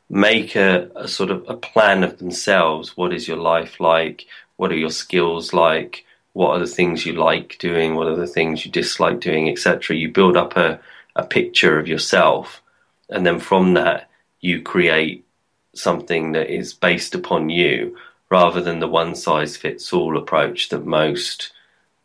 make 0.09 0.55
a, 0.55 0.89
a, 0.95 1.07
sort 1.07 1.31
of 1.31 1.43
a 1.49 1.55
plan 1.55 2.03
of 2.03 2.17
themselves. 2.17 2.95
What 2.95 3.13
is 3.13 3.27
your 3.27 3.37
life 3.37 3.79
like? 3.79 4.25
What 4.55 4.71
are 4.71 4.77
your 4.77 4.89
skills 4.89 5.53
like? 5.53 6.05
What 6.33 6.51
are 6.51 6.59
the 6.59 6.67
things 6.67 7.05
you 7.05 7.13
like 7.13 7.57
doing? 7.59 7.95
What 7.95 8.07
are 8.07 8.15
the 8.15 8.27
things 8.27 8.65
you 8.65 8.71
dislike 8.71 9.19
doing, 9.19 9.49
etc. 9.49 9.95
You 9.95 10.09
build 10.11 10.37
up 10.37 10.55
a, 10.55 10.79
a 11.15 11.25
picture 11.25 11.77
of 11.77 11.87
yourself, 11.87 12.61
and 13.09 13.25
then 13.25 13.39
from 13.39 13.73
that 13.73 14.09
you 14.39 14.61
create 14.61 15.25
something 15.73 16.31
that 16.31 16.49
is 16.49 16.73
based 16.73 17.13
upon 17.15 17.49
you, 17.49 17.97
rather 18.29 18.61
than 18.61 18.79
the 18.79 18.87
one 18.87 19.15
size 19.15 19.57
fits 19.57 19.91
all 19.91 20.17
approach 20.17 20.69
that 20.69 20.85
most 20.85 21.51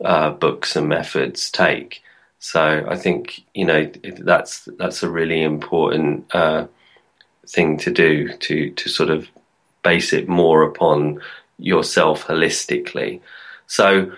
uh, 0.05 0.31
books 0.31 0.77
and 0.77 0.89
methods 0.89 1.51
take. 1.51 2.03
So 2.39 2.85
I 2.89 2.97
think 2.97 3.45
you 3.55 3.65
know 3.65 3.91
that's 4.19 4.69
that's 4.79 5.03
a 5.03 5.11
really 5.11 5.43
important 5.43 6.27
uh, 6.35 6.67
thing 7.47 7.77
to 7.79 7.91
do 7.91 8.37
to 8.37 8.71
to 8.71 8.89
sort 8.89 9.11
of 9.11 9.29
base 9.83 10.13
it 10.13 10.29
more 10.29 10.63
upon 10.63 11.21
yourself 11.59 12.27
holistically. 12.27 13.21
So 13.67 14.13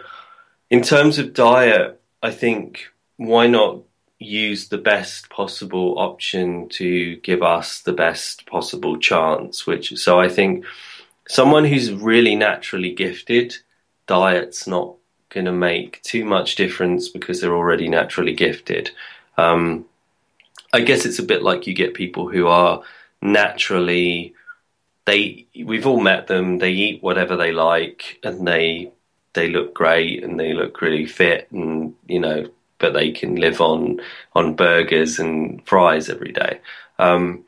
in 0.71 0.83
terms 0.83 1.19
of 1.19 1.35
diet, 1.35 2.01
I 2.23 2.31
think 2.31 2.87
why 3.17 3.47
not 3.47 3.81
use 4.19 4.69
the 4.69 4.79
best 4.79 5.29
possible 5.29 5.99
option 5.99 6.69
to 6.71 7.17
give 7.17 7.43
us 7.43 7.81
the 7.81 7.93
best 7.93 8.47
possible 8.47 8.97
chance 8.97 9.67
which 9.67 9.97
so 9.99 10.19
I 10.19 10.29
think 10.29 10.65
someone 11.29 11.65
who's 11.65 11.93
really 11.93 12.35
naturally 12.35 12.93
gifted 12.93 13.57
diet's 14.07 14.67
not 14.67 14.95
going 15.35 15.47
to 15.47 15.53
make 15.53 16.01
too 16.03 16.25
much 16.25 16.55
difference 16.57 17.09
because 17.09 17.41
they're 17.41 17.55
already 17.55 17.89
naturally 17.89 18.33
gifted. 18.33 18.91
Um, 19.37 19.85
I 20.73 20.81
guess 20.81 21.05
it's 21.05 21.19
a 21.19 21.25
bit 21.25 21.43
like 21.43 21.67
you 21.67 21.75
get 21.75 21.95
people 21.95 22.29
who 22.29 22.47
are 22.47 22.83
naturally 23.21 24.35
they 25.07 25.47
we've 25.65 25.87
all 25.87 26.01
met 26.01 26.27
them 26.27 26.59
they 26.59 26.73
eat 26.73 27.03
whatever 27.03 27.37
they 27.37 27.53
like 27.53 28.19
and 28.23 28.47
they 28.47 28.91
they 29.33 29.49
look 29.49 29.73
great 29.73 30.23
and 30.23 30.39
they 30.39 30.53
look 30.53 30.81
really 30.83 31.07
fit 31.07 31.51
and 31.51 31.95
you 32.07 32.21
know 32.21 32.47
but 32.79 32.93
they 32.93 33.11
can 33.13 33.37
live 33.37 33.61
on 33.61 34.01
on 34.35 34.55
burgers 34.55 35.19
and 35.19 35.67
fries 35.67 36.11
every 36.11 36.33
day. 36.33 36.61
Um, 36.99 37.45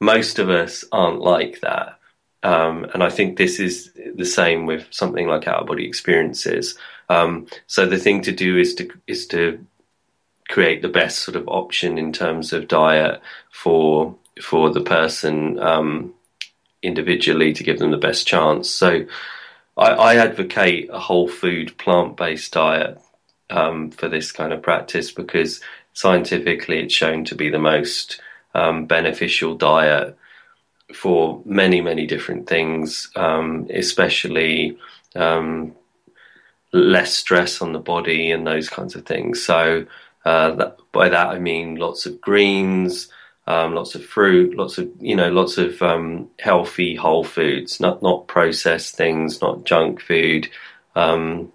most 0.00 0.38
of 0.38 0.48
us 0.48 0.84
aren't 0.92 1.20
like 1.20 1.60
that. 1.62 1.98
Um, 2.42 2.84
and 2.94 3.02
I 3.02 3.10
think 3.10 3.36
this 3.36 3.58
is 3.58 3.90
the 4.14 4.24
same 4.24 4.66
with 4.66 4.86
something 4.90 5.26
like 5.26 5.48
out 5.48 5.62
of 5.62 5.66
body 5.66 5.86
experiences 5.86 6.78
um, 7.08 7.46
so 7.66 7.86
the 7.86 7.98
thing 7.98 8.22
to 8.22 8.32
do 8.32 8.58
is 8.58 8.74
to 8.76 8.90
is 9.06 9.26
to 9.28 9.64
create 10.48 10.82
the 10.82 10.88
best 10.88 11.20
sort 11.20 11.36
of 11.36 11.48
option 11.48 11.98
in 11.98 12.12
terms 12.12 12.52
of 12.52 12.68
diet 12.68 13.20
for 13.50 14.14
for 14.40 14.70
the 14.70 14.80
person 14.80 15.58
um, 15.58 16.14
individually 16.82 17.52
to 17.52 17.64
give 17.64 17.78
them 17.78 17.90
the 17.90 17.96
best 17.96 18.26
chance. 18.26 18.68
So 18.68 19.06
I, 19.76 19.90
I 19.90 20.16
advocate 20.16 20.88
a 20.92 20.98
whole 20.98 21.28
food 21.28 21.76
plant 21.78 22.16
based 22.16 22.52
diet 22.52 23.00
um, 23.50 23.90
for 23.90 24.08
this 24.08 24.32
kind 24.32 24.52
of 24.52 24.62
practice 24.62 25.10
because 25.10 25.60
scientifically 25.94 26.80
it's 26.80 26.94
shown 26.94 27.24
to 27.24 27.34
be 27.34 27.48
the 27.48 27.58
most 27.58 28.20
um, 28.54 28.86
beneficial 28.86 29.54
diet 29.54 30.16
for 30.94 31.42
many 31.44 31.80
many 31.80 32.06
different 32.06 32.48
things, 32.48 33.10
um, 33.16 33.66
especially 33.70 34.78
um, 35.14 35.74
less 36.72 37.12
stress 37.12 37.62
on 37.62 37.72
the 37.72 37.78
body 37.78 38.30
and 38.30 38.46
those 38.46 38.68
kinds 38.68 38.94
of 38.94 39.06
things. 39.06 39.44
So 39.44 39.86
uh, 40.24 40.50
that, 40.56 40.78
by 40.92 41.08
that 41.08 41.28
I 41.28 41.38
mean 41.38 41.76
lots 41.76 42.06
of 42.06 42.20
greens, 42.20 43.08
um, 43.46 43.74
lots 43.74 43.94
of 43.94 44.04
fruit, 44.04 44.56
lots 44.56 44.78
of 44.78 44.90
you 45.00 45.14
know, 45.14 45.30
lots 45.30 45.58
of 45.58 45.80
um, 45.82 46.28
healthy 46.40 46.96
whole 46.96 47.24
foods, 47.24 47.80
not 47.80 48.02
not 48.02 48.26
processed 48.26 48.96
things, 48.96 49.40
not 49.40 49.64
junk 49.64 50.00
food, 50.00 50.48
um, 50.96 51.52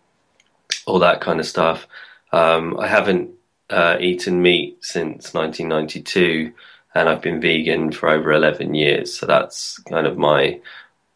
all 0.86 1.00
that 1.00 1.22
kind 1.22 1.40
of 1.40 1.46
stuff. 1.46 1.88
Um, 2.32 2.80
I 2.80 2.88
haven't 2.88 3.32
uh, 3.70 3.98
eaten 4.00 4.42
meat 4.42 4.78
since 4.82 5.34
1992, 5.34 6.54
and 6.96 7.10
I've 7.10 7.22
been 7.22 7.42
vegan 7.42 7.92
for 7.92 8.10
over 8.10 8.32
11 8.32 8.74
years. 8.74 9.14
So 9.14 9.26
that's 9.26 9.80
kind 9.80 10.08
of 10.08 10.18
my 10.18 10.62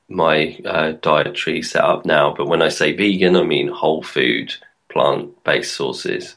my 0.09 0.59
uh, 0.65 0.93
dietary 1.01 1.61
setup 1.61 2.05
now. 2.05 2.33
But 2.35 2.47
when 2.47 2.61
I 2.61 2.69
say 2.69 2.93
vegan, 2.93 3.35
I 3.35 3.43
mean 3.43 3.67
whole 3.67 4.03
food, 4.03 4.53
plant 4.89 5.43
based 5.43 5.75
sources. 5.75 6.35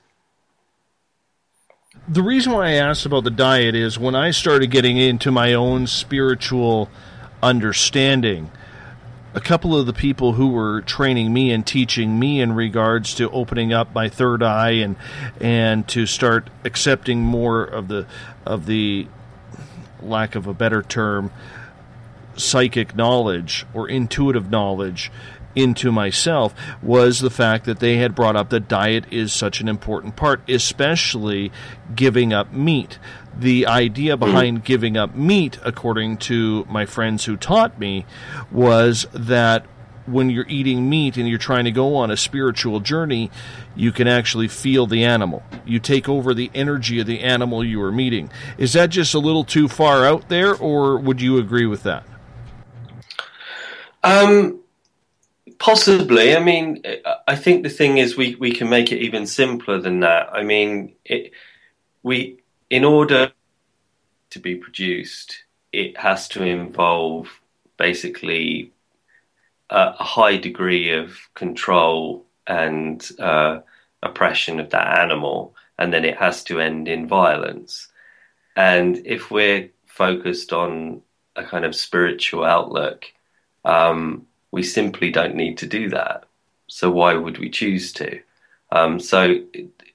The 2.08 2.22
reason 2.22 2.52
why 2.52 2.68
I 2.68 2.72
asked 2.72 3.04
about 3.04 3.24
the 3.24 3.30
diet 3.30 3.74
is 3.74 3.98
when 3.98 4.14
I 4.14 4.30
started 4.30 4.70
getting 4.70 4.96
into 4.96 5.30
my 5.30 5.52
own 5.52 5.86
spiritual 5.86 6.88
understanding, 7.42 8.50
a 9.34 9.40
couple 9.40 9.78
of 9.78 9.84
the 9.84 9.92
people 9.92 10.32
who 10.32 10.48
were 10.48 10.80
training 10.80 11.32
me 11.34 11.52
and 11.52 11.66
teaching 11.66 12.18
me 12.18 12.40
in 12.40 12.54
regards 12.54 13.14
to 13.16 13.30
opening 13.30 13.74
up 13.74 13.94
my 13.94 14.08
third 14.08 14.42
eye 14.42 14.70
and 14.70 14.96
and 15.38 15.86
to 15.88 16.06
start 16.06 16.48
accepting 16.64 17.20
more 17.20 17.62
of 17.62 17.88
the 17.88 18.06
of 18.46 18.64
the 18.64 19.06
lack 20.00 20.34
of 20.34 20.46
a 20.46 20.54
better 20.54 20.82
term 20.82 21.30
psychic 22.38 22.94
knowledge 22.94 23.66
or 23.74 23.88
intuitive 23.88 24.50
knowledge 24.50 25.10
into 25.54 25.90
myself 25.90 26.54
was 26.82 27.20
the 27.20 27.30
fact 27.30 27.64
that 27.64 27.80
they 27.80 27.96
had 27.96 28.14
brought 28.14 28.36
up 28.36 28.50
that 28.50 28.68
diet 28.68 29.04
is 29.10 29.32
such 29.32 29.60
an 29.60 29.68
important 29.68 30.14
part, 30.16 30.48
especially 30.48 31.50
giving 31.94 32.32
up 32.32 32.52
meat. 32.52 32.98
The 33.36 33.66
idea 33.66 34.16
mm-hmm. 34.16 34.24
behind 34.24 34.64
giving 34.64 34.96
up 34.96 35.14
meat, 35.14 35.58
according 35.64 36.18
to 36.18 36.64
my 36.68 36.86
friends 36.86 37.24
who 37.24 37.36
taught 37.36 37.78
me, 37.78 38.06
was 38.50 39.06
that 39.12 39.66
when 40.06 40.30
you're 40.30 40.48
eating 40.48 40.88
meat 40.88 41.16
and 41.16 41.28
you're 41.28 41.38
trying 41.38 41.64
to 41.64 41.70
go 41.70 41.96
on 41.96 42.10
a 42.10 42.16
spiritual 42.16 42.80
journey, 42.80 43.30
you 43.76 43.92
can 43.92 44.08
actually 44.08 44.48
feel 44.48 44.86
the 44.86 45.04
animal. 45.04 45.42
You 45.66 45.78
take 45.80 46.08
over 46.08 46.32
the 46.32 46.50
energy 46.54 46.98
of 47.00 47.06
the 47.06 47.20
animal 47.20 47.62
you 47.62 47.82
are 47.82 47.92
meeting. 47.92 48.30
Is 48.56 48.72
that 48.72 48.88
just 48.88 49.12
a 49.12 49.18
little 49.18 49.44
too 49.44 49.68
far 49.68 50.06
out 50.06 50.28
there, 50.28 50.54
or 50.54 50.98
would 50.98 51.20
you 51.20 51.38
agree 51.38 51.66
with 51.66 51.82
that? 51.82 52.04
Um, 54.02 54.60
Possibly. 55.58 56.36
I 56.36 56.40
mean, 56.40 56.82
I 57.26 57.34
think 57.34 57.62
the 57.62 57.68
thing 57.68 57.98
is 57.98 58.16
we, 58.16 58.36
we 58.36 58.52
can 58.52 58.68
make 58.68 58.92
it 58.92 59.02
even 59.02 59.26
simpler 59.26 59.80
than 59.80 60.00
that. 60.00 60.28
I 60.32 60.42
mean, 60.44 60.94
it, 61.04 61.32
we 62.02 62.40
in 62.70 62.84
order 62.84 63.32
to 64.30 64.38
be 64.38 64.54
produced, 64.54 65.44
it 65.72 65.96
has 65.98 66.28
to 66.28 66.44
involve 66.44 67.40
basically 67.76 68.72
a, 69.70 69.94
a 69.98 70.04
high 70.04 70.36
degree 70.36 70.92
of 70.92 71.18
control 71.34 72.24
and 72.46 73.10
uh, 73.18 73.60
oppression 74.02 74.60
of 74.60 74.70
that 74.70 74.98
animal, 75.00 75.56
and 75.76 75.92
then 75.92 76.04
it 76.04 76.18
has 76.18 76.44
to 76.44 76.60
end 76.60 76.86
in 76.86 77.08
violence. 77.08 77.88
And 78.54 79.00
if 79.04 79.30
we're 79.30 79.70
focused 79.86 80.52
on 80.52 81.02
a 81.34 81.44
kind 81.44 81.64
of 81.64 81.74
spiritual 81.74 82.44
outlook, 82.44 83.06
um, 83.64 84.26
we 84.50 84.62
simply 84.62 85.10
don't 85.10 85.34
need 85.34 85.58
to 85.58 85.66
do 85.66 85.90
that. 85.90 86.24
So 86.66 86.90
why 86.90 87.14
would 87.14 87.38
we 87.38 87.50
choose 87.50 87.92
to? 87.94 88.20
Um, 88.70 89.00
so, 89.00 89.40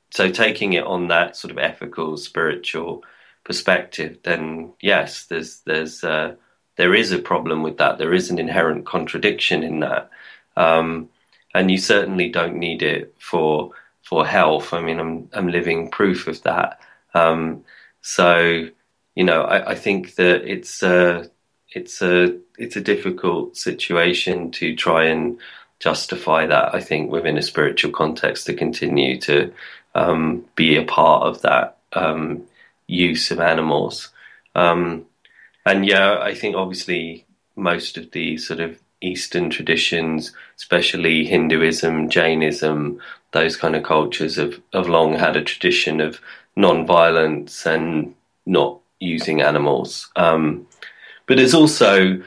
so 0.09 0.29
taking 0.29 0.73
it 0.73 0.85
on 0.85 1.07
that 1.07 1.35
sort 1.35 1.51
of 1.51 1.57
ethical, 1.57 2.17
spiritual 2.17 3.03
perspective, 3.43 4.17
then 4.23 4.73
yes, 4.81 5.25
there's 5.25 5.59
there's 5.65 6.03
uh, 6.03 6.35
there 6.75 6.95
is 6.95 7.11
a 7.11 7.19
problem 7.19 7.61
with 7.63 7.77
that. 7.77 7.97
There 7.97 8.13
is 8.13 8.29
an 8.29 8.39
inherent 8.39 8.85
contradiction 8.85 9.63
in 9.63 9.79
that, 9.81 10.09
um, 10.57 11.09
and 11.53 11.69
you 11.69 11.77
certainly 11.77 12.29
don't 12.29 12.57
need 12.57 12.81
it 12.81 13.13
for 13.19 13.71
for 14.01 14.25
health. 14.25 14.73
I 14.73 14.81
mean, 14.81 14.99
I'm 14.99 15.29
I'm 15.33 15.47
living 15.47 15.89
proof 15.91 16.27
of 16.27 16.41
that. 16.43 16.79
Um, 17.13 17.63
so, 18.01 18.67
you 19.15 19.23
know, 19.23 19.43
I, 19.43 19.71
I 19.71 19.75
think 19.75 20.15
that 20.15 20.49
it's 20.49 20.81
a 20.83 21.29
it's 21.73 22.01
a 22.01 22.37
it's 22.57 22.75
a 22.75 22.81
difficult 22.81 23.57
situation 23.57 24.51
to 24.51 24.75
try 24.75 25.05
and 25.05 25.39
justify 25.79 26.45
that. 26.45 26.73
I 26.73 26.81
think 26.81 27.11
within 27.11 27.37
a 27.37 27.41
spiritual 27.41 27.91
context 27.91 28.45
to 28.45 28.53
continue 28.53 29.19
to 29.21 29.51
um, 29.95 30.45
be 30.55 30.77
a 30.77 30.85
part 30.85 31.23
of 31.23 31.41
that 31.41 31.77
um, 31.93 32.43
use 32.87 33.31
of 33.31 33.39
animals. 33.39 34.09
Um, 34.55 35.05
and 35.65 35.85
yeah, 35.85 36.19
I 36.19 36.35
think 36.35 36.55
obviously 36.55 37.25
most 37.55 37.97
of 37.97 38.11
the 38.11 38.37
sort 38.37 38.59
of 38.59 38.79
Eastern 39.01 39.49
traditions, 39.49 40.31
especially 40.57 41.25
Hinduism, 41.25 42.09
Jainism, 42.09 43.01
those 43.31 43.57
kind 43.57 43.75
of 43.75 43.83
cultures 43.83 44.37
have, 44.37 44.61
have 44.73 44.87
long 44.87 45.15
had 45.15 45.35
a 45.35 45.43
tradition 45.43 45.99
of 45.99 46.21
non-violence 46.55 47.65
and 47.65 48.15
not 48.45 48.79
using 48.99 49.41
animals. 49.41 50.09
Um, 50.15 50.67
but 51.25 51.37
there's 51.37 51.53
also 51.53 52.21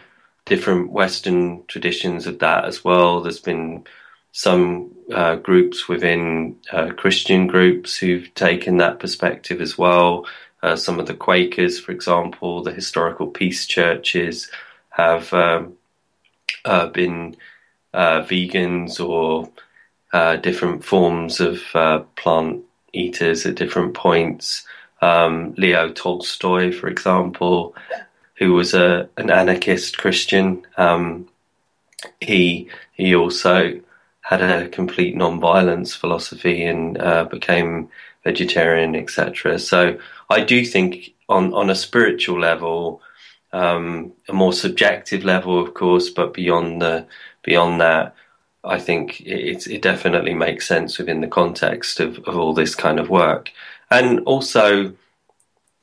different 0.45 0.91
Western 0.91 1.65
traditions 1.67 2.27
of 2.27 2.39
that 2.39 2.65
as 2.65 2.85
well. 2.85 3.21
There's 3.21 3.41
been 3.41 3.85
some 4.33 4.91
uh, 5.13 5.37
groups 5.37 5.89
within 5.89 6.57
uh, 6.73 6.91
Christian 6.97 7.47
groups 7.47 7.97
who've 7.97 8.33
taken 8.35 8.77
that 8.77 8.99
perspective 8.99 9.61
as 9.61 9.79
well. 9.79 10.27
Uh, 10.63 10.77
some 10.77 10.99
of 10.99 11.07
the 11.07 11.15
Quakers, 11.15 11.81
for 11.81 11.93
example, 11.93 12.63
the 12.63 12.73
historical 12.73 13.29
peace 13.29 13.67
churches 13.67 14.51
have 14.91 15.33
um, 15.33 15.75
uh, 16.65 16.89
been 16.89 17.37
uh, 17.95 18.23
vegans 18.23 19.01
or 19.01 19.51
uh, 20.13 20.37
different 20.37 20.85
forms 20.85 21.41
of 21.41 21.61
plant 22.17 22.63
eaters 22.93 23.47
at 23.47 23.55
different 23.55 23.95
points. 23.95 24.67
Um, 25.03 25.55
Leo 25.57 25.91
Tolstoy, 25.91 26.73
for 26.73 26.89
example, 26.89 27.75
who 28.39 28.53
was 28.53 28.75
a 28.75 29.09
an 29.17 29.31
anarchist 29.31 29.99
Christian. 29.99 30.67
Um, 30.77 31.29
he 32.21 32.71
he 32.93 33.15
also 33.15 33.81
had 34.21 34.43
a 34.43 34.69
complete 34.69 35.17
non-violence 35.17 35.95
philosophy 35.95 36.65
and 36.65 36.99
uh, 36.99 37.25
became 37.25 37.89
vegetarian, 38.25 38.97
etc. 38.97 39.59
So 39.59 39.99
I 40.29 40.41
do 40.41 40.65
think 40.65 41.15
on 41.29 41.55
on 41.55 41.71
a 41.71 41.75
spiritual 41.75 42.41
level, 42.41 43.01
um, 43.53 44.13
a 44.29 44.33
more 44.33 44.53
subjective 44.53 45.25
level, 45.25 45.61
of 45.61 45.75
course, 45.75 46.11
but 46.11 46.35
beyond 46.35 46.83
the 46.83 47.07
beyond 47.43 47.81
that, 47.81 48.15
I 48.65 48.79
think 48.79 49.21
it, 49.21 49.67
it 49.67 49.83
definitely 49.83 50.35
makes 50.35 50.67
sense 50.67 50.99
within 50.99 51.21
the 51.21 51.29
context 51.29 52.01
of, 52.01 52.19
of 52.27 52.37
all 52.37 52.53
this 52.53 52.75
kind 52.75 52.99
of 52.99 53.09
work, 53.09 53.53
and 53.91 54.21
also 54.21 54.93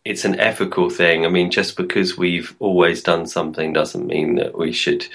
it's 0.05 0.25
an 0.25 0.39
ethical 0.39 0.89
thing. 0.89 1.25
I 1.25 1.29
mean, 1.29 1.49
just 1.49 1.77
because 1.77 2.17
we've 2.17 2.55
always 2.59 3.01
done 3.01 3.25
something 3.25 3.73
doesn't 3.73 4.05
mean 4.05 4.35
that 4.35 4.57
we 4.57 4.71
should 4.71 5.05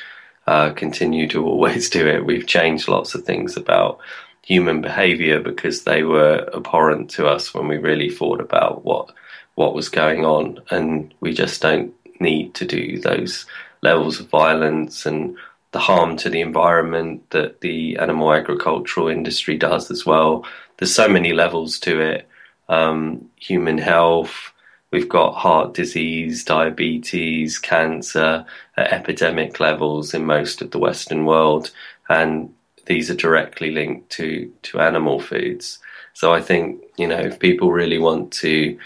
uh, 0.46 0.70
continue 0.70 1.28
to 1.28 1.44
always 1.46 1.90
do 1.90 2.06
it. 2.06 2.24
We've 2.24 2.46
changed 2.46 2.88
lots 2.88 3.14
of 3.14 3.24
things 3.24 3.56
about 3.56 3.98
human 4.42 4.80
behavior 4.80 5.40
because 5.40 5.84
they 5.84 6.02
were 6.02 6.48
abhorrent 6.54 7.10
to 7.10 7.26
us 7.26 7.52
when 7.52 7.68
we 7.68 7.76
really 7.76 8.10
thought 8.10 8.40
about 8.40 8.84
what 8.84 9.10
what 9.56 9.74
was 9.74 9.88
going 9.88 10.24
on, 10.24 10.60
and 10.70 11.12
we 11.18 11.34
just 11.34 11.60
don't 11.60 11.92
need 12.20 12.54
to 12.54 12.64
do 12.64 13.00
those 13.00 13.44
levels 13.82 14.20
of 14.20 14.28
violence 14.28 15.04
and 15.04 15.36
the 15.72 15.80
harm 15.80 16.16
to 16.16 16.30
the 16.30 16.40
environment 16.40 17.28
that 17.30 17.60
the 17.60 17.96
animal 17.98 18.32
agricultural 18.32 19.08
industry 19.08 19.56
does 19.56 19.90
as 19.90 20.06
well. 20.06 20.46
There's 20.76 20.94
so 20.94 21.08
many 21.08 21.32
levels 21.32 21.80
to 21.80 22.00
it. 22.00 22.28
Um, 22.68 23.28
human 23.36 23.78
health, 23.78 24.52
We've 24.90 25.08
got 25.08 25.34
heart 25.34 25.74
disease, 25.74 26.44
diabetes, 26.44 27.58
cancer 27.58 28.46
at 28.76 28.92
epidemic 28.92 29.60
levels 29.60 30.14
in 30.14 30.24
most 30.24 30.62
of 30.62 30.70
the 30.70 30.78
Western 30.78 31.26
world, 31.26 31.70
and 32.08 32.54
these 32.86 33.10
are 33.10 33.14
directly 33.14 33.70
linked 33.70 34.08
to, 34.10 34.50
to 34.62 34.80
animal 34.80 35.20
foods. 35.20 35.78
So 36.14 36.32
I 36.32 36.40
think, 36.40 36.82
you 36.96 37.06
know, 37.06 37.18
if 37.18 37.38
people 37.38 37.70
really 37.70 37.98
want 37.98 38.32
to 38.34 38.78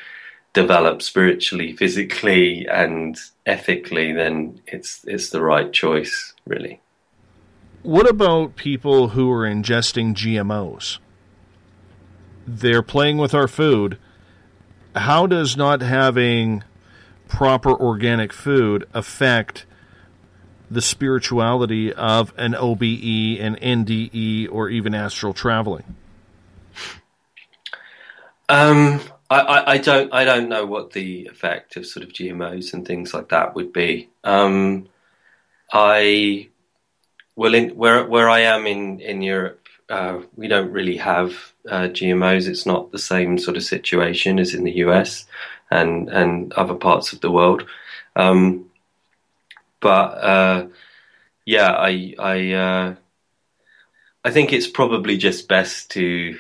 develop 0.53 1.03
spiritually, 1.03 1.73
physically, 1.77 2.67
and 2.67 3.17
ethically, 3.47 4.13
then 4.13 4.61
it's 4.67 5.05
it's 5.07 5.31
the 5.31 5.41
right 5.41 5.73
choice, 5.73 6.35
really. 6.47 6.81
What 7.83 8.09
about 8.09 8.57
people 8.57 9.09
who 9.09 9.31
are 9.31 9.49
ingesting 9.49 10.15
GMOs? 10.15 10.99
They're 12.47 12.83
playing 12.83 13.19
with 13.19 13.35
our 13.35 13.49
food 13.49 13.99
how 14.95 15.27
does 15.27 15.57
not 15.57 15.81
having 15.81 16.65
proper 17.29 17.71
organic 17.71 18.33
food 18.33 18.87
affect 18.93 19.65
the 20.71 20.83
spirituality 20.83 21.93
of 21.93 22.33
an 22.37 22.55
OBE, 22.55 23.41
an 23.41 23.57
NDE, 23.57 24.49
or 24.51 24.69
even 24.69 24.95
astral 24.95 25.33
traveling? 25.33 25.97
Um, 28.49 29.01
I, 29.31 29.65
I, 29.67 29.79
don't 29.79 30.13
I 30.13 30.25
don't 30.25 30.49
know 30.49 30.67
what 30.67 30.93
the 30.93 31.27
effect 31.27 31.77
of 31.77 31.87
sort 31.87 32.05
of 32.05 32.13
GMOs 32.13 32.75
and 32.75 32.87
things 32.87 33.15
like 33.15 33.31
that 33.31 33.55
would 33.55 33.73
be. 33.73 34.11
Um, 34.25 34.89
I 35.73 36.49
well, 37.35 37.55
in, 37.55 37.71
where 37.71 38.05
where 38.05 38.29
I 38.29 38.41
am 38.41 38.67
in 38.67 39.01
in 39.01 39.23
Europe, 39.23 39.62
uh, 39.89 40.21
we 40.37 40.49
don't 40.49 40.73
really 40.73 40.97
have 40.97 41.53
uh, 41.69 41.89
GMOs. 41.89 42.49
It's 42.49 42.67
not 42.67 42.93
the 42.93 42.99
same 42.99 43.39
sort 43.39 43.57
of 43.57 43.63
situation 43.63 44.39
as 44.39 44.55
in 44.55 44.65
the 44.65 44.77
US 44.87 45.27
and 45.71 46.09
and 46.09 46.53
other 46.55 46.75
parts 46.75 47.13
of 47.13 47.21
the 47.21 47.31
world. 47.31 47.67
Um, 48.17 48.71
but 49.81 49.91
uh, 49.91 50.67
yeah, 51.45 51.73
I 51.73 52.15
I 52.19 52.53
uh, 52.53 52.95
I 54.25 54.31
think 54.31 54.53
it's 54.53 54.69
probably 54.69 55.17
just 55.17 55.49
best 55.49 55.91
to 55.93 56.39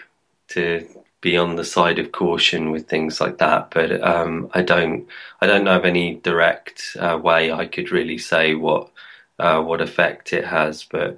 to 0.48 0.86
be 1.20 1.36
on 1.36 1.56
the 1.56 1.64
side 1.64 1.98
of 1.98 2.12
caution 2.12 2.70
with 2.70 2.88
things 2.88 3.20
like 3.20 3.38
that. 3.38 3.70
But 3.70 4.02
um, 4.02 4.50
I 4.52 4.62
don't 4.62 5.06
I 5.40 5.46
don't 5.46 5.64
know 5.64 5.76
of 5.76 5.84
any 5.84 6.14
direct 6.16 6.96
uh, 6.98 7.18
way 7.22 7.52
I 7.52 7.66
could 7.66 7.90
really 7.90 8.18
say 8.18 8.54
what 8.54 8.90
uh, 9.38 9.62
what 9.62 9.80
effect 9.80 10.32
it 10.32 10.44
has. 10.44 10.84
But 10.84 11.16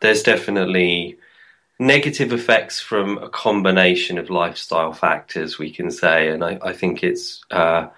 there's 0.00 0.22
definitely 0.22 1.18
negative 1.78 2.32
effects 2.32 2.80
from 2.80 3.18
a 3.18 3.28
combination 3.28 4.18
of 4.18 4.30
lifestyle 4.30 4.92
factors, 4.92 5.58
we 5.58 5.70
can 5.70 5.90
say, 5.90 6.28
and 6.30 6.44
I, 6.44 6.58
I 6.62 6.72
think 6.72 7.02
it's. 7.02 7.44
Uh, 7.50 7.88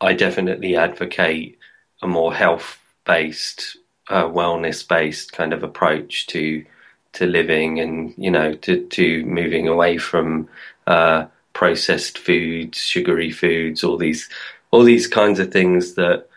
I 0.00 0.14
definitely 0.14 0.76
advocate 0.76 1.58
a 2.00 2.06
more 2.06 2.32
health-based, 2.32 3.76
uh, 4.08 4.24
wellness-based 4.24 5.32
kind 5.32 5.52
of 5.52 5.62
approach 5.62 6.26
to 6.28 6.64
to 7.12 7.26
living, 7.26 7.80
and 7.80 8.14
you 8.16 8.30
know, 8.30 8.54
to 8.54 8.86
to 8.86 9.24
moving 9.26 9.68
away 9.68 9.98
from 9.98 10.48
uh, 10.86 11.26
processed 11.52 12.18
foods, 12.18 12.78
sugary 12.78 13.30
foods, 13.30 13.84
all 13.84 13.98
these 13.98 14.28
all 14.70 14.82
these 14.84 15.06
kinds 15.06 15.38
of 15.38 15.52
things 15.52 15.94
that 15.94 16.28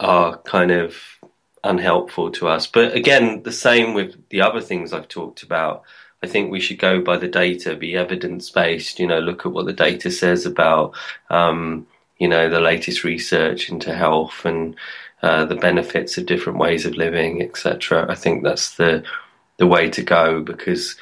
are 0.00 0.36
kind 0.38 0.70
of 0.70 0.96
unhelpful 1.64 2.30
to 2.32 2.46
us. 2.46 2.66
But 2.66 2.94
again, 2.94 3.42
the 3.42 3.52
same 3.52 3.94
with 3.94 4.28
the 4.28 4.42
other 4.42 4.60
things 4.60 4.92
I've 4.92 5.08
talked 5.08 5.42
about. 5.42 5.82
I 6.24 6.26
think 6.26 6.50
we 6.50 6.60
should 6.60 6.78
go 6.78 7.02
by 7.02 7.18
the 7.18 7.28
data, 7.28 7.76
be 7.76 7.96
evidence 7.96 8.48
based. 8.48 8.98
You 8.98 9.06
know, 9.06 9.18
look 9.20 9.44
at 9.44 9.52
what 9.52 9.66
the 9.66 9.74
data 9.74 10.10
says 10.10 10.46
about, 10.46 10.94
um, 11.28 11.86
you 12.18 12.28
know, 12.28 12.48
the 12.48 12.60
latest 12.60 13.04
research 13.04 13.68
into 13.68 13.94
health 13.94 14.46
and 14.46 14.74
uh, 15.22 15.44
the 15.44 15.54
benefits 15.54 16.16
of 16.16 16.24
different 16.24 16.58
ways 16.58 16.86
of 16.86 16.94
living, 16.94 17.42
etc. 17.42 18.06
I 18.08 18.14
think 18.14 18.42
that's 18.42 18.76
the 18.76 19.04
the 19.58 19.66
way 19.66 19.90
to 19.90 20.02
go 20.02 20.40
because 20.40 20.96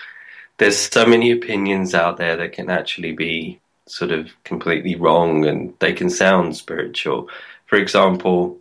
there's 0.58 0.76
so 0.76 1.06
many 1.06 1.30
opinions 1.30 1.94
out 1.94 2.16
there 2.16 2.36
that 2.36 2.52
can 2.52 2.68
actually 2.68 3.12
be 3.12 3.60
sort 3.86 4.10
of 4.10 4.30
completely 4.42 4.96
wrong 4.96 5.46
and 5.46 5.72
they 5.78 5.92
can 5.92 6.10
sound 6.10 6.56
spiritual. 6.56 7.28
For 7.66 7.76
example, 7.76 8.58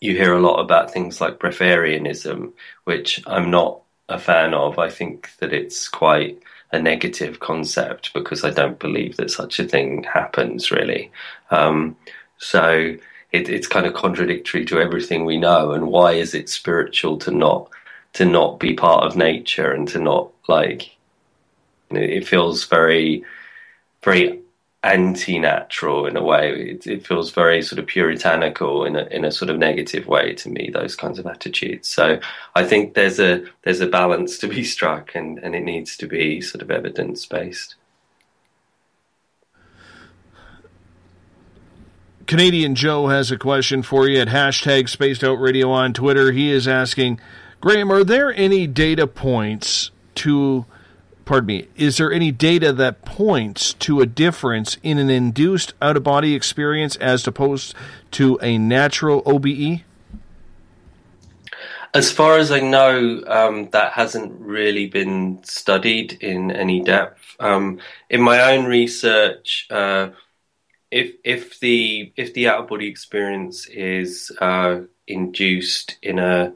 you 0.00 0.16
hear 0.16 0.34
a 0.34 0.40
lot 0.40 0.60
about 0.60 0.92
things 0.92 1.20
like 1.20 1.40
breatharianism, 1.40 2.52
which 2.84 3.22
I'm 3.26 3.50
not 3.50 3.83
a 4.08 4.18
fan 4.18 4.54
of. 4.54 4.78
I 4.78 4.90
think 4.90 5.30
that 5.38 5.52
it's 5.52 5.88
quite 5.88 6.42
a 6.72 6.78
negative 6.78 7.40
concept 7.40 8.12
because 8.12 8.44
I 8.44 8.50
don't 8.50 8.78
believe 8.78 9.16
that 9.16 9.30
such 9.30 9.58
a 9.58 9.64
thing 9.64 10.04
happens 10.04 10.70
really. 10.70 11.10
Um, 11.50 11.96
so 12.38 12.96
it, 13.32 13.48
it's 13.48 13.66
kind 13.66 13.86
of 13.86 13.94
contradictory 13.94 14.64
to 14.66 14.80
everything 14.80 15.24
we 15.24 15.38
know. 15.38 15.72
And 15.72 15.88
why 15.88 16.12
is 16.12 16.34
it 16.34 16.48
spiritual 16.48 17.18
to 17.18 17.30
not 17.30 17.70
to 18.14 18.24
not 18.24 18.60
be 18.60 18.74
part 18.74 19.04
of 19.04 19.16
nature 19.16 19.72
and 19.72 19.88
to 19.88 19.98
not 19.98 20.30
like? 20.48 20.96
It 21.90 22.26
feels 22.26 22.64
very, 22.64 23.24
very 24.02 24.40
anti-natural 24.84 26.06
in 26.06 26.16
a 26.16 26.22
way. 26.22 26.52
It, 26.52 26.86
it, 26.86 27.06
feels 27.06 27.30
very 27.30 27.62
sort 27.62 27.78
of 27.78 27.86
puritanical 27.86 28.84
in 28.84 28.96
a 28.96 29.04
in 29.06 29.24
a 29.24 29.32
sort 29.32 29.50
of 29.50 29.58
negative 29.58 30.06
way 30.06 30.34
to 30.34 30.48
me. 30.48 30.70
Those 30.72 30.94
kinds 30.94 31.18
of 31.18 31.26
attitudes. 31.26 31.88
So 31.88 32.20
I 32.54 32.64
think 32.64 32.94
there's 32.94 33.18
a 33.18 33.44
there's 33.62 33.80
a 33.80 33.86
balance 33.86 34.38
to 34.38 34.48
be 34.48 34.62
struck, 34.62 35.14
and 35.14 35.38
and 35.38 35.54
it 35.54 35.64
needs 35.64 35.96
to 35.98 36.06
be 36.06 36.40
sort 36.40 36.62
of 36.62 36.70
evidence 36.70 37.24
based. 37.26 37.76
Canadian 42.26 42.74
Joe 42.74 43.08
has 43.08 43.30
a 43.30 43.36
question 43.36 43.82
for 43.82 44.08
you 44.08 44.18
at 44.18 44.28
hashtag 44.28 44.88
Spaced 44.88 45.22
Out 45.22 45.34
Radio 45.34 45.70
on 45.70 45.92
Twitter. 45.92 46.32
He 46.32 46.50
is 46.50 46.66
asking, 46.66 47.20
Graham, 47.60 47.92
are 47.92 48.02
there 48.02 48.32
any 48.32 48.66
data 48.66 49.06
points 49.06 49.90
to 50.16 50.64
pardon 51.24 51.46
me, 51.46 51.68
is 51.76 51.96
there 51.96 52.12
any 52.12 52.30
data 52.30 52.72
that 52.72 53.04
points 53.04 53.74
to 53.74 54.00
a 54.00 54.06
difference 54.06 54.76
in 54.82 54.98
an 54.98 55.10
induced 55.10 55.74
out 55.80 55.96
of 55.96 56.02
body 56.02 56.34
experience 56.34 56.96
as 56.96 57.26
opposed 57.26 57.74
to 58.12 58.38
a 58.42 58.58
natural 58.58 59.22
OBE? 59.26 59.82
As 61.94 62.10
far 62.10 62.38
as 62.38 62.50
I 62.50 62.60
know, 62.60 63.22
um, 63.26 63.70
that 63.70 63.92
hasn't 63.92 64.40
really 64.40 64.86
been 64.86 65.42
studied 65.44 66.14
in 66.20 66.50
any 66.50 66.80
depth. 66.82 67.36
Um, 67.38 67.78
in 68.10 68.20
my 68.20 68.52
own 68.52 68.64
research, 68.64 69.68
uh, 69.70 70.10
if 70.90 71.14
if 71.24 71.60
the 71.60 72.12
if 72.16 72.34
the 72.34 72.48
out 72.48 72.60
of 72.60 72.68
body 72.68 72.88
experience 72.88 73.66
is 73.66 74.32
uh, 74.40 74.80
induced 75.06 75.98
in 76.02 76.18
a 76.18 76.52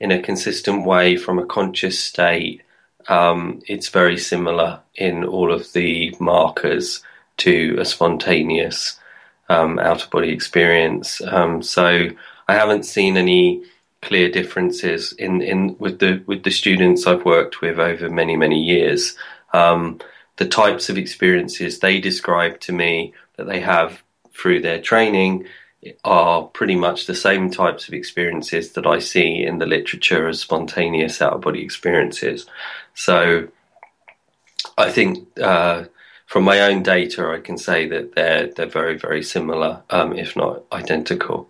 in 0.00 0.10
a 0.10 0.22
consistent 0.22 0.84
way 0.84 1.16
from 1.16 1.38
a 1.38 1.46
conscious 1.46 1.98
state, 1.98 2.62
um, 3.08 3.62
it's 3.66 3.88
very 3.88 4.18
similar 4.18 4.80
in 4.94 5.24
all 5.24 5.52
of 5.52 5.72
the 5.72 6.14
markers 6.20 7.02
to 7.38 7.76
a 7.78 7.84
spontaneous 7.84 8.98
um, 9.48 9.78
out 9.78 10.02
of 10.02 10.10
body 10.10 10.30
experience. 10.30 11.20
Um, 11.20 11.62
so 11.62 12.08
I 12.48 12.54
haven't 12.54 12.84
seen 12.84 13.16
any 13.16 13.64
clear 14.02 14.30
differences 14.30 15.12
in, 15.12 15.40
in 15.40 15.76
with 15.78 15.98
the 15.98 16.22
with 16.26 16.44
the 16.44 16.50
students 16.50 17.06
I've 17.06 17.24
worked 17.24 17.60
with 17.60 17.78
over 17.78 18.10
many 18.10 18.36
many 18.36 18.62
years. 18.62 19.16
Um, 19.52 20.00
the 20.36 20.48
types 20.48 20.88
of 20.88 20.98
experiences 20.98 21.78
they 21.78 22.00
describe 22.00 22.60
to 22.60 22.72
me 22.72 23.14
that 23.36 23.46
they 23.46 23.60
have 23.60 24.02
through 24.32 24.60
their 24.60 24.80
training 24.80 25.46
are 26.02 26.42
pretty 26.42 26.74
much 26.74 27.06
the 27.06 27.14
same 27.14 27.50
types 27.50 27.88
of 27.88 27.94
experiences 27.94 28.72
that 28.72 28.86
I 28.86 28.98
see 28.98 29.44
in 29.44 29.58
the 29.58 29.66
literature 29.66 30.28
as 30.28 30.40
spontaneous 30.40 31.20
out 31.20 31.34
of 31.34 31.42
body 31.42 31.62
experiences. 31.62 32.46
So 32.94 33.48
I 34.78 34.90
think 34.90 35.38
uh, 35.38 35.84
from 36.26 36.44
my 36.44 36.60
own 36.60 36.82
data, 36.82 37.28
I 37.28 37.40
can 37.40 37.58
say 37.58 37.88
that 37.88 38.14
they're 38.14 38.46
they're 38.48 38.66
very 38.66 38.96
very 38.96 39.22
similar, 39.22 39.82
um, 39.90 40.12
if 40.14 40.36
not 40.36 40.62
identical. 40.72 41.48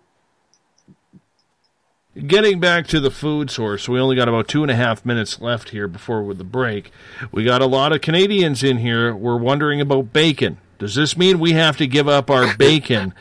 Getting 2.27 2.61
back 2.61 2.87
to 2.87 3.01
the 3.01 3.11
food 3.11 3.51
source, 3.51 3.89
we 3.89 3.99
only 3.99 4.15
got 4.15 4.29
about 4.29 4.47
two 4.47 4.61
and 4.61 4.71
a 4.71 4.75
half 4.75 5.05
minutes 5.05 5.41
left 5.41 5.71
here 5.71 5.87
before 5.87 6.23
with 6.23 6.37
the 6.37 6.45
break. 6.45 6.91
We 7.29 7.43
got 7.43 7.61
a 7.61 7.65
lot 7.65 7.91
of 7.91 7.99
Canadians 7.99 8.63
in 8.63 8.77
here. 8.77 9.13
We're 9.13 9.35
wondering 9.35 9.81
about 9.81 10.13
bacon. 10.13 10.57
Does 10.79 10.95
this 10.95 11.17
mean 11.17 11.39
we 11.39 11.51
have 11.53 11.75
to 11.77 11.87
give 11.87 12.07
up 12.07 12.29
our 12.29 12.55
bacon 12.57 13.13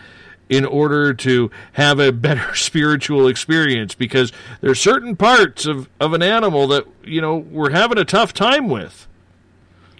in 0.49 0.65
order 0.65 1.15
to 1.15 1.51
have 1.73 1.99
a 1.99 2.13
better 2.13 2.55
spiritual 2.55 3.27
experience? 3.29 3.95
Because 3.95 4.33
there's 4.61 4.81
certain 4.81 5.17
parts 5.17 5.67
of, 5.67 5.89
of 6.01 6.13
an 6.13 6.23
animal 6.23 6.67
that, 6.69 6.87
you 7.05 7.21
know, 7.21 7.37
we're 7.37 7.71
having 7.71 7.99
a 7.99 8.05
tough 8.05 8.33
time 8.33 8.69
with. 8.69 9.07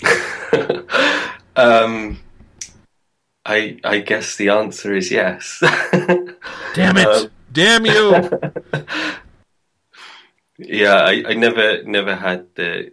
um, 1.57 2.19
I 3.47 3.79
I 3.85 3.99
guess 3.99 4.37
the 4.37 4.49
answer 4.49 4.95
is 4.95 5.11
yes. 5.11 5.59
Damn 6.75 6.97
it! 6.97 7.07
Um, 7.07 7.31
Damn 7.53 7.87
you! 7.87 8.31
yeah, 10.59 10.95
I, 10.95 11.25
I 11.29 11.35
never 11.35 11.83
never 11.85 12.17
had 12.17 12.47
the. 12.55 12.91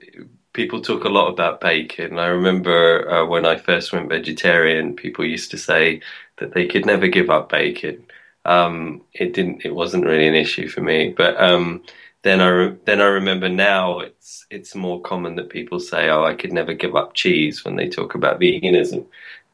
People 0.53 0.81
talk 0.81 1.05
a 1.05 1.09
lot 1.09 1.29
about 1.29 1.61
bacon. 1.61 2.19
I 2.19 2.27
remember 2.27 3.09
uh, 3.09 3.25
when 3.25 3.45
I 3.45 3.55
first 3.55 3.93
went 3.93 4.09
vegetarian, 4.09 4.95
people 4.95 5.23
used 5.25 5.51
to 5.51 5.57
say 5.57 6.01
that 6.37 6.53
they 6.53 6.67
could 6.67 6.85
never 6.85 7.07
give 7.07 7.29
up 7.29 7.49
bacon. 7.49 8.03
Um, 8.43 9.01
it 9.13 9.33
didn't. 9.33 9.65
It 9.65 9.75
wasn't 9.75 10.05
really 10.05 10.27
an 10.27 10.35
issue 10.35 10.67
for 10.67 10.81
me. 10.81 11.13
But 11.15 11.41
um, 11.41 11.83
then 12.23 12.41
I 12.41 12.47
re- 12.47 12.77
then 12.85 13.01
I 13.01 13.05
remember 13.05 13.49
now 13.49 13.99
it's 13.99 14.45
it's 14.49 14.75
more 14.75 15.01
common 15.01 15.35
that 15.35 15.49
people 15.49 15.79
say, 15.79 16.09
"Oh, 16.09 16.23
I 16.23 16.35
could 16.35 16.51
never 16.51 16.73
give 16.73 16.95
up 16.95 17.13
cheese" 17.13 17.63
when 17.63 17.75
they 17.75 17.87
talk 17.87 18.15
about 18.15 18.39
veganism. 18.39 19.05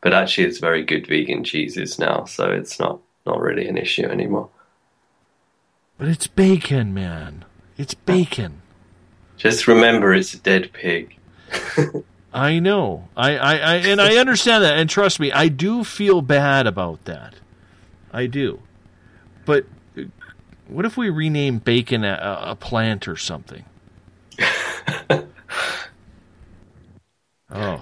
But 0.02 0.14
actually, 0.14 0.48
it's 0.48 0.60
very 0.60 0.84
good 0.84 1.07
vegan 1.07 1.44
cheeses 1.44 1.99
now, 1.99 2.26
so 2.26 2.52
it's 2.52 2.80
not 2.80 2.99
not 3.26 3.40
really 3.40 3.68
an 3.68 3.78
issue 3.78 4.06
anymore. 4.06 4.49
But 5.98 6.07
it's 6.07 6.28
bacon, 6.28 6.94
man. 6.94 7.45
It's 7.78 7.94
bacon. 7.94 8.61
Just 9.38 9.68
remember, 9.68 10.14
it's 10.14 10.34
a 10.34 10.39
dead 10.39 10.73
pig. 10.73 11.15
I 12.34 12.59
know. 12.59 13.07
I, 13.15 13.38
I, 13.38 13.53
I, 13.55 13.76
and 13.76 14.01
I 14.01 14.18
understand 14.18 14.64
that. 14.64 14.77
And 14.77 14.89
trust 14.89 15.19
me, 15.19 15.31
I 15.31 15.47
do 15.47 15.84
feel 15.84 16.22
bad 16.22 16.68
about 16.68 17.05
that. 17.05 17.35
I 18.11 18.26
do. 18.26 18.59
But 19.45 19.65
uh, 19.97 20.03
what 20.68 20.85
if 20.85 20.97
we 20.97 21.09
rename 21.09 21.59
bacon 21.59 22.03
a, 22.03 22.39
a 22.41 22.55
plant 22.55 23.07
or 23.07 23.15
something? 23.15 23.64
oh. 25.09 25.23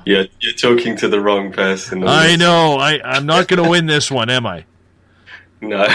Yeah, 0.06 0.23
you're 0.40 0.53
talking 0.53 0.95
to 0.98 1.07
the 1.07 1.19
wrong 1.19 1.52
person. 1.52 2.07
I 2.07 2.36
know. 2.36 2.76
I, 2.76 3.02
I'm 3.03 3.26
not 3.26 3.48
going 3.48 3.64
to 3.64 3.69
win 3.69 3.88
this 3.88 4.11
one, 4.11 4.30
am 4.30 4.45
I? 4.45 4.65
No. 5.61 5.88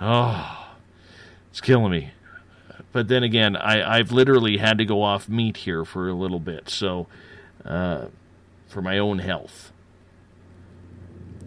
oh. 0.00 0.74
It's 1.50 1.60
killing 1.60 1.90
me. 1.90 2.12
But 2.92 3.08
then 3.08 3.22
again, 3.22 3.56
I, 3.56 3.98
I've 3.98 4.12
literally 4.12 4.58
had 4.58 4.78
to 4.78 4.84
go 4.84 5.02
off 5.02 5.28
meat 5.28 5.58
here 5.58 5.84
for 5.84 6.08
a 6.08 6.14
little 6.14 6.40
bit, 6.40 6.68
so 6.68 7.06
uh, 7.64 8.06
for 8.68 8.82
my 8.82 8.98
own 8.98 9.18
health. 9.18 9.72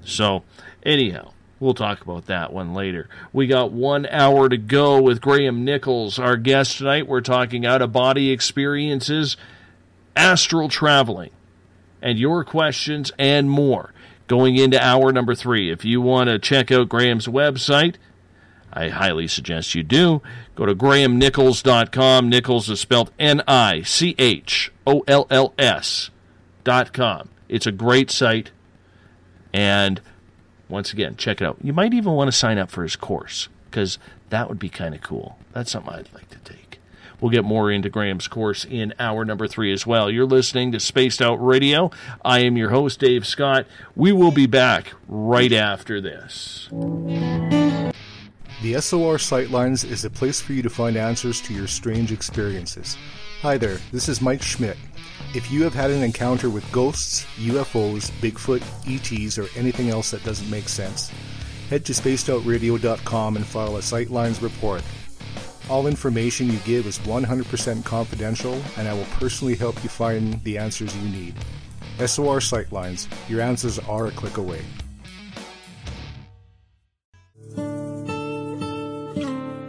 So, 0.03 0.43
anyhow, 0.83 1.31
we'll 1.59 1.73
talk 1.73 2.01
about 2.01 2.25
that 2.25 2.51
one 2.51 2.73
later. 2.73 3.09
We 3.31 3.47
got 3.47 3.71
one 3.71 4.05
hour 4.07 4.49
to 4.49 4.57
go 4.57 5.01
with 5.01 5.21
Graham 5.21 5.63
Nicholls, 5.63 6.19
our 6.19 6.37
guest 6.37 6.77
tonight. 6.77 7.07
We're 7.07 7.21
talking 7.21 7.65
out 7.65 7.81
of 7.81 7.91
body 7.91 8.31
experiences, 8.31 9.37
astral 10.15 10.69
traveling, 10.69 11.31
and 12.01 12.19
your 12.19 12.43
questions 12.43 13.11
and 13.17 13.49
more 13.49 13.93
going 14.27 14.55
into 14.55 14.83
hour 14.83 15.11
number 15.11 15.35
three. 15.35 15.71
If 15.71 15.85
you 15.85 16.01
want 16.01 16.29
to 16.29 16.39
check 16.39 16.71
out 16.71 16.89
Graham's 16.89 17.27
website, 17.27 17.95
I 18.75 18.89
highly 18.89 19.27
suggest 19.27 19.73
you 19.73 19.83
do. 19.83 20.21
Go 20.55 20.65
to 20.65 20.75
grahamnicholls.com. 20.75 22.29
Nicholls 22.29 22.69
is 22.69 22.79
spelled 22.81 23.11
N 23.17 23.41
I 23.47 23.81
C 23.83 24.15
H 24.19 24.71
O 24.85 25.03
L 25.07 25.25
L 25.29 25.53
S 25.57 26.09
dot 26.65 26.91
com. 26.91 27.29
It's 27.47 27.65
a 27.65 27.71
great 27.71 28.11
site. 28.11 28.51
And 29.53 30.01
once 30.67 30.91
again, 30.91 31.15
check 31.15 31.41
it 31.41 31.45
out. 31.45 31.57
You 31.63 31.71
might 31.71 31.93
even 31.93 32.13
want 32.13 32.27
to 32.27 32.37
sign 32.37 32.57
up 32.57 32.69
for 32.69 32.83
his 32.83 32.97
course 32.97 33.47
because 33.69 33.97
that 34.29 34.49
would 34.49 34.59
be 34.59 34.69
kind 34.69 34.93
of 34.93 35.01
cool. 35.01 35.39
That's 35.53 35.71
something 35.71 35.93
I'd 35.93 36.13
like 36.13 36.29
to 36.31 36.39
take. 36.39 36.79
We'll 37.21 37.31
get 37.31 37.45
more 37.45 37.71
into 37.71 37.89
Graham's 37.89 38.27
course 38.27 38.65
in 38.65 38.93
hour 38.99 39.23
number 39.23 39.47
three 39.47 39.71
as 39.71 39.87
well. 39.87 40.11
You're 40.11 40.25
listening 40.25 40.73
to 40.73 40.79
Spaced 40.79 41.21
Out 41.21 41.35
Radio. 41.35 41.89
I 42.23 42.39
am 42.39 42.57
your 42.57 42.71
host, 42.71 42.99
Dave 42.99 43.25
Scott. 43.25 43.65
We 43.95 44.11
will 44.11 44.31
be 44.31 44.47
back 44.47 44.91
right 45.07 45.53
after 45.53 46.01
this. 46.01 46.67
The 48.61 48.79
SOR 48.79 49.17
Sightlines 49.17 49.83
is 49.83 50.05
a 50.05 50.09
place 50.09 50.39
for 50.39 50.53
you 50.53 50.63
to 50.63 50.69
find 50.69 50.95
answers 50.95 51.41
to 51.41 51.53
your 51.53 51.67
strange 51.67 52.13
experiences. 52.13 52.95
Hi 53.41 53.57
there, 53.57 53.79
this 53.91 54.07
is 54.07 54.21
Mike 54.21 54.41
Schmidt. 54.41 54.77
If 55.33 55.51
you 55.51 55.61
have 55.63 55.73
had 55.73 55.91
an 55.91 56.01
encounter 56.01 56.49
with 56.49 56.71
ghosts, 56.71 57.25
UFOs, 57.35 58.09
Bigfoot, 58.21 58.63
ETs, 58.87 59.37
or 59.37 59.47
anything 59.57 59.89
else 59.89 60.11
that 60.11 60.23
doesn't 60.23 60.49
make 60.49 60.69
sense, 60.69 61.11
head 61.69 61.83
to 61.83 61.91
spacedoutradio.com 61.91 63.35
and 63.35 63.45
file 63.45 63.75
a 63.75 63.81
Sightlines 63.81 64.41
report. 64.41 64.81
All 65.69 65.85
information 65.85 66.49
you 66.49 66.59
give 66.59 66.87
is 66.87 66.97
100% 66.99 67.83
confidential, 67.83 68.61
and 68.77 68.87
I 68.87 68.93
will 68.93 69.07
personally 69.19 69.55
help 69.55 69.83
you 69.83 69.89
find 69.89 70.41
the 70.43 70.57
answers 70.57 70.95
you 70.95 71.09
need. 71.09 71.35
SOR 71.97 72.39
Sightlines, 72.39 73.07
your 73.29 73.41
answers 73.41 73.79
are 73.79 74.07
a 74.07 74.11
click 74.11 74.37
away. 74.37 74.61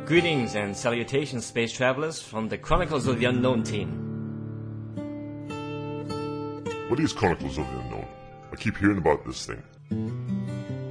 Greetings 0.07 0.55
and 0.55 0.77
salutations, 0.77 1.45
space 1.47 1.73
travelers, 1.73 2.23
from 2.23 2.49
the 2.49 2.57
Chronicles 2.57 3.09
of 3.09 3.19
the 3.19 3.25
Unknown 3.25 3.65
team. 3.65 3.89
What 6.89 7.01
is 7.01 7.13
Chronicles 7.13 7.59
of 7.59 7.67
the 7.67 7.81
Unknown? 7.81 8.07
I 8.53 8.55
keep 8.55 8.77
hearing 8.77 8.99
about 8.99 9.27
this 9.27 9.47
thing. 9.47 9.61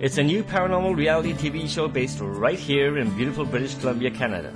It's 0.01 0.17
a 0.17 0.23
new 0.23 0.43
paranormal 0.43 0.97
reality 0.97 1.31
TV 1.31 1.69
show 1.69 1.87
based 1.87 2.19
right 2.19 2.59
here 2.59 2.97
in 2.97 3.09
beautiful 3.15 3.45
British 3.45 3.75
Columbia, 3.75 4.11
Canada. 4.11 4.53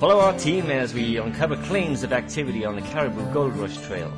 Follow 0.00 0.18
our 0.18 0.38
team 0.38 0.70
as 0.70 0.94
we 0.94 1.18
uncover 1.18 1.56
claims 1.64 2.02
of 2.02 2.14
activity 2.14 2.64
on 2.64 2.74
the 2.74 2.80
Cariboo 2.80 3.30
Gold 3.34 3.54
Rush 3.58 3.76
Trail. 3.86 4.10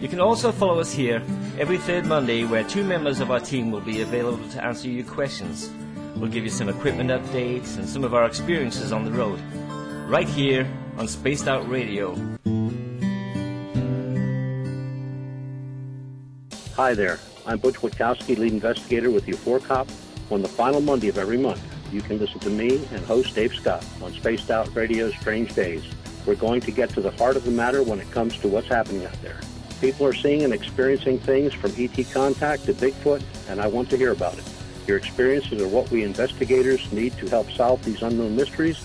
You 0.00 0.08
can 0.08 0.18
also 0.18 0.50
follow 0.50 0.80
us 0.80 0.92
here 0.92 1.22
every 1.60 1.78
third 1.78 2.06
Monday, 2.06 2.42
where 2.42 2.64
two 2.64 2.82
members 2.82 3.20
of 3.20 3.30
our 3.30 3.38
team 3.38 3.70
will 3.70 3.82
be 3.82 4.00
available 4.00 4.48
to 4.48 4.64
answer 4.64 4.88
your 4.88 5.04
questions. 5.04 5.70
We'll 6.16 6.30
give 6.30 6.44
you 6.44 6.50
some 6.50 6.68
equipment 6.68 7.10
updates 7.10 7.78
and 7.78 7.88
some 7.88 8.04
of 8.04 8.14
our 8.14 8.26
experiences 8.26 8.92
on 8.92 9.04
the 9.04 9.10
road. 9.10 9.40
Right 10.08 10.28
here 10.28 10.70
on 10.96 11.08
Spaced 11.08 11.48
Out 11.48 11.68
Radio. 11.68 12.14
Hi 16.76 16.94
there. 16.94 17.18
I'm 17.46 17.58
Butch 17.58 17.76
Witkowski, 17.76 18.38
lead 18.38 18.52
investigator 18.52 19.10
with 19.10 19.26
the 19.26 19.32
4 19.32 19.60
Cop. 19.60 19.88
On 20.30 20.42
the 20.42 20.48
final 20.48 20.80
Monday 20.80 21.08
of 21.08 21.18
every 21.18 21.38
month, 21.38 21.60
you 21.92 22.00
can 22.00 22.18
listen 22.18 22.38
to 22.40 22.50
me 22.50 22.76
and 22.92 23.04
host 23.04 23.34
Dave 23.34 23.54
Scott 23.54 23.84
on 24.02 24.12
Spaced 24.12 24.50
Out 24.50 24.74
Radio's 24.74 25.14
Strange 25.16 25.54
Days. 25.54 25.82
We're 26.24 26.36
going 26.36 26.60
to 26.62 26.70
get 26.70 26.90
to 26.90 27.00
the 27.00 27.10
heart 27.12 27.36
of 27.36 27.44
the 27.44 27.50
matter 27.50 27.82
when 27.82 28.00
it 28.00 28.10
comes 28.10 28.38
to 28.38 28.48
what's 28.48 28.68
happening 28.68 29.04
out 29.04 29.20
there. 29.22 29.40
People 29.80 30.06
are 30.06 30.12
seeing 30.12 30.42
and 30.42 30.52
experiencing 30.52 31.18
things 31.18 31.52
from 31.52 31.72
ET 31.76 31.96
contact 32.12 32.64
to 32.66 32.74
Bigfoot, 32.74 33.22
and 33.48 33.60
I 33.60 33.66
want 33.66 33.90
to 33.90 33.96
hear 33.96 34.12
about 34.12 34.38
it. 34.38 34.44
Your 34.86 34.96
experiences 34.96 35.62
are 35.62 35.68
what 35.68 35.90
we 35.90 36.04
investigators 36.04 36.90
need 36.92 37.16
to 37.18 37.26
help 37.28 37.50
solve 37.52 37.84
these 37.84 38.02
unknown 38.02 38.36
mysteries. 38.36 38.78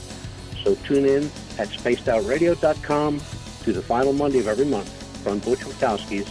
So 0.63 0.75
tune 0.75 1.05
in 1.05 1.23
at 1.57 1.69
spacedoutradio.com 1.69 3.21
to 3.63 3.73
the 3.73 3.81
final 3.81 4.13
Monday 4.13 4.39
of 4.39 4.47
every 4.47 4.65
month 4.65 4.89
from 5.23 5.39
Butch 5.39 5.59
Witkowski's 5.59 6.27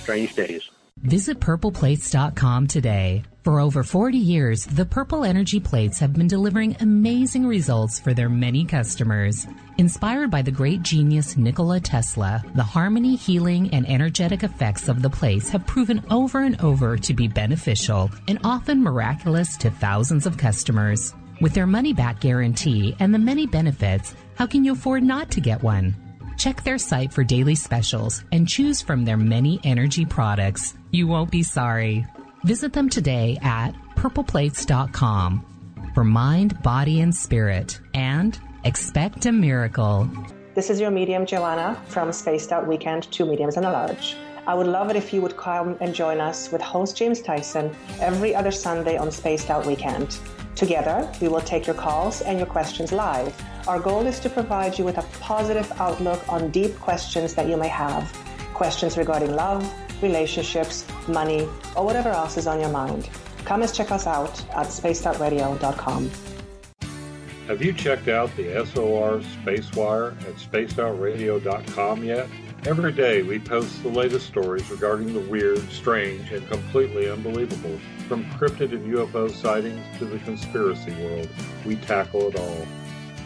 Strange 0.00 0.34
Days. 0.34 0.68
Visit 1.02 1.40
purpleplates.com 1.40 2.66
today. 2.66 3.24
For 3.44 3.60
over 3.60 3.82
40 3.82 4.16
years, 4.16 4.64
the 4.64 4.86
Purple 4.86 5.22
Energy 5.22 5.60
Plates 5.60 5.98
have 5.98 6.14
been 6.14 6.26
delivering 6.26 6.78
amazing 6.80 7.46
results 7.46 8.00
for 8.00 8.14
their 8.14 8.30
many 8.30 8.64
customers. 8.64 9.46
Inspired 9.76 10.30
by 10.30 10.40
the 10.40 10.50
great 10.50 10.82
genius 10.82 11.36
Nikola 11.36 11.78
Tesla, 11.78 12.42
the 12.54 12.62
harmony, 12.62 13.16
healing, 13.16 13.68
and 13.74 13.86
energetic 13.86 14.44
effects 14.44 14.88
of 14.88 15.02
the 15.02 15.10
plates 15.10 15.50
have 15.50 15.66
proven 15.66 16.02
over 16.10 16.40
and 16.40 16.58
over 16.62 16.96
to 16.96 17.12
be 17.12 17.28
beneficial 17.28 18.10
and 18.28 18.38
often 18.44 18.82
miraculous 18.82 19.58
to 19.58 19.70
thousands 19.70 20.24
of 20.24 20.38
customers. 20.38 21.14
With 21.42 21.52
their 21.52 21.66
money 21.66 21.92
back 21.92 22.20
guarantee 22.20 22.96
and 22.98 23.12
the 23.12 23.18
many 23.18 23.46
benefits, 23.46 24.14
how 24.36 24.46
can 24.46 24.64
you 24.64 24.72
afford 24.72 25.02
not 25.02 25.30
to 25.32 25.42
get 25.42 25.62
one? 25.62 25.94
Check 26.38 26.62
their 26.62 26.78
site 26.78 27.12
for 27.12 27.22
daily 27.22 27.56
specials 27.56 28.24
and 28.32 28.48
choose 28.48 28.80
from 28.80 29.04
their 29.04 29.18
many 29.18 29.60
energy 29.64 30.06
products. 30.06 30.78
You 30.92 31.06
won't 31.08 31.30
be 31.30 31.42
sorry. 31.42 32.06
Visit 32.44 32.74
them 32.74 32.90
today 32.90 33.38
at 33.40 33.70
purpleplates.com 33.96 35.90
for 35.94 36.04
mind, 36.04 36.62
body, 36.62 37.00
and 37.00 37.14
spirit, 37.14 37.80
and 37.94 38.38
expect 38.64 39.24
a 39.24 39.32
miracle. 39.32 40.10
This 40.54 40.68
is 40.68 40.78
your 40.78 40.90
medium, 40.90 41.24
Joanna, 41.24 41.80
from 41.86 42.12
Spaced 42.12 42.52
Out 42.52 42.66
Weekend, 42.66 43.10
Two 43.10 43.24
Mediums 43.24 43.56
and 43.56 43.64
a 43.64 43.72
Large. 43.72 44.16
I 44.46 44.52
would 44.52 44.66
love 44.66 44.90
it 44.90 44.96
if 44.96 45.10
you 45.14 45.22
would 45.22 45.38
come 45.38 45.78
and 45.80 45.94
join 45.94 46.20
us 46.20 46.52
with 46.52 46.60
host 46.60 46.98
James 46.98 47.22
Tyson 47.22 47.74
every 47.98 48.34
other 48.34 48.50
Sunday 48.50 48.98
on 48.98 49.10
Spaced 49.10 49.48
Out 49.48 49.64
Weekend. 49.64 50.18
Together, 50.54 51.10
we 51.22 51.28
will 51.28 51.40
take 51.40 51.66
your 51.66 51.74
calls 51.74 52.20
and 52.20 52.36
your 52.36 52.46
questions 52.46 52.92
live. 52.92 53.34
Our 53.66 53.80
goal 53.80 54.06
is 54.06 54.20
to 54.20 54.28
provide 54.28 54.78
you 54.78 54.84
with 54.84 54.98
a 54.98 55.06
positive 55.18 55.72
outlook 55.80 56.22
on 56.28 56.50
deep 56.50 56.78
questions 56.78 57.32
that 57.36 57.48
you 57.48 57.56
may 57.56 57.68
have. 57.68 58.12
Questions 58.52 58.98
regarding 58.98 59.34
love, 59.34 59.64
relationships, 60.02 60.86
money, 61.08 61.48
or 61.76 61.84
whatever 61.84 62.10
else 62.10 62.36
is 62.36 62.46
on 62.46 62.60
your 62.60 62.70
mind. 62.70 63.08
Come 63.44 63.62
and 63.62 63.72
check 63.72 63.90
us 63.90 64.06
out 64.06 64.40
at 64.50 64.68
spacedoutradio.com. 64.68 66.10
Have 67.46 67.62
you 67.62 67.74
checked 67.74 68.08
out 68.08 68.34
the 68.36 68.64
SOR 68.64 69.20
Spacewire 69.20 70.18
at 70.22 70.36
spacedoutradio.com 70.36 72.02
yet? 72.02 72.26
Every 72.64 72.92
day 72.92 73.22
we 73.22 73.38
post 73.38 73.82
the 73.82 73.90
latest 73.90 74.26
stories 74.26 74.70
regarding 74.70 75.12
the 75.12 75.20
weird, 75.20 75.60
strange, 75.70 76.32
and 76.32 76.48
completely 76.48 77.10
unbelievable. 77.10 77.78
From 78.08 78.24
cryptid 78.30 78.72
and 78.72 78.90
UFO 78.94 79.30
sightings 79.30 79.84
to 79.98 80.06
the 80.06 80.18
conspiracy 80.20 80.94
world, 80.94 81.28
we 81.66 81.76
tackle 81.76 82.28
it 82.28 82.36
all. 82.36 82.66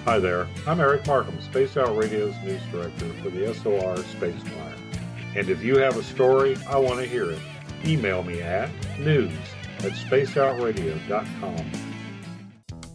Hi 0.04 0.18
there, 0.18 0.48
I'm 0.66 0.80
Eric 0.80 1.06
Markham, 1.06 1.40
Spaced 1.40 1.76
Out 1.76 1.96
Radio's 1.96 2.34
news 2.42 2.62
director 2.72 3.08
for 3.22 3.30
the 3.30 3.54
SOR 3.54 3.94
Spacewire. 3.98 4.67
And 5.34 5.48
if 5.48 5.62
you 5.62 5.78
have 5.78 5.96
a 5.96 6.02
story, 6.02 6.56
I 6.68 6.78
want 6.78 7.00
to 7.00 7.06
hear 7.06 7.30
it. 7.30 7.38
Email 7.84 8.22
me 8.22 8.40
at 8.42 8.70
news 8.98 9.32
at 9.78 9.92
spacedoutradio.com. 9.92 11.72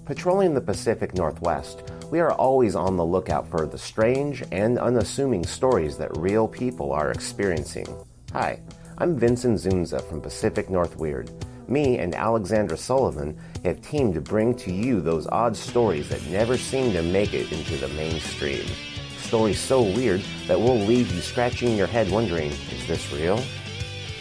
Patrolling 0.05 0.53
the 0.53 0.61
Pacific 0.61 1.13
Northwest, 1.15 1.83
we 2.11 2.19
are 2.19 2.33
always 2.33 2.75
on 2.75 2.97
the 2.97 3.05
lookout 3.05 3.49
for 3.49 3.65
the 3.65 3.77
strange 3.77 4.43
and 4.51 4.77
unassuming 4.77 5.45
stories 5.45 5.97
that 5.97 6.17
real 6.17 6.47
people 6.47 6.91
are 6.91 7.11
experiencing. 7.11 7.87
Hi, 8.33 8.59
I'm 8.97 9.17
Vincent 9.17 9.59
Zunza 9.59 10.01
from 10.01 10.19
Pacific 10.19 10.69
North 10.69 10.97
Weird. 10.97 11.31
Me 11.69 11.97
and 11.99 12.13
Alexandra 12.13 12.75
Sullivan 12.77 13.39
have 13.63 13.81
teamed 13.81 14.13
to 14.15 14.21
bring 14.21 14.53
to 14.55 14.71
you 14.71 14.99
those 14.99 15.27
odd 15.27 15.55
stories 15.55 16.09
that 16.09 16.25
never 16.27 16.57
seem 16.57 16.91
to 16.91 17.01
make 17.01 17.33
it 17.33 17.51
into 17.51 17.77
the 17.77 17.87
mainstream. 17.89 18.65
Stories 19.33 19.59
so 19.59 19.81
weird 19.81 20.21
that 20.45 20.61
will 20.61 20.77
leave 20.77 21.11
you 21.11 21.19
scratching 21.19 21.75
your 21.75 21.87
head 21.87 22.07
wondering, 22.11 22.51
is 22.51 22.87
this 22.87 23.11
real? 23.11 23.43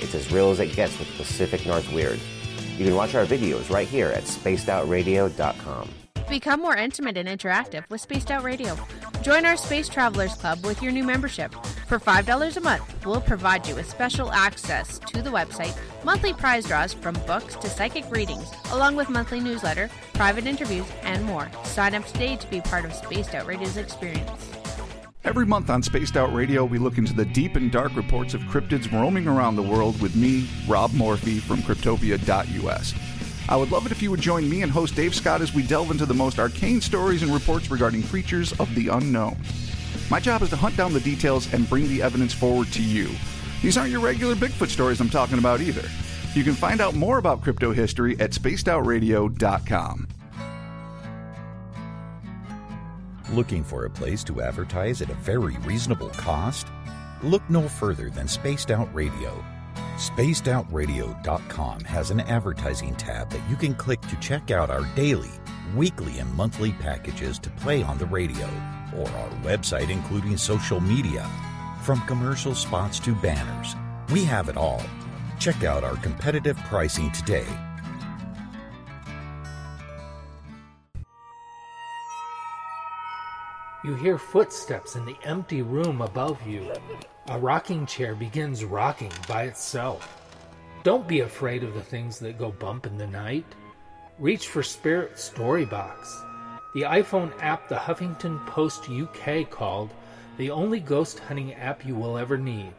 It's 0.00 0.14
as 0.14 0.32
real 0.32 0.50
as 0.50 0.58
it 0.58 0.74
gets 0.74 0.98
with 0.98 1.06
Pacific 1.18 1.66
North 1.66 1.92
Weird. 1.92 2.18
You 2.78 2.86
can 2.86 2.94
watch 2.94 3.14
our 3.14 3.26
videos 3.26 3.68
right 3.68 3.86
here 3.86 4.08
at 4.08 4.22
spacedoutradio.com. 4.22 5.90
Become 6.30 6.60
more 6.62 6.76
intimate 6.76 7.18
and 7.18 7.28
interactive 7.28 7.84
with 7.90 8.00
Spaced 8.00 8.30
Out 8.30 8.42
Radio. 8.42 8.74
Join 9.20 9.44
our 9.44 9.58
Space 9.58 9.86
Travelers 9.86 10.32
Club 10.32 10.64
with 10.64 10.82
your 10.82 10.92
new 10.92 11.04
membership. 11.04 11.54
For 11.88 11.98
$5 11.98 12.56
a 12.56 12.60
month, 12.60 13.04
we'll 13.04 13.20
provide 13.20 13.66
you 13.66 13.74
with 13.74 13.90
special 13.90 14.32
access 14.32 14.98
to 14.98 15.20
the 15.20 15.28
website, 15.28 15.76
monthly 16.04 16.32
prize 16.32 16.64
draws 16.64 16.94
from 16.94 17.16
books 17.26 17.56
to 17.56 17.68
psychic 17.68 18.10
readings, 18.10 18.50
along 18.70 18.96
with 18.96 19.10
monthly 19.10 19.40
newsletter, 19.40 19.90
private 20.14 20.46
interviews, 20.46 20.86
and 21.02 21.22
more. 21.22 21.50
Sign 21.64 21.94
up 21.94 22.06
today 22.06 22.36
to 22.36 22.46
be 22.48 22.62
part 22.62 22.86
of 22.86 22.94
Spaced 22.94 23.34
Out 23.34 23.44
Radio's 23.44 23.76
experience. 23.76 24.61
Every 25.24 25.46
month 25.46 25.70
on 25.70 25.84
Spaced 25.84 26.16
Out 26.16 26.34
Radio, 26.34 26.64
we 26.64 26.78
look 26.78 26.98
into 26.98 27.12
the 27.12 27.24
deep 27.24 27.54
and 27.54 27.70
dark 27.70 27.94
reports 27.94 28.34
of 28.34 28.40
cryptids 28.42 28.90
roaming 28.90 29.28
around 29.28 29.54
the 29.54 29.62
world 29.62 30.00
with 30.02 30.16
me, 30.16 30.48
Ron 30.66 30.96
Murphy 30.96 31.38
from 31.38 31.58
Cryptopia.us. 31.58 32.94
I 33.48 33.54
would 33.54 33.70
love 33.70 33.86
it 33.86 33.92
if 33.92 34.02
you 34.02 34.10
would 34.10 34.20
join 34.20 34.50
me 34.50 34.62
and 34.62 34.72
host 34.72 34.96
Dave 34.96 35.14
Scott 35.14 35.40
as 35.40 35.54
we 35.54 35.62
delve 35.62 35.92
into 35.92 36.06
the 36.06 36.14
most 36.14 36.40
arcane 36.40 36.80
stories 36.80 37.22
and 37.22 37.32
reports 37.32 37.70
regarding 37.70 38.02
creatures 38.02 38.52
of 38.58 38.74
the 38.74 38.88
unknown. 38.88 39.36
My 40.10 40.18
job 40.18 40.42
is 40.42 40.50
to 40.50 40.56
hunt 40.56 40.76
down 40.76 40.92
the 40.92 40.98
details 40.98 41.52
and 41.54 41.68
bring 41.68 41.86
the 41.88 42.02
evidence 42.02 42.34
forward 42.34 42.72
to 42.72 42.82
you. 42.82 43.08
These 43.62 43.76
aren't 43.76 43.92
your 43.92 44.00
regular 44.00 44.34
Bigfoot 44.34 44.70
stories 44.70 45.00
I'm 45.00 45.08
talking 45.08 45.38
about 45.38 45.60
either. 45.60 45.88
You 46.34 46.42
can 46.42 46.54
find 46.54 46.80
out 46.80 46.94
more 46.94 47.18
about 47.18 47.42
crypto 47.42 47.72
history 47.72 48.18
at 48.18 48.32
spacedoutradio.com. 48.32 50.08
Looking 53.32 53.64
for 53.64 53.86
a 53.86 53.90
place 53.90 54.22
to 54.24 54.42
advertise 54.42 55.00
at 55.00 55.08
a 55.08 55.14
very 55.14 55.56
reasonable 55.60 56.10
cost? 56.10 56.66
Look 57.22 57.42
no 57.48 57.66
further 57.66 58.10
than 58.10 58.28
Spaced 58.28 58.70
Out 58.70 58.94
Radio. 58.94 59.42
SpacedOutRadio.com 59.96 61.80
has 61.84 62.10
an 62.10 62.20
advertising 62.20 62.94
tab 62.96 63.30
that 63.30 63.48
you 63.48 63.56
can 63.56 63.74
click 63.74 64.02
to 64.02 64.16
check 64.16 64.50
out 64.50 64.68
our 64.68 64.84
daily, 64.94 65.30
weekly, 65.74 66.18
and 66.18 66.30
monthly 66.34 66.72
packages 66.72 67.38
to 67.38 67.48
play 67.48 67.82
on 67.82 67.96
the 67.96 68.04
radio, 68.04 68.46
or 68.94 69.08
our 69.08 69.30
website, 69.44 69.88
including 69.88 70.36
social 70.36 70.80
media. 70.80 71.26
From 71.84 72.02
commercial 72.02 72.54
spots 72.54 73.00
to 73.00 73.14
banners, 73.14 73.74
we 74.12 74.24
have 74.24 74.50
it 74.50 74.58
all. 74.58 74.82
Check 75.38 75.64
out 75.64 75.84
our 75.84 75.96
competitive 75.96 76.58
pricing 76.64 77.10
today 77.12 77.46
You 83.84 83.96
hear 83.96 84.16
footsteps 84.16 84.94
in 84.94 85.04
the 85.04 85.16
empty 85.24 85.60
room 85.62 86.02
above 86.02 86.46
you. 86.46 86.72
A 87.26 87.36
rocking 87.36 87.84
chair 87.84 88.14
begins 88.14 88.64
rocking 88.64 89.10
by 89.26 89.44
itself. 89.44 90.22
Don't 90.84 91.08
be 91.08 91.20
afraid 91.20 91.64
of 91.64 91.74
the 91.74 91.82
things 91.82 92.20
that 92.20 92.38
go 92.38 92.52
bump 92.52 92.86
in 92.86 92.96
the 92.96 93.08
night. 93.08 93.44
Reach 94.20 94.46
for 94.46 94.62
Spirit 94.62 95.14
Storybox. 95.14 95.96
The 96.74 96.82
iPhone 96.82 97.32
app 97.40 97.68
the 97.68 97.74
Huffington 97.74 98.46
Post 98.46 98.88
UK 98.88 99.50
called 99.50 99.90
the 100.36 100.52
only 100.52 100.78
ghost 100.78 101.18
hunting 101.18 101.52
app 101.54 101.84
you 101.84 101.96
will 101.96 102.16
ever 102.16 102.38
need. 102.38 102.74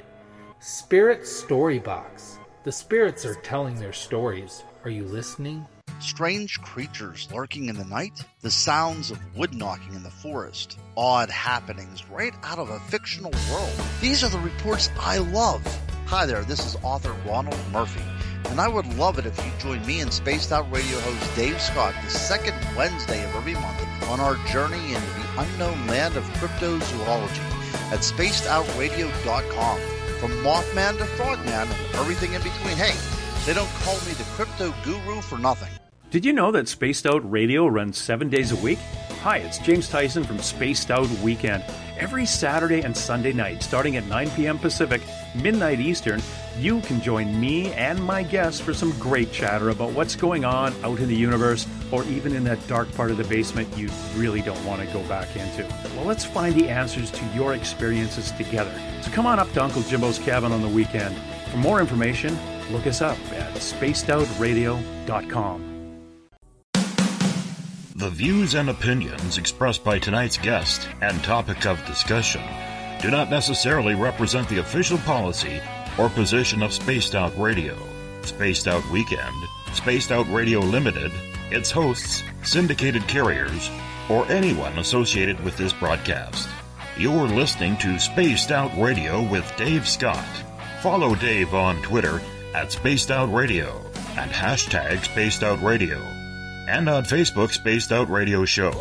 Spirit 0.61 1.23
Storybox. 1.23 2.37
The 2.63 2.71
spirits 2.71 3.25
are 3.25 3.35
telling 3.35 3.75
their 3.75 3.91
stories. 3.91 4.63
Are 4.85 4.89
you 4.89 5.03
listening? 5.03 5.67
Strange 6.03 6.59
creatures 6.61 7.29
lurking 7.31 7.69
in 7.69 7.77
the 7.77 7.85
night, 7.85 8.25
the 8.41 8.51
sounds 8.51 9.09
of 9.09 9.17
wood 9.37 9.55
knocking 9.55 9.93
in 9.95 10.03
the 10.03 10.11
forest, 10.11 10.77
odd 10.97 11.29
happenings 11.29 12.05
right 12.09 12.33
out 12.43 12.59
of 12.59 12.69
a 12.69 12.79
fictional 12.81 13.31
world. 13.49 13.71
These 14.01 14.21
are 14.21 14.29
the 14.29 14.37
reports 14.39 14.89
I 14.99 15.19
love. 15.19 15.65
Hi 16.07 16.25
there, 16.25 16.43
this 16.43 16.59
is 16.65 16.75
author 16.83 17.15
Ronald 17.25 17.57
Murphy, 17.71 18.03
and 18.49 18.59
I 18.59 18.67
would 18.67 18.85
love 18.97 19.17
it 19.17 19.25
if 19.25 19.37
you 19.45 19.49
join 19.59 19.83
me 19.85 20.01
and 20.01 20.11
Spaced 20.11 20.51
Out 20.51 20.69
Radio 20.73 20.99
host 20.99 21.35
Dave 21.37 21.59
Scott 21.61 21.95
the 22.03 22.09
second 22.09 22.57
Wednesday 22.75 23.23
of 23.23 23.33
every 23.35 23.53
month 23.53 23.81
on 24.09 24.19
our 24.19 24.35
journey 24.47 24.93
into 24.93 25.07
the 25.07 25.41
unknown 25.41 25.87
land 25.87 26.17
of 26.17 26.25
cryptozoology 26.33 27.39
at 27.93 27.99
spacedoutradio.com. 27.99 29.79
From 30.19 30.31
Mothman 30.43 30.97
to 30.97 31.05
Frogman 31.05 31.47
and 31.53 31.95
everything 31.95 32.33
in 32.33 32.41
between. 32.41 32.75
Hey, 32.75 32.95
they 33.45 33.53
don't 33.53 33.69
call 33.83 33.95
me 34.05 34.13
the 34.13 34.23
crypto 34.35 34.73
guru 34.83 35.21
for 35.21 35.37
nothing. 35.37 35.69
Did 36.13 36.25
you 36.25 36.31
know 36.31 36.51
that 36.51 36.67
Spaced 36.67 37.07
Out 37.07 37.27
Radio 37.31 37.65
runs 37.65 37.97
seven 37.97 38.29
days 38.29 38.51
a 38.51 38.55
week? 38.57 38.77
Hi, 39.23 39.37
it's 39.37 39.57
James 39.57 39.89
Tyson 39.89 40.23
from 40.23 40.37
Spaced 40.37 40.91
Out 40.91 41.09
Weekend. 41.23 41.63
Every 41.97 42.27
Saturday 42.27 42.81
and 42.81 42.95
Sunday 42.95 43.33
night, 43.33 43.63
starting 43.63 43.97
at 43.97 44.05
9 44.05 44.29
p.m. 44.29 44.59
Pacific, 44.59 45.01
midnight 45.33 45.79
Eastern, 45.79 46.21
you 46.59 46.81
can 46.81 47.01
join 47.01 47.41
me 47.41 47.73
and 47.73 47.99
my 47.99 48.21
guests 48.21 48.61
for 48.61 48.75
some 48.75 48.91
great 48.99 49.31
chatter 49.31 49.69
about 49.69 49.93
what's 49.93 50.15
going 50.15 50.45
on 50.45 50.71
out 50.83 50.99
in 50.99 51.07
the 51.07 51.15
universe 51.15 51.65
or 51.91 52.03
even 52.03 52.35
in 52.35 52.43
that 52.43 52.59
dark 52.67 52.93
part 52.93 53.09
of 53.09 53.17
the 53.17 53.23
basement 53.23 53.75
you 53.75 53.89
really 54.15 54.43
don't 54.43 54.63
want 54.67 54.87
to 54.87 54.93
go 54.93 55.01
back 55.07 55.35
into. 55.35 55.65
Well, 55.95 56.05
let's 56.05 56.25
find 56.25 56.53
the 56.53 56.69
answers 56.69 57.09
to 57.09 57.25
your 57.33 57.55
experiences 57.55 58.31
together. 58.33 58.79
So 59.01 59.09
come 59.09 59.25
on 59.25 59.39
up 59.39 59.51
to 59.53 59.63
Uncle 59.63 59.81
Jimbo's 59.81 60.19
cabin 60.19 60.51
on 60.51 60.61
the 60.61 60.69
weekend. 60.69 61.17
For 61.49 61.57
more 61.57 61.79
information, 61.79 62.37
look 62.71 62.85
us 62.85 63.01
up 63.01 63.17
at 63.31 63.55
spacedoutradio.com. 63.55 65.72
The 67.95 68.09
views 68.09 68.55
and 68.55 68.71
opinions 68.71 69.37
expressed 69.37 69.83
by 69.83 69.99
tonight's 69.99 70.37
guest 70.37 70.87
and 71.01 71.23
topic 71.23 71.67
of 71.67 71.85
discussion 71.85 72.41
do 72.99 73.11
not 73.11 73.29
necessarily 73.29 73.93
represent 73.93 74.49
the 74.49 74.57
official 74.57 74.97
policy 74.99 75.61
or 75.99 76.09
position 76.09 76.63
of 76.63 76.73
Spaced 76.73 77.13
Out 77.13 77.37
Radio, 77.37 77.77
Spaced 78.23 78.67
Out 78.67 78.83
Weekend, 78.89 79.35
Spaced 79.73 80.11
Out 80.11 80.27
Radio 80.31 80.59
Limited, 80.59 81.11
its 81.51 81.69
hosts, 81.69 82.23
syndicated 82.41 83.07
carriers, 83.07 83.69
or 84.09 84.25
anyone 84.25 84.79
associated 84.79 85.39
with 85.43 85.55
this 85.55 85.73
broadcast. 85.73 86.49
You're 86.97 87.27
listening 87.27 87.77
to 87.77 87.99
Spaced 87.99 88.51
Out 88.51 88.75
Radio 88.75 89.21
with 89.21 89.55
Dave 89.55 89.87
Scott. 89.87 90.25
Follow 90.81 91.13
Dave 91.13 91.53
on 91.53 91.79
Twitter 91.83 92.19
at 92.55 92.71
Spaced 92.71 93.11
Out 93.11 93.31
Radio 93.31 93.79
and 94.17 94.31
hashtag 94.31 95.03
Spaced 95.03 95.43
Out 95.43 95.61
Radio, 95.61 96.01
and 96.67 96.87
on 96.87 97.03
Facebook 97.03 97.51
Spaced 97.51 97.91
Out 97.91 98.09
Radio 98.09 98.45
Show. 98.45 98.71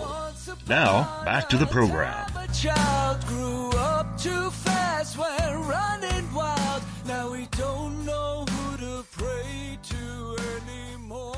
Now, 0.68 1.22
back 1.24 1.48
to 1.48 1.56
the 1.56 1.66
program. 1.66 2.30
A 2.36 2.46
child 2.52 3.24
grew 3.26 3.70
up 3.70 4.16
too 4.18 4.50
fast, 4.50 5.18
went 5.18 5.66
running 5.66 6.32
wild. 6.32 6.82
Now 7.06 7.32
we 7.32 7.46
don't 7.52 8.04
know 8.06 8.44
who 8.48 8.76
to 8.76 9.04
pray 9.10 9.78
to 9.82 10.36
anymore. 10.62 11.36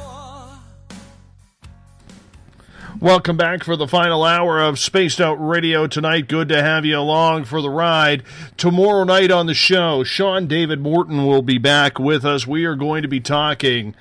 Welcome 3.01 3.37
back 3.37 3.65
for 3.65 3.77
the 3.77 3.89
final 3.89 4.25
hour 4.25 4.61
of 4.61 4.79
Spaced 4.79 5.21
Out 5.21 5.35
Radio 5.35 5.87
tonight. 5.87 6.29
Good 6.29 6.49
to 6.51 6.63
have 6.63 6.85
you 6.85 6.99
along 6.99 7.45
for 7.45 7.63
the 7.63 7.71
ride. 7.71 8.23
Tomorrow 8.59 9.05
night 9.05 9.31
on 9.31 9.47
the 9.47 9.55
show, 9.55 10.05
Sean 10.05 10.47
David 10.47 10.81
Morton 10.81 11.27
will 11.27 11.43
be 11.43 11.59
back 11.59 11.99
with 11.99 12.25
us. 12.27 12.47
We 12.47 12.67
are 12.67 12.77
going 12.77 13.03
to 13.03 13.09
be 13.09 13.21
talking 13.21 13.95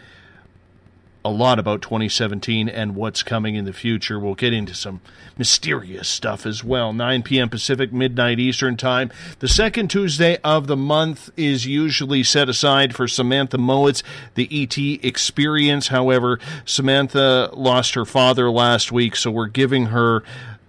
a 1.25 1.29
lot 1.29 1.59
about 1.59 1.81
2017 1.81 2.67
and 2.67 2.95
what's 2.95 3.23
coming 3.23 3.55
in 3.55 3.65
the 3.65 3.73
future. 3.73 4.19
We'll 4.19 4.35
get 4.35 4.53
into 4.53 4.73
some 4.75 5.01
mysterious 5.37 6.07
stuff 6.07 6.45
as 6.45 6.63
well. 6.63 6.93
9 6.93 7.23
p.m. 7.23 7.49
Pacific, 7.49 7.93
midnight 7.93 8.39
Eastern 8.39 8.77
Time. 8.77 9.11
The 9.39 9.47
second 9.47 9.89
Tuesday 9.89 10.37
of 10.43 10.67
the 10.67 10.77
month 10.77 11.31
is 11.37 11.65
usually 11.65 12.23
set 12.23 12.49
aside 12.49 12.95
for 12.95 13.07
Samantha 13.07 13.57
Mowitz, 13.57 14.03
the 14.35 14.49
ET 14.51 14.77
experience. 15.03 15.87
However, 15.87 16.39
Samantha 16.65 17.49
lost 17.53 17.93
her 17.95 18.05
father 18.05 18.51
last 18.51 18.91
week, 18.91 19.15
so 19.15 19.31
we're 19.31 19.47
giving 19.47 19.87
her 19.87 20.23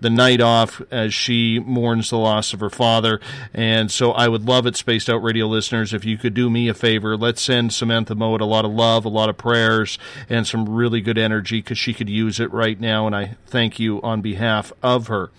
the 0.04 0.10
night 0.10 0.42
off 0.42 0.82
as 0.90 1.14
she 1.14 1.58
mourns 1.58 2.10
the 2.10 2.18
loss 2.18 2.52
of 2.52 2.60
her 2.60 2.68
father. 2.68 3.22
And 3.54 3.90
so 3.90 4.12
I 4.12 4.28
would 4.28 4.44
love 4.44 4.66
it, 4.66 4.76
Spaced 4.76 5.08
Out 5.08 5.22
Radio 5.22 5.46
listeners, 5.46 5.94
if 5.94 6.04
you 6.04 6.18
could 6.18 6.34
do 6.34 6.50
me 6.50 6.68
a 6.68 6.74
favor. 6.74 7.16
Let's 7.16 7.40
send 7.40 7.72
Samantha 7.72 8.14
Mowat 8.14 8.42
a 8.42 8.44
lot 8.44 8.66
of 8.66 8.70
love, 8.70 9.06
a 9.06 9.08
lot 9.08 9.30
of 9.30 9.38
prayers, 9.38 9.98
and 10.28 10.46
some 10.46 10.68
really 10.68 11.00
good 11.00 11.16
energy 11.16 11.62
because 11.62 11.78
she 11.78 11.94
could 11.94 12.10
use 12.10 12.38
it 12.38 12.52
right 12.52 12.78
now. 12.78 13.06
And 13.06 13.16
I 13.16 13.36
thank 13.46 13.80
you 13.80 14.02
on 14.02 14.20
behalf 14.20 14.74
of 14.82 15.06
her. 15.06 15.30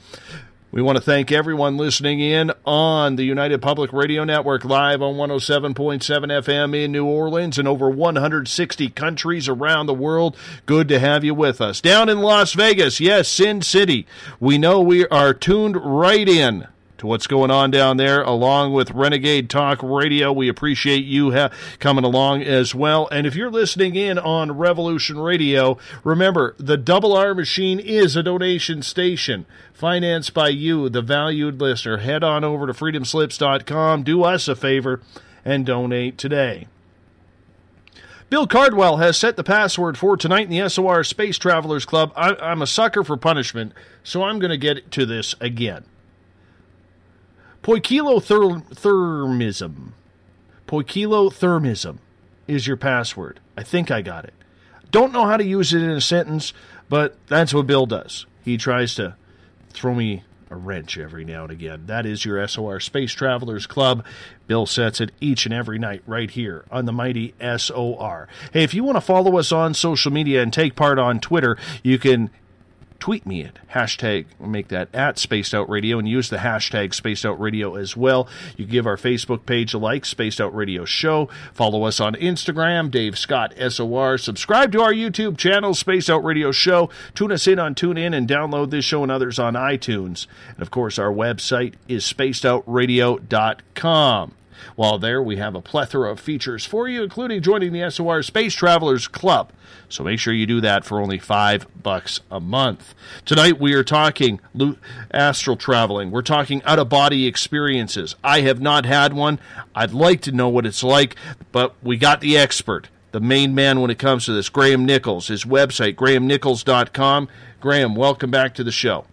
We 0.76 0.82
want 0.82 0.98
to 0.98 1.02
thank 1.02 1.32
everyone 1.32 1.78
listening 1.78 2.20
in 2.20 2.52
on 2.66 3.16
the 3.16 3.24
United 3.24 3.62
Public 3.62 3.94
Radio 3.94 4.26
Network 4.26 4.66
live 4.66 5.02
on 5.02 5.16
107.7 5.16 5.74
FM 5.74 6.76
in 6.76 6.92
New 6.92 7.06
Orleans 7.06 7.58
and 7.58 7.66
over 7.66 7.90
160 7.90 8.90
countries 8.90 9.48
around 9.48 9.86
the 9.86 9.94
world. 9.94 10.36
Good 10.66 10.90
to 10.90 11.00
have 11.00 11.24
you 11.24 11.34
with 11.34 11.62
us. 11.62 11.80
Down 11.80 12.10
in 12.10 12.20
Las 12.20 12.52
Vegas, 12.52 13.00
yes, 13.00 13.30
Sin 13.30 13.62
City. 13.62 14.06
We 14.42 14.58
know 14.58 14.82
we 14.82 15.08
are 15.08 15.34
tuned 15.34 15.78
right 15.78 16.28
in 16.28 16.68
to 17.06 17.10
what's 17.10 17.28
going 17.28 17.52
on 17.52 17.72
down 17.72 17.98
there, 17.98 18.22
along 18.22 18.74
with 18.74 18.92
Renegade 18.92 19.50
Talk 19.50 19.82
Radio. 19.84 20.32
We 20.34 20.50
appreciate 20.50 21.06
you 21.06 21.32
ha- 21.32 21.52
coming 21.80 22.04
along 22.04 22.42
as 22.42 22.74
well. 22.74 23.08
And 23.12 23.28
if 23.28 23.36
you're 23.36 23.52
listening 23.52 23.96
in 23.96 24.18
on 24.18 24.58
Revolution 24.58 25.20
Radio, 25.20 25.78
remember 26.04 26.56
the 26.58 26.78
Double 26.78 27.14
R 27.16 27.34
machine 27.34 27.80
is 27.80 28.16
a 28.16 28.24
donation 28.24 28.82
station 28.82 29.46
financed 29.74 30.34
by 30.34 30.50
you, 30.50 30.90
the 30.90 31.02
valued 31.02 31.62
listener. 31.62 31.98
Head 31.98 32.24
on 32.24 32.44
over 32.44 32.68
to 32.68 32.74
freedomslips.com, 32.74 34.04
do 34.04 34.24
us 34.24 34.48
a 34.48 34.56
favor, 34.56 35.02
and 35.44 35.66
donate 35.66 36.18
today. 36.18 36.68
Bill 38.30 38.48
Cardwell 38.48 38.98
has 38.98 39.18
set 39.18 39.36
the 39.36 39.44
password 39.44 39.98
for 39.98 40.18
tonight 40.18 40.50
in 40.50 40.58
the 40.58 40.68
SOR 40.68 41.04
Space 41.04 41.38
Travelers 41.38 41.86
Club. 41.86 42.12
I, 42.16 42.36
I'm 42.36 42.64
a 42.64 42.68
sucker 42.68 43.04
for 43.04 43.16
punishment, 43.16 43.74
so 44.04 44.24
I'm 44.24 44.40
going 44.40 44.50
to 44.50 44.58
get 44.58 44.90
to 44.92 45.06
this 45.06 45.36
again. 45.40 45.86
Poikilothermism. 47.66 49.94
Poikilothermism 50.68 51.98
is 52.48 52.68
your 52.68 52.78
password. 52.78 53.40
I 53.58 53.64
think 53.64 53.90
I 53.90 54.04
got 54.04 54.26
it. 54.26 54.36
Don't 54.92 55.12
know 55.12 55.26
how 55.26 55.36
to 55.36 55.44
use 55.44 55.74
it 55.74 55.82
in 55.82 55.90
a 55.90 56.00
sentence, 56.00 56.54
but 56.90 57.18
that's 57.26 57.56
what 57.56 57.66
Bill 57.66 57.88
does. 57.88 58.28
He 58.44 58.58
tries 58.58 58.94
to 58.96 59.16
throw 59.72 59.96
me 59.96 60.24
a 60.52 60.56
wrench 60.56 61.00
every 61.00 61.26
now 61.26 61.42
and 61.42 61.52
again. 61.52 61.88
That 61.88 62.06
is 62.06 62.24
your 62.24 62.48
SOR 62.48 62.80
Space 62.80 63.14
Travelers 63.14 63.66
Club. 63.66 64.06
Bill 64.46 64.68
sets 64.68 65.02
it 65.02 65.12
each 65.20 65.48
and 65.48 65.54
every 65.54 65.80
night 65.80 66.04
right 66.06 66.30
here 66.30 66.66
on 66.70 66.86
the 66.86 66.94
mighty 66.94 67.34
SOR. 67.40 68.28
Hey, 68.54 68.64
if 68.64 68.76
you 68.76 68.84
want 68.84 68.98
to 68.98 69.02
follow 69.02 69.40
us 69.40 69.52
on 69.52 69.74
social 69.74 70.12
media 70.12 70.44
and 70.44 70.54
take 70.54 70.76
part 70.76 71.00
on 71.00 71.20
Twitter, 71.20 71.58
you 71.82 71.98
can 71.98 72.30
tweet 73.06 73.24
me 73.24 73.44
at 73.44 73.60
hashtag 73.70 74.26
make 74.40 74.70
that 74.70 74.90
at 74.92 75.20
spaced 75.20 75.54
out 75.54 75.70
radio 75.70 76.00
and 76.00 76.10
use 76.10 76.32
the 76.32 76.38
hashtag 76.38 76.92
spaced 76.92 77.24
out 77.24 77.40
radio 77.40 77.76
as 77.76 77.96
well. 77.96 78.28
You 78.58 78.66
give 78.66 78.88
our 78.88 78.98
facebook 78.98 79.46
page 79.46 79.76
a 79.76 79.78
like 79.78 80.06
spaced 80.06 80.42
out 80.42 80.56
radio 80.56 80.86
show. 80.86 81.30
Follow 81.54 81.84
us 81.84 82.00
on 82.00 82.16
instagram 82.16 82.90
dave 82.90 83.16
scott 83.16 83.54
sor 83.70 84.18
subscribe 84.18 84.72
to 84.72 84.82
our 84.82 84.92
youtube 84.92 85.38
channel 85.38 85.76
spaced 85.76 86.10
out 86.10 86.24
radio 86.24 86.52
show. 86.52 86.90
Tune 87.14 87.32
us 87.32 87.46
in 87.46 87.60
on 87.60 87.76
tune 87.76 88.00
in 88.00 88.16
and 88.16 88.28
download 88.28 88.72
this 88.72 88.86
show 88.86 89.04
and 89.04 89.12
others 89.12 89.38
on 89.38 89.54
itunes. 89.54 90.26
And 90.54 90.64
of 90.64 90.72
course 90.72 90.98
our 90.98 91.14
website 91.14 91.76
is 91.88 92.12
spacedoutradio.com 92.12 94.34
while 94.76 94.98
there, 94.98 95.22
we 95.22 95.38
have 95.38 95.56
a 95.56 95.62
plethora 95.62 96.12
of 96.12 96.20
features 96.20 96.66
for 96.66 96.88
you, 96.88 97.04
including 97.04 97.42
joining 97.42 97.74
the 97.74 97.90
SOR 97.90 98.24
Space 98.24 98.54
Travelers 98.54 99.08
Club. 99.08 99.52
So 99.90 100.04
make 100.04 100.20
sure 100.20 100.34
you 100.34 100.46
do 100.46 100.62
that 100.62 100.86
for 100.86 101.00
only 101.00 101.20
five 101.20 101.68
bucks 101.82 102.20
a 102.32 102.40
month. 102.40 102.94
Tonight 103.24 103.60
we 103.60 103.74
are 103.74 103.84
talking 103.84 104.40
astral 105.12 105.56
traveling. 105.56 106.12
We're 106.12 106.22
talking 106.22 106.64
out 106.64 106.80
of 106.80 106.90
body 106.90 107.28
experiences. 107.28 108.16
I 108.24 108.42
have 108.42 108.62
not 108.62 108.86
had 108.86 109.14
one. 109.14 109.40
I'd 109.76 109.94
like 109.94 110.22
to 110.22 110.32
know 110.32 110.50
what 110.50 110.66
it's 110.66 110.84
like, 110.84 111.16
but 111.52 111.76
we 111.84 111.98
got 111.98 112.22
the 112.22 112.38
expert, 112.38 112.90
the 113.12 113.20
main 113.20 113.54
man 113.54 113.80
when 113.82 113.92
it 113.92 114.00
comes 114.00 114.26
to 114.26 114.34
this, 114.34 114.50
Graham 114.50 114.86
Nicholls. 114.86 115.28
His 115.28 115.46
website, 115.46 115.96
grahamnicholls.com. 115.96 117.28
Graham, 117.60 117.96
welcome 117.96 118.32
back 118.32 118.54
to 118.56 118.64
the 118.64 118.72
show. 118.72 119.06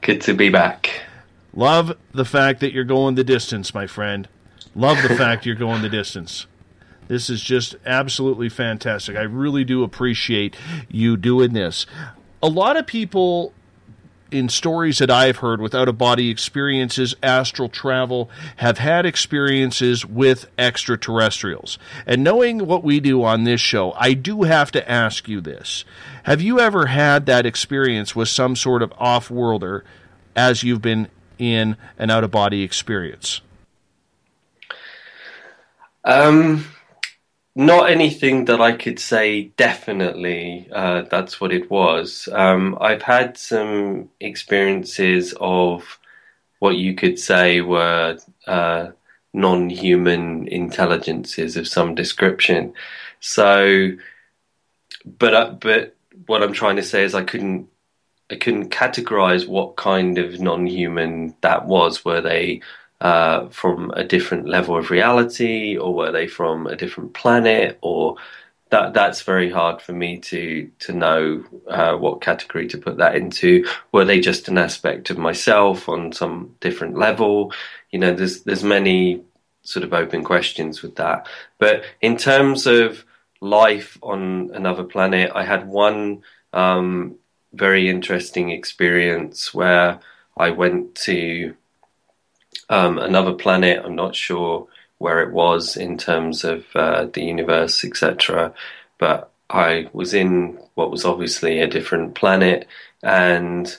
Good 0.00 0.20
to 0.22 0.34
be 0.34 0.48
back. 0.48 1.07
Love 1.58 1.96
the 2.12 2.24
fact 2.24 2.60
that 2.60 2.72
you're 2.72 2.84
going 2.84 3.16
the 3.16 3.24
distance, 3.24 3.74
my 3.74 3.84
friend. 3.84 4.28
Love 4.76 5.02
the 5.02 5.16
fact 5.16 5.44
you're 5.44 5.56
going 5.56 5.82
the 5.82 5.88
distance. 5.88 6.46
This 7.08 7.28
is 7.28 7.42
just 7.42 7.74
absolutely 7.84 8.48
fantastic. 8.48 9.16
I 9.16 9.22
really 9.22 9.64
do 9.64 9.82
appreciate 9.82 10.54
you 10.88 11.16
doing 11.16 11.54
this. 11.54 11.84
a 12.40 12.48
lot 12.48 12.76
of 12.76 12.86
people 12.86 13.52
in 14.30 14.48
stories 14.48 14.98
that 14.98 15.10
I've 15.10 15.38
heard 15.38 15.60
with 15.60 15.74
out 15.74 15.88
of 15.88 15.98
body 15.98 16.30
experiences, 16.30 17.16
astral 17.24 17.68
travel, 17.68 18.30
have 18.58 18.78
had 18.78 19.04
experiences 19.04 20.06
with 20.06 20.48
extraterrestrials. 20.58 21.76
And 22.06 22.22
knowing 22.22 22.66
what 22.66 22.84
we 22.84 23.00
do 23.00 23.24
on 23.24 23.42
this 23.42 23.60
show, 23.60 23.94
I 23.94 24.12
do 24.12 24.44
have 24.44 24.70
to 24.72 24.88
ask 24.88 25.26
you 25.26 25.40
this. 25.40 25.84
Have 26.22 26.40
you 26.40 26.60
ever 26.60 26.86
had 26.86 27.26
that 27.26 27.46
experience 27.46 28.14
with 28.14 28.28
some 28.28 28.54
sort 28.54 28.80
of 28.80 28.92
off 28.96 29.28
worlder 29.28 29.82
as 30.36 30.62
you've 30.62 30.82
been 30.82 31.08
in 31.38 31.76
an 31.98 32.10
out 32.10 32.24
of 32.24 32.30
body 32.30 32.62
experience? 32.62 33.40
Um, 36.04 36.64
not 37.54 37.90
anything 37.90 38.44
that 38.46 38.60
I 38.60 38.72
could 38.72 38.98
say 39.00 39.44
definitely 39.56 40.68
uh, 40.72 41.02
that's 41.10 41.40
what 41.40 41.52
it 41.52 41.70
was. 41.70 42.28
Um, 42.32 42.78
I've 42.80 43.02
had 43.02 43.36
some 43.36 44.10
experiences 44.20 45.34
of 45.40 45.98
what 46.60 46.76
you 46.76 46.94
could 46.94 47.18
say 47.18 47.60
were 47.60 48.18
uh, 48.46 48.90
non 49.34 49.70
human 49.70 50.48
intelligences 50.48 51.56
of 51.56 51.68
some 51.68 51.94
description. 51.94 52.74
So, 53.20 53.90
but, 55.04 55.34
uh, 55.34 55.50
but 55.60 55.96
what 56.26 56.42
I'm 56.42 56.52
trying 56.52 56.76
to 56.76 56.82
say 56.82 57.04
is 57.04 57.14
I 57.14 57.24
couldn't. 57.24 57.68
I 58.30 58.36
couldn't 58.36 58.70
categorize 58.70 59.48
what 59.48 59.76
kind 59.76 60.18
of 60.18 60.40
non-human 60.40 61.34
that 61.40 61.66
was. 61.66 62.04
Were 62.04 62.20
they 62.20 62.60
uh, 63.00 63.48
from 63.48 63.90
a 63.92 64.04
different 64.04 64.48
level 64.48 64.76
of 64.76 64.90
reality, 64.90 65.76
or 65.76 65.94
were 65.94 66.12
they 66.12 66.26
from 66.26 66.66
a 66.66 66.76
different 66.76 67.14
planet, 67.14 67.78
or 67.80 68.16
that 68.70 68.92
that's 68.92 69.22
very 69.22 69.50
hard 69.50 69.80
for 69.80 69.92
me 69.92 70.18
to 70.18 70.70
to 70.80 70.92
know 70.92 71.44
uh, 71.68 71.94
what 71.96 72.20
category 72.20 72.66
to 72.68 72.78
put 72.78 72.98
that 72.98 73.16
into. 73.16 73.66
Were 73.92 74.04
they 74.04 74.20
just 74.20 74.48
an 74.48 74.58
aspect 74.58 75.10
of 75.10 75.18
myself 75.18 75.88
on 75.88 76.12
some 76.12 76.54
different 76.60 76.96
level? 76.96 77.52
You 77.90 77.98
know, 78.00 78.14
there's 78.14 78.42
there's 78.42 78.64
many 78.64 79.22
sort 79.62 79.84
of 79.84 79.92
open 79.92 80.24
questions 80.24 80.82
with 80.82 80.96
that. 80.96 81.26
But 81.58 81.84
in 82.00 82.16
terms 82.16 82.66
of 82.66 83.04
life 83.40 83.98
on 84.02 84.50
another 84.54 84.84
planet, 84.84 85.30
I 85.34 85.44
had 85.44 85.68
one 85.68 86.22
um, 86.52 87.16
very 87.52 87.88
interesting 87.88 88.50
experience 88.50 89.54
where 89.54 90.00
I 90.36 90.50
went 90.50 90.94
to 91.06 91.54
um, 92.68 92.98
another 92.98 93.32
planet. 93.32 93.82
I'm 93.84 93.96
not 93.96 94.14
sure 94.14 94.68
where 94.98 95.22
it 95.22 95.32
was 95.32 95.76
in 95.76 95.96
terms 95.96 96.44
of 96.44 96.64
uh, 96.74 97.06
the 97.06 97.22
universe, 97.22 97.84
etc. 97.84 98.52
But 98.98 99.30
I 99.50 99.88
was 99.92 100.14
in 100.14 100.58
what 100.74 100.90
was 100.90 101.04
obviously 101.04 101.60
a 101.60 101.66
different 101.66 102.14
planet, 102.14 102.68
and 103.02 103.76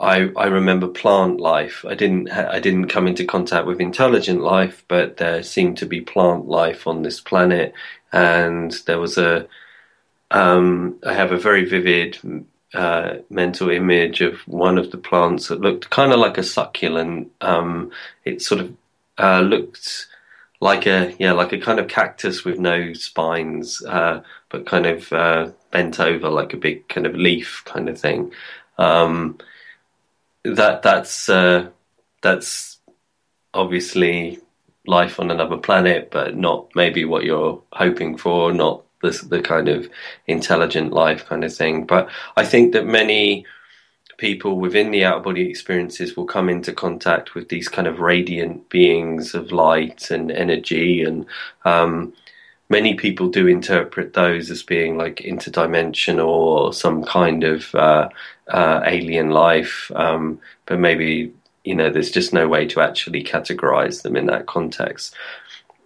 I 0.00 0.30
I 0.36 0.46
remember 0.46 0.88
plant 0.88 1.40
life. 1.40 1.84
I 1.86 1.94
didn't 1.94 2.30
ha- 2.30 2.48
I 2.50 2.60
didn't 2.60 2.88
come 2.88 3.06
into 3.06 3.24
contact 3.24 3.66
with 3.66 3.80
intelligent 3.80 4.40
life, 4.40 4.84
but 4.88 5.16
there 5.18 5.42
seemed 5.42 5.78
to 5.78 5.86
be 5.86 6.00
plant 6.00 6.46
life 6.48 6.86
on 6.86 7.02
this 7.02 7.20
planet, 7.20 7.74
and 8.12 8.72
there 8.86 9.00
was 9.00 9.18
a 9.18 9.46
um, 10.30 10.98
I 11.06 11.14
have 11.14 11.32
a 11.32 11.38
very 11.38 11.64
vivid 11.64 12.18
uh, 12.74 13.16
mental 13.30 13.70
image 13.70 14.20
of 14.20 14.40
one 14.46 14.78
of 14.78 14.90
the 14.90 14.98
plants 14.98 15.48
that 15.48 15.60
looked 15.60 15.90
kind 15.90 16.12
of 16.12 16.18
like 16.18 16.38
a 16.38 16.42
succulent. 16.42 17.32
Um, 17.40 17.90
it 18.24 18.42
sort 18.42 18.60
of 18.60 18.76
uh, 19.18 19.40
looked 19.40 20.06
like 20.60 20.86
a 20.86 21.14
yeah, 21.18 21.32
like 21.32 21.52
a 21.52 21.58
kind 21.58 21.78
of 21.78 21.88
cactus 21.88 22.44
with 22.44 22.58
no 22.58 22.92
spines, 22.92 23.82
uh, 23.84 24.22
but 24.48 24.66
kind 24.66 24.86
of 24.86 25.12
uh, 25.12 25.50
bent 25.70 26.00
over 26.00 26.28
like 26.28 26.52
a 26.52 26.58
big 26.58 26.88
kind 26.88 27.06
of 27.06 27.14
leaf 27.14 27.62
kind 27.64 27.88
of 27.88 27.98
thing. 27.98 28.32
Um, 28.76 29.38
that 30.44 30.82
that's 30.82 31.28
uh, 31.28 31.68
that's 32.22 32.78
obviously 33.54 34.40
life 34.86 35.20
on 35.20 35.30
another 35.30 35.56
planet, 35.56 36.10
but 36.10 36.36
not 36.36 36.68
maybe 36.74 37.04
what 37.04 37.24
you're 37.24 37.62
hoping 37.72 38.16
for, 38.16 38.52
not 38.52 38.82
the, 39.02 39.10
the 39.28 39.40
kind 39.40 39.68
of 39.68 39.88
intelligent 40.26 40.92
life 40.92 41.26
kind 41.26 41.44
of 41.44 41.54
thing. 41.54 41.84
But 41.84 42.08
I 42.36 42.44
think 42.44 42.72
that 42.72 42.86
many 42.86 43.46
people 44.18 44.58
within 44.58 44.90
the 44.90 45.04
out 45.04 45.18
of 45.18 45.22
body 45.22 45.48
experiences 45.48 46.16
will 46.16 46.26
come 46.26 46.48
into 46.48 46.72
contact 46.72 47.34
with 47.34 47.48
these 47.48 47.68
kind 47.68 47.86
of 47.86 48.00
radiant 48.00 48.68
beings 48.68 49.34
of 49.34 49.52
light 49.52 50.10
and 50.10 50.30
energy. 50.30 51.02
And 51.02 51.24
um, 51.64 52.12
many 52.68 52.94
people 52.94 53.28
do 53.28 53.46
interpret 53.46 54.14
those 54.14 54.50
as 54.50 54.62
being 54.62 54.98
like 54.98 55.16
interdimensional 55.18 56.26
or 56.26 56.72
some 56.72 57.04
kind 57.04 57.44
of 57.44 57.74
uh, 57.74 58.08
uh, 58.48 58.82
alien 58.84 59.30
life. 59.30 59.90
Um, 59.94 60.40
but 60.66 60.80
maybe 60.80 61.32
you 61.64 61.74
know 61.74 61.90
there's 61.90 62.10
just 62.10 62.32
no 62.32 62.48
way 62.48 62.66
to 62.66 62.80
actually 62.80 63.22
categorize 63.22 64.02
them 64.02 64.16
in 64.16 64.26
that 64.26 64.46
context 64.46 65.14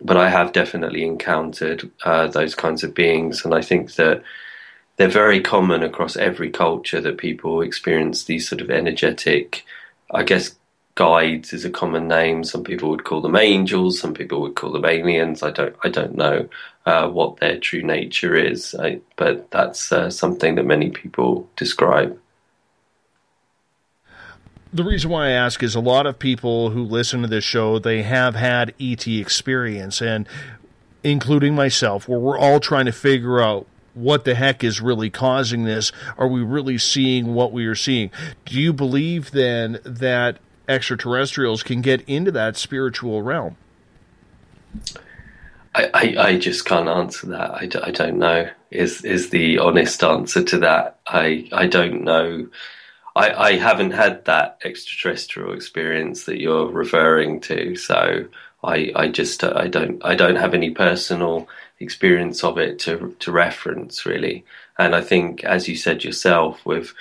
but 0.05 0.17
I 0.17 0.29
have 0.29 0.53
definitely 0.53 1.05
encountered 1.05 1.91
uh, 2.05 2.27
those 2.29 2.55
kinds 2.55 2.85
of 2.85 2.95
beings, 2.95 3.45
and 3.45 3.55
I 3.55 3.63
think 3.63 3.95
that 3.95 4.23
they're 4.97 5.09
very 5.09 5.41
common 5.41 5.83
across 5.83 6.17
every 6.17 6.51
culture 6.51 7.01
that 7.01 7.19
people 7.19 7.63
experience 7.63 8.25
these 8.25 8.49
sort 8.49 8.61
of 8.61 8.71
energetic, 8.71 9.65
I 10.11 10.23
guess, 10.23 10.55
guides 10.95 11.53
is 11.53 11.65
a 11.65 11.71
common 11.71 12.07
name. 12.07 12.45
Some 12.45 12.65
people 12.65 12.91
would 12.91 13.05
call 13.05 13.23
them 13.23 13.37
angels, 13.37 13.99
some 13.99 14.13
people 14.13 14.41
would 14.43 14.55
call 14.55 14.73
them 14.73 14.85
aliens. 14.85 15.43
I 15.43 15.51
don't, 15.51 15.75
I 15.83 15.89
don't 15.89 16.15
know 16.15 16.49
uh, 16.85 17.09
what 17.09 17.39
their 17.39 17.59
true 17.59 17.83
nature 17.83 18.37
is, 18.37 18.75
I, 18.79 19.01
but 19.17 19.51
that's 19.51 19.91
uh, 19.91 20.11
something 20.11 20.57
that 20.57 20.67
many 20.67 20.91
people 20.91 21.49
describe 21.57 22.19
the 24.73 24.85
reason 24.85 25.11
why 25.11 25.27
I 25.29 25.31
ask 25.31 25.63
is 25.63 25.75
a 25.75 25.81
lot 25.81 26.07
of 26.07 26.19
people 26.19 26.71
who 26.71 26.83
listen 26.83 27.23
to 27.23 27.29
this 27.29 27.45
show 27.45 27.79
they 27.79 28.03
have 28.03 28.35
had 28.35 28.75
ET 28.81 29.07
experience, 29.07 30.01
and 30.01 30.27
including 31.05 31.55
myself, 31.55 32.09
where 32.09 32.19
we're 32.19 32.39
all 32.39 32.59
trying 32.59 32.87
to 32.87 32.93
figure 32.93 33.41
out 33.41 33.67
what 33.95 34.25
the 34.25 34.35
heck 34.35 34.65
is 34.65 34.81
really 34.81 35.11
causing 35.11 35.65
this. 35.65 35.93
Are 36.17 36.29
we 36.29 36.43
really 36.43 36.79
seeing 36.79 37.35
what 37.35 37.53
we 37.53 37.67
are 37.67 37.75
seeing? 37.75 38.11
Do 38.47 38.59
you 38.59 38.73
believe 38.73 39.33
then 39.33 39.79
that 39.85 40.39
extraterrestrials 40.67 41.63
can 41.63 41.83
get 41.83 42.03
into 42.09 42.31
that 42.31 42.57
spiritual 42.57 43.21
realm? 43.21 43.57
I, 45.75 45.91
I, 45.93 46.15
I 46.19 46.39
just 46.39 46.65
can't 46.65 46.89
answer 46.89 47.27
that. 47.29 47.51
I, 47.51 47.69
I 47.87 47.91
don't 47.91 48.19
know. 48.19 48.49
Is 48.71 49.05
is 49.05 49.29
the 49.29 49.59
honest 49.59 50.03
answer 50.03 50.43
to 50.43 50.59
that? 50.61 50.99
I 51.07 51.49
I 51.53 51.67
don't 51.67 52.05
know 52.05 52.47
I, 53.15 53.31
I 53.33 53.53
haven't 53.57 53.93
had 53.93 54.25
that 54.25 54.59
extraterrestrial 54.65 55.53
experience 55.53 56.25
that 56.25 56.41
you're 56.41 56.67
referring 56.67 57.41
to, 57.43 57.77
so 57.77 58.27
I, 58.65 58.93
I 58.95 59.09
just 59.09 59.45
I 59.45 59.69
don't 59.69 60.05
I 60.05 60.15
don't 60.15 60.37
have 60.37 60.55
any 60.55 60.71
personal 60.71 61.49
experience 61.81 62.45
of 62.45 62.59
it 62.59 62.79
to 62.81 63.15
to 63.19 63.33
reference 63.33 64.07
really. 64.07 64.45
And 64.79 64.95
I 64.95 65.03
think, 65.03 65.45
as 65.45 65.69
you 65.69 65.77
said 65.77 66.05
yourself, 66.05 66.65
with 66.65 66.95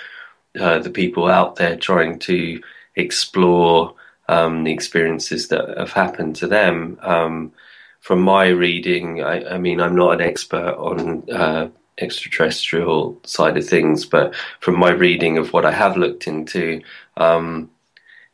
uh, 0.58 0.80
the 0.80 0.90
people 0.90 1.28
out 1.28 1.56
there 1.56 1.76
trying 1.76 2.18
to 2.20 2.60
explore 2.94 3.94
um, 4.28 4.64
the 4.64 4.72
experiences 4.72 5.48
that 5.48 5.76
have 5.78 5.92
happened 5.92 6.36
to 6.36 6.46
them. 6.46 6.98
Um, 7.02 7.52
from 8.00 8.20
my 8.20 8.48
reading, 8.48 9.22
I, 9.22 9.54
I, 9.54 9.58
mean, 9.58 9.80
I'm 9.80 9.94
not 9.94 10.14
an 10.14 10.20
expert 10.20 10.74
on 10.76 11.30
uh, 11.30 11.68
extraterrestrial 12.02 13.18
side 13.24 13.56
of 13.56 13.66
things, 13.66 14.04
but 14.04 14.34
from 14.60 14.78
my 14.78 14.90
reading 14.90 15.38
of 15.38 15.52
what 15.52 15.64
I 15.64 15.72
have 15.72 15.96
looked 15.96 16.26
into, 16.26 16.82
um, 17.16 17.70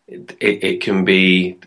it, 0.09 0.37
it, 0.41 0.81
can 0.81 1.05
be 1.05 1.59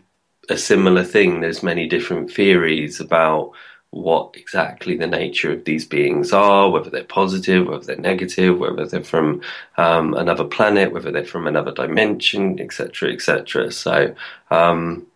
a 0.50 0.58
similar 0.58 1.04
thing. 1.04 1.42
There's 1.42 1.64
many 1.64 1.88
different 1.88 2.32
theories 2.32 3.00
about 3.00 3.52
what 3.92 4.34
exactly 4.36 4.96
the 4.96 5.08
nature 5.08 5.52
of 5.52 5.66
these 5.66 5.86
beings 5.86 6.32
are, 6.32 6.70
whether 6.70 6.90
they're 6.90 7.04
positive, 7.04 7.68
whether 7.68 7.86
they're 7.86 7.98
negative, 7.98 8.58
whether 8.58 8.86
they're 8.86 9.04
from 9.04 9.42
um, 9.78 10.14
another 10.14 10.46
planet, 10.46 10.94
whether 10.94 11.12
they're 11.12 11.26
from 11.26 11.46
another 11.46 11.72
dimension, 11.72 12.60
etc., 12.60 13.12
etc. 13.12 13.72
So. 13.72 14.16
Um, 14.50 15.08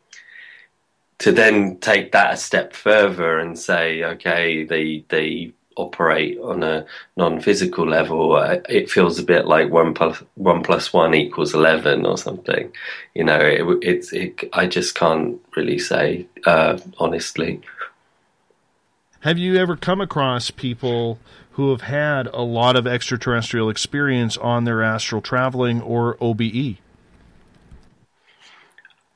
to 1.18 1.32
then 1.32 1.78
take 1.78 2.12
that 2.12 2.34
a 2.34 2.38
step 2.38 2.74
further 2.74 3.40
and 3.40 3.58
say, 3.58 4.04
okay, 4.04 4.66
they 4.66 5.06
they 5.08 5.54
operate 5.76 6.40
on 6.40 6.64
a 6.64 6.86
non-physical 7.18 7.88
level, 7.88 8.36
uh, 8.36 8.58
it 8.70 8.90
feels 8.90 9.20
a 9.20 9.24
bit 9.24 9.46
like 9.46 9.70
one 9.70 9.94
plus 9.94 10.22
one 10.36 10.64
plus 10.64 10.94
one 10.94 11.14
equals 11.14 11.54
eleven 11.54 12.06
or 12.06 12.18
something. 12.18 12.72
You 13.14 13.24
know, 13.24 13.40
it, 13.40 13.64
it's 13.82 14.14
it, 14.14 14.50
I 14.54 14.68
just 14.68 14.96
can't 14.96 15.40
really 15.56 15.80
say 15.80 16.28
uh, 16.46 16.78
honestly. 16.98 17.62
Have 19.22 19.38
you 19.40 19.56
ever 19.56 19.76
come 19.76 20.02
across 20.02 20.52
people 20.52 21.20
who 21.52 21.72
have 21.72 21.82
had 21.82 22.28
a 22.28 22.42
lot 22.42 22.76
of 22.76 22.86
extraterrestrial 22.86 23.70
experience 23.70 24.38
on 24.38 24.66
their 24.66 24.84
astral 24.84 25.22
traveling 25.22 25.82
or 25.82 26.18
OBE? 26.22 26.78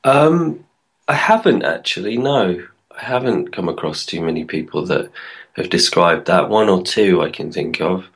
Um, 0.04 0.64
I 1.08 1.14
haven't 1.14 1.64
actually. 1.64 2.18
No, 2.18 2.66
I 2.98 3.04
haven't 3.04 3.52
come 3.52 3.70
across 3.70 4.06
too 4.06 4.22
many 4.22 4.46
people 4.46 4.86
that 4.86 5.12
have 5.54 5.70
described 5.70 6.28
that. 6.28 6.50
One 6.50 6.70
or 6.70 6.84
two 6.84 7.22
I 7.22 7.30
can 7.30 7.52
think 7.52 7.82
of, 7.82 8.10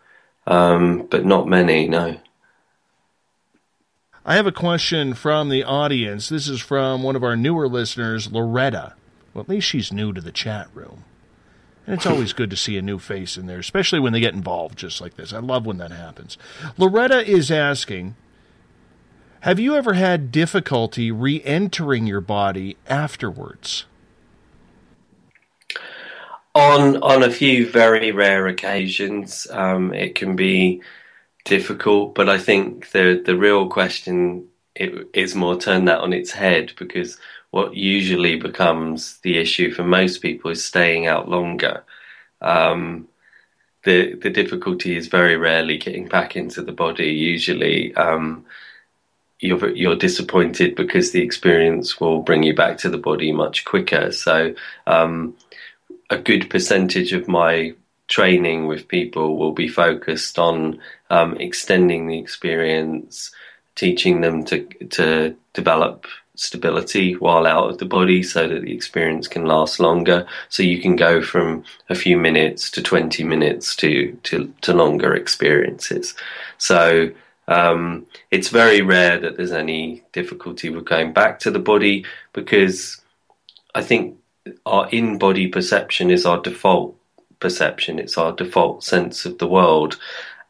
um, 0.47 1.07
but 1.09 1.25
not 1.25 1.47
many. 1.47 1.87
No. 1.87 2.17
I 4.25 4.35
have 4.35 4.47
a 4.47 4.53
question 4.53 5.13
from 5.13 5.49
the 5.49 5.63
audience. 5.63 6.29
This 6.29 6.47
is 6.47 6.61
from 6.61 7.03
one 7.03 7.17
of 7.17 7.23
our 7.23 7.35
newer 7.35 7.67
listeners, 7.67 8.31
Loretta. 8.31 8.93
Well, 9.33 9.41
at 9.41 9.49
least 9.49 9.67
she's 9.67 9.91
new 9.91 10.13
to 10.13 10.21
the 10.21 10.31
chat 10.31 10.69
room. 10.73 11.03
And 11.85 11.95
it's 11.95 12.05
always 12.05 12.31
good 12.33 12.49
to 12.51 12.55
see 12.55 12.77
a 12.77 12.81
new 12.81 12.99
face 12.99 13.35
in 13.35 13.47
there, 13.47 13.59
especially 13.59 13.99
when 13.99 14.13
they 14.13 14.21
get 14.21 14.33
involved 14.33 14.77
just 14.77 15.01
like 15.01 15.15
this. 15.15 15.33
I 15.33 15.39
love 15.39 15.65
when 15.65 15.77
that 15.79 15.91
happens. 15.91 16.37
Loretta 16.77 17.29
is 17.29 17.51
asking 17.51 18.15
Have 19.41 19.59
you 19.59 19.75
ever 19.75 19.93
had 19.93 20.31
difficulty 20.31 21.11
re 21.11 21.43
entering 21.43 22.07
your 22.07 22.21
body 22.21 22.77
afterwards? 22.87 23.85
On 26.55 26.97
on 27.01 27.23
a 27.23 27.31
few 27.31 27.69
very 27.69 28.11
rare 28.11 28.47
occasions, 28.47 29.47
um, 29.51 29.93
it 29.93 30.13
can 30.15 30.35
be 30.35 30.81
difficult, 31.45 32.15
but 32.15 32.29
I 32.29 32.37
think 32.37 32.91
the 32.91 33.21
the 33.25 33.35
real 33.37 33.67
question 33.69 34.47
it, 34.75 35.09
is 35.13 35.35
more 35.35 35.57
turn 35.59 35.85
that 35.85 35.99
on 35.99 36.13
its 36.13 36.31
head 36.31 36.73
because 36.77 37.17
what 37.51 37.75
usually 37.75 38.35
becomes 38.35 39.19
the 39.19 39.37
issue 39.37 39.71
for 39.71 39.83
most 39.83 40.21
people 40.21 40.51
is 40.51 40.63
staying 40.65 41.07
out 41.07 41.29
longer. 41.29 41.83
Um, 42.41 43.07
the 43.83 44.15
the 44.15 44.29
difficulty 44.29 44.95
is 44.97 45.07
very 45.07 45.37
rarely 45.37 45.77
getting 45.77 46.07
back 46.07 46.35
into 46.35 46.61
the 46.61 46.71
body. 46.71 47.11
Usually, 47.11 47.95
um, 47.95 48.45
you're 49.39 49.69
you're 49.75 49.95
disappointed 49.95 50.75
because 50.75 51.11
the 51.11 51.21
experience 51.21 51.99
will 51.99 52.21
bring 52.21 52.43
you 52.43 52.55
back 52.55 52.77
to 52.79 52.89
the 52.89 52.97
body 52.97 53.31
much 53.31 53.65
quicker. 53.65 54.11
So, 54.11 54.55
um, 54.87 55.35
a 56.13 56.21
good 56.21 56.49
percentage 56.49 57.11
of 57.13 57.27
my 57.27 57.73
training 58.07 58.67
with 58.67 58.87
people 58.87 59.37
will 59.37 59.53
be 59.53 59.67
focused 59.67 60.37
on 60.37 60.79
um, 61.09 61.35
extending 61.37 62.07
the 62.07 62.19
experience, 62.19 63.31
teaching 63.75 64.21
them 64.21 64.43
to 64.45 64.63
to 64.89 65.35
develop 65.53 66.05
stability 66.35 67.13
while 67.13 67.45
out 67.45 67.69
of 67.69 67.77
the 67.77 67.85
body 67.85 68.23
so 68.23 68.47
that 68.47 68.63
the 68.63 68.73
experience 68.73 69.27
can 69.27 69.45
last 69.45 69.79
longer. 69.79 70.25
So 70.49 70.63
you 70.63 70.81
can 70.81 70.95
go 70.95 71.21
from 71.21 71.63
a 71.89 71.95
few 71.95 72.17
minutes 72.17 72.71
to 72.71 72.81
20 72.81 73.23
minutes 73.23 73.75
to 73.77 74.17
to, 74.23 74.53
to 74.61 74.73
longer 74.73 75.15
experiences. 75.15 76.15
So 76.57 77.11
um, 77.47 78.05
it's 78.31 78.49
very 78.49 78.81
rare 78.81 79.19
that 79.19 79.37
there's 79.37 79.51
any 79.51 80.03
difficulty 80.11 80.69
with 80.69 80.85
going 80.85 81.13
back 81.13 81.39
to 81.39 81.51
the 81.51 81.59
body 81.59 82.05
because 82.31 83.01
I 83.75 83.81
think 83.81 84.17
our 84.65 84.89
in 84.89 85.17
body 85.17 85.47
perception 85.47 86.11
is 86.11 86.25
our 86.25 86.41
default 86.41 86.95
perception, 87.39 87.99
it's 87.99 88.17
our 88.17 88.31
default 88.31 88.83
sense 88.83 89.25
of 89.25 89.37
the 89.37 89.47
world. 89.47 89.97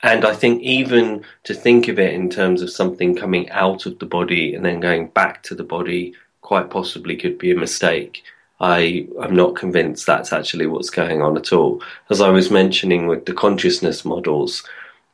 And 0.02 0.26
I 0.26 0.34
think 0.34 0.62
even 0.62 1.24
to 1.44 1.54
think 1.54 1.88
of 1.88 1.98
it 1.98 2.14
in 2.14 2.30
terms 2.30 2.62
of 2.62 2.70
something 2.70 3.16
coming 3.16 3.50
out 3.52 3.86
of 3.86 4.00
the 4.00 4.06
body 4.06 4.54
and 4.54 4.66
then 4.66 4.82
going 4.82 5.08
back 5.08 5.44
to 5.44 5.56
the 5.56 5.64
body 5.64 6.14
quite 6.42 6.70
possibly 6.70 7.16
could 7.16 7.38
be 7.38 7.52
a 7.52 7.56
mistake. 7.56 8.24
I 8.60 9.08
am 9.22 9.36
not 9.36 9.56
convinced 9.56 10.06
that's 10.06 10.34
actually 10.34 10.68
what's 10.68 10.90
going 10.90 11.22
on 11.22 11.38
at 11.38 11.54
all. 11.54 11.82
As 12.10 12.20
I 12.22 12.30
was 12.30 12.52
mentioning 12.52 13.08
with 13.08 13.26
the 13.26 13.34
consciousness 13.34 14.04
models 14.04 14.64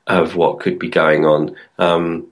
of 0.08 0.36
what 0.36 0.60
could 0.60 0.80
be 0.80 0.90
going 0.90 1.26
on, 1.26 1.56
um, 1.78 2.28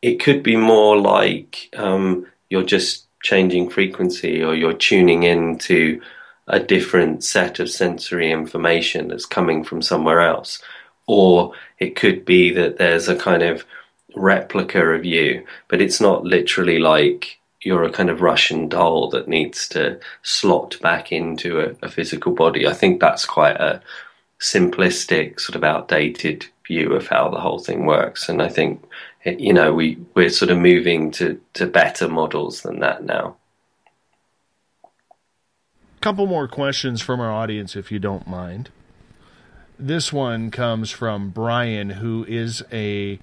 it 0.00 0.18
could 0.18 0.42
be 0.42 0.56
more 0.56 0.98
like 0.98 1.68
um, 1.76 2.26
you're 2.48 2.64
just 2.64 3.06
changing 3.22 3.70
frequency 3.70 4.42
or 4.42 4.54
you're 4.54 4.72
tuning 4.72 5.22
in 5.22 5.58
to 5.58 6.00
a 6.48 6.58
different 6.58 7.22
set 7.22 7.60
of 7.60 7.70
sensory 7.70 8.30
information 8.30 9.08
that's 9.08 9.26
coming 9.26 9.62
from 9.62 9.82
somewhere 9.82 10.20
else. 10.20 10.60
Or 11.06 11.52
it 11.78 11.96
could 11.96 12.24
be 12.24 12.50
that 12.52 12.78
there's 12.78 13.08
a 13.08 13.16
kind 13.16 13.42
of 13.42 13.64
replica 14.16 14.84
of 14.84 15.04
you, 15.04 15.44
but 15.68 15.80
it's 15.80 16.00
not 16.00 16.24
literally 16.24 16.78
like 16.78 17.38
you're 17.62 17.84
a 17.84 17.92
kind 17.92 18.10
of 18.10 18.22
Russian 18.22 18.68
doll 18.68 19.10
that 19.10 19.28
needs 19.28 19.68
to 19.68 20.00
slot 20.22 20.78
back 20.80 21.12
into 21.12 21.60
a, 21.60 21.74
a 21.82 21.90
physical 21.90 22.32
body. 22.32 22.66
I 22.66 22.72
think 22.72 23.00
that's 23.00 23.24
quite 23.26 23.56
a 23.56 23.82
simplistic, 24.40 25.38
sort 25.38 25.56
of 25.56 25.64
outdated 25.64 26.46
view 26.66 26.94
of 26.94 27.08
how 27.08 27.28
the 27.28 27.40
whole 27.40 27.58
thing 27.58 27.84
works. 27.84 28.28
And 28.28 28.40
I 28.40 28.48
think 28.48 28.82
you 29.24 29.52
know, 29.52 29.72
we 29.72 29.98
we're 30.14 30.30
sort 30.30 30.50
of 30.50 30.58
moving 30.58 31.10
to 31.12 31.40
to 31.54 31.66
better 31.66 32.08
models 32.08 32.62
than 32.62 32.80
that 32.80 33.04
now. 33.04 33.36
Couple 36.00 36.26
more 36.26 36.48
questions 36.48 37.02
from 37.02 37.20
our 37.20 37.30
audience, 37.30 37.76
if 37.76 37.92
you 37.92 37.98
don't 37.98 38.26
mind. 38.26 38.70
This 39.78 40.12
one 40.12 40.50
comes 40.50 40.90
from 40.90 41.30
Brian, 41.30 41.90
who 41.90 42.24
is 42.28 42.62
a 42.72 43.18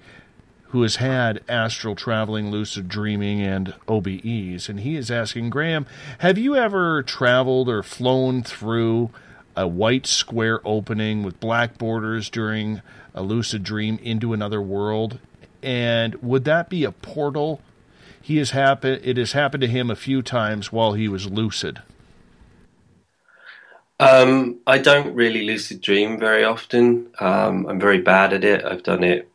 who 0.68 0.82
has 0.82 0.96
had 0.96 1.42
astral 1.48 1.94
traveling, 1.94 2.50
lucid 2.50 2.88
dreaming, 2.88 3.40
and 3.40 3.74
OBEs, 3.88 4.68
and 4.68 4.80
he 4.80 4.96
is 4.96 5.10
asking 5.10 5.50
Graham, 5.50 5.86
have 6.18 6.36
you 6.36 6.56
ever 6.56 7.02
traveled 7.02 7.68
or 7.68 7.82
flown 7.82 8.42
through 8.42 9.10
a 9.56 9.66
white 9.66 10.06
square 10.06 10.60
opening 10.66 11.22
with 11.22 11.40
black 11.40 11.78
borders 11.78 12.28
during 12.28 12.82
a 13.14 13.22
lucid 13.22 13.62
dream 13.62 13.98
into 14.02 14.32
another 14.32 14.60
world? 14.60 15.18
And 15.62 16.14
would 16.16 16.44
that 16.44 16.68
be 16.68 16.84
a 16.84 16.92
portal? 16.92 17.60
He 18.20 18.38
has 18.38 18.50
happened. 18.50 19.00
It 19.04 19.16
has 19.16 19.32
happened 19.32 19.62
to 19.62 19.66
him 19.66 19.90
a 19.90 19.96
few 19.96 20.22
times 20.22 20.72
while 20.72 20.92
he 20.92 21.08
was 21.08 21.26
lucid. 21.26 21.82
Um, 24.00 24.58
I 24.66 24.78
don't 24.78 25.14
really 25.14 25.44
lucid 25.44 25.80
dream 25.80 26.18
very 26.18 26.44
often. 26.44 27.08
Um, 27.18 27.66
I'm 27.66 27.80
very 27.80 28.00
bad 28.00 28.32
at 28.32 28.44
it. 28.44 28.64
I've 28.64 28.82
done 28.82 29.02
it 29.02 29.28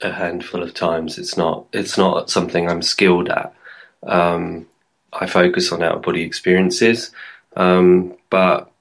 a 0.00 0.12
handful 0.12 0.62
of 0.62 0.74
times. 0.74 1.18
It's 1.18 1.36
not. 1.36 1.66
It's 1.72 1.96
not 1.96 2.30
something 2.30 2.68
I'm 2.68 2.82
skilled 2.82 3.28
at. 3.28 3.54
Um, 4.02 4.66
I 5.12 5.26
focus 5.26 5.70
on 5.70 5.82
out 5.82 5.96
of 5.96 6.02
body 6.02 6.22
experiences, 6.22 7.10
um, 7.54 8.16
but 8.30 8.72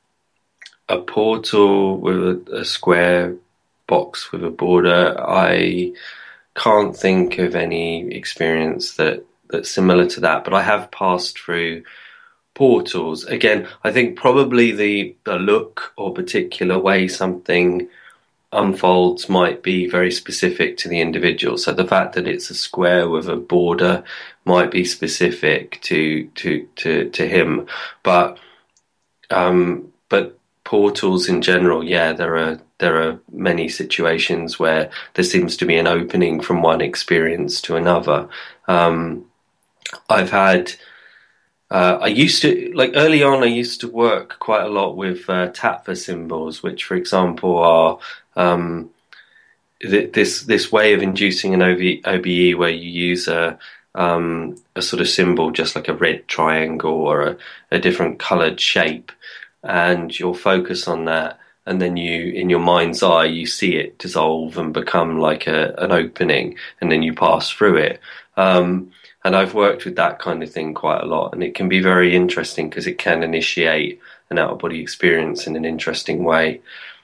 a 0.89 0.97
portal 0.97 1.97
with 1.97 2.47
a, 2.47 2.57
a 2.61 2.65
square 2.65 3.35
box 3.87 4.31
with 4.31 4.43
a 4.43 4.49
border, 4.49 5.15
I 5.19 5.93
can't 6.55 6.95
think 6.95 7.37
of 7.37 7.55
any 7.55 8.13
experience 8.13 8.95
that 8.95 9.25
that's 9.49 9.69
similar 9.69 10.07
to 10.07 10.21
that, 10.21 10.43
but 10.43 10.53
I 10.53 10.61
have 10.61 10.91
passed 10.91 11.37
through 11.37 11.83
portals. 12.53 13.25
Again, 13.25 13.67
I 13.83 13.91
think 13.91 14.17
probably 14.17 14.71
the, 14.71 15.15
the 15.23 15.35
look 15.35 15.93
or 15.97 16.13
particular 16.13 16.79
way 16.79 17.07
something 17.07 17.87
unfolds 18.53 19.29
might 19.29 19.63
be 19.63 19.87
very 19.87 20.11
specific 20.11 20.77
to 20.77 20.89
the 20.89 20.99
individual. 20.99 21.57
So 21.57 21.73
the 21.73 21.87
fact 21.87 22.13
that 22.13 22.27
it's 22.27 22.49
a 22.49 22.55
square 22.55 23.09
with 23.09 23.29
a 23.29 23.37
border 23.37 24.03
might 24.43 24.71
be 24.71 24.83
specific 24.83 25.79
to 25.83 26.27
to 26.35 26.67
to, 26.77 27.09
to 27.11 27.27
him. 27.27 27.67
But 28.03 28.37
um, 29.29 29.93
but 30.09 30.37
portals 30.65 31.29
in 31.29 31.41
general, 31.41 31.83
yeah, 31.83 32.11
there 32.11 32.35
are 32.35 32.59
there 32.81 33.01
are 33.01 33.19
many 33.31 33.69
situations 33.69 34.59
where 34.59 34.89
there 35.13 35.23
seems 35.23 35.55
to 35.57 35.65
be 35.65 35.77
an 35.77 35.87
opening 35.87 36.41
from 36.41 36.61
one 36.61 36.81
experience 36.81 37.61
to 37.61 37.77
another. 37.77 38.27
Um, 38.67 39.25
I've 40.09 40.31
had. 40.31 40.73
Uh, 41.69 41.99
I 42.01 42.07
used 42.07 42.41
to 42.41 42.73
like 42.75 42.91
early 42.95 43.23
on. 43.23 43.43
I 43.43 43.45
used 43.45 43.79
to 43.81 43.87
work 43.87 44.37
quite 44.39 44.65
a 44.65 44.69
lot 44.69 44.97
with 44.97 45.29
uh, 45.29 45.51
tattva 45.51 45.95
symbols, 45.95 46.61
which, 46.61 46.83
for 46.83 46.95
example, 46.95 47.57
are 47.59 47.99
um, 48.35 48.89
th- 49.79 50.11
this 50.11 50.41
this 50.41 50.71
way 50.71 50.93
of 50.93 51.01
inducing 51.01 51.53
an 51.53 51.61
OV- 51.61 52.03
OBE 52.03 52.57
where 52.57 52.69
you 52.69 52.89
use 52.89 53.27
a 53.27 53.57
um, 53.93 54.55
a 54.75 54.81
sort 54.81 55.01
of 55.01 55.07
symbol, 55.07 55.51
just 55.51 55.75
like 55.75 55.87
a 55.87 55.93
red 55.93 56.27
triangle 56.27 56.93
or 56.93 57.21
a, 57.21 57.37
a 57.71 57.79
different 57.79 58.19
coloured 58.19 58.59
shape, 58.59 59.11
and 59.63 60.17
you'll 60.17 60.33
focus 60.33 60.87
on 60.87 61.05
that 61.05 61.39
and 61.65 61.81
then 61.81 61.97
you 61.97 62.31
in 62.33 62.49
your 62.49 62.59
mind's 62.59 63.03
eye 63.03 63.25
you 63.25 63.45
see 63.45 63.75
it 63.75 63.97
dissolve 63.99 64.57
and 64.57 64.73
become 64.73 65.19
like 65.19 65.47
a, 65.47 65.73
an 65.77 65.91
opening 65.91 66.55
and 66.79 66.91
then 66.91 67.01
you 67.03 67.13
pass 67.13 67.49
through 67.49 67.77
it. 67.77 67.99
Um, 68.37 68.91
and 69.23 69.35
i've 69.35 69.53
worked 69.53 69.85
with 69.85 69.95
that 69.97 70.17
kind 70.19 70.41
of 70.41 70.51
thing 70.51 70.73
quite 70.73 71.01
a 71.01 71.05
lot 71.05 71.33
and 71.33 71.43
it 71.43 71.53
can 71.53 71.69
be 71.69 71.81
very 71.81 72.15
interesting 72.15 72.69
because 72.69 72.87
it 72.87 72.97
can 72.97 73.21
initiate 73.23 73.99
an 74.29 74.39
out 74.39 74.51
of 74.51 74.59
body 74.59 74.81
experience 74.81 75.45
in 75.45 75.55
an 75.55 75.65
interesting 75.65 76.23
way. 76.23 76.61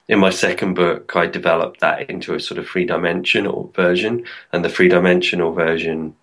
In 0.08 0.20
my 0.20 0.30
second 0.32 0.74
book 0.74 1.16
i 1.16 1.28
developed 1.28 1.80
that 1.82 2.10
into 2.10 2.34
a 2.34 2.40
sort 2.40 2.58
of 2.58 2.68
three 2.68 2.86
dimensional 2.86 3.72
version 3.76 4.26
and 4.52 4.66
the 4.66 4.70
three 4.70 4.88
dimensional 4.88 5.52
version 5.52 6.16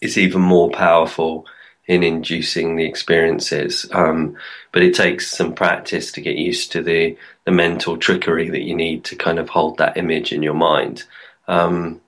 is 0.00 0.16
even 0.18 0.40
more 0.40 0.70
powerful 0.70 1.46
in 1.90 2.04
inducing 2.04 2.76
the 2.76 2.84
experiences. 2.84 3.84
Um, 3.90 4.36
but 4.70 4.84
it 4.84 4.94
takes 4.94 5.28
some 5.28 5.52
practice 5.52 6.12
to 6.12 6.20
get 6.20 6.36
used 6.36 6.70
to 6.72 6.82
the 6.82 7.16
the 7.44 7.50
mental 7.50 7.96
trickery 7.96 8.48
that 8.50 8.62
you 8.62 8.76
need 8.76 9.02
to 9.04 9.16
kind 9.16 9.40
of 9.40 9.48
hold 9.48 9.78
that 9.78 9.96
image 9.96 10.32
in 10.32 10.40
your 10.40 10.54
mind. 10.54 11.02
Um, 11.48 12.00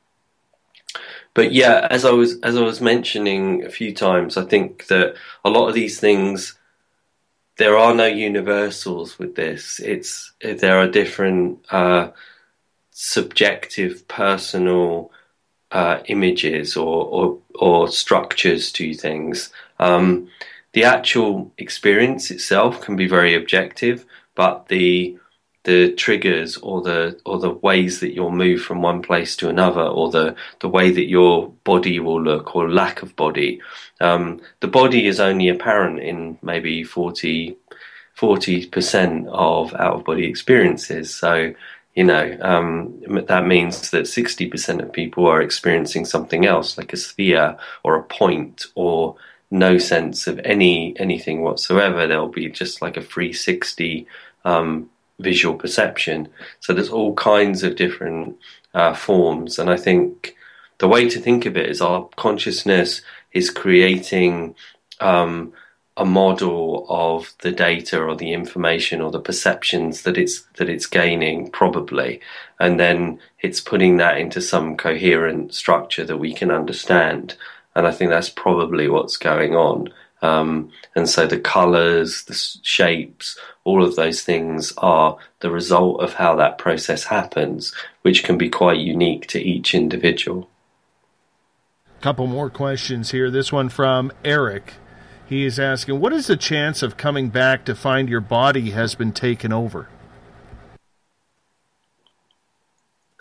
but 1.35 1.51
yeah, 1.51 1.89
as 1.91 2.05
I 2.05 2.12
was 2.12 2.39
as 2.43 2.57
I 2.57 2.62
was 2.62 2.81
mentioning 2.81 3.65
a 3.65 3.70
few 3.70 3.93
times, 3.93 4.36
I 4.36 4.44
think 4.44 4.86
that 4.86 5.17
a 5.44 5.51
lot 5.51 5.69
of 5.69 5.75
these 5.75 5.99
things 5.99 6.57
there 7.57 7.77
are 7.77 7.94
no 7.94 8.07
universals 8.07 9.19
with 9.19 9.35
this. 9.35 9.81
It's 9.81 10.33
there 10.41 10.78
are 10.78 10.86
different 10.86 11.59
uh, 11.73 12.12
subjective, 12.93 14.07
personal 14.07 15.11
uh, 15.73 16.01
images 16.07 16.77
or, 16.77 17.07
or, 17.07 17.39
or 17.55 17.89
structures 17.89 18.70
to 18.73 18.94
things. 18.94 19.51
Um, 19.83 20.28
the 20.73 20.85
actual 20.85 21.52
experience 21.59 22.31
itself 22.31 22.81
can 22.81 22.97
be 22.97 23.07
very 23.07 23.35
objective, 23.35 24.07
but 24.35 24.69
the 24.69 25.19
the 25.65 25.93
triggers 25.93 26.57
or 26.57 26.83
the 26.83 27.20
or 27.25 27.39
the 27.39 27.51
ways 27.51 28.01
that 28.01 28.12
you'll 28.15 28.33
move 28.47 28.61
from 28.62 28.83
one 28.83 29.01
place 29.01 29.36
to 29.36 29.49
another 29.49 29.83
or 29.99 30.11
the 30.11 30.35
the 30.61 30.69
way 30.69 30.91
that 30.91 31.09
your 31.09 31.51
body 31.62 32.01
will 32.01 32.20
look 32.20 32.57
or 32.57 32.69
lack 32.69 33.02
of 33.02 33.15
body 33.15 33.61
um, 34.02 34.41
the 34.61 34.69
body 34.69 35.07
is 35.07 35.20
only 35.20 35.49
apparent 35.49 36.01
in 36.01 36.36
maybe 36.43 36.83
40 36.83 37.57
percent 38.70 39.28
of 39.28 39.75
out 39.75 39.94
of 39.94 40.05
body 40.05 40.27
experiences. 40.27 41.15
So 41.15 41.55
you 41.94 42.05
know 42.05 42.36
um, 42.41 43.01
that 43.27 43.47
means 43.47 43.91
that 43.91 44.05
60% 44.05 44.83
of 44.83 44.93
people 44.93 45.27
are 45.27 45.43
experiencing 45.43 46.05
something 46.05 46.44
else 46.47 46.77
like 46.77 46.93
a 46.93 46.97
sphere 46.97 47.57
or 47.85 47.97
a 47.97 48.02
point 48.02 48.67
or 48.75 49.17
no 49.53 49.79
sense 49.79 50.27
of 50.27 50.41
any 50.45 50.99
anything 50.99 51.43
whatsoever. 51.43 52.07
There'll 52.07 52.29
be 52.29 52.49
just 52.49 52.83
like 52.83 52.97
a 52.97 53.03
360 53.03 54.07
um, 54.45 54.91
visual 55.21 55.55
perception. 55.57 56.29
So 56.61 56.73
there's 56.73 56.89
all 56.89 57.15
kinds 57.15 57.63
of 57.63 57.77
different 57.77 58.39
uh, 58.75 58.95
forms, 58.95 59.59
and 59.59 59.71
I 59.71 59.77
think 59.77 60.35
the 60.79 60.89
way 60.89 61.09
to 61.09 61.21
think 61.21 61.47
of 61.47 61.57
it 61.57 61.71
is 61.71 61.81
our 61.81 62.09
consciousness 62.17 63.03
is 63.33 63.51
creating 63.51 64.55
um, 65.01 65.53
a 65.97 66.05
model 66.05 66.87
of 66.89 67.35
the 67.43 67.53
data 67.53 68.01
or 68.01 68.17
the 68.17 68.33
information 68.33 69.01
or 69.01 69.11
the 69.11 69.21
perceptions 69.21 70.03
that 70.03 70.17
it's 70.17 70.43
that 70.57 70.69
it's 70.69 70.87
gaining 70.87 71.51
probably. 71.51 72.21
And 72.59 72.81
then 72.81 73.21
it's 73.41 73.61
putting 73.61 73.99
that 73.99 74.19
into 74.19 74.41
some 74.41 74.77
coherent 74.77 75.55
structure 75.55 76.05
that 76.05 76.17
we 76.17 76.33
can 76.33 76.51
understand 76.51 77.37
and 77.75 77.86
i 77.86 77.91
think 77.91 78.10
that's 78.10 78.31
probably 78.31 78.89
what's 78.89 79.17
going 79.17 79.55
on 79.55 79.89
um, 80.23 80.70
and 80.94 81.09
so 81.09 81.26
the 81.26 81.39
colors, 81.39 82.23
the 82.25 82.34
shapes, 82.62 83.36
all 83.65 83.84
of 83.84 83.97
those 83.97 84.23
things 84.23 84.73
are 84.78 85.18
the 85.41 85.51
result 85.51 86.01
of 86.01 86.15
how 86.15 86.36
that 86.36 86.59
process 86.59 87.05
happens, 87.05 87.75
which 88.02 88.23
can 88.23 88.39
be 88.39 88.49
quite 88.49 88.78
unique 88.78 89.26
to 89.28 89.41
each 89.41 89.75
individual. 89.75 90.49
Couple 92.01 92.28
more 92.28 92.51
questions 92.51 93.10
here. 93.10 93.31
This 93.31 93.52
one 93.52 93.68
from 93.68 94.12
Eric. 94.25 94.75
He 95.26 95.44
is 95.44 95.59
asking, 95.59 96.01
What 96.01 96.12
is 96.12 96.28
the 96.28 96.36
chance 96.36 96.83
of 96.83 96.97
coming 96.97 97.28
back 97.28 97.65
to 97.65 97.75
find 97.75 98.09
your 98.09 98.20
body 98.20 98.70
has 98.70 98.94
been 98.94 99.12
taken 99.12 99.52
over? 99.52 99.89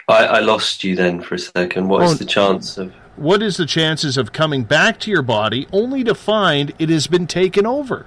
I, 0.07 0.25
I 0.25 0.39
lost 0.39 0.83
you 0.83 0.95
then 0.95 1.21
for 1.21 1.35
a 1.35 1.39
second. 1.39 1.88
What 1.88 2.03
is 2.03 2.19
the 2.19 2.25
chance 2.25 2.77
of 2.77 2.93
what 3.15 3.41
is 3.43 3.57
the 3.57 3.65
chances 3.65 4.17
of 4.17 4.31
coming 4.31 4.64
back 4.64 4.99
to 5.01 5.11
your 5.11 5.22
body 5.22 5.67
only 5.72 6.03
to 6.03 6.15
find 6.15 6.73
it 6.80 6.90
has 6.90 7.07
been 7.07 7.27
taken 7.27 7.65
over? 7.65 8.06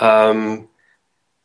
Um, 0.00 0.68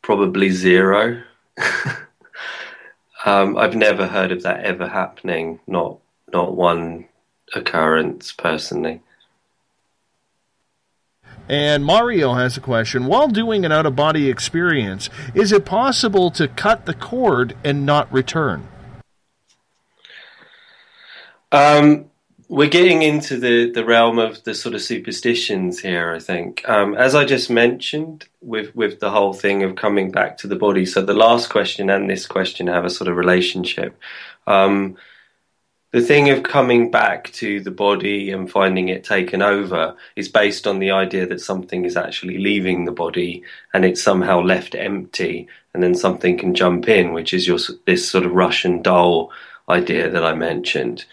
probably 0.02 0.50
zero. 0.50 1.22
um, 3.24 3.56
I've 3.56 3.76
never 3.76 4.06
heard 4.06 4.32
of 4.32 4.42
that 4.42 4.64
ever 4.64 4.88
happening. 4.88 5.60
Not 5.66 5.98
not 6.32 6.56
one 6.56 7.06
occurrence 7.54 8.32
personally. 8.32 9.00
And 11.48 11.84
Mario 11.84 12.34
has 12.34 12.56
a 12.56 12.60
question. 12.60 13.06
While 13.06 13.28
doing 13.28 13.64
an 13.64 13.72
out 13.72 13.84
of 13.84 13.96
body 13.96 14.30
experience, 14.30 15.10
is 15.34 15.52
it 15.52 15.64
possible 15.64 16.30
to 16.32 16.48
cut 16.48 16.86
the 16.86 16.94
cord 16.94 17.56
and 17.64 17.84
not 17.84 18.10
return? 18.12 18.68
Um, 21.52 22.06
we're 22.48 22.68
getting 22.68 23.02
into 23.02 23.38
the, 23.38 23.70
the 23.70 23.84
realm 23.84 24.18
of 24.18 24.42
the 24.44 24.54
sort 24.54 24.74
of 24.74 24.82
superstitions 24.82 25.78
here, 25.78 26.12
I 26.12 26.18
think. 26.18 26.68
Um, 26.68 26.94
as 26.94 27.14
I 27.14 27.24
just 27.24 27.50
mentioned, 27.50 28.26
with, 28.40 28.74
with 28.74 29.00
the 29.00 29.10
whole 29.10 29.32
thing 29.32 29.62
of 29.62 29.76
coming 29.76 30.10
back 30.10 30.38
to 30.38 30.48
the 30.48 30.56
body, 30.56 30.84
so 30.86 31.02
the 31.02 31.14
last 31.14 31.50
question 31.50 31.90
and 31.90 32.10
this 32.10 32.26
question 32.26 32.66
have 32.66 32.84
a 32.84 32.90
sort 32.90 33.08
of 33.08 33.16
relationship. 33.16 33.98
Um, 34.46 34.96
the 35.92 36.00
thing 36.00 36.30
of 36.30 36.42
coming 36.42 36.90
back 36.90 37.30
to 37.34 37.60
the 37.60 37.70
body 37.70 38.30
and 38.30 38.50
finding 38.50 38.88
it 38.88 39.04
taken 39.04 39.42
over 39.42 39.94
is 40.16 40.28
based 40.28 40.66
on 40.66 40.78
the 40.78 40.90
idea 40.90 41.26
that 41.26 41.40
something 41.40 41.84
is 41.84 41.98
actually 41.98 42.38
leaving 42.38 42.86
the 42.86 42.92
body 42.92 43.44
and 43.74 43.84
it's 43.84 44.02
somehow 44.02 44.40
left 44.40 44.74
empty, 44.74 45.48
and 45.74 45.82
then 45.82 45.94
something 45.94 46.38
can 46.38 46.54
jump 46.54 46.88
in, 46.88 47.12
which 47.12 47.34
is 47.34 47.46
your 47.46 47.58
this 47.86 48.08
sort 48.08 48.24
of 48.24 48.32
Russian 48.32 48.80
doll 48.80 49.30
idea 49.68 50.08
that 50.08 50.24
I 50.24 50.34
mentioned. 50.34 51.04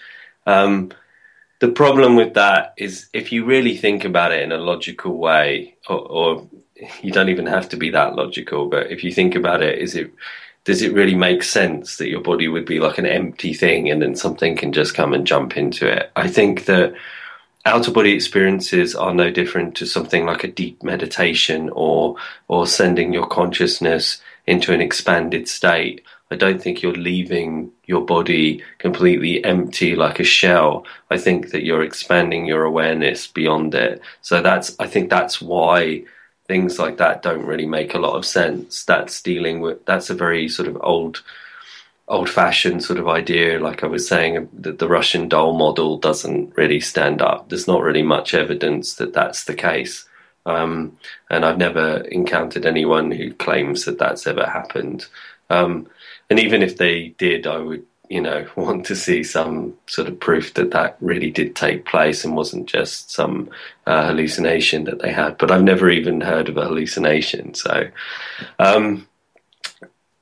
Um, 0.50 0.92
the 1.60 1.68
problem 1.68 2.16
with 2.16 2.34
that 2.34 2.74
is 2.78 3.08
if 3.14 3.32
you 3.32 3.46
really 3.46 3.78
think 3.78 4.04
about 4.04 4.32
it 4.32 4.42
in 4.42 4.52
a 4.52 4.58
logical 4.58 5.18
way, 5.18 5.76
or, 5.88 6.00
or, 6.00 6.48
you 7.02 7.12
don't 7.12 7.28
even 7.28 7.46
have 7.46 7.68
to 7.70 7.78
be 7.78 7.90
that 7.90 8.16
logical, 8.16 8.70
but 8.70 8.90
if 8.90 9.04
you 9.04 9.12
think 9.12 9.36
about 9.36 9.62
it, 9.62 9.80
is 9.80 9.96
it 9.96 10.12
does 10.64 10.82
it 10.82 10.94
really 10.94 11.16
make 11.16 11.44
sense 11.44 11.98
that 11.98 12.10
your 12.10 12.22
body 12.22 12.48
would 12.48 12.66
be 12.66 12.80
like 12.80 12.98
an 12.98 13.06
empty 13.06 13.54
thing 13.54 13.90
and 13.90 14.02
then 14.02 14.16
something 14.16 14.56
can 14.56 14.72
just 14.72 14.94
come 14.94 15.14
and 15.14 15.28
jump 15.28 15.58
into 15.58 15.86
it? 15.88 16.12
I 16.16 16.30
think 16.30 16.66
that 16.66 16.94
out 17.66 17.88
of 17.88 17.94
body 17.94 18.14
experiences 18.14 18.96
are 18.96 19.14
no 19.14 19.30
different 19.30 19.76
to 19.76 19.86
something 19.86 20.26
like 20.26 20.44
a 20.44 20.52
deep 20.52 20.82
meditation 20.84 21.70
or 21.74 22.16
or 22.48 22.66
sending 22.66 23.14
your 23.14 23.28
consciousness 23.28 24.22
into 24.48 24.74
an 24.74 24.82
expanded 24.82 25.48
state. 25.48 26.02
I 26.32 26.36
don't 26.36 26.62
think 26.62 26.82
you're 26.82 26.94
leaving 26.94 27.72
your 27.86 28.06
body 28.06 28.64
completely 28.78 29.44
empty 29.44 29.96
like 29.96 30.20
a 30.20 30.24
shell. 30.24 30.86
I 31.10 31.18
think 31.18 31.50
that 31.52 31.66
you're 31.66 31.84
expanding 31.84 32.46
your 32.46 32.64
awareness 32.64 33.26
beyond 33.28 33.74
it. 33.74 34.02
So 34.22 34.42
that's 34.42 34.76
I 34.80 34.88
think 34.88 35.10
that's 35.10 35.42
why 35.42 36.04
things 36.48 36.80
like 36.80 36.98
that 36.98 37.22
don't 37.24 37.46
really 37.46 37.66
make 37.66 37.94
a 37.94 38.00
lot 38.00 38.16
of 38.16 38.26
sense. 38.26 38.84
That's 38.86 39.22
dealing 39.22 39.62
with 39.62 39.86
that's 39.86 40.10
a 40.10 40.16
very 40.16 40.48
sort 40.50 40.68
of 40.68 40.78
old 40.82 41.24
old 42.10 42.30
fashioned 42.30 42.84
sort 42.84 43.00
of 43.00 43.08
idea, 43.08 43.60
like 43.60 43.84
I 43.84 43.88
was 43.88 44.08
saying, 44.08 44.50
that 44.54 44.80
the 44.80 44.88
Russian 44.88 45.30
doll 45.30 45.54
model 45.54 45.98
doesn't 45.98 46.58
really 46.58 46.80
stand 46.80 47.22
up. 47.22 47.50
There's 47.50 47.68
not 47.68 47.84
really 47.84 48.02
much 48.02 48.34
evidence 48.34 48.96
that 48.96 49.14
that's 49.14 49.44
the 49.44 49.54
case. 49.54 50.06
Um, 50.46 50.98
and 51.30 51.46
I've 51.46 51.60
never 51.60 51.98
encountered 52.12 52.66
anyone 52.66 53.12
who 53.12 53.34
claims 53.34 53.86
that 53.86 54.00
that's 54.00 54.26
ever 54.26 54.46
happened. 54.46 55.06
Um, 55.52 55.88
and 56.30 56.40
even 56.40 56.62
if 56.62 56.78
they 56.78 57.10
did, 57.18 57.48
I 57.48 57.58
would, 57.58 57.86
you 58.10 58.22
know, 58.22 58.48
want 58.56 58.86
to 58.88 58.96
see 58.96 59.24
some 59.24 59.76
sort 59.88 60.08
of 60.08 60.20
proof 60.20 60.54
that 60.56 60.72
that 60.72 60.98
really 61.02 61.32
did 61.32 61.56
take 61.56 61.86
place 61.86 62.24
and 62.24 62.36
wasn't 62.36 62.68
just 62.68 63.12
some 63.12 63.50
uh, 63.86 64.08
hallucination 64.08 64.84
that 64.86 65.02
they 65.02 65.12
had. 65.12 65.38
But 65.38 65.52
I've 65.52 65.64
never 65.64 65.90
even 65.90 66.22
heard 66.22 66.50
of 66.50 66.58
a 66.58 66.66
hallucination. 66.66 67.54
So, 67.54 67.90
um, 68.60 69.08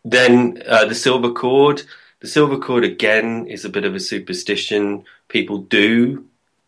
then 0.06 0.64
uh, 0.68 0.86
the 0.86 0.96
silver 0.96 1.32
cord. 1.32 1.84
The 2.20 2.28
silver 2.28 2.58
cord 2.58 2.84
again 2.84 3.46
is 3.46 3.64
a 3.64 3.70
bit 3.70 3.86
of 3.86 3.94
a 3.94 4.00
superstition. 4.00 5.06
People 5.28 5.60
do 5.60 6.26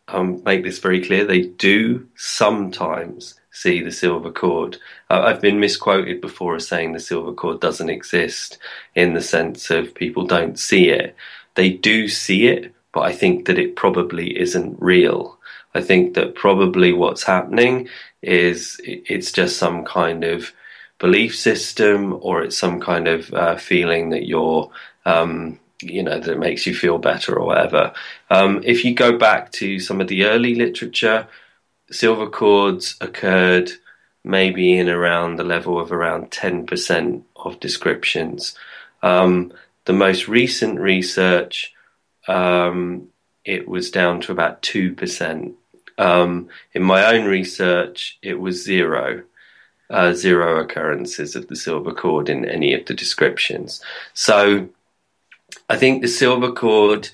um, 0.10 0.44
make 0.44 0.64
this 0.64 0.80
very 0.80 1.04
clear. 1.04 1.26
They 1.26 1.42
do 1.42 2.08
sometimes 2.16 3.39
see 3.52 3.82
the 3.82 3.92
silver 3.92 4.32
cord. 4.32 4.78
I've 5.10 5.42
been 5.42 5.60
misquoted 5.60 6.22
before 6.22 6.56
as 6.56 6.68
saying 6.68 6.94
the 6.94 7.00
silver 7.00 7.34
cord 7.34 7.60
doesn't 7.60 7.90
exist 7.90 8.58
in 8.96 9.14
the 9.14 9.22
sense 9.22 9.70
of 9.70 9.96
people 9.96 10.26
don't 10.26 10.60
see 10.60 10.90
it. 10.90 11.16
They 11.56 11.70
do 11.70 12.08
see 12.08 12.48
it, 12.48 12.74
but 12.94 13.02
I 13.02 13.12
think 13.14 13.46
that 13.46 13.60
it 13.60 13.76
probably 13.76 14.40
isn't 14.40 14.82
real. 14.82 15.38
I 15.76 15.82
think 15.82 16.14
that 16.16 16.36
probably 16.36 16.94
what's 16.94 17.24
happening 17.24 17.90
is 18.22 18.80
it's 18.84 19.32
just 19.32 19.58
some 19.58 19.86
kind 19.86 20.24
of 20.24 20.52
belief 21.00 21.36
system 21.36 22.18
or 22.22 22.44
it's 22.44 22.58
some 22.58 22.80
kind 22.80 23.08
of 23.08 23.34
uh, 23.34 23.56
feeling 23.56 24.10
that 24.10 24.28
you're 24.28 24.70
um, 25.06 25.60
you 25.82 26.04
know 26.04 26.20
that 26.20 26.40
makes 26.40 26.68
you 26.68 26.76
feel 26.76 26.98
better 26.98 27.38
or 27.38 27.46
whatever. 27.46 27.94
Um, 28.30 28.62
if 28.66 28.84
you 28.84 28.94
go 28.94 29.18
back 29.18 29.52
to 29.54 29.80
some 29.80 30.02
of 30.02 30.08
the 30.08 30.26
early 30.26 30.56
literature, 30.56 31.28
silver 31.92 32.30
cords 32.30 32.96
occurred 33.02 33.72
maybe 34.24 34.78
in 34.78 34.90
around 34.90 35.36
the 35.36 35.44
level 35.44 35.80
of 35.80 35.92
around 35.92 36.32
10% 36.32 37.24
of 37.36 37.60
descriptions. 37.60 38.56
Um, 39.02 39.54
the 39.86 39.94
most 39.94 40.28
recent 40.28 40.80
research, 40.80 41.74
um, 42.28 43.08
it 43.46 43.68
was 43.68 43.92
down 43.92 44.22
to 44.22 44.32
about 44.32 44.62
2%. 44.62 45.54
Um, 45.98 46.50
in 46.74 46.84
my 46.84 47.06
own 47.06 47.26
research, 47.26 48.18
it 48.22 48.40
was 48.40 48.64
zero. 48.64 49.24
Uh, 49.90 50.14
zero 50.14 50.62
occurrences 50.62 51.36
of 51.36 51.48
the 51.48 51.56
silver 51.56 51.92
cord 51.92 52.30
in 52.30 52.46
any 52.46 52.74
of 52.76 52.86
the 52.86 52.94
descriptions. 52.94 53.82
So 54.14 54.70
I 55.68 55.78
think 55.78 56.02
the 56.02 56.08
silver 56.08 56.52
cord 56.52 57.10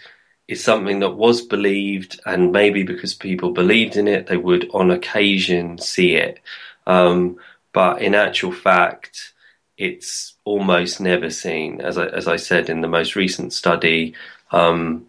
is 0.48 0.64
something 0.64 1.00
that 1.00 1.18
was 1.18 1.42
believed, 1.42 2.20
and 2.26 2.52
maybe 2.52 2.84
because 2.84 3.14
people 3.14 3.52
believed 3.52 3.96
in 3.98 4.08
it, 4.08 4.28
they 4.28 4.38
would 4.38 4.70
on 4.74 4.92
occasion 4.92 5.78
see 5.78 6.16
it. 6.16 6.40
Um, 6.88 7.38
but 7.74 8.02
in 8.02 8.16
actual 8.16 8.52
fact, 8.52 9.34
it's 9.78 10.36
almost 10.44 11.02
never 11.02 11.30
seen. 11.30 11.82
As 11.82 11.98
I, 11.98 12.06
as 12.06 12.28
I 12.28 12.38
said 12.38 12.70
in 12.70 12.82
the 12.82 12.88
most 12.88 13.16
recent 13.16 13.54
study, 13.54 14.14
Um, 14.52 15.08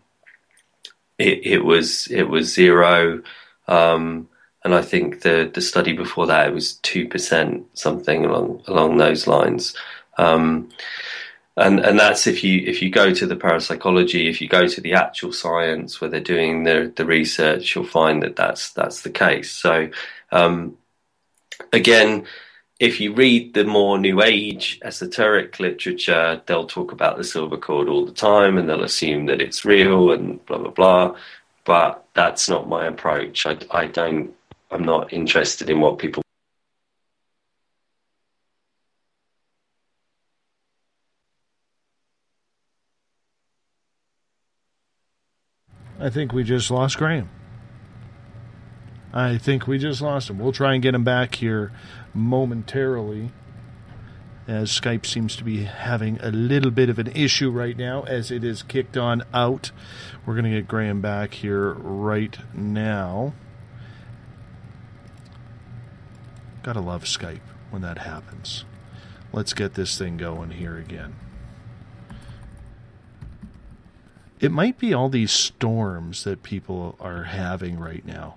it, 1.18 1.46
it, 1.46 1.64
was 1.64 2.08
it 2.10 2.24
was 2.24 2.54
zero, 2.54 3.22
um, 3.68 4.28
and 4.64 4.74
I 4.74 4.82
think 4.82 5.20
the 5.20 5.50
the 5.52 5.60
study 5.60 5.92
before 5.92 6.26
that 6.26 6.48
it 6.48 6.54
was 6.54 6.80
two 6.82 7.06
percent, 7.06 7.66
something 7.74 8.24
along 8.24 8.62
along 8.66 8.96
those 8.98 9.26
lines. 9.30 9.76
Um, 10.18 10.70
and 11.56 11.80
and 11.80 11.98
that's 11.98 12.26
if 12.26 12.44
you 12.44 12.62
if 12.66 12.82
you 12.82 12.90
go 12.90 13.12
to 13.12 13.26
the 13.26 13.36
parapsychology, 13.36 14.28
if 14.28 14.40
you 14.40 14.48
go 14.48 14.66
to 14.66 14.80
the 14.80 14.92
actual 14.92 15.32
science 15.32 16.00
where 16.00 16.10
they're 16.10 16.20
doing 16.20 16.64
the 16.64 16.92
the 16.96 17.06
research, 17.06 17.74
you'll 17.74 17.86
find 17.86 18.22
that 18.22 18.36
that's 18.36 18.72
that's 18.72 19.02
the 19.02 19.10
case. 19.10 19.50
So 19.52 19.88
um, 20.32 20.76
again, 21.72 22.26
if 22.78 23.00
you 23.00 23.14
read 23.14 23.54
the 23.54 23.64
more 23.64 23.98
New 23.98 24.22
Age 24.22 24.78
esoteric 24.84 25.58
literature, 25.58 26.42
they'll 26.44 26.66
talk 26.66 26.92
about 26.92 27.16
the 27.16 27.24
silver 27.24 27.56
cord 27.56 27.88
all 27.88 28.04
the 28.04 28.12
time, 28.12 28.58
and 28.58 28.68
they'll 28.68 28.84
assume 28.84 29.26
that 29.26 29.40
it's 29.40 29.64
real 29.64 30.12
and 30.12 30.44
blah 30.44 30.58
blah 30.58 30.70
blah. 30.70 31.16
But 31.64 32.04
that's 32.14 32.48
not 32.48 32.68
my 32.68 32.86
approach. 32.86 33.46
I, 33.46 33.58
I 33.70 33.86
don't. 33.86 34.34
I'm 34.70 34.84
not 34.84 35.12
interested 35.12 35.70
in 35.70 35.80
what 35.80 35.98
people 35.98 36.22
I 46.06 46.10
think 46.10 46.32
we 46.32 46.44
just 46.44 46.70
lost 46.70 46.98
Graham. 46.98 47.28
I 49.12 49.38
think 49.38 49.66
we 49.66 49.76
just 49.76 50.00
lost 50.00 50.30
him. 50.30 50.38
We'll 50.38 50.52
try 50.52 50.74
and 50.74 50.80
get 50.80 50.94
him 50.94 51.02
back 51.02 51.34
here 51.34 51.72
momentarily, 52.14 53.32
as 54.46 54.70
Skype 54.70 55.04
seems 55.04 55.34
to 55.34 55.42
be 55.42 55.64
having 55.64 56.20
a 56.20 56.30
little 56.30 56.70
bit 56.70 56.88
of 56.88 57.00
an 57.00 57.08
issue 57.08 57.50
right 57.50 57.76
now 57.76 58.02
as 58.02 58.30
it 58.30 58.44
is 58.44 58.62
kicked 58.62 58.96
on 58.96 59.24
out. 59.34 59.72
We're 60.24 60.34
going 60.34 60.44
to 60.44 60.50
get 60.50 60.68
Graham 60.68 61.00
back 61.00 61.34
here 61.34 61.72
right 61.72 62.38
now. 62.54 63.34
Gotta 66.62 66.78
love 66.78 67.02
Skype 67.02 67.40
when 67.70 67.82
that 67.82 67.98
happens. 67.98 68.64
Let's 69.32 69.52
get 69.52 69.74
this 69.74 69.98
thing 69.98 70.18
going 70.18 70.52
here 70.52 70.76
again. 70.76 71.16
It 74.38 74.52
might 74.52 74.78
be 74.78 74.92
all 74.92 75.08
these 75.08 75.32
storms 75.32 76.24
that 76.24 76.42
people 76.42 76.96
are 77.00 77.24
having 77.24 77.78
right 77.78 78.04
now. 78.04 78.36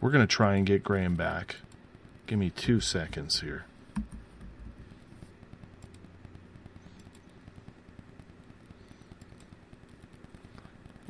We're 0.00 0.10
going 0.10 0.26
to 0.26 0.26
try 0.26 0.56
and 0.56 0.66
get 0.66 0.82
Graham 0.82 1.14
back. 1.14 1.56
Give 2.26 2.38
me 2.38 2.50
two 2.50 2.80
seconds 2.80 3.40
here. 3.40 3.64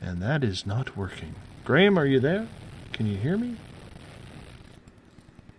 And 0.00 0.23
that 0.23 0.44
is 0.44 0.65
not 0.65 0.97
working. 0.97 1.34
Graham, 1.65 1.99
are 1.99 2.07
you 2.07 2.20
there? 2.20 2.47
Can 2.92 3.07
you 3.07 3.16
hear 3.16 3.36
me? 3.36 3.57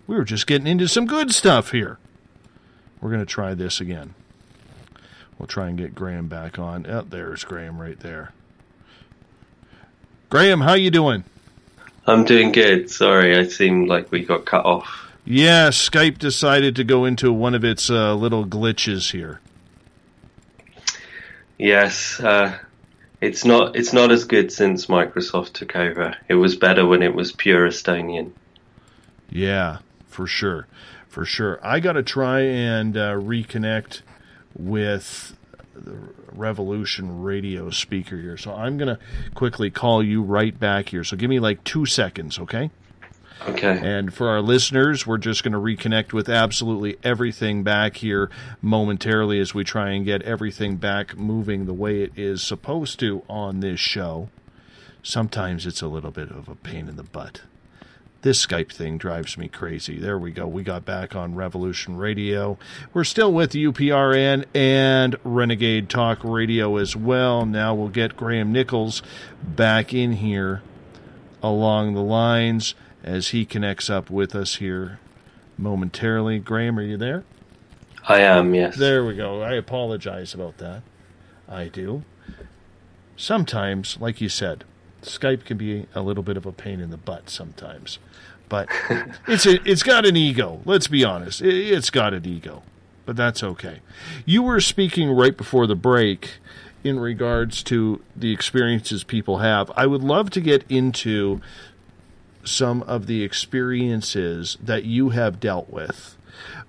We 0.08 0.16
were 0.16 0.24
just 0.24 0.48
getting 0.48 0.68
into 0.68 0.88
some 0.88 1.08
good 1.08 1.32
stuff 1.34 1.72
here. 1.72 1.98
We're 3.02 3.10
going 3.10 3.20
to 3.20 3.26
try 3.26 3.54
this 3.54 3.82
again. 3.82 4.14
We'll 5.38 5.48
try 5.48 5.68
and 5.68 5.78
get 5.78 5.96
Graham 5.96 6.28
back 6.28 6.58
on. 6.58 6.86
Oh, 6.88 7.02
there's 7.02 7.44
Graham 7.44 7.80
right 7.80 8.00
there. 8.00 8.32
Graham, 10.30 10.62
how 10.62 10.74
you 10.74 10.92
doing? 10.92 11.24
I'm 12.08 12.24
doing 12.24 12.52
good. 12.52 12.90
Sorry, 12.90 13.38
I 13.38 13.48
seemed 13.48 13.88
like 13.88 14.12
we 14.12 14.24
got 14.24 14.46
cut 14.46 14.66
off. 14.66 15.12
Yeah, 15.26 15.70
Skype 15.70 16.20
decided 16.20 16.76
to 16.76 16.84
go 16.84 17.06
into 17.06 17.34
one 17.34 17.56
of 17.56 17.64
its 17.64 17.90
uh, 17.90 18.14
little 18.14 18.46
glitches 18.46 19.12
here. 19.12 19.40
Yes, 21.58 22.20
uh, 22.20 22.58
it's 23.22 23.44
not. 23.44 23.76
It's 23.76 23.94
not 23.94 24.12
as 24.12 24.26
good 24.26 24.52
since 24.52 24.86
Microsoft 24.86 25.54
took 25.54 25.76
over. 25.76 26.16
It 26.28 26.36
was 26.36 26.56
better 26.56 26.86
when 26.86 27.02
it 27.02 27.16
was 27.16 27.32
pure 27.32 27.68
Estonian. 27.68 28.32
Yeah, 29.30 29.80
for 30.08 30.28
sure, 30.28 30.68
for 31.08 31.26
sure. 31.26 31.60
I 31.64 31.80
got 31.80 31.94
to 31.94 32.04
try 32.04 32.42
and 32.42 32.96
uh, 32.96 33.14
reconnect 33.14 34.02
with 34.58 35.36
the 35.74 35.98
Revolution 36.32 37.22
radio 37.22 37.70
speaker 37.70 38.18
here. 38.18 38.38
So 38.38 38.54
I'm 38.54 38.78
going 38.78 38.96
to 38.96 39.00
quickly 39.34 39.70
call 39.70 40.04
you 40.04 40.22
right 40.22 40.58
back 40.58 40.90
here. 40.90 41.04
So 41.04 41.18
give 41.18 41.30
me 41.30 41.40
like 41.40 41.64
two 41.64 41.86
seconds, 41.86 42.40
okay? 42.40 42.72
Okay. 43.48 43.80
And 43.82 44.14
for 44.14 44.30
our 44.30 44.42
listeners, 44.42 45.06
we're 45.06 45.18
just 45.18 45.44
going 45.44 45.52
to 45.52 45.60
reconnect 45.60 46.14
with 46.14 46.30
absolutely 46.30 46.98
everything 47.04 47.64
back 47.64 47.98
here 47.98 48.30
momentarily 48.62 49.40
as 49.40 49.54
we 49.54 49.64
try 49.64 49.92
and 49.92 50.06
get 50.06 50.22
everything 50.24 50.78
back 50.78 51.18
moving 51.18 51.66
the 51.66 51.74
way 51.74 52.02
it 52.02 52.14
is 52.16 52.42
supposed 52.42 53.00
to 53.02 53.24
on 53.30 53.60
this 53.60 53.80
show. 53.80 54.30
Sometimes 55.04 55.68
it's 55.68 55.82
a 55.82 55.88
little 55.88 56.12
bit 56.12 56.32
of 56.32 56.48
a 56.48 56.56
pain 56.56 56.88
in 56.88 56.96
the 56.96 57.04
butt. 57.04 57.42
This 58.26 58.44
Skype 58.44 58.72
thing 58.72 58.98
drives 58.98 59.38
me 59.38 59.48
crazy. 59.48 60.00
There 60.00 60.18
we 60.18 60.32
go. 60.32 60.48
We 60.48 60.64
got 60.64 60.84
back 60.84 61.16
on 61.16 61.36
Revolution 61.36 61.96
Radio. 61.96 62.58
We're 62.92 63.04
still 63.04 63.32
with 63.32 63.52
UPRN 63.52 64.46
and 64.56 65.16
Renegade 65.24 65.92
Talk 65.92 66.24
Radio 66.24 66.78
as 66.78 66.96
well. 66.96 67.46
Now 67.46 67.76
we'll 67.76 67.90
get 67.90 68.18
Graham 68.18 68.52
Nicholls 68.52 69.04
back 69.44 69.94
in 69.94 70.14
here 70.14 70.64
along 71.44 71.94
the 71.94 72.02
lines 72.02 72.74
as 73.04 73.28
he 73.28 73.46
connects 73.46 73.92
up 73.92 74.10
with 74.10 74.34
us 74.34 74.56
here 74.56 74.98
momentarily. 75.56 76.40
Graham, 76.40 76.80
are 76.80 76.82
you 76.82 76.98
there? 76.98 77.24
I 78.08 78.22
am, 78.22 78.56
yes. 78.56 78.76
There 78.76 79.06
we 79.06 79.16
go. 79.16 79.44
I 79.44 79.54
apologize 79.54 80.34
about 80.34 80.58
that. 80.58 80.82
I 81.48 81.68
do. 81.68 82.04
Sometimes, 83.16 84.00
like 84.00 84.20
you 84.20 84.30
said, 84.30 84.64
Skype 85.04 85.46
can 85.46 85.58
be 85.58 85.86
a 85.94 86.02
little 86.02 86.24
bit 86.24 86.38
of 86.38 86.48
a 86.48 86.52
pain 86.52 86.80
in 86.80 86.90
the 86.90 86.98
butt 86.98 87.30
sometimes. 87.30 88.00
But 88.50 88.70
it's 89.28 89.46
a, 89.46 89.62
it's 89.70 89.84
got 89.84 90.06
an 90.06 90.16
ego. 90.16 90.62
Let's 90.66 90.88
be 90.88 91.04
honest. 91.04 91.42
It, 91.42 91.54
it's 91.54 91.90
got 91.90 92.14
an 92.14 92.26
ego. 92.26 92.64
But 93.06 93.16
that's 93.16 93.44
okay. 93.44 93.82
You 94.26 94.42
were 94.42 94.60
speaking 94.60 95.12
right 95.12 95.36
before 95.36 95.68
the 95.68 95.76
break 95.76 96.40
in 96.84 97.00
regards 97.00 97.64
to 97.64 98.02
the 98.16 98.32
experiences 98.32 99.04
people 99.04 99.40
have. 99.40 99.72
I 99.76 99.88
would 99.88 100.04
love 100.04 100.30
to 100.32 100.42
get 100.42 100.64
into 100.70 101.42
some 102.44 102.84
of 102.84 103.08
the 103.08 103.24
experiences 103.24 104.58
that 104.62 104.86
you 104.86 105.10
have 105.10 105.40
dealt 105.40 105.70
with. 105.70 106.16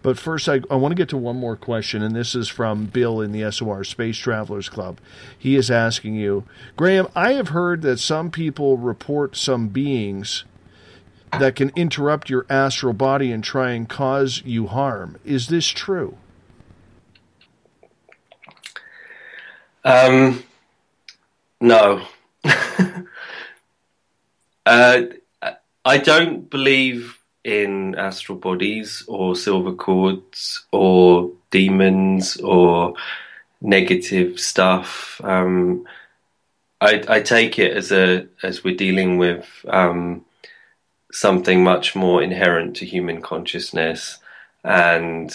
But 0.03 0.19
first, 0.19 0.49
I, 0.49 0.61
I 0.71 0.77
want 0.77 0.93
to 0.93 0.97
get 0.97 1.09
to 1.11 1.17
one 1.17 1.37
more 1.37 1.57
question, 1.57 2.03
and 2.03 2.15
this 2.15 2.35
is 2.35 2.49
from 2.49 2.87
Bill 2.87 3.21
in 3.21 3.33
the 3.33 3.51
SOR 3.51 3.85
Space 3.85 4.17
Travelers 4.17 4.69
Club. 4.69 4.99
He 5.37 5.57
is 5.57 5.71
asking 5.71 6.15
you, 6.15 6.45
Graham, 6.77 7.09
I 7.15 7.33
have 7.33 7.49
heard 7.49 7.83
that 7.83 7.99
some 7.99 8.31
people 8.31 8.79
report 8.79 9.37
some 9.37 9.69
beings 9.69 10.45
that 11.33 11.57
can 11.57 11.71
interrupt 11.77 12.31
your 12.31 12.47
astral 12.49 12.93
body 12.93 13.33
and 13.33 13.43
try 13.43 13.73
and 13.73 13.89
cause 13.89 14.43
you 14.45 14.67
harm. 14.67 15.19
Is 15.25 15.49
this 15.49 15.69
true? 15.69 16.17
Um, 19.85 20.43
no. 21.61 22.03
uh, 24.67 25.03
I 25.85 25.99
don't 25.99 26.51
believe 26.51 27.19
in 27.45 27.95
astral 27.95 28.39
bodies 28.39 29.05
or 29.07 29.37
silver 29.37 29.73
cords 29.73 30.67
or 30.73 31.31
demons 31.51 32.37
or 32.39 32.95
negative 33.61 34.41
stuff. 34.41 35.21
Um, 35.23 35.87
I, 36.81 37.05
I, 37.09 37.21
take 37.21 37.61
it 37.61 37.77
as 37.77 37.93
a 37.93 38.27
as 38.43 38.65
we're 38.65 38.77
dealing 38.77 39.17
with 39.17 39.49
um, 39.69 40.25
something 41.17 41.65
much 41.65 41.97
more 41.97 42.23
inherent 42.23 42.77
to 42.77 42.85
human 42.85 43.23
consciousness, 43.23 44.19
and 44.63 45.35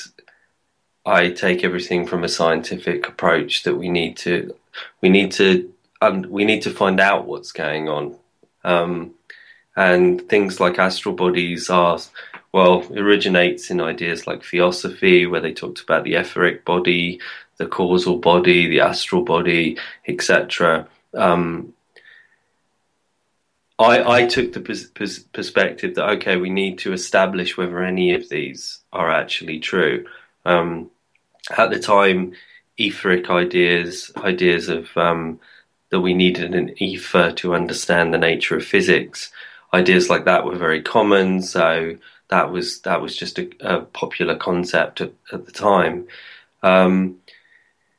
I 1.06 1.30
take 1.32 1.64
everything 1.64 2.06
from 2.06 2.24
a 2.24 2.30
scientific 2.30 3.08
approach 3.08 3.64
that 3.64 3.76
we 3.76 3.90
need 3.90 4.18
to 4.18 4.56
we 5.02 5.10
need 5.10 5.32
to 5.34 5.74
um, 6.02 6.26
we 6.30 6.46
need 6.46 6.62
to 6.64 6.72
find 6.72 7.00
out 7.00 7.28
what's 7.28 7.52
going 7.52 7.90
on. 7.90 8.16
Um, 8.64 9.16
and 9.76 10.28
things 10.30 10.60
like 10.60 10.78
astral 10.78 11.16
bodies 11.16 11.70
are 11.70 12.00
well 12.52 12.86
originates 12.96 13.72
in 13.72 13.82
ideas 13.82 14.28
like 14.28 14.44
theosophy 14.44 15.26
where 15.26 15.42
they 15.42 15.54
talked 15.54 15.82
about 15.82 16.04
the 16.04 16.16
etheric 16.16 16.66
body 16.66 17.20
the 17.58 17.66
causal 17.66 18.18
body 18.18 18.68
the 18.68 18.82
astral 18.82 19.24
body 19.24 19.78
etc 20.08 20.86
um, 21.14 21.74
I, 23.82 24.24
I, 24.24 24.28
took 24.28 24.54
the 24.54 24.60
pers- 24.60 24.90
pers- 24.90 25.20
perspective 25.20 25.96
that 25.96 26.10
okay 26.18 26.38
we 26.38 26.50
need 26.50 26.80
to 26.80 26.94
establish 26.94 27.58
whether 27.58 27.84
any 27.84 28.14
of 28.14 28.30
these 28.30 28.80
are 28.92 29.12
actually 29.12 29.60
true 29.60 30.06
um, 30.46 30.90
at 31.58 31.70
the 31.70 31.80
time 31.80 32.34
etheric 32.78 33.30
ideas 33.30 34.12
ideas 34.18 34.70
of 34.70 34.96
um, 34.98 35.40
that 35.90 36.02
we 36.02 36.14
needed 36.14 36.56
an 36.56 36.74
ether 36.82 37.32
to 37.34 37.54
understand 37.54 38.14
the 38.14 38.18
nature 38.18 38.58
of 38.58 38.66
physics 38.66 39.32
ideas 39.74 40.10
like 40.10 40.26
that 40.26 40.46
were 40.46 40.56
very 40.56 40.82
common. 40.82 41.42
So 41.42 41.98
that 42.30 42.52
was 42.52 42.82
that 42.82 43.02
was 43.02 43.16
just 43.16 43.40
a, 43.40 43.50
a 43.62 43.82
popular 43.82 44.36
concept 44.36 45.02
at, 45.02 45.14
at, 45.32 45.46
the 45.46 45.52
time. 45.52 46.08
Um, 46.64 47.18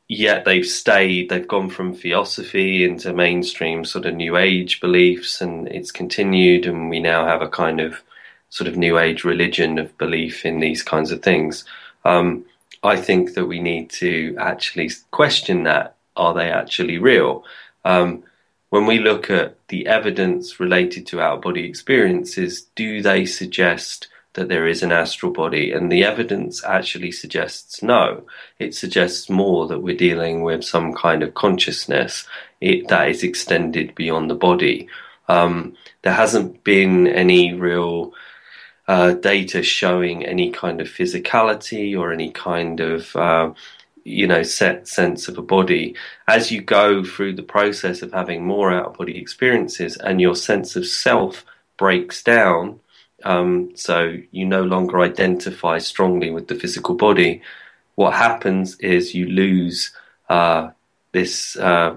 yet 0.09 0.45
they've 0.45 0.67
stayed, 0.67 1.29
they've 1.29 1.49
gone 1.49 1.71
from 1.71 1.95
theosophy 1.95 2.85
into 2.85 3.13
mainstream 3.13 3.85
sort 3.85 4.07
of 4.07 4.15
new 4.15 4.37
age 4.37 4.81
beliefs, 4.81 5.41
and 5.41 5.69
it's 5.69 5.91
continued, 5.91 6.67
and 6.67 6.91
we 6.91 7.01
now 7.01 7.27
have 7.27 7.43
a 7.43 7.49
kind 7.49 7.81
of 7.81 8.03
sort 8.51 8.69
of 8.69 8.77
new 8.77 8.99
age 8.99 9.25
religion 9.25 9.79
of 9.79 9.97
belief 9.99 10.45
in 10.45 10.61
these 10.61 10.83
kinds 10.83 11.11
of 11.11 11.23
things. 11.23 11.65
Um, 12.05 12.45
I 12.83 12.97
think 12.97 13.35
that 13.35 13.47
we 13.47 13.61
need 13.61 13.91
to 13.91 14.37
actually 14.39 14.91
question 15.11 15.63
that. 15.65 15.97
Are 16.15 16.35
they 16.35 16.51
actually 16.51 16.99
real? 16.99 17.45
Um, 17.87 18.25
when 18.69 18.85
we 18.87 18.99
look 18.99 19.31
at 19.31 19.57
the 19.69 19.87
evidence 19.87 20.61
related 20.61 21.07
to 21.07 21.21
out 21.23 21.43
body 21.43 21.65
experiences, 21.65 22.67
do 22.75 23.01
they 23.01 23.25
suggest 23.25 24.09
that 24.35 24.49
there 24.49 24.67
is 24.67 24.83
an 24.83 24.93
astral 24.93 25.33
body? 25.33 25.73
And 25.73 25.91
the 25.91 26.05
evidence 26.05 26.65
actually 26.65 27.13
suggests 27.13 27.83
no. 27.83 28.25
It 28.59 28.75
suggests 28.75 29.29
more 29.29 29.67
that 29.69 29.81
we're 29.81 29.97
dealing 29.97 30.43
with 30.43 30.65
some 30.65 30.95
kind 30.95 31.23
of 31.23 31.35
consciousness 31.35 32.27
it, 32.61 32.89
that 32.89 33.09
is 33.09 33.23
extended 33.23 33.95
beyond 33.95 34.31
the 34.31 34.35
body. 34.35 34.89
Um, 35.29 35.77
there 36.03 36.15
hasn't 36.15 36.65
been 36.65 37.07
any 37.07 37.55
real 37.55 38.13
uh, 38.89 39.13
data 39.13 39.63
showing 39.63 40.25
any 40.25 40.51
kind 40.51 40.81
of 40.81 40.89
physicality 40.89 41.99
or 41.99 42.13
any 42.13 42.31
kind 42.31 42.81
of 42.81 43.15
uh, 43.17 43.53
you 44.05 44.27
know 44.27 44.43
set 44.43 44.89
sense 44.89 45.29
of 45.29 45.39
a 45.39 45.43
body 45.43 45.95
as 46.27 46.51
you 46.51 46.61
go 46.61 47.05
through 47.05 47.35
the 47.35 47.43
process 47.43 48.03
of 48.03 48.13
having 48.13 48.45
more 48.45 48.73
out 48.73 48.87
of 48.87 48.95
body 48.95 49.17
experiences 49.19 49.97
and 49.97 50.21
your 50.21 50.35
sense 50.35 50.75
of 50.77 50.87
self 50.87 51.45
breaks 51.79 52.23
down 52.23 52.81
um, 53.25 53.71
so 53.75 54.17
you 54.31 54.45
no 54.45 54.63
longer 54.63 55.01
identify 55.01 55.79
strongly 55.79 56.31
with 56.31 56.49
the 56.49 56.55
physical 56.55 56.95
body 56.95 57.43
what 57.95 58.15
happens 58.15 58.77
is 58.81 59.15
you 59.15 59.27
lose 59.27 59.93
uh, 60.29 60.71
this 61.13 61.57
uh, 61.57 61.95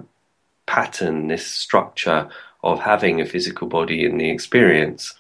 pattern 0.66 1.28
this 1.28 1.46
structure 1.48 2.30
of 2.64 2.80
having 2.80 3.22
a 3.22 3.26
physical 3.26 3.68
body 3.68 4.04
in 4.06 4.18
the 4.18 4.30
experience 4.30 5.14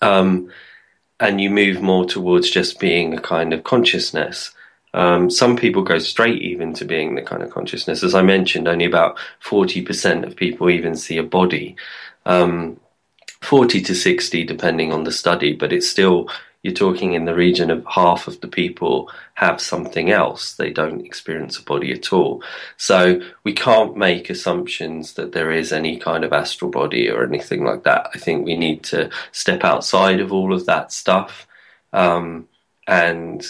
um, 0.00 0.50
and 1.22 1.40
you 1.40 1.50
move 1.50 1.80
more 1.80 2.04
towards 2.04 2.50
just 2.50 2.80
being 2.80 3.14
a 3.14 3.20
kind 3.20 3.52
of 3.52 3.62
consciousness. 3.62 4.50
Um, 4.92 5.30
some 5.30 5.56
people 5.56 5.82
go 5.82 5.98
straight 5.98 6.42
even 6.42 6.74
to 6.74 6.84
being 6.84 7.14
the 7.14 7.22
kind 7.22 7.42
of 7.42 7.50
consciousness. 7.50 8.02
As 8.02 8.14
I 8.14 8.22
mentioned, 8.22 8.68
only 8.68 8.84
about 8.84 9.18
40% 9.42 10.26
of 10.26 10.36
people 10.36 10.68
even 10.68 10.96
see 10.96 11.16
a 11.18 11.22
body. 11.22 11.76
Um, 12.26 12.78
40 13.42 13.82
to 13.82 13.94
60, 13.94 14.44
depending 14.44 14.92
on 14.92 15.04
the 15.04 15.12
study, 15.12 15.52
but 15.52 15.72
it's 15.72 15.88
still 15.88 16.28
you're 16.62 16.72
talking 16.72 17.14
in 17.14 17.24
the 17.24 17.34
region 17.34 17.70
of 17.70 17.84
half 17.86 18.28
of 18.28 18.40
the 18.40 18.46
people 18.46 19.10
have 19.34 19.60
something 19.60 20.10
else. 20.10 20.54
They 20.54 20.70
don't 20.70 21.04
experience 21.04 21.58
a 21.58 21.62
body 21.62 21.92
at 21.92 22.12
all. 22.12 22.42
So 22.76 23.20
we 23.42 23.52
can't 23.52 23.96
make 23.96 24.30
assumptions 24.30 25.14
that 25.14 25.32
there 25.32 25.50
is 25.50 25.72
any 25.72 25.98
kind 25.98 26.22
of 26.22 26.32
astral 26.32 26.70
body 26.70 27.10
or 27.10 27.24
anything 27.24 27.64
like 27.64 27.82
that. 27.82 28.10
I 28.14 28.18
think 28.18 28.46
we 28.46 28.56
need 28.56 28.84
to 28.84 29.10
step 29.32 29.64
outside 29.64 30.20
of 30.20 30.32
all 30.32 30.54
of 30.54 30.66
that 30.66 30.92
stuff 30.92 31.48
um, 31.92 32.48
and 32.86 33.44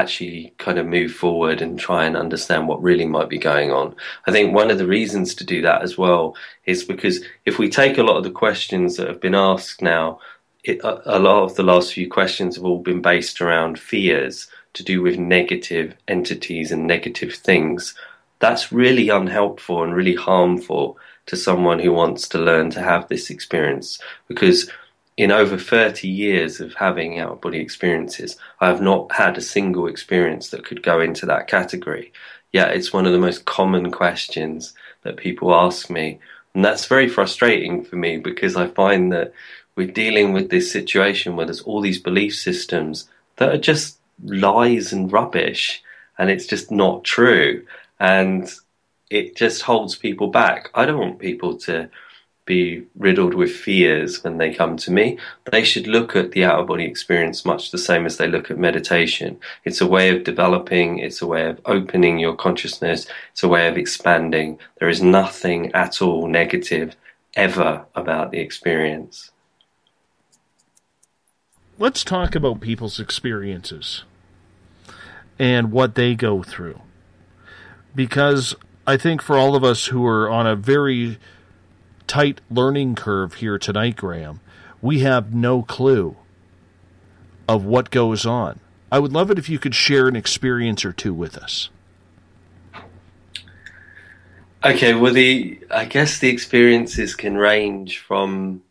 actually 0.00 0.54
kind 0.58 0.78
of 0.78 0.86
move 0.86 1.12
forward 1.12 1.60
and 1.60 1.78
try 1.78 2.04
and 2.04 2.16
understand 2.16 2.68
what 2.68 2.82
really 2.82 3.06
might 3.06 3.28
be 3.28 3.38
going 3.38 3.72
on. 3.72 3.94
I 4.26 4.32
think 4.32 4.54
one 4.54 4.70
of 4.70 4.78
the 4.78 4.86
reasons 4.86 5.34
to 5.36 5.44
do 5.44 5.62
that 5.62 5.82
as 5.82 5.96
well 5.96 6.36
is 6.64 6.84
because 6.84 7.24
if 7.44 7.58
we 7.58 7.68
take 7.68 7.98
a 7.98 8.02
lot 8.02 8.16
of 8.16 8.24
the 8.24 8.30
questions 8.30 8.96
that 8.96 9.08
have 9.08 9.20
been 9.20 9.34
asked 9.34 9.82
now 9.82 10.18
it, 10.66 10.80
a, 10.82 11.16
a 11.16 11.18
lot 11.18 11.44
of 11.44 11.54
the 11.54 11.62
last 11.62 11.92
few 11.92 12.08
questions 12.08 12.56
have 12.56 12.64
all 12.64 12.80
been 12.80 13.00
based 13.00 13.40
around 13.40 13.78
fears 13.78 14.48
to 14.74 14.82
do 14.82 15.00
with 15.00 15.18
negative 15.18 15.94
entities 16.08 16.70
and 16.72 16.86
negative 16.86 17.34
things. 17.34 17.94
That's 18.40 18.72
really 18.72 19.08
unhelpful 19.08 19.82
and 19.82 19.94
really 19.94 20.14
harmful 20.14 20.98
to 21.26 21.36
someone 21.36 21.78
who 21.78 21.92
wants 21.92 22.28
to 22.28 22.38
learn 22.38 22.70
to 22.70 22.80
have 22.80 23.08
this 23.08 23.30
experience 23.30 24.00
because 24.28 24.70
in 25.16 25.30
over 25.30 25.56
30 25.56 26.08
years 26.08 26.60
of 26.60 26.74
having 26.74 27.18
out 27.18 27.32
of 27.32 27.40
body 27.40 27.58
experiences, 27.58 28.36
I 28.60 28.68
have 28.68 28.82
not 28.82 29.12
had 29.12 29.38
a 29.38 29.42
single 29.42 29.86
experience 29.86 30.50
that 30.50 30.64
could 30.64 30.82
go 30.82 31.00
into 31.00 31.26
that 31.26 31.48
category. 31.48 32.12
Yet 32.52 32.72
it's 32.72 32.92
one 32.92 33.06
of 33.06 33.12
the 33.12 33.18
most 33.18 33.44
common 33.44 33.90
questions 33.90 34.74
that 35.02 35.16
people 35.16 35.54
ask 35.54 35.90
me. 35.90 36.18
And 36.54 36.64
that's 36.64 36.86
very 36.86 37.08
frustrating 37.08 37.84
for 37.84 37.96
me 37.96 38.18
because 38.18 38.56
I 38.56 38.68
find 38.68 39.12
that 39.12 39.32
we're 39.74 39.86
dealing 39.86 40.32
with 40.32 40.50
this 40.50 40.70
situation 40.70 41.36
where 41.36 41.46
there's 41.46 41.62
all 41.62 41.80
these 41.80 42.00
belief 42.00 42.34
systems 42.34 43.08
that 43.36 43.54
are 43.54 43.58
just 43.58 43.98
lies 44.24 44.92
and 44.92 45.12
rubbish 45.12 45.82
and 46.18 46.30
it's 46.30 46.46
just 46.46 46.70
not 46.70 47.04
true 47.04 47.64
and 48.00 48.50
it 49.10 49.36
just 49.36 49.62
holds 49.62 49.94
people 49.94 50.28
back 50.28 50.70
i 50.74 50.84
don't 50.84 50.98
want 50.98 51.18
people 51.18 51.56
to 51.56 51.88
be 52.46 52.86
riddled 52.96 53.34
with 53.34 53.50
fears 53.50 54.24
when 54.24 54.38
they 54.38 54.54
come 54.54 54.76
to 54.78 54.90
me. 54.90 55.18
They 55.50 55.64
should 55.64 55.86
look 55.86 56.16
at 56.16 56.30
the 56.30 56.44
out 56.44 56.60
of 56.60 56.68
body 56.68 56.84
experience 56.84 57.44
much 57.44 57.70
the 57.70 57.78
same 57.78 58.06
as 58.06 58.16
they 58.16 58.28
look 58.28 58.50
at 58.50 58.58
meditation. 58.58 59.38
It's 59.64 59.80
a 59.80 59.86
way 59.86 60.16
of 60.16 60.24
developing 60.24 61.00
it's 61.00 61.20
a 61.20 61.26
way 61.26 61.46
of 61.46 61.60
opening 61.66 62.18
your 62.18 62.36
consciousness 62.36 63.06
it's 63.32 63.42
a 63.42 63.48
way 63.48 63.68
of 63.68 63.76
expanding. 63.76 64.58
There 64.78 64.88
is 64.88 65.02
nothing 65.02 65.72
at 65.72 66.00
all 66.00 66.26
negative 66.26 66.96
ever 67.34 67.84
about 67.94 68.30
the 68.30 68.38
experience. 68.38 69.30
Let's 71.78 72.02
talk 72.02 72.34
about 72.34 72.60
people's 72.60 72.98
experiences 72.98 74.04
and 75.38 75.70
what 75.70 75.94
they 75.94 76.14
go 76.14 76.42
through. 76.42 76.80
Because 77.94 78.54
I 78.86 78.96
think 78.96 79.20
for 79.20 79.36
all 79.36 79.54
of 79.54 79.64
us 79.64 79.86
who 79.86 80.06
are 80.06 80.30
on 80.30 80.46
a 80.46 80.56
very 80.56 81.18
tight 82.06 82.40
learning 82.50 82.94
curve 82.94 83.34
here 83.34 83.58
tonight, 83.58 83.96
Graham, 83.96 84.40
we 84.80 85.00
have 85.00 85.34
no 85.34 85.62
clue 85.62 86.16
of 87.48 87.64
what 87.64 87.90
goes 87.90 88.26
on. 88.26 88.60
I 88.90 88.98
would 88.98 89.12
love 89.12 89.30
it 89.30 89.38
if 89.38 89.48
you 89.48 89.58
could 89.58 89.74
share 89.74 90.08
an 90.08 90.16
experience 90.16 90.84
or 90.84 90.92
two 90.92 91.12
with 91.12 91.36
us. 91.36 91.70
Okay, 94.64 94.94
well 94.94 95.12
the 95.12 95.60
I 95.70 95.84
guess 95.84 96.18
the 96.18 96.28
experiences 96.28 97.14
can 97.14 97.36
range 97.36 97.98
from 97.98 98.62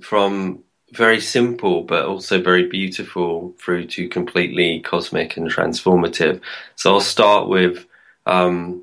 from 0.00 0.62
very 0.92 1.20
simple 1.20 1.82
but 1.82 2.04
also 2.04 2.40
very 2.40 2.68
beautiful 2.68 3.54
through 3.58 3.86
to 3.86 4.08
completely 4.08 4.80
cosmic 4.80 5.36
and 5.36 5.50
transformative. 5.50 6.40
So 6.74 6.94
I'll 6.94 7.00
start 7.00 7.48
with 7.48 7.86
um, 8.26 8.82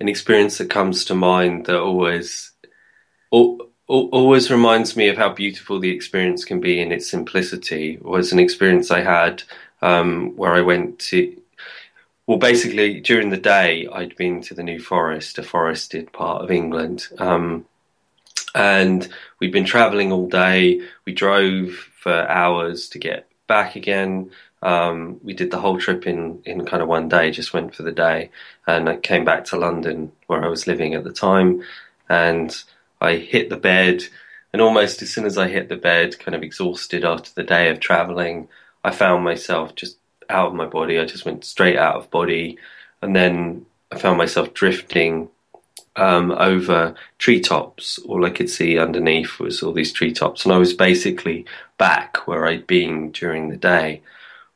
an 0.00 0.08
experience 0.08 0.58
that 0.58 0.70
comes 0.70 1.04
to 1.06 1.14
mind 1.14 1.66
that 1.66 1.76
always 1.76 2.51
always 3.32 4.50
reminds 4.50 4.96
me 4.96 5.08
of 5.08 5.16
how 5.16 5.30
beautiful 5.30 5.80
the 5.80 5.90
experience 5.90 6.44
can 6.44 6.60
be 6.60 6.80
in 6.80 6.92
its 6.92 7.10
simplicity. 7.10 7.94
It 7.94 8.04
was 8.04 8.32
an 8.32 8.38
experience 8.38 8.90
I 8.90 9.00
had 9.00 9.42
um, 9.80 10.36
where 10.36 10.54
I 10.54 10.60
went 10.60 10.98
to. 11.10 11.36
Well, 12.26 12.38
basically, 12.38 13.00
during 13.00 13.30
the 13.30 13.36
day, 13.36 13.88
I'd 13.92 14.16
been 14.16 14.40
to 14.42 14.54
the 14.54 14.62
New 14.62 14.78
Forest, 14.78 15.38
a 15.38 15.42
forested 15.42 16.12
part 16.12 16.42
of 16.42 16.50
England, 16.50 17.08
um, 17.18 17.66
and 18.54 19.08
we'd 19.40 19.52
been 19.52 19.64
traveling 19.64 20.12
all 20.12 20.28
day. 20.28 20.80
We 21.04 21.12
drove 21.12 21.72
for 21.72 22.28
hours 22.28 22.88
to 22.90 22.98
get 22.98 23.28
back 23.46 23.76
again. 23.76 24.30
Um, 24.62 25.18
we 25.24 25.34
did 25.34 25.50
the 25.50 25.60
whole 25.60 25.78
trip 25.78 26.06
in, 26.06 26.40
in 26.44 26.64
kind 26.64 26.82
of 26.82 26.88
one 26.88 27.08
day, 27.08 27.32
just 27.32 27.52
went 27.52 27.74
for 27.74 27.82
the 27.82 27.92
day. 27.92 28.30
And 28.66 28.88
I 28.88 28.96
came 28.96 29.24
back 29.24 29.44
to 29.46 29.56
London 29.56 30.12
where 30.28 30.44
I 30.44 30.48
was 30.48 30.66
living 30.66 30.94
at 30.94 31.04
the 31.04 31.12
time. 31.12 31.62
And 32.08 32.56
I 33.02 33.16
hit 33.16 33.50
the 33.50 33.56
bed. 33.56 34.04
And 34.52 34.60
almost 34.60 35.02
as 35.02 35.10
soon 35.10 35.24
as 35.24 35.38
I 35.38 35.48
hit 35.48 35.68
the 35.68 35.76
bed, 35.76 36.18
kind 36.18 36.34
of 36.34 36.42
exhausted 36.42 37.04
after 37.04 37.30
the 37.34 37.42
day 37.42 37.70
of 37.70 37.80
traveling, 37.80 38.48
I 38.84 38.90
found 38.90 39.24
myself 39.24 39.74
just 39.74 39.96
out 40.28 40.48
of 40.48 40.54
my 40.54 40.66
body. 40.66 40.98
I 40.98 41.04
just 41.04 41.24
went 41.24 41.44
straight 41.44 41.78
out 41.78 41.96
of 41.96 42.10
body. 42.10 42.58
And 43.00 43.16
then 43.16 43.66
I 43.90 43.98
found 43.98 44.18
myself 44.18 44.54
drifting 44.54 45.28
um, 45.96 46.30
over 46.32 46.94
treetops. 47.18 47.98
All 47.98 48.24
I 48.24 48.30
could 48.30 48.48
see 48.48 48.78
underneath 48.78 49.38
was 49.38 49.62
all 49.62 49.72
these 49.72 49.92
treetops, 49.92 50.44
and 50.44 50.54
I 50.54 50.58
was 50.58 50.72
basically 50.72 51.44
back 51.78 52.26
where 52.26 52.46
I'd 52.46 52.66
been 52.66 53.12
during 53.12 53.48
the 53.48 53.56
day, 53.56 54.02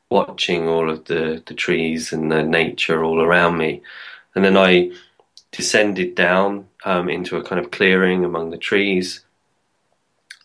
watching 0.09 0.67
all 0.67 0.89
of 0.89 1.05
the, 1.05 1.43
the 1.45 1.53
trees 1.53 2.11
and 2.11 2.31
the 2.31 2.43
nature 2.43 3.03
all 3.03 3.21
around 3.21 3.57
me. 3.57 3.81
And 4.35 4.43
then 4.43 4.57
I 4.57 4.91
descended 5.51 6.15
down 6.15 6.67
um, 6.85 7.09
into 7.09 7.37
a 7.37 7.43
kind 7.43 7.59
of 7.59 7.71
clearing 7.71 8.23
among 8.23 8.49
the 8.49 8.57
trees, 8.57 9.25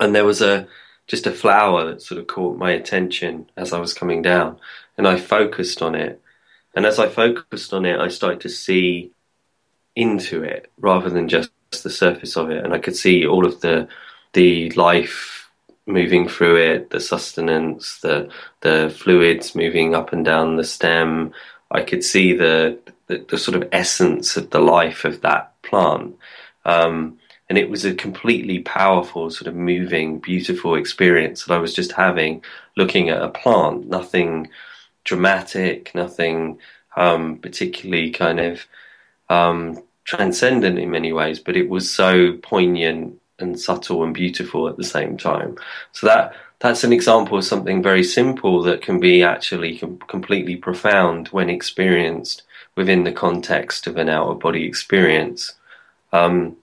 and 0.00 0.14
there 0.14 0.24
was 0.24 0.40
a 0.40 0.66
just 1.06 1.26
a 1.26 1.32
flower 1.32 1.84
that 1.86 2.02
sort 2.02 2.20
of 2.20 2.26
caught 2.26 2.56
my 2.56 2.70
attention 2.70 3.50
as 3.56 3.72
I 3.72 3.78
was 3.78 3.94
coming 3.94 4.22
down, 4.22 4.58
and 4.96 5.06
I 5.06 5.18
focused 5.18 5.82
on 5.82 5.94
it. 5.94 6.20
And 6.74 6.86
as 6.86 6.98
I 6.98 7.08
focused 7.08 7.74
on 7.74 7.84
it, 7.84 8.00
I 8.00 8.08
started 8.08 8.40
to 8.42 8.48
see 8.48 9.12
into 9.94 10.42
it 10.42 10.72
rather 10.78 11.10
than 11.10 11.28
just 11.28 11.50
the 11.82 11.90
surface 11.90 12.36
of 12.36 12.50
it, 12.50 12.64
and 12.64 12.72
I 12.72 12.78
could 12.78 12.96
see 12.96 13.26
all 13.26 13.46
of 13.46 13.60
the 13.60 13.88
the 14.32 14.70
life 14.70 15.50
moving 15.86 16.28
through 16.28 16.56
it, 16.56 16.90
the 16.90 17.00
sustenance, 17.00 17.98
the 18.00 18.30
the 18.60 18.94
fluids 18.96 19.54
moving 19.54 19.94
up 19.94 20.12
and 20.12 20.24
down 20.24 20.56
the 20.56 20.64
stem. 20.64 21.32
I 21.70 21.82
could 21.82 22.04
see 22.04 22.34
the 22.34 22.78
the, 23.06 23.24
the 23.28 23.38
sort 23.38 23.56
of 23.60 23.68
essence 23.72 24.36
of 24.36 24.50
the 24.50 24.60
life 24.60 25.04
of 25.04 25.20
that 25.22 25.51
plant. 25.72 26.16
Um, 26.66 27.18
and 27.48 27.58
it 27.58 27.70
was 27.70 27.84
a 27.84 27.94
completely 27.94 28.60
powerful, 28.60 29.30
sort 29.30 29.48
of 29.48 29.54
moving, 29.54 30.18
beautiful 30.18 30.74
experience 30.74 31.44
that 31.44 31.54
I 31.54 31.58
was 31.58 31.74
just 31.74 31.92
having 31.92 32.42
looking 32.76 33.08
at 33.08 33.22
a 33.22 33.28
plant. 33.28 33.88
Nothing 33.88 34.48
dramatic, 35.04 35.94
nothing 35.94 36.58
um, 36.96 37.38
particularly 37.38 38.10
kind 38.10 38.38
of 38.38 38.66
um, 39.28 39.82
transcendent 40.04 40.78
in 40.78 40.90
many 40.90 41.12
ways, 41.12 41.38
but 41.40 41.56
it 41.56 41.68
was 41.68 41.90
so 41.90 42.36
poignant 42.42 43.18
and 43.38 43.58
subtle 43.58 44.04
and 44.04 44.14
beautiful 44.14 44.68
at 44.68 44.76
the 44.76 44.84
same 44.84 45.16
time. 45.16 45.56
So 45.92 46.06
that 46.06 46.34
that's 46.60 46.84
an 46.84 46.92
example 46.92 47.36
of 47.38 47.44
something 47.44 47.82
very 47.82 48.04
simple 48.04 48.62
that 48.62 48.82
can 48.82 49.00
be 49.00 49.22
actually 49.22 49.78
com- 49.78 49.98
completely 50.06 50.56
profound 50.56 51.28
when 51.28 51.50
experienced 51.50 52.44
within 52.76 53.02
the 53.04 53.12
context 53.12 53.86
of 53.88 53.96
an 53.96 54.08
out 54.08 54.28
of 54.28 54.38
body 54.38 54.64
experience. 54.64 55.54
Um, 56.12 56.56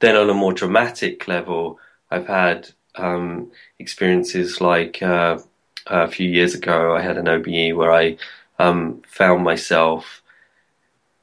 then, 0.00 0.16
on 0.16 0.30
a 0.30 0.34
more 0.34 0.52
dramatic 0.52 1.28
level, 1.28 1.78
I've 2.10 2.26
had 2.26 2.70
um, 2.94 3.50
experiences 3.78 4.60
like 4.60 5.02
uh, 5.02 5.38
a 5.86 6.08
few 6.08 6.28
years 6.28 6.54
ago, 6.54 6.94
I 6.94 7.00
had 7.00 7.16
an 7.16 7.28
OBE 7.28 7.76
where 7.76 7.92
I 7.92 8.16
um, 8.58 9.02
found 9.06 9.44
myself. 9.44 10.22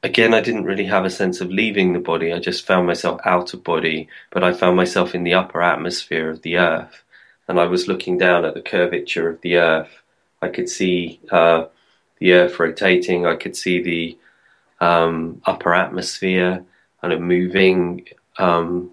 Again, 0.01 0.33
I 0.33 0.41
didn't 0.41 0.65
really 0.65 0.85
have 0.85 1.05
a 1.05 1.09
sense 1.09 1.41
of 1.41 1.49
leaving 1.49 1.93
the 1.93 1.99
body. 1.99 2.33
I 2.33 2.39
just 2.39 2.65
found 2.65 2.87
myself 2.87 3.19
out 3.25 3.53
of 3.53 3.63
body, 3.63 4.09
but 4.31 4.43
I 4.43 4.53
found 4.53 4.75
myself 4.75 5.15
in 5.15 5.23
the 5.23 5.33
upper 5.33 5.61
atmosphere 5.61 6.29
of 6.29 6.41
the 6.41 6.57
earth. 6.57 7.03
And 7.47 7.59
I 7.59 7.65
was 7.65 7.87
looking 7.87 8.17
down 8.17 8.45
at 8.45 8.53
the 8.53 8.61
curvature 8.61 9.29
of 9.29 9.41
the 9.41 9.57
earth. 9.57 10.01
I 10.41 10.49
could 10.49 10.69
see 10.69 11.19
uh, 11.31 11.65
the 12.19 12.33
earth 12.33 12.59
rotating. 12.59 13.25
I 13.25 13.35
could 13.35 13.55
see 13.55 13.81
the 13.81 14.17
um, 14.85 15.41
upper 15.45 15.73
atmosphere 15.73 16.65
kind 17.03 17.13
of 17.13 17.19
moving 17.19 18.07
um, 18.37 18.89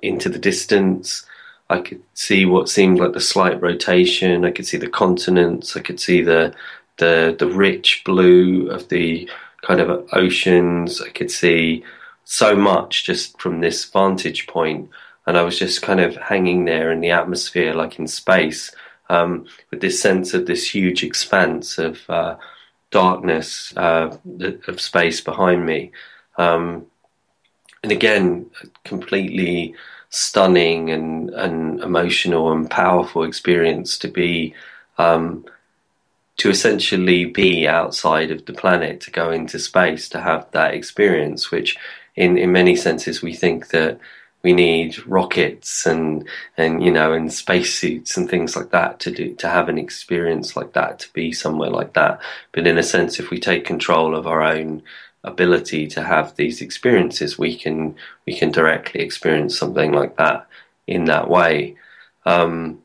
into 0.00 0.30
the 0.30 0.38
distance. 0.38 1.26
I 1.68 1.80
could 1.80 2.02
see 2.14 2.46
what 2.46 2.70
seemed 2.70 2.98
like 2.98 3.12
the 3.12 3.20
slight 3.20 3.60
rotation. 3.60 4.46
I 4.46 4.50
could 4.50 4.66
see 4.66 4.78
the 4.78 4.88
continents. 4.88 5.76
I 5.76 5.80
could 5.80 6.00
see 6.00 6.22
the 6.22 6.54
the 6.96 7.36
the 7.38 7.46
rich 7.46 8.02
blue 8.06 8.70
of 8.70 8.88
the 8.88 9.28
kind 9.60 9.80
of 9.80 10.08
oceans. 10.12 11.02
I 11.02 11.10
could 11.10 11.30
see 11.30 11.84
so 12.24 12.56
much 12.56 13.04
just 13.04 13.38
from 13.38 13.60
this 13.60 13.84
vantage 13.84 14.46
point, 14.46 14.88
and 15.26 15.36
I 15.36 15.42
was 15.42 15.58
just 15.58 15.82
kind 15.82 16.00
of 16.00 16.16
hanging 16.16 16.64
there 16.64 16.90
in 16.90 17.00
the 17.00 17.10
atmosphere, 17.10 17.74
like 17.74 17.98
in 17.98 18.08
space, 18.08 18.74
um, 19.10 19.44
with 19.70 19.82
this 19.82 20.00
sense 20.00 20.32
of 20.32 20.46
this 20.46 20.74
huge 20.74 21.04
expanse 21.04 21.76
of 21.76 22.00
uh, 22.08 22.36
darkness 22.90 23.74
uh, 23.76 24.16
of 24.68 24.80
space 24.80 25.20
behind 25.20 25.66
me. 25.66 25.92
Um, 26.38 26.86
and 27.82 27.92
again, 27.92 28.50
completely 28.84 29.74
stunning 30.10 30.90
and, 30.90 31.30
and 31.30 31.80
emotional 31.80 32.52
and 32.52 32.70
powerful 32.70 33.22
experience 33.22 33.96
to 33.98 34.08
be 34.08 34.54
um, 34.98 35.44
to 36.36 36.50
essentially 36.50 37.26
be 37.26 37.68
outside 37.68 38.30
of 38.30 38.44
the 38.46 38.52
planet, 38.52 39.00
to 39.02 39.10
go 39.10 39.30
into 39.30 39.58
space, 39.58 40.08
to 40.08 40.20
have 40.20 40.50
that 40.52 40.74
experience, 40.74 41.50
which 41.50 41.76
in, 42.16 42.38
in 42.38 42.50
many 42.52 42.74
senses 42.74 43.22
we 43.22 43.34
think 43.34 43.68
that 43.68 43.98
we 44.42 44.54
need 44.54 45.06
rockets 45.06 45.84
and 45.84 46.26
and 46.56 46.82
you 46.82 46.90
know 46.90 47.12
and 47.12 47.32
spacesuits 47.32 48.16
and 48.16 48.30
things 48.30 48.56
like 48.56 48.70
that 48.70 48.98
to 49.00 49.10
do 49.10 49.34
to 49.34 49.48
have 49.48 49.68
an 49.68 49.76
experience 49.76 50.56
like 50.56 50.72
that 50.72 50.98
to 50.98 51.12
be 51.12 51.30
somewhere 51.32 51.70
like 51.70 51.92
that. 51.92 52.20
But 52.52 52.66
in 52.66 52.78
a 52.78 52.82
sense 52.82 53.20
if 53.20 53.30
we 53.30 53.38
take 53.38 53.64
control 53.64 54.14
of 54.14 54.26
our 54.26 54.42
own 54.42 54.82
ability 55.24 55.86
to 55.86 56.02
have 56.02 56.36
these 56.36 56.60
experiences, 56.60 57.38
we 57.38 57.56
can 57.56 57.94
we 58.26 58.36
can 58.36 58.50
directly 58.50 59.00
experience 59.00 59.58
something 59.58 59.92
like 59.92 60.16
that 60.16 60.46
in 60.86 61.04
that 61.06 61.28
way. 61.28 61.76
Um, 62.24 62.82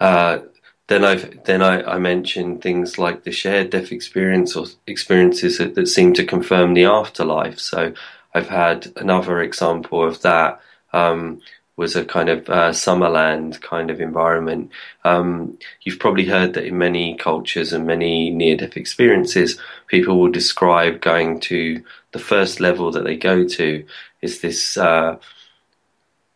uh, 0.00 0.40
then 0.88 1.04
i 1.04 1.14
then 1.14 1.62
I, 1.62 1.82
I, 1.82 1.98
mentioned 1.98 2.60
things 2.60 2.98
like 2.98 3.22
the 3.22 3.30
shared 3.30 3.70
death 3.70 3.92
experience 3.92 4.56
or 4.56 4.66
experiences 4.86 5.58
that, 5.58 5.74
that, 5.74 5.86
seem 5.86 6.12
to 6.14 6.24
confirm 6.24 6.74
the 6.74 6.84
afterlife. 6.84 7.58
So 7.58 7.94
I've 8.34 8.48
had 8.48 8.92
another 8.96 9.40
example 9.40 10.06
of 10.06 10.20
that. 10.22 10.60
Um, 10.92 11.40
was 11.76 11.96
a 11.96 12.04
kind 12.04 12.28
of 12.28 12.48
uh, 12.50 12.70
Summerland 12.70 13.60
kind 13.62 13.90
of 13.90 14.00
environment. 14.00 14.70
Um, 15.04 15.58
you've 15.82 15.98
probably 15.98 16.26
heard 16.26 16.54
that 16.54 16.66
in 16.66 16.76
many 16.76 17.16
cultures 17.16 17.72
and 17.72 17.86
many 17.86 18.30
near 18.30 18.56
death 18.56 18.76
experiences, 18.76 19.58
people 19.86 20.18
will 20.18 20.30
describe 20.30 21.00
going 21.00 21.40
to 21.40 21.82
the 22.12 22.18
first 22.18 22.60
level 22.60 22.90
that 22.92 23.04
they 23.04 23.16
go 23.16 23.46
to 23.48 23.84
is 24.20 24.40
this 24.40 24.76
uh, 24.76 25.16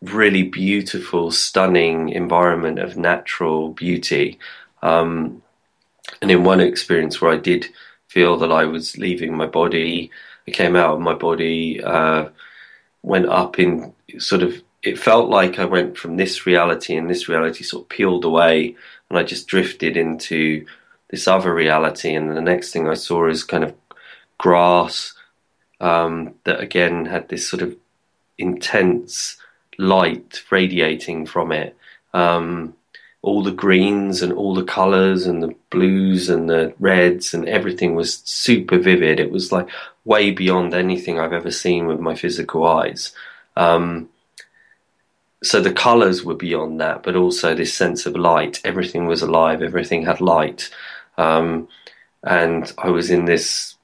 really 0.03 0.43
beautiful, 0.43 1.31
stunning 1.31 2.09
environment 2.11 2.79
of 2.79 2.97
natural 2.97 3.71
beauty. 3.71 4.39
Um, 4.83 5.43
and 6.23 6.31
in 6.31 6.45
one 6.45 6.61
experience 6.61 7.21
where 7.21 7.33
I 7.33 7.37
did 7.37 7.67
feel 8.09 8.37
that 8.39 8.53
I 8.53 8.65
was 8.65 8.97
leaving 8.97 9.37
my 9.37 9.47
body, 9.47 10.11
I 10.49 10.51
came 10.51 10.77
out 10.77 10.95
of 10.95 11.01
my 11.01 11.15
body, 11.15 11.83
uh, 11.83 12.29
went 13.03 13.27
up 13.27 13.59
in 13.59 13.93
sort 14.19 14.43
of 14.43 14.63
it 14.83 14.99
felt 14.99 15.29
like 15.29 15.59
I 15.59 15.65
went 15.65 15.97
from 15.97 16.17
this 16.17 16.47
reality 16.47 16.97
and 16.97 17.11
this 17.11 17.29
reality 17.29 17.65
sort 17.65 17.85
of 17.85 17.89
peeled 17.89 18.25
away, 18.25 18.77
and 19.09 19.19
I 19.19 19.23
just 19.23 19.47
drifted 19.47 19.97
into 19.97 20.67
this 21.11 21.29
other 21.29 21.55
reality. 21.55 22.15
And 22.15 22.37
the 22.37 22.41
next 22.41 22.73
thing 22.73 22.89
I 22.89 22.95
saw 22.95 23.29
is 23.29 23.45
kind 23.45 23.65
of 23.65 23.75
grass 24.39 25.15
um, 25.81 26.35
that 26.45 26.61
again 26.61 27.07
had 27.07 27.29
this 27.29 27.49
sort 27.49 27.63
of 27.63 27.77
intense 28.39 29.37
light 29.79 30.43
radiating 30.51 31.27
from 31.27 31.53
it. 31.53 31.77
Um, 32.13 32.75
all 33.23 33.43
the 33.43 33.51
greens 33.51 34.23
and 34.23 34.33
all 34.33 34.55
the 34.55 34.63
colors 34.65 35.27
and 35.27 35.43
the 35.43 35.55
blues 35.71 36.29
and 36.29 36.49
the 36.49 36.73
reds 36.79 37.35
and 37.35 37.49
everything 37.49 37.95
was 37.97 38.23
super 38.25 38.79
vivid. 38.79 39.19
It 39.19 39.33
was 39.33 39.51
like 39.51 39.69
way 40.05 40.31
beyond 40.31 40.75
anything 40.75 41.19
I've 41.19 41.33
ever 41.33 41.51
seen 41.51 41.87
with 41.87 41.99
my 41.99 42.15
physical 42.15 42.65
eyes. 42.65 43.13
Um, 43.57 44.09
so 45.43 45.61
the 45.61 45.73
colors 45.73 46.25
were 46.25 46.35
beyond 46.35 46.81
that, 46.81 47.03
but 47.03 47.17
also 47.17 47.55
this 47.55 47.75
sense 47.75 48.07
of 48.07 48.17
light. 48.17 48.61
Everything 48.65 49.07
was 49.07 49.23
alive. 49.23 49.63
Everything 49.63 50.05
had 50.05 50.21
light, 50.21 50.71
um, 51.19 51.69
and 52.23 52.73
I 52.79 52.91
was 52.91 53.11
in 53.11 53.27
this 53.27 53.77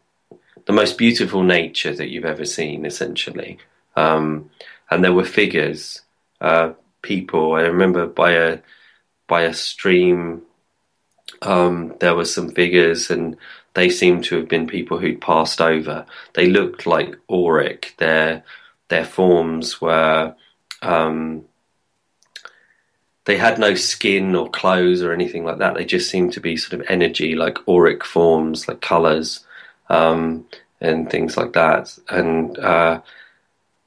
the 0.67 0.73
most 0.73 0.97
beautiful 0.97 1.43
nature 1.43 1.95
that 1.95 2.09
you've 2.09 2.25
ever 2.25 2.45
seen, 2.45 2.85
essentially. 2.85 3.59
Um, 3.97 4.51
and 4.91 5.03
there 5.03 5.13
were 5.13 5.25
figures, 5.25 6.01
uh, 6.41 6.73
people. 7.03 7.55
I 7.55 7.63
remember 7.63 8.07
by 8.07 8.33
a 8.33 8.59
by 9.27 9.43
a 9.43 9.55
stream, 9.55 10.43
um, 11.43 11.95
there 12.01 12.15
were 12.15 12.25
some 12.25 12.51
figures, 12.51 13.11
and 13.11 13.37
they 13.75 13.89
seemed 13.89 14.25
to 14.25 14.37
have 14.37 14.49
been 14.49 14.67
people 14.67 14.99
who'd 14.99 15.21
passed 15.21 15.61
over. 15.61 16.07
They 16.35 16.49
looked 16.49 16.87
like 16.87 17.17
auric. 17.31 17.95
Their 17.99 18.45
their 18.89 19.05
forms 19.05 19.81
were 19.81 20.35
um, 20.83 21.45
they 23.25 23.37
had 23.37 23.59
no 23.59 23.75
skin 23.75 24.35
or 24.35 24.51
clothes 24.51 25.03
or 25.03 25.13
anything 25.13 25.45
like 25.45 25.59
that. 25.59 25.75
They 25.75 25.85
just 25.85 26.11
seemed 26.11 26.33
to 26.33 26.41
be 26.41 26.57
sort 26.57 26.81
of 26.81 26.87
energy, 26.89 27.35
like 27.35 27.59
auric 27.69 28.05
forms, 28.05 28.67
like 28.67 28.81
colors, 28.81 29.45
um, 29.89 30.47
and 30.81 31.09
things 31.09 31.37
like 31.37 31.53
that. 31.53 31.97
And 32.09 32.59
uh, 32.59 33.01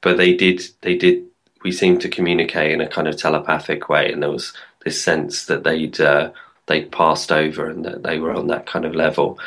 but 0.00 0.16
they 0.16 0.34
did, 0.34 0.62
they 0.80 0.96
did. 0.96 1.24
We 1.62 1.72
seemed 1.72 2.00
to 2.02 2.08
communicate 2.08 2.72
in 2.72 2.80
a 2.80 2.88
kind 2.88 3.08
of 3.08 3.16
telepathic 3.16 3.88
way, 3.88 4.10
and 4.10 4.22
there 4.22 4.30
was 4.30 4.52
this 4.84 5.02
sense 5.02 5.46
that 5.46 5.64
they'd 5.64 6.00
uh, 6.00 6.30
they'd 6.66 6.90
passed 6.90 7.30
over 7.30 7.68
and 7.68 7.84
that 7.84 8.02
they 8.02 8.18
were 8.18 8.32
on 8.32 8.46
that 8.48 8.66
kind 8.66 8.84
of 8.84 8.94
level. 8.94 9.38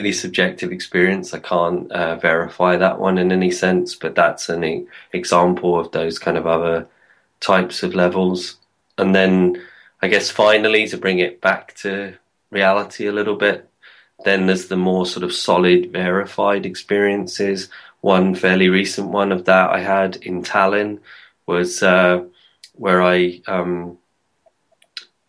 Really 0.00 0.12
subjective 0.12 0.70
experience. 0.70 1.34
I 1.34 1.40
can't 1.40 1.90
uh, 1.90 2.16
verify 2.16 2.76
that 2.76 3.00
one 3.00 3.18
in 3.18 3.32
any 3.32 3.50
sense, 3.50 3.96
but 3.96 4.14
that's 4.14 4.48
an 4.48 4.62
e- 4.64 4.86
example 5.12 5.78
of 5.78 5.90
those 5.90 6.20
kind 6.20 6.36
of 6.36 6.46
other 6.46 6.86
types 7.40 7.82
of 7.82 7.94
levels. 7.94 8.56
And 8.96 9.14
then 9.14 9.60
I 10.00 10.06
guess 10.06 10.30
finally 10.30 10.86
to 10.88 10.96
bring 10.96 11.18
it 11.18 11.40
back 11.40 11.74
to 11.78 12.14
reality 12.50 13.06
a 13.06 13.12
little 13.12 13.34
bit, 13.34 13.68
then 14.24 14.46
there's 14.46 14.68
the 14.68 14.76
more 14.76 15.06
sort 15.06 15.24
of 15.24 15.32
solid, 15.32 15.92
verified 15.92 16.64
experiences. 16.64 17.68
One 18.00 18.34
fairly 18.36 18.68
recent 18.68 19.08
one 19.08 19.32
of 19.32 19.44
that 19.46 19.70
I 19.70 19.80
had 19.80 20.16
in 20.16 20.42
Tallinn 20.42 21.00
was 21.46 21.82
uh, 21.82 22.24
where 22.74 23.02
I 23.02 23.42
um, 23.48 23.98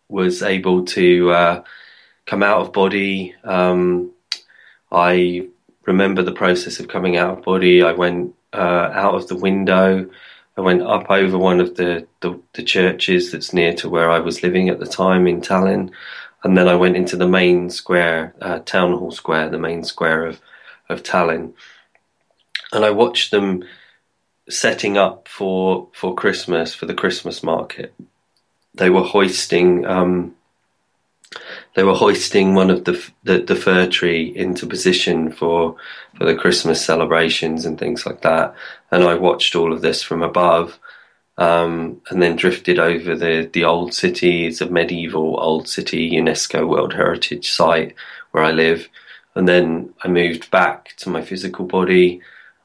was 0.08 0.42
able 0.42 0.84
to 0.86 1.30
uh, 1.30 1.64
come 2.26 2.44
out 2.44 2.60
of 2.60 2.72
body. 2.72 3.34
Um, 3.42 4.12
I 4.90 5.48
remember 5.86 6.22
the 6.22 6.32
process 6.32 6.80
of 6.80 6.88
coming 6.88 7.16
out 7.16 7.38
of 7.38 7.44
body. 7.44 7.82
I 7.82 7.92
went 7.92 8.34
uh, 8.52 8.90
out 8.92 9.14
of 9.14 9.28
the 9.28 9.36
window 9.36 10.10
I 10.60 10.62
went 10.62 10.82
up 10.82 11.10
over 11.10 11.38
one 11.38 11.58
of 11.58 11.76
the, 11.76 12.06
the, 12.20 12.38
the, 12.52 12.62
churches 12.62 13.32
that's 13.32 13.54
near 13.54 13.72
to 13.76 13.88
where 13.88 14.10
I 14.10 14.18
was 14.18 14.42
living 14.42 14.68
at 14.68 14.78
the 14.78 14.86
time 14.86 15.26
in 15.26 15.40
Tallinn. 15.40 15.90
and 16.44 16.56
then 16.56 16.68
I 16.68 16.74
went 16.74 16.96
into 16.96 17.16
the 17.16 17.26
main 17.26 17.70
square, 17.70 18.34
uh, 18.42 18.58
town 18.58 18.92
hall 18.92 19.10
square, 19.10 19.48
the 19.48 19.58
main 19.58 19.84
square 19.84 20.26
of 20.26 20.40
of 20.90 21.02
Tallinn, 21.04 21.54
and 22.72 22.84
I 22.84 22.90
watched 22.90 23.30
them 23.30 23.64
setting 24.48 24.98
up 24.98 25.28
for 25.28 25.88
for 25.92 26.14
Christmas 26.14 26.74
for 26.74 26.86
the 26.86 26.94
Christmas 26.94 27.42
market. 27.42 27.94
They 28.74 28.90
were 28.90 29.02
hoisting 29.02 29.86
um, 29.86 30.34
they 31.74 31.84
were 31.84 31.94
hoisting 31.94 32.54
one 32.54 32.70
of 32.70 32.84
the, 32.84 33.02
the, 33.22 33.38
the 33.38 33.54
fir 33.54 33.86
tree 33.86 34.32
into 34.34 34.66
position 34.66 35.30
for 35.30 35.76
for 36.16 36.24
the 36.24 36.34
Christmas 36.34 36.84
celebrations 36.84 37.64
and 37.64 37.78
things 37.78 38.04
like 38.04 38.22
that. 38.22 38.54
And 38.90 39.04
I 39.04 39.14
watched 39.14 39.54
all 39.54 39.72
of 39.72 39.80
this 39.80 40.02
from 40.02 40.22
above, 40.22 40.78
um, 41.38 42.02
and 42.10 42.20
then 42.20 42.36
drifted 42.36 42.78
over 42.78 43.14
the 43.14 43.48
the 43.52 43.64
old 43.64 43.94
city. 43.94 44.46
It's 44.46 44.60
a 44.60 44.66
medieval 44.66 45.38
old 45.40 45.68
city, 45.68 46.10
UNESCO 46.10 46.68
World 46.68 46.94
Heritage 46.94 47.50
Site 47.50 47.94
where 48.32 48.44
I 48.44 48.50
live. 48.50 48.88
And 49.34 49.48
then 49.48 49.94
I 50.02 50.08
moved 50.08 50.50
back 50.50 50.94
to 50.98 51.10
my 51.10 51.22
physical 51.22 51.64
body, 51.64 52.20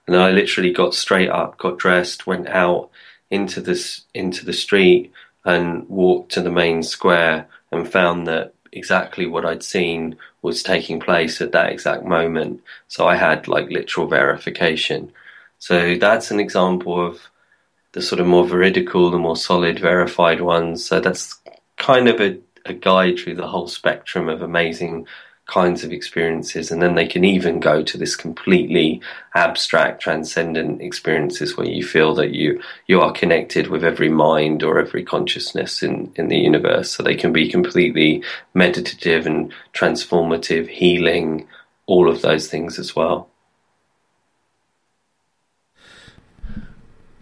and 0.08 0.16
I 0.16 0.32
literally 0.32 0.74
got 0.74 0.96
straight 0.96 1.30
up, 1.30 1.58
got 1.60 1.78
dressed, 1.78 2.26
went 2.26 2.48
out 2.48 2.90
into 3.30 3.62
this 3.62 4.06
into 4.16 4.44
the 4.44 4.54
street, 4.54 5.12
and 5.44 5.88
walked 5.88 6.32
to 6.34 6.42
the 6.42 6.52
main 6.52 6.82
square, 6.82 7.48
and 7.72 7.92
found 7.92 8.26
that 8.28 8.55
exactly 8.76 9.26
what 9.26 9.46
I'd 9.46 9.64
seen 9.64 10.18
was 10.42 10.62
taking 10.62 11.00
place 11.00 11.42
at 11.42 11.54
that 11.54 11.72
exact 11.72 12.06
moment. 12.06 12.62
So 12.88 13.08
I 13.08 13.16
had 13.16 13.48
like 13.48 13.70
literal 13.70 14.08
verification. 14.08 15.12
So 15.58 15.96
that's 15.96 16.30
an 16.32 16.40
example 16.40 17.04
of 17.06 17.22
the 17.94 18.02
sort 18.02 18.20
of 18.20 18.28
more 18.28 18.46
veridical, 18.46 19.10
the 19.10 19.18
more 19.18 19.38
solid, 19.38 19.80
verified 19.80 20.42
ones. 20.42 20.86
So 20.86 21.00
that's 21.00 21.40
kind 21.78 22.08
of 22.08 22.20
a, 22.20 22.38
a 22.66 22.74
guide 22.74 23.18
through 23.18 23.36
the 23.36 23.48
whole 23.48 23.68
spectrum 23.68 24.30
of 24.30 24.42
amazing 24.42 25.08
kinds 25.48 25.84
of 25.84 25.92
experiences 25.92 26.72
and 26.72 26.82
then 26.82 26.96
they 26.96 27.06
can 27.06 27.24
even 27.24 27.60
go 27.60 27.84
to 27.84 27.98
this 27.98 28.16
completely 28.16 29.00
abstract 29.36 30.02
transcendent 30.02 30.82
experiences 30.82 31.56
where 31.56 31.68
you 31.68 31.86
feel 31.86 32.16
that 32.16 32.32
you 32.32 32.60
you 32.88 33.00
are 33.00 33.12
connected 33.12 33.68
with 33.68 33.84
every 33.84 34.10
mind 34.10 34.64
or 34.64 34.80
every 34.80 35.04
consciousness 35.04 35.84
in 35.84 36.12
in 36.16 36.30
the 36.30 36.38
universe. 36.38 36.92
So 36.92 37.04
they 37.04 37.16
can 37.16 37.32
be 37.32 37.50
completely 37.50 38.24
meditative 38.56 39.28
and 39.28 39.54
transformative 39.74 40.68
healing 40.68 41.48
all 41.86 42.10
of 42.10 42.24
those 42.24 42.48
things 42.48 42.80
as 42.80 42.96
well. 42.96 43.30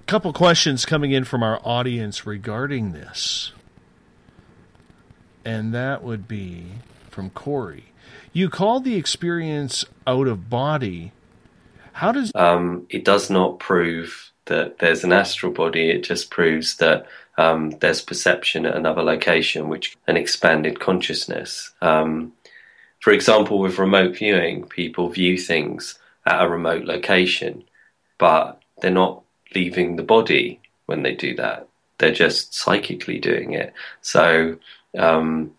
Couple 0.08 0.32
questions 0.32 0.86
coming 0.86 1.12
in 1.12 1.24
from 1.24 1.44
our 1.44 1.60
audience 1.64 2.26
regarding 2.26 2.94
this. 2.94 3.52
And 5.44 5.74
that 5.74 6.04
would 6.04 6.28
be 6.28 6.66
from 7.10 7.30
Corey 7.32 7.93
you 8.34 8.50
call 8.50 8.80
the 8.80 8.96
experience 8.96 9.86
out 10.06 10.28
of 10.28 10.50
body. 10.50 11.12
How 11.94 12.12
does 12.12 12.32
um, 12.36 12.88
it 12.90 13.06
does 13.06 13.30
not 13.30 13.60
prove 13.60 14.32
that 14.46 14.80
there's 14.80 15.04
an 15.04 15.14
astral 15.14 15.52
body. 15.52 15.90
It 15.90 16.04
just 16.04 16.30
proves 16.30 16.78
that 16.78 17.08
um, 17.38 17.72
there's 17.80 18.02
perception 18.02 18.66
at 18.66 18.76
another 18.76 19.02
location, 19.02 19.70
which 19.70 19.96
an 20.08 20.18
expanded 20.18 20.80
consciousness. 20.80 21.72
Um, 21.82 22.34
for 23.00 23.12
example, 23.12 23.60
with 23.60 23.80
remote 23.80 24.18
viewing, 24.18 24.66
people 24.66 25.10
view 25.10 25.38
things 25.38 25.98
at 26.26 26.44
a 26.44 26.50
remote 26.50 26.86
location, 26.86 27.64
but 28.18 28.62
they're 28.82 28.92
not 28.92 29.24
leaving 29.56 29.96
the 29.96 30.04
body 30.04 30.60
when 30.86 31.04
they 31.04 31.16
do 31.16 31.36
that. 31.36 31.68
They're 31.98 32.14
just 32.14 32.54
psychically 32.54 33.20
doing 33.20 33.54
it. 33.54 33.74
So 34.02 34.58
um, 34.98 35.52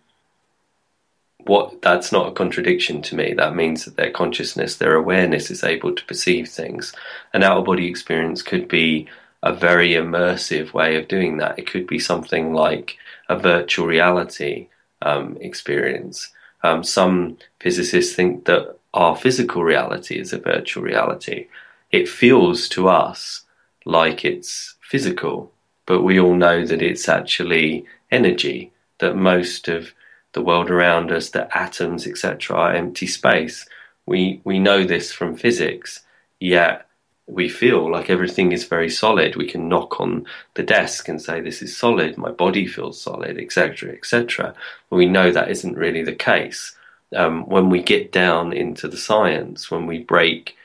what 1.47 1.83
that's 1.83 2.13
not 2.13 2.29
a 2.29 2.33
contradiction 2.33 3.03
to 3.03 3.17
me. 3.17 3.35
That 3.35 3.55
means 3.55 3.85
that 3.85 3.97
their 3.97 4.11
consciousness, 4.11 4.77
their 4.77 4.95
awareness 4.95 5.51
is 5.51 5.65
able 5.65 5.95
to 5.95 6.05
perceive 6.05 6.49
things. 6.49 6.93
An 7.33 7.43
out 7.43 7.59
of 7.59 7.65
body 7.65 7.89
experience 7.89 8.43
could 8.43 8.69
be 8.69 9.09
a 9.43 9.53
very 9.53 9.91
immersive 9.91 10.73
way 10.73 10.97
of 10.97 11.09
doing 11.09 11.37
that. 11.37 11.59
It 11.59 11.67
could 11.67 11.87
be 11.87 11.99
something 11.99 12.55
like 12.55 12.97
a 13.29 13.39
virtual 13.39 13.87
reality 13.87 14.69
um, 15.03 15.37
experience. 15.41 16.31
Um, 16.63 16.83
some 16.83 17.37
physicists 17.61 18.15
think 18.15 18.47
that 18.47 18.77
our 18.95 19.15
physical 19.17 19.63
reality 19.63 20.19
is 20.19 20.33
a 20.33 20.39
virtual 20.39 20.83
reality. 20.83 21.49
It 21.91 22.09
feels 22.09 22.69
to 22.71 22.89
us 22.89 23.43
like 23.85 24.25
it's 24.25 24.77
physical, 24.81 25.53
but 25.85 26.03
we 26.03 26.19
all 26.19 26.35
know 26.35 26.65
that 26.65 26.81
it's 26.81 27.09
actually 27.09 27.85
energy, 28.11 28.73
that 28.99 29.17
most 29.17 29.69
of 29.69 29.93
the 30.35 30.43
world 30.43 30.71
around 30.71 31.11
us, 31.11 31.31
the 31.31 31.49
atoms, 31.57 32.07
etc., 32.07 32.57
are 32.57 32.75
empty 32.75 33.07
space. 33.07 33.67
We 34.07 34.41
we 34.45 34.59
know 34.59 34.85
this 34.85 35.11
from 35.13 35.37
physics, 35.37 36.03
yet 36.39 36.87
we 37.27 37.49
feel 37.49 37.91
like 37.91 38.11
everything 38.11 38.53
is 38.53 38.65
very 38.67 38.91
solid. 38.91 39.35
We 39.37 39.49
can 39.49 39.69
knock 39.69 39.99
on 40.01 40.27
the 40.55 40.63
desk 40.63 41.09
and 41.09 41.23
say, 41.23 41.41
"This 41.41 41.63
is 41.63 41.77
solid. 41.77 42.19
My 42.19 42.31
body 42.31 42.67
feels 42.67 43.01
solid," 43.01 43.39
etc., 43.39 43.93
etc. 43.93 44.55
But 44.91 44.97
we 44.97 45.07
know 45.07 45.31
that 45.31 45.51
isn't 45.51 45.79
really 45.79 46.03
the 46.03 46.15
case. 46.15 46.77
Um, 47.17 47.47
when 47.49 47.71
we 47.71 47.83
get 47.83 48.13
down 48.13 48.53
into 48.53 48.89
the 48.89 48.97
science, 48.97 49.71
when 49.71 49.87
we 49.87 50.01
break 50.01 50.57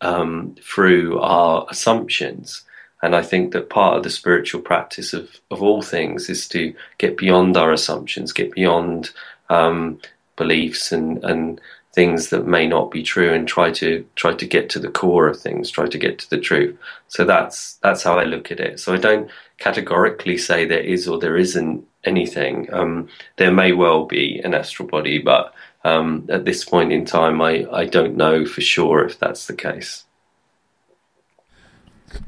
um, 0.00 0.56
through 0.62 1.20
our 1.20 1.66
assumptions, 1.68 2.62
and 3.02 3.16
I 3.16 3.22
think 3.22 3.52
that 3.52 3.70
part 3.70 3.96
of 3.96 4.02
the 4.02 4.10
spiritual 4.10 4.60
practice 4.60 5.12
of, 5.12 5.40
of 5.50 5.62
all 5.62 5.82
things 5.82 6.28
is 6.28 6.48
to 6.48 6.74
get 6.98 7.16
beyond 7.16 7.56
our 7.56 7.72
assumptions, 7.72 8.32
get 8.32 8.52
beyond 8.52 9.10
um, 9.48 10.00
beliefs 10.36 10.92
and, 10.92 11.22
and 11.24 11.60
things 11.92 12.30
that 12.30 12.46
may 12.46 12.66
not 12.66 12.90
be 12.90 13.02
true 13.02 13.32
and 13.32 13.48
try 13.48 13.70
to 13.70 14.06
try 14.14 14.32
to 14.32 14.46
get 14.46 14.70
to 14.70 14.78
the 14.78 14.90
core 14.90 15.26
of 15.26 15.40
things, 15.40 15.70
try 15.70 15.86
to 15.86 15.98
get 15.98 16.18
to 16.18 16.30
the 16.30 16.38
truth. 16.38 16.76
So 17.08 17.24
that's 17.24 17.74
that's 17.82 18.02
how 18.02 18.18
I 18.18 18.24
look 18.24 18.50
at 18.52 18.60
it. 18.60 18.80
So 18.80 18.94
I 18.94 18.98
don't 18.98 19.30
categorically 19.58 20.38
say 20.38 20.64
there 20.64 20.78
is 20.78 21.08
or 21.08 21.18
there 21.18 21.36
isn't 21.36 21.84
anything. 22.04 22.72
Um, 22.72 23.08
there 23.36 23.52
may 23.52 23.72
well 23.72 24.04
be 24.04 24.40
an 24.40 24.54
astral 24.54 24.88
body, 24.88 25.18
but 25.18 25.52
um, 25.84 26.26
at 26.28 26.44
this 26.44 26.64
point 26.64 26.92
in 26.92 27.04
time, 27.04 27.40
I, 27.40 27.66
I 27.72 27.86
don't 27.86 28.16
know 28.16 28.44
for 28.44 28.60
sure 28.60 29.04
if 29.04 29.18
that's 29.18 29.46
the 29.46 29.54
case. 29.54 30.04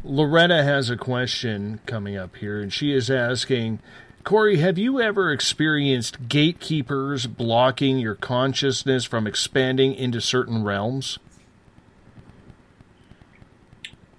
Loretta 0.04 0.62
has 0.62 0.90
a 0.90 0.96
question 0.96 1.80
coming 1.86 2.16
up 2.16 2.36
here, 2.36 2.60
and 2.60 2.72
she 2.72 2.92
is 2.92 3.10
asking 3.10 3.80
Corey, 4.24 4.58
have 4.58 4.78
you 4.78 5.00
ever 5.00 5.32
experienced 5.32 6.28
gatekeepers 6.28 7.26
blocking 7.26 7.98
your 7.98 8.14
consciousness 8.14 9.04
from 9.04 9.26
expanding 9.26 9.94
into 9.94 10.20
certain 10.20 10.62
realms? 10.62 11.18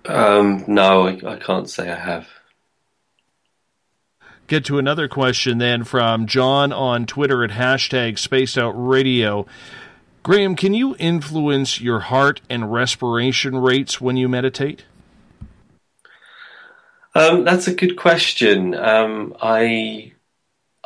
Um, 0.05 0.65
no, 0.67 1.07
I, 1.07 1.19
I 1.25 1.35
can't 1.37 1.69
say 1.69 1.89
I 1.89 1.95
have. 1.95 2.27
Get 4.47 4.65
to 4.65 4.77
another 4.77 5.07
question 5.07 5.57
then 5.57 5.85
from 5.85 6.27
John 6.27 6.73
on 6.73 7.05
Twitter 7.05 7.43
at 7.45 7.51
hashtag 7.51 8.19
Spaced 8.19 8.57
Out 8.57 8.71
Radio. 8.71 9.45
Graham, 10.21 10.57
can 10.57 10.73
you 10.73 10.97
influence 10.99 11.79
your 11.79 12.01
heart 12.01 12.41
and 12.49 12.71
respiration 12.71 13.57
rates 13.57 14.01
when 14.01 14.17
you 14.17 14.27
meditate? 14.27 14.83
Um, 17.15 17.43
that's 17.43 17.67
a 17.67 17.75
good 17.75 17.95
question. 17.95 18.73
Um, 18.75 19.35
I 19.41 20.13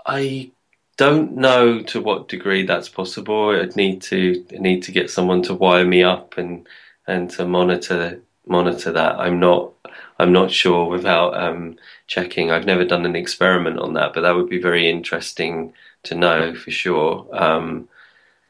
I 0.06 0.52
don't 0.98 1.34
know 1.38 1.82
to 1.84 2.02
what 2.02 2.28
degree 2.28 2.66
that's 2.66 2.90
possible. 2.90 3.50
I'd 3.52 3.76
need 3.76 4.02
to 4.04 4.46
need 4.52 4.84
to 4.84 4.92
get 4.92 5.10
someone 5.10 5.42
to 5.44 5.54
wire 5.54 5.86
me 5.86 6.04
up 6.04 6.38
and 6.38 6.68
and 7.08 7.30
to 7.32 7.46
monitor 7.46 8.22
monitor 8.46 8.92
that. 8.92 9.20
I'm 9.20 9.40
not 9.40 9.72
I'm 10.20 10.34
not 10.34 10.52
sure 10.52 10.86
without 10.90 11.36
um, 11.42 11.78
checking. 12.08 12.52
I've 12.52 12.66
never 12.66 12.86
done 12.86 13.06
an 13.06 13.16
experiment 13.16 13.80
on 13.80 13.94
that, 13.94 14.14
but 14.14 14.22
that 14.22 14.36
would 14.36 14.50
be 14.50 14.62
very 14.62 14.90
interesting 14.90 15.74
to 16.04 16.16
know 16.16 16.56
for 16.56 16.72
sure. 16.72 17.28
Um, 17.32 17.88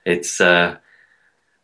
it's 0.05 0.41
uh, 0.41 0.77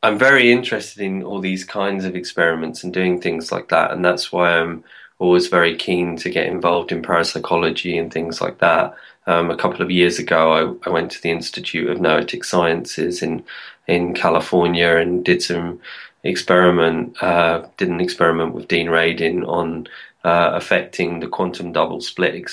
I'm 0.03 0.17
very 0.19 0.51
interested 0.51 1.01
in 1.03 1.23
all 1.23 1.39
these 1.39 1.63
kinds 1.63 2.05
of 2.05 2.15
experiments 2.15 2.83
and 2.83 2.93
doing 2.93 3.21
things 3.21 3.51
like 3.51 3.69
that, 3.69 3.91
and 3.91 4.03
that's 4.05 4.31
why 4.31 4.59
I'm 4.59 4.83
always 5.19 5.47
very 5.47 5.75
keen 5.75 6.17
to 6.17 6.29
get 6.29 6.47
involved 6.47 6.91
in 6.91 7.01
parapsychology 7.01 7.97
and 7.97 8.11
things 8.11 8.41
like 8.41 8.59
that. 8.59 8.95
Um, 9.25 9.49
a 9.49 9.57
couple 9.57 9.81
of 9.81 9.91
years 9.91 10.19
ago, 10.19 10.77
I, 10.83 10.89
I, 10.89 10.91
went 10.91 11.11
to 11.11 11.21
the 11.21 11.31
Institute 11.31 11.89
of 11.89 12.01
Noetic 12.01 12.43
Sciences 12.43 13.21
in 13.21 13.43
in 13.87 14.13
California 14.13 14.97
and 14.97 15.23
did 15.23 15.41
some 15.41 15.79
experiment, 16.23 17.21
uh, 17.21 17.67
did 17.77 17.89
an 17.89 18.01
experiment 18.01 18.53
with 18.53 18.67
Dean 18.67 18.87
Radin 18.87 19.47
on 19.47 19.87
uh, 20.23 20.51
affecting 20.53 21.19
the 21.19 21.27
quantum 21.27 21.71
double 21.71 22.01
split 22.01 22.49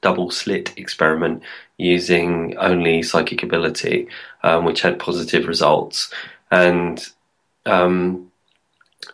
double 0.00 0.30
slit 0.30 0.72
experiment 0.76 1.42
using 1.78 2.56
only 2.58 3.02
psychic 3.02 3.42
ability, 3.42 4.06
um, 4.42 4.64
which 4.64 4.82
had 4.82 4.98
positive 4.98 5.48
results. 5.48 6.12
And 6.50 7.04
um, 7.66 8.30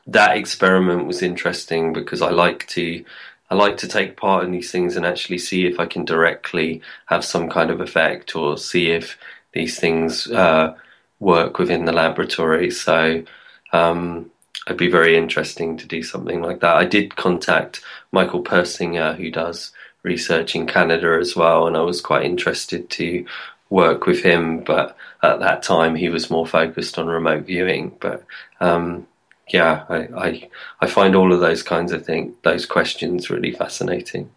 that 0.06 0.36
experiment 0.36 1.06
was 1.06 1.22
interesting 1.22 1.92
because 1.92 2.22
I 2.22 2.30
like 2.30 2.66
to 2.68 3.04
I 3.50 3.56
like 3.56 3.76
to 3.78 3.88
take 3.88 4.16
part 4.16 4.44
in 4.44 4.52
these 4.52 4.70
things 4.70 4.96
and 4.96 5.04
actually 5.04 5.38
see 5.38 5.66
if 5.66 5.80
I 5.80 5.86
can 5.86 6.04
directly 6.04 6.82
have 7.06 7.24
some 7.24 7.50
kind 7.50 7.70
of 7.70 7.80
effect 7.80 8.36
or 8.36 8.56
see 8.56 8.92
if 8.92 9.18
these 9.52 9.78
things 9.78 10.30
uh, 10.30 10.76
work 11.18 11.58
within 11.58 11.84
the 11.84 11.92
laboratory. 11.92 12.70
So 12.70 13.24
um, 13.72 14.30
it'd 14.66 14.78
be 14.78 14.90
very 14.90 15.16
interesting 15.16 15.76
to 15.78 15.86
do 15.86 16.02
something 16.04 16.40
like 16.40 16.60
that. 16.60 16.76
I 16.76 16.84
did 16.84 17.16
contact 17.16 17.82
Michael 18.12 18.44
Persinger, 18.44 19.16
who 19.16 19.32
does 19.32 19.72
research 20.04 20.54
in 20.54 20.66
Canada 20.66 21.18
as 21.20 21.34
well, 21.34 21.66
and 21.66 21.76
I 21.76 21.82
was 21.82 22.00
quite 22.00 22.24
interested 22.24 22.88
to 22.90 23.26
work 23.68 24.06
with 24.06 24.22
him. 24.22 24.62
But 24.62 24.96
at 25.22 25.40
that 25.40 25.64
time, 25.64 25.96
he 25.96 26.08
was 26.08 26.30
more 26.30 26.46
focused 26.46 26.98
on 26.98 27.08
remote 27.08 27.46
viewing. 27.46 27.96
But 28.00 28.24
um, 28.60 29.08
yeah, 29.52 29.84
I, 29.88 29.96
I, 29.96 30.48
I 30.80 30.86
find 30.86 31.14
all 31.14 31.32
of 31.32 31.40
those 31.40 31.62
kinds 31.62 31.92
of 31.92 32.04
things, 32.04 32.34
those 32.42 32.66
questions, 32.66 33.30
really 33.30 33.52
fascinating. 33.52 34.30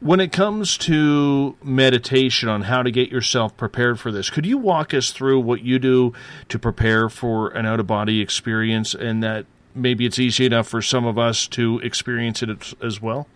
When 0.00 0.20
it 0.20 0.32
comes 0.32 0.76
to 0.78 1.56
meditation 1.62 2.50
on 2.50 2.62
how 2.62 2.82
to 2.82 2.90
get 2.90 3.10
yourself 3.10 3.56
prepared 3.56 3.98
for 3.98 4.12
this, 4.12 4.28
could 4.28 4.44
you 4.44 4.58
walk 4.58 4.92
us 4.92 5.12
through 5.12 5.40
what 5.40 5.62
you 5.62 5.78
do 5.78 6.12
to 6.50 6.58
prepare 6.58 7.08
for 7.08 7.48
an 7.50 7.64
out 7.64 7.80
of 7.80 7.86
body 7.86 8.20
experience 8.20 8.94
and 8.94 9.22
that 9.22 9.46
maybe 9.74 10.04
it's 10.04 10.18
easy 10.18 10.44
enough 10.44 10.68
for 10.68 10.82
some 10.82 11.06
of 11.06 11.16
us 11.16 11.46
to 11.48 11.78
experience 11.78 12.42
it 12.42 12.74
as 12.82 13.00
well? 13.00 13.26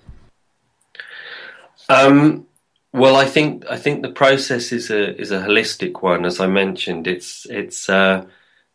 Um, 1.89 2.48
well, 2.93 3.17
I 3.17 3.27
think 3.27 3.65
I 3.71 3.77
think 3.77 4.03
the 4.03 4.11
process 4.11 4.73
is 4.73 4.91
a 4.91 5.17
is 5.21 5.31
a 5.31 5.41
holistic 5.41 6.03
one. 6.03 6.25
As 6.25 6.41
I 6.41 6.47
mentioned, 6.47 7.07
it's 7.07 7.47
it's 7.51 7.89
uh, 7.89 8.25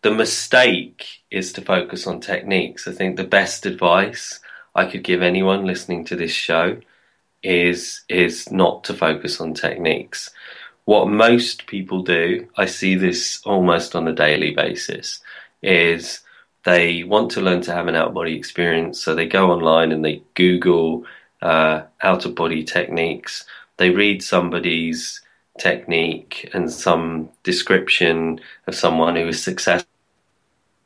the 0.03 0.11
mistake 0.11 1.23
is 1.31 1.53
to 1.53 1.61
focus 1.61 2.05
on 2.05 2.19
techniques. 2.21 2.87
I 2.87 2.91
think 2.91 3.15
the 3.15 3.23
best 3.23 3.65
advice 3.65 4.39
I 4.75 4.85
could 4.85 5.03
give 5.03 5.21
anyone 5.21 5.65
listening 5.65 6.05
to 6.05 6.15
this 6.15 6.31
show 6.31 6.77
is 7.41 8.03
is 8.09 8.51
not 8.51 8.83
to 8.85 8.93
focus 8.93 9.41
on 9.41 9.53
techniques. 9.53 10.29
What 10.85 11.07
most 11.07 11.65
people 11.67 12.03
do, 12.03 12.47
I 12.57 12.65
see 12.65 12.95
this 12.95 13.41
almost 13.45 13.95
on 13.95 14.07
a 14.07 14.13
daily 14.13 14.51
basis, 14.51 15.21
is 15.61 16.19
they 16.65 17.03
want 17.03 17.31
to 17.31 17.41
learn 17.41 17.61
to 17.61 17.73
have 17.73 17.87
an 17.87 17.95
out 17.95 18.09
of 18.09 18.13
body 18.13 18.35
experience, 18.35 19.01
so 19.01 19.15
they 19.15 19.27
go 19.27 19.51
online 19.51 19.91
and 19.91 20.03
they 20.03 20.21
Google 20.35 21.05
uh, 21.41 21.83
out 22.01 22.25
of 22.25 22.35
body 22.35 22.63
techniques. 22.63 23.45
They 23.77 23.89
read 23.89 24.23
somebody's 24.23 25.21
technique 25.59 26.49
and 26.53 26.71
some 26.71 27.29
description 27.43 28.39
of 28.67 28.75
someone 28.75 29.15
who 29.15 29.27
is 29.27 29.43
successful 29.43 29.89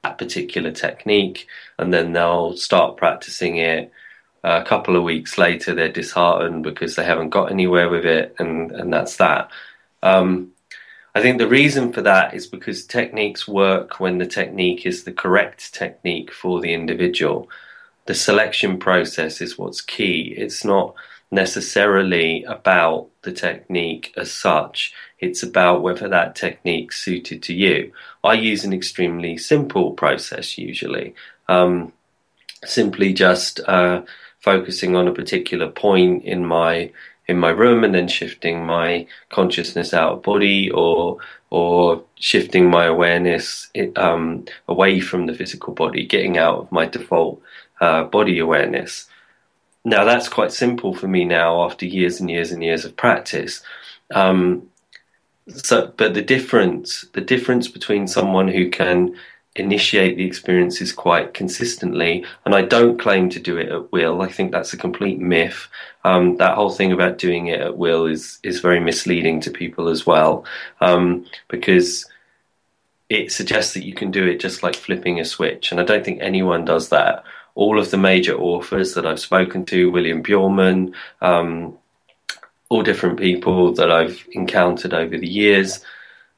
at 0.04 0.18
particular 0.18 0.72
technique, 0.72 1.48
and 1.78 1.94
then 1.94 2.14
they'll 2.14 2.56
start 2.56 2.98
practicing 2.98 3.58
it 3.58 3.92
a 4.44 4.64
couple 4.64 4.96
of 4.96 5.04
weeks 5.04 5.38
later, 5.38 5.74
they're 5.74 5.92
disheartened 5.92 6.64
because 6.64 6.96
they 6.96 7.04
haven't 7.04 7.30
got 7.30 7.52
anywhere 7.52 7.90
with 7.90 8.06
it, 8.06 8.36
and, 8.40 8.72
and 8.72 8.94
that's 8.94 9.18
that. 9.18 9.50
Um, 10.04 10.52
I 11.16 11.22
think 11.22 11.38
the 11.38 11.48
reason 11.48 11.92
for 11.92 12.02
that 12.04 12.34
is 12.34 12.48
because 12.48 12.86
techniques 12.86 13.48
work 13.48 14.00
when 14.00 14.20
the 14.20 14.28
technique 14.28 14.86
is 14.86 15.04
the 15.04 15.12
correct 15.12 15.74
technique 15.74 16.32
for 16.32 16.62
the 16.62 16.74
individual. 16.74 17.50
The 18.06 18.14
selection 18.14 18.78
process 18.78 19.42
is 19.42 19.58
what's 19.58 19.82
key. 19.82 20.34
It's 20.38 20.64
not 20.64 20.94
necessarily 21.32 22.44
about 22.46 23.10
the 23.24 23.32
technique 23.32 24.14
as 24.16 24.32
such, 24.32 24.94
it's 25.20 25.44
about 25.44 25.82
whether 25.82 26.08
that 26.08 26.36
technique 26.36 26.92
suited 26.94 27.44
to 27.44 27.54
you. 27.54 27.92
I 28.24 28.34
use 28.34 28.64
an 28.64 28.74
extremely 28.74 29.38
simple 29.38 29.92
process 29.92 30.58
usually. 30.58 31.16
Um, 31.50 31.94
simply 32.66 33.14
just 33.14 33.60
uh, 33.68 34.02
focusing 34.40 34.96
on 34.96 35.08
a 35.08 35.14
particular 35.14 35.70
point 35.70 36.24
in 36.24 36.46
my 36.46 36.92
in 37.28 37.38
my 37.38 37.50
room 37.50 37.84
and 37.84 37.94
then 37.94 38.08
shifting 38.08 38.66
my 38.66 39.06
consciousness 39.30 39.94
out 39.94 40.14
of 40.14 40.24
body 40.24 40.72
or 40.72 41.18
or 41.50 42.04
shifting 42.16 42.70
my 42.70 42.86
awareness 42.86 43.70
um, 43.96 44.46
away 44.68 45.00
from 45.00 45.26
the 45.26 45.34
physical 45.34 45.74
body, 45.74 46.06
getting 46.06 46.38
out 46.38 46.60
of 46.60 46.72
my 46.72 46.86
default 46.86 47.42
uh, 47.80 48.04
body 48.04 48.40
awareness. 48.40 49.08
Now 49.88 50.04
that's 50.04 50.28
quite 50.28 50.52
simple 50.52 50.94
for 50.94 51.08
me 51.08 51.24
now 51.24 51.64
after 51.64 51.86
years 51.86 52.20
and 52.20 52.30
years 52.30 52.52
and 52.52 52.62
years 52.62 52.84
of 52.84 52.98
practice. 52.98 53.62
Um, 54.12 54.70
so, 55.48 55.94
but 55.96 56.14
the 56.14 56.22
difference, 56.22 57.06
the 57.14 57.22
difference 57.22 57.70
between 57.70 58.06
someone 58.06 58.50
who 58.50 58.70
can 58.70 59.16
initiate 59.56 60.18
the 60.18 60.26
experiences 60.26 60.92
quite 60.92 61.34
consistently. 61.34 62.26
And 62.44 62.54
I 62.54 62.64
don't 62.64 63.00
claim 63.00 63.30
to 63.30 63.40
do 63.40 63.58
it 63.58 63.70
at 63.70 63.90
will. 63.94 64.22
I 64.22 64.28
think 64.28 64.52
that's 64.52 64.74
a 64.74 64.78
complete 64.78 65.20
myth. 65.20 65.70
Um, 66.04 66.36
that 66.36 66.56
whole 66.56 66.72
thing 66.72 66.92
about 66.92 67.18
doing 67.18 67.48
it 67.48 67.62
at 67.62 67.78
will 67.78 68.08
is 68.08 68.40
is 68.44 68.60
very 68.60 68.82
misleading 68.82 69.40
to 69.42 69.52
people 69.52 69.88
as 69.88 70.06
well, 70.06 70.44
um, 70.82 71.26
because 71.48 72.06
it 73.10 73.32
suggests 73.32 73.74
that 73.74 73.86
you 73.86 73.94
can 73.94 74.12
do 74.12 74.28
it 74.28 74.42
just 74.42 74.64
like 74.64 74.76
flipping 74.76 75.18
a 75.18 75.24
switch. 75.24 75.72
And 75.72 75.80
I 75.80 75.86
don't 75.86 76.04
think 76.04 76.20
anyone 76.22 76.66
does 76.66 76.90
that. 76.90 77.24
All 77.64 77.76
of 77.80 77.90
the 77.90 77.98
major 78.12 78.36
authors 78.52 78.94
that 78.94 79.06
I've 79.10 79.28
spoken 79.30 79.66
to, 79.66 79.92
William 79.92 80.22
Buhlman, 80.22 80.94
um, 81.22 81.78
all 82.70 82.84
different 82.84 83.18
people 83.28 83.74
that 83.80 83.92
I've 84.00 84.20
encountered 84.42 84.94
over 84.94 85.18
the 85.18 85.34
years, 85.44 85.70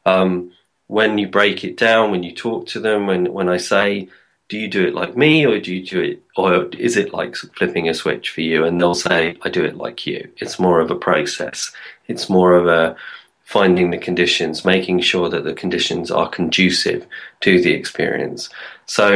um, 0.06 0.52
when 0.88 1.18
you 1.18 1.28
break 1.28 1.58
it 1.64 1.76
down, 1.78 2.12
when 2.12 2.24
you 2.24 2.34
talk 2.34 2.62
to 2.68 2.80
them, 2.80 3.00
when 3.10 3.22
when 3.38 3.50
I 3.50 3.58
say, 3.58 4.08
"Do 4.50 4.56
you 4.58 4.70
do 4.78 4.88
it 4.88 4.96
like 5.02 5.16
me, 5.26 5.46
or 5.46 5.60
do 5.60 5.70
you 5.76 5.84
do 5.86 6.00
it, 6.10 6.18
or 6.36 6.48
is 6.88 6.96
it 7.02 7.14
like 7.20 7.36
flipping 7.58 7.90
a 7.90 7.94
switch 7.94 8.30
for 8.34 8.42
you?" 8.42 8.66
and 8.66 8.80
they'll 8.80 9.04
say, 9.10 9.20
"I 9.46 9.50
do 9.58 9.64
it 9.70 9.78
like 9.86 10.00
you." 10.10 10.20
It's 10.42 10.58
more 10.66 10.80
of 10.82 10.90
a 10.90 11.04
process. 11.10 11.72
It's 12.08 12.30
more 12.38 12.54
of 12.60 12.66
a 12.68 12.96
finding 13.44 13.92
the 13.92 14.06
conditions, 14.10 14.64
making 14.76 15.00
sure 15.02 15.28
that 15.30 15.44
the 15.44 15.60
conditions 15.64 16.12
are 16.12 16.30
conducive 16.40 17.02
to 17.46 17.52
the 17.64 17.74
experience. 17.80 18.50
So 18.86 19.08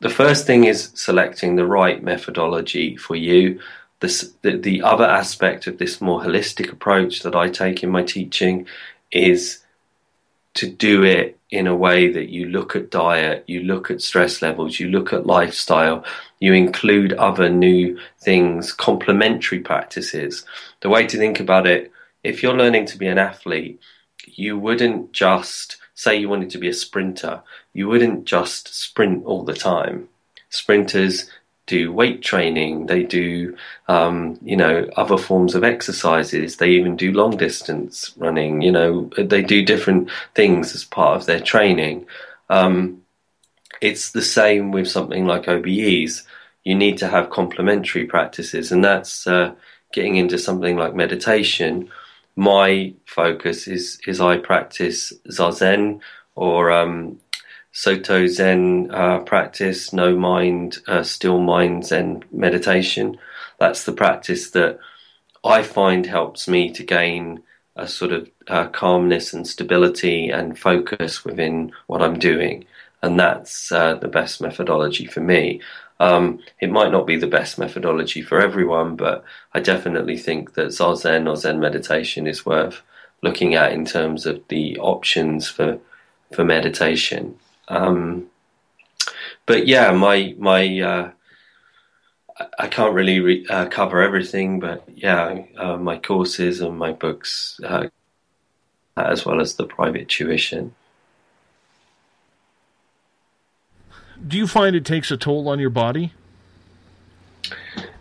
the 0.00 0.08
first 0.10 0.46
thing 0.46 0.64
is 0.64 0.90
selecting 0.94 1.56
the 1.56 1.66
right 1.66 2.02
methodology 2.02 2.96
for 2.96 3.16
you. 3.16 3.60
This, 4.00 4.32
the, 4.42 4.56
the 4.56 4.82
other 4.82 5.04
aspect 5.04 5.66
of 5.66 5.78
this 5.78 6.00
more 6.00 6.22
holistic 6.22 6.72
approach 6.72 7.20
that 7.20 7.36
I 7.36 7.50
take 7.50 7.82
in 7.82 7.90
my 7.90 8.02
teaching 8.02 8.66
is 9.12 9.62
to 10.54 10.68
do 10.68 11.04
it 11.04 11.38
in 11.50 11.66
a 11.66 11.76
way 11.76 12.10
that 12.10 12.30
you 12.30 12.46
look 12.46 12.74
at 12.74 12.90
diet, 12.90 13.44
you 13.46 13.62
look 13.62 13.90
at 13.90 14.00
stress 14.00 14.40
levels, 14.40 14.80
you 14.80 14.88
look 14.88 15.12
at 15.12 15.26
lifestyle, 15.26 16.04
you 16.38 16.54
include 16.54 17.12
other 17.14 17.48
new 17.48 17.98
things, 18.20 18.72
complementary 18.72 19.60
practices. 19.60 20.44
The 20.80 20.88
way 20.88 21.06
to 21.06 21.18
think 21.18 21.40
about 21.40 21.66
it, 21.66 21.92
if 22.24 22.42
you're 22.42 22.56
learning 22.56 22.86
to 22.86 22.98
be 22.98 23.06
an 23.06 23.18
athlete, 23.18 23.80
you 24.26 24.58
wouldn't 24.58 25.12
just 25.12 25.76
say 26.00 26.16
you 26.16 26.30
wanted 26.30 26.48
to 26.48 26.56
be 26.56 26.68
a 26.68 26.72
sprinter, 26.72 27.42
you 27.74 27.86
wouldn't 27.86 28.24
just 28.24 28.74
sprint 28.74 29.22
all 29.26 29.44
the 29.44 29.52
time. 29.52 30.08
Sprinters 30.48 31.30
do 31.66 31.92
weight 31.92 32.22
training, 32.22 32.86
they 32.86 33.02
do, 33.02 33.54
um, 33.86 34.38
you 34.40 34.56
know, 34.56 34.88
other 34.96 35.18
forms 35.18 35.54
of 35.54 35.62
exercises, 35.62 36.56
they 36.56 36.70
even 36.70 36.96
do 36.96 37.12
long 37.12 37.36
distance 37.36 38.14
running, 38.16 38.62
you 38.62 38.72
know, 38.72 39.10
they 39.18 39.42
do 39.42 39.62
different 39.62 40.10
things 40.34 40.74
as 40.74 40.84
part 40.84 41.20
of 41.20 41.26
their 41.26 41.38
training. 41.38 42.06
Um, 42.48 43.02
it's 43.82 44.12
the 44.12 44.22
same 44.22 44.72
with 44.72 44.88
something 44.88 45.26
like 45.26 45.44
OBEs. 45.44 46.22
You 46.64 46.76
need 46.76 46.96
to 46.98 47.08
have 47.08 47.28
complementary 47.28 48.06
practices, 48.06 48.72
and 48.72 48.82
that's 48.82 49.26
uh, 49.26 49.52
getting 49.92 50.16
into 50.16 50.38
something 50.38 50.78
like 50.78 50.94
meditation. 50.94 51.90
My 52.40 52.94
focus 53.04 53.68
is 53.68 54.00
is 54.06 54.18
I 54.18 54.38
practice 54.38 55.12
zazen 55.28 56.00
or 56.36 56.70
um, 56.70 57.20
Soto 57.72 58.26
Zen 58.26 58.90
uh, 58.90 59.18
practice, 59.18 59.92
no 59.92 60.16
mind, 60.16 60.78
uh, 60.88 61.02
still 61.02 61.38
mind 61.38 61.84
Zen 61.84 62.24
meditation. 62.32 63.18
That's 63.58 63.84
the 63.84 63.92
practice 63.92 64.52
that 64.52 64.78
I 65.44 65.62
find 65.62 66.06
helps 66.06 66.48
me 66.48 66.72
to 66.72 66.82
gain 66.82 67.42
a 67.76 67.86
sort 67.86 68.12
of 68.12 68.30
uh, 68.48 68.68
calmness 68.68 69.34
and 69.34 69.46
stability 69.46 70.30
and 70.30 70.58
focus 70.58 71.26
within 71.26 71.72
what 71.88 72.00
I'm 72.00 72.18
doing. 72.18 72.64
And 73.02 73.20
that's 73.20 73.70
uh, 73.70 73.96
the 73.96 74.08
best 74.08 74.40
methodology 74.40 75.04
for 75.04 75.20
me. 75.20 75.60
Um, 76.00 76.40
it 76.60 76.70
might 76.70 76.90
not 76.90 77.06
be 77.06 77.16
the 77.16 77.26
best 77.26 77.58
methodology 77.58 78.22
for 78.22 78.40
everyone, 78.40 78.96
but 78.96 79.22
I 79.52 79.60
definitely 79.60 80.16
think 80.16 80.54
that 80.54 80.68
Zazen 80.68 81.28
or 81.28 81.36
Zen 81.36 81.60
meditation 81.60 82.26
is 82.26 82.46
worth 82.46 82.82
looking 83.22 83.54
at 83.54 83.72
in 83.72 83.84
terms 83.84 84.24
of 84.24 84.40
the 84.48 84.78
options 84.78 85.48
for 85.48 85.78
for 86.32 86.42
meditation. 86.44 87.36
Um, 87.68 88.30
but 89.44 89.66
yeah, 89.66 89.92
my 89.92 90.34
my 90.38 90.80
uh, 90.80 91.10
I 92.58 92.68
can't 92.68 92.94
really 92.94 93.20
re- 93.20 93.46
uh, 93.50 93.66
cover 93.66 94.00
everything, 94.00 94.58
but 94.58 94.84
yeah, 94.94 95.42
uh, 95.58 95.76
my 95.76 95.98
courses 95.98 96.62
and 96.62 96.78
my 96.78 96.92
books, 96.92 97.60
uh, 97.62 97.88
as 98.96 99.26
well 99.26 99.40
as 99.40 99.54
the 99.54 99.66
private 99.66 100.08
tuition. 100.08 100.74
Do 104.26 104.36
you 104.36 104.46
find 104.46 104.76
it 104.76 104.84
takes 104.84 105.10
a 105.10 105.16
toll 105.16 105.48
on 105.48 105.58
your 105.58 105.70
body? 105.70 106.12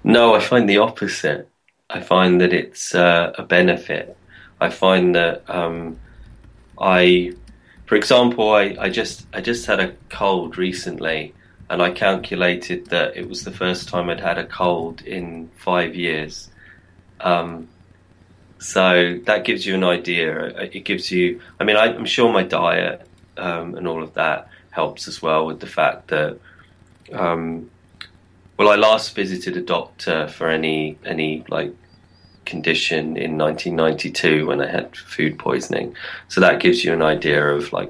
No, 0.03 0.35
I 0.35 0.39
find 0.39 0.69
the 0.69 0.77
opposite. 0.77 1.49
I 1.89 2.01
find 2.01 2.39
that 2.41 2.53
it's 2.53 2.93
uh, 2.93 3.33
a 3.37 3.43
benefit. 3.43 4.15
I 4.61 4.69
find 4.69 5.15
that 5.15 5.49
um, 5.49 5.97
I, 6.79 7.33
for 7.85 7.95
example, 7.95 8.51
I, 8.51 8.75
I 8.79 8.89
just 8.89 9.25
I 9.33 9.41
just 9.41 9.65
had 9.65 9.79
a 9.79 9.93
cold 10.09 10.57
recently, 10.57 11.33
and 11.69 11.81
I 11.81 11.91
calculated 11.91 12.87
that 12.87 13.15
it 13.15 13.27
was 13.27 13.43
the 13.43 13.51
first 13.51 13.89
time 13.89 14.09
I'd 14.09 14.19
had 14.19 14.37
a 14.37 14.45
cold 14.45 15.01
in 15.01 15.49
five 15.55 15.95
years. 15.95 16.49
Um, 17.21 17.67
so 18.59 19.19
that 19.23 19.45
gives 19.45 19.65
you 19.65 19.75
an 19.75 19.83
idea. 19.83 20.47
It 20.59 20.83
gives 20.83 21.11
you. 21.11 21.41
I 21.59 21.63
mean, 21.63 21.77
I, 21.77 21.87
am 21.87 22.05
sure 22.05 22.31
my 22.31 22.43
diet 22.43 23.07
um, 23.37 23.75
and 23.75 23.87
all 23.87 24.03
of 24.03 24.13
that 24.15 24.48
helps 24.71 25.07
as 25.07 25.21
well 25.21 25.45
with 25.45 25.59
the 25.59 25.67
fact 25.67 26.07
that. 26.09 26.39
Um, 27.11 27.69
well, 28.57 28.69
I 28.69 28.75
last 28.75 29.15
visited 29.15 29.55
a 29.55 29.61
doctor 29.61 30.27
for 30.27 30.49
any 30.49 30.97
any 31.05 31.45
like 31.47 31.73
condition 32.49 33.15
in 33.15 33.37
1992 33.37 34.47
when 34.47 34.59
I 34.59 34.69
had 34.69 34.97
food 34.97 35.39
poisoning. 35.39 35.95
So 36.27 36.41
that 36.41 36.59
gives 36.59 36.83
you 36.83 36.91
an 36.91 37.01
idea 37.01 37.47
of 37.47 37.71
like 37.71 37.89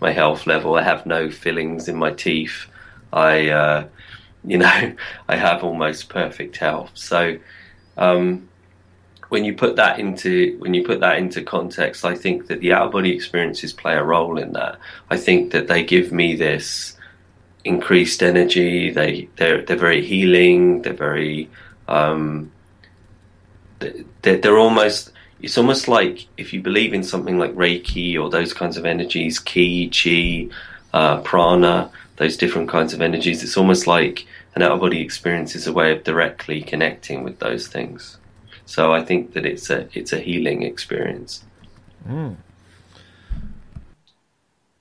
my 0.00 0.12
health 0.12 0.46
level. 0.46 0.74
I 0.74 0.82
have 0.82 1.06
no 1.06 1.30
fillings 1.30 1.88
in 1.88 1.96
my 1.96 2.10
teeth. 2.12 2.66
I, 3.12 3.48
uh, 3.48 3.86
you 4.44 4.58
know, 4.58 4.94
I 5.28 5.36
have 5.36 5.64
almost 5.64 6.08
perfect 6.08 6.56
health. 6.56 6.90
So 6.94 7.38
um, 7.96 8.48
when 9.30 9.44
you 9.44 9.54
put 9.54 9.76
that 9.76 9.98
into 9.98 10.56
when 10.58 10.74
you 10.74 10.84
put 10.84 11.00
that 11.00 11.18
into 11.18 11.42
context, 11.42 12.04
I 12.04 12.14
think 12.14 12.48
that 12.48 12.60
the 12.60 12.72
out 12.72 12.86
of 12.86 12.92
body 12.92 13.14
experiences 13.14 13.72
play 13.72 13.94
a 13.94 14.02
role 14.02 14.38
in 14.38 14.52
that. 14.52 14.78
I 15.08 15.16
think 15.16 15.52
that 15.52 15.68
they 15.68 15.84
give 15.84 16.12
me 16.12 16.34
this 16.34 16.96
increased 17.64 18.22
energy. 18.22 18.90
They 18.90 19.28
they're 19.36 19.62
they're 19.62 19.76
very 19.76 20.04
healing. 20.04 20.82
They're 20.82 20.92
very 20.92 21.48
um, 21.86 22.50
they're, 23.78 24.38
they're 24.38 24.58
almost 24.58 25.12
it's 25.40 25.56
almost 25.56 25.86
like 25.86 26.26
if 26.36 26.52
you 26.52 26.60
believe 26.60 26.92
in 26.92 27.04
something 27.04 27.38
like 27.38 27.54
Reiki 27.54 28.20
or 28.20 28.30
those 28.30 28.52
kinds 28.52 28.76
of 28.76 28.84
energies, 28.84 29.38
Ki, 29.38 29.88
Chi, 29.88 30.54
uh, 30.92 31.20
Prana, 31.22 31.90
those 32.16 32.36
different 32.36 32.68
kinds 32.68 32.92
of 32.92 33.00
energies, 33.00 33.44
it's 33.44 33.56
almost 33.56 33.86
like 33.86 34.26
an 34.56 34.62
out 34.62 34.72
of 34.72 34.80
body 34.80 35.00
experience 35.00 35.54
is 35.54 35.68
a 35.68 35.72
way 35.72 35.92
of 35.92 36.02
directly 36.02 36.62
connecting 36.62 37.22
with 37.22 37.38
those 37.38 37.68
things. 37.68 38.18
So 38.70 38.92
I 38.92 39.02
think 39.02 39.32
that 39.32 39.44
it's 39.44 39.68
a 39.68 39.88
it's 39.98 40.12
a 40.12 40.20
healing 40.20 40.62
experience. 40.62 41.42
Mm. 42.08 42.36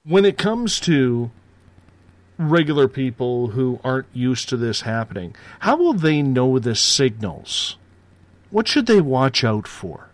When 0.04 0.26
it 0.26 0.38
comes 0.38 0.80
to 0.82 1.32
regular 2.38 2.88
people 2.88 3.48
who 3.48 3.80
aren't 3.84 4.06
used 4.14 4.48
to 4.50 4.58
this 4.58 4.82
happening, 4.82 5.36
how 5.62 5.76
will 5.76 5.94
they 5.94 6.22
know 6.22 6.60
the 6.60 6.76
signals? 6.76 7.78
What 8.52 8.68
should 8.68 8.86
they 8.86 9.02
watch 9.02 9.44
out 9.44 9.68
for? 9.68 10.10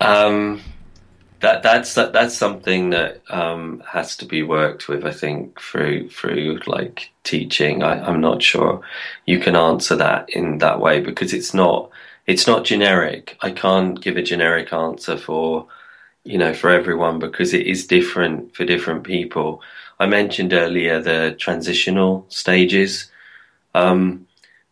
Um, 0.00 0.62
that 1.44 1.62
that's 1.62 1.94
that, 1.94 2.14
that's 2.14 2.34
something 2.34 2.90
that 2.90 3.20
um, 3.28 3.82
has 3.86 4.16
to 4.16 4.24
be 4.24 4.42
worked 4.42 4.88
with. 4.88 5.04
I 5.04 5.10
think 5.12 5.60
through 5.60 6.08
through 6.08 6.60
like 6.66 7.10
teaching. 7.22 7.82
I, 7.82 8.02
I'm 8.02 8.22
not 8.22 8.42
sure 8.42 8.80
you 9.26 9.38
can 9.38 9.54
answer 9.54 9.94
that 9.96 10.30
in 10.30 10.58
that 10.58 10.80
way 10.80 11.00
because 11.00 11.34
it's 11.34 11.52
not 11.52 11.90
it's 12.26 12.46
not 12.46 12.64
generic. 12.64 13.36
I 13.42 13.50
can't 13.50 14.00
give 14.00 14.16
a 14.16 14.22
generic 14.22 14.72
answer 14.72 15.18
for 15.18 15.66
you 16.24 16.38
know 16.38 16.54
for 16.54 16.70
everyone 16.70 17.18
because 17.18 17.52
it 17.52 17.66
is 17.66 17.86
different 17.86 18.56
for 18.56 18.64
different 18.64 19.04
people. 19.04 19.60
I 20.00 20.06
mentioned 20.06 20.54
earlier 20.54 20.98
the 21.00 21.36
transitional 21.38 22.24
stages. 22.30 23.10
Um, 23.74 24.23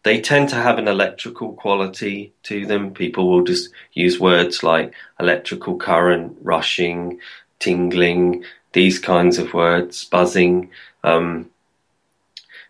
they 0.05 0.21
tend 0.21 0.49
to 0.49 0.57
have 0.57 0.79
an 0.79 0.89
electrical 0.89 1.53
quality 1.53 2.33
to 2.45 2.67
them. 2.67 2.93
People 2.93 3.31
will 3.31 3.45
just 3.45 3.71
use 3.93 4.19
words 4.19 4.63
like 4.63 4.93
electrical 5.21 5.77
current, 5.77 6.37
rushing, 6.43 7.21
tingling, 7.59 8.45
these 8.73 8.99
kinds 8.99 9.39
of 9.39 9.55
words, 9.55 10.05
buzzing. 10.05 10.71
Um, 11.05 11.51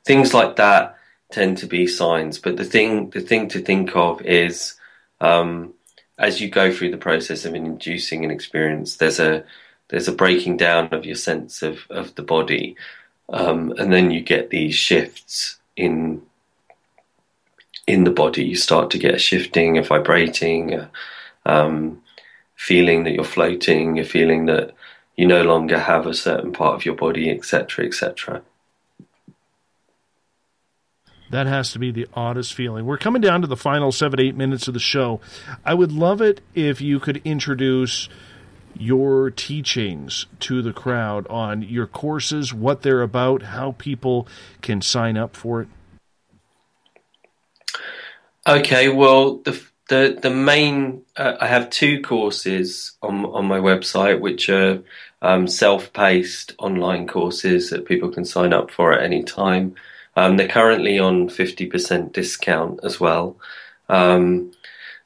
things 0.05 0.35
like 0.35 0.57
that 0.57 0.97
tend 1.31 1.59
to 1.59 1.67
be 1.67 1.87
signs. 1.87 2.39
But 2.39 2.57
the 2.57 2.65
thing, 2.65 3.11
the 3.11 3.21
thing 3.21 3.49
to 3.49 3.61
think 3.61 3.97
of 3.97 4.21
is, 4.23 4.75
um, 5.21 5.73
as 6.19 6.41
you 6.41 6.51
go 6.51 6.71
through 6.71 6.91
the 6.91 6.99
process 6.99 7.47
of 7.47 7.55
inducing 7.55 8.25
an 8.25 8.31
experience, 8.31 8.97
there's 8.97 9.21
a 9.21 9.45
there's 9.89 10.09
a 10.09 10.13
breaking 10.13 10.57
down 10.57 10.93
of 10.93 11.07
your 11.07 11.17
sense 11.17 11.63
of 11.63 11.87
of 11.89 12.15
the 12.15 12.23
body, 12.23 12.77
um, 13.31 13.73
and 13.79 13.93
then 13.93 14.11
you 14.11 14.21
get 14.21 14.51
these 14.51 14.75
shifts 14.75 15.57
in 15.77 16.23
in 17.87 18.05
the 18.05 18.11
body, 18.11 18.45
you 18.45 18.57
start 18.57 18.91
to 18.91 18.99
get 18.99 19.15
a 19.15 19.19
shifting, 19.19 19.79
a 19.79 19.83
vibrating, 19.83 20.75
a, 20.75 20.91
um, 21.45 22.03
feeling 22.55 23.05
that 23.05 23.13
you're 23.13 23.25
floating, 23.25 23.99
a 23.99 24.05
feeling 24.05 24.47
that 24.47 24.75
you 25.17 25.27
no 25.27 25.43
longer 25.43 25.79
have 25.79 26.07
a 26.07 26.15
certain 26.15 26.53
part 26.53 26.75
of 26.75 26.85
your 26.85 26.95
body, 26.95 27.31
etc., 27.31 27.85
etc. 27.87 28.43
That 31.31 31.47
has 31.47 31.73
to 31.73 31.79
be 31.79 31.91
the 31.91 32.07
oddest 32.15 32.53
feeling. 32.53 32.85
We're 32.85 32.99
coming 32.99 33.23
down 33.23 33.41
to 33.41 33.47
the 33.47 33.57
final 33.57 33.91
seven, 33.91 34.21
eight 34.21 34.37
minutes 34.37 34.69
of 34.69 34.75
the 34.75 34.81
show. 34.81 35.21
I 35.65 35.75
would 35.75 35.91
love 35.91 36.21
it 36.21 36.43
if 36.55 36.81
you 36.81 37.01
could 37.01 37.23
introduce 37.25 38.09
your 38.77 39.31
teachings 39.31 40.27
to 40.41 40.61
the 40.63 40.73
crowd 40.73 41.27
on 41.29 41.63
your 41.63 41.87
courses, 41.87 42.53
what 42.53 42.83
they're 42.83 43.03
about, 43.03 43.43
how 43.43 43.73
people 43.79 44.27
can 44.61 44.83
sign 44.83 45.17
up 45.17 45.35
for 45.35 45.63
it. 45.63 45.69
Okay, 48.45 48.89
well, 48.89 49.37
the 49.37 49.63
the 49.89 50.19
the 50.21 50.31
main 50.31 51.03
uh, 51.17 51.37
I 51.41 51.47
have 51.47 51.71
two 51.71 52.03
courses 52.03 52.93
on 53.01 53.25
on 53.27 53.47
my 53.47 53.59
website, 53.59 54.21
which 54.21 54.49
are 54.49 54.83
um, 55.21 55.47
self-paced 55.47 56.55
online 56.59 57.07
courses 57.07 57.71
that 57.71 57.85
people 57.85 58.11
can 58.11 58.25
sign 58.25 58.53
up 58.53 58.73
for 58.73 58.93
at 58.93 59.05
any 59.05 59.23
time. 59.23 59.77
Um, 60.17 60.37
they're 60.37 60.49
currently 60.49 60.99
on 60.99 61.29
fifty 61.29 61.67
percent 61.67 62.13
discount 62.13 62.81
as 62.83 62.99
well. 62.99 63.37
Um, 63.89 64.51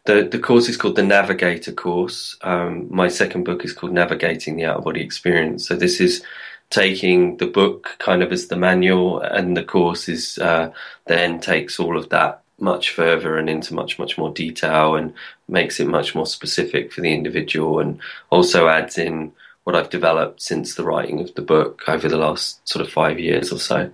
the 0.06 0.22
the 0.24 0.38
course 0.38 0.70
is 0.70 0.78
called 0.78 0.96
the 0.96 1.02
Navigator 1.02 1.72
course. 1.72 2.38
Um, 2.40 2.86
my 2.90 3.08
second 3.08 3.44
book 3.44 3.66
is 3.66 3.74
called 3.74 3.92
Navigating 3.92 4.56
the 4.56 4.64
Out 4.64 4.78
of 4.78 4.84
Body 4.84 5.02
Experience. 5.02 5.68
So 5.68 5.76
this 5.76 6.00
is 6.00 6.22
taking 6.70 7.36
the 7.36 7.46
book 7.46 7.96
kind 7.98 8.22
of 8.22 8.32
as 8.32 8.48
the 8.48 8.56
manual, 8.56 9.20
and 9.20 9.54
the 9.54 9.64
course 9.64 10.08
is 10.08 10.38
uh, 10.38 10.72
then 11.06 11.38
takes 11.40 11.78
all 11.78 11.98
of 11.98 12.08
that 12.08 12.42
much 12.58 12.90
further 12.90 13.36
and 13.36 13.50
into 13.50 13.74
much 13.74 13.98
much 13.98 14.16
more 14.16 14.32
detail 14.32 14.96
and 14.96 15.12
makes 15.48 15.78
it 15.78 15.86
much 15.86 16.14
more 16.14 16.26
specific 16.26 16.92
for 16.92 17.02
the 17.02 17.12
individual 17.12 17.78
and 17.80 17.98
also 18.30 18.68
adds 18.68 18.96
in 18.96 19.32
what 19.64 19.76
I've 19.76 19.90
developed 19.90 20.40
since 20.40 20.74
the 20.74 20.84
writing 20.84 21.20
of 21.20 21.34
the 21.34 21.42
book 21.42 21.82
over 21.88 22.08
the 22.08 22.16
last 22.16 22.66
sort 22.68 22.86
of 22.86 22.92
five 22.92 23.18
years 23.18 23.52
or 23.52 23.58
so. 23.58 23.90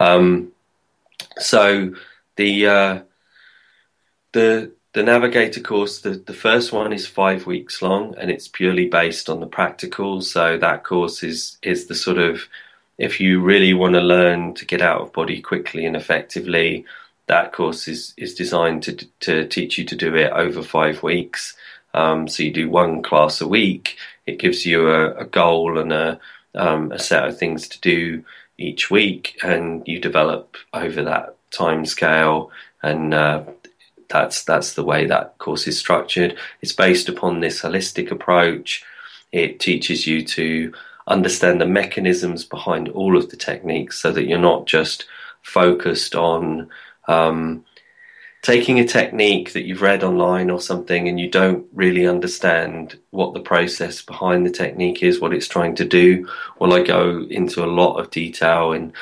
Um, 0.00 0.52
so 1.38 1.94
the 2.36 2.66
uh, 2.66 3.00
the 4.32 4.72
the 4.94 5.02
navigator 5.02 5.60
course, 5.60 6.00
the, 6.00 6.10
the 6.10 6.34
first 6.34 6.72
one 6.72 6.92
is 6.92 7.06
five 7.06 7.46
weeks 7.46 7.80
long 7.80 8.14
and 8.18 8.30
it's 8.30 8.48
purely 8.48 8.88
based 8.88 9.30
on 9.30 9.40
the 9.40 9.46
practical. 9.46 10.20
So 10.20 10.58
that 10.58 10.84
course 10.84 11.22
is 11.22 11.56
is 11.62 11.86
the 11.86 11.94
sort 11.94 12.18
of 12.18 12.42
if 12.98 13.20
you 13.20 13.40
really 13.40 13.72
want 13.72 13.94
to 13.94 14.00
learn 14.00 14.54
to 14.54 14.66
get 14.66 14.82
out 14.82 15.00
of 15.00 15.12
body 15.12 15.40
quickly 15.40 15.86
and 15.86 15.96
effectively, 15.96 16.84
that 17.32 17.52
course 17.52 17.88
is 17.88 18.12
is 18.16 18.34
designed 18.34 18.82
to 18.82 18.92
to 19.20 19.48
teach 19.48 19.78
you 19.78 19.84
to 19.86 19.96
do 19.96 20.14
it 20.14 20.30
over 20.32 20.62
five 20.62 21.02
weeks. 21.02 21.56
Um, 21.94 22.28
so 22.28 22.42
you 22.42 22.52
do 22.52 22.68
one 22.70 23.02
class 23.02 23.40
a 23.40 23.48
week. 23.48 23.96
It 24.26 24.38
gives 24.38 24.66
you 24.66 24.88
a, 24.88 25.14
a 25.24 25.24
goal 25.24 25.78
and 25.78 25.92
a 25.92 26.20
um, 26.54 26.92
a 26.92 26.98
set 26.98 27.26
of 27.26 27.38
things 27.38 27.68
to 27.68 27.80
do 27.80 28.24
each 28.58 28.90
week, 28.90 29.38
and 29.42 29.82
you 29.86 29.98
develop 29.98 30.56
over 30.74 31.02
that 31.02 31.36
time 31.50 31.86
scale. 31.86 32.50
And 32.82 33.14
uh, 33.14 33.44
that's 34.08 34.44
that's 34.44 34.74
the 34.74 34.84
way 34.84 35.06
that 35.06 35.38
course 35.38 35.66
is 35.66 35.78
structured. 35.78 36.36
It's 36.60 36.76
based 36.86 37.08
upon 37.08 37.40
this 37.40 37.62
holistic 37.62 38.10
approach. 38.10 38.84
It 39.32 39.58
teaches 39.58 40.06
you 40.06 40.24
to 40.36 40.74
understand 41.06 41.60
the 41.60 41.74
mechanisms 41.80 42.44
behind 42.44 42.88
all 42.88 43.16
of 43.16 43.30
the 43.30 43.38
techniques, 43.38 43.98
so 44.02 44.12
that 44.12 44.26
you're 44.26 44.50
not 44.52 44.66
just 44.66 45.06
focused 45.42 46.14
on 46.14 46.68
um, 47.12 47.64
taking 48.42 48.80
a 48.80 48.86
technique 48.86 49.52
that 49.52 49.62
you've 49.62 49.82
read 49.82 50.02
online 50.02 50.50
or 50.50 50.60
something 50.60 51.08
and 51.08 51.18
you 51.18 51.30
don't 51.30 51.66
really 51.72 52.06
understand 52.06 52.98
what 53.10 53.34
the 53.34 53.40
process 53.40 54.02
behind 54.02 54.44
the 54.44 54.50
technique 54.50 55.02
is, 55.02 55.20
what 55.20 55.32
it's 55.32 55.48
trying 55.48 55.74
to 55.76 55.84
do. 55.84 56.28
Well, 56.58 56.74
I 56.74 56.82
go 56.82 57.26
into 57.30 57.64
a 57.64 57.74
lot 57.80 57.98
of 57.98 58.10
detail 58.10 58.72
in 58.72 58.92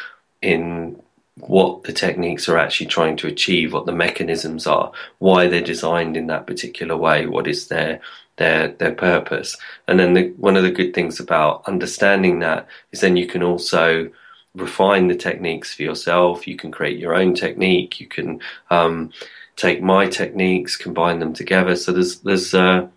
in 0.42 1.00
what 1.36 1.84
the 1.84 1.92
techniques 1.92 2.48
are 2.48 2.58
actually 2.58 2.86
trying 2.86 3.16
to 3.16 3.26
achieve, 3.26 3.72
what 3.72 3.86
the 3.86 3.92
mechanisms 3.92 4.66
are, 4.66 4.92
why 5.18 5.46
they're 5.46 5.62
designed 5.62 6.16
in 6.16 6.26
that 6.26 6.46
particular 6.46 6.96
way, 6.96 7.26
what 7.26 7.46
is 7.46 7.68
their 7.68 8.00
their 8.36 8.68
their 8.68 8.94
purpose. 8.94 9.56
And 9.88 9.98
then 9.98 10.12
the, 10.14 10.28
one 10.36 10.56
of 10.56 10.64
the 10.64 10.70
good 10.70 10.92
things 10.92 11.18
about 11.18 11.66
understanding 11.66 12.40
that 12.40 12.66
is 12.92 13.00
then 13.00 13.16
you 13.16 13.26
can 13.26 13.42
also 13.42 14.10
refine 14.54 15.08
the 15.08 15.14
techniques 15.14 15.74
for 15.74 15.82
yourself. 15.82 16.46
You 16.46 16.56
can 16.56 16.70
create 16.70 16.98
your 16.98 17.14
own 17.14 17.34
technique. 17.34 18.00
You 18.00 18.06
can 18.06 18.40
um, 18.70 19.12
take 19.56 19.82
my 19.82 20.06
techniques, 20.06 20.76
combine 20.76 21.18
them 21.18 21.32
together. 21.32 21.76
So 21.76 21.92
there's 21.92 22.20
there's 22.20 22.54
uh, 22.54 22.88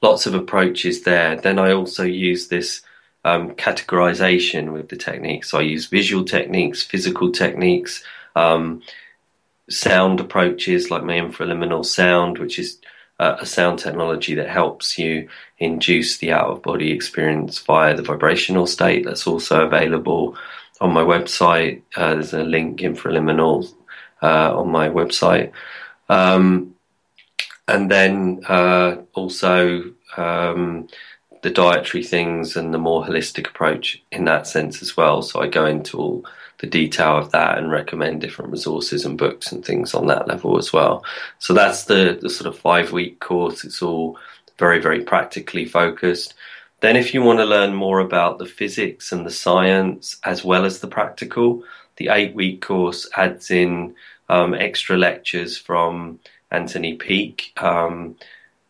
lots 0.00 0.26
of 0.26 0.34
approaches 0.34 1.02
there. 1.02 1.36
Then 1.36 1.58
I 1.58 1.72
also 1.72 2.04
use 2.04 2.48
this 2.48 2.82
um, 3.24 3.52
categorization 3.52 4.72
with 4.72 4.88
the 4.88 4.96
techniques. 4.96 5.50
So 5.50 5.58
I 5.58 5.62
use 5.62 5.86
visual 5.86 6.24
techniques, 6.24 6.82
physical 6.82 7.30
techniques, 7.30 8.02
um, 8.34 8.82
sound 9.70 10.20
approaches 10.20 10.90
like 10.90 11.04
my 11.04 11.14
infraliminal 11.14 11.84
sound, 11.84 12.38
which 12.38 12.58
is 12.58 12.78
a 13.40 13.46
sound 13.46 13.78
technology 13.78 14.34
that 14.34 14.48
helps 14.48 14.98
you 14.98 15.28
induce 15.58 16.18
the 16.18 16.32
out 16.32 16.50
of 16.50 16.62
body 16.62 16.90
experience 16.92 17.58
via 17.58 17.94
the 17.94 18.02
vibrational 18.02 18.66
state. 18.66 19.04
That's 19.04 19.26
also 19.26 19.64
available 19.66 20.36
on 20.80 20.92
my 20.92 21.02
website. 21.02 21.82
Uh, 21.96 22.14
there's 22.14 22.34
a 22.34 22.42
link 22.42 22.80
infraliminal 22.80 23.72
uh, 24.22 24.58
on 24.58 24.70
my 24.70 24.88
website. 24.88 25.52
Um, 26.08 26.74
and 27.68 27.90
then 27.90 28.42
uh, 28.48 28.96
also 29.14 29.84
um, 30.16 30.88
the 31.42 31.50
dietary 31.50 32.02
things 32.04 32.56
and 32.56 32.72
the 32.72 32.78
more 32.78 33.04
holistic 33.04 33.48
approach 33.48 34.02
in 34.10 34.24
that 34.24 34.46
sense 34.46 34.82
as 34.82 34.96
well. 34.96 35.22
So 35.22 35.40
I 35.40 35.46
go 35.46 35.66
into 35.66 35.98
all 35.98 36.24
the 36.62 36.68
detail 36.68 37.18
of 37.18 37.32
that 37.32 37.58
and 37.58 37.72
recommend 37.72 38.20
different 38.20 38.52
resources 38.52 39.04
and 39.04 39.18
books 39.18 39.50
and 39.50 39.64
things 39.64 39.94
on 39.94 40.06
that 40.06 40.28
level 40.28 40.56
as 40.56 40.72
well. 40.72 41.04
So 41.40 41.52
that's 41.52 41.84
the, 41.84 42.16
the 42.22 42.30
sort 42.30 42.46
of 42.46 42.58
five 42.58 42.92
week 42.92 43.18
course. 43.18 43.64
It's 43.64 43.82
all 43.82 44.16
very, 44.58 44.78
very 44.78 45.02
practically 45.02 45.64
focused. 45.66 46.34
Then, 46.78 46.96
if 46.96 47.14
you 47.14 47.22
want 47.22 47.40
to 47.40 47.44
learn 47.44 47.74
more 47.74 47.98
about 47.98 48.38
the 48.38 48.46
physics 48.46 49.10
and 49.10 49.26
the 49.26 49.30
science 49.30 50.18
as 50.24 50.44
well 50.44 50.64
as 50.64 50.78
the 50.78 50.86
practical, 50.86 51.64
the 51.96 52.08
eight 52.08 52.34
week 52.34 52.62
course 52.62 53.08
adds 53.16 53.50
in 53.50 53.96
um, 54.28 54.54
extra 54.54 54.96
lectures 54.96 55.58
from 55.58 56.20
Anthony 56.52 56.94
Peake, 56.94 57.52
um, 57.56 58.16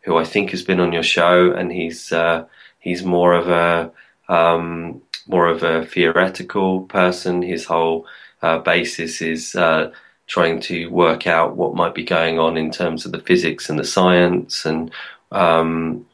who 0.01 0.17
I 0.17 0.25
think 0.25 0.49
has 0.49 0.63
been 0.63 0.79
on 0.79 0.93
your 0.93 1.03
show, 1.03 1.51
and 1.51 1.71
he's 1.71 2.11
uh, 2.11 2.45
he's 2.79 3.03
more 3.03 3.33
of 3.33 3.49
a 3.49 3.91
um, 4.33 5.03
more 5.27 5.47
of 5.47 5.63
a 5.63 5.85
theoretical 5.85 6.81
person. 6.83 7.41
His 7.41 7.65
whole 7.65 8.05
uh, 8.41 8.59
basis 8.59 9.21
is 9.21 9.55
uh, 9.55 9.91
trying 10.27 10.59
to 10.61 10.87
work 10.87 11.27
out 11.27 11.55
what 11.55 11.75
might 11.75 11.95
be 11.95 12.03
going 12.03 12.39
on 12.39 12.57
in 12.57 12.71
terms 12.71 13.05
of 13.05 13.11
the 13.11 13.19
physics 13.19 13.69
and 13.69 13.79
the 13.79 13.83
science 13.83 14.65
and 14.65 14.91
um, 15.31 16.05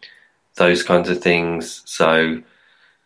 those 0.55 0.83
kinds 0.83 1.09
of 1.09 1.21
things. 1.21 1.81
So 1.85 2.41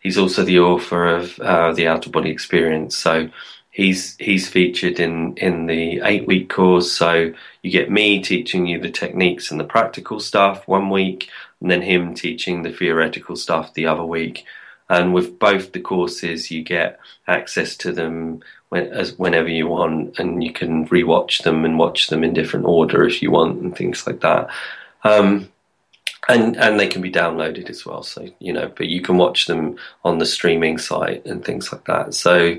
he's 0.00 0.18
also 0.18 0.44
the 0.44 0.60
author 0.60 1.06
of 1.06 1.38
uh, 1.40 1.72
the 1.72 1.88
Out 1.88 2.06
of 2.06 2.12
Body 2.12 2.30
Experience. 2.30 2.96
So 2.96 3.30
he's 3.70 4.16
he's 4.18 4.48
featured 4.48 5.00
in 5.00 5.36
in 5.36 5.66
the 5.66 6.00
eight 6.04 6.26
week 6.26 6.48
course. 6.48 6.92
So 6.92 7.32
you 7.62 7.70
get 7.70 7.90
me 7.90 8.22
teaching 8.22 8.66
you 8.66 8.80
the 8.80 8.90
techniques 8.90 9.50
and 9.50 9.58
the 9.58 9.64
practical 9.64 10.20
stuff 10.20 10.66
one 10.68 10.90
week, 10.90 11.28
and 11.60 11.70
then 11.70 11.82
him 11.82 12.14
teaching 12.14 12.62
the 12.62 12.72
theoretical 12.72 13.36
stuff 13.36 13.74
the 13.74 13.86
other 13.86 14.04
week. 14.04 14.44
And 14.88 15.14
with 15.14 15.38
both 15.38 15.72
the 15.72 15.80
courses, 15.80 16.50
you 16.50 16.62
get 16.62 17.00
access 17.26 17.76
to 17.78 17.92
them 17.92 18.42
when, 18.68 18.88
as 18.88 19.18
whenever 19.18 19.48
you 19.48 19.66
want, 19.66 20.18
and 20.18 20.44
you 20.44 20.52
can 20.52 20.86
rewatch 20.88 21.42
them 21.42 21.64
and 21.64 21.78
watch 21.78 22.08
them 22.08 22.22
in 22.22 22.34
different 22.34 22.66
order 22.66 23.04
if 23.04 23.22
you 23.22 23.30
want, 23.30 23.60
and 23.60 23.74
things 23.74 24.06
like 24.06 24.20
that. 24.20 24.50
Um, 25.02 25.48
and 26.28 26.56
and 26.56 26.78
they 26.78 26.86
can 26.86 27.02
be 27.02 27.10
downloaded 27.10 27.70
as 27.70 27.84
well. 27.84 28.02
So 28.02 28.28
you 28.38 28.52
know, 28.52 28.72
but 28.76 28.88
you 28.88 29.00
can 29.00 29.16
watch 29.16 29.46
them 29.46 29.76
on 30.04 30.18
the 30.18 30.26
streaming 30.26 30.78
site 30.78 31.24
and 31.26 31.44
things 31.44 31.72
like 31.72 31.84
that. 31.84 32.14
So 32.14 32.58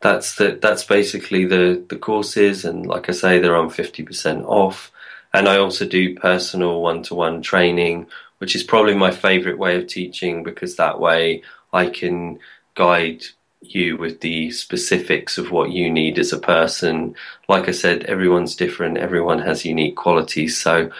that's 0.00 0.36
the 0.36 0.58
that's 0.60 0.84
basically 0.84 1.46
the 1.46 1.84
the 1.88 1.96
courses, 1.96 2.64
and 2.64 2.86
like 2.86 3.08
I 3.08 3.12
say, 3.12 3.38
they're 3.38 3.56
on 3.56 3.70
fifty 3.70 4.02
percent 4.02 4.44
off. 4.44 4.92
And 5.32 5.48
I 5.48 5.58
also 5.58 5.86
do 5.86 6.14
personal 6.14 6.80
one 6.80 7.02
to 7.04 7.14
one 7.14 7.42
training, 7.42 8.06
which 8.38 8.56
is 8.56 8.62
probably 8.62 8.94
my 8.94 9.10
favorite 9.10 9.58
way 9.58 9.76
of 9.76 9.86
teaching 9.86 10.42
because 10.42 10.76
that 10.76 10.98
way 10.98 11.42
I 11.76 11.88
can 11.90 12.38
guide 12.74 13.22
you 13.60 13.96
with 13.96 14.20
the 14.20 14.50
specifics 14.50 15.38
of 15.38 15.50
what 15.50 15.70
you 15.70 15.90
need 15.90 16.18
as 16.18 16.32
a 16.32 16.38
person. 16.38 17.14
Like 17.48 17.68
I 17.68 17.72
said, 17.72 18.04
everyone's 18.04 18.56
different, 18.56 18.98
everyone 18.98 19.40
has 19.40 19.64
unique 19.64 19.96
qualities, 19.96 20.60
so 20.60 20.90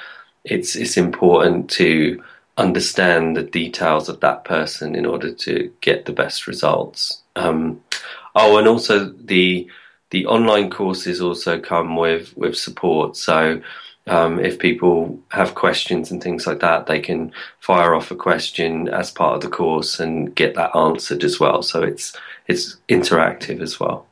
it's 0.44 0.76
it's 0.76 0.96
important 0.96 1.70
to 1.70 2.22
understand 2.58 3.36
the 3.36 3.42
details 3.42 4.08
of 4.08 4.20
that 4.20 4.44
person 4.44 4.94
in 4.94 5.04
order 5.04 5.32
to 5.32 5.72
get 5.80 6.04
the 6.04 6.12
best 6.12 6.46
results. 6.46 7.22
Um, 7.36 7.82
oh, 8.34 8.58
and 8.58 8.68
also 8.68 9.10
the 9.10 9.68
the 10.10 10.26
online 10.26 10.70
courses 10.70 11.20
also 11.20 11.60
come 11.60 11.96
with 11.96 12.36
with 12.36 12.56
support. 12.56 13.16
So 13.16 13.60
um, 14.06 14.38
if 14.38 14.58
people 14.58 15.18
have 15.30 15.54
questions 15.54 16.10
and 16.10 16.22
things 16.22 16.46
like 16.46 16.60
that, 16.60 16.86
they 16.86 17.00
can 17.00 17.32
fire 17.58 17.94
off 17.94 18.10
a 18.10 18.16
question 18.16 18.88
as 18.88 19.10
part 19.10 19.36
of 19.36 19.42
the 19.42 19.56
course 19.56 19.98
and 19.98 20.34
get 20.34 20.54
that 20.54 20.76
answered 20.76 21.24
as 21.24 21.40
well. 21.40 21.62
So 21.62 21.82
it's 21.82 22.16
it's 22.46 22.76
interactive 22.88 23.60
as 23.60 23.80
well. 23.80 24.06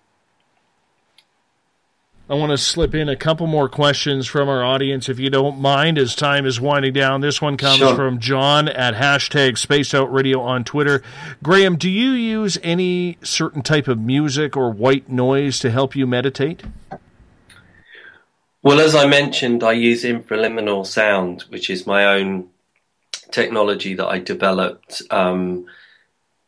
I 2.28 2.34
want 2.34 2.52
to 2.52 2.58
slip 2.58 2.94
in 2.94 3.10
a 3.10 3.16
couple 3.16 3.46
more 3.46 3.68
questions 3.68 4.26
from 4.26 4.48
our 4.48 4.64
audience, 4.64 5.10
if 5.10 5.18
you 5.18 5.28
don't 5.28 5.60
mind, 5.60 5.98
as 5.98 6.16
time 6.16 6.46
is 6.46 6.58
winding 6.58 6.94
down. 6.94 7.20
This 7.20 7.42
one 7.42 7.58
comes 7.58 7.76
sure. 7.76 7.94
from 7.94 8.18
John 8.18 8.66
at 8.66 8.94
hashtag 8.94 9.58
Spaced 9.58 9.94
Out 9.94 10.10
Radio 10.10 10.40
on 10.40 10.64
Twitter. 10.64 11.02
Graham, 11.42 11.76
do 11.76 11.90
you 11.90 12.12
use 12.12 12.56
any 12.62 13.18
certain 13.22 13.60
type 13.60 13.88
of 13.88 13.98
music 13.98 14.56
or 14.56 14.70
white 14.70 15.10
noise 15.10 15.58
to 15.58 15.70
help 15.70 15.94
you 15.94 16.06
meditate? 16.06 16.62
Well, 18.64 18.80
as 18.80 18.94
I 18.94 19.06
mentioned, 19.06 19.62
I 19.62 19.72
use 19.72 20.04
infraliminal 20.04 20.86
sound, 20.86 21.42
which 21.50 21.68
is 21.68 21.86
my 21.86 22.06
own 22.06 22.48
technology 23.30 23.92
that 23.92 24.06
I 24.08 24.20
developed 24.20 25.02
um, 25.10 25.66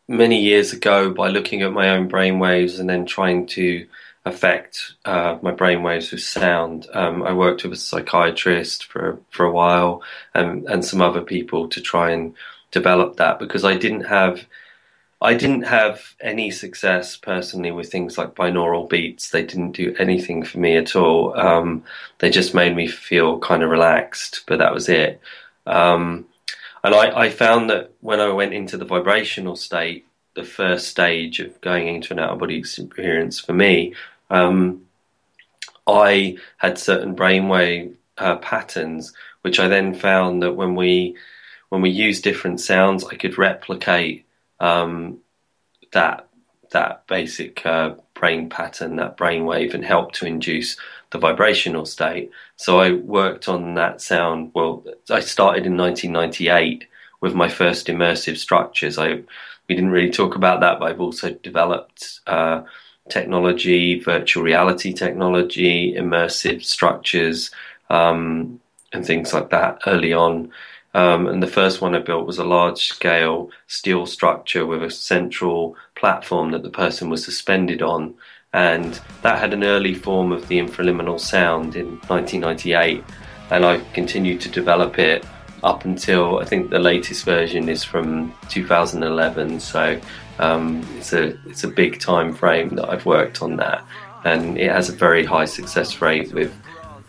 many 0.08 0.40
years 0.40 0.72
ago 0.72 1.10
by 1.10 1.28
looking 1.28 1.60
at 1.60 1.74
my 1.74 1.90
own 1.90 2.08
brainwaves 2.08 2.80
and 2.80 2.88
then 2.88 3.04
trying 3.04 3.44
to 3.48 3.86
affect 4.24 4.94
uh, 5.04 5.36
my 5.42 5.52
brainwaves 5.52 6.10
with 6.10 6.22
sound. 6.22 6.86
Um, 6.94 7.22
I 7.22 7.34
worked 7.34 7.64
with 7.64 7.74
a 7.74 7.76
psychiatrist 7.76 8.86
for 8.86 9.18
for 9.30 9.44
a 9.44 9.52
while 9.52 10.02
and 10.32 10.64
and 10.70 10.82
some 10.82 11.02
other 11.02 11.20
people 11.20 11.68
to 11.68 11.82
try 11.82 12.12
and 12.12 12.34
develop 12.70 13.18
that 13.18 13.38
because 13.38 13.62
I 13.62 13.76
didn't 13.76 14.04
have 14.04 14.46
I 15.20 15.34
didn't 15.34 15.62
have 15.62 16.14
any 16.20 16.50
success 16.50 17.16
personally 17.16 17.70
with 17.70 17.90
things 17.90 18.18
like 18.18 18.34
binaural 18.34 18.88
beats. 18.88 19.30
They 19.30 19.44
didn't 19.44 19.72
do 19.72 19.94
anything 19.98 20.44
for 20.44 20.58
me 20.58 20.76
at 20.76 20.94
all. 20.94 21.38
Um, 21.38 21.84
they 22.18 22.28
just 22.28 22.54
made 22.54 22.76
me 22.76 22.86
feel 22.86 23.38
kind 23.38 23.62
of 23.62 23.70
relaxed, 23.70 24.42
but 24.46 24.58
that 24.58 24.74
was 24.74 24.88
it. 24.90 25.20
Um, 25.66 26.26
and 26.84 26.94
I, 26.94 27.18
I, 27.18 27.30
found 27.30 27.70
that 27.70 27.92
when 28.00 28.20
I 28.20 28.28
went 28.28 28.52
into 28.52 28.76
the 28.76 28.84
vibrational 28.84 29.56
state, 29.56 30.06
the 30.34 30.44
first 30.44 30.88
stage 30.88 31.40
of 31.40 31.60
going 31.60 31.88
into 31.88 32.12
an 32.12 32.20
out 32.20 32.30
of 32.30 32.38
body 32.38 32.58
experience 32.58 33.40
for 33.40 33.54
me, 33.54 33.94
um, 34.30 34.86
I 35.86 36.36
had 36.58 36.78
certain 36.78 37.16
brainwave 37.16 37.94
uh, 38.18 38.36
patterns, 38.36 39.14
which 39.40 39.58
I 39.58 39.66
then 39.66 39.94
found 39.94 40.42
that 40.42 40.52
when 40.52 40.74
we 40.74 41.16
when 41.70 41.80
we 41.82 41.90
use 41.90 42.20
different 42.20 42.60
sounds, 42.60 43.04
I 43.04 43.16
could 43.16 43.38
replicate 43.38 44.25
um, 44.60 45.18
that 45.92 46.28
that 46.72 47.06
basic 47.06 47.64
uh, 47.64 47.94
brain 48.14 48.48
pattern, 48.48 48.96
that 48.96 49.16
brain 49.16 49.44
wave, 49.44 49.74
and 49.74 49.84
help 49.84 50.12
to 50.12 50.26
induce 50.26 50.76
the 51.10 51.18
vibrational 51.18 51.86
state. 51.86 52.30
So 52.56 52.80
I 52.80 52.92
worked 52.92 53.48
on 53.48 53.74
that 53.74 54.00
sound. 54.00 54.50
Well, 54.54 54.84
I 55.10 55.20
started 55.20 55.66
in 55.66 55.76
1998 55.76 56.86
with 57.20 57.34
my 57.34 57.48
first 57.48 57.86
immersive 57.86 58.36
structures. 58.36 58.98
I 58.98 59.22
we 59.68 59.74
didn't 59.74 59.90
really 59.90 60.10
talk 60.10 60.36
about 60.36 60.60
that, 60.60 60.78
but 60.78 60.90
I've 60.90 61.00
also 61.00 61.30
developed 61.30 62.20
uh, 62.26 62.62
technology, 63.08 63.98
virtual 64.00 64.42
reality 64.42 64.92
technology, 64.92 65.94
immersive 65.94 66.64
structures, 66.64 67.50
um, 67.90 68.60
and 68.92 69.04
things 69.04 69.32
like 69.34 69.50
that 69.50 69.80
early 69.86 70.12
on. 70.12 70.52
Um, 70.96 71.26
and 71.26 71.42
the 71.42 71.46
first 71.46 71.82
one 71.82 71.94
I 71.94 71.98
built 71.98 72.26
was 72.26 72.38
a 72.38 72.44
large 72.44 72.86
scale 72.86 73.50
steel 73.66 74.06
structure 74.06 74.64
with 74.64 74.82
a 74.82 74.90
central 74.90 75.76
platform 75.94 76.52
that 76.52 76.62
the 76.62 76.70
person 76.70 77.10
was 77.10 77.22
suspended 77.22 77.82
on. 77.82 78.14
And 78.54 78.98
that 79.20 79.38
had 79.38 79.52
an 79.52 79.62
early 79.62 79.92
form 79.92 80.32
of 80.32 80.48
the 80.48 80.58
infraliminal 80.58 81.20
sound 81.20 81.76
in 81.76 81.98
1998. 82.08 83.04
And 83.50 83.66
I 83.66 83.80
continued 83.92 84.40
to 84.40 84.48
develop 84.48 84.98
it 84.98 85.22
up 85.62 85.84
until 85.84 86.38
I 86.38 86.46
think 86.46 86.70
the 86.70 86.78
latest 86.78 87.26
version 87.26 87.68
is 87.68 87.84
from 87.84 88.32
2011. 88.48 89.60
So 89.60 90.00
um, 90.38 90.82
it's 90.96 91.12
a 91.12 91.36
it's 91.46 91.64
a 91.64 91.68
big 91.68 92.00
time 92.00 92.34
frame 92.34 92.70
that 92.76 92.88
I've 92.88 93.04
worked 93.04 93.42
on 93.42 93.56
that, 93.56 93.84
and 94.24 94.58
it 94.58 94.70
has 94.70 94.88
a 94.88 94.92
very 94.92 95.26
high 95.26 95.44
success 95.44 96.00
rate 96.00 96.32
with 96.32 96.54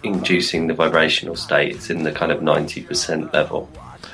inducing 0.07 0.67
the 0.67 0.73
vibrational 0.73 1.35
state. 1.35 1.75
It's 1.75 1.89
in 1.89 2.03
the 2.03 2.11
kind 2.11 2.31
of 2.31 2.39
90% 2.41 3.33
level. 3.33 3.69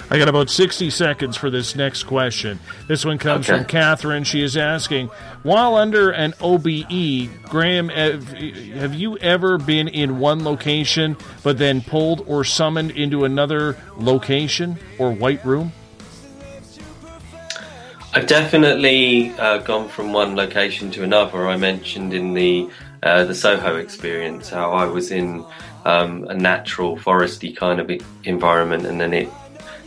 I 0.10 0.18
got 0.18 0.28
about 0.28 0.50
60 0.50 0.90
seconds 0.90 1.38
for 1.38 1.50
this 1.50 1.76
next 1.76 2.04
question. 2.04 2.60
This 2.88 3.06
one 3.06 3.18
comes 3.18 3.50
Okay. 3.50 3.58
from 3.58 3.66
Catherine. 3.66 4.24
She 4.24 4.44
is 4.44 4.58
asking 4.58 5.10
While 5.44 5.76
under 5.76 6.12
an 6.12 6.34
OBE, 6.40 7.30
Graham, 7.50 7.90
have, 7.90 8.94
you 8.94 9.18
ever 9.18 9.58
been 9.58 9.88
in 9.88 10.20
one 10.20 10.44
location 10.44 11.18
but 11.42 11.58
then 11.58 11.82
pulled 11.82 12.24
or 12.28 12.44
summoned 12.44 12.92
into 12.92 13.26
another 13.26 13.76
location 13.98 14.78
or 15.00 15.12
white 15.12 15.44
room? 15.46 15.72
I've 18.14 18.28
definitely 18.28 19.32
uh, 19.40 19.58
gone 19.60 19.90
from 19.90 20.14
one 20.14 20.36
location 20.36 20.92
to 20.92 21.04
another. 21.04 21.48
I 21.48 21.58
mentioned 21.58 22.14
in 22.14 22.34
the 22.36 22.70
uh, 23.02 23.26
the 23.26 23.36
Soho 23.36 23.78
experience 23.78 24.50
how 24.50 24.72
I 24.72 24.86
was 24.86 25.12
in 25.12 25.44
um, 25.86 26.26
a 26.26 26.34
natural 26.34 26.98
foresty 26.98 27.56
kind 27.56 27.80
of 27.80 27.92
environment, 28.24 28.86
and 28.86 29.00
then 29.00 29.14
it 29.14 29.30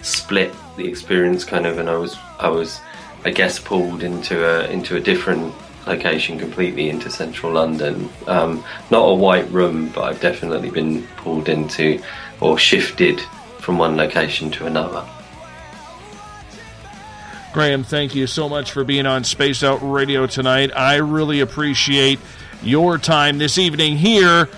split 0.02 0.52
the 0.76 0.86
experience 0.86 1.44
kind 1.44 1.66
of, 1.66 1.78
and 1.78 1.89
I 1.89 1.97
was 1.97 2.16
I 2.39 2.49
was 2.49 2.81
I 3.25 3.31
guess 3.31 3.58
pulled 3.58 4.02
into 4.02 4.44
a 4.44 4.68
into 4.70 4.97
a 4.97 5.00
different 5.00 5.55
location 5.86 6.39
completely 6.39 6.89
into 6.91 7.10
central 7.10 7.52
London. 7.52 8.08
Um, 8.26 8.65
not 8.91 9.02
a 9.05 9.15
white 9.15 9.49
room, 9.50 9.91
but 9.94 10.05
I've 10.05 10.20
definitely 10.20 10.70
been 10.70 11.07
pulled 11.16 11.49
into 11.49 12.00
or 12.41 12.58
shifted 12.58 13.20
from 13.60 13.78
one 13.78 13.97
location 13.97 14.50
to 14.52 14.66
another. 14.66 15.05
Graham, 17.52 17.84
thank 17.84 18.15
you 18.15 18.26
so 18.26 18.49
much 18.49 18.70
for 18.70 18.84
being 18.84 19.07
on 19.07 19.25
Spaced 19.25 19.65
Out 19.65 19.78
Radio 19.81 20.26
tonight. 20.26 20.70
I 20.76 20.97
really 20.97 21.41
appreciate 21.41 22.18
your 22.62 22.99
time 22.99 23.39
this 23.39 23.57
evening 23.57 23.97
here. 23.97 24.49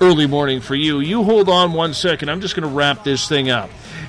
Early 0.00 0.26
morning 0.28 0.60
for 0.60 0.76
you. 0.76 1.00
You 1.00 1.24
hold 1.24 1.48
on 1.48 1.72
one 1.72 1.92
second. 1.92 2.28
I'm 2.28 2.40
just 2.40 2.54
going 2.54 2.68
to 2.68 2.74
wrap 2.74 3.02
this 3.02 3.28
thing 3.28 3.50
up. 3.50 3.68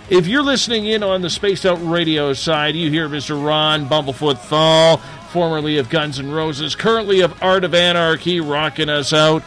If 0.10 0.28
you're 0.28 0.44
listening 0.44 0.86
in 0.86 1.02
on 1.02 1.22
the 1.22 1.32
Spaced 1.32 1.66
Out 1.66 1.80
Radio 1.82 2.34
side, 2.34 2.76
you 2.76 2.92
hear 2.92 3.10
Mr. 3.10 3.44
Ron 3.44 3.88
Bumblefoot 3.90 4.38
Thal, 4.38 4.98
formerly 5.32 5.78
of 5.78 5.90
Guns 5.90 6.20
N' 6.20 6.32
Roses, 6.32 6.76
currently 6.76 7.22
of 7.22 7.42
Art 7.42 7.64
of 7.64 7.74
Anarchy, 7.74 8.40
rocking 8.40 8.90
us 8.90 9.14
out. 9.14 9.44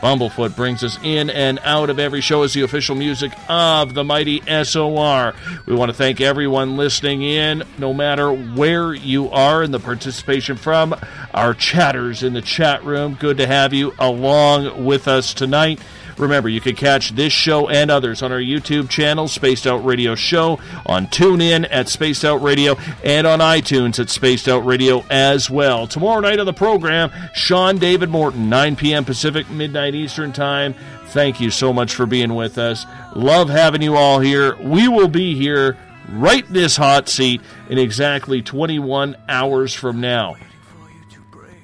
Bumblefoot 0.00 0.56
brings 0.56 0.82
us 0.82 0.98
in 1.02 1.28
and 1.28 1.58
out 1.62 1.90
of 1.90 1.98
every 1.98 2.22
show 2.22 2.42
as 2.42 2.54
the 2.54 2.62
official 2.62 2.96
music 2.96 3.32
of 3.48 3.92
the 3.92 4.02
mighty 4.02 4.40
SOR. 4.64 5.34
We 5.66 5.74
want 5.74 5.90
to 5.90 5.96
thank 5.96 6.20
everyone 6.22 6.78
listening 6.78 7.22
in, 7.22 7.64
no 7.76 7.92
matter 7.92 8.32
where 8.32 8.94
you 8.94 9.28
are, 9.30 9.62
and 9.62 9.74
the 9.74 9.78
participation 9.78 10.56
from 10.56 10.94
our 11.34 11.52
chatters 11.52 12.22
in 12.22 12.32
the 12.32 12.40
chat 12.40 12.82
room. 12.84 13.14
Good 13.14 13.36
to 13.38 13.46
have 13.46 13.74
you 13.74 13.92
along 13.98 14.84
with 14.86 15.06
us 15.06 15.34
tonight. 15.34 15.80
Remember, 16.20 16.48
you 16.48 16.60
can 16.60 16.76
catch 16.76 17.10
this 17.10 17.32
show 17.32 17.68
and 17.68 17.90
others 17.90 18.22
on 18.22 18.30
our 18.30 18.40
YouTube 18.40 18.90
channel, 18.90 19.26
Spaced 19.26 19.66
Out 19.66 19.84
Radio 19.84 20.14
Show, 20.14 20.60
on 20.84 21.06
TuneIn 21.06 21.66
at 21.70 21.88
Spaced 21.88 22.24
Out 22.24 22.42
Radio, 22.42 22.76
and 23.02 23.26
on 23.26 23.38
iTunes 23.38 23.98
at 23.98 24.10
Spaced 24.10 24.46
Out 24.46 24.64
Radio 24.66 25.04
as 25.08 25.48
well. 25.48 25.86
Tomorrow 25.86 26.20
night 26.20 26.38
on 26.38 26.46
the 26.46 26.52
program, 26.52 27.10
Sean 27.34 27.78
David 27.78 28.10
Morton, 28.10 28.50
9 28.50 28.76
p.m. 28.76 29.04
Pacific, 29.04 29.48
midnight 29.48 29.94
Eastern 29.94 30.32
Time. 30.32 30.74
Thank 31.06 31.40
you 31.40 31.50
so 31.50 31.72
much 31.72 31.94
for 31.94 32.04
being 32.06 32.34
with 32.34 32.58
us. 32.58 32.84
Love 33.16 33.48
having 33.48 33.82
you 33.82 33.96
all 33.96 34.20
here. 34.20 34.56
We 34.56 34.88
will 34.88 35.08
be 35.08 35.34
here 35.34 35.78
right 36.10 36.46
this 36.52 36.76
hot 36.76 37.08
seat 37.08 37.40
in 37.68 37.78
exactly 37.78 38.42
21 38.42 39.16
hours 39.28 39.74
from 39.74 40.00
now. 40.00 40.36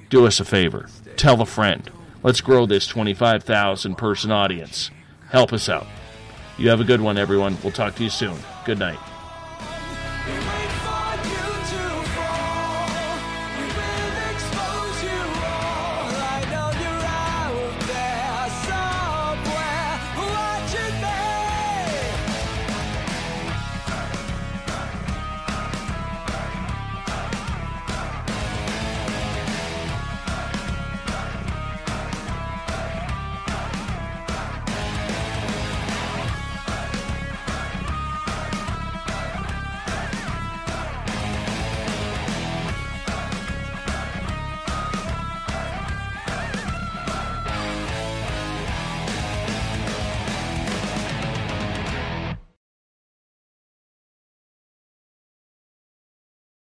Do 0.09 0.25
us 0.25 0.39
a 0.39 0.45
favor. 0.45 0.89
Tell 1.15 1.41
a 1.41 1.45
friend. 1.45 1.89
Let's 2.27 2.41
grow 2.41 2.65
this 2.65 2.87
25,000 2.87 3.95
person 3.95 4.31
audience. 4.31 4.91
Help 5.29 5.53
us 5.53 5.69
out. 5.69 5.87
You 6.57 6.67
have 6.67 6.81
a 6.81 6.83
good 6.83 6.99
one, 6.99 7.17
everyone. 7.17 7.57
We'll 7.63 7.71
talk 7.71 7.95
to 7.95 8.03
you 8.03 8.09
soon. 8.09 8.37
Good 8.65 8.79
night. 8.79 8.99